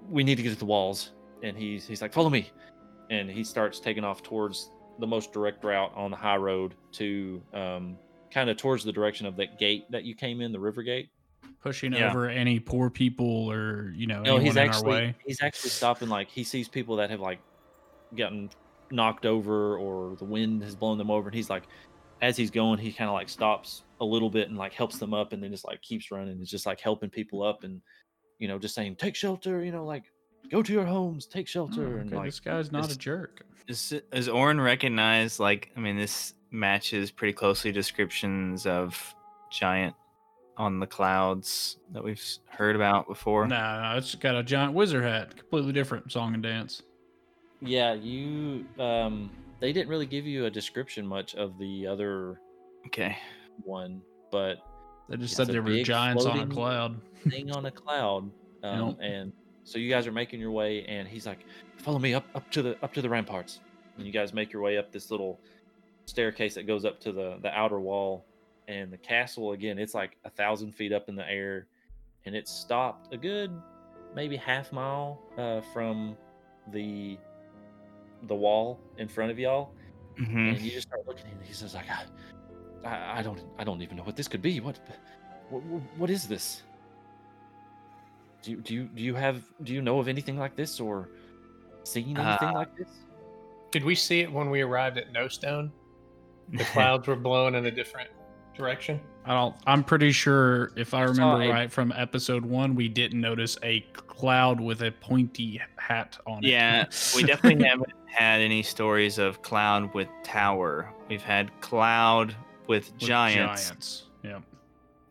we 0.09 0.25
need 0.25 0.37
to 0.37 0.43
get 0.43 0.51
to 0.51 0.59
the 0.59 0.65
walls 0.65 1.11
and 1.43 1.57
he's 1.57 1.87
he's 1.87 2.03
like 2.03 2.13
follow 2.13 2.31
me 2.31 2.51
and 3.11 3.31
he 3.31 3.43
starts 3.45 3.81
taking 3.81 4.05
off 4.05 4.23
towards 4.23 4.71
the 4.99 5.07
most 5.07 5.33
direct 5.33 5.65
route 5.65 5.93
on 5.95 6.11
the 6.11 6.17
high 6.17 6.37
road 6.37 6.75
to 6.93 7.43
um 7.55 7.97
kind 8.31 8.49
of 8.51 8.57
towards 8.57 8.85
the 8.85 8.93
direction 8.93 9.27
of 9.27 9.37
that 9.37 9.59
gate 9.59 9.85
that 9.91 10.05
you 10.05 10.15
came 10.15 10.41
in 10.41 10.53
the 10.53 10.61
river 10.61 10.83
gate 10.83 11.09
Pushing 11.63 11.93
Yeah. 11.93 12.09
over 12.11 12.29
any 12.29 12.59
poor 12.59 12.89
people 12.89 13.51
or 13.51 13.93
you 13.95 14.07
know 14.07 14.23
no 14.23 14.37
anyone 14.37 14.43
he's 14.47 14.57
in 14.57 14.63
actually 14.63 14.93
our 14.95 15.01
way. 15.03 15.15
he's 15.27 15.43
actually 15.43 15.71
stopping 15.71 16.09
like 16.09 16.29
he 16.31 16.43
sees 16.45 16.69
people 16.69 16.97
that 16.97 17.11
have 17.11 17.21
like 17.21 17.41
gotten 18.17 18.51
knocked 18.91 19.27
over 19.27 19.77
or 19.77 20.17
the 20.17 20.25
wind 20.25 20.63
has 20.63 20.75
blown 20.75 20.99
them 20.99 21.11
over 21.11 21.29
and 21.29 21.35
he's 21.35 21.51
like 21.51 21.65
as 22.23 22.37
he's 22.37 22.51
going 22.51 22.79
he 22.79 22.93
kind 22.93 23.09
of 23.09 23.15
like 23.15 23.29
stops 23.29 23.83
a 24.01 24.05
little 24.05 24.31
bit 24.31 24.49
and 24.49 24.57
like 24.59 24.73
helps 24.73 24.99
them 24.99 25.13
up 25.15 25.33
and 25.33 25.43
then 25.43 25.51
just 25.51 25.67
like 25.67 25.81
keeps 25.83 26.11
running 26.11 26.41
it's 26.41 26.51
just 26.51 26.67
like 26.67 26.81
helping 26.81 27.09
people 27.11 27.43
up 27.43 27.63
and 27.65 27.81
you 28.39 28.49
know 28.49 28.59
just 28.59 28.75
saying 28.75 28.97
take 28.97 29.15
shelter 29.15 29.63
you 29.65 29.71
know 29.73 29.85
like 29.85 30.05
go 30.51 30.63
to 30.63 30.73
your 30.73 30.85
homes 30.85 31.27
take 31.27 31.47
Oh, 31.47 31.51
shelter 31.51 31.99
and 31.99 32.09
okay, 32.09 32.17
like 32.17 32.25
this 32.27 32.41
guy's 32.41 32.73
not 32.73 32.91
a 32.91 32.99
jerk. 32.99 33.43
Is 33.69 33.93
is 34.13 34.29
Orin 34.29 34.61
recognized? 34.61 35.39
Like, 35.39 35.71
I 35.77 35.81
mean, 35.81 35.97
this 35.97 36.35
matches 36.51 37.11
pretty 37.11 37.33
closely 37.33 37.71
descriptions 37.73 38.67
of 38.67 39.15
giant 39.53 39.95
on 40.57 40.81
the 40.81 40.87
clouds 40.87 41.79
that 41.93 42.03
we've 42.03 42.23
heard 42.49 42.75
about 42.77 43.07
before. 43.07 43.47
Nah, 43.47 43.93
no, 43.93 43.99
it's 43.99 44.15
got 44.17 44.35
a 44.37 44.43
giant 44.43 44.75
wizard 44.75 45.05
hat. 45.05 45.37
Completely 45.37 45.73
different 45.73 46.11
song 46.13 46.35
and 46.35 46.43
dance. 46.43 46.83
yeah 47.63 47.93
you 47.95 48.65
um 48.79 49.31
they 49.61 49.73
didn't 49.73 49.89
really 49.89 50.07
give 50.07 50.25
you 50.27 50.47
a 50.47 50.51
description 50.51 51.07
much 51.07 51.35
of 51.35 51.59
the 51.59 51.87
other 51.87 52.41
Okay. 52.87 53.17
one 53.63 54.01
but 54.33 54.57
They 55.09 55.17
just 55.19 55.33
It's 55.33 55.37
said 55.37 55.49
there 55.49 55.63
were 55.63 55.83
giants 55.83 56.25
on 56.25 56.39
a 56.41 56.47
cloud. 56.47 57.01
thing 57.29 57.51
on 57.53 57.67
a 57.67 57.71
cloud 57.71 58.31
um, 58.63 58.97
and 59.01 59.33
so 59.65 59.79
you 59.79 59.91
guys 59.91 60.07
are 60.07 60.13
making 60.13 60.41
your 60.41 60.51
way 60.51 60.85
and 60.87 61.07
he's 61.07 61.27
like 61.27 61.45
follow 61.77 61.99
me 61.99 62.15
up 62.15 62.25
up 62.35 62.49
to 62.51 62.63
the 62.63 62.77
up 62.83 62.93
to 62.93 63.03
the 63.03 63.09
ramparts 63.09 63.61
and 63.97 64.07
you 64.07 64.13
guys 64.13 64.33
make 64.33 64.53
your 64.53 64.63
way 64.63 64.79
up 64.79 64.91
this 64.93 65.11
little 65.11 65.39
staircase 66.07 66.55
that 66.55 66.67
goes 66.67 66.85
up 66.85 67.01
to 67.01 67.13
the 67.13 67.39
the 67.43 67.51
outer 67.51 67.79
wall 67.81 68.25
and 68.69 68.93
the 68.93 68.97
castle 68.99 69.53
again 69.53 69.79
it's 69.79 69.95
like 69.95 70.17
a 70.25 70.31
thousand 70.31 70.73
feet 70.73 70.93
up 70.93 71.09
in 71.09 71.15
the 71.15 71.29
air 71.31 71.67
and 72.27 72.35
it's 72.35 72.51
stopped 72.51 73.13
a 73.13 73.17
good 73.17 73.51
maybe 74.15 74.37
half 74.37 74.73
mile 74.73 75.21
uh, 75.39 75.61
from 75.73 76.17
the 76.73 77.17
the 78.25 78.35
wall 78.35 78.79
in 78.99 79.09
front 79.09 79.31
of 79.31 79.39
y'all 79.39 79.73
hmm 80.17 80.49
and 80.49 80.61
you 80.61 80.71
just 80.71 80.89
start 80.89 81.07
looking 81.07 81.25
at 81.27 81.33
him. 81.33 81.39
He 81.43 81.55
says, 81.55 81.75
"Like, 81.75 81.87
I, 81.89 82.05
I, 82.85 83.21
I 83.21 83.23
don't, 83.23 83.41
I 83.59 83.65
don't 83.65 83.81
even 83.81 83.97
know 83.97 84.03
what 84.03 84.17
this 84.17 84.29
could 84.29 84.43
be. 84.43 84.61
What, 84.61 84.79
what, 85.49 85.63
what 85.97 86.11
is 86.11 86.27
this? 86.29 86.63
Do 88.43 88.51
you, 88.53 88.57
do 88.59 88.75
you, 88.75 88.85
do 88.95 89.03
you 89.03 89.15
have, 89.15 89.43
do 89.65 89.73
you 89.75 89.83
know 89.83 89.99
of 89.99 90.09
anything 90.09 90.39
like 90.39 90.57
this 90.57 90.81
or 90.81 91.09
seen 91.85 92.17
anything 92.17 92.49
Uh, 92.49 92.53
like 92.55 92.77
this? 92.77 92.89
Did 93.71 93.85
we 93.85 93.95
see 93.95 94.21
it 94.21 94.33
when 94.33 94.51
we 94.51 94.63
arrived 94.63 94.99
at 94.99 95.13
Nightstone? 95.13 95.71
The 96.53 96.65
clouds 96.73 97.07
were 97.07 97.17
blowing 97.17 97.55
in 97.55 97.67
a 97.67 97.71
different 97.71 98.11
direction. 98.57 99.01
I 99.27 99.35
don't. 99.35 99.55
I'm 99.67 99.85
pretty 99.85 100.13
sure 100.13 100.73
if 100.77 100.95
I 100.95 101.01
I 101.01 101.03
remember 101.05 101.43
a- 101.43 101.49
right 101.51 101.71
from 101.71 101.93
episode 101.95 102.45
one, 102.45 102.75
we 102.75 102.89
didn't 102.89 103.21
notice 103.21 103.59
a 103.63 103.81
cloud 103.95 104.61
with 104.61 104.83
a 104.83 104.91
pointy 104.91 105.61
hat 105.77 106.17
on 106.27 106.43
it. 106.43 106.49
Yeah, 106.49 106.87
we 107.15 107.23
definitely 107.25 107.65
haven't 107.69 107.93
had 108.07 108.41
any 108.41 108.63
stories 108.63 109.19
of 109.19 109.43
cloud 109.43 109.93
with 109.95 110.09
tower. 110.25 110.93
We've 111.09 111.23
had 111.23 111.51
cloud 111.61 112.35
with, 112.67 112.91
With 112.91 112.97
giants, 112.99 113.67
Giants. 113.69 114.03
Yeah. 114.25 114.39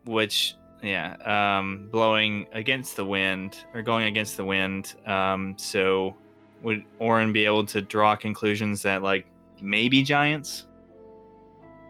which 0.06 0.56
yeah, 0.82 1.16
um, 1.60 1.90
blowing 1.92 2.48
against 2.54 2.96
the 2.96 3.06
wind 3.06 3.58
or 3.74 3.82
going 3.82 4.06
against 4.06 4.38
the 4.38 4.46
wind. 4.46 4.96
Um, 5.06 5.56
so 5.58 6.16
would 6.62 6.84
Orin 7.00 7.32
be 7.32 7.46
able 7.46 7.66
to 7.68 7.82
draw 7.82 8.16
conclusions 8.16 8.82
that 8.84 9.02
like 9.02 9.26
maybe 9.62 10.04
giants. 10.04 10.68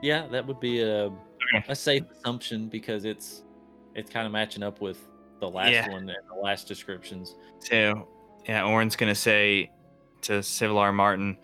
Yeah, 0.01 0.27
that 0.27 0.45
would 0.45 0.59
be 0.59 0.81
a 0.81 1.11
Okay. 1.55 1.65
a 1.69 1.75
safe 1.75 2.03
assumption 2.11 2.67
because 2.67 3.05
it's 3.05 3.43
it's 3.95 4.11
kind 4.11 4.25
of 4.27 4.31
matching 4.31 4.61
up 4.61 4.81
with 4.81 4.99
the 5.39 5.49
last 5.49 5.71
Yeah. 5.71 5.89
one 5.89 6.07
and 6.09 6.17
the 6.29 6.39
last 6.39 6.67
descriptions. 6.67 7.35
So, 7.59 8.07
yeah, 8.47 8.63
Orin's 8.65 8.95
gonna 8.95 9.15
say 9.15 9.71
to 10.21 10.43
Civilar 10.43 10.93
Martin, 10.93 11.37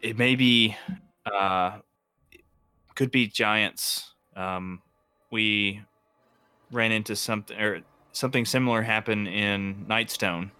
it 0.00 0.16
may 0.16 0.36
be, 0.36 0.76
uh, 1.26 1.78
could 2.94 3.10
be 3.10 3.26
giants. 3.26 4.14
Um, 4.36 4.80
we 5.30 5.82
ran 6.74 6.92
into 6.92 7.16
something 7.16 7.58
or 7.58 7.82
something 8.12 8.44
similar 8.44 8.82
happened 8.82 9.28
in 9.28 9.86
Nightstone. 9.88 10.52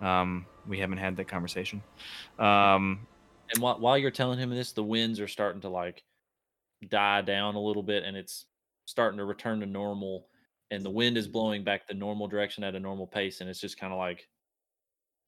Um, 0.00 0.48
we 0.64 0.78
haven't 0.78 0.98
had 0.98 1.16
that 1.16 1.26
conversation. 1.26 1.84
Um, 2.38 3.08
And 3.52 3.62
while 3.62 3.78
while 3.80 3.98
you're 3.98 4.10
telling 4.10 4.38
him 4.38 4.50
this, 4.50 4.72
the 4.72 4.84
winds 4.84 5.20
are 5.20 5.28
starting 5.28 5.60
to 5.62 5.68
like 5.68 6.04
die 6.88 7.22
down 7.22 7.56
a 7.56 7.60
little 7.62 7.82
bit, 7.84 8.04
and 8.04 8.16
it's 8.16 8.46
starting 8.86 9.18
to 9.18 9.26
return 9.26 9.60
to 9.60 9.66
normal. 9.66 10.28
And 10.70 10.84
the 10.84 10.90
wind 10.90 11.18
is 11.18 11.28
blowing 11.28 11.64
back 11.64 11.86
the 11.88 11.94
normal 11.94 12.28
direction 12.28 12.64
at 12.64 12.76
a 12.76 12.80
normal 12.80 13.06
pace, 13.08 13.40
and 13.42 13.50
it's 13.50 13.60
just 13.60 13.78
kind 13.78 13.92
of 13.92 13.98
like 13.98 14.28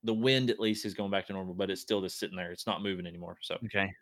the 0.03 0.15
wind 0.15 0.51
at 0.51 0.61
least 0.61 0.85
is 0.85 0.95
going 0.95 1.11
back 1.11 1.27
to 1.27 1.33
normal, 1.33 1.55
but 1.55 1.71
it's 1.71 1.81
still 1.81 2.01
just 2.03 2.19
sitting 2.19 2.37
there. 2.37 2.53
It's 2.53 2.67
not 2.67 2.83
moving 2.83 3.07
anymore. 3.07 3.39
So 3.41 3.59
okay, 3.65 3.93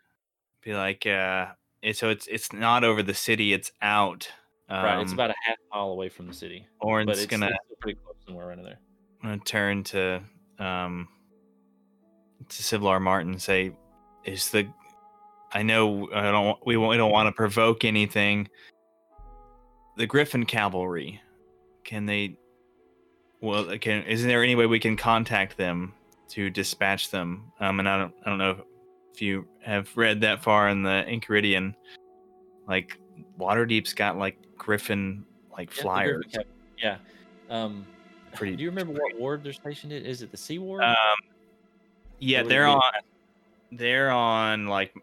be 0.62 0.74
like, 0.74 1.06
uh, 1.06 1.54
so 1.94 2.10
it's 2.10 2.28
it's 2.28 2.52
not 2.52 2.84
over 2.84 3.02
the 3.02 3.14
city; 3.14 3.52
it's 3.52 3.72
out. 3.82 4.30
Um, 4.72 4.84
right, 4.84 5.00
it's 5.02 5.12
about 5.12 5.28
a 5.28 5.34
half 5.44 5.58
mile 5.70 5.90
away 5.90 6.08
from 6.08 6.26
the 6.26 6.32
city, 6.32 6.66
Orin's 6.80 7.06
but 7.06 7.18
it's, 7.18 7.26
gonna 7.26 7.46
it's 7.46 7.80
pretty 7.80 8.00
close 8.02 8.16
somewhere 8.24 8.48
around 8.48 8.64
there. 8.64 8.78
I'm 9.22 9.28
gonna 9.28 9.42
turn 9.44 9.84
to 9.84 10.22
um 10.58 11.08
to 12.48 12.62
Civilar 12.62 13.00
Martin 13.00 13.32
and 13.32 13.42
say, 13.42 13.72
"Is 14.24 14.50
the 14.50 14.66
I 15.52 15.62
know 15.62 16.08
I 16.10 16.30
don't 16.30 16.58
we 16.64 16.78
we 16.78 16.96
don't 16.96 17.12
want 17.12 17.26
to 17.26 17.32
provoke 17.32 17.84
anything. 17.84 18.48
The 19.98 20.06
Griffin 20.06 20.46
Cavalry, 20.46 21.20
can 21.84 22.06
they? 22.06 22.38
Well, 23.42 23.76
can 23.78 24.04
isn't 24.04 24.26
there 24.26 24.42
any 24.42 24.54
way 24.54 24.64
we 24.64 24.80
can 24.80 24.96
contact 24.96 25.58
them 25.58 25.92
to 26.30 26.48
dispatch 26.48 27.10
them? 27.10 27.52
Um, 27.60 27.78
and 27.78 27.86
I 27.86 27.98
don't 27.98 28.14
I 28.24 28.30
don't 28.30 28.38
know 28.38 28.64
if 29.12 29.20
you 29.20 29.46
have 29.62 29.94
read 29.98 30.22
that 30.22 30.42
far 30.42 30.70
in 30.70 30.82
the 30.82 31.04
Enchiridion, 31.06 31.74
like 32.66 32.98
Waterdeep's 33.38 33.92
got 33.94 34.18
like 34.18 34.36
Griffin 34.56 35.24
like 35.56 35.74
Yeah, 35.76 35.82
flyers. 35.82 36.24
Yeah. 36.82 36.96
Um, 37.50 37.86
Pretty 38.34 38.56
do 38.56 38.62
you 38.62 38.70
remember 38.70 38.94
what 38.94 39.18
ward 39.18 39.44
they're 39.44 39.52
stationed 39.52 39.92
in? 39.92 40.04
Is 40.04 40.22
it 40.22 40.30
the 40.30 40.36
Sea 40.36 40.58
Ward? 40.58 40.82
Um, 40.82 40.96
yeah, 42.18 42.40
Or 42.40 42.44
would 42.44 42.46
it 42.46 42.54
they're 42.54 42.66
on. 42.66 42.82
They're 43.72 44.10
on 44.10 44.66
like 44.66 44.94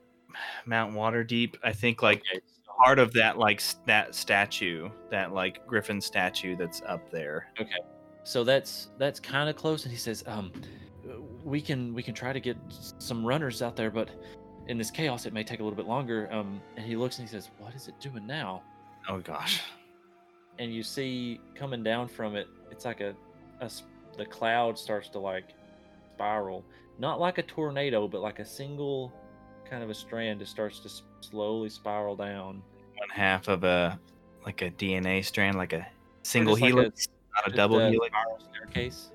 Mount 0.66 0.94
Waterdeep. 0.94 1.56
I 1.64 1.74
think 1.74 2.02
like 2.02 2.24
Okay, 2.34 2.42
part 2.84 2.98
of 3.00 3.14
that 3.14 3.38
like 3.38 3.62
that 3.86 4.16
statue, 4.16 4.90
that 5.10 5.34
like 5.34 5.66
Griffin 5.68 6.02
statue 6.02 6.56
that's 6.56 6.82
up 6.88 7.12
there. 7.12 7.48
Okay. 7.60 7.72
So 8.24 8.44
that's 8.44 8.90
that's 8.98 9.20
kind 9.20 9.50
of 9.50 9.56
close 9.56 9.84
and 9.84 9.92
he 9.92 9.98
says 9.98 10.24
um 10.28 10.52
we 11.44 11.62
can 11.62 11.94
we 11.94 12.04
can 12.04 12.14
try 12.14 12.34
to 12.34 12.40
get 12.40 12.58
some 12.70 13.26
runners 13.26 13.62
out 13.62 13.76
there 13.76 13.90
but 13.90 14.10
in 14.70 14.78
this 14.78 14.90
chaos 14.92 15.26
it 15.26 15.34
may 15.34 15.44
take 15.44 15.60
a 15.60 15.64
little 15.64 15.76
bit 15.76 15.88
longer 15.88 16.30
um 16.32 16.62
and 16.78 16.86
he 16.86 16.96
looks 16.96 17.18
and 17.20 17.28
he 17.28 17.32
says 17.32 17.50
what 17.58 17.74
is 17.76 17.88
it 17.88 18.00
doing 18.00 18.26
now? 18.26 18.62
Oh 19.10 19.18
gosh. 19.20 19.62
and 20.60 20.74
you 20.74 20.84
see 20.84 21.42
coming 21.56 21.84
down 21.84 22.08
from 22.08 22.36
it 22.36 22.48
it's 22.72 22.86
like 22.86 23.02
a, 23.02 23.14
a 23.62 23.70
the 24.18 24.26
cloud 24.26 24.78
starts 24.78 25.10
to 25.10 25.20
like 25.20 25.50
spiral. 26.16 26.64
Not 27.00 27.20
like 27.20 27.38
a 27.40 27.44
tornado 27.44 28.08
but 28.08 28.22
like 28.22 28.40
a 28.40 28.46
single 28.46 29.12
kind 29.70 29.84
of 29.84 29.90
a 29.90 29.94
strand 29.96 30.40
just 30.40 30.52
starts 30.52 30.80
to 30.80 30.86
s- 30.88 31.04
slowly 31.22 31.70
spiral 31.70 32.16
down. 32.16 32.62
One 32.98 33.10
half 33.14 33.48
of 33.48 33.64
a 33.64 34.00
like 34.46 34.62
a 34.62 34.70
DNA 34.72 35.24
strand, 35.26 35.58
like 35.58 35.74
a 35.74 35.86
single 36.24 36.54
just 36.56 36.62
like 36.62 36.72
a- 36.74 36.76
helix, 36.76 37.08
not 37.36 37.52
a 37.54 37.56
double 37.56 37.80
a 37.80 37.90
helix, 37.90 38.08
spiral 38.14 38.40
staircase. 38.54 39.12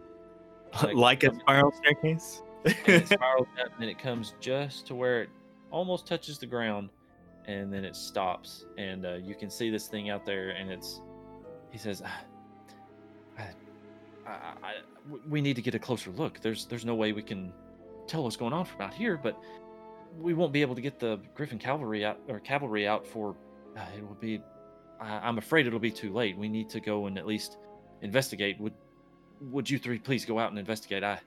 Like, 0.83 0.95
like 1.09 1.23
a 1.25 1.35
spiral 1.41 1.73
staircase. 1.73 2.43
and 2.65 2.75
it 2.89 3.09
spirals 3.13 3.47
up 3.63 3.71
and 3.81 3.89
it 3.91 3.99
comes 3.99 4.35
just 4.41 4.87
to 4.89 4.95
where 4.95 5.23
it 5.23 5.29
almost 5.75 6.07
touches 6.07 6.39
the 6.39 6.47
ground 6.47 6.89
and 7.47 7.73
then 7.73 7.85
it 7.85 7.97
stops 7.97 8.65
and 8.79 9.05
uh, 9.05 9.15
you 9.15 9.35
can 9.35 9.51
see 9.51 9.71
this 9.71 9.89
thing 9.89 10.09
out 10.09 10.25
there 10.25 10.51
and 10.51 10.71
it's 10.71 11.01
he 11.71 11.79
says 11.79 12.01
"Ah, 12.07 12.21
I, 13.37 13.43
I, 14.27 14.31
I, 14.31 14.73
we 15.29 15.41
need 15.41 15.57
to 15.57 15.63
get 15.63 15.75
a 15.75 15.79
closer 15.79 16.11
look. 16.11 16.41
There's 16.41 16.67
there's 16.67 16.85
no 16.85 16.95
way 16.95 17.13
we 17.13 17.23
can 17.23 17.53
tell 18.07 18.23
what's 18.23 18.37
going 18.37 18.53
on 18.53 18.65
from 18.65 18.83
out 18.83 18.95
here 18.95 19.19
but 19.21 19.39
we 20.19 20.33
won't 20.33 20.53
be 20.53 20.63
able 20.63 20.75
to 20.77 20.81
get 20.81 21.01
the 21.01 21.19
griffin 21.35 21.59
cavalry 21.59 22.05
out 22.05 22.21
or 22.29 22.39
cavalry 22.39 22.87
out 22.87 23.05
for 23.07 23.35
uh, 23.77 23.81
it 23.97 24.07
will 24.07 24.15
be 24.21 24.41
I, 25.01 25.19
i'm 25.27 25.39
afraid 25.39 25.67
it'll 25.67 25.79
be 25.81 25.91
too 25.91 26.13
late. 26.13 26.39
We 26.39 26.49
need 26.49 26.69
to 26.71 26.81
go 26.81 27.07
and 27.07 27.19
at 27.19 27.27
least 27.27 27.59
investigate. 28.03 28.61
Would 28.61 28.75
would 29.41 29.69
you 29.69 29.79
three 29.79 29.99
please 29.99 30.25
go 30.25 30.39
out 30.39 30.51
and 30.51 30.59
investigate? 30.59 31.03
I 31.03 31.19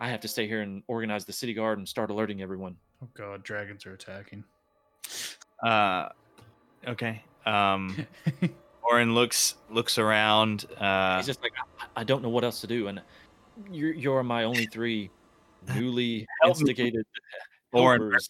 I 0.00 0.08
have 0.08 0.20
to 0.20 0.28
stay 0.28 0.46
here 0.46 0.60
and 0.62 0.82
organize 0.86 1.24
the 1.24 1.32
city 1.32 1.54
guard 1.54 1.78
and 1.78 1.88
start 1.88 2.10
alerting 2.10 2.42
everyone. 2.42 2.76
Oh 3.02 3.08
god, 3.14 3.42
dragons 3.42 3.86
are 3.86 3.92
attacking. 3.92 4.44
Uh, 5.62 6.08
okay. 6.86 7.22
Um, 7.46 8.06
Orin 8.82 9.14
looks 9.14 9.54
looks 9.70 9.98
around. 9.98 10.66
Uh, 10.78 11.16
He's 11.18 11.26
just 11.26 11.42
like, 11.42 11.52
I, 11.80 12.00
I 12.00 12.04
don't 12.04 12.22
know 12.22 12.28
what 12.28 12.44
else 12.44 12.60
to 12.62 12.66
do, 12.66 12.88
and 12.88 13.00
you're 13.70 13.92
you're 13.94 14.22
my 14.22 14.44
only 14.44 14.66
three 14.66 15.10
newly 15.74 16.26
instigated 16.46 17.06
Oren 17.72 18.00
helpers. 18.02 18.28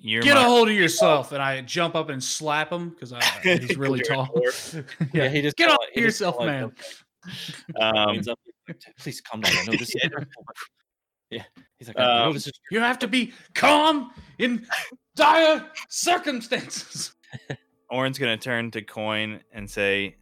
You're 0.00 0.22
Get 0.22 0.34
my- 0.36 0.42
a 0.42 0.44
hold 0.44 0.68
of 0.68 0.74
yourself, 0.74 1.32
and 1.32 1.42
I 1.42 1.60
jump 1.62 1.94
up 1.96 2.10
and 2.10 2.22
slap 2.22 2.70
him 2.70 2.90
because 2.90 3.12
he's 3.42 3.76
really 3.76 4.00
tall. 4.00 4.28
Yeah, 5.12 5.28
he 5.28 5.42
just 5.42 5.56
Get 5.56 5.64
kinda 5.68 5.72
off 5.74 5.78
like- 5.80 5.88
he 5.94 6.00
just 6.02 6.20
yourself, 6.20 6.38
man. 6.44 6.72
like, 7.74 7.96
Um, 7.96 8.12
leans 8.12 8.28
up, 8.28 8.38
he's 8.44 8.76
like, 8.86 8.96
Please 8.98 9.20
calm 9.20 9.40
down. 9.40 9.52
I 9.58 9.64
know 9.64 9.72
this 9.72 9.94
is 9.94 9.96
Yeah. 11.30 11.42
stressful, 11.42 11.54
but-" 11.54 11.58
yeah. 11.58 11.62
He's 11.78 11.88
like, 11.88 11.98
I 11.98 12.24
Um, 12.24 12.32
this 12.32 12.46
is 12.46 12.60
You 12.70 12.80
have 12.80 12.98
to 13.00 13.08
be 13.08 13.32
calm 13.54 14.10
in 14.38 14.66
dire 15.16 15.70
circumstances. 15.88 17.14
Orin's 17.90 18.18
gonna 18.18 18.36
turn 18.36 18.70
to 18.72 18.82
Coin 18.82 19.40
and 19.52 19.68
say, 19.70 20.16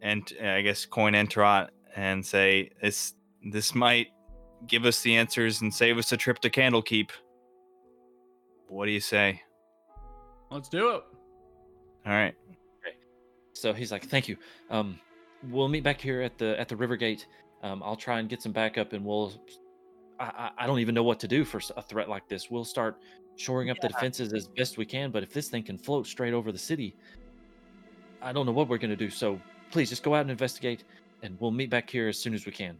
and 0.00 0.30
uh, 0.42 0.48
I 0.48 0.62
guess 0.62 0.86
Coin 0.86 1.12
Entrot 1.12 1.68
and 1.96 2.24
say, 2.24 2.70
"This 2.80 3.14
this 3.50 3.74
might 3.74 4.08
give 4.66 4.84
us 4.84 5.02
the 5.02 5.16
answers 5.16 5.60
and 5.60 5.72
save 5.72 5.98
us 5.98 6.12
a 6.12 6.16
trip 6.16 6.38
to 6.40 6.50
Candlekeep." 6.50 7.10
What 8.68 8.86
do 8.86 8.92
you 8.92 9.00
say? 9.00 9.42
Let's 10.50 10.68
do 10.68 10.90
it. 10.90 11.02
All 12.06 12.12
right. 12.12 12.34
So 13.52 13.72
he's 13.72 13.90
like, 13.90 14.04
"Thank 14.06 14.28
you. 14.28 14.36
Um, 14.70 15.00
we'll 15.50 15.68
meet 15.68 15.82
back 15.82 16.00
here 16.00 16.22
at 16.22 16.38
the 16.38 16.58
at 16.60 16.68
the 16.68 16.76
river 16.76 16.96
gate. 16.96 17.26
Um, 17.62 17.82
I'll 17.82 17.96
try 17.96 18.20
and 18.20 18.28
get 18.28 18.40
some 18.40 18.52
backup, 18.52 18.92
and 18.92 19.04
we'll. 19.04 19.32
I, 20.20 20.50
I 20.58 20.66
don't 20.66 20.78
even 20.80 20.94
know 20.94 21.02
what 21.02 21.20
to 21.20 21.28
do 21.28 21.44
for 21.44 21.60
a 21.76 21.82
threat 21.82 22.08
like 22.08 22.28
this. 22.28 22.50
We'll 22.50 22.64
start 22.64 23.00
shoring 23.36 23.70
up 23.70 23.78
the 23.80 23.88
defenses 23.88 24.32
as 24.32 24.48
best 24.48 24.78
we 24.78 24.84
can. 24.84 25.10
But 25.10 25.22
if 25.22 25.32
this 25.32 25.48
thing 25.48 25.62
can 25.62 25.78
float 25.78 26.06
straight 26.06 26.34
over 26.34 26.50
the 26.52 26.58
city, 26.58 26.96
I 28.20 28.32
don't 28.32 28.46
know 28.46 28.52
what 28.52 28.68
we're 28.68 28.78
gonna 28.78 28.96
do. 28.96 29.10
So 29.10 29.40
please 29.70 29.88
just 29.88 30.02
go 30.02 30.14
out 30.14 30.22
and 30.22 30.30
investigate, 30.30 30.84
and 31.22 31.36
we'll 31.40 31.50
meet 31.50 31.70
back 31.70 31.88
here 31.88 32.08
as 32.08 32.18
soon 32.18 32.34
as 32.34 32.46
we 32.46 32.52
can." 32.52 32.76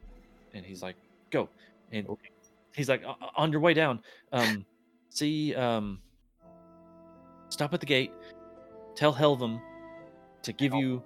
And 0.55 0.65
he's 0.65 0.83
like, 0.83 0.97
"Go." 1.31 1.49
And 1.93 2.07
he's 2.75 2.89
like, 2.89 3.05
"O- 3.05 3.17
o- 3.21 3.31
"On 3.37 3.53
your 3.53 3.61
way 3.61 3.75
down, 3.75 4.01
um, 4.33 4.65
see, 5.11 5.55
um, 5.55 6.01
stop 7.51 7.73
at 7.73 7.81
the 7.81 7.87
gate. 7.87 8.13
Tell 8.95 9.15
Helvum 9.15 9.61
to 10.43 10.53
give 10.53 10.75
you 10.75 11.03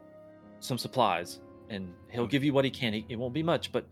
some 0.60 0.78
supplies 0.78 1.40
and 1.68 1.92
he'll 2.10 2.26
give 2.26 2.44
you 2.44 2.52
what 2.52 2.64
he 2.64 2.70
can 2.70 2.92
he, 2.92 3.04
it 3.08 3.16
won't 3.16 3.34
be 3.34 3.42
much 3.42 3.72
but 3.72 3.86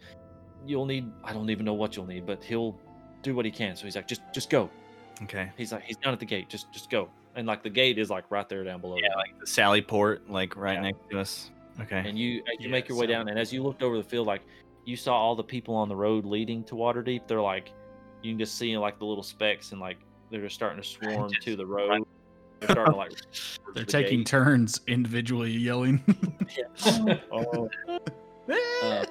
you'll 0.66 0.87
need 0.87 1.11
i 1.24 1.32
don't 1.32 1.49
even 1.51 1.65
know 1.65 1.74
what 1.74 1.97
you'll 1.97 2.07
need 2.07 2.27
but 2.27 2.43
he'll 2.45 2.78
do 3.23 3.35
what 3.35 3.45
he 3.45 3.51
can 3.51 3.74
so 3.77 3.85
he's 3.85 3.97
like 3.97 4.07
just 4.09 4.23
just 4.32 4.51
go 4.51 4.69
Okay. 5.23 5.51
he's 5.59 5.70
like 5.73 5.82
he's 5.82 5.97
down 5.99 6.12
at 6.15 6.19
the 6.20 6.24
gate 6.27 6.49
just 6.49 6.73
just 6.73 6.89
go 6.91 7.09
and 7.37 7.47
like 7.47 7.62
the 7.62 7.69
gate 7.70 7.99
is 7.99 8.09
like 8.11 8.24
right 8.31 8.49
there 8.49 8.65
down 8.65 8.81
below 8.81 8.97
Yeah, 9.01 9.15
like 9.16 9.39
the 9.39 9.47
Sally 9.47 9.82
Port, 9.82 10.28
like 10.31 10.57
right 10.57 10.74
Yeah. 10.74 10.81
next 10.81 10.99
to 11.11 11.20
us. 11.20 11.51
Okay. 11.81 12.03
and 12.07 12.19
you 12.19 12.39
as 12.41 12.45
you 12.59 12.66
Yeah, 12.66 12.70
make 12.70 12.89
your 12.89 12.97
way 12.99 13.05
so- 13.07 13.12
down 13.12 13.28
and 13.28 13.39
as 13.39 13.53
you 13.53 13.62
looked 13.62 13.82
over 13.82 13.97
the 13.99 14.03
field 14.03 14.27
like 14.27 14.41
you 14.87 14.97
saw 14.97 15.15
all 15.15 15.37
the 15.37 15.45
people 15.45 15.74
on 15.74 15.89
the 15.89 15.97
road 15.97 16.24
leading 16.24 16.65
to 16.65 16.74
waterdeep 16.74 17.27
they're 17.28 17.41
like 17.41 17.70
you 18.23 18.32
can 18.32 18.39
just 18.39 18.57
see 18.57 18.77
like 18.78 18.99
the 18.99 19.05
little 19.05 19.23
specks 19.23 19.73
and 19.73 19.81
like 19.81 19.99
they're 20.31 20.41
just 20.41 20.55
starting 20.55 20.82
to 20.82 20.89
swarm 20.89 21.31
to 21.43 21.55
the 21.57 21.66
road 21.66 22.03
they're 22.61 22.70
starting 22.70 22.93
to 22.95 22.99
like 22.99 23.12
They're 23.74 23.85
the 23.85 23.93
taking 23.93 24.20
gate. 24.20 24.27
turns 24.27 24.81
individually 24.89 25.51
yelling. 25.53 26.03
oh. 27.32 27.69
Um, 28.82 29.05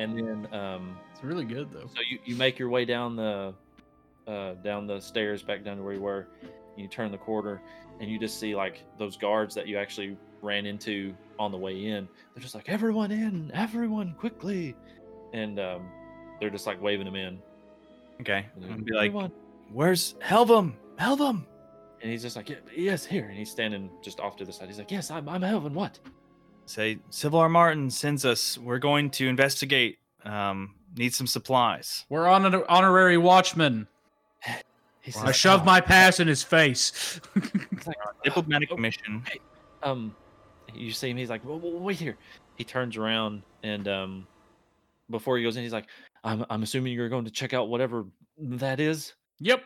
and 0.00 0.18
then 0.18 0.54
um 0.54 0.96
it's 1.12 1.22
really 1.22 1.44
good 1.44 1.70
though. 1.72 1.86
So 1.86 2.00
you, 2.08 2.18
you 2.24 2.36
make 2.36 2.58
your 2.58 2.68
way 2.68 2.84
down 2.84 3.16
the 3.16 3.54
uh, 4.26 4.54
down 4.62 4.86
the 4.86 5.00
stairs 5.00 5.42
back 5.42 5.64
down 5.64 5.76
to 5.78 5.82
where 5.82 5.94
you 5.94 6.00
were. 6.00 6.28
You 6.76 6.86
turn 6.88 7.10
the 7.10 7.18
corner 7.18 7.60
and 8.00 8.08
you 8.10 8.18
just 8.18 8.38
see 8.38 8.54
like 8.54 8.82
those 8.98 9.16
guards 9.16 9.54
that 9.54 9.66
you 9.66 9.76
actually 9.76 10.16
ran 10.40 10.66
into 10.66 11.14
on 11.38 11.50
the 11.50 11.58
way 11.58 11.86
in. 11.86 12.08
They're 12.34 12.42
just 12.42 12.54
like 12.54 12.68
everyone 12.68 13.10
in, 13.10 13.50
everyone 13.52 14.14
quickly, 14.14 14.74
and 15.32 15.58
um, 15.58 15.88
they're 16.38 16.50
just 16.50 16.66
like 16.66 16.80
waving 16.80 17.06
them 17.06 17.16
in. 17.16 17.38
okay. 18.20 18.46
And 18.56 18.64
I'm 18.64 18.70
gonna 18.70 18.82
be 18.82 18.92
like, 18.92 19.08
"Everyone." 19.08 19.32
Where's 19.72 20.14
Helvum? 20.14 20.74
Helvum. 20.98 21.44
And 22.02 22.10
he's 22.10 22.22
just 22.22 22.34
like, 22.34 22.50
yes, 22.74 23.04
here. 23.04 23.26
And 23.26 23.36
he's 23.36 23.50
standing 23.50 23.90
just 24.02 24.20
off 24.20 24.36
to 24.36 24.44
the 24.44 24.52
side. 24.52 24.68
He's 24.68 24.78
like, 24.78 24.90
yes, 24.90 25.10
I'm, 25.10 25.28
I'm 25.28 25.42
Helvin. 25.42 25.72
What? 25.72 25.98
Say, 26.70 26.98
Civilar 27.10 27.48
Martin 27.48 27.90
sends 27.90 28.24
us. 28.24 28.56
We're 28.56 28.78
going 28.78 29.10
to 29.10 29.26
investigate. 29.26 29.98
Um, 30.24 30.76
need 30.96 31.12
some 31.12 31.26
supplies. 31.26 32.04
We're 32.08 32.28
on 32.28 32.46
an 32.46 32.62
honorary 32.68 33.18
watchman. 33.18 33.88
He 35.02 35.12
I 35.18 35.26
says, 35.26 35.36
shoved 35.36 35.64
my 35.64 35.80
pass 35.80 36.20
in 36.20 36.28
his 36.28 36.42
face. 36.42 37.18
Like, 37.86 37.96
diplomatic 38.22 38.68
Oh, 38.70 38.76
mission. 38.76 39.24
um, 39.82 40.14
you 40.74 40.92
see 40.92 41.08
him. 41.08 41.16
He's 41.16 41.30
like, 41.30 41.42
well, 41.42 41.58
well, 41.58 41.72
wait 41.80 41.96
here. 41.98 42.18
He 42.56 42.64
turns 42.64 42.98
around 42.98 43.42
and 43.62 43.88
um, 43.88 44.26
before 45.08 45.38
he 45.38 45.42
goes 45.42 45.56
in, 45.56 45.62
he's 45.62 45.72
like, 45.72 45.86
I'm, 46.22 46.44
I'm 46.50 46.62
assuming 46.62 46.92
you're 46.92 47.08
going 47.08 47.24
to 47.24 47.30
check 47.30 47.54
out 47.54 47.70
whatever 47.70 48.04
that 48.38 48.78
is. 48.78 49.14
yep. 49.38 49.64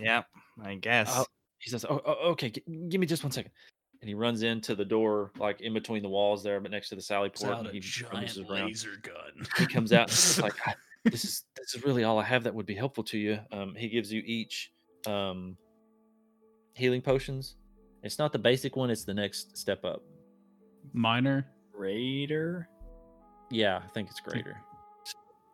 Yeah, 0.00 0.22
I 0.64 0.76
guess. 0.76 1.12
Oh, 1.14 1.26
he 1.58 1.68
says, 1.68 1.84
oh, 1.84 2.00
oh, 2.06 2.30
okay, 2.30 2.48
g- 2.48 2.62
give 2.88 2.98
me 2.98 3.06
just 3.06 3.22
one 3.22 3.30
second. 3.30 3.52
And 4.02 4.08
he 4.08 4.14
runs 4.14 4.42
into 4.42 4.74
the 4.74 4.84
door, 4.84 5.30
like 5.38 5.60
in 5.60 5.72
between 5.72 6.02
the 6.02 6.08
walls 6.08 6.42
there, 6.42 6.58
but 6.58 6.72
next 6.72 6.88
to 6.88 6.96
the 6.96 7.02
Sally 7.02 7.30
port. 7.30 7.52
out 7.52 7.58
and 7.60 7.68
a 7.68 7.72
he 7.72 7.78
giant 7.78 8.12
rummages 8.12 8.38
around. 8.38 8.66
laser 8.66 8.96
gun. 9.00 9.46
He 9.58 9.66
comes 9.66 9.92
out 9.92 10.08
and 10.08 10.10
he's 10.10 10.40
like, 10.40 10.54
this 11.04 11.24
is 11.24 11.44
this 11.56 11.76
is 11.76 11.84
really 11.84 12.02
all 12.02 12.18
I 12.18 12.24
have 12.24 12.42
that 12.42 12.52
would 12.54 12.66
be 12.66 12.74
helpful 12.74 13.04
to 13.04 13.16
you. 13.18 13.38
Um, 13.52 13.76
he 13.76 13.88
gives 13.88 14.12
you 14.12 14.20
each 14.26 14.72
um, 15.06 15.56
healing 16.74 17.00
potions. 17.00 17.54
It's 18.02 18.18
not 18.18 18.32
the 18.32 18.40
basic 18.40 18.74
one; 18.74 18.90
it's 18.90 19.04
the 19.04 19.14
next 19.14 19.56
step 19.56 19.84
up. 19.84 20.02
Minor. 20.92 21.46
greater. 21.72 22.68
Yeah, 23.52 23.82
I 23.84 23.88
think 23.94 24.10
it's 24.10 24.18
greater. 24.18 24.56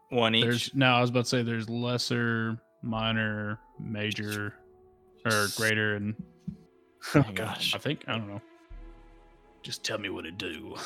One 0.09 0.35
each. 0.35 0.45
There's 0.45 0.75
no. 0.75 0.87
I 0.87 1.01
was 1.03 1.11
about 1.11 1.25
to 1.25 1.29
say 1.29 1.43
there's 1.43 1.69
lesser, 1.69 2.59
minor, 2.83 3.61
major, 3.79 4.55
or 5.27 5.49
greater, 5.55 5.97
and 5.97 6.15
oh 7.15 7.23
Hang 7.23 7.41
on. 7.41 7.47
gosh. 7.47 7.75
I 7.75 7.79
think 7.79 8.05
I 8.09 8.13
don't 8.19 8.29
know. 8.29 8.41
Just 9.63 9.85
tell 9.85 9.99
me 9.99 10.09
what 10.09 10.25
to 10.25 10.31
do. 10.31 10.77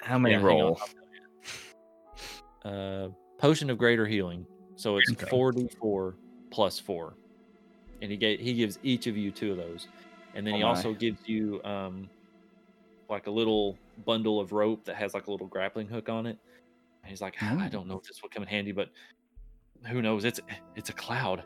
How 0.00 0.18
many 0.18 0.34
Yeah, 0.34 0.42
roll? 0.42 0.78
I'll 0.80 0.86
tell 0.86 0.86
you. 2.64 2.70
Uh, 2.70 3.08
potion 3.38 3.70
of 3.70 3.78
greater 3.78 4.06
healing. 4.06 4.46
So 4.76 4.96
it's 4.96 5.10
Okay. 5.12 5.26
four 5.28 5.52
d 5.52 5.68
four 5.80 6.16
plus 6.50 6.78
four, 6.78 7.14
and 8.00 8.10
he 8.10 8.16
gave 8.16 8.40
he 8.40 8.54
gives 8.54 8.78
each 8.82 9.06
of 9.06 9.16
you 9.16 9.30
two 9.30 9.50
of 9.52 9.56
those, 9.56 9.86
and 10.34 10.46
then 10.46 10.54
Oh 10.54 10.58
he 10.58 10.62
my. 10.62 10.68
also 10.68 10.92
gives 10.92 11.20
you 11.26 11.62
um, 11.64 12.08
like 13.08 13.26
a 13.26 13.30
little 13.30 13.78
bundle 14.04 14.40
of 14.40 14.52
rope 14.52 14.84
that 14.84 14.96
has 14.96 15.14
like 15.14 15.26
a 15.26 15.30
little 15.30 15.46
grappling 15.46 15.86
hook 15.88 16.08
on 16.08 16.26
it. 16.26 16.38
And 17.02 17.10
he's 17.10 17.20
like, 17.20 17.36
"Ah, 17.40 17.58
I 17.60 17.68
don't 17.68 17.86
know 17.88 17.96
if 17.98 18.04
this 18.04 18.22
will 18.22 18.28
come 18.30 18.42
in 18.42 18.48
handy, 18.48 18.72
but 18.72 18.90
who 19.86 20.02
knows? 20.02 20.24
It's 20.24 20.40
it's 20.76 20.90
a 20.90 20.94
cloud, 20.94 21.42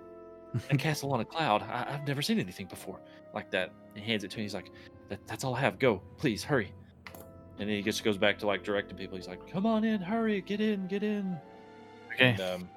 a 0.70 0.76
castle 0.76 1.12
on 1.12 1.20
a 1.20 1.24
cloud. 1.24 1.62
I, 1.62 1.94
I've 1.94 2.06
never 2.06 2.22
seen 2.22 2.38
anything 2.38 2.66
before 2.66 3.00
like 3.34 3.50
that. 3.50 3.72
And 3.94 4.04
he 4.04 4.10
hands 4.10 4.24
it 4.24 4.30
to 4.32 4.36
me. 4.38 4.44
He's 4.44 4.54
like, 4.54 4.70
that, 5.08 5.20
"That's 5.26 5.44
all 5.44 5.54
I 5.54 5.60
have. 5.60 5.78
Go, 5.78 6.00
please, 6.16 6.42
hurry." 6.42 6.72
And 7.58 7.68
then 7.68 7.76
he 7.76 7.82
just 7.82 8.04
goes 8.04 8.18
back 8.18 8.38
to 8.40 8.46
like 8.46 8.62
directing 8.62 8.96
people. 8.96 9.16
He's 9.16 9.28
like, 9.28 9.50
"Come 9.50 9.66
on 9.66 9.84
in, 9.84 10.00
hurry, 10.00 10.40
get 10.40 10.60
in, 10.60 10.86
get 10.86 11.02
in." 11.02 11.38
Okay. 12.12 12.30
And, 12.30 12.40
um, 12.40 12.68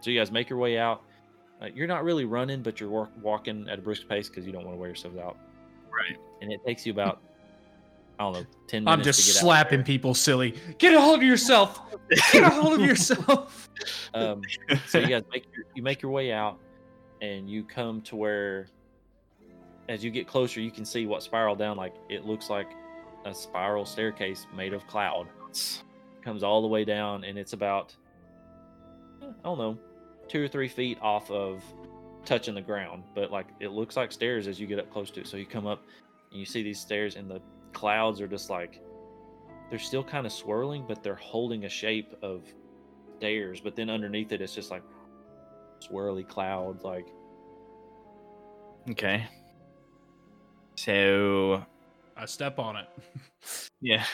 so 0.00 0.10
you 0.10 0.18
guys 0.18 0.30
make 0.30 0.48
your 0.48 0.58
way 0.58 0.78
out. 0.78 1.02
Uh, 1.60 1.66
you're 1.74 1.86
not 1.86 2.04
really 2.04 2.24
running, 2.24 2.62
but 2.62 2.80
you're 2.80 2.88
walk- 2.88 3.12
walking 3.22 3.68
at 3.68 3.78
a 3.78 3.82
brisk 3.82 4.08
pace 4.08 4.28
because 4.28 4.46
you 4.46 4.52
don't 4.52 4.64
want 4.64 4.74
to 4.74 4.80
wear 4.80 4.88
yourselves 4.88 5.18
out. 5.18 5.36
Right. 5.92 6.18
And 6.40 6.50
it 6.50 6.64
takes 6.64 6.86
you 6.86 6.92
about, 6.92 7.20
I 8.18 8.24
don't 8.24 8.32
know, 8.32 8.46
ten 8.66 8.84
minutes. 8.84 8.98
I'm 8.98 9.04
just 9.04 9.38
slapping 9.38 9.82
people 9.82 10.14
silly. 10.14 10.54
Get 10.78 10.94
a 10.94 11.00
hold 11.00 11.18
of 11.18 11.22
yourself. 11.22 11.82
Get 12.32 12.44
a 12.44 12.48
hold 12.48 12.80
of 12.80 12.80
yourself. 12.86 13.68
Um, 14.14 14.40
so 14.86 14.98
you 14.98 15.08
guys 15.08 15.24
make 15.30 15.44
your, 15.54 15.64
you 15.74 15.82
make 15.82 16.00
your 16.00 16.12
way 16.12 16.32
out, 16.32 16.58
and 17.20 17.48
you 17.48 17.64
come 17.64 18.00
to 18.02 18.16
where, 18.16 18.68
as 19.88 20.02
you 20.04 20.10
get 20.10 20.26
closer, 20.26 20.60
you 20.60 20.70
can 20.70 20.84
see 20.84 21.06
what 21.06 21.22
spiral 21.22 21.56
down. 21.56 21.76
Like 21.76 21.94
it 22.08 22.24
looks 22.24 22.50
like 22.50 22.68
a 23.24 23.34
spiral 23.34 23.84
staircase 23.84 24.46
made 24.54 24.72
of 24.72 24.86
cloud. 24.86 25.28
comes 26.22 26.42
all 26.42 26.62
the 26.62 26.68
way 26.68 26.84
down 26.84 27.24
and 27.24 27.38
it's 27.38 27.52
about 27.52 27.94
i 29.22 29.26
don't 29.42 29.58
know 29.58 29.78
two 30.28 30.44
or 30.44 30.48
three 30.48 30.68
feet 30.68 30.98
off 31.00 31.30
of 31.30 31.62
touching 32.24 32.54
the 32.54 32.60
ground 32.60 33.02
but 33.14 33.30
like 33.30 33.46
it 33.58 33.68
looks 33.68 33.96
like 33.96 34.12
stairs 34.12 34.46
as 34.46 34.60
you 34.60 34.66
get 34.66 34.78
up 34.78 34.90
close 34.92 35.10
to 35.10 35.20
it 35.20 35.26
so 35.26 35.36
you 35.36 35.46
come 35.46 35.66
up 35.66 35.82
and 36.30 36.38
you 36.38 36.46
see 36.46 36.62
these 36.62 36.78
stairs 36.78 37.16
and 37.16 37.30
the 37.30 37.40
clouds 37.72 38.20
are 38.20 38.28
just 38.28 38.50
like 38.50 38.80
they're 39.70 39.78
still 39.78 40.04
kind 40.04 40.26
of 40.26 40.32
swirling 40.32 40.84
but 40.86 41.02
they're 41.02 41.14
holding 41.14 41.64
a 41.64 41.68
shape 41.68 42.14
of 42.22 42.42
stairs 43.18 43.60
but 43.60 43.74
then 43.74 43.88
underneath 43.88 44.32
it 44.32 44.40
it's 44.40 44.54
just 44.54 44.70
like 44.70 44.82
swirly 45.80 46.26
clouds 46.26 46.82
like 46.84 47.06
Okay. 48.90 49.26
So 50.76 51.64
I 52.16 52.24
step 52.26 52.58
on 52.58 52.76
it. 52.76 52.86
yeah. 53.80 54.04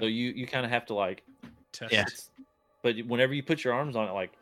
so 0.00 0.06
you 0.06 0.30
you 0.30 0.46
kind 0.46 0.64
of 0.64 0.70
have 0.72 0.86
to 0.86 0.94
like 0.94 1.22
Test 1.72 1.92
Yeah. 1.92 2.02
it. 2.02 2.28
but 2.82 2.96
whenever 3.06 3.34
you 3.34 3.42
put 3.42 3.62
your 3.64 3.74
arms 3.74 3.94
on 3.96 4.08
it 4.08 4.12
like 4.12 4.32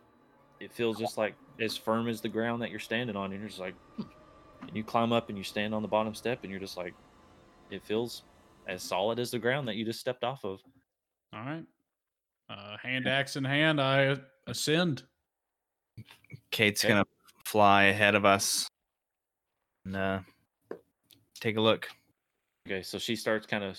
it 0.61 0.73
feels 0.73 0.99
just 0.99 1.19
like 1.19 1.35
as 1.61 1.77
firm 1.77 2.09
as 2.09 2.21
the 2.21 2.29
ground 2.29 2.63
that 2.63 2.71
you're 2.71 2.79
standing 2.81 3.17
on 3.17 3.33
and 3.33 3.41
you're 3.41 3.49
just 3.49 3.61
like 3.61 3.75
"Hmm." 3.97 4.03
and 4.69 4.77
you 4.77 4.85
climb 4.85 5.13
up 5.13 5.29
and 5.29 5.37
you 5.37 5.45
stand 5.45 5.75
on 5.75 5.83
the 5.83 5.89
bottom 5.89 6.15
step 6.15 6.41
and 6.43 6.51
you're 6.51 6.61
just 6.61 6.77
like 6.77 6.95
it 7.71 7.83
feels 7.85 8.23
as 8.69 8.83
solid 8.83 9.19
as 9.19 9.31
the 9.31 9.39
ground 9.39 9.67
that 9.69 9.75
you 9.77 9.85
just 9.85 10.01
stepped 10.01 10.25
off 10.25 10.45
of 10.45 10.61
All 11.35 11.41
right. 11.45 11.65
Uh, 12.49 12.77
hand 12.79 13.09
axe 13.09 13.35
in 13.35 13.43
hand, 13.45 13.81
I 13.81 14.17
ascend. 14.47 15.03
Kate's 16.51 16.85
Okay. 16.85 16.93
gonna 16.95 17.07
fly 17.45 17.85
ahead 17.85 18.15
of 18.15 18.25
us 18.25 18.69
and 19.85 19.97
uh, 19.97 20.21
take 21.41 21.57
a 21.57 21.61
look. 21.61 21.89
okay 22.67 22.83
so 22.83 22.99
she 22.99 23.15
starts 23.17 23.47
kind 23.47 23.63
of 23.65 23.79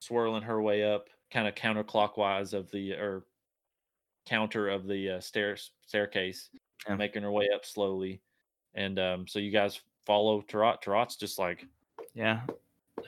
swirling 0.00 0.42
her 0.42 0.62
way 0.62 0.82
up 0.84 1.08
kind 1.30 1.46
of 1.48 1.54
counterclockwise 1.54 2.54
of 2.54 2.70
the 2.70 2.92
or 2.92 3.24
counter 4.26 4.68
of 4.70 4.86
the 4.86 5.10
uh, 5.10 5.20
stairs 5.20 5.72
staircase 5.86 6.48
Yeah. 6.88 6.96
making 6.96 7.22
her 7.22 7.32
way 7.32 7.48
up 7.54 7.64
slowly 7.66 8.20
and 8.74 8.98
um 8.98 9.26
so 9.28 9.38
you 9.38 9.50
guys 9.50 9.80
follow 10.06 10.40
Tarot. 10.42 10.76
Tarot's 10.82 11.16
just 11.16 11.38
like 11.38 11.66
Yeah. 12.14 12.42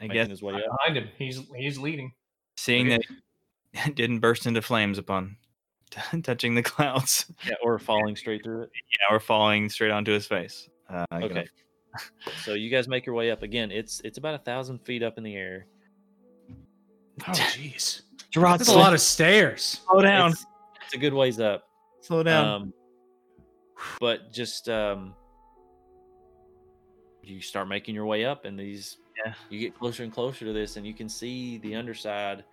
I 0.00 0.08
guess 0.08 0.28
his 0.28 0.42
way 0.42 0.54
up 0.54 0.62
Behind 0.78 0.96
him, 0.98 1.08
he's 1.16 1.40
he's 1.56 1.78
leading. 1.78 2.12
seeing 2.56 2.92
Okay. 2.92 3.06
that 3.74 3.94
didn't 3.94 4.18
burst 4.20 4.46
into 4.46 4.60
flames 4.62 4.98
upon 4.98 5.36
touching 6.22 6.54
the 6.54 6.62
clouds. 6.62 7.26
yeah, 7.46 7.54
or 7.62 7.78
falling 7.80 8.16
straight 8.16 8.42
through 8.44 8.62
it 8.62 8.70
Yeah, 8.74 9.14
we're 9.14 9.20
falling 9.20 9.68
straight 9.68 9.90
onto 9.90 10.12
his 10.12 10.26
face. 10.26 10.68
Uh, 10.90 11.04
I'm 11.10 11.20
gonna- 11.22 11.40
Okay. 11.40 11.48
so 12.44 12.52
you 12.54 12.68
guys 12.70 12.88
make 12.88 13.06
your 13.06 13.14
way 13.14 13.30
up 13.30 13.42
again. 13.42 13.70
It's 13.70 14.00
it's 14.04 14.18
about 14.18 14.34
a 14.34 14.38
thousand 14.38 14.78
feet 14.80 15.02
up 15.02 15.16
in 15.18 15.24
the 15.24 15.34
air. 15.34 15.66
Oh, 17.20 17.22
jeez. 17.32 18.02
Gerard, 18.30 18.60
That's 18.60 18.68
a 18.68 18.76
lot 18.76 18.92
of 18.92 19.00
stairs. 19.00 19.80
slow 19.88 20.02
down. 20.02 20.32
It's, 20.32 20.44
it's 20.84 20.94
a 20.94 20.98
good 20.98 21.14
ways 21.14 21.40
up. 21.40 21.68
Slow 22.02 22.22
down. 22.22 22.44
Um, 22.48 22.72
but 24.00 24.30
just 24.32 24.68
um, 24.68 25.14
you 27.22 27.40
start 27.40 27.68
making 27.68 27.94
your 27.94 28.06
way 28.06 28.24
up, 28.24 28.44
and 28.44 28.58
these 28.58 28.98
Yeah. 29.24 29.32
you 29.50 29.58
get 29.58 29.78
closer 29.78 30.02
and 30.02 30.12
closer 30.12 30.44
to 30.44 30.52
this, 30.52 30.76
and 30.76 30.86
you 30.86 30.94
can 30.94 31.08
see 31.08 31.58
the 31.58 31.74
underside. 31.74 32.44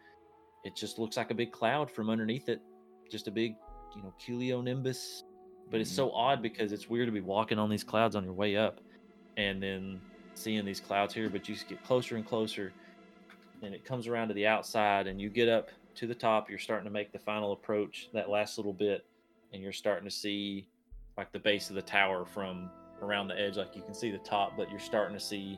It 0.64 0.76
just 0.76 0.98
looks 1.00 1.18
like 1.18 1.30
a 1.32 1.34
big 1.36 1.52
cloud 1.52 1.92
from 1.92 2.10
underneath 2.10 2.48
it, 2.50 2.62
just 3.14 3.28
a 3.30 3.32
big, 3.32 3.56
you 3.96 4.02
know, 4.02 4.14
cumulonimbus. 4.20 5.24
But 5.72 5.80
it's 5.80 5.90
mm-hmm. 5.92 5.96
so 5.96 6.12
odd 6.12 6.42
because 6.42 6.74
it's 6.74 6.90
weird 6.90 7.08
to 7.08 7.12
be 7.14 7.22
walking 7.22 7.58
on 7.58 7.70
these 7.70 7.84
clouds 7.84 8.16
on 8.18 8.26
your 8.26 8.34
way 8.34 8.58
up, 8.58 8.82
and 9.38 9.64
then 9.64 10.02
seeing 10.34 10.66
these 10.66 10.82
clouds 10.82 11.14
here. 11.14 11.30
But 11.30 11.48
you 11.48 11.56
just 11.56 11.70
get 11.70 11.82
closer 11.84 12.18
and 12.18 12.26
closer, 12.26 12.74
and 13.62 13.74
it 13.74 13.86
comes 13.86 14.08
around 14.08 14.28
to 14.28 14.34
the 14.34 14.48
outside, 14.48 15.08
and 15.08 15.22
you 15.22 15.30
get 15.30 15.48
up 15.48 15.70
to 15.96 16.08
the 16.08 16.16
top. 16.16 16.50
You're 16.50 16.60
starting 16.60 16.86
to 16.86 16.92
make 16.92 17.14
the 17.14 17.20
final 17.20 17.54
approach, 17.54 18.10
that 18.14 18.30
last 18.30 18.58
little 18.58 18.74
bit, 18.74 19.06
and 19.54 19.62
you're 19.62 19.72
starting 19.72 20.10
to 20.10 20.14
see 20.14 20.68
like 21.18 21.32
the 21.32 21.40
base 21.40 21.70
of 21.70 21.76
the 21.76 21.82
tower 21.82 22.26
from 22.26 22.70
around 23.02 23.28
the 23.28 23.40
edge. 23.40 23.56
Like 23.56 23.76
you 23.76 23.84
can 23.84 23.94
see 23.94 24.12
the 24.12 24.18
top, 24.18 24.58
but 24.58 24.70
you're 24.70 24.80
starting 24.80 25.16
to 25.16 25.24
see 25.24 25.58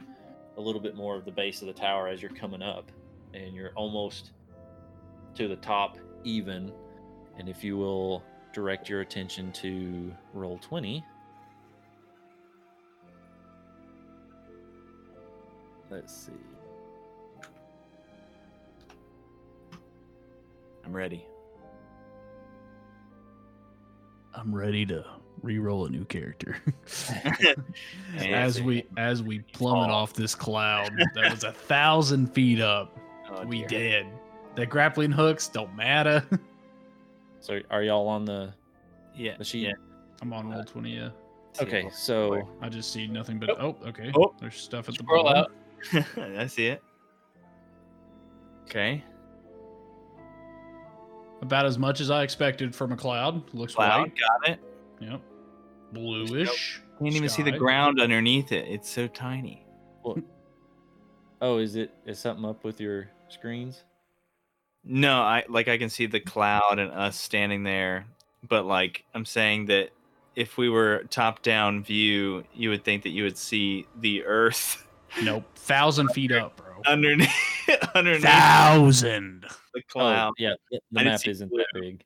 a 0.57 0.61
little 0.61 0.81
bit 0.81 0.95
more 0.95 1.15
of 1.17 1.25
the 1.25 1.31
base 1.31 1.61
of 1.61 1.67
the 1.67 1.73
tower 1.73 2.07
as 2.07 2.21
you're 2.21 2.31
coming 2.31 2.61
up, 2.61 2.91
and 3.33 3.55
you're 3.55 3.71
almost 3.75 4.31
to 5.35 5.47
the 5.47 5.55
top 5.57 5.97
even. 6.23 6.71
And 7.37 7.49
if 7.49 7.63
you 7.63 7.77
will 7.77 8.23
direct 8.53 8.87
your 8.89 9.01
attention 9.01 9.51
to 9.53 10.13
Roll20. 10.35 11.03
Let's 15.89 16.13
see. 16.27 16.31
I'm 20.83 20.95
ready. 20.95 21.25
I'm 24.33 24.53
ready 24.53 24.85
to 24.87 25.05
re-roll 25.41 25.85
a 25.85 25.89
new 25.89 26.05
character. 26.05 26.57
As 28.19 28.61
we 28.61 28.85
as 28.97 29.21
we 29.23 29.39
plummet 29.53 29.89
Oh. 29.89 29.93
off 29.93 30.13
this 30.13 30.35
cloud 30.35 30.91
that 31.15 31.31
was 31.31 31.43
a 31.43 31.51
thousand 31.51 32.33
feet 32.33 32.59
up, 32.59 32.97
Oh, 33.29 33.45
we 33.45 33.59
dear. 33.65 34.03
dead. 34.03 34.07
The 34.55 34.65
grappling 34.65 35.11
hooks 35.11 35.47
don't 35.47 35.75
matter. 35.75 36.23
So 37.45 37.59
are 37.69 37.83
y'all 37.83 38.07
on 38.07 38.25
the 38.25 38.51
Yeah. 39.15 39.37
the 39.37 39.43
sheet? 39.43 39.67
Yeah. 39.67 39.73
I'm 40.21 40.33
on 40.33 40.47
Roll20. 40.47 40.95
Yeah. 40.95 41.09
Okay, 41.61 41.87
so 41.93 42.49
I 42.59 42.69
just 42.69 42.91
see 42.91 43.05
nothing 43.07 43.37
but 43.39 43.51
oh, 43.61 43.77
okay. 43.85 44.11
Oh. 44.17 44.33
There's 44.41 44.55
stuff 44.55 44.89
at 44.89 44.95
the 44.97 45.03
Scroll 45.03 45.23
bottom. 45.25 45.45
out. 45.93 46.05
I 46.39 46.47
see 46.47 46.67
it. 46.67 46.81
Okay. 48.63 49.03
About 51.43 51.67
as 51.67 51.77
much 51.77 52.01
as 52.01 52.09
I 52.09 52.23
expected 52.23 52.75
from 52.75 52.91
a 52.91 52.97
cloud. 52.97 53.53
Looks 53.53 53.75
Cloud, 53.75 54.01
white. 54.01 54.13
got 54.17 54.49
it. 54.49 54.59
Yep. 54.99 55.21
Bluish. 55.93 56.81
Can't 56.99 57.13
even 57.13 57.29
see 57.29 57.43
the 57.43 57.51
ground 57.51 58.01
underneath 58.01 58.51
it. 58.51 58.67
It's 58.67 58.89
so 58.89 59.05
tiny. 59.07 59.67
oh, 61.41 61.57
is 61.59 61.75
it 61.75 61.91
is 62.07 62.17
something 62.17 62.43
up 62.43 62.63
with 62.63 62.81
your 62.81 63.07
screens? 63.29 63.83
No, 64.85 65.21
I 65.21 65.43
like 65.49 65.67
I 65.67 65.77
can 65.77 65.89
see 65.89 66.05
the 66.05 66.19
cloud 66.19 66.77
and 66.79 66.91
us 66.91 67.19
standing 67.19 67.63
there, 67.63 68.05
but 68.47 68.65
like 68.65 69.03
I'm 69.13 69.25
saying 69.25 69.65
that 69.65 69.89
if 70.35 70.57
we 70.57 70.69
were 70.69 71.05
top 71.09 71.41
down 71.41 71.83
view, 71.83 72.43
you 72.53 72.69
would 72.69 72.83
think 72.83 73.03
that 73.03 73.09
you 73.09 73.23
would 73.23 73.37
see 73.37 73.87
the 73.99 74.23
earth 74.25 74.81
Nope. 75.23 75.45
Thousand 75.55 76.09
feet 76.09 76.31
up, 76.33 76.57
bro. 76.57 76.81
underneath 76.85 77.29
underneath 77.95 78.23
Thousand. 78.23 79.45
the 79.73 79.79
Oh, 79.79 79.83
cloud. 79.89 80.33
yeah, 80.37 80.53
the 80.69 80.79
the 80.91 80.99
I 80.99 81.03
map 81.05 81.25
isn't 81.25 81.47
blue. 81.49 81.59
that 81.73 81.81
big, 81.81 82.03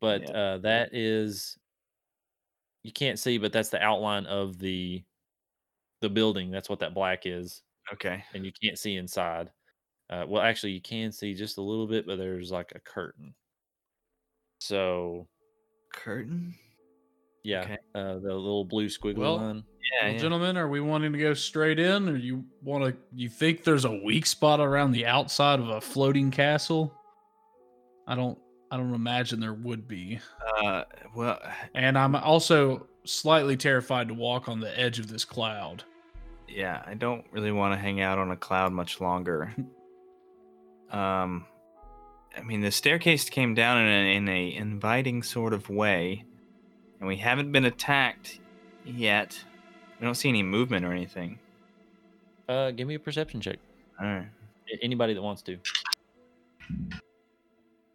but 0.00 0.22
Yeah. 0.22 0.30
uh, 0.30 0.58
that 0.58 0.94
is 0.94 1.58
you 2.82 2.90
can't 2.90 3.18
see, 3.18 3.38
but 3.38 3.52
that's 3.52 3.68
the 3.68 3.80
outline 3.82 4.26
of 4.26 4.58
the 4.58 5.04
the 6.00 6.08
building. 6.10 6.50
That's 6.50 6.68
what 6.68 6.80
that 6.80 6.94
black 6.94 7.26
is, 7.26 7.62
Okay. 7.92 8.24
and 8.34 8.44
you 8.44 8.50
can't 8.60 8.76
see 8.78 8.96
inside. 8.96 9.50
Uh, 10.12 10.26
well, 10.28 10.42
actually, 10.42 10.72
you 10.72 10.80
can 10.82 11.10
see 11.10 11.32
just 11.32 11.56
a 11.56 11.62
little 11.62 11.86
bit, 11.86 12.06
but 12.06 12.18
there's 12.18 12.52
like 12.52 12.72
a 12.74 12.80
curtain. 12.80 13.34
So 14.60 15.26
Curtain? 15.92 16.54
yeah, 17.44 17.62
Okay. 17.62 17.78
uh, 17.94 18.14
the 18.18 18.34
little 18.34 18.64
blue 18.66 18.86
squiggly 18.88 19.16
Well, 19.16 19.36
line. 19.38 19.64
Yeah, 20.00 20.06
Well, 20.08 20.12
yeah. 20.14 20.18
gentlemen, 20.20 20.56
are 20.58 20.68
we 20.68 20.80
wanting 20.80 21.12
to 21.14 21.18
go 21.18 21.32
straight 21.34 21.78
in, 21.78 22.08
or 22.10 22.16
you 22.16 22.44
want 22.62 22.84
to? 22.84 22.96
You 23.14 23.28
think 23.30 23.64
there's 23.64 23.86
a 23.86 24.00
weak 24.04 24.26
spot 24.26 24.60
around 24.60 24.92
the 24.92 25.06
outside 25.06 25.60
of 25.60 25.68
a 25.68 25.80
floating 25.80 26.30
castle? 26.30 26.92
I 28.06 28.14
don't. 28.14 28.38
I 28.70 28.76
don't 28.76 28.94
imagine 28.94 29.38
there 29.40 29.52
would 29.54 29.86
be. 29.88 30.18
Uh, 30.62 30.84
well, 31.14 31.38
And 31.74 31.96
I'm 31.98 32.14
also 32.16 32.86
slightly 33.04 33.56
terrified 33.56 34.08
to 34.08 34.14
walk 34.14 34.48
on 34.48 34.60
the 34.60 34.78
edge 34.78 34.98
of 34.98 35.08
this 35.08 35.24
cloud. 35.24 35.84
yeah, 36.48 36.82
I 36.86 36.94
don't 36.94 37.24
really 37.32 37.52
want 37.52 37.74
to 37.74 37.78
hang 37.80 38.00
out 38.02 38.18
on 38.18 38.30
a 38.30 38.36
cloud 38.36 38.72
much 38.72 39.00
longer. 39.00 39.54
um, 40.92 41.46
I 42.36 42.42
mean, 42.42 42.60
the 42.60 42.70
staircase 42.70 43.28
came 43.28 43.54
down 43.54 43.78
in 43.78 43.86
a, 43.86 44.16
in 44.16 44.28
a 44.28 44.54
inviting 44.54 45.22
sort 45.22 45.52
of 45.52 45.68
way, 45.68 46.24
and 47.00 47.08
we 47.08 47.16
haven't 47.16 47.52
been 47.52 47.64
attacked 47.64 48.38
yet. 48.84 49.38
We 50.00 50.04
don't 50.06 50.14
see 50.14 50.28
any 50.28 50.42
movement 50.42 50.84
or 50.84 50.92
anything. 50.92 51.38
Uh, 52.48 52.70
give 52.72 52.86
me 52.88 52.94
a 52.94 52.98
perception 52.98 53.40
check. 53.40 53.58
All 54.00 54.06
right. 54.06 54.26
A- 54.72 54.84
Anybody 54.84 55.14
that 55.14 55.22
wants 55.22 55.42
to. 55.42 55.58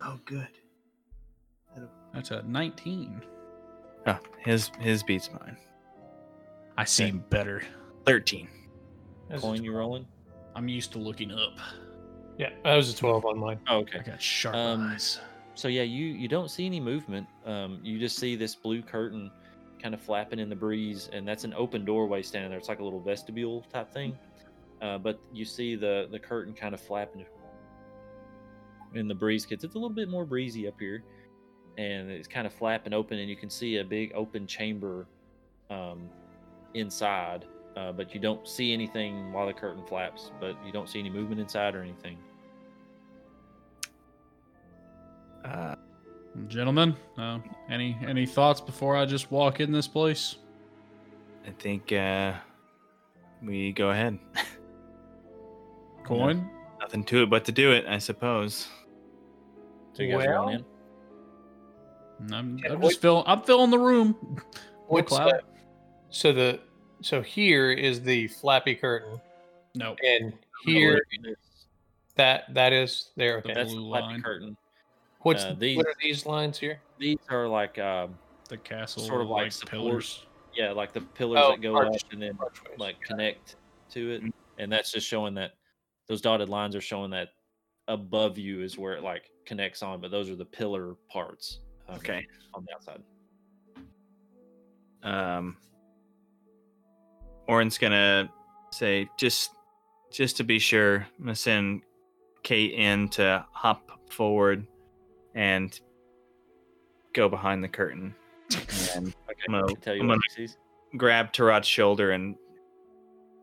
Oh, 0.02 0.20
good. 0.26 0.48
That's 2.14 2.32
a 2.32 2.42
19. 2.44 3.22
Oh, 4.08 4.18
his 4.44 4.72
his 4.80 5.04
beats 5.04 5.30
mine. 5.32 5.58
I 6.78 6.86
see 6.86 7.12
better. 7.12 7.62
Thirteen. 8.06 8.48
That's 9.30 9.42
a 9.44 9.46
Coin 9.46 9.64
you 9.64 9.74
rolling? 9.76 10.08
I'm 10.56 10.68
used 10.70 10.94
to 10.94 10.98
looking 11.00 11.32
up. 11.32 11.58
Yeah, 12.38 12.50
that 12.64 12.76
was 12.76 12.94
a 12.94 12.96
12 12.96 13.26
on 13.26 13.40
mine. 13.40 13.60
Oh, 13.68 13.78
I 13.78 13.80
okay. 13.80 14.00
got 14.06 14.22
sharp 14.22 14.56
Um, 14.56 14.92
eyes. 14.92 15.20
So 15.56 15.68
yeah, 15.68 15.82
you 15.82 16.06
you 16.06 16.28
don't 16.28 16.52
see 16.52 16.66
any 16.68 16.80
movement. 16.80 17.28
Um, 17.46 17.80
you 17.82 17.98
just 17.98 18.18
see 18.18 18.36
this 18.36 18.54
blue 18.54 18.84
curtain 18.84 19.32
kind 19.82 19.94
of 19.96 20.02
flapping 20.02 20.38
in 20.40 20.50
the 20.50 20.56
breeze, 20.56 21.10
and 21.12 21.28
that's 21.28 21.44
an 21.46 21.54
open 21.56 21.84
doorway 21.84 22.22
standing 22.22 22.50
there. 22.52 22.60
It's 22.60 22.70
like 22.70 22.80
a 22.80 22.84
little 22.84 23.00
vestibule 23.00 23.62
type 23.74 23.92
thing. 23.92 24.18
Uh, 24.82 25.00
but 25.00 25.20
you 25.34 25.46
see 25.46 25.76
the 25.76 26.08
the 26.12 26.20
curtain 26.20 26.54
kind 26.54 26.76
of 26.76 26.80
flapping 26.82 27.26
in 28.94 29.08
the 29.08 29.16
breeze 29.16 29.46
because 29.46 29.64
it's 29.64 29.74
a 29.74 29.78
little 29.78 29.90
bit 29.90 30.10
more 30.10 30.26
breezy 30.26 30.68
up 30.68 30.80
here, 30.80 31.04
and 31.80 32.12
it's 32.12 32.28
kind 32.28 32.46
of 32.46 32.54
flapping 32.54 32.94
open, 32.94 33.18
and 33.18 33.28
you 33.28 33.36
can 33.36 33.50
see 33.50 33.78
a 33.78 33.84
big 33.84 34.12
open 34.14 34.46
chamber 34.46 35.08
um, 35.72 36.08
inside. 36.76 37.46
Uh, 37.76 37.92
but 37.92 38.12
you 38.12 38.20
don't 38.20 38.48
see 38.48 38.74
anything 38.74 39.32
while 39.32 39.46
the 39.46 39.54
curtain 39.54 39.84
flaps. 39.86 40.32
But 40.40 40.56
you 40.66 40.72
don't 40.72 40.90
see 40.90 40.98
any 41.00 41.12
movement 41.12 41.40
inside 41.40 41.76
or 41.76 41.82
anything. 41.84 42.18
Uh, 45.48 45.76
Gentlemen, 46.48 46.96
uh, 47.18 47.40
any 47.68 47.98
any 48.06 48.28
thoughts 48.28 48.62
before 48.62 48.96
I 48.96 49.06
just 49.06 49.32
walk 49.32 49.60
in 49.60 49.72
this 49.72 49.88
place? 49.88 50.36
I 51.48 51.52
think 51.58 51.92
uh, 51.92 52.34
we 53.42 53.72
go 53.72 53.90
ahead. 53.90 54.20
Coin? 56.04 56.48
Nothing 56.80 57.04
to 57.06 57.24
it 57.24 57.30
but 57.32 57.44
to 57.46 57.52
do 57.52 57.72
it, 57.72 57.86
I 57.88 57.98
suppose. 57.98 58.68
So 59.94 60.04
you 60.04 60.16
guys 60.16 60.28
are 60.28 60.34
going 60.34 60.64
Well, 62.30 62.34
I'm, 62.34 62.50
in. 62.50 62.58
Yeah, 62.60 62.74
I'm 62.74 62.80
what- 62.82 62.90
just 62.90 63.02
filling. 63.02 63.24
I'm 63.26 63.42
filling 63.42 63.72
the 63.72 63.80
room. 63.80 64.16
More 64.22 64.42
What's 64.88 65.10
cloud? 65.10 65.32
that? 65.34 65.44
So 66.12 66.32
the 66.34 66.60
so 67.02 67.22
here 67.24 67.72
is 67.72 68.00
the 68.02 68.28
flappy 68.28 68.76
curtain, 68.76 69.20
No. 69.74 69.96
and 70.06 70.34
here 70.66 71.02
This- 71.24 71.36
that 72.16 72.54
that 72.54 72.74
is 72.74 73.10
there. 73.16 73.42
The 73.42 73.50
Okay. 73.50 73.54
that's 73.56 73.72
the 73.72 73.78
blue 73.78 73.90
flappy 73.90 74.06
line. 74.06 74.22
curtain. 74.22 74.58
What's 75.28 75.44
uh, 75.44 75.54
these- 75.58 75.78
what 75.78 75.86
are 75.86 75.96
these 76.02 76.26
lines 76.26 76.58
here? 76.58 76.80
These 76.98 77.20
are 77.30 77.48
like, 77.48 77.78
um, 77.80 78.18
The 78.50 78.58
castle, 78.58 79.04
Sort 79.04 79.22
of 79.22 79.28
like 79.28 79.44
like 79.44 79.52
support- 79.52 79.72
pillars. 79.72 80.26
yeah, 80.54 80.72
like 80.72 80.94
the 80.94 81.02
pillars 81.02 81.42
Oh, 81.44 81.52
that 81.52 81.62
go 81.62 81.76
arch- 81.76 82.04
up 82.06 82.12
and 82.14 82.22
then 82.22 82.38
archways. 82.40 82.80
like 82.80 83.00
connect 83.02 83.58
to 83.92 84.12
it, 84.12 84.24
Mm. 84.24 84.32
and 84.58 84.72
that's 84.72 84.92
just 84.92 85.06
showing 85.06 85.34
that 85.34 85.56
those 86.08 86.22
dotted 86.22 86.48
lines 86.48 86.74
are 86.76 86.82
showing 86.82 87.12
that 87.12 87.34
above 87.90 88.38
you 88.38 88.62
is 88.64 88.78
where 88.78 88.94
it 88.94 89.04
like 89.04 89.30
connects 89.46 89.84
on, 89.84 90.00
but 90.00 90.12
those 90.12 90.30
are 90.30 90.36
the 90.38 90.46
pillar 90.46 90.96
parts. 91.10 91.60
um, 91.90 91.96
Okay. 91.98 92.26
on 92.54 92.66
the 92.66 92.74
outside. 92.74 93.02
Um, 95.04 95.58
Orin's 97.48 97.78
gonna 97.78 98.30
say 98.72 99.10
just 99.18 99.52
just 100.12 100.38
to 100.38 100.44
be 100.44 100.60
sure, 100.60 101.06
I'm 101.18 101.24
gonna 101.26 101.36
send 101.36 101.82
Kate 102.44 102.74
in 102.74 103.10
to 103.10 103.46
hop 103.52 103.90
forward 104.12 104.66
and 105.38 105.80
go 107.14 107.30
behind 107.30 107.64
the 107.64 107.68
curtain 107.68 108.14
and 108.96 109.08
Okay, 109.30 109.42
I'm 109.48 109.54
gonna- 109.54 109.76
tell 109.76 109.96
you 109.96 110.02
I'm 110.02 110.08
what 110.08 110.16
gonna- 110.16 110.48
sees. 110.48 110.58
grab 110.98 111.32
Tarot's 111.32 111.68
shoulder 111.68 112.12
and 112.12 112.36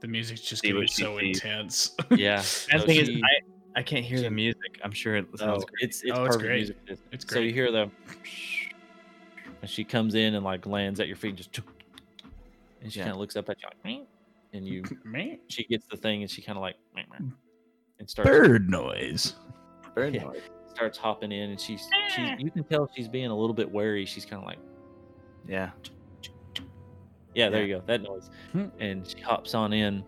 The 0.01 0.09
music's 0.09 0.43
just 0.43 0.61
See 0.63 0.69
getting 0.69 0.83
what 0.83 0.91
so 0.91 1.19
sees. 1.19 1.37
intense. 1.39 1.97
Yeah, 2.11 2.37
the 2.43 2.43
so 2.43 2.79
thing 2.81 2.97
is 2.99 3.09
I 3.11 3.81
I 3.81 3.83
can't 3.83 4.05
hear 4.05 4.21
the 4.21 4.31
music. 4.31 4.79
I'm 4.85 4.93
sure 4.93 5.17
it 5.17 5.27
no, 5.33 5.37
sounds 5.37 5.65
great. 5.65 5.83
it's 5.83 6.03
it's 6.03 6.13
Oh, 6.17 6.25
it's 6.25 6.37
perfect 6.37 6.43
great. 6.49 6.57
music. 6.59 6.77
It's, 6.87 7.03
It's 7.13 7.33
So 7.33 7.41
you 7.41 7.53
hear 7.53 7.73
the, 7.73 7.91
and 9.63 9.71
she 9.71 9.83
comes 9.85 10.15
in 10.15 10.35
and 10.35 10.45
like 10.45 10.67
lands 10.67 11.01
at 11.01 11.07
your 11.09 11.17
feet, 11.17 11.31
and 11.31 11.39
just, 11.39 11.59
and 12.83 12.93
she 12.93 12.99
Yeah. 12.99 13.05
kind 13.07 13.15
of 13.15 13.21
looks 13.21 13.35
up 13.37 13.49
at 13.49 13.61
you 13.63 13.69
like, 13.69 13.85
"Meow," 13.85 14.07
and 14.53 14.67
you 14.67 14.83
Man. 15.05 15.39
she 15.49 15.65
gets 15.65 15.87
the 15.91 15.97
thing 15.97 16.23
and 16.23 16.31
she 16.31 16.41
kind 16.43 16.57
of 16.59 16.63
like 16.63 16.77
"Meow, 16.95 17.05
meow," 17.19 17.33
and 17.99 18.09
starts 18.11 18.29
Bird 18.31 18.69
noise. 18.71 19.35
Bird 19.95 20.15
yeah. 20.15 20.25
noise. 20.25 20.43
Starts 20.75 20.99
hopping 20.99 21.33
in 21.33 21.51
and 21.51 21.61
she's 21.61 21.89
she 22.15 22.35
you 22.39 22.51
can 22.51 22.65
tell 22.65 22.91
she's 22.95 23.09
being 23.09 23.27
a 23.31 23.37
little 23.37 23.55
bit 23.55 23.71
wary. 23.71 24.05
She's 24.05 24.25
kind 24.25 24.43
of 24.43 24.47
like, 24.47 24.59
Yeah. 25.49 25.71
yeah, 27.35 27.49
there 27.49 27.61
Yeah. 27.63 27.67
you 27.67 27.75
go, 27.77 27.83
that 27.87 28.03
noise. 28.03 28.31
Hmm. 28.53 28.67
And 28.81 29.07
she 29.07 29.21
hops 29.21 29.55
on 29.55 29.73
in. 29.73 30.05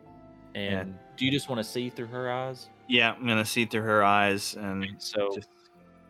And 0.55 0.99
do 1.17 1.25
you 1.25 1.31
just 1.31 1.49
want 1.49 1.59
to 1.59 1.65
see 1.65 1.91
through 1.91 2.07
her 2.07 2.31
eyes? 2.31 2.69
Yeah, 2.89 3.13
I'm 3.13 3.27
gonna 3.27 3.45
see 3.45 3.65
through 3.67 3.83
her 3.83 4.03
eyes 4.05 4.55
and 4.55 4.87
So 4.99 5.31
just 5.35 5.49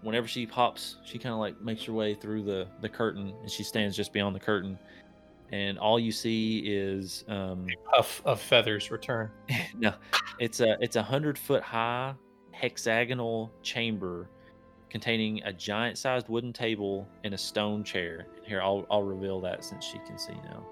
whenever 0.03 0.29
she 0.29 0.47
pops, 0.47 0.97
she 1.05 1.19
kind 1.19 1.33
of 1.33 1.39
like 1.39 1.61
makes 1.61 1.85
her 1.85 1.93
way 1.93 2.15
through 2.15 2.43
the 2.45 2.69
the 2.81 2.89
curtain 2.89 3.35
and 3.41 3.51
she 3.51 3.63
stands 3.63 3.97
just 3.97 4.13
beyond 4.13 4.35
the 4.37 4.41
curtain. 4.41 4.79
And 5.53 5.79
all 5.79 5.99
you 5.99 6.13
see 6.13 6.59
is 6.67 7.25
um 7.29 7.67
Puff 7.95 8.23
of 8.25 8.41
feathers 8.41 8.91
return. 8.91 9.31
no, 9.79 9.93
it's 10.39 10.61
a 10.61 10.77
it's 10.81 10.97
a 10.97 11.03
hundred 11.03 11.39
foot 11.39 11.63
high 11.63 12.15
hexagonal 12.53 13.53
chamber 13.63 14.31
containing 14.91 15.43
a 15.45 15.53
giant 15.53 15.99
sized 15.99 16.29
wooden 16.29 16.53
table 16.53 17.07
and 17.25 17.35
a 17.35 17.39
stone 17.39 17.85
chair. 17.85 18.27
Here, 18.45 18.61
I'll 18.61 18.87
I'll 18.91 19.03
reveal 19.03 19.41
that 19.43 19.65
since 19.65 19.85
she 19.85 19.99
can 20.07 20.19
see 20.19 20.35
now. 20.45 20.65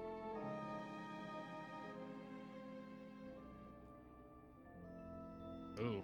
Ooh. 5.79 6.03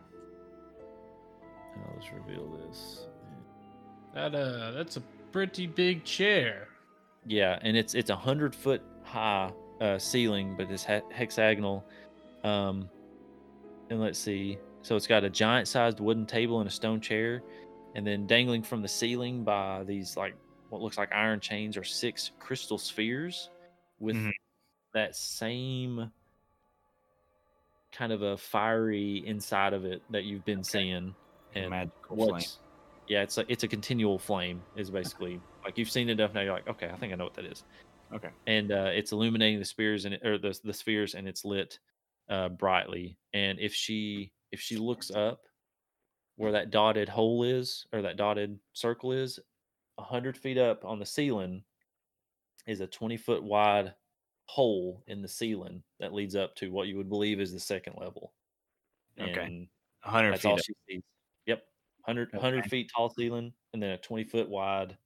I'll 1.77 1.99
just 1.99 2.11
reveal 2.11 2.47
this. 2.67 3.05
That 4.13 4.35
uh 4.35 4.71
that's 4.71 4.97
a 4.97 5.01
pretty 5.31 5.67
big 5.67 6.03
chair. 6.03 6.67
Yeah, 7.25 7.59
and 7.61 7.77
it's 7.77 7.93
it's 7.93 8.09
a 8.09 8.15
hundred 8.15 8.53
foot 8.53 8.81
high 9.03 9.51
uh, 9.79 9.97
ceiling, 9.97 10.55
but 10.57 10.69
it's 10.69 10.85
he- 10.85 11.01
hexagonal. 11.11 11.85
Um, 12.43 12.89
and 13.89 13.99
let's 13.99 14.19
see, 14.19 14.57
so 14.81 14.95
it's 14.95 15.07
got 15.07 15.23
a 15.23 15.29
giant 15.29 15.67
sized 15.67 15.99
wooden 15.99 16.25
table 16.25 16.59
and 16.59 16.67
a 16.67 16.71
stone 16.71 17.01
chair, 17.01 17.43
and 17.95 18.05
then 18.05 18.25
dangling 18.27 18.63
from 18.63 18.81
the 18.81 18.87
ceiling 18.87 19.43
by 19.43 19.83
these 19.83 20.15
like 20.17 20.35
what 20.69 20.81
looks 20.81 20.97
like 20.97 21.11
iron 21.11 21.39
chains 21.39 21.75
are 21.77 21.83
six 21.83 22.31
crystal 22.39 22.77
spheres 22.77 23.49
with 23.99 24.15
Mhm. 24.15 24.31
that 24.93 25.15
same 25.15 26.11
kind 27.91 28.11
of 28.13 28.21
a 28.21 28.37
fiery 28.37 29.21
inside 29.25 29.73
of 29.73 29.85
it 29.85 30.01
that 30.11 30.23
you've 30.23 30.45
been 30.45 30.63
seeing. 30.63 31.13
And 31.53 31.69
Magical 31.71 32.15
flame. 32.29 32.43
yeah, 33.07 33.21
it's 33.23 33.37
a 33.37 33.45
it's 33.51 33.63
a 33.63 33.67
continual 33.67 34.17
flame 34.17 34.63
is 34.77 34.89
basically 34.89 35.41
like 35.65 35.77
you've 35.77 35.89
seen 35.91 36.07
enough 36.07 36.33
now. 36.33 36.41
You're 36.41 36.53
like, 36.53 36.67
okay, 36.69 36.89
I 36.89 36.95
think 36.95 37.11
I 37.11 37.17
know 37.17 37.25
what 37.25 37.33
that 37.33 37.45
is. 37.45 37.65
Okay. 38.13 38.29
And 38.47 38.71
uh, 38.71 38.91
it's 38.93 39.11
illuminating 39.11 39.59
the 39.59 39.65
spheres 39.65 40.05
and 40.05 40.17
or 40.23 40.37
the 40.37 40.57
the 40.63 40.73
spheres, 40.73 41.13
and 41.15 41.27
it's 41.27 41.43
lit 41.43 41.79
uh, 42.29 42.47
brightly. 42.49 43.17
And 43.33 43.59
if 43.59 43.73
she 43.73 44.31
if 44.53 44.61
she 44.61 44.77
looks 44.77 45.11
up 45.11 45.41
where 46.35 46.51
that 46.51 46.71
dotted 46.71 47.09
hole 47.09 47.43
is 47.43 47.85
or 47.93 48.01
that 48.01 48.17
dotted 48.17 48.59
circle 48.73 49.11
is, 49.11 49.39
a 49.97 50.03
hundred 50.03 50.37
feet 50.37 50.57
up 50.57 50.85
on 50.85 50.99
the 50.99 51.05
ceiling 51.05 51.63
is 52.67 52.79
a 52.81 52.87
twenty 52.87 53.17
foot 53.17 53.43
wide 53.43 53.93
hole 54.45 55.03
in 55.07 55.21
the 55.21 55.27
ceiling 55.27 55.81
that 55.99 56.13
leads 56.13 56.35
up 56.35 56.55
to 56.55 56.71
what 56.71 56.87
you 56.87 56.97
would 56.97 57.09
believe 57.09 57.39
is 57.39 57.53
the 57.53 57.59
second 57.59 57.95
level. 57.97 58.33
Okay. 59.19 59.39
And 59.41 59.67
100 60.03 60.31
that's 60.31 60.41
feet. 60.41 60.47
all 60.49 60.55
up. 60.55 60.61
she 60.65 60.73
sees. 60.89 61.01
Yep. 61.45 61.63
100, 62.05 62.33
100 62.33 62.59
Okay. 62.59 62.69
feet 62.69 62.91
tall 62.93 63.09
ceiling 63.09 63.53
and 63.73 63.81
then 63.81 63.91
a 63.91 63.97
20 63.97 64.23
foot 64.25 64.49
wide 64.49 64.97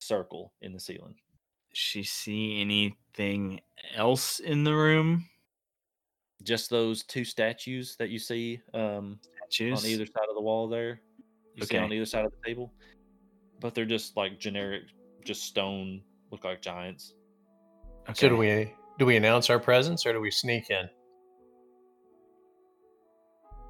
circle 0.00 0.52
in 0.60 0.72
the 0.72 0.80
ceiling. 0.80 1.14
She 1.72 2.02
see 2.02 2.60
anything 2.60 3.60
else 3.94 4.40
in 4.40 4.64
the 4.64 4.74
room? 4.74 5.28
Just 6.42 6.68
those 6.68 7.04
two 7.04 7.24
statues 7.24 7.96
that 7.96 8.10
you 8.10 8.18
see 8.18 8.60
um, 8.74 9.20
Statues? 9.50 9.84
on 9.84 9.90
either 9.90 10.06
side 10.06 10.28
of 10.28 10.34
the 10.34 10.40
wall 10.40 10.68
there. 10.68 11.00
You 11.56 11.64
see 11.66 11.76
on 11.76 11.92
either 11.92 12.06
side 12.06 12.24
of 12.24 12.32
the 12.32 12.48
table. 12.48 12.72
But 13.60 13.74
they're 13.74 13.84
just 13.84 14.16
like 14.16 14.38
generic, 14.38 14.84
just 15.24 15.42
stone, 15.42 16.00
look 16.30 16.44
like 16.44 16.62
giants. 16.62 17.14
Okay. 18.08 18.14
So 18.14 18.28
do 18.28 18.36
we 18.36 18.72
do 18.98 19.06
we 19.06 19.16
announce 19.16 19.50
our 19.50 19.58
presence 19.58 20.06
or 20.06 20.12
do 20.12 20.20
we 20.20 20.30
sneak 20.30 20.70
in? 20.70 20.88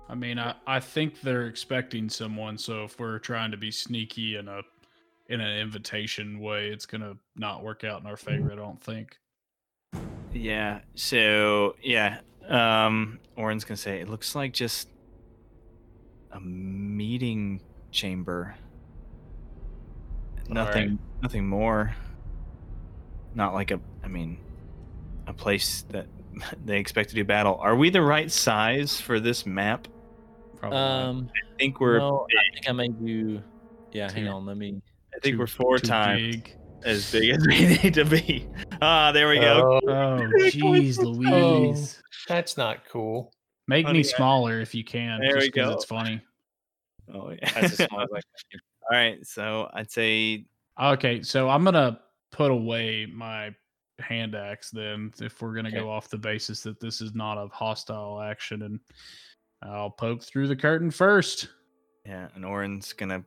I 0.08 0.14
mean, 0.14 0.38
I, 0.38 0.54
I 0.66 0.80
think 0.80 1.20
they're 1.20 1.46
expecting 1.46 2.08
someone, 2.08 2.58
so 2.58 2.82
if 2.82 2.98
we're 2.98 3.20
trying 3.20 3.52
to 3.52 3.56
be 3.56 3.70
sneaky 3.70 4.36
in 4.36 4.48
a 4.48 4.62
in 5.28 5.40
an 5.40 5.58
invitation 5.58 6.40
way, 6.40 6.68
it's 6.68 6.86
gonna 6.86 7.14
not 7.36 7.62
work 7.62 7.84
out 7.84 8.00
in 8.00 8.06
our 8.06 8.16
favor. 8.16 8.52
I 8.52 8.56
don't 8.56 8.82
think. 8.82 9.16
Yeah. 10.32 10.80
So 10.94 11.76
yeah, 11.82 12.18
um, 12.48 13.20
Orin's 13.36 13.64
gonna 13.64 13.76
say 13.76 14.00
it 14.00 14.08
looks 14.08 14.34
like 14.34 14.52
just 14.52 14.88
a 16.32 16.40
meeting 16.40 17.60
chamber. 17.90 18.54
Nothing. 20.48 20.98
Nothing 21.22 21.46
more. 21.46 21.94
Not 23.34 23.54
like 23.54 23.70
a. 23.70 23.80
I 24.02 24.08
mean, 24.08 24.38
a 25.26 25.32
place 25.32 25.84
that 25.90 26.06
they 26.64 26.78
expect 26.78 27.10
to 27.10 27.14
do 27.14 27.24
battle. 27.24 27.56
Are 27.60 27.76
we 27.76 27.90
the 27.90 28.02
right 28.02 28.30
size 28.30 29.00
for 29.00 29.20
this 29.20 29.46
map? 29.46 29.86
Probably. 30.58 30.78
Um, 30.78 31.30
I 31.34 31.56
think 31.58 31.80
we're. 31.80 31.98
no, 31.98 32.26
I 32.28 32.54
think 32.54 32.68
I 32.68 32.72
made 32.72 33.00
you. 33.00 33.42
Yeah, 33.92 34.10
hang 34.10 34.28
on. 34.28 34.46
Let 34.46 34.56
me. 34.56 34.80
I 35.14 35.18
think 35.20 35.34
Too- 35.34 35.38
we're 35.38 35.46
four 35.46 35.78
times 35.78 36.36
big. 36.36 36.56
as 36.84 37.10
big 37.12 37.30
as 37.30 37.46
we 37.46 37.66
need 37.82 37.94
to 37.94 38.04
be. 38.04 38.46
Ah, 38.82 39.12
there 39.12 39.28
we 39.28 39.38
go. 39.38 39.80
Oh, 39.86 39.90
Oh, 39.90 40.20
jeez, 40.50 40.98
Louise. 40.98 42.02
that's 42.28 42.56
not 42.56 42.88
cool. 42.88 43.32
Make 43.70 43.86
Honey, 43.86 44.00
me 44.00 44.02
smaller 44.02 44.60
if 44.60 44.74
you 44.74 44.82
can. 44.82 45.20
There 45.20 45.36
we 45.36 45.40
just 45.42 45.52
'cause 45.54 45.66
go. 45.68 45.72
It's 45.74 45.84
funny. 45.84 46.20
Oh, 47.12 47.30
yeah. 47.30 47.50
That's 47.60 47.80
as 47.80 47.88
small 47.88 48.02
as 48.02 48.08
I 48.12 48.20
can. 48.50 48.60
All 48.82 48.96
right, 48.96 49.26
so 49.26 49.68
I'd 49.74 49.90
say 49.90 50.44
Okay, 50.80 51.22
so 51.22 51.48
I'm 51.48 51.62
gonna 51.64 52.00
put 52.32 52.50
away 52.52 53.06
my 53.06 53.52
hand 54.00 54.34
axe 54.36 54.70
then, 54.70 55.12
if 55.20 55.40
we're 55.42 55.54
gonna 55.54 55.68
Okay. 55.68 55.78
go 55.78 55.88
off 55.90 56.08
the 56.08 56.16
basis 56.18 56.62
that 56.64 56.78
this 56.80 57.00
is 57.00 57.14
not 57.14 57.36
a 57.38 57.48
hostile 57.48 58.20
action, 58.20 58.62
and 58.62 58.80
I'll 59.62 59.90
poke 59.90 60.22
through 60.22 60.48
the 60.48 60.56
curtain 60.56 60.90
first. 60.90 61.48
yeah, 62.06 62.28
and 62.34 62.44
Orin's 62.44 62.92
gonna 62.92 63.24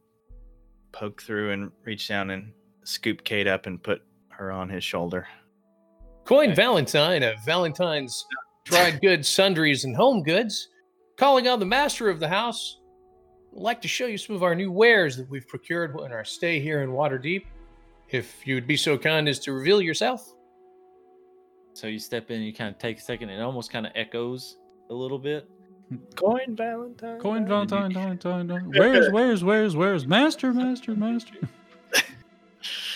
poke 0.94 1.22
through 1.22 1.52
and 1.52 1.72
reach 1.86 2.08
down 2.10 2.30
and 2.32 2.52
scoop 2.86 3.24
Kate 3.24 3.48
up 3.48 3.66
and 3.66 3.82
put 3.84 4.02
her 4.30 4.52
on 4.52 4.68
his 4.70 4.84
shoulder. 4.84 5.26
Coin 6.26 6.48
Okay. 6.52 6.56
Valentine 6.56 7.22
of 7.24 7.36
Valentine's 7.46 8.26
dried 8.64 9.02
goods, 9.02 9.28
sundries, 9.28 9.84
and 9.84 9.96
home 9.96 10.24
goods, 10.24 10.70
calling 11.18 11.48
on 11.48 11.60
the 11.60 11.66
master 11.66 12.10
of 12.10 12.20
the 12.20 12.28
house. 12.28 12.80
I'd 13.56 13.62
like 13.62 13.82
to 13.84 13.88
show 13.88 14.06
you 14.06 14.18
some 14.18 14.36
of 14.36 14.44
our 14.44 14.56
new 14.56 14.72
wares 14.72 15.18
that 15.18 15.30
we've 15.30 15.48
procured 15.48 15.96
in 16.00 16.12
our 16.12 16.26
stay 16.26 16.60
here 16.60 16.82
in 16.82 16.90
Waterdeep. 16.90 17.44
If 18.10 18.46
you 18.46 18.56
would 18.56 18.68
be 18.68 18.78
so 18.78 18.98
kind 18.98 19.28
as 19.28 19.40
to 19.40 19.54
reveal 19.54 19.82
yourself. 19.82 20.34
So 21.74 21.88
you 21.88 22.00
step 22.00 22.30
in, 22.30 22.42
you 22.42 22.54
kind 22.54 22.74
of 22.74 22.80
take 22.80 22.98
a 23.00 23.02
second, 23.02 23.30
and 23.30 23.40
it 23.40 23.44
almost 23.44 23.72
kind 23.72 23.86
of 23.86 23.92
echoes 23.96 24.58
a 24.90 24.94
little 24.94 25.20
bit. 25.20 25.50
Coin 26.16 26.56
Valentine. 26.56 27.20
Coin 27.20 27.48
Valentine, 27.48 27.94
Valentine, 27.94 28.48
Valentine. 28.48 28.80
Where's, 28.80 29.12
where's, 29.12 29.44
where's, 29.44 29.76
where's 29.76 30.08
Master, 30.08 30.54
Master, 30.54 30.96
Master? 30.96 31.36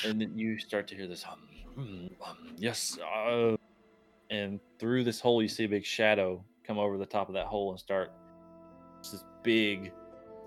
and 0.06 0.22
then 0.22 0.38
you 0.38 0.58
start 0.58 0.88
to 0.88 0.96
hear 0.96 1.08
this 1.08 1.24
hum, 1.24 1.40
hum, 1.76 2.10
hum, 2.20 2.38
yes 2.58 2.98
uh, 3.00 3.57
and 4.30 4.60
through 4.80 5.04
this 5.04 5.20
hole 5.20 5.42
you 5.42 5.48
see 5.48 5.66
a 5.66 5.70
big 5.70 5.86
shadow 5.86 6.44
come 6.66 6.78
over 6.78 6.98
the 6.98 7.06
top 7.06 7.30
of 7.30 7.34
that 7.34 7.46
hole 7.46 7.72
and 7.72 7.80
start 7.80 8.12
it's 9.00 9.12
this 9.12 9.24
big 9.44 9.92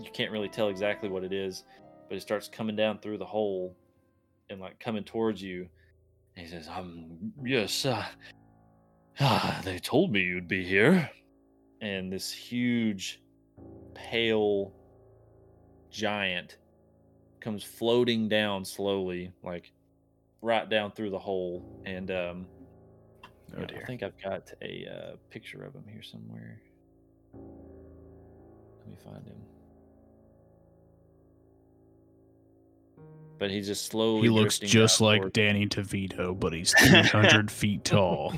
you 0.03 0.11
can't 0.13 0.31
really 0.31 0.49
tell 0.49 0.69
exactly 0.69 1.09
what 1.09 1.25
it 1.25 1.33
is 1.33 1.65
but 2.09 2.17
it 2.17 2.21
starts 2.21 2.49
coming 2.49 2.77
down 2.77 2.99
through 2.99 3.19
the 3.19 3.25
hole 3.25 3.77
and 4.51 4.61
like 4.61 4.79
coming 4.81 5.05
towards 5.05 5.43
you 5.43 5.69
and 6.37 6.47
he 6.47 6.51
says 6.51 6.69
um 6.69 7.33
yes 7.45 7.85
uh, 7.87 8.05
ah, 9.21 9.61
they 9.65 9.79
told 9.79 10.13
me 10.13 10.21
you'd 10.21 10.49
be 10.49 10.65
here 10.65 11.11
and 11.81 12.13
this 12.13 12.31
huge 12.31 13.23
pale 13.95 14.73
giant 15.91 16.59
comes 17.41 17.65
floating 17.65 18.29
down 18.29 18.65
slowly, 18.65 19.33
like 19.43 19.73
right 20.43 20.69
down 20.69 20.93
through 20.93 21.11
the 21.11 21.19
hole. 21.19 21.83
And 21.87 22.11
um, 22.11 22.47
Oh 23.57 23.61
yeah, 23.61 23.67
dear. 23.67 23.81
I 23.83 23.87
think 23.87 24.03
I've 24.03 24.21
got 24.23 24.51
a 24.63 24.87
uh, 24.87 25.17
picture 25.31 25.63
of 25.65 25.75
him 25.75 25.85
here 25.91 26.03
somewhere. 26.03 26.61
Let 27.35 28.89
me 28.89 28.97
find 29.05 29.27
him. 29.27 29.37
But 33.39 33.51
he's 33.51 33.67
just 33.67 33.87
slowly. 33.87 34.23
He 34.23 34.29
looks 34.29 34.59
just 34.59 35.01
like 35.01 35.21
towards- 35.23 35.33
Danny 35.33 35.67
DeVito, 35.67 36.39
but 36.39 36.53
he's 36.53 36.75
300 36.79 37.51
feet 37.51 37.85
tall. 37.85 38.35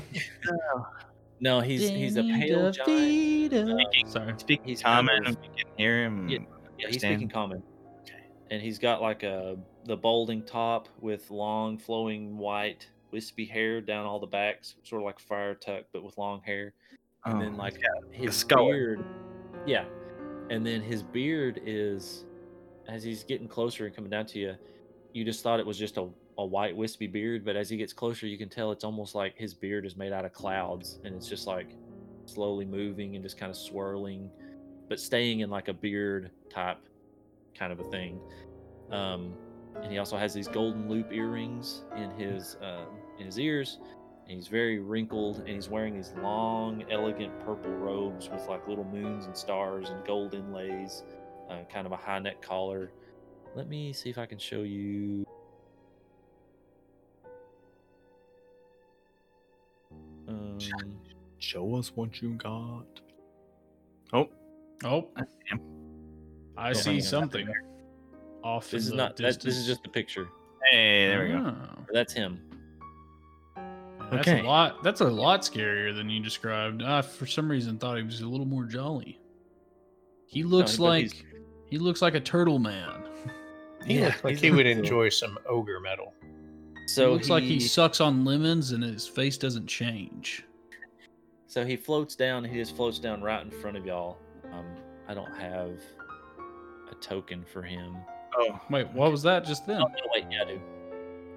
No, 1.41 1.59
he's 1.59 1.89
he's 1.89 2.15
a 2.15 2.23
pale 2.23 2.71
giant. 2.71 3.53
Uh, 3.53 4.07
Sorry. 4.07 4.33
Speaking 4.37 4.65
He's 4.65 4.81
common, 4.81 5.23
kind 5.25 5.35
of- 5.35 5.41
we 5.41 5.47
can 5.61 5.67
hear 5.77 6.03
him. 6.05 6.29
Yeah. 6.29 6.39
Yeah, 6.79 6.87
he's 6.87 7.01
speaking 7.01 7.27
common. 7.29 7.61
Okay. 8.03 8.15
And 8.49 8.61
he's 8.61 8.79
got 8.79 9.01
like 9.01 9.23
a 9.23 9.57
the 9.85 9.97
balding 9.97 10.43
top 10.43 10.87
with 11.01 11.29
long 11.29 11.77
flowing 11.77 12.37
white 12.37 12.87
wispy 13.13 13.45
hair 13.45 13.79
down 13.79 14.05
all 14.05 14.19
the 14.19 14.27
backs, 14.27 14.75
sort 14.83 15.01
of 15.01 15.05
like 15.05 15.19
Friar 15.19 15.55
Tuck, 15.55 15.85
but 15.93 16.03
with 16.03 16.17
long 16.17 16.41
hair. 16.41 16.73
And 17.25 17.41
then 17.41 17.53
Oh, 17.53 17.57
like 17.57 17.75
a 17.75 18.13
his 18.13 18.43
beard, 18.43 19.05
yeah. 19.65 19.85
And 20.49 20.65
then 20.65 20.81
his 20.81 21.01
beard 21.03 21.61
is, 21.65 22.25
as 22.89 23.01
he's 23.03 23.23
getting 23.23 23.47
closer 23.47 23.85
and 23.85 23.95
coming 23.95 24.09
down 24.09 24.25
to 24.27 24.39
you, 24.39 24.55
you 25.13 25.23
just 25.23 25.41
thought 25.41 25.59
it 25.61 25.65
was 25.65 25.77
just 25.77 25.95
a, 25.97 26.09
a 26.37 26.45
white 26.45 26.75
wispy 26.75 27.07
beard, 27.07 27.45
but 27.45 27.55
as 27.55 27.69
he 27.69 27.77
gets 27.77 27.93
closer, 27.93 28.27
you 28.27 28.37
can 28.37 28.49
tell 28.49 28.73
it's 28.73 28.83
almost 28.83 29.15
like 29.15 29.37
his 29.37 29.53
beard 29.53 29.85
is 29.85 29.95
made 29.95 30.11
out 30.11 30.25
of 30.25 30.33
clouds, 30.33 30.99
and 31.05 31.15
it's 31.15 31.29
just 31.29 31.47
like 31.47 31.69
slowly 32.25 32.65
moving 32.65 33.15
and 33.15 33.23
just 33.23 33.37
kind 33.37 33.49
of 33.49 33.55
swirling, 33.55 34.29
but 34.89 34.99
staying 34.99 35.39
in 35.41 35.49
like 35.49 35.69
a 35.69 35.73
beard 35.73 36.31
type 36.49 36.79
kind 37.57 37.71
of 37.71 37.79
a 37.79 37.83
thing. 37.85 38.19
Um, 38.91 39.33
and 39.81 39.91
he 39.91 39.97
also 39.97 40.17
has 40.17 40.33
these 40.33 40.47
golden 40.47 40.89
loop 40.89 41.11
earrings 41.11 41.83
in 41.95 42.11
his 42.11 42.57
um, 42.61 42.87
in 43.19 43.25
his 43.25 43.39
ears. 43.39 43.79
And 44.27 44.37
he's 44.37 44.47
very 44.47 44.79
wrinkled, 44.79 45.39
and 45.39 45.49
he's 45.49 45.67
wearing 45.69 45.95
these 45.95 46.13
long, 46.21 46.85
elegant 46.89 47.37
purple 47.41 47.71
robes 47.71 48.29
with 48.29 48.47
like 48.47 48.65
little 48.67 48.85
moons 48.85 49.25
and 49.25 49.35
stars 49.35 49.89
and 49.89 50.05
gold 50.05 50.33
inlays, 50.33 51.03
uh, 51.49 51.57
kind 51.71 51.85
of 51.85 51.91
a 51.91 51.97
high 51.97 52.19
neck 52.19 52.41
collar. 52.41 52.89
Let 53.53 53.67
me 53.67 53.91
see 53.91 54.09
if 54.09 54.17
I 54.17 54.25
can 54.25 54.39
show 54.39 54.61
you. 54.61 55.25
Um, 60.27 60.57
Show 61.39 61.75
us 61.75 61.91
what 61.95 62.21
you 62.21 62.29
got. 62.35 62.85
Oh, 64.13 64.29
Oh, 64.85 65.07
I 65.15 65.21
see. 65.23 65.59
I 66.57 66.73
see 66.73 67.01
something. 67.01 67.47
Off 68.43 68.69
this 68.69 68.73
in 68.73 68.77
is 68.79 68.89
the 68.89 68.95
not. 68.95 69.17
That, 69.17 69.39
this 69.41 69.57
is 69.57 69.65
just 69.65 69.85
a 69.85 69.89
picture. 69.89 70.27
Hey, 70.69 71.07
there 71.07 71.23
we 71.23 71.29
go. 71.29 71.55
Oh, 71.57 71.85
That's 71.93 72.11
him. 72.13 72.41
That's 74.15 74.27
Okay. 74.27 74.39
a 74.39 74.43
lot. 74.43 74.83
That's 74.83 75.01
a 75.01 75.05
lot 75.09 75.41
scarier 75.41 75.95
than 75.95 76.09
you 76.09 76.21
described. 76.21 76.81
I, 76.83 77.01
for 77.01 77.25
some 77.25 77.49
reason, 77.49 77.77
thought 77.77 77.97
he 77.97 78.03
was 78.03 78.21
a 78.21 78.27
little 78.27 78.45
more 78.45 78.63
jolly. 78.63 79.19
He 80.27 80.43
looks 80.43 80.77
but 80.77 80.83
like 80.83 81.11
he's- 81.11 81.23
he 81.67 81.77
looks 81.77 82.01
like 82.01 82.15
a 82.15 82.19
turtle 82.19 82.59
man. 82.59 83.03
He 83.85 83.95
Yeah, 83.99 84.05
looks 84.05 84.23
like 84.23 84.37
he 84.37 84.49
would 84.49 84.65
cool. 84.65 84.77
enjoy 84.77 85.09
some 85.09 85.37
ogre 85.45 85.81
metal. 85.81 86.13
So 86.87 87.07
he 87.07 87.13
looks 87.13 87.29
like 87.29 87.43
he 87.43 87.55
he- 87.55 87.59
sucks 87.59 87.99
on 87.99 88.23
lemons 88.23 88.71
and 88.71 88.81
his 88.81 89.05
face 89.05 89.37
doesn't 89.37 89.67
change. 89.67 90.45
So 91.47 91.65
he 91.65 91.75
floats 91.75 92.15
down. 92.15 92.45
He 92.45 92.55
just 92.57 92.77
floats 92.77 92.97
down 92.97 93.21
right 93.21 93.43
in 93.43 93.51
front 93.51 93.75
of 93.75 93.85
y'all. 93.85 94.17
Um, 94.53 94.65
I 95.09 95.13
don't 95.13 95.35
have 95.37 95.71
a 96.89 96.95
token 97.01 97.43
for 97.51 97.61
him. 97.61 97.97
Oh, 98.37 98.57
Wait, 98.69 98.87
what 98.93 99.11
was 99.11 99.21
that 99.23 99.45
just 99.45 99.67
then? 99.67 99.81
Oh, 99.81 99.85
no, 99.87 99.95
wait, 100.13 100.25
yeah, 100.31 100.43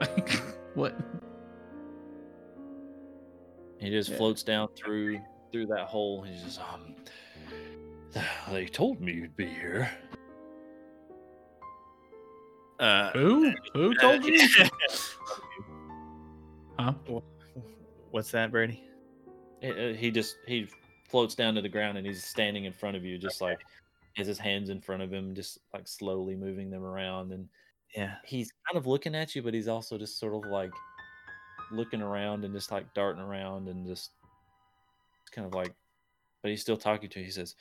I 0.00 0.06
do. 0.20 0.42
what? 0.74 0.94
He 3.80 3.90
just 3.90 4.10
Yeah. 4.10 4.16
floats 4.16 4.42
down 4.42 4.68
through 4.76 5.20
through 5.52 5.66
that 5.66 5.86
hole. 5.86 6.22
He's 6.22 6.42
just 6.42 6.60
um. 6.60 6.94
They 8.50 8.66
told 8.66 9.00
me 9.00 9.12
you'd 9.12 9.36
be 9.36 9.46
here. 9.46 9.90
uh, 12.78 13.10
Who? 13.12 13.52
Who 13.74 13.94
told 13.94 14.24
you? 14.24 14.48
huh? 16.78 16.92
what's 18.10 18.30
that, 18.30 18.50
Brady? 18.50 18.82
He- 19.60 19.70
uh, 19.70 19.94
He 19.94 20.10
just 20.10 20.36
he 20.46 20.68
floats 21.08 21.34
down 21.34 21.55
to 21.55 21.62
the 21.62 21.68
ground 21.68 21.96
and 21.98 22.06
he's 22.06 22.24
standing 22.24 22.64
in 22.64 22.72
front 22.72 22.96
of 22.96 23.05
you, 23.05 23.18
just 23.18 23.40
like 23.40 23.60
has 24.16 24.26
his 24.26 24.38
hands 24.38 24.70
in 24.70 24.80
front 24.80 25.02
of 25.02 25.12
him, 25.12 25.34
just 25.34 25.58
like 25.74 25.86
slowly 25.86 26.34
moving 26.34 26.70
them 26.70 26.82
around. 26.84 27.32
And 27.32 27.48
Yeah. 27.94 28.14
he's 28.24 28.50
kind 28.66 28.76
of 28.78 28.86
looking 28.86 29.14
at 29.14 29.34
you, 29.34 29.42
but 29.42 29.52
he's 29.55 29.68
also 29.68 29.98
just 29.98 30.18
sort 30.18 30.34
of 30.34 30.50
like 30.50 30.70
looking 31.72 32.02
around 32.02 32.44
and 32.44 32.54
just 32.54 32.70
like 32.70 32.92
darting 32.94 33.22
around 33.22 33.68
and 33.68 33.86
just 33.86 34.10
kind 35.32 35.46
of 35.46 35.54
like, 35.54 35.72
but 36.42 36.50
he's 36.50 36.60
still 36.62 36.76
talking 36.76 37.08
to 37.10 37.18
you. 37.20 37.24
He 37.26 37.30
says, 37.30 37.54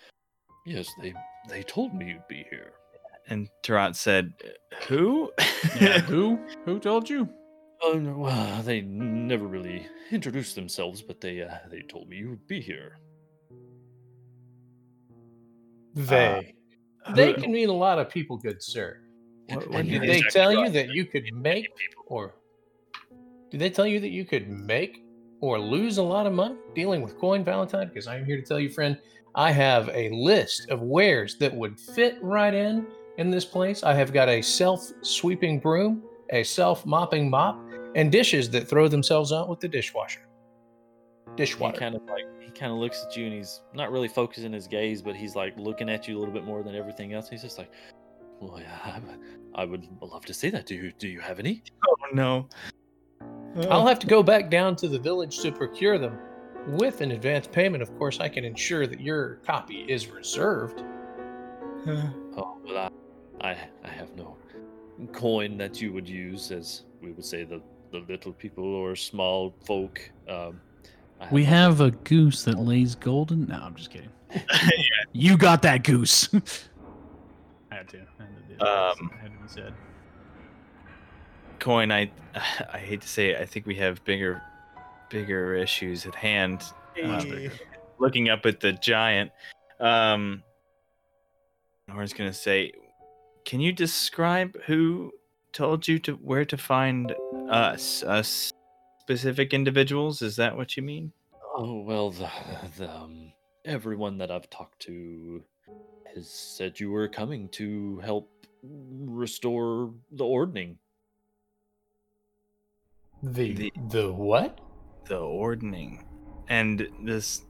"Yes, 0.66 0.88
they 1.02 1.14
they 1.50 1.64
told 1.64 1.94
me 1.94 2.08
you'd 2.10 2.28
be 2.28 2.46
here." 2.50 2.74
And 3.28 3.50
Tarot 3.64 3.94
said, 3.94 4.34
"Who?" 4.88 5.32
Yeah, 5.80 6.00
who? 6.02 6.40
Who 6.66 6.80
told 6.80 7.10
you? 7.10 7.28
Oh 7.82 7.94
no, 7.94 8.18
well, 8.18 8.62
they 8.64 8.82
never 8.82 9.46
really 9.48 9.88
introduced 10.12 10.56
themselves, 10.56 11.02
but 11.02 11.20
they 11.22 11.42
uh, 11.42 11.58
they 11.70 11.82
told 11.82 12.08
me 12.10 12.18
you 12.18 12.30
would 12.30 12.48
be 12.48 12.62
here. 12.62 12.98
They. 15.94 16.54
they 17.16 17.34
can 17.34 17.52
mean 17.52 17.70
a 17.70 17.74
lot 17.74 18.00
of 18.00 18.10
people, 18.10 18.38
good 18.38 18.62
sir. 18.62 19.00
What- 19.50 19.68
And 19.68 19.90
did 19.90 20.02
they 20.04 20.22
tell 20.24 20.52
you 20.52 20.70
that 20.70 20.90
you 20.90 21.06
could 21.06 21.26
make 21.34 21.64
people? 21.78 22.04
or 22.08 22.36
did 23.50 23.60
they 23.60 23.70
tell 23.70 23.88
you 23.88 24.00
that 24.00 24.10
you 24.10 24.26
could 24.26 24.50
make 24.50 25.04
or 25.42 25.60
lose 25.60 25.98
a 25.98 26.04
lot 26.04 26.26
of 26.26 26.34
money 26.34 26.56
dealing 26.74 27.02
with 27.02 27.18
coin 27.18 27.44
Valentine? 27.44 27.88
Because 27.88 28.08
I'm 28.08 28.26
here 28.26 28.38
to 28.38 28.44
tell 28.44 28.60
you, 28.60 28.70
friend, 28.70 28.98
I 29.36 29.52
have 29.52 29.90
a 29.90 30.10
list 30.10 30.70
of 30.70 30.82
wares 30.82 31.38
that 31.38 31.54
would 31.54 31.80
fit 31.80 32.18
right 32.22 32.54
in 32.54 32.88
in 33.18 33.30
this 33.30 33.46
place. 33.46 33.84
I 33.84 33.94
have 33.94 34.14
got 34.14 34.30
a 34.30 34.42
self-sweeping 34.42 35.60
broom, 35.60 36.04
a 36.32 36.44
self-mopping 36.44 37.30
mop, 37.30 37.60
and 37.96 38.12
dishes 38.12 38.50
that 38.52 38.68
throw 38.68 38.88
themselves 38.88 39.32
out 39.32 39.50
with 39.50 39.60
the 39.60 39.68
dishwasher. 39.68 40.28
Dishwasher. 41.36 41.74
He 41.74 41.80
kind 41.80 41.96
of 41.96 42.04
like 42.04 42.26
he 42.40 42.52
kind 42.52 42.72
of 42.72 42.78
looks 42.78 43.06
at 43.06 43.16
you 43.18 43.26
and 43.26 43.34
he's 43.34 43.62
not 43.74 43.92
really 43.92 44.08
focusing 44.08 44.54
his 44.54 44.68
gaze, 44.68 45.02
but 45.02 45.16
he's 45.16 45.36
like 45.36 45.58
looking 45.58 45.90
at 45.90 46.08
you 46.08 46.18
a 46.18 46.20
little 46.20 46.34
bit 46.34 46.46
more 46.46 46.64
than 46.64 46.76
everything 46.76 47.14
else. 47.14 47.30
He's 47.30 47.42
just 47.42 47.58
like, 47.58 47.72
"Well, 48.40 48.60
yeah, 48.60 48.80
I, 48.84 49.62
I 49.62 49.66
would 49.66 49.86
love 50.02 50.26
to 50.26 50.34
see 50.34 50.50
that. 50.50 50.66
Do 50.66 50.76
you 50.76 50.94
do 50.98 51.08
you 51.08 51.20
have 51.20 51.40
any?" 51.40 51.64
Oh 51.88 51.96
no. 52.14 52.48
I'll 53.70 53.88
have 53.88 54.00
to 54.00 54.08
go 54.08 54.22
back 54.22 54.50
down 54.50 54.76
to 54.78 54.88
the 54.88 55.00
village 55.00 55.40
to 55.40 55.52
procure 55.52 55.98
them. 55.98 56.18
With 56.68 57.02
an 57.02 57.12
advance 57.12 57.48
payment, 57.48 57.84
of 57.84 57.96
course, 57.98 58.20
I 58.20 58.28
can 58.28 58.44
ensure 58.44 58.88
that 58.88 59.00
your 59.00 59.36
copy 59.46 59.86
is 59.88 60.08
reserved. 60.08 60.84
Oh, 61.88 62.58
well, 62.66 62.92
I, 63.42 63.50
I, 63.50 63.58
I 63.84 63.88
have 63.88 64.16
no 64.16 64.36
coin 65.14 65.58
that 65.58 65.82
you 65.82 65.94
would 65.94 66.10
use, 66.10 66.52
as 66.52 66.84
we 67.02 67.12
would 67.12 67.26
say, 67.26 67.44
the, 67.44 67.62
the 67.92 68.00
little 68.10 68.34
people 68.34 68.64
or 68.64 68.96
small 68.96 69.54
folk. 69.66 70.02
Um, 70.28 70.60
I 71.22 71.28
We 71.32 71.44
have 71.44 71.82
a 71.82 71.92
goose 71.92 72.44
that 72.44 72.58
lays 72.58 72.96
golden. 72.96 73.48
No, 73.48 73.60
I'm 73.62 73.76
just 73.76 73.92
kidding. 73.92 74.10
You 75.18 75.38
got 75.38 75.62
that 75.62 75.86
goose. 75.86 76.28
I 77.72 77.76
had 77.76 77.88
to. 77.88 78.00
I 78.20 78.24
had 78.24 78.36
to 78.36 78.44
do 78.50 78.56
it. 78.56 78.62
Um, 78.62 79.12
I 79.14 79.22
had 79.22 79.32
to 79.32 79.38
be 79.42 79.48
said. 79.48 79.74
Coin, 81.60 81.92
I 81.92 82.12
I 82.74 82.78
hate 82.78 83.02
to 83.02 83.08
say 83.08 83.30
it, 83.30 83.42
I 83.42 83.46
think 83.46 83.66
we 83.66 83.76
have 83.76 84.04
bigger 84.06 84.42
bigger 85.10 85.56
issues 85.56 86.06
at 86.06 86.16
hand. 86.16 86.64
Um, 87.04 87.50
looking 88.00 88.30
up 88.30 88.46
at 88.46 88.60
the 88.60 88.74
giant, 88.74 89.32
um, 89.80 90.44
Nora's 91.88 92.14
gonna 92.14 92.34
say, 92.34 92.72
"Can 93.44 93.60
you 93.60 93.72
describe 93.72 94.58
who 94.64 95.12
told 95.54 95.88
you 95.88 96.00
to 96.00 96.14
where 96.14 96.46
to 96.46 96.58
find 96.58 97.14
us, 97.50 98.04
us 98.04 98.52
specific 99.02 99.54
individuals? 99.54 100.22
Is 100.22 100.36
that 100.38 100.56
what 100.56 100.78
you 100.78 100.84
mean?" 100.84 101.12
Oh 101.56 101.80
well, 101.80 102.12
the, 102.12 102.30
the 102.78 102.90
um, 102.94 103.32
everyone 103.64 104.18
that 104.18 104.32
I've 104.32 104.50
talked 104.50 104.80
to 104.84 105.44
has 106.14 106.30
said 106.30 106.80
you 106.80 106.92
were 106.92 107.08
coming 107.08 107.50
to 107.50 108.00
help 108.00 108.30
restore 108.64 109.94
the 110.12 110.26
ordning. 110.26 110.78
The 113.34 113.54
The- 113.54 113.74
the, 113.90 114.14
what? 114.14 114.60
The 115.06 115.18
ordning, 115.20 116.04
and 116.48 116.88
this 117.04 117.42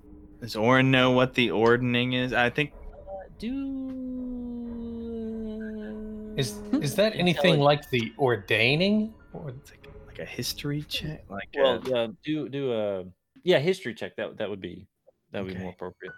does 0.42 0.56
Orin 0.56 0.92
know 0.92 1.12
what 1.12 1.34
the 1.34 1.52
ordning 1.52 2.14
is? 2.14 2.34
I 2.34 2.50
think 2.50 2.74
Do 3.40 3.52
Is 6.38 6.60
is 6.82 6.95
that 6.95 7.16
anything 7.16 7.60
like 7.60 7.90
the 7.90 8.14
ordaining? 8.20 9.14
Or 9.34 9.52
like, 9.52 9.88
like 10.08 10.20
a 10.20 10.26
history 10.26 10.84
check, 10.84 11.24
like 11.30 11.50
well, 11.56 11.82
a- 11.86 11.90
yeah, 11.90 12.08
do 12.24 12.50
do 12.50 12.74
a 12.74 13.06
yeah 13.44 13.60
history 13.60 13.94
check. 13.94 14.16
That 14.18 14.38
that 14.38 14.50
would 14.50 14.62
be 14.62 14.88
that 15.32 15.44
would 15.44 15.54
be 15.54 15.60
more 15.60 15.72
appropriate. 15.72 16.14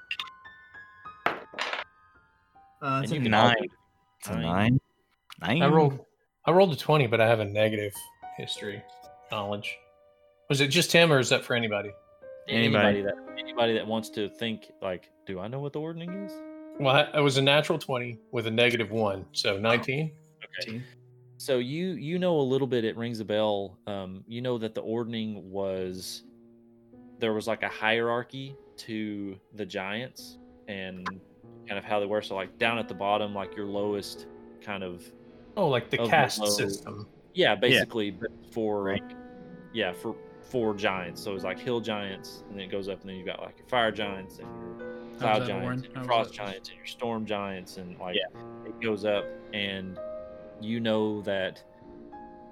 Uh, 2.81 3.01
it's 3.03 3.11
a 3.11 3.15
you 3.15 3.21
can 3.21 3.33
all 3.33 3.47
nine. 3.47 3.55
do 3.61 3.67
It's 4.19 4.29
a 4.29 4.33
nine. 4.33 4.43
nine. 4.43 4.79
Nine. 5.59 5.63
I 5.63 5.67
rolled 5.67 5.99
I 6.45 6.51
rolled 6.51 6.73
a 6.73 6.77
twenty, 6.77 7.07
but 7.07 7.21
I 7.21 7.27
have 7.27 7.39
a 7.39 7.45
negative 7.45 7.93
history 8.37 8.81
knowledge. 9.31 9.77
Was 10.49 10.61
it 10.61 10.67
just 10.67 10.91
him, 10.91 11.11
or 11.11 11.19
is 11.19 11.29
that 11.29 11.43
for 11.43 11.55
anybody? 11.55 11.91
Anybody. 12.47 12.99
anybody 12.99 13.01
that 13.03 13.33
anybody 13.39 13.73
that 13.73 13.85
wants 13.85 14.09
to 14.11 14.29
think 14.29 14.71
like, 14.81 15.09
do 15.25 15.39
I 15.39 15.47
know 15.47 15.59
what 15.59 15.73
the 15.73 15.81
ordning 15.81 16.11
is? 16.25 16.31
Well, 16.79 16.95
I- 16.95 17.17
it 17.17 17.21
was 17.21 17.37
a 17.37 17.41
natural 17.41 17.77
twenty 17.77 18.19
with 18.31 18.47
a 18.47 18.51
negative 18.51 18.91
one, 18.91 19.25
so 19.33 19.57
nineteen. 19.57 20.11
Okay. 20.61 20.81
So 21.37 21.59
you 21.59 21.89
you 21.91 22.17
know 22.19 22.39
a 22.39 22.41
little 22.41 22.67
bit. 22.67 22.85
It 22.85 22.95
rings 22.97 23.19
a 23.19 23.25
bell. 23.25 23.77
Um, 23.85 24.23
you 24.27 24.41
know 24.41 24.57
that 24.57 24.73
the 24.75 24.81
ordning 24.81 25.51
was 25.51 26.23
there 27.19 27.33
was 27.33 27.47
like 27.47 27.63
a 27.63 27.67
hierarchy 27.69 28.55
to 28.77 29.35
the 29.55 29.65
giants 29.65 30.37
and 30.67 31.05
kind 31.67 31.77
of 31.77 31.83
how 31.83 31.99
they 31.99 32.05
were. 32.05 32.21
So 32.21 32.35
like 32.35 32.57
down 32.57 32.77
at 32.77 32.87
the 32.87 32.93
bottom, 32.93 33.33
like 33.35 33.55
your 33.55 33.65
lowest 33.65 34.27
kind 34.61 34.83
of 34.83 35.03
Oh, 35.57 35.67
like 35.67 35.89
the 35.89 35.99
Of 35.99 36.05
the 36.05 36.11
caste 36.11 36.39
low- 36.39 36.45
system. 36.49 37.07
Yeah, 37.37 37.55
basically, 37.55 38.11
but 38.11 38.31
for 38.51 38.83
Right. 38.83 39.03
yeah 39.73 39.93
for 39.93 40.15
four 40.41 40.73
giants. 40.73 41.21
So 41.21 41.35
it's 41.35 41.43
like 41.43 41.59
hill 41.59 41.79
giants, 41.79 42.43
and 42.49 42.57
then 42.59 42.65
it 42.65 42.71
goes 42.71 42.89
up, 42.89 43.01
and 43.01 43.09
then 43.09 43.17
you've 43.17 43.27
got 43.27 43.41
like 43.41 43.57
your 43.57 43.67
fire 43.67 43.91
giants 43.91 44.39
and 44.39 44.47
your 44.47 45.19
cloud 45.19 45.45
giants, 45.47 45.83
and 45.85 45.95
your 45.95 46.03
frost 46.05 46.33
giants, 46.33 46.69
and 46.69 46.77
your 46.77 46.85
storm 46.87 47.25
giants, 47.25 47.77
and 47.77 47.97
like 47.99 48.15
it 48.65 48.81
goes 48.81 49.05
up, 49.05 49.25
and 49.53 49.99
you 50.61 50.79
know 50.79 51.21
that 51.21 51.63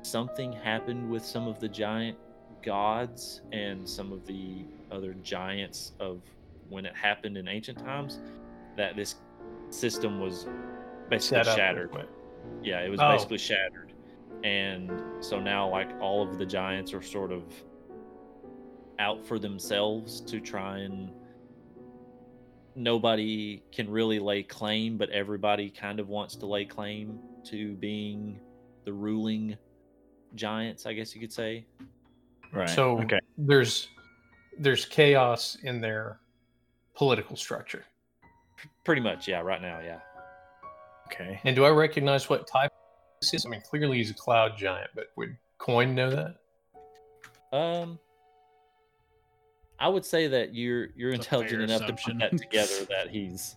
something 0.04 0.52
happened 0.54 1.10
with 1.10 1.26
some 1.26 1.48
of 1.48 1.60
the 1.60 1.68
giant 1.68 2.18
gods 2.62 3.42
and 3.52 3.88
some 3.88 4.12
of 4.12 4.26
the 4.28 4.64
other 4.92 5.14
giants 5.24 5.94
of 6.00 6.22
when 6.70 6.86
it 6.86 6.96
happened 6.96 7.38
in 7.38 7.48
ancient 7.48 7.80
times. 7.80 8.20
That 8.78 8.96
this 8.96 9.16
system 9.70 10.20
was 10.20 10.48
basically 11.10 11.44
shattered 11.44 11.92
yeah 12.64 12.80
it 12.82 12.90
was 12.90 13.00
Oh. 13.02 13.12
basically 13.12 13.38
shattered 13.38 13.92
and 14.44 14.92
so 15.20 15.40
now 15.40 15.70
like 15.70 15.90
all 16.00 16.28
of 16.28 16.38
the 16.38 16.46
giants 16.46 16.94
are 16.94 17.02
sort 17.02 17.32
of 17.32 17.44
out 19.00 19.26
for 19.26 19.40
themselves 19.40 20.22
to 20.22 20.40
try 20.40 20.80
and 20.80 21.12
nobody 22.76 23.64
can 23.72 23.90
really 23.90 24.20
lay 24.20 24.44
claim 24.44 24.98
but 24.98 25.10
everybody 25.10 25.70
kind 25.70 26.00
of 26.00 26.10
wants 26.10 26.36
to 26.36 26.46
lay 26.46 26.66
claim 26.66 27.20
to 27.44 27.74
being 27.76 28.40
the 28.84 28.92
ruling 28.92 29.58
giants 30.36 30.86
i 30.86 30.94
guess 30.94 31.16
you 31.16 31.22
could 31.22 31.32
say 31.34 31.66
right. 32.54 32.70
So 32.70 33.00
okay. 33.00 33.20
there's 33.38 33.90
there's 34.58 34.86
chaos 34.86 35.58
in 35.64 35.82
their 35.82 36.20
political 36.96 37.36
structure. 37.36 37.86
pretty 38.84 39.02
much 39.02 39.28
yeah 39.28 39.40
right 39.40 39.62
now 39.62 39.80
yeah 39.80 40.00
Okay. 41.08 41.40
And 41.44 41.56
do 41.56 41.66
I 41.66 41.70
recognize 41.70 42.30
what 42.30 42.48
type 42.48 42.72
this 42.72 42.85
is? 43.34 43.46
I 43.46 43.50
mean, 43.50 43.62
clearly 43.62 43.98
he's 43.98 44.12
a 44.12 44.14
cloud 44.14 44.58
giant, 44.58 44.92
but 44.96 45.08
would 45.16 45.36
Coin 45.58 45.96
know 45.96 46.10
that? 46.12 46.36
um 47.54 47.98
i 49.80 49.88
would 49.88 50.04
say 50.04 50.28
that 50.28 50.54
you're 50.54 50.88
you're 50.96 51.12
It's 51.12 51.20
intelligent 51.26 51.62
enough 51.62 51.82
assumption. 51.84 52.20
to 52.20 52.30
put 52.30 52.32
that 52.32 52.42
together 52.50 52.86
that 52.90 53.10
he's 53.10 53.56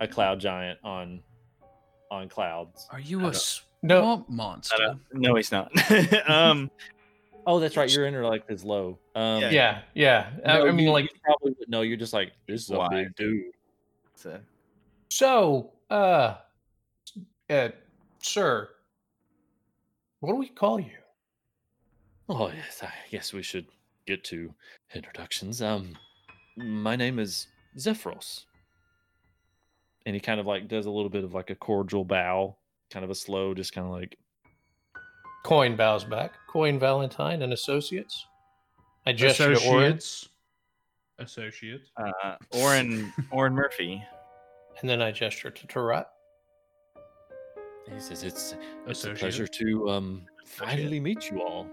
a 0.00 0.06
cloud 0.08 0.38
giant 0.40 0.78
on 0.84 1.20
on 2.10 2.28
clouds 2.28 2.86
Are 2.90 3.00
you 3.00 3.18
I 3.18 3.22
a 3.28 3.32
don't- 3.32 3.62
No. 3.82 4.00
swamp 4.00 4.28
monster? 4.30 4.94
No, 5.12 5.34
he's 5.34 5.52
not. 5.52 5.70
um, 6.30 6.70
Oh, 7.46 7.60
that's 7.60 7.76
right. 7.78 7.90
Your 7.92 8.06
intellect 8.06 8.50
is 8.50 8.62
low. 8.64 8.98
Um, 9.14 9.40
Yeah. 9.42 9.50
Yeah, 9.50 9.80
yeah. 9.94 10.28
I- 10.46 10.58
no, 10.58 10.68
I 10.68 10.70
mean, 10.70 10.86
you- 10.86 10.92
like, 10.92 11.04
you 11.04 11.18
probably 11.24 11.54
would 11.58 11.68
know. 11.68 11.80
You're 11.82 11.96
just 11.96 12.12
like 12.12 12.32
this 12.46 12.62
is 12.64 12.70
a 12.70 12.76
Why? 12.78 12.88
big 12.90 13.16
dude. 13.16 13.44
So, 14.14 14.38
so, 15.10 15.72
uh, 15.90 16.34
uh, 17.50 17.68
sir, 18.22 18.68
what 20.20 20.32
do 20.32 20.36
we 20.36 20.48
call 20.48 20.80
you? 20.80 20.90
Oh 22.28 22.48
yes, 22.48 22.82
I 22.82 22.92
guess 23.10 23.32
we 23.32 23.42
should 23.42 23.66
get 24.06 24.24
to 24.24 24.52
introductions. 24.94 25.62
Um, 25.62 25.96
my 26.56 26.96
name 26.96 27.18
is 27.18 27.46
Zephyros, 27.78 28.44
and 30.06 30.14
he 30.14 30.20
kind 30.20 30.40
of 30.40 30.46
like 30.46 30.68
does 30.68 30.86
a 30.86 30.90
little 30.90 31.08
bit 31.10 31.24
of 31.24 31.34
like 31.34 31.50
a 31.50 31.54
cordial 31.54 32.04
bow, 32.04 32.56
kind 32.90 33.04
of 33.04 33.10
a 33.10 33.14
slow, 33.14 33.54
just 33.54 33.72
kind 33.72 33.86
of 33.86 33.92
like 33.92 34.18
Coin 35.44 35.76
bows 35.76 36.04
back. 36.04 36.32
Coin 36.48 36.78
Valentine 36.78 37.42
and 37.42 37.52
Associates. 37.52 38.26
I 39.06 39.12
gesture 39.12 39.54
to 39.54 39.68
Orin, 39.68 39.92
Associates. 39.96 40.28
Associates. 41.18 41.90
uh, 41.96 42.34
Orin 42.52 43.12
Orin 43.30 43.54
Murphy. 43.54 44.02
and 44.80 44.90
then 44.90 45.00
I 45.00 45.12
gesture 45.12 45.50
to 45.50 45.66
Tarot. 45.66 46.04
He 47.94 48.00
says 48.00 48.22
it's 48.24 48.54
it's 48.86 49.04
a 49.04 49.14
pleasure 49.14 49.46
to 49.46 49.88
um 49.90 50.22
finally 50.44 51.00
meet 51.00 51.30
you 51.30 51.42
all. 51.42 51.66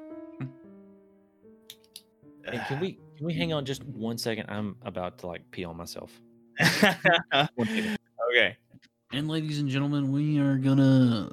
And 2.48 2.62
can 2.68 2.80
we 2.80 3.00
can 3.18 3.26
we 3.26 3.34
hang 3.34 3.54
on 3.58 3.66
just 3.66 3.84
one 3.86 4.18
second? 4.18 4.46
I'm 4.50 4.76
about 4.84 5.18
to 5.20 5.28
like 5.28 5.50
pee 5.52 5.66
on 5.66 5.78
myself. 5.78 6.20
Okay. 8.32 8.58
And 9.14 9.28
ladies 9.30 9.60
and 9.60 9.70
gentlemen, 9.70 10.12
we 10.12 10.40
are 10.40 10.58
gonna 10.58 11.32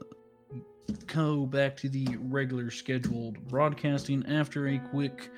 go 1.07 1.47
back 1.47 1.77
to 1.79 1.89
the 1.89 2.07
regular 2.21 2.71
scheduled 2.71 3.39
broadcasting 3.49 4.25
after 4.29 4.69
a 4.69 4.79
quick 4.79 5.31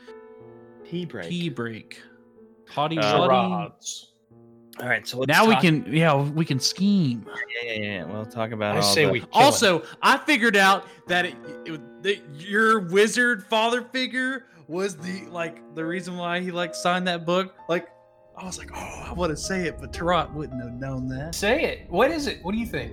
Pee 0.85 1.05
break. 1.07 1.29
pee 1.29 1.49
break. 1.49 2.03
Potty 2.67 2.99
Uh, 2.99 3.03
potty. 3.03 3.35
Tarads. 3.35 4.07
All 4.81 4.89
right. 4.89 5.07
So 5.07 5.19
let's 5.19 5.29
Now 5.29 5.47
we 5.47 5.57
can, 5.57 5.85
yeah, 5.89 6.15
we 6.21 6.45
can 6.45 6.59
scheme. 6.59 7.27
Yeah, 7.63 7.73
yeah, 7.73 7.81
yeah. 7.81 8.05
We'll 8.05 8.27
talk 8.27 8.51
about. 8.51 8.75
I 8.75 8.79
all 8.79 8.83
say 8.83 9.05
the- 9.07 9.13
we 9.13 9.21
kill 9.21 9.29
Also, 9.33 9.83
I 10.03 10.17
figured 10.19 10.57
out 10.57 10.87
that, 11.07 11.27
it, 11.27 11.37
it, 11.65 12.03
that 12.03 12.19
your 12.39 12.81
wizard 12.81 13.45
father 13.47 13.83
figure 13.83 14.47
was 14.67 14.97
the 14.97 15.27
like 15.27 15.75
the 15.75 15.85
reason 15.85 16.17
why 16.17 16.41
he 16.41 16.51
like 16.51 16.75
signed 16.75 17.07
that 17.07 17.25
book. 17.25 17.55
Like, 17.69 17.89
I 18.37 18.45
was 18.45 18.59
like, 18.59 18.71
oh, 18.75 19.05
I 19.09 19.13
want 19.13 19.31
to 19.31 19.37
say 19.37 19.67
it, 19.67 19.77
but 19.81 19.93
Tarot 19.93 20.31
wouldn't 20.35 20.61
have 20.63 20.73
known 20.73 21.07
that. 21.09 21.35
Say 21.37 21.63
it. 21.65 21.87
What 21.89 22.11
is 22.11 22.27
it? 22.27 22.43
What 22.43 22.53
do 22.53 22.59
you 22.59 22.67
think? 22.67 22.93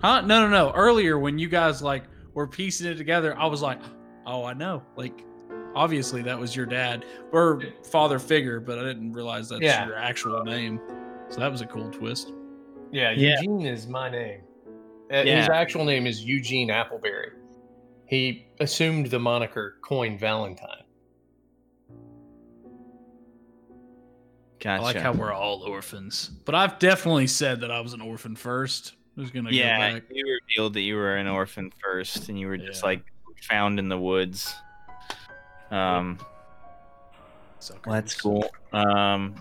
Huh? 0.00 0.22
No, 0.22 0.40
no, 0.40 0.48
no. 0.48 0.72
Earlier 0.74 1.18
when 1.18 1.38
you 1.38 1.48
guys 1.48 1.80
like 1.80 2.04
were 2.34 2.48
piecing 2.48 2.88
it 2.88 2.96
together, 2.96 3.38
I 3.38 3.46
was 3.46 3.62
like, 3.62 3.80
oh, 4.26 4.44
I 4.44 4.52
know. 4.52 4.82
Like, 4.96 5.24
obviously 5.76 6.22
that 6.22 6.38
was 6.38 6.54
your 6.56 6.66
dad 6.66 7.04
or 7.32 7.62
father 7.90 8.18
figure, 8.18 8.58
but 8.60 8.78
I 8.78 8.82
didn't 8.82 9.12
realize 9.12 9.48
that's 9.48 9.62
Yeah. 9.62 9.86
your 9.86 9.96
actual 9.96 10.42
name. 10.44 10.80
So 11.34 11.40
that 11.40 11.50
was 11.50 11.62
a 11.62 11.66
cool 11.66 11.90
twist. 11.90 12.32
Yeah, 12.92 13.10
Yeah. 13.10 13.40
Eugene 13.40 13.66
is 13.66 13.88
my 13.88 14.08
name. 14.08 14.42
Uh, 15.12 15.24
His 15.24 15.48
actual 15.48 15.84
name 15.84 16.06
is 16.06 16.24
Eugene 16.24 16.68
Appleberry. 16.68 17.32
He 18.06 18.46
assumed 18.60 19.06
the 19.06 19.18
moniker 19.18 19.78
Coin 19.82 20.16
Valentine. 20.16 20.84
Gotcha. 24.60 24.80
I 24.80 24.84
like 24.84 24.96
how 24.96 25.12
we're 25.12 25.32
all 25.32 25.64
orphans, 25.64 26.30
but 26.44 26.54
I've 26.54 26.78
definitely 26.78 27.26
said 27.26 27.60
that 27.62 27.70
I 27.72 27.80
was 27.80 27.94
an 27.94 28.00
orphan 28.00 28.36
first. 28.36 28.94
Who's 29.16 29.32
gonna 29.32 29.50
yeah, 29.50 29.90
go 29.90 29.94
back? 29.96 30.04
you 30.12 30.38
revealed 30.48 30.74
that 30.74 30.82
you 30.82 30.94
were 30.94 31.16
an 31.16 31.26
orphan 31.26 31.72
first, 31.82 32.28
and 32.28 32.38
you 32.38 32.46
were 32.46 32.56
just 32.58 32.82
Yeah. 32.82 32.90
like 32.90 33.02
found 33.42 33.80
in 33.80 33.88
the 33.88 33.98
woods. 33.98 34.54
Um, 35.72 36.18
Suckers. 37.58 37.82
well, 37.86 37.94
that's 37.94 38.20
cool. 38.20 38.48
Um, 38.72 39.34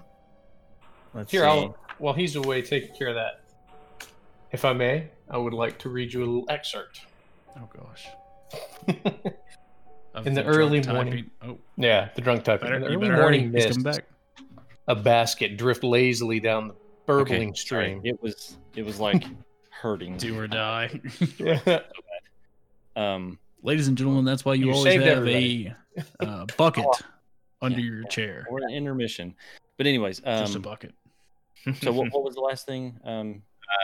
let's 1.13 1.31
Here, 1.31 1.41
see. 1.41 1.45
I'll, 1.47 1.77
while 1.99 2.13
he's 2.13 2.35
away 2.35 2.61
taking 2.61 2.95
care 2.95 3.09
of 3.09 3.15
that, 3.15 3.41
if 4.51 4.65
I 4.65 4.73
may, 4.73 5.09
I 5.29 5.37
would 5.37 5.53
like 5.53 5.79
to 5.79 5.89
read 5.89 6.13
you 6.13 6.19
a 6.19 6.25
little 6.25 6.45
excerpt. 6.49 7.01
Oh 7.57 7.69
gosh. 7.75 8.07
In 10.25 10.33
the 10.35 10.43
drunk 10.43 10.57
early 10.57 10.81
morning- 10.83 11.31
Oh, 11.41 11.57
yeah, 11.75 12.09
the 12.13 12.21
drunk 12.21 12.43
typing. 12.43 12.65
better, 12.69 12.75
In 12.75 12.81
the 12.81 12.87
early 12.89 13.09
morning 13.09 13.41
hurry. 13.51 13.51
Mist, 13.65 13.83
back. 13.83 14.05
a 14.87 14.95
basket 14.95 15.57
drift 15.57 15.83
lazily 15.83 16.39
down 16.39 16.67
the 16.67 16.75
burbling 17.07 17.49
Okay, 17.49 17.55
sorry. 17.55 17.85
stream. 17.97 18.01
It 18.03 18.21
was 18.21 18.57
it 18.75 18.85
was 18.85 18.99
like 18.99 19.23
hurting. 19.71 20.17
Do 20.17 20.37
or 20.39 20.47
die. 20.47 20.99
Um, 22.95 23.39
Ladies 23.63 23.87
and 23.87 23.97
gentlemen, 23.97 24.23
that's 24.25 24.43
why 24.45 24.53
you, 24.55 24.67
You 24.67 24.73
always 24.73 24.93
have 24.93 25.01
everybody. 25.03 25.73
a 26.19 26.23
uh, 26.25 26.45
bucket 26.57 26.85
under 27.61 27.79
Yeah, 27.79 27.85
your 27.91 28.03
chair. 28.03 28.45
we're 28.51 28.61
in 28.61 28.69
intermission. 28.71 29.33
But 29.77 29.87
anyways, 29.87 30.19
Just 30.19 30.53
a 30.53 30.57
um, 30.57 30.61
bucket. 30.61 30.93
So 31.81 31.91
what, 31.93 32.07
what 32.11 32.23
was 32.23 32.35
the 32.35 32.41
last 32.41 32.65
thing? 32.65 32.99
Um, 33.03 33.41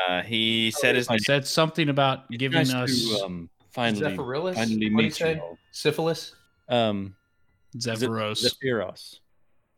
uh, 0.08 0.22
he 0.22 0.72
said 0.72 0.96
his 0.96 1.08
I 1.08 1.14
I 1.14 1.16
name. 1.16 1.20
said 1.22 1.48
something 1.48 1.90
about 1.90 2.30
giving 2.30 2.58
nice 2.68 2.74
us 2.74 3.10
to 3.20 3.26
um, 3.26 3.50
finally 3.72 4.02
Zephyrillus? 4.16 4.56
finally 4.56 4.76
What'd 4.76 4.82
he 4.84 4.90
meet 4.90 5.04
you 5.06 5.12
say? 5.12 5.40
all. 5.40 5.58
Syphilis? 5.72 6.36
Um, 6.68 7.16
Ze- 7.80 7.92
Zephyros. 7.92 8.44
Zephyros. 8.44 9.20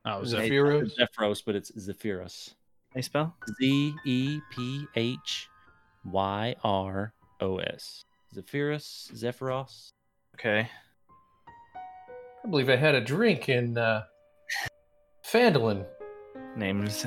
oh, 0.05 0.23
Zeph- 0.23 0.41
Zeph- 0.41 0.51
Zephyros? 0.51 0.91
Zephyros, 0.99 1.41
but 1.45 1.55
it's 1.55 1.71
Zephyros. 1.71 2.53
How 2.93 2.97
you 2.97 3.01
spell? 3.03 3.35
Z 3.61 3.93
E 4.05 4.39
P 4.51 4.85
H 4.95 5.47
Y 6.05 6.55
R 6.63 7.13
O 7.39 7.57
S. 7.57 8.03
Zephyrus, 8.33 9.11
Zephyros. 9.13 9.91
Okay. 10.35 10.67
I 12.43 12.49
believe 12.49 12.69
I 12.69 12.75
had 12.75 12.95
a 12.95 13.01
drink 13.01 13.49
in 13.49 13.77
uh, 13.77 14.03
Phandalin. 15.25 15.85
Names. 16.57 17.05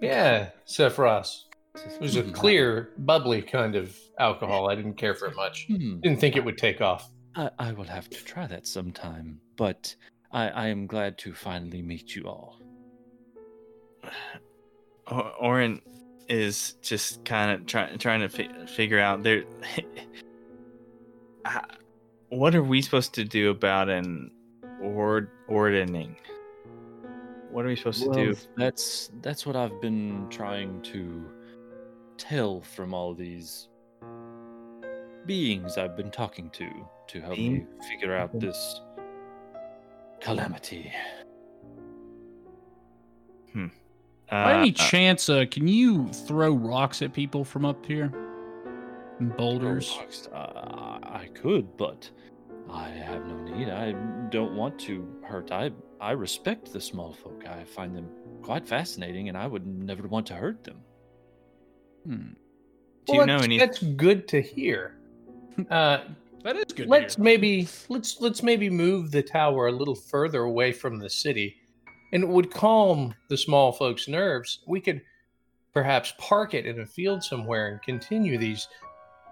Yeah, 0.00 0.50
Sephiros. 0.66 1.42
It 1.74 2.00
was 2.00 2.16
a 2.16 2.22
Hmm. 2.22 2.30
clear, 2.32 2.92
bubbly 2.98 3.42
kind 3.42 3.74
of 3.76 3.96
alcohol. 4.18 4.68
I 4.70 4.74
didn't 4.74 4.94
care 4.94 5.14
for 5.14 5.26
it 5.26 5.36
much. 5.36 5.66
Hmm. 5.66 6.00
Didn't 6.00 6.20
think 6.20 6.36
it 6.36 6.44
would 6.44 6.58
take 6.58 6.80
off. 6.80 7.10
I, 7.34 7.50
I 7.58 7.72
will 7.72 7.84
have 7.84 8.08
to 8.10 8.24
try 8.24 8.46
that 8.46 8.66
sometime, 8.66 9.40
but 9.56 9.94
I, 10.32 10.48
I 10.48 10.66
am 10.68 10.86
glad 10.86 11.18
to 11.18 11.34
finally 11.34 11.82
meet 11.82 12.14
you 12.14 12.24
all. 12.24 12.60
O- 15.08 15.32
Orin 15.40 15.80
is 16.28 16.72
just 16.82 17.24
kind 17.24 17.52
of 17.52 17.66
trying 17.66 17.96
trying 17.98 18.20
to 18.20 18.28
fi- 18.28 18.66
figure 18.66 18.98
out 18.98 19.22
there. 19.22 19.44
What 22.30 22.56
are 22.56 22.62
we 22.62 22.82
supposed 22.82 23.14
to 23.14 23.24
do 23.24 23.50
about 23.50 23.88
an 23.88 24.32
ord 24.82 25.30
ordning? 25.46 26.16
What 27.56 27.64
are 27.64 27.68
we 27.68 27.76
supposed 27.76 28.02
to 28.04 28.12
do? 28.12 28.36
That's 28.58 29.10
that's 29.22 29.46
what 29.46 29.56
I've 29.56 29.80
been 29.80 30.26
trying 30.28 30.82
to 30.92 31.24
tell 32.18 32.60
from 32.60 32.92
all 32.92 33.14
these 33.14 33.68
beings 35.24 35.78
I've 35.78 35.96
been 35.96 36.10
talking 36.10 36.50
to 36.50 36.68
to 37.06 37.20
help 37.22 37.38
me 37.38 37.64
figure 37.88 38.14
out 38.14 38.38
this 38.38 38.82
calamity. 40.20 40.92
Hmm. 43.54 43.68
By 44.28 44.58
any 44.60 44.72
Uh, 44.72 44.74
chance, 44.74 45.30
uh, 45.30 45.46
can 45.50 45.66
you 45.66 46.08
throw 46.08 46.52
rocks 46.52 47.00
at 47.00 47.14
people 47.14 47.42
from 47.42 47.64
up 47.64 47.86
here? 47.86 48.12
Boulders. 49.38 49.96
Rocks, 49.98 50.28
Uh, 50.30 50.98
I 51.02 51.30
could, 51.32 51.74
but 51.78 52.10
I 52.68 52.90
have 52.90 53.24
no 53.26 53.38
need. 53.44 53.70
I 53.70 53.92
don't 54.28 54.54
want 54.54 54.78
to 54.80 55.08
hurt. 55.24 55.50
I 55.52 55.70
I 56.00 56.12
respect 56.12 56.72
the 56.72 56.80
small 56.80 57.12
folk. 57.12 57.44
I 57.48 57.64
find 57.64 57.96
them 57.96 58.08
quite 58.42 58.66
fascinating, 58.66 59.28
and 59.28 59.36
I 59.36 59.46
would 59.46 59.66
never 59.66 60.06
want 60.08 60.26
to 60.26 60.34
hurt 60.34 60.62
them. 60.64 60.78
Hmm. 62.04 62.32
do 63.06 63.14
you 63.14 63.26
know 63.26 63.34
that's, 63.34 63.44
any? 63.44 63.58
That's 63.58 63.82
good 63.82 64.28
to 64.28 64.40
hear. 64.40 64.94
Uh, 65.70 66.04
That 66.44 66.56
is 66.56 66.66
good. 66.66 66.86
let's 66.86 67.16
maybe 67.16 67.66
let's 67.88 68.20
let's 68.20 68.42
maybe 68.42 68.68
move 68.68 69.10
the 69.10 69.22
tower 69.22 69.68
a 69.68 69.72
little 69.72 69.94
further 69.94 70.42
away 70.42 70.70
from 70.70 70.98
the 70.98 71.08
city, 71.08 71.56
and 72.12 72.22
it 72.22 72.28
would 72.28 72.50
calm 72.50 73.14
the 73.30 73.38
small 73.38 73.72
folks' 73.72 74.06
nerves. 74.06 74.60
We 74.66 74.82
could 74.82 75.00
perhaps 75.72 76.12
park 76.18 76.52
it 76.52 76.66
in 76.66 76.80
a 76.80 76.86
field 76.86 77.24
somewhere 77.24 77.68
and 77.68 77.82
continue 77.82 78.36
these 78.36 78.68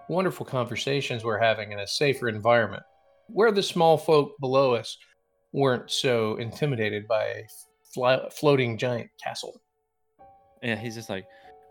wonderful 0.08 0.46
conversations 0.46 1.24
we're 1.24 1.38
having 1.38 1.72
in 1.72 1.80
a 1.80 1.86
safer 1.86 2.26
environment, 2.26 2.84
where 3.26 3.52
the 3.52 3.62
small 3.62 3.98
folk 3.98 4.32
below 4.40 4.74
us 4.74 4.96
weren't 5.54 5.88
so 5.88 6.34
intimidated 6.36 7.06
by 7.06 7.24
a 7.24 7.44
fly, 7.94 8.28
floating 8.30 8.76
giant 8.76 9.08
castle. 9.22 9.60
Yeah, 10.62 10.74
he's 10.74 10.96
just 10.96 11.08
like, 11.08 11.26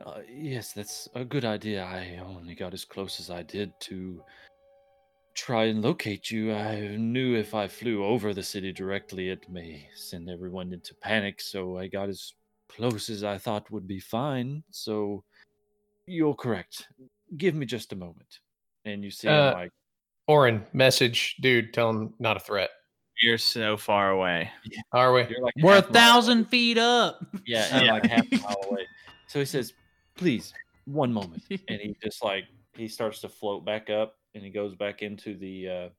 uh, 0.06 0.22
yes, 0.32 0.72
that's 0.72 1.10
a 1.16 1.26
good 1.26 1.44
idea. 1.44 1.84
I 1.84 2.22
only 2.26 2.56
got 2.56 2.74
as 2.74 2.86
close 2.86 3.20
as 3.20 3.30
I 3.30 3.44
did 3.44 3.78
to 3.82 4.24
try 5.36 5.66
and 5.66 5.82
locate 5.82 6.32
you. 6.32 6.53
I 6.53 6.95
knew 6.95 7.36
if 7.36 7.53
I 7.53 7.68
flew 7.68 8.06
over 8.06 8.34
the 8.34 8.42
city 8.42 8.72
directly, 8.72 9.30
it 9.30 9.50
may 9.50 9.90
send 9.94 10.30
everyone 10.30 10.72
into 10.72 10.95
panic. 10.95 11.42
So 11.42 11.78
I 11.78 11.88
got 11.88 12.08
as 12.08 12.34
close 12.70 13.10
as 13.10 13.26
I 13.26 13.38
thought 13.38 13.70
would 13.70 13.88
be 13.88 14.00
fine. 14.00 14.64
So 14.72 15.26
you're 16.08 16.36
correct. 16.36 16.88
Give 17.36 17.53
me 17.53 17.66
just 17.66 17.92
a 17.92 17.98
moment. 17.98 18.40
And 18.86 19.03
you 19.03 19.12
see 19.12 19.28
Uh, 19.28 19.53
like, 19.53 19.72
Orin, 20.28 20.66
message, 20.72 21.36
dude, 21.42 21.74
tell 21.74 21.90
him 21.90 22.14
not 22.20 22.38
a 22.38 22.40
threat. 22.40 22.70
You're 23.22 23.38
so 23.38 23.77
far 23.77 24.11
away. 24.11 24.51
Are 24.92 25.14
we? 25.14 25.22
You're 25.27 25.42
like 25.42 25.53
We're 25.61 25.72
a 25.74 25.75
half 25.75 25.85
mile 25.85 25.93
thousand 25.93 26.45
feet 26.45 26.77
up. 26.77 27.24
Yeah, 27.45 27.67
and 27.72 27.85
Yeah. 27.85 27.92
like 27.93 28.06
half 28.06 28.25
a 28.32 28.38
mile 28.38 28.56
away. 28.69 28.88
So 29.27 29.40
he 29.40 29.45
says, 29.45 29.74
"Please, 30.16 30.53
one 30.85 31.14
moment," 31.14 31.43
and 31.50 31.80
he 31.80 31.95
just 32.03 32.24
like 32.24 32.45
he 32.75 32.88
starts 32.88 33.22
to 33.22 33.30
float 33.30 33.66
back 33.66 33.90
up, 33.90 34.17
and 34.35 34.43
he 34.43 34.50
goes 34.50 34.75
back 34.75 35.01
into 35.01 35.35
the 35.38 35.69
uh, 35.69 35.90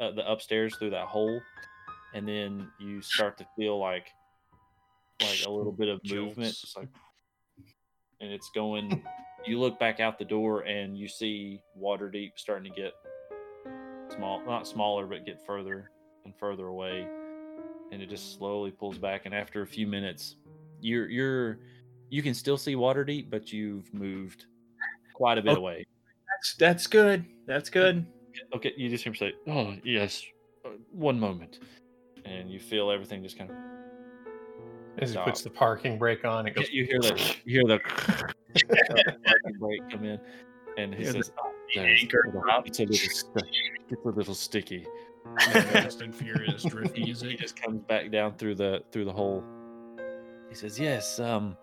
uh 0.00 0.12
the 0.12 0.30
upstairs 0.30 0.74
through 0.76 0.90
that 0.90 1.06
hole, 1.06 1.40
and 2.14 2.26
then 2.26 2.68
you 2.78 3.02
start 3.02 3.36
to 3.38 3.46
feel 3.56 3.78
like 3.78 4.06
like 5.20 5.40
a 5.46 5.50
little 5.50 5.72
bit 5.72 5.88
of 5.88 6.00
movement, 6.04 6.36
Jolts. 6.54 6.60
just 6.62 6.76
like, 6.76 6.88
and 8.20 8.30
it's 8.32 8.50
going. 8.54 9.02
You 9.46 9.58
look 9.58 9.78
back 9.78 10.00
out 10.00 10.18
the 10.18 10.24
door, 10.24 10.60
and 10.62 10.98
you 10.98 11.08
see 11.08 11.60
Waterdeep 11.78 12.32
starting 12.36 12.70
to 12.72 12.80
get 12.80 12.92
small, 14.14 14.44
not 14.44 14.66
smaller, 14.66 15.06
but 15.06 15.24
get 15.24 15.44
further 15.46 15.90
and 16.24 16.34
further 16.36 16.66
away, 16.66 17.06
and 17.92 18.02
it 18.02 18.08
just 18.08 18.36
slowly 18.36 18.70
pulls 18.70 18.98
back. 18.98 19.26
And 19.26 19.34
after 19.34 19.62
a 19.62 19.66
few 19.66 19.86
minutes, 19.86 20.36
you're 20.80 21.08
you're 21.08 21.58
you 22.08 22.22
can 22.22 22.34
still 22.34 22.56
see 22.56 22.74
Waterdeep 22.74 23.30
but 23.30 23.52
you've 23.52 23.92
moved 23.94 24.46
quite 25.14 25.38
a 25.38 25.42
bit 25.42 25.56
Oh. 25.56 25.60
away. 25.60 25.86
That's 26.28 26.54
that's 26.56 26.86
good. 26.86 27.24
That's 27.46 27.70
good. 27.70 28.06
Okay, 28.54 28.72
you 28.76 28.88
just 28.88 29.04
hear 29.04 29.10
him 29.12 29.16
say, 29.16 29.32
"Oh 29.46 29.76
yes, 29.84 30.24
uh, 30.64 30.70
one 30.92 31.18
moment," 31.20 31.58
and 32.24 32.50
you 32.50 32.58
feel 32.60 32.90
everything 32.90 33.22
just 33.22 33.36
kind 33.38 33.50
of. 33.50 33.56
As 34.98 35.10
he 35.10 35.14
Stop. 35.14 35.26
puts 35.26 35.42
the 35.42 35.50
parking 35.50 35.98
brake 35.98 36.24
on, 36.24 36.46
it 36.46 36.54
goes. 36.54 36.68
You 36.70 36.84
hear 36.84 37.00
that? 37.00 37.36
You 37.44 37.60
hear 37.60 37.78
the 37.78 37.78
parking 39.24 39.58
brake 39.58 39.88
come 39.90 40.04
in, 40.04 40.20
and 40.78 40.94
he 40.94 41.02
Hear 41.04 41.12
the- 41.12 41.18
says, 41.24 41.32
"Oh, 41.42 41.52
the 41.74 41.80
there's- 41.80 42.00
anchor 42.02 42.24
it's 42.26 42.34
a- 42.34 42.40
drop." 42.40 42.66
It's 42.66 42.80
a 42.80 42.84
little, 42.84 43.42
it's 43.90 44.04
a 44.04 44.08
little 44.08 44.34
sticky." 44.34 44.86
Fast 45.38 46.00
and 46.02 46.14
Furious 46.14 46.62
drift 46.64 46.96
he, 46.96 47.12
he 47.12 47.36
just 47.36 47.60
comes 47.60 47.82
back 47.82 48.10
down 48.10 48.34
through 48.34 48.54
the 48.56 48.82
through 48.92 49.04
the 49.04 49.12
hole. 49.12 49.44
He 50.48 50.54
says, 50.54 50.78
"Yes, 50.78 51.20
um, 51.20 51.56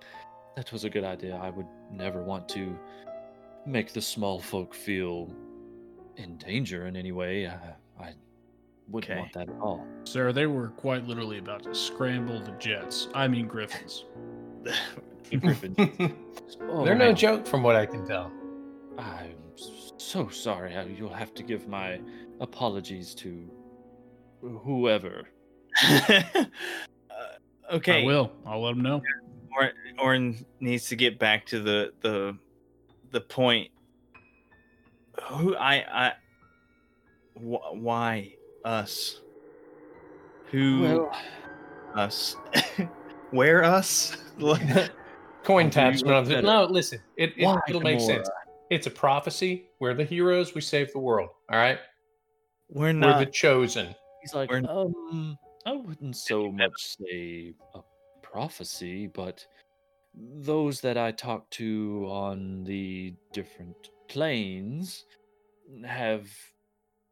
that 0.55 0.71
was 0.71 0.83
a 0.83 0.89
good 0.89 1.03
idea. 1.03 1.35
I 1.35 1.49
would 1.49 1.67
never 1.91 2.23
want 2.23 2.47
to 2.49 2.77
make 3.65 3.93
the 3.93 4.01
small 4.01 4.39
folk 4.39 4.73
feel 4.73 5.33
in 6.15 6.37
danger 6.37 6.87
in 6.87 6.95
any 6.95 7.11
way. 7.11 7.45
Uh, 7.45 7.57
I 7.99 8.13
wouldn't 8.89 9.11
Okay. 9.11 9.19
want 9.19 9.33
that 9.33 9.49
at 9.49 9.59
all." 9.59 9.85
Sir, 10.05 10.31
they 10.31 10.45
were 10.45 10.69
quite 10.69 11.05
literally 11.05 11.39
about 11.39 11.63
to 11.63 11.75
scramble 11.75 12.39
the 12.39 12.51
jets. 12.53 13.09
I 13.13 13.27
mean 13.27 13.47
griffins. 13.47 14.05
The 15.29 15.35
griffin. 15.35 15.75
"Oh, 16.61 16.85
They're 16.85 16.95
no 16.95 17.05
man, 17.07 17.15
joke, 17.17 17.45
from 17.45 17.61
what 17.61 17.75
I 17.75 17.85
can 17.85 18.07
tell. 18.07 18.31
I'm 18.97 19.35
so 19.97 20.29
sorry. 20.29 20.73
You'll 20.97 21.09
have 21.13 21.33
to 21.33 21.43
give 21.43 21.67
my 21.67 21.99
apologies 22.39 23.15
to 23.15 23.49
whoever. 24.41 25.27
Uh, 27.09 27.75
okay. 27.75 28.03
I 28.03 28.05
will. 28.05 28.31
I'll 28.45 28.61
let 28.61 28.75
them 28.75 28.81
know. 28.83 29.01
Or, 29.59 29.71
Orin 29.99 30.45
needs 30.59 30.87
to 30.89 30.95
get 30.95 31.17
back 31.17 31.45
to 31.47 31.59
the 31.59 31.91
the 32.01 32.37
the 33.11 33.21
point. 33.21 33.71
Who 35.23 35.55
I 35.55 35.75
I 35.75 36.13
wh- 37.33 37.73
why 37.73 38.33
us? 38.63 39.21
Who 40.51 40.81
Well, 40.81 41.11
us? 41.95 42.35
Where 43.31 43.63
us? 43.63 44.15
Coin 45.43 45.65
I'll 45.65 45.71
taps. 45.71 46.01
tell 46.01 46.15
you 46.19 46.35
what 46.35 46.43
No, 46.43 46.65
listen. 46.65 46.99
It, 47.15 47.33
it, 47.37 47.45
Why, 47.45 47.59
it'll 47.67 47.81
make 47.81 47.99
sense. 47.99 48.29
It's 48.69 48.85
a 48.85 48.91
prophecy. 48.91 49.69
We're 49.79 49.93
the 49.93 50.03
heroes. 50.03 50.53
We 50.53 50.61
save 50.61 50.91
the 50.91 50.99
world. 50.99 51.29
All 51.51 51.57
right. 51.57 51.79
We're 52.69 52.87
We're 52.87 52.93
not. 52.93 53.19
the 53.19 53.25
chosen. 53.31 53.95
He's 54.21 54.33
like, 54.33 54.49
We're- 54.49 54.65
um, 54.67 55.37
I 55.65 55.73
wouldn't 55.73 56.15
so 56.15 56.51
much 56.51 56.97
say 56.97 57.53
a 57.75 57.79
prophecy, 58.21 59.07
but 59.07 59.45
those 60.13 60.81
that 60.81 60.97
I 60.97 61.11
talk 61.11 61.49
to 61.51 62.07
on 62.09 62.63
the 62.63 63.13
different 63.33 63.75
planes 64.07 65.05
have 65.85 66.27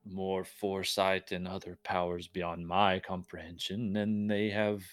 more 0.05 0.43
foresight 0.43 1.31
and 1.31 1.47
other 1.47 1.77
powers 1.83 2.27
beyond 2.27 2.67
my 2.67 2.99
comprehension, 2.99 3.95
and 3.97 4.29
they 4.29 4.49
have 4.49 4.83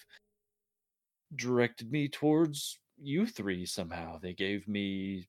directed 1.35 1.91
me 1.91 2.07
towards 2.07 2.79
you 2.97 3.25
three 3.25 3.65
somehow. 3.65 4.17
They 4.19 4.33
gave 4.33 4.67
me 4.67 5.27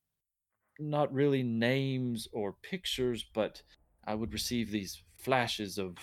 not 0.78 1.12
really 1.12 1.42
names 1.42 2.28
or 2.32 2.54
pictures, 2.62 3.24
but 3.34 3.62
I 4.06 4.14
would 4.14 4.32
receive 4.32 4.70
these 4.70 5.02
flashes 5.24 5.78
of 5.78 5.96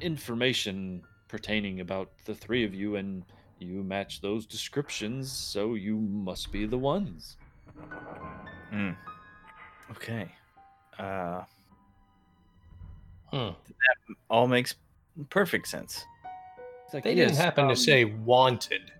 information 0.00 1.02
pertaining 1.28 1.80
about 1.80 2.10
the 2.24 2.34
three 2.34 2.64
of 2.64 2.74
you, 2.74 2.96
and 2.96 3.22
you 3.58 3.82
match 3.82 4.20
those 4.20 4.46
descriptions, 4.46 5.30
so 5.32 5.74
you 5.74 5.96
must 5.96 6.52
be 6.52 6.66
the 6.66 6.78
ones. 6.78 7.36
Mm. 8.72 8.96
Okay. 9.92 10.30
Uh, 10.98 11.42
Hmm. 13.30 13.50
all 14.30 14.48
makes 14.48 14.74
perfect 15.28 15.68
sense. 15.68 16.04
Like, 16.94 17.04
They 17.04 17.14
didn't 17.14 17.30
"Yes, 17.34 17.36
happen 17.36 17.64
to 17.66 17.70
um, 17.72 17.76
say 17.76 18.04
wanted 18.04 18.90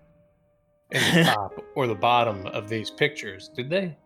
in 0.91 1.01
the 1.15 1.23
top 1.35 1.65
or 1.75 1.87
the 1.87 1.95
bottom 1.95 2.45
of 2.47 2.69
these 2.69 2.91
pictures, 2.91 3.49
did 3.55 3.69
they? 3.69 3.97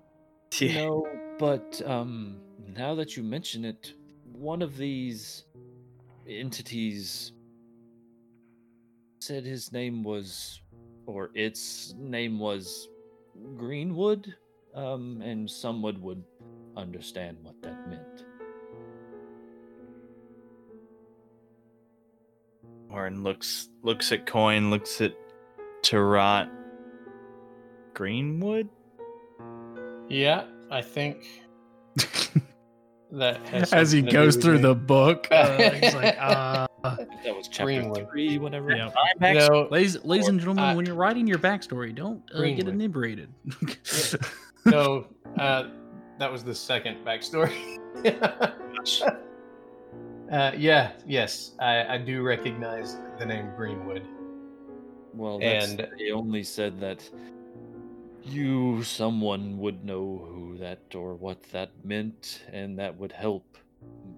No, 0.61 1.05
but 1.39 1.81
um, 1.85 2.39
now 2.73 2.95
that 2.95 3.17
you 3.17 3.23
mention 3.23 3.65
it, 3.65 3.93
one 4.33 4.61
of 4.61 4.77
these 4.77 5.45
entities 6.27 7.31
said 9.19 9.45
his 9.45 9.71
name 9.71 10.03
was, 10.03 10.61
or 11.05 11.31
its 11.33 11.93
name 11.97 12.39
was 12.39 12.89
Greenwood, 13.57 14.35
um, 14.75 15.21
and 15.21 15.49
someone 15.49 16.01
would 16.01 16.23
understand 16.75 17.37
what 17.41 17.61
that 17.61 17.89
meant. 17.89 18.25
Orin 22.89 23.23
looks 23.23 23.69
looks 23.81 24.11
at 24.11 24.25
coin, 24.27 24.69
looks 24.69 25.01
at 25.01 25.13
Tarot. 25.81 26.47
Greenwood. 27.93 28.69
Yeah, 30.09 30.45
I 30.69 30.81
think 30.81 31.25
that 33.13 33.37
has 33.49 33.71
As 33.73 33.91
he 33.91 34.01
goes 34.01 34.35
through 34.35 34.59
the 34.59 34.75
book, 34.75 35.27
uh, 35.31 35.57
he's 35.71 35.93
like, 35.95 36.17
uh, 36.19 36.67
That 36.83 37.35
was 37.35 37.47
chapter 37.47 37.65
Greenwood. 37.65 38.09
three, 38.09 38.37
whatever. 38.37 38.71
yeah. 38.75 38.91
You 39.21 39.33
know, 39.39 39.67
Ladies, 39.71 40.03
ladies 40.03 40.27
and 40.27 40.39
gentlemen, 40.39 40.63
I- 40.63 40.75
when 40.75 40.85
you're 40.85 40.95
writing 40.95 41.27
your 41.27 41.39
backstory, 41.39 41.93
don't 41.95 42.21
uh, 42.33 42.41
get 42.41 42.67
inebriated. 42.67 43.29
no, 44.65 45.05
uh, 45.37 45.67
that 46.19 46.31
was 46.31 46.43
the 46.43 46.55
second 46.55 47.05
backstory. 47.05 47.77
uh, 50.31 50.51
yeah, 50.57 50.91
yes, 51.05 51.51
I, 51.59 51.95
I 51.95 51.97
do 51.97 52.21
recognize 52.23 52.97
the 53.19 53.25
name 53.25 53.49
Greenwood. 53.55 54.03
Well, 55.13 55.39
that's, 55.39 55.71
And- 55.71 55.87
they 55.99 56.11
only 56.11 56.43
said 56.43 56.79
that 56.79 57.07
you, 58.25 58.83
someone, 58.83 59.57
would 59.59 59.83
know 59.83 60.25
who 60.29 60.57
that 60.57 60.95
or 60.95 61.15
what 61.15 61.43
that 61.51 61.71
meant, 61.83 62.43
and 62.51 62.77
that 62.79 62.95
would 62.97 63.11
help 63.11 63.57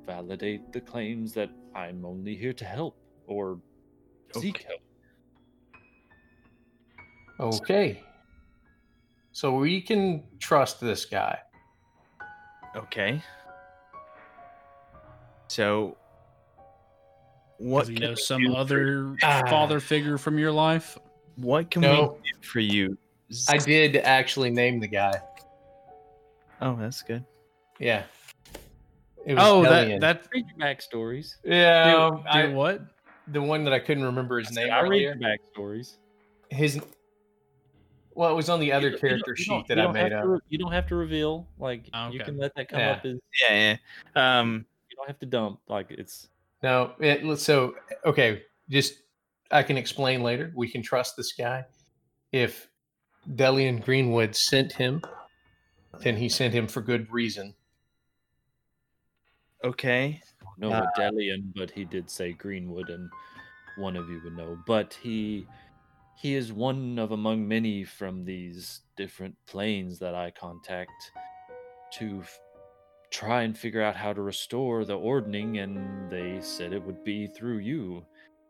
validate 0.06 0.72
the 0.72 0.82
claims 0.82 1.34
that 1.34 1.50
I'm 1.74 2.06
only 2.06 2.36
here 2.36 2.54
to 2.54 2.66
help 2.66 2.98
or 3.28 3.60
seek 4.40 4.58
Okay. 4.58 4.66
help. 4.68 4.82
Okay. 7.62 8.04
So 9.32 9.56
we 9.58 9.82
can 9.82 10.24
trust 10.40 10.80
this 10.80 11.06
guy. 11.06 11.40
Okay. 12.76 13.22
So, 15.48 15.98
what 17.58 17.82
Does 17.82 17.88
he 17.90 17.96
can 17.96 18.04
know 18.10 18.16
some 18.16 18.42
do 18.42 18.52
for- 18.54 18.58
other 18.58 19.16
Ah. 19.24 19.42
father 19.50 19.80
figure 19.80 20.18
from 20.18 20.38
your 20.40 20.52
life? 20.52 20.98
What 21.36 21.70
can 21.72 21.82
No. 21.82 22.20
we 22.24 22.32
do 22.32 22.48
for 22.48 22.60
you? 22.60 22.98
I 23.50 23.58
did 23.58 23.96
actually 23.98 24.50
name 24.50 24.80
the 24.80 24.88
guy. 24.88 25.14
Oh, 26.62 26.76
that's 26.80 27.02
good. 27.02 27.24
Yeah. 27.80 28.04
It 29.26 29.34
was 29.34 29.44
Oh, 29.44 29.64
Delian. 29.64 30.00
that 30.00 30.24
that 30.24 30.28
Read 30.32 30.46
your 30.56 30.68
backstories. 30.68 31.36
Yeah, 31.44 31.92
do, 31.92 31.98
um, 31.98 32.24
I, 32.30 32.48
what? 32.48 32.82
the 33.28 33.42
one 33.42 33.64
that 33.64 33.74
I 33.74 33.80
couldn't 33.80 34.04
remember 34.04 34.38
his 34.40 34.56
I, 34.56 34.62
name 34.62 34.72
I 34.72 34.82
read 34.82 34.88
earlier. 34.88 35.18
your 35.20 35.38
backstories. 35.58 35.98
His 36.50 36.80
well, 38.14 38.32
it 38.32 38.36
was 38.36 38.50
on 38.50 38.60
the 38.60 38.72
other 38.72 38.92
You 38.92 38.98
character 38.98 39.36
you 39.38 39.44
sheet 39.44 39.66
that 39.68 39.80
I 39.80 39.84
don't 39.84 39.94
made 39.94 40.12
have 40.12 40.14
up. 40.14 40.24
to 40.24 40.40
you 40.48 40.58
don't 40.58 40.72
have 40.72 40.88
to 40.88 40.96
reveal. 40.96 41.48
Like 41.58 41.90
Ah, 41.94 42.10
you 42.10 42.20
can 42.20 42.38
let 42.38 42.54
that 42.56 42.70
come 42.70 42.80
Yeah. 42.80 42.92
up 42.92 43.06
as 43.06 43.18
Yeah, 43.42 43.78
yeah. 44.16 44.40
Um, 44.40 44.66
you 44.90 44.96
don't 44.96 45.08
have 45.08 45.20
to 45.20 45.26
dump. 45.26 45.60
Like 45.68 45.88
it's 45.90 46.30
No, 46.62 46.94
it, 47.00 47.38
so 47.40 47.76
okay, 48.06 48.44
just 48.70 48.94
I 49.52 49.64
can 49.64 49.78
explain 49.78 50.22
later. 50.22 50.54
We 50.56 50.70
can 50.70 50.82
trust 50.84 51.18
this 51.18 51.34
guy. 51.34 51.66
If 52.32 52.70
Delian 53.34 53.84
Greenwood 53.84 54.36
sent 54.36 54.74
him, 54.74 55.02
then 56.02 56.16
he 56.16 56.30
sent 56.30 56.54
him 56.54 56.68
for 56.68 56.82
good 56.82 57.12
reason. 57.12 57.56
okay. 59.64 60.22
no 60.58 60.72
uh, 60.72 60.86
Delian, 60.98 61.52
but 61.56 61.72
he 61.72 61.86
did 61.86 62.10
say 62.10 62.34
Greenwood, 62.34 62.90
and 62.90 63.10
one 63.78 63.96
of 63.96 64.10
you 64.10 64.22
would 64.24 64.38
know, 64.38 64.58
but 64.68 64.94
he 65.02 65.48
he 66.16 66.36
is 66.36 66.54
one 66.54 66.98
of 66.98 67.12
among 67.12 67.48
many 67.48 67.84
from 67.84 68.24
these 68.24 68.82
different 68.96 69.36
planes 69.48 70.00
that 70.00 70.16
I 70.16 70.32
contact 70.32 71.12
to 71.94 72.22
f- 72.22 72.40
try 73.12 73.44
and 73.44 73.58
figure 73.58 73.82
out 73.82 73.96
how 73.96 74.14
to 74.14 74.22
restore 74.22 74.86
the 74.86 74.98
ordning 74.98 75.58
and 75.58 76.10
they 76.10 76.40
said 76.42 76.72
it 76.72 76.82
would 76.82 77.04
be 77.04 77.28
through 77.28 77.58
you. 77.58 78.06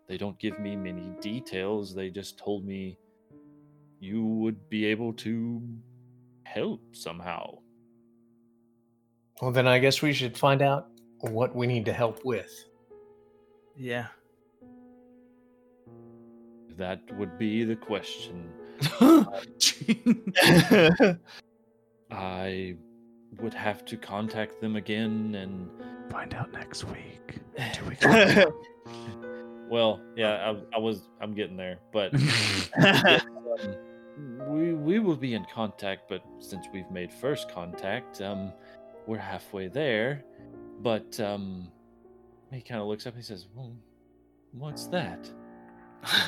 They 0.08 0.18
don't 0.18 0.38
give 0.40 0.60
me 0.60 0.76
many 0.76 1.12
details. 1.22 1.96
They 1.96 2.12
just 2.12 2.38
told 2.38 2.66
me 2.66 3.00
you 4.06 4.24
would 4.24 4.70
be 4.70 4.86
able 4.86 5.14
to 5.14 5.62
help 6.44 6.82
somehow. 6.92 7.58
Well, 9.42 9.52
then 9.52 9.68
I 9.68 9.80
guess 9.80 10.02
we 10.02 10.14
should 10.14 10.38
find 10.38 10.62
out 10.62 10.88
what 11.20 11.56
we 11.56 11.68
need 11.68 11.86
to 11.86 11.94
help 11.94 12.24
with. 12.24 12.52
Yeah. 13.76 14.08
That 16.78 17.02
would 17.18 17.38
be 17.38 17.64
the 17.64 17.76
question. 17.76 18.50
I 22.12 22.76
would 23.40 23.54
have 23.54 23.86
to 23.86 23.98
contact 23.98 24.62
them 24.62 24.76
again 24.76 25.36
and 25.36 25.70
Find 26.10 26.34
out 26.34 26.52
next 26.54 26.84
week. 26.86 27.40
Two 27.74 27.86
weeks. 27.86 28.06
well, 29.70 30.00
yeah, 30.16 30.52
I, 30.52 30.76
I 30.76 30.80
was 30.80 31.10
I'm 31.20 31.34
getting 31.34 31.58
there, 31.58 31.80
but 31.92 32.14
um, 32.82 33.76
we 34.18 34.74
we 34.74 35.00
will 35.00 35.16
be 35.16 35.34
in 35.34 35.46
contact. 35.54 36.10
But 36.10 36.24
since 36.40 36.68
we've 36.72 36.90
made 36.92 37.12
first 37.12 37.50
contact, 37.50 38.22
um, 38.22 38.52
we're 39.08 39.18
halfway 39.18 39.68
there. 39.68 40.24
But 40.82 41.20
um, 41.20 41.72
he 42.52 42.62
kind 42.62 42.82
of 42.82 42.88
looks 42.88 43.06
up 43.06 43.14
and 43.14 43.24
he 43.24 43.26
says, 43.26 43.48
"Well, 43.54 43.74
what's 44.52 44.88
that?" 44.88 45.30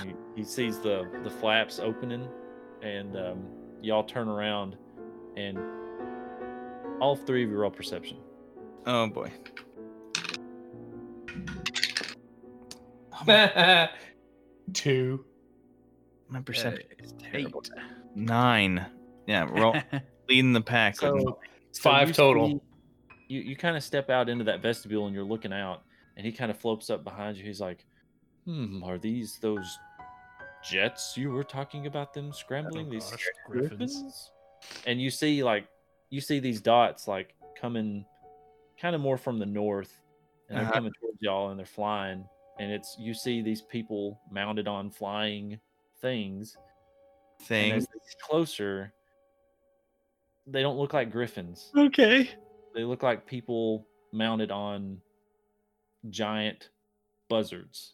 He, 0.03 0.13
he 0.35 0.43
sees 0.43 0.79
the 0.79 1.09
the 1.23 1.29
flaps 1.29 1.79
opening, 1.79 2.27
and 2.81 3.15
um, 3.15 3.45
y'all 3.81 4.03
turn 4.03 4.27
around, 4.27 4.75
and 5.35 5.59
all 6.99 7.15
three 7.15 7.43
of 7.43 7.49
you 7.49 7.57
roll 7.57 7.71
perception. 7.71 8.17
oh 8.85 9.07
boy. 9.07 9.31
Two. 14.73 15.26
My 16.29 16.41
perception 16.41 16.85
Uh, 16.99 17.03
is 17.03 17.13
terrible. 17.13 17.63
Nine. 18.15 18.85
Yeah, 19.27 19.45
we're 19.49 19.65
all 19.65 19.75
leading 20.29 20.53
the 20.53 20.61
pack. 20.61 20.97
So, 20.97 21.39
so 21.71 21.81
Five 21.81 22.09
you 22.09 22.13
total. 22.13 22.47
see- 22.49 22.61
you 23.29 23.41
you 23.41 23.55
kind 23.57 23.75
of 23.75 23.83
step 23.83 24.09
out 24.09 24.29
into 24.29 24.45
that 24.45 24.61
vestibule 24.61 25.05
and 25.05 25.13
you're 25.13 25.25
looking 25.25 25.51
out, 25.51 25.83
and 26.15 26.25
he 26.25 26.31
kind 26.31 26.49
of 26.49 26.57
floats 26.57 26.89
up 26.89 27.03
behind 27.03 27.35
you. 27.37 27.43
He's 27.43 27.59
like, 27.59 27.85
"Hmm, 28.45 28.81
are 28.83 28.97
these 28.97 29.37
those 29.41 29.77
jets 30.63 31.15
you 31.17 31.31
were 31.31 31.43
talking 31.43 31.87
about 31.87 32.13
them 32.13 32.31
scrambling? 32.33 32.89
these 32.89 33.09
gosh, 33.11 33.25
griffins. 33.45 33.77
griffins?" 33.79 34.31
And 34.85 35.01
you 35.01 35.09
see 35.09 35.43
like 35.43 35.67
you 36.09 36.21
see 36.21 36.39
these 36.39 36.61
dots 36.61 37.07
like 37.07 37.35
coming, 37.59 38.05
kind 38.79 38.95
of 38.95 39.01
more 39.01 39.17
from 39.17 39.39
the 39.39 39.45
north, 39.45 39.99
and 40.49 40.57
they're 40.57 40.63
Uh-huh. 40.65 40.73
coming 40.73 40.93
towards 41.01 41.17
y'all, 41.21 41.49
and 41.49 41.59
they're 41.59 41.65
flying. 41.65 42.25
And 42.59 42.71
it's 42.71 42.95
you 42.97 43.13
see 43.13 43.41
these 43.41 43.61
people 43.61 44.19
mounted 44.31 44.67
on 44.69 44.89
flying 44.89 45.59
things, 46.01 46.55
and 47.39 47.47
thing. 47.47 47.71
as 47.73 47.85
they 47.87 47.93
get 47.93 48.19
closer, 48.21 48.93
they 50.45 50.61
don't 50.61 50.77
look 50.77 50.93
like 50.93 51.11
griffins 51.11 51.71
Okay. 51.75 52.29
they 52.73 52.83
look 52.83 53.03
like 53.03 53.25
people 53.25 53.85
mounted 54.13 54.51
on 54.51 55.01
giant 56.09 56.69
buzzards. 57.29 57.93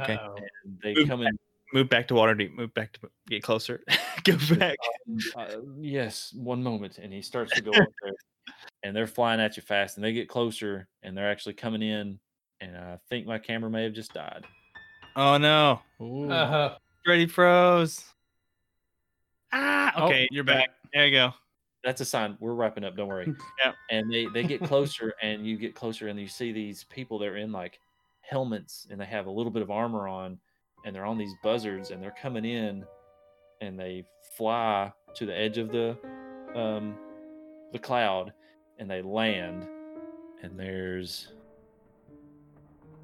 Okay. 0.00 0.18
And 0.64 0.78
they 0.82 0.94
Move 0.94 1.08
come 1.08 1.22
in. 1.22 1.36
Move 1.72 1.88
back 1.88 2.06
to 2.08 2.14
Waterdeep. 2.14 2.54
Move 2.54 2.72
back 2.74 2.92
to 2.94 3.00
get 3.28 3.42
closer. 3.42 3.82
Go 4.24 4.36
back. 4.56 4.76
Uh, 5.36 5.56
yes, 5.80 6.32
one 6.34 6.62
moment, 6.62 6.98
and 6.98 7.12
he 7.12 7.20
starts 7.20 7.52
to 7.54 7.60
go 7.60 7.70
up 7.74 7.88
there, 8.02 8.12
and 8.84 8.94
they're 8.94 9.06
flying 9.08 9.40
at 9.40 9.56
you 9.56 9.62
fast, 9.62 9.96
and 9.96 10.04
they 10.04 10.12
get 10.12 10.28
closer, 10.28 10.86
and 11.02 11.16
they're 11.16 11.30
actually 11.30 11.54
coming 11.54 11.82
in, 11.82 12.18
and 12.60 12.76
I 12.76 12.98
think 13.08 13.26
my 13.26 13.38
camera 13.38 13.70
may 13.70 13.82
have 13.84 13.92
just 13.92 14.14
died. 14.14 14.44
Oh 15.16 15.36
no. 15.36 15.80
Ooh. 16.00 16.30
Uh-huh. 16.30 16.76
Ready 17.06 17.26
froze. 17.26 18.04
Ah. 19.52 19.92
Oh, 19.96 20.06
Okay, 20.06 20.26
you're 20.30 20.44
back. 20.44 20.70
There 20.92 21.04
you 21.06 21.12
go. 21.12 21.32
That's 21.84 22.00
a 22.00 22.04
sign. 22.04 22.36
We're 22.40 22.54
wrapping 22.54 22.82
up. 22.84 22.96
Don't 22.96 23.08
worry. 23.08 23.32
Yeah. 23.64 23.72
And 23.90 24.10
they 24.12 24.26
they 24.26 24.42
get 24.44 24.62
closer, 24.64 25.12
and 25.22 25.46
you 25.46 25.56
get 25.58 25.74
closer, 25.74 26.08
and 26.08 26.18
you 26.18 26.28
see 26.28 26.52
these 26.52 26.84
people. 26.84 27.18
They're 27.18 27.36
in 27.36 27.52
like 27.52 27.78
helmets, 28.22 28.86
and 28.90 28.98
they 29.00 29.04
have 29.04 29.26
a 29.26 29.30
little 29.30 29.52
bit 29.52 29.62
of 29.62 29.70
armor 29.70 30.08
on, 30.08 30.38
and 30.86 30.94
they're 30.94 31.04
on 31.04 31.18
these 31.18 31.34
buzzards, 31.42 31.90
and 31.90 32.02
they're 32.02 32.14
coming 32.20 32.44
in, 32.46 32.84
and 33.60 33.78
they 33.78 34.04
fly 34.36 34.92
to 35.14 35.26
the 35.26 35.36
edge 35.36 35.58
of 35.58 35.70
the 35.70 35.96
um 36.54 36.94
the 37.72 37.78
cloud, 37.78 38.32
and 38.78 38.90
they 38.90 39.02
land, 39.02 39.66
and 40.42 40.58
there's 40.58 41.28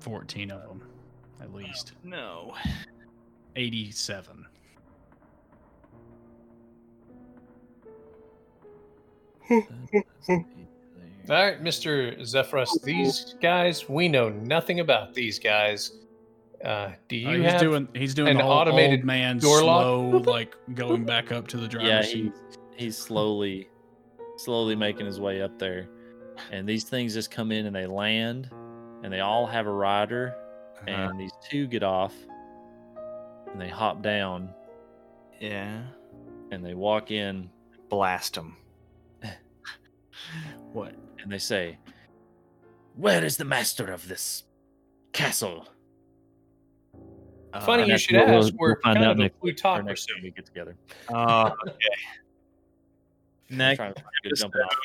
14 0.01 0.51
of 0.53 0.63
them, 0.63 0.83
at 1.43 1.53
least. 1.53 1.93
No. 2.03 2.55
87. 3.57 4.47
All 9.51 9.65
right, 11.29 11.63
Mr. 11.63 12.25
Zephyrus, 12.25 12.79
these 12.83 13.35
guys, 13.41 13.89
we 13.89 14.09
know 14.09 14.29
nothing 14.29 14.81
about 14.81 15.15
these 15.15 15.39
guys. 15.39 15.93
Uh, 16.65 16.91
do 17.09 17.17
you 17.17 17.29
Uh, 17.29 17.33
he's 17.33 17.53
have 17.53 17.61
doing 17.61 17.89
he's 17.95 18.15
doing 18.15 18.29
an 18.31 18.37
the 18.37 18.43
whole 18.43 18.53
automated 18.53 19.01
old 19.01 19.07
man 19.07 19.39
door 19.39 19.63
lock? 19.63 19.83
slow 19.83 20.09
like 20.33 20.55
going 20.75 21.05
back 21.05 21.33
up 21.33 21.47
to 21.49 21.57
the 21.57 21.67
driver's 21.69 21.89
yeah, 21.89 22.03
seat. 22.03 22.33
he, 22.77 22.85
he's 22.85 22.99
slowly, 22.99 23.69
slowly 24.37 24.75
making 24.77 25.07
his 25.07 25.21
way 25.21 25.41
up 25.41 25.59
there, 25.59 25.89
and 26.51 26.69
these 26.69 26.85
things 26.85 27.15
just 27.15 27.31
come 27.31 27.51
in 27.53 27.67
and 27.67 27.75
they 27.75 27.87
land, 27.87 28.51
and 29.03 29.13
they 29.13 29.21
all 29.21 29.47
have 29.47 29.67
a 29.67 29.73
rider, 29.73 30.35
Uh-huh. 30.87 30.91
and 30.91 31.19
these 31.21 31.33
two 31.49 31.67
get 31.67 31.83
off, 31.83 32.15
and 33.53 33.61
they 33.61 33.69
hop 33.69 34.03
down, 34.03 34.51
Yeah. 35.41 35.83
and 36.51 36.65
they 36.65 36.75
walk 36.75 37.11
in, 37.11 37.51
Blast 37.89 38.35
them. 38.35 38.57
what? 40.73 40.95
and 41.23 41.31
they 41.31 41.39
say, 41.39 41.77
"Where 42.97 43.25
is 43.25 43.37
the 43.37 43.45
master 43.45 43.91
of 43.91 44.07
this 44.09 44.45
castle?" 45.13 45.67
Funny 47.63 47.83
Uh, 47.83 47.87
you 47.87 47.99
should 47.99 48.15
we'll- 48.17 48.39
ask. 48.45 48.55
We're 48.57 48.69
we'll 48.69 48.77
find 48.83 48.97
kind 48.97 49.05
out 49.07 49.11
of 49.13 49.19
a 49.19 49.23
next- 49.23 49.65
Or 49.65 49.83
next 49.83 50.07
time 50.07 50.23
we 50.23 50.31
get 50.31 50.47
together. 50.47 50.77
Oh, 51.09 51.47
okay. 51.67 51.77
Next 53.51 53.79
trying 53.79 53.95
to 53.95 54.01
find 54.03 54.15
a 54.25 54.29
good 54.29 54.37
jumping 54.37 54.61
off. 54.61 54.77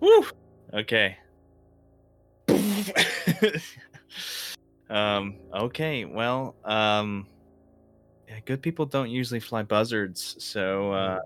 Woo. 0.00 0.26
Okay. 0.72 1.18
um. 4.90 5.36
Okay. 5.52 6.04
Well. 6.06 6.56
Um. 6.64 7.26
Yeah. 8.34 8.40
Good 8.44 8.62
people 8.62 8.86
don't 8.86 9.10
usually 9.10 9.40
fly 9.40 9.62
buzzards, 9.62 10.36
so 10.38 10.92
uh, 10.92 11.20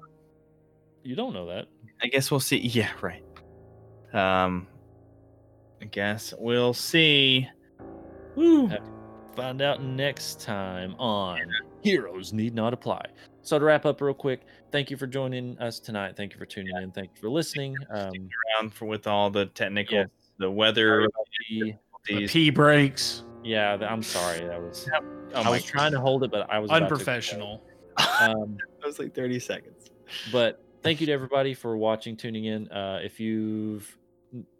You 1.03 1.17
don't 1.17 1.33
know 1.33 1.47
that. 1.47 1.67
I 2.03 2.07
guess 2.07 2.31
we'll 2.31 2.41
see. 2.41 2.59
Yeah. 2.59 2.91
Right. 3.01 3.23
Um. 4.12 4.67
I 5.81 5.85
guess 5.87 6.35
we'll 6.39 6.75
see. 6.75 7.49
Woo. 8.35 8.70
Find 9.37 9.62
out 9.62 9.83
next 9.83 10.41
time 10.41 10.97
on 10.99 11.39
Heroes 11.83 12.33
Need 12.33 12.55
Not 12.55 12.73
Apply. 12.73 13.01
So 13.43 13.59
to 13.61 13.65
wrap 13.65 13.87
up 13.87 14.01
real 14.01 14.12
quick, 14.12 14.41
thank 14.73 14.91
you 14.91 14.97
for 14.97 15.07
joining 15.07 15.57
us 15.59 15.78
tonight. 15.78 16.17
Thank 16.17 16.33
you 16.33 16.39
for 16.39 16.47
tuning 16.47 16.77
in. 16.83 16.91
Thank 16.91 17.11
you 17.15 17.20
for 17.20 17.31
listening. 17.31 17.77
Um, 17.91 18.11
Around 18.59 18.75
for 18.75 18.87
with 18.87 19.07
all 19.07 19.31
the 19.31 19.47
technical, 19.47 19.99
yes, 19.99 20.09
the 20.39 20.51
weather. 20.51 21.09
the- 21.49 21.75
The 22.09 22.27
pee 22.27 22.51
breaks. 22.51 23.25
Yeah, 23.49 23.77
the- 23.77 23.91
I'm 23.91 24.02
sorry. 24.02 24.41
That 24.47 24.60
was 24.60 24.89
Oh 25.35 25.41
I 25.41 25.44
my 25.44 25.51
was 25.51 25.65
trying 25.65 25.93
to 25.93 26.01
hold 26.01 26.25
it, 26.25 26.31
but 26.31 26.49
I 26.51 26.59
was 26.59 26.70
Unprofessional. 26.70 27.62
Um, 28.20 28.57
That 28.81 28.86
was 28.86 28.99
like 29.01 29.12
thirty 29.15 29.39
seconds. 29.41 29.91
but 30.31 30.62
thank 30.85 31.01
you 31.01 31.07
to 31.07 31.12
everybody 31.12 31.52
for 31.55 31.77
watching, 31.77 32.17
tuning 32.17 32.44
in. 32.44 32.68
Uh, 32.70 33.01
if 33.02 33.18
you've 33.18 33.97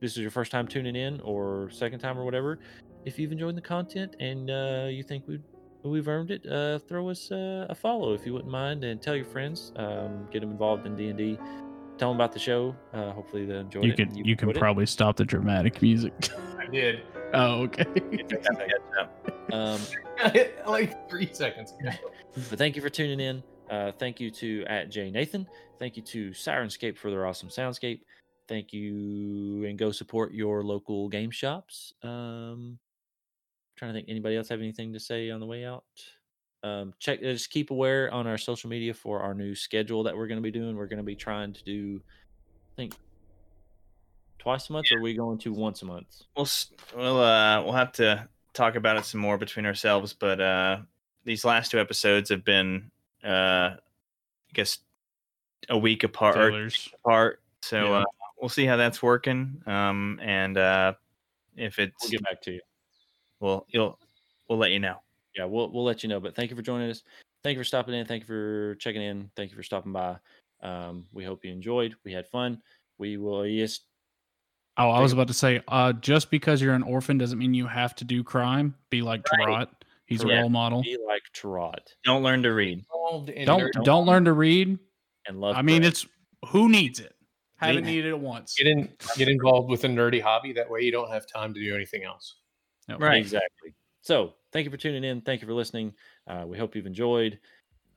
this 0.00 0.12
is 0.12 0.18
your 0.18 0.31
first 0.31 0.50
time 0.50 0.67
tuning 0.67 0.97
in 0.97 1.20
or 1.20 1.68
second 1.70 1.99
time 2.00 2.18
or 2.18 2.25
whatever, 2.25 2.58
if 3.05 3.18
you've 3.18 3.31
enjoyed 3.33 3.55
the 3.55 3.60
content 3.60 4.17
and 4.18 4.50
uh, 4.50 4.86
you 4.91 5.02
think 5.05 5.25
we 5.28 5.39
we've 5.84 6.08
earned 6.08 6.31
it, 6.33 6.44
uh, 6.50 6.78
throw 6.81 7.08
us 7.08 7.31
uh, 7.31 7.67
a 7.70 7.75
follow 7.75 8.12
if 8.12 8.26
you 8.26 8.33
wouldn't 8.33 8.50
mind, 8.50 8.83
and 8.83 9.00
tell 9.00 9.15
your 9.15 9.25
friends, 9.26 9.73
um, 9.76 10.26
get 10.33 10.41
them 10.41 10.50
involved 10.50 10.84
in 10.86 10.97
D 10.97 11.08
and 11.08 11.18
D. 11.18 11.39
Tell 11.99 12.10
them 12.10 12.17
about 12.17 12.33
the 12.33 12.39
show. 12.41 12.75
Uh, 12.92 13.12
hopefully 13.12 13.44
they 13.47 13.57
enjoy 13.58 13.83
You 13.83 13.92
it. 13.92 13.97
can 13.97 14.08
and 14.08 14.26
you 14.26 14.34
can 14.36 14.49
enjoyed 14.49 14.57
it. 14.57 14.60
probably 14.60 14.86
stop 14.86 15.17
the 15.17 15.25
dramatic 15.25 15.81
music. 15.83 16.12
I 16.58 16.67
did. 16.67 17.02
Oh, 17.34 17.62
okay. 17.62 17.84
Um, 19.52 19.81
like 20.66 21.08
three 21.08 21.28
seconds 21.32 21.73
ago. 21.78 21.90
But 22.50 22.58
thank 22.58 22.76
you 22.76 22.82
for 22.82 22.89
tuning 22.90 23.20
in. 23.20 23.42
Uh, 23.70 23.92
thank 23.98 24.20
you 24.20 24.31
to 24.31 24.65
at 24.66 24.90
J 24.90 25.10
Nathan. 25.10 25.47
Thank 25.78 25.97
you 25.97 26.02
to 26.05 26.31
Syrinscape 26.31 26.97
for 26.97 27.10
their 27.10 27.26
awesome 27.26 27.48
soundscape. 27.48 28.00
Thank 28.48 28.73
you, 28.73 29.65
and 29.66 29.78
go 29.78 29.92
support 29.92 30.32
your 30.32 30.62
local 30.65 31.08
game 31.08 31.31
shops. 31.31 31.92
Um, 32.02 32.78
trying 33.76 33.92
to 33.92 33.98
think. 33.98 34.08
Anybody 34.08 34.36
else 34.36 34.48
have 34.48 34.60
anything 34.60 34.92
to 34.94 35.00
say 35.00 35.31
on 35.31 35.40
the 35.40 35.47
way 35.47 35.65
out? 35.66 35.84
Um, 36.62 36.94
check. 36.98 37.20
uh, 37.20 37.32
Just 37.32 37.50
keep 37.50 37.70
aware 37.70 38.12
on 38.12 38.26
our 38.26 38.39
social 38.39 38.70
media 38.70 38.94
for 38.94 39.20
our 39.20 39.34
new 39.34 39.55
schedule 39.55 40.02
that 40.05 40.16
we're 40.16 40.28
going 40.28 40.39
to 40.39 40.42
be 40.42 40.50
doing. 40.50 40.76
We're 40.76 40.86
going 40.86 40.97
to 40.98 41.05
be 41.05 41.15
trying 41.15 41.52
to 41.52 41.62
do, 41.65 42.00
I 42.73 42.74
think, 42.76 42.94
twice 44.39 44.68
a 44.70 44.73
month, 44.73 44.86
or 44.92 44.99
are 44.99 45.02
we 45.02 45.15
going 45.15 45.39
to 45.39 45.52
once 45.52 45.83
a 45.83 45.84
month? 45.86 46.23
We'll 46.36 46.49
we'll 46.97 47.20
uh 47.20 47.62
we'll 47.62 47.73
have 47.73 47.92
to 47.92 48.28
talk 48.55 48.75
about 48.76 48.97
it 48.97 49.05
some 49.05 49.20
more 49.20 49.39
between 49.39 49.67
ourselves, 49.67 50.12
but 50.12 50.41
uh 50.41 50.78
these 51.25 51.44
last 51.44 51.70
two 51.70 51.78
episodes 51.81 52.31
have 52.31 52.44
been 52.44 52.91
uh 53.25 53.76
I 53.76 54.52
guess 54.55 54.78
a 55.68 55.76
week 55.76 56.05
apart 56.05 56.34
Fillers. 56.36 56.89
apart. 57.05 57.42
So 57.62 57.84
Yeah. 57.84 57.99
uh, 58.00 58.05
we'll 58.41 58.49
see 58.49 58.65
how 58.65 58.76
that's 58.76 59.02
working. 59.02 59.60
Um 59.67 60.18
and 60.23 60.57
uh 60.57 60.94
if 61.57 61.78
it's 61.78 61.97
We'll 62.02 62.10
get 62.12 62.25
back 62.25 62.41
to 62.42 62.52
you. 62.52 62.60
we'll 63.41 63.67
you'll 63.68 63.99
we'll 64.49 64.58
let 64.58 64.70
you 64.70 64.78
know. 64.78 64.97
Yeah, 65.36 65.44
we'll 65.44 65.70
we'll 65.70 65.84
let 65.84 66.02
you 66.02 66.08
know. 66.08 66.20
But 66.20 66.34
thank 66.34 66.50
you 66.50 66.57
for 66.57 66.62
joining 66.62 66.91
us. 66.91 67.02
Thank 67.44 67.57
you 67.57 67.60
for 67.60 67.65
stopping 67.65 67.94
in. 67.94 68.07
Thank 68.07 68.23
you 68.23 68.26
for 68.26 68.75
checking 68.76 69.02
in. 69.02 69.31
Thank 69.36 69.50
you 69.50 69.57
for 69.57 69.62
stopping 69.62 69.92
by. 69.92 70.17
Um, 70.62 71.07
we 71.12 71.25
hope 71.25 71.44
you 71.44 71.52
enjoyed. 71.52 71.94
We 72.05 72.12
had 72.12 72.26
fun. 72.26 72.60
We 72.99 73.17
will 73.17 73.47
yes. 73.47 73.81
Oh, 74.78 74.90
I 74.90 75.00
was 75.00 75.12
about 75.12 75.26
to 75.28 75.34
say, 75.34 75.60
uh, 75.68 75.92
just 75.94 76.31
because 76.31 76.62
you're 76.62 76.74
an 76.74 76.82
orphan 76.84 77.18
doesn't 77.18 77.39
mean 77.39 77.52
you 77.52 77.66
have 77.66 77.94
to 77.97 78.05
do 78.05 78.23
crime. 78.23 78.74
Be 78.90 79.02
like 79.02 79.23
Right. 79.32 79.44
Tarot. 79.47 79.66
He's 80.07 80.23
a 80.23 80.26
role 80.28 80.48
model. 80.48 80.82
Be 80.82 80.97
like 81.07 81.23
Tarot 81.34 81.73
Don't 82.05 82.23
learn 82.23 82.42
to 82.44 82.52
read. 82.55 82.84
Don't 83.44 83.73
don't 83.84 84.07
learn 84.07 84.24
to 84.24 84.32
read. 84.32 84.78
and 85.26 85.40
love. 85.40 85.57
I 85.57 85.62
mean, 85.62 85.81
bread. 85.82 85.89
it's 85.92 86.07
who 86.47 86.68
needs 86.68 87.00
it. 87.00 87.15
Haven't 87.57 87.84
Me- 87.84 87.97
needed 87.97 88.10
it 88.10 88.18
once. 88.18 88.55
get 88.57 88.68
in 88.68 88.89
get 89.16 89.28
involved 89.28 89.68
with 89.68 89.82
a 89.84 89.89
nerdy 89.89 90.23
hobby. 90.23 90.52
That 90.52 90.70
way 90.70 90.81
you 90.82 90.92
don't 90.92 91.10
have 91.10 91.26
time 91.26 91.52
to 91.55 91.60
do 91.60 91.74
anything 91.74 92.05
else. 92.05 92.36
Yep. 92.89 93.00
Right. 93.00 93.18
Exactly. 93.18 93.74
So 94.00 94.34
thank 94.52 94.65
you 94.65 94.70
for 94.70 94.76
tuning 94.76 95.02
in. 95.05 95.20
Thank 95.23 95.42
you 95.42 95.48
for 95.48 95.55
listening. 95.55 95.92
Uh, 96.26 96.44
we 96.47 96.57
hope 96.57 96.74
you've 96.76 96.86
enjoyed. 96.86 97.39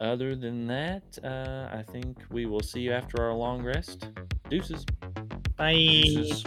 Other 0.01 0.35
than 0.35 0.65
that, 0.67 1.03
uh, 1.23 1.69
I 1.77 1.83
think 1.83 2.17
we 2.31 2.47
will 2.47 2.59
see 2.61 2.81
you 2.81 2.91
after 2.91 3.21
our 3.21 3.33
long 3.33 3.63
rest. 3.63 4.09
Deuces. 4.49 4.83
Bye. 5.55 5.73
Deuces. 6.03 6.43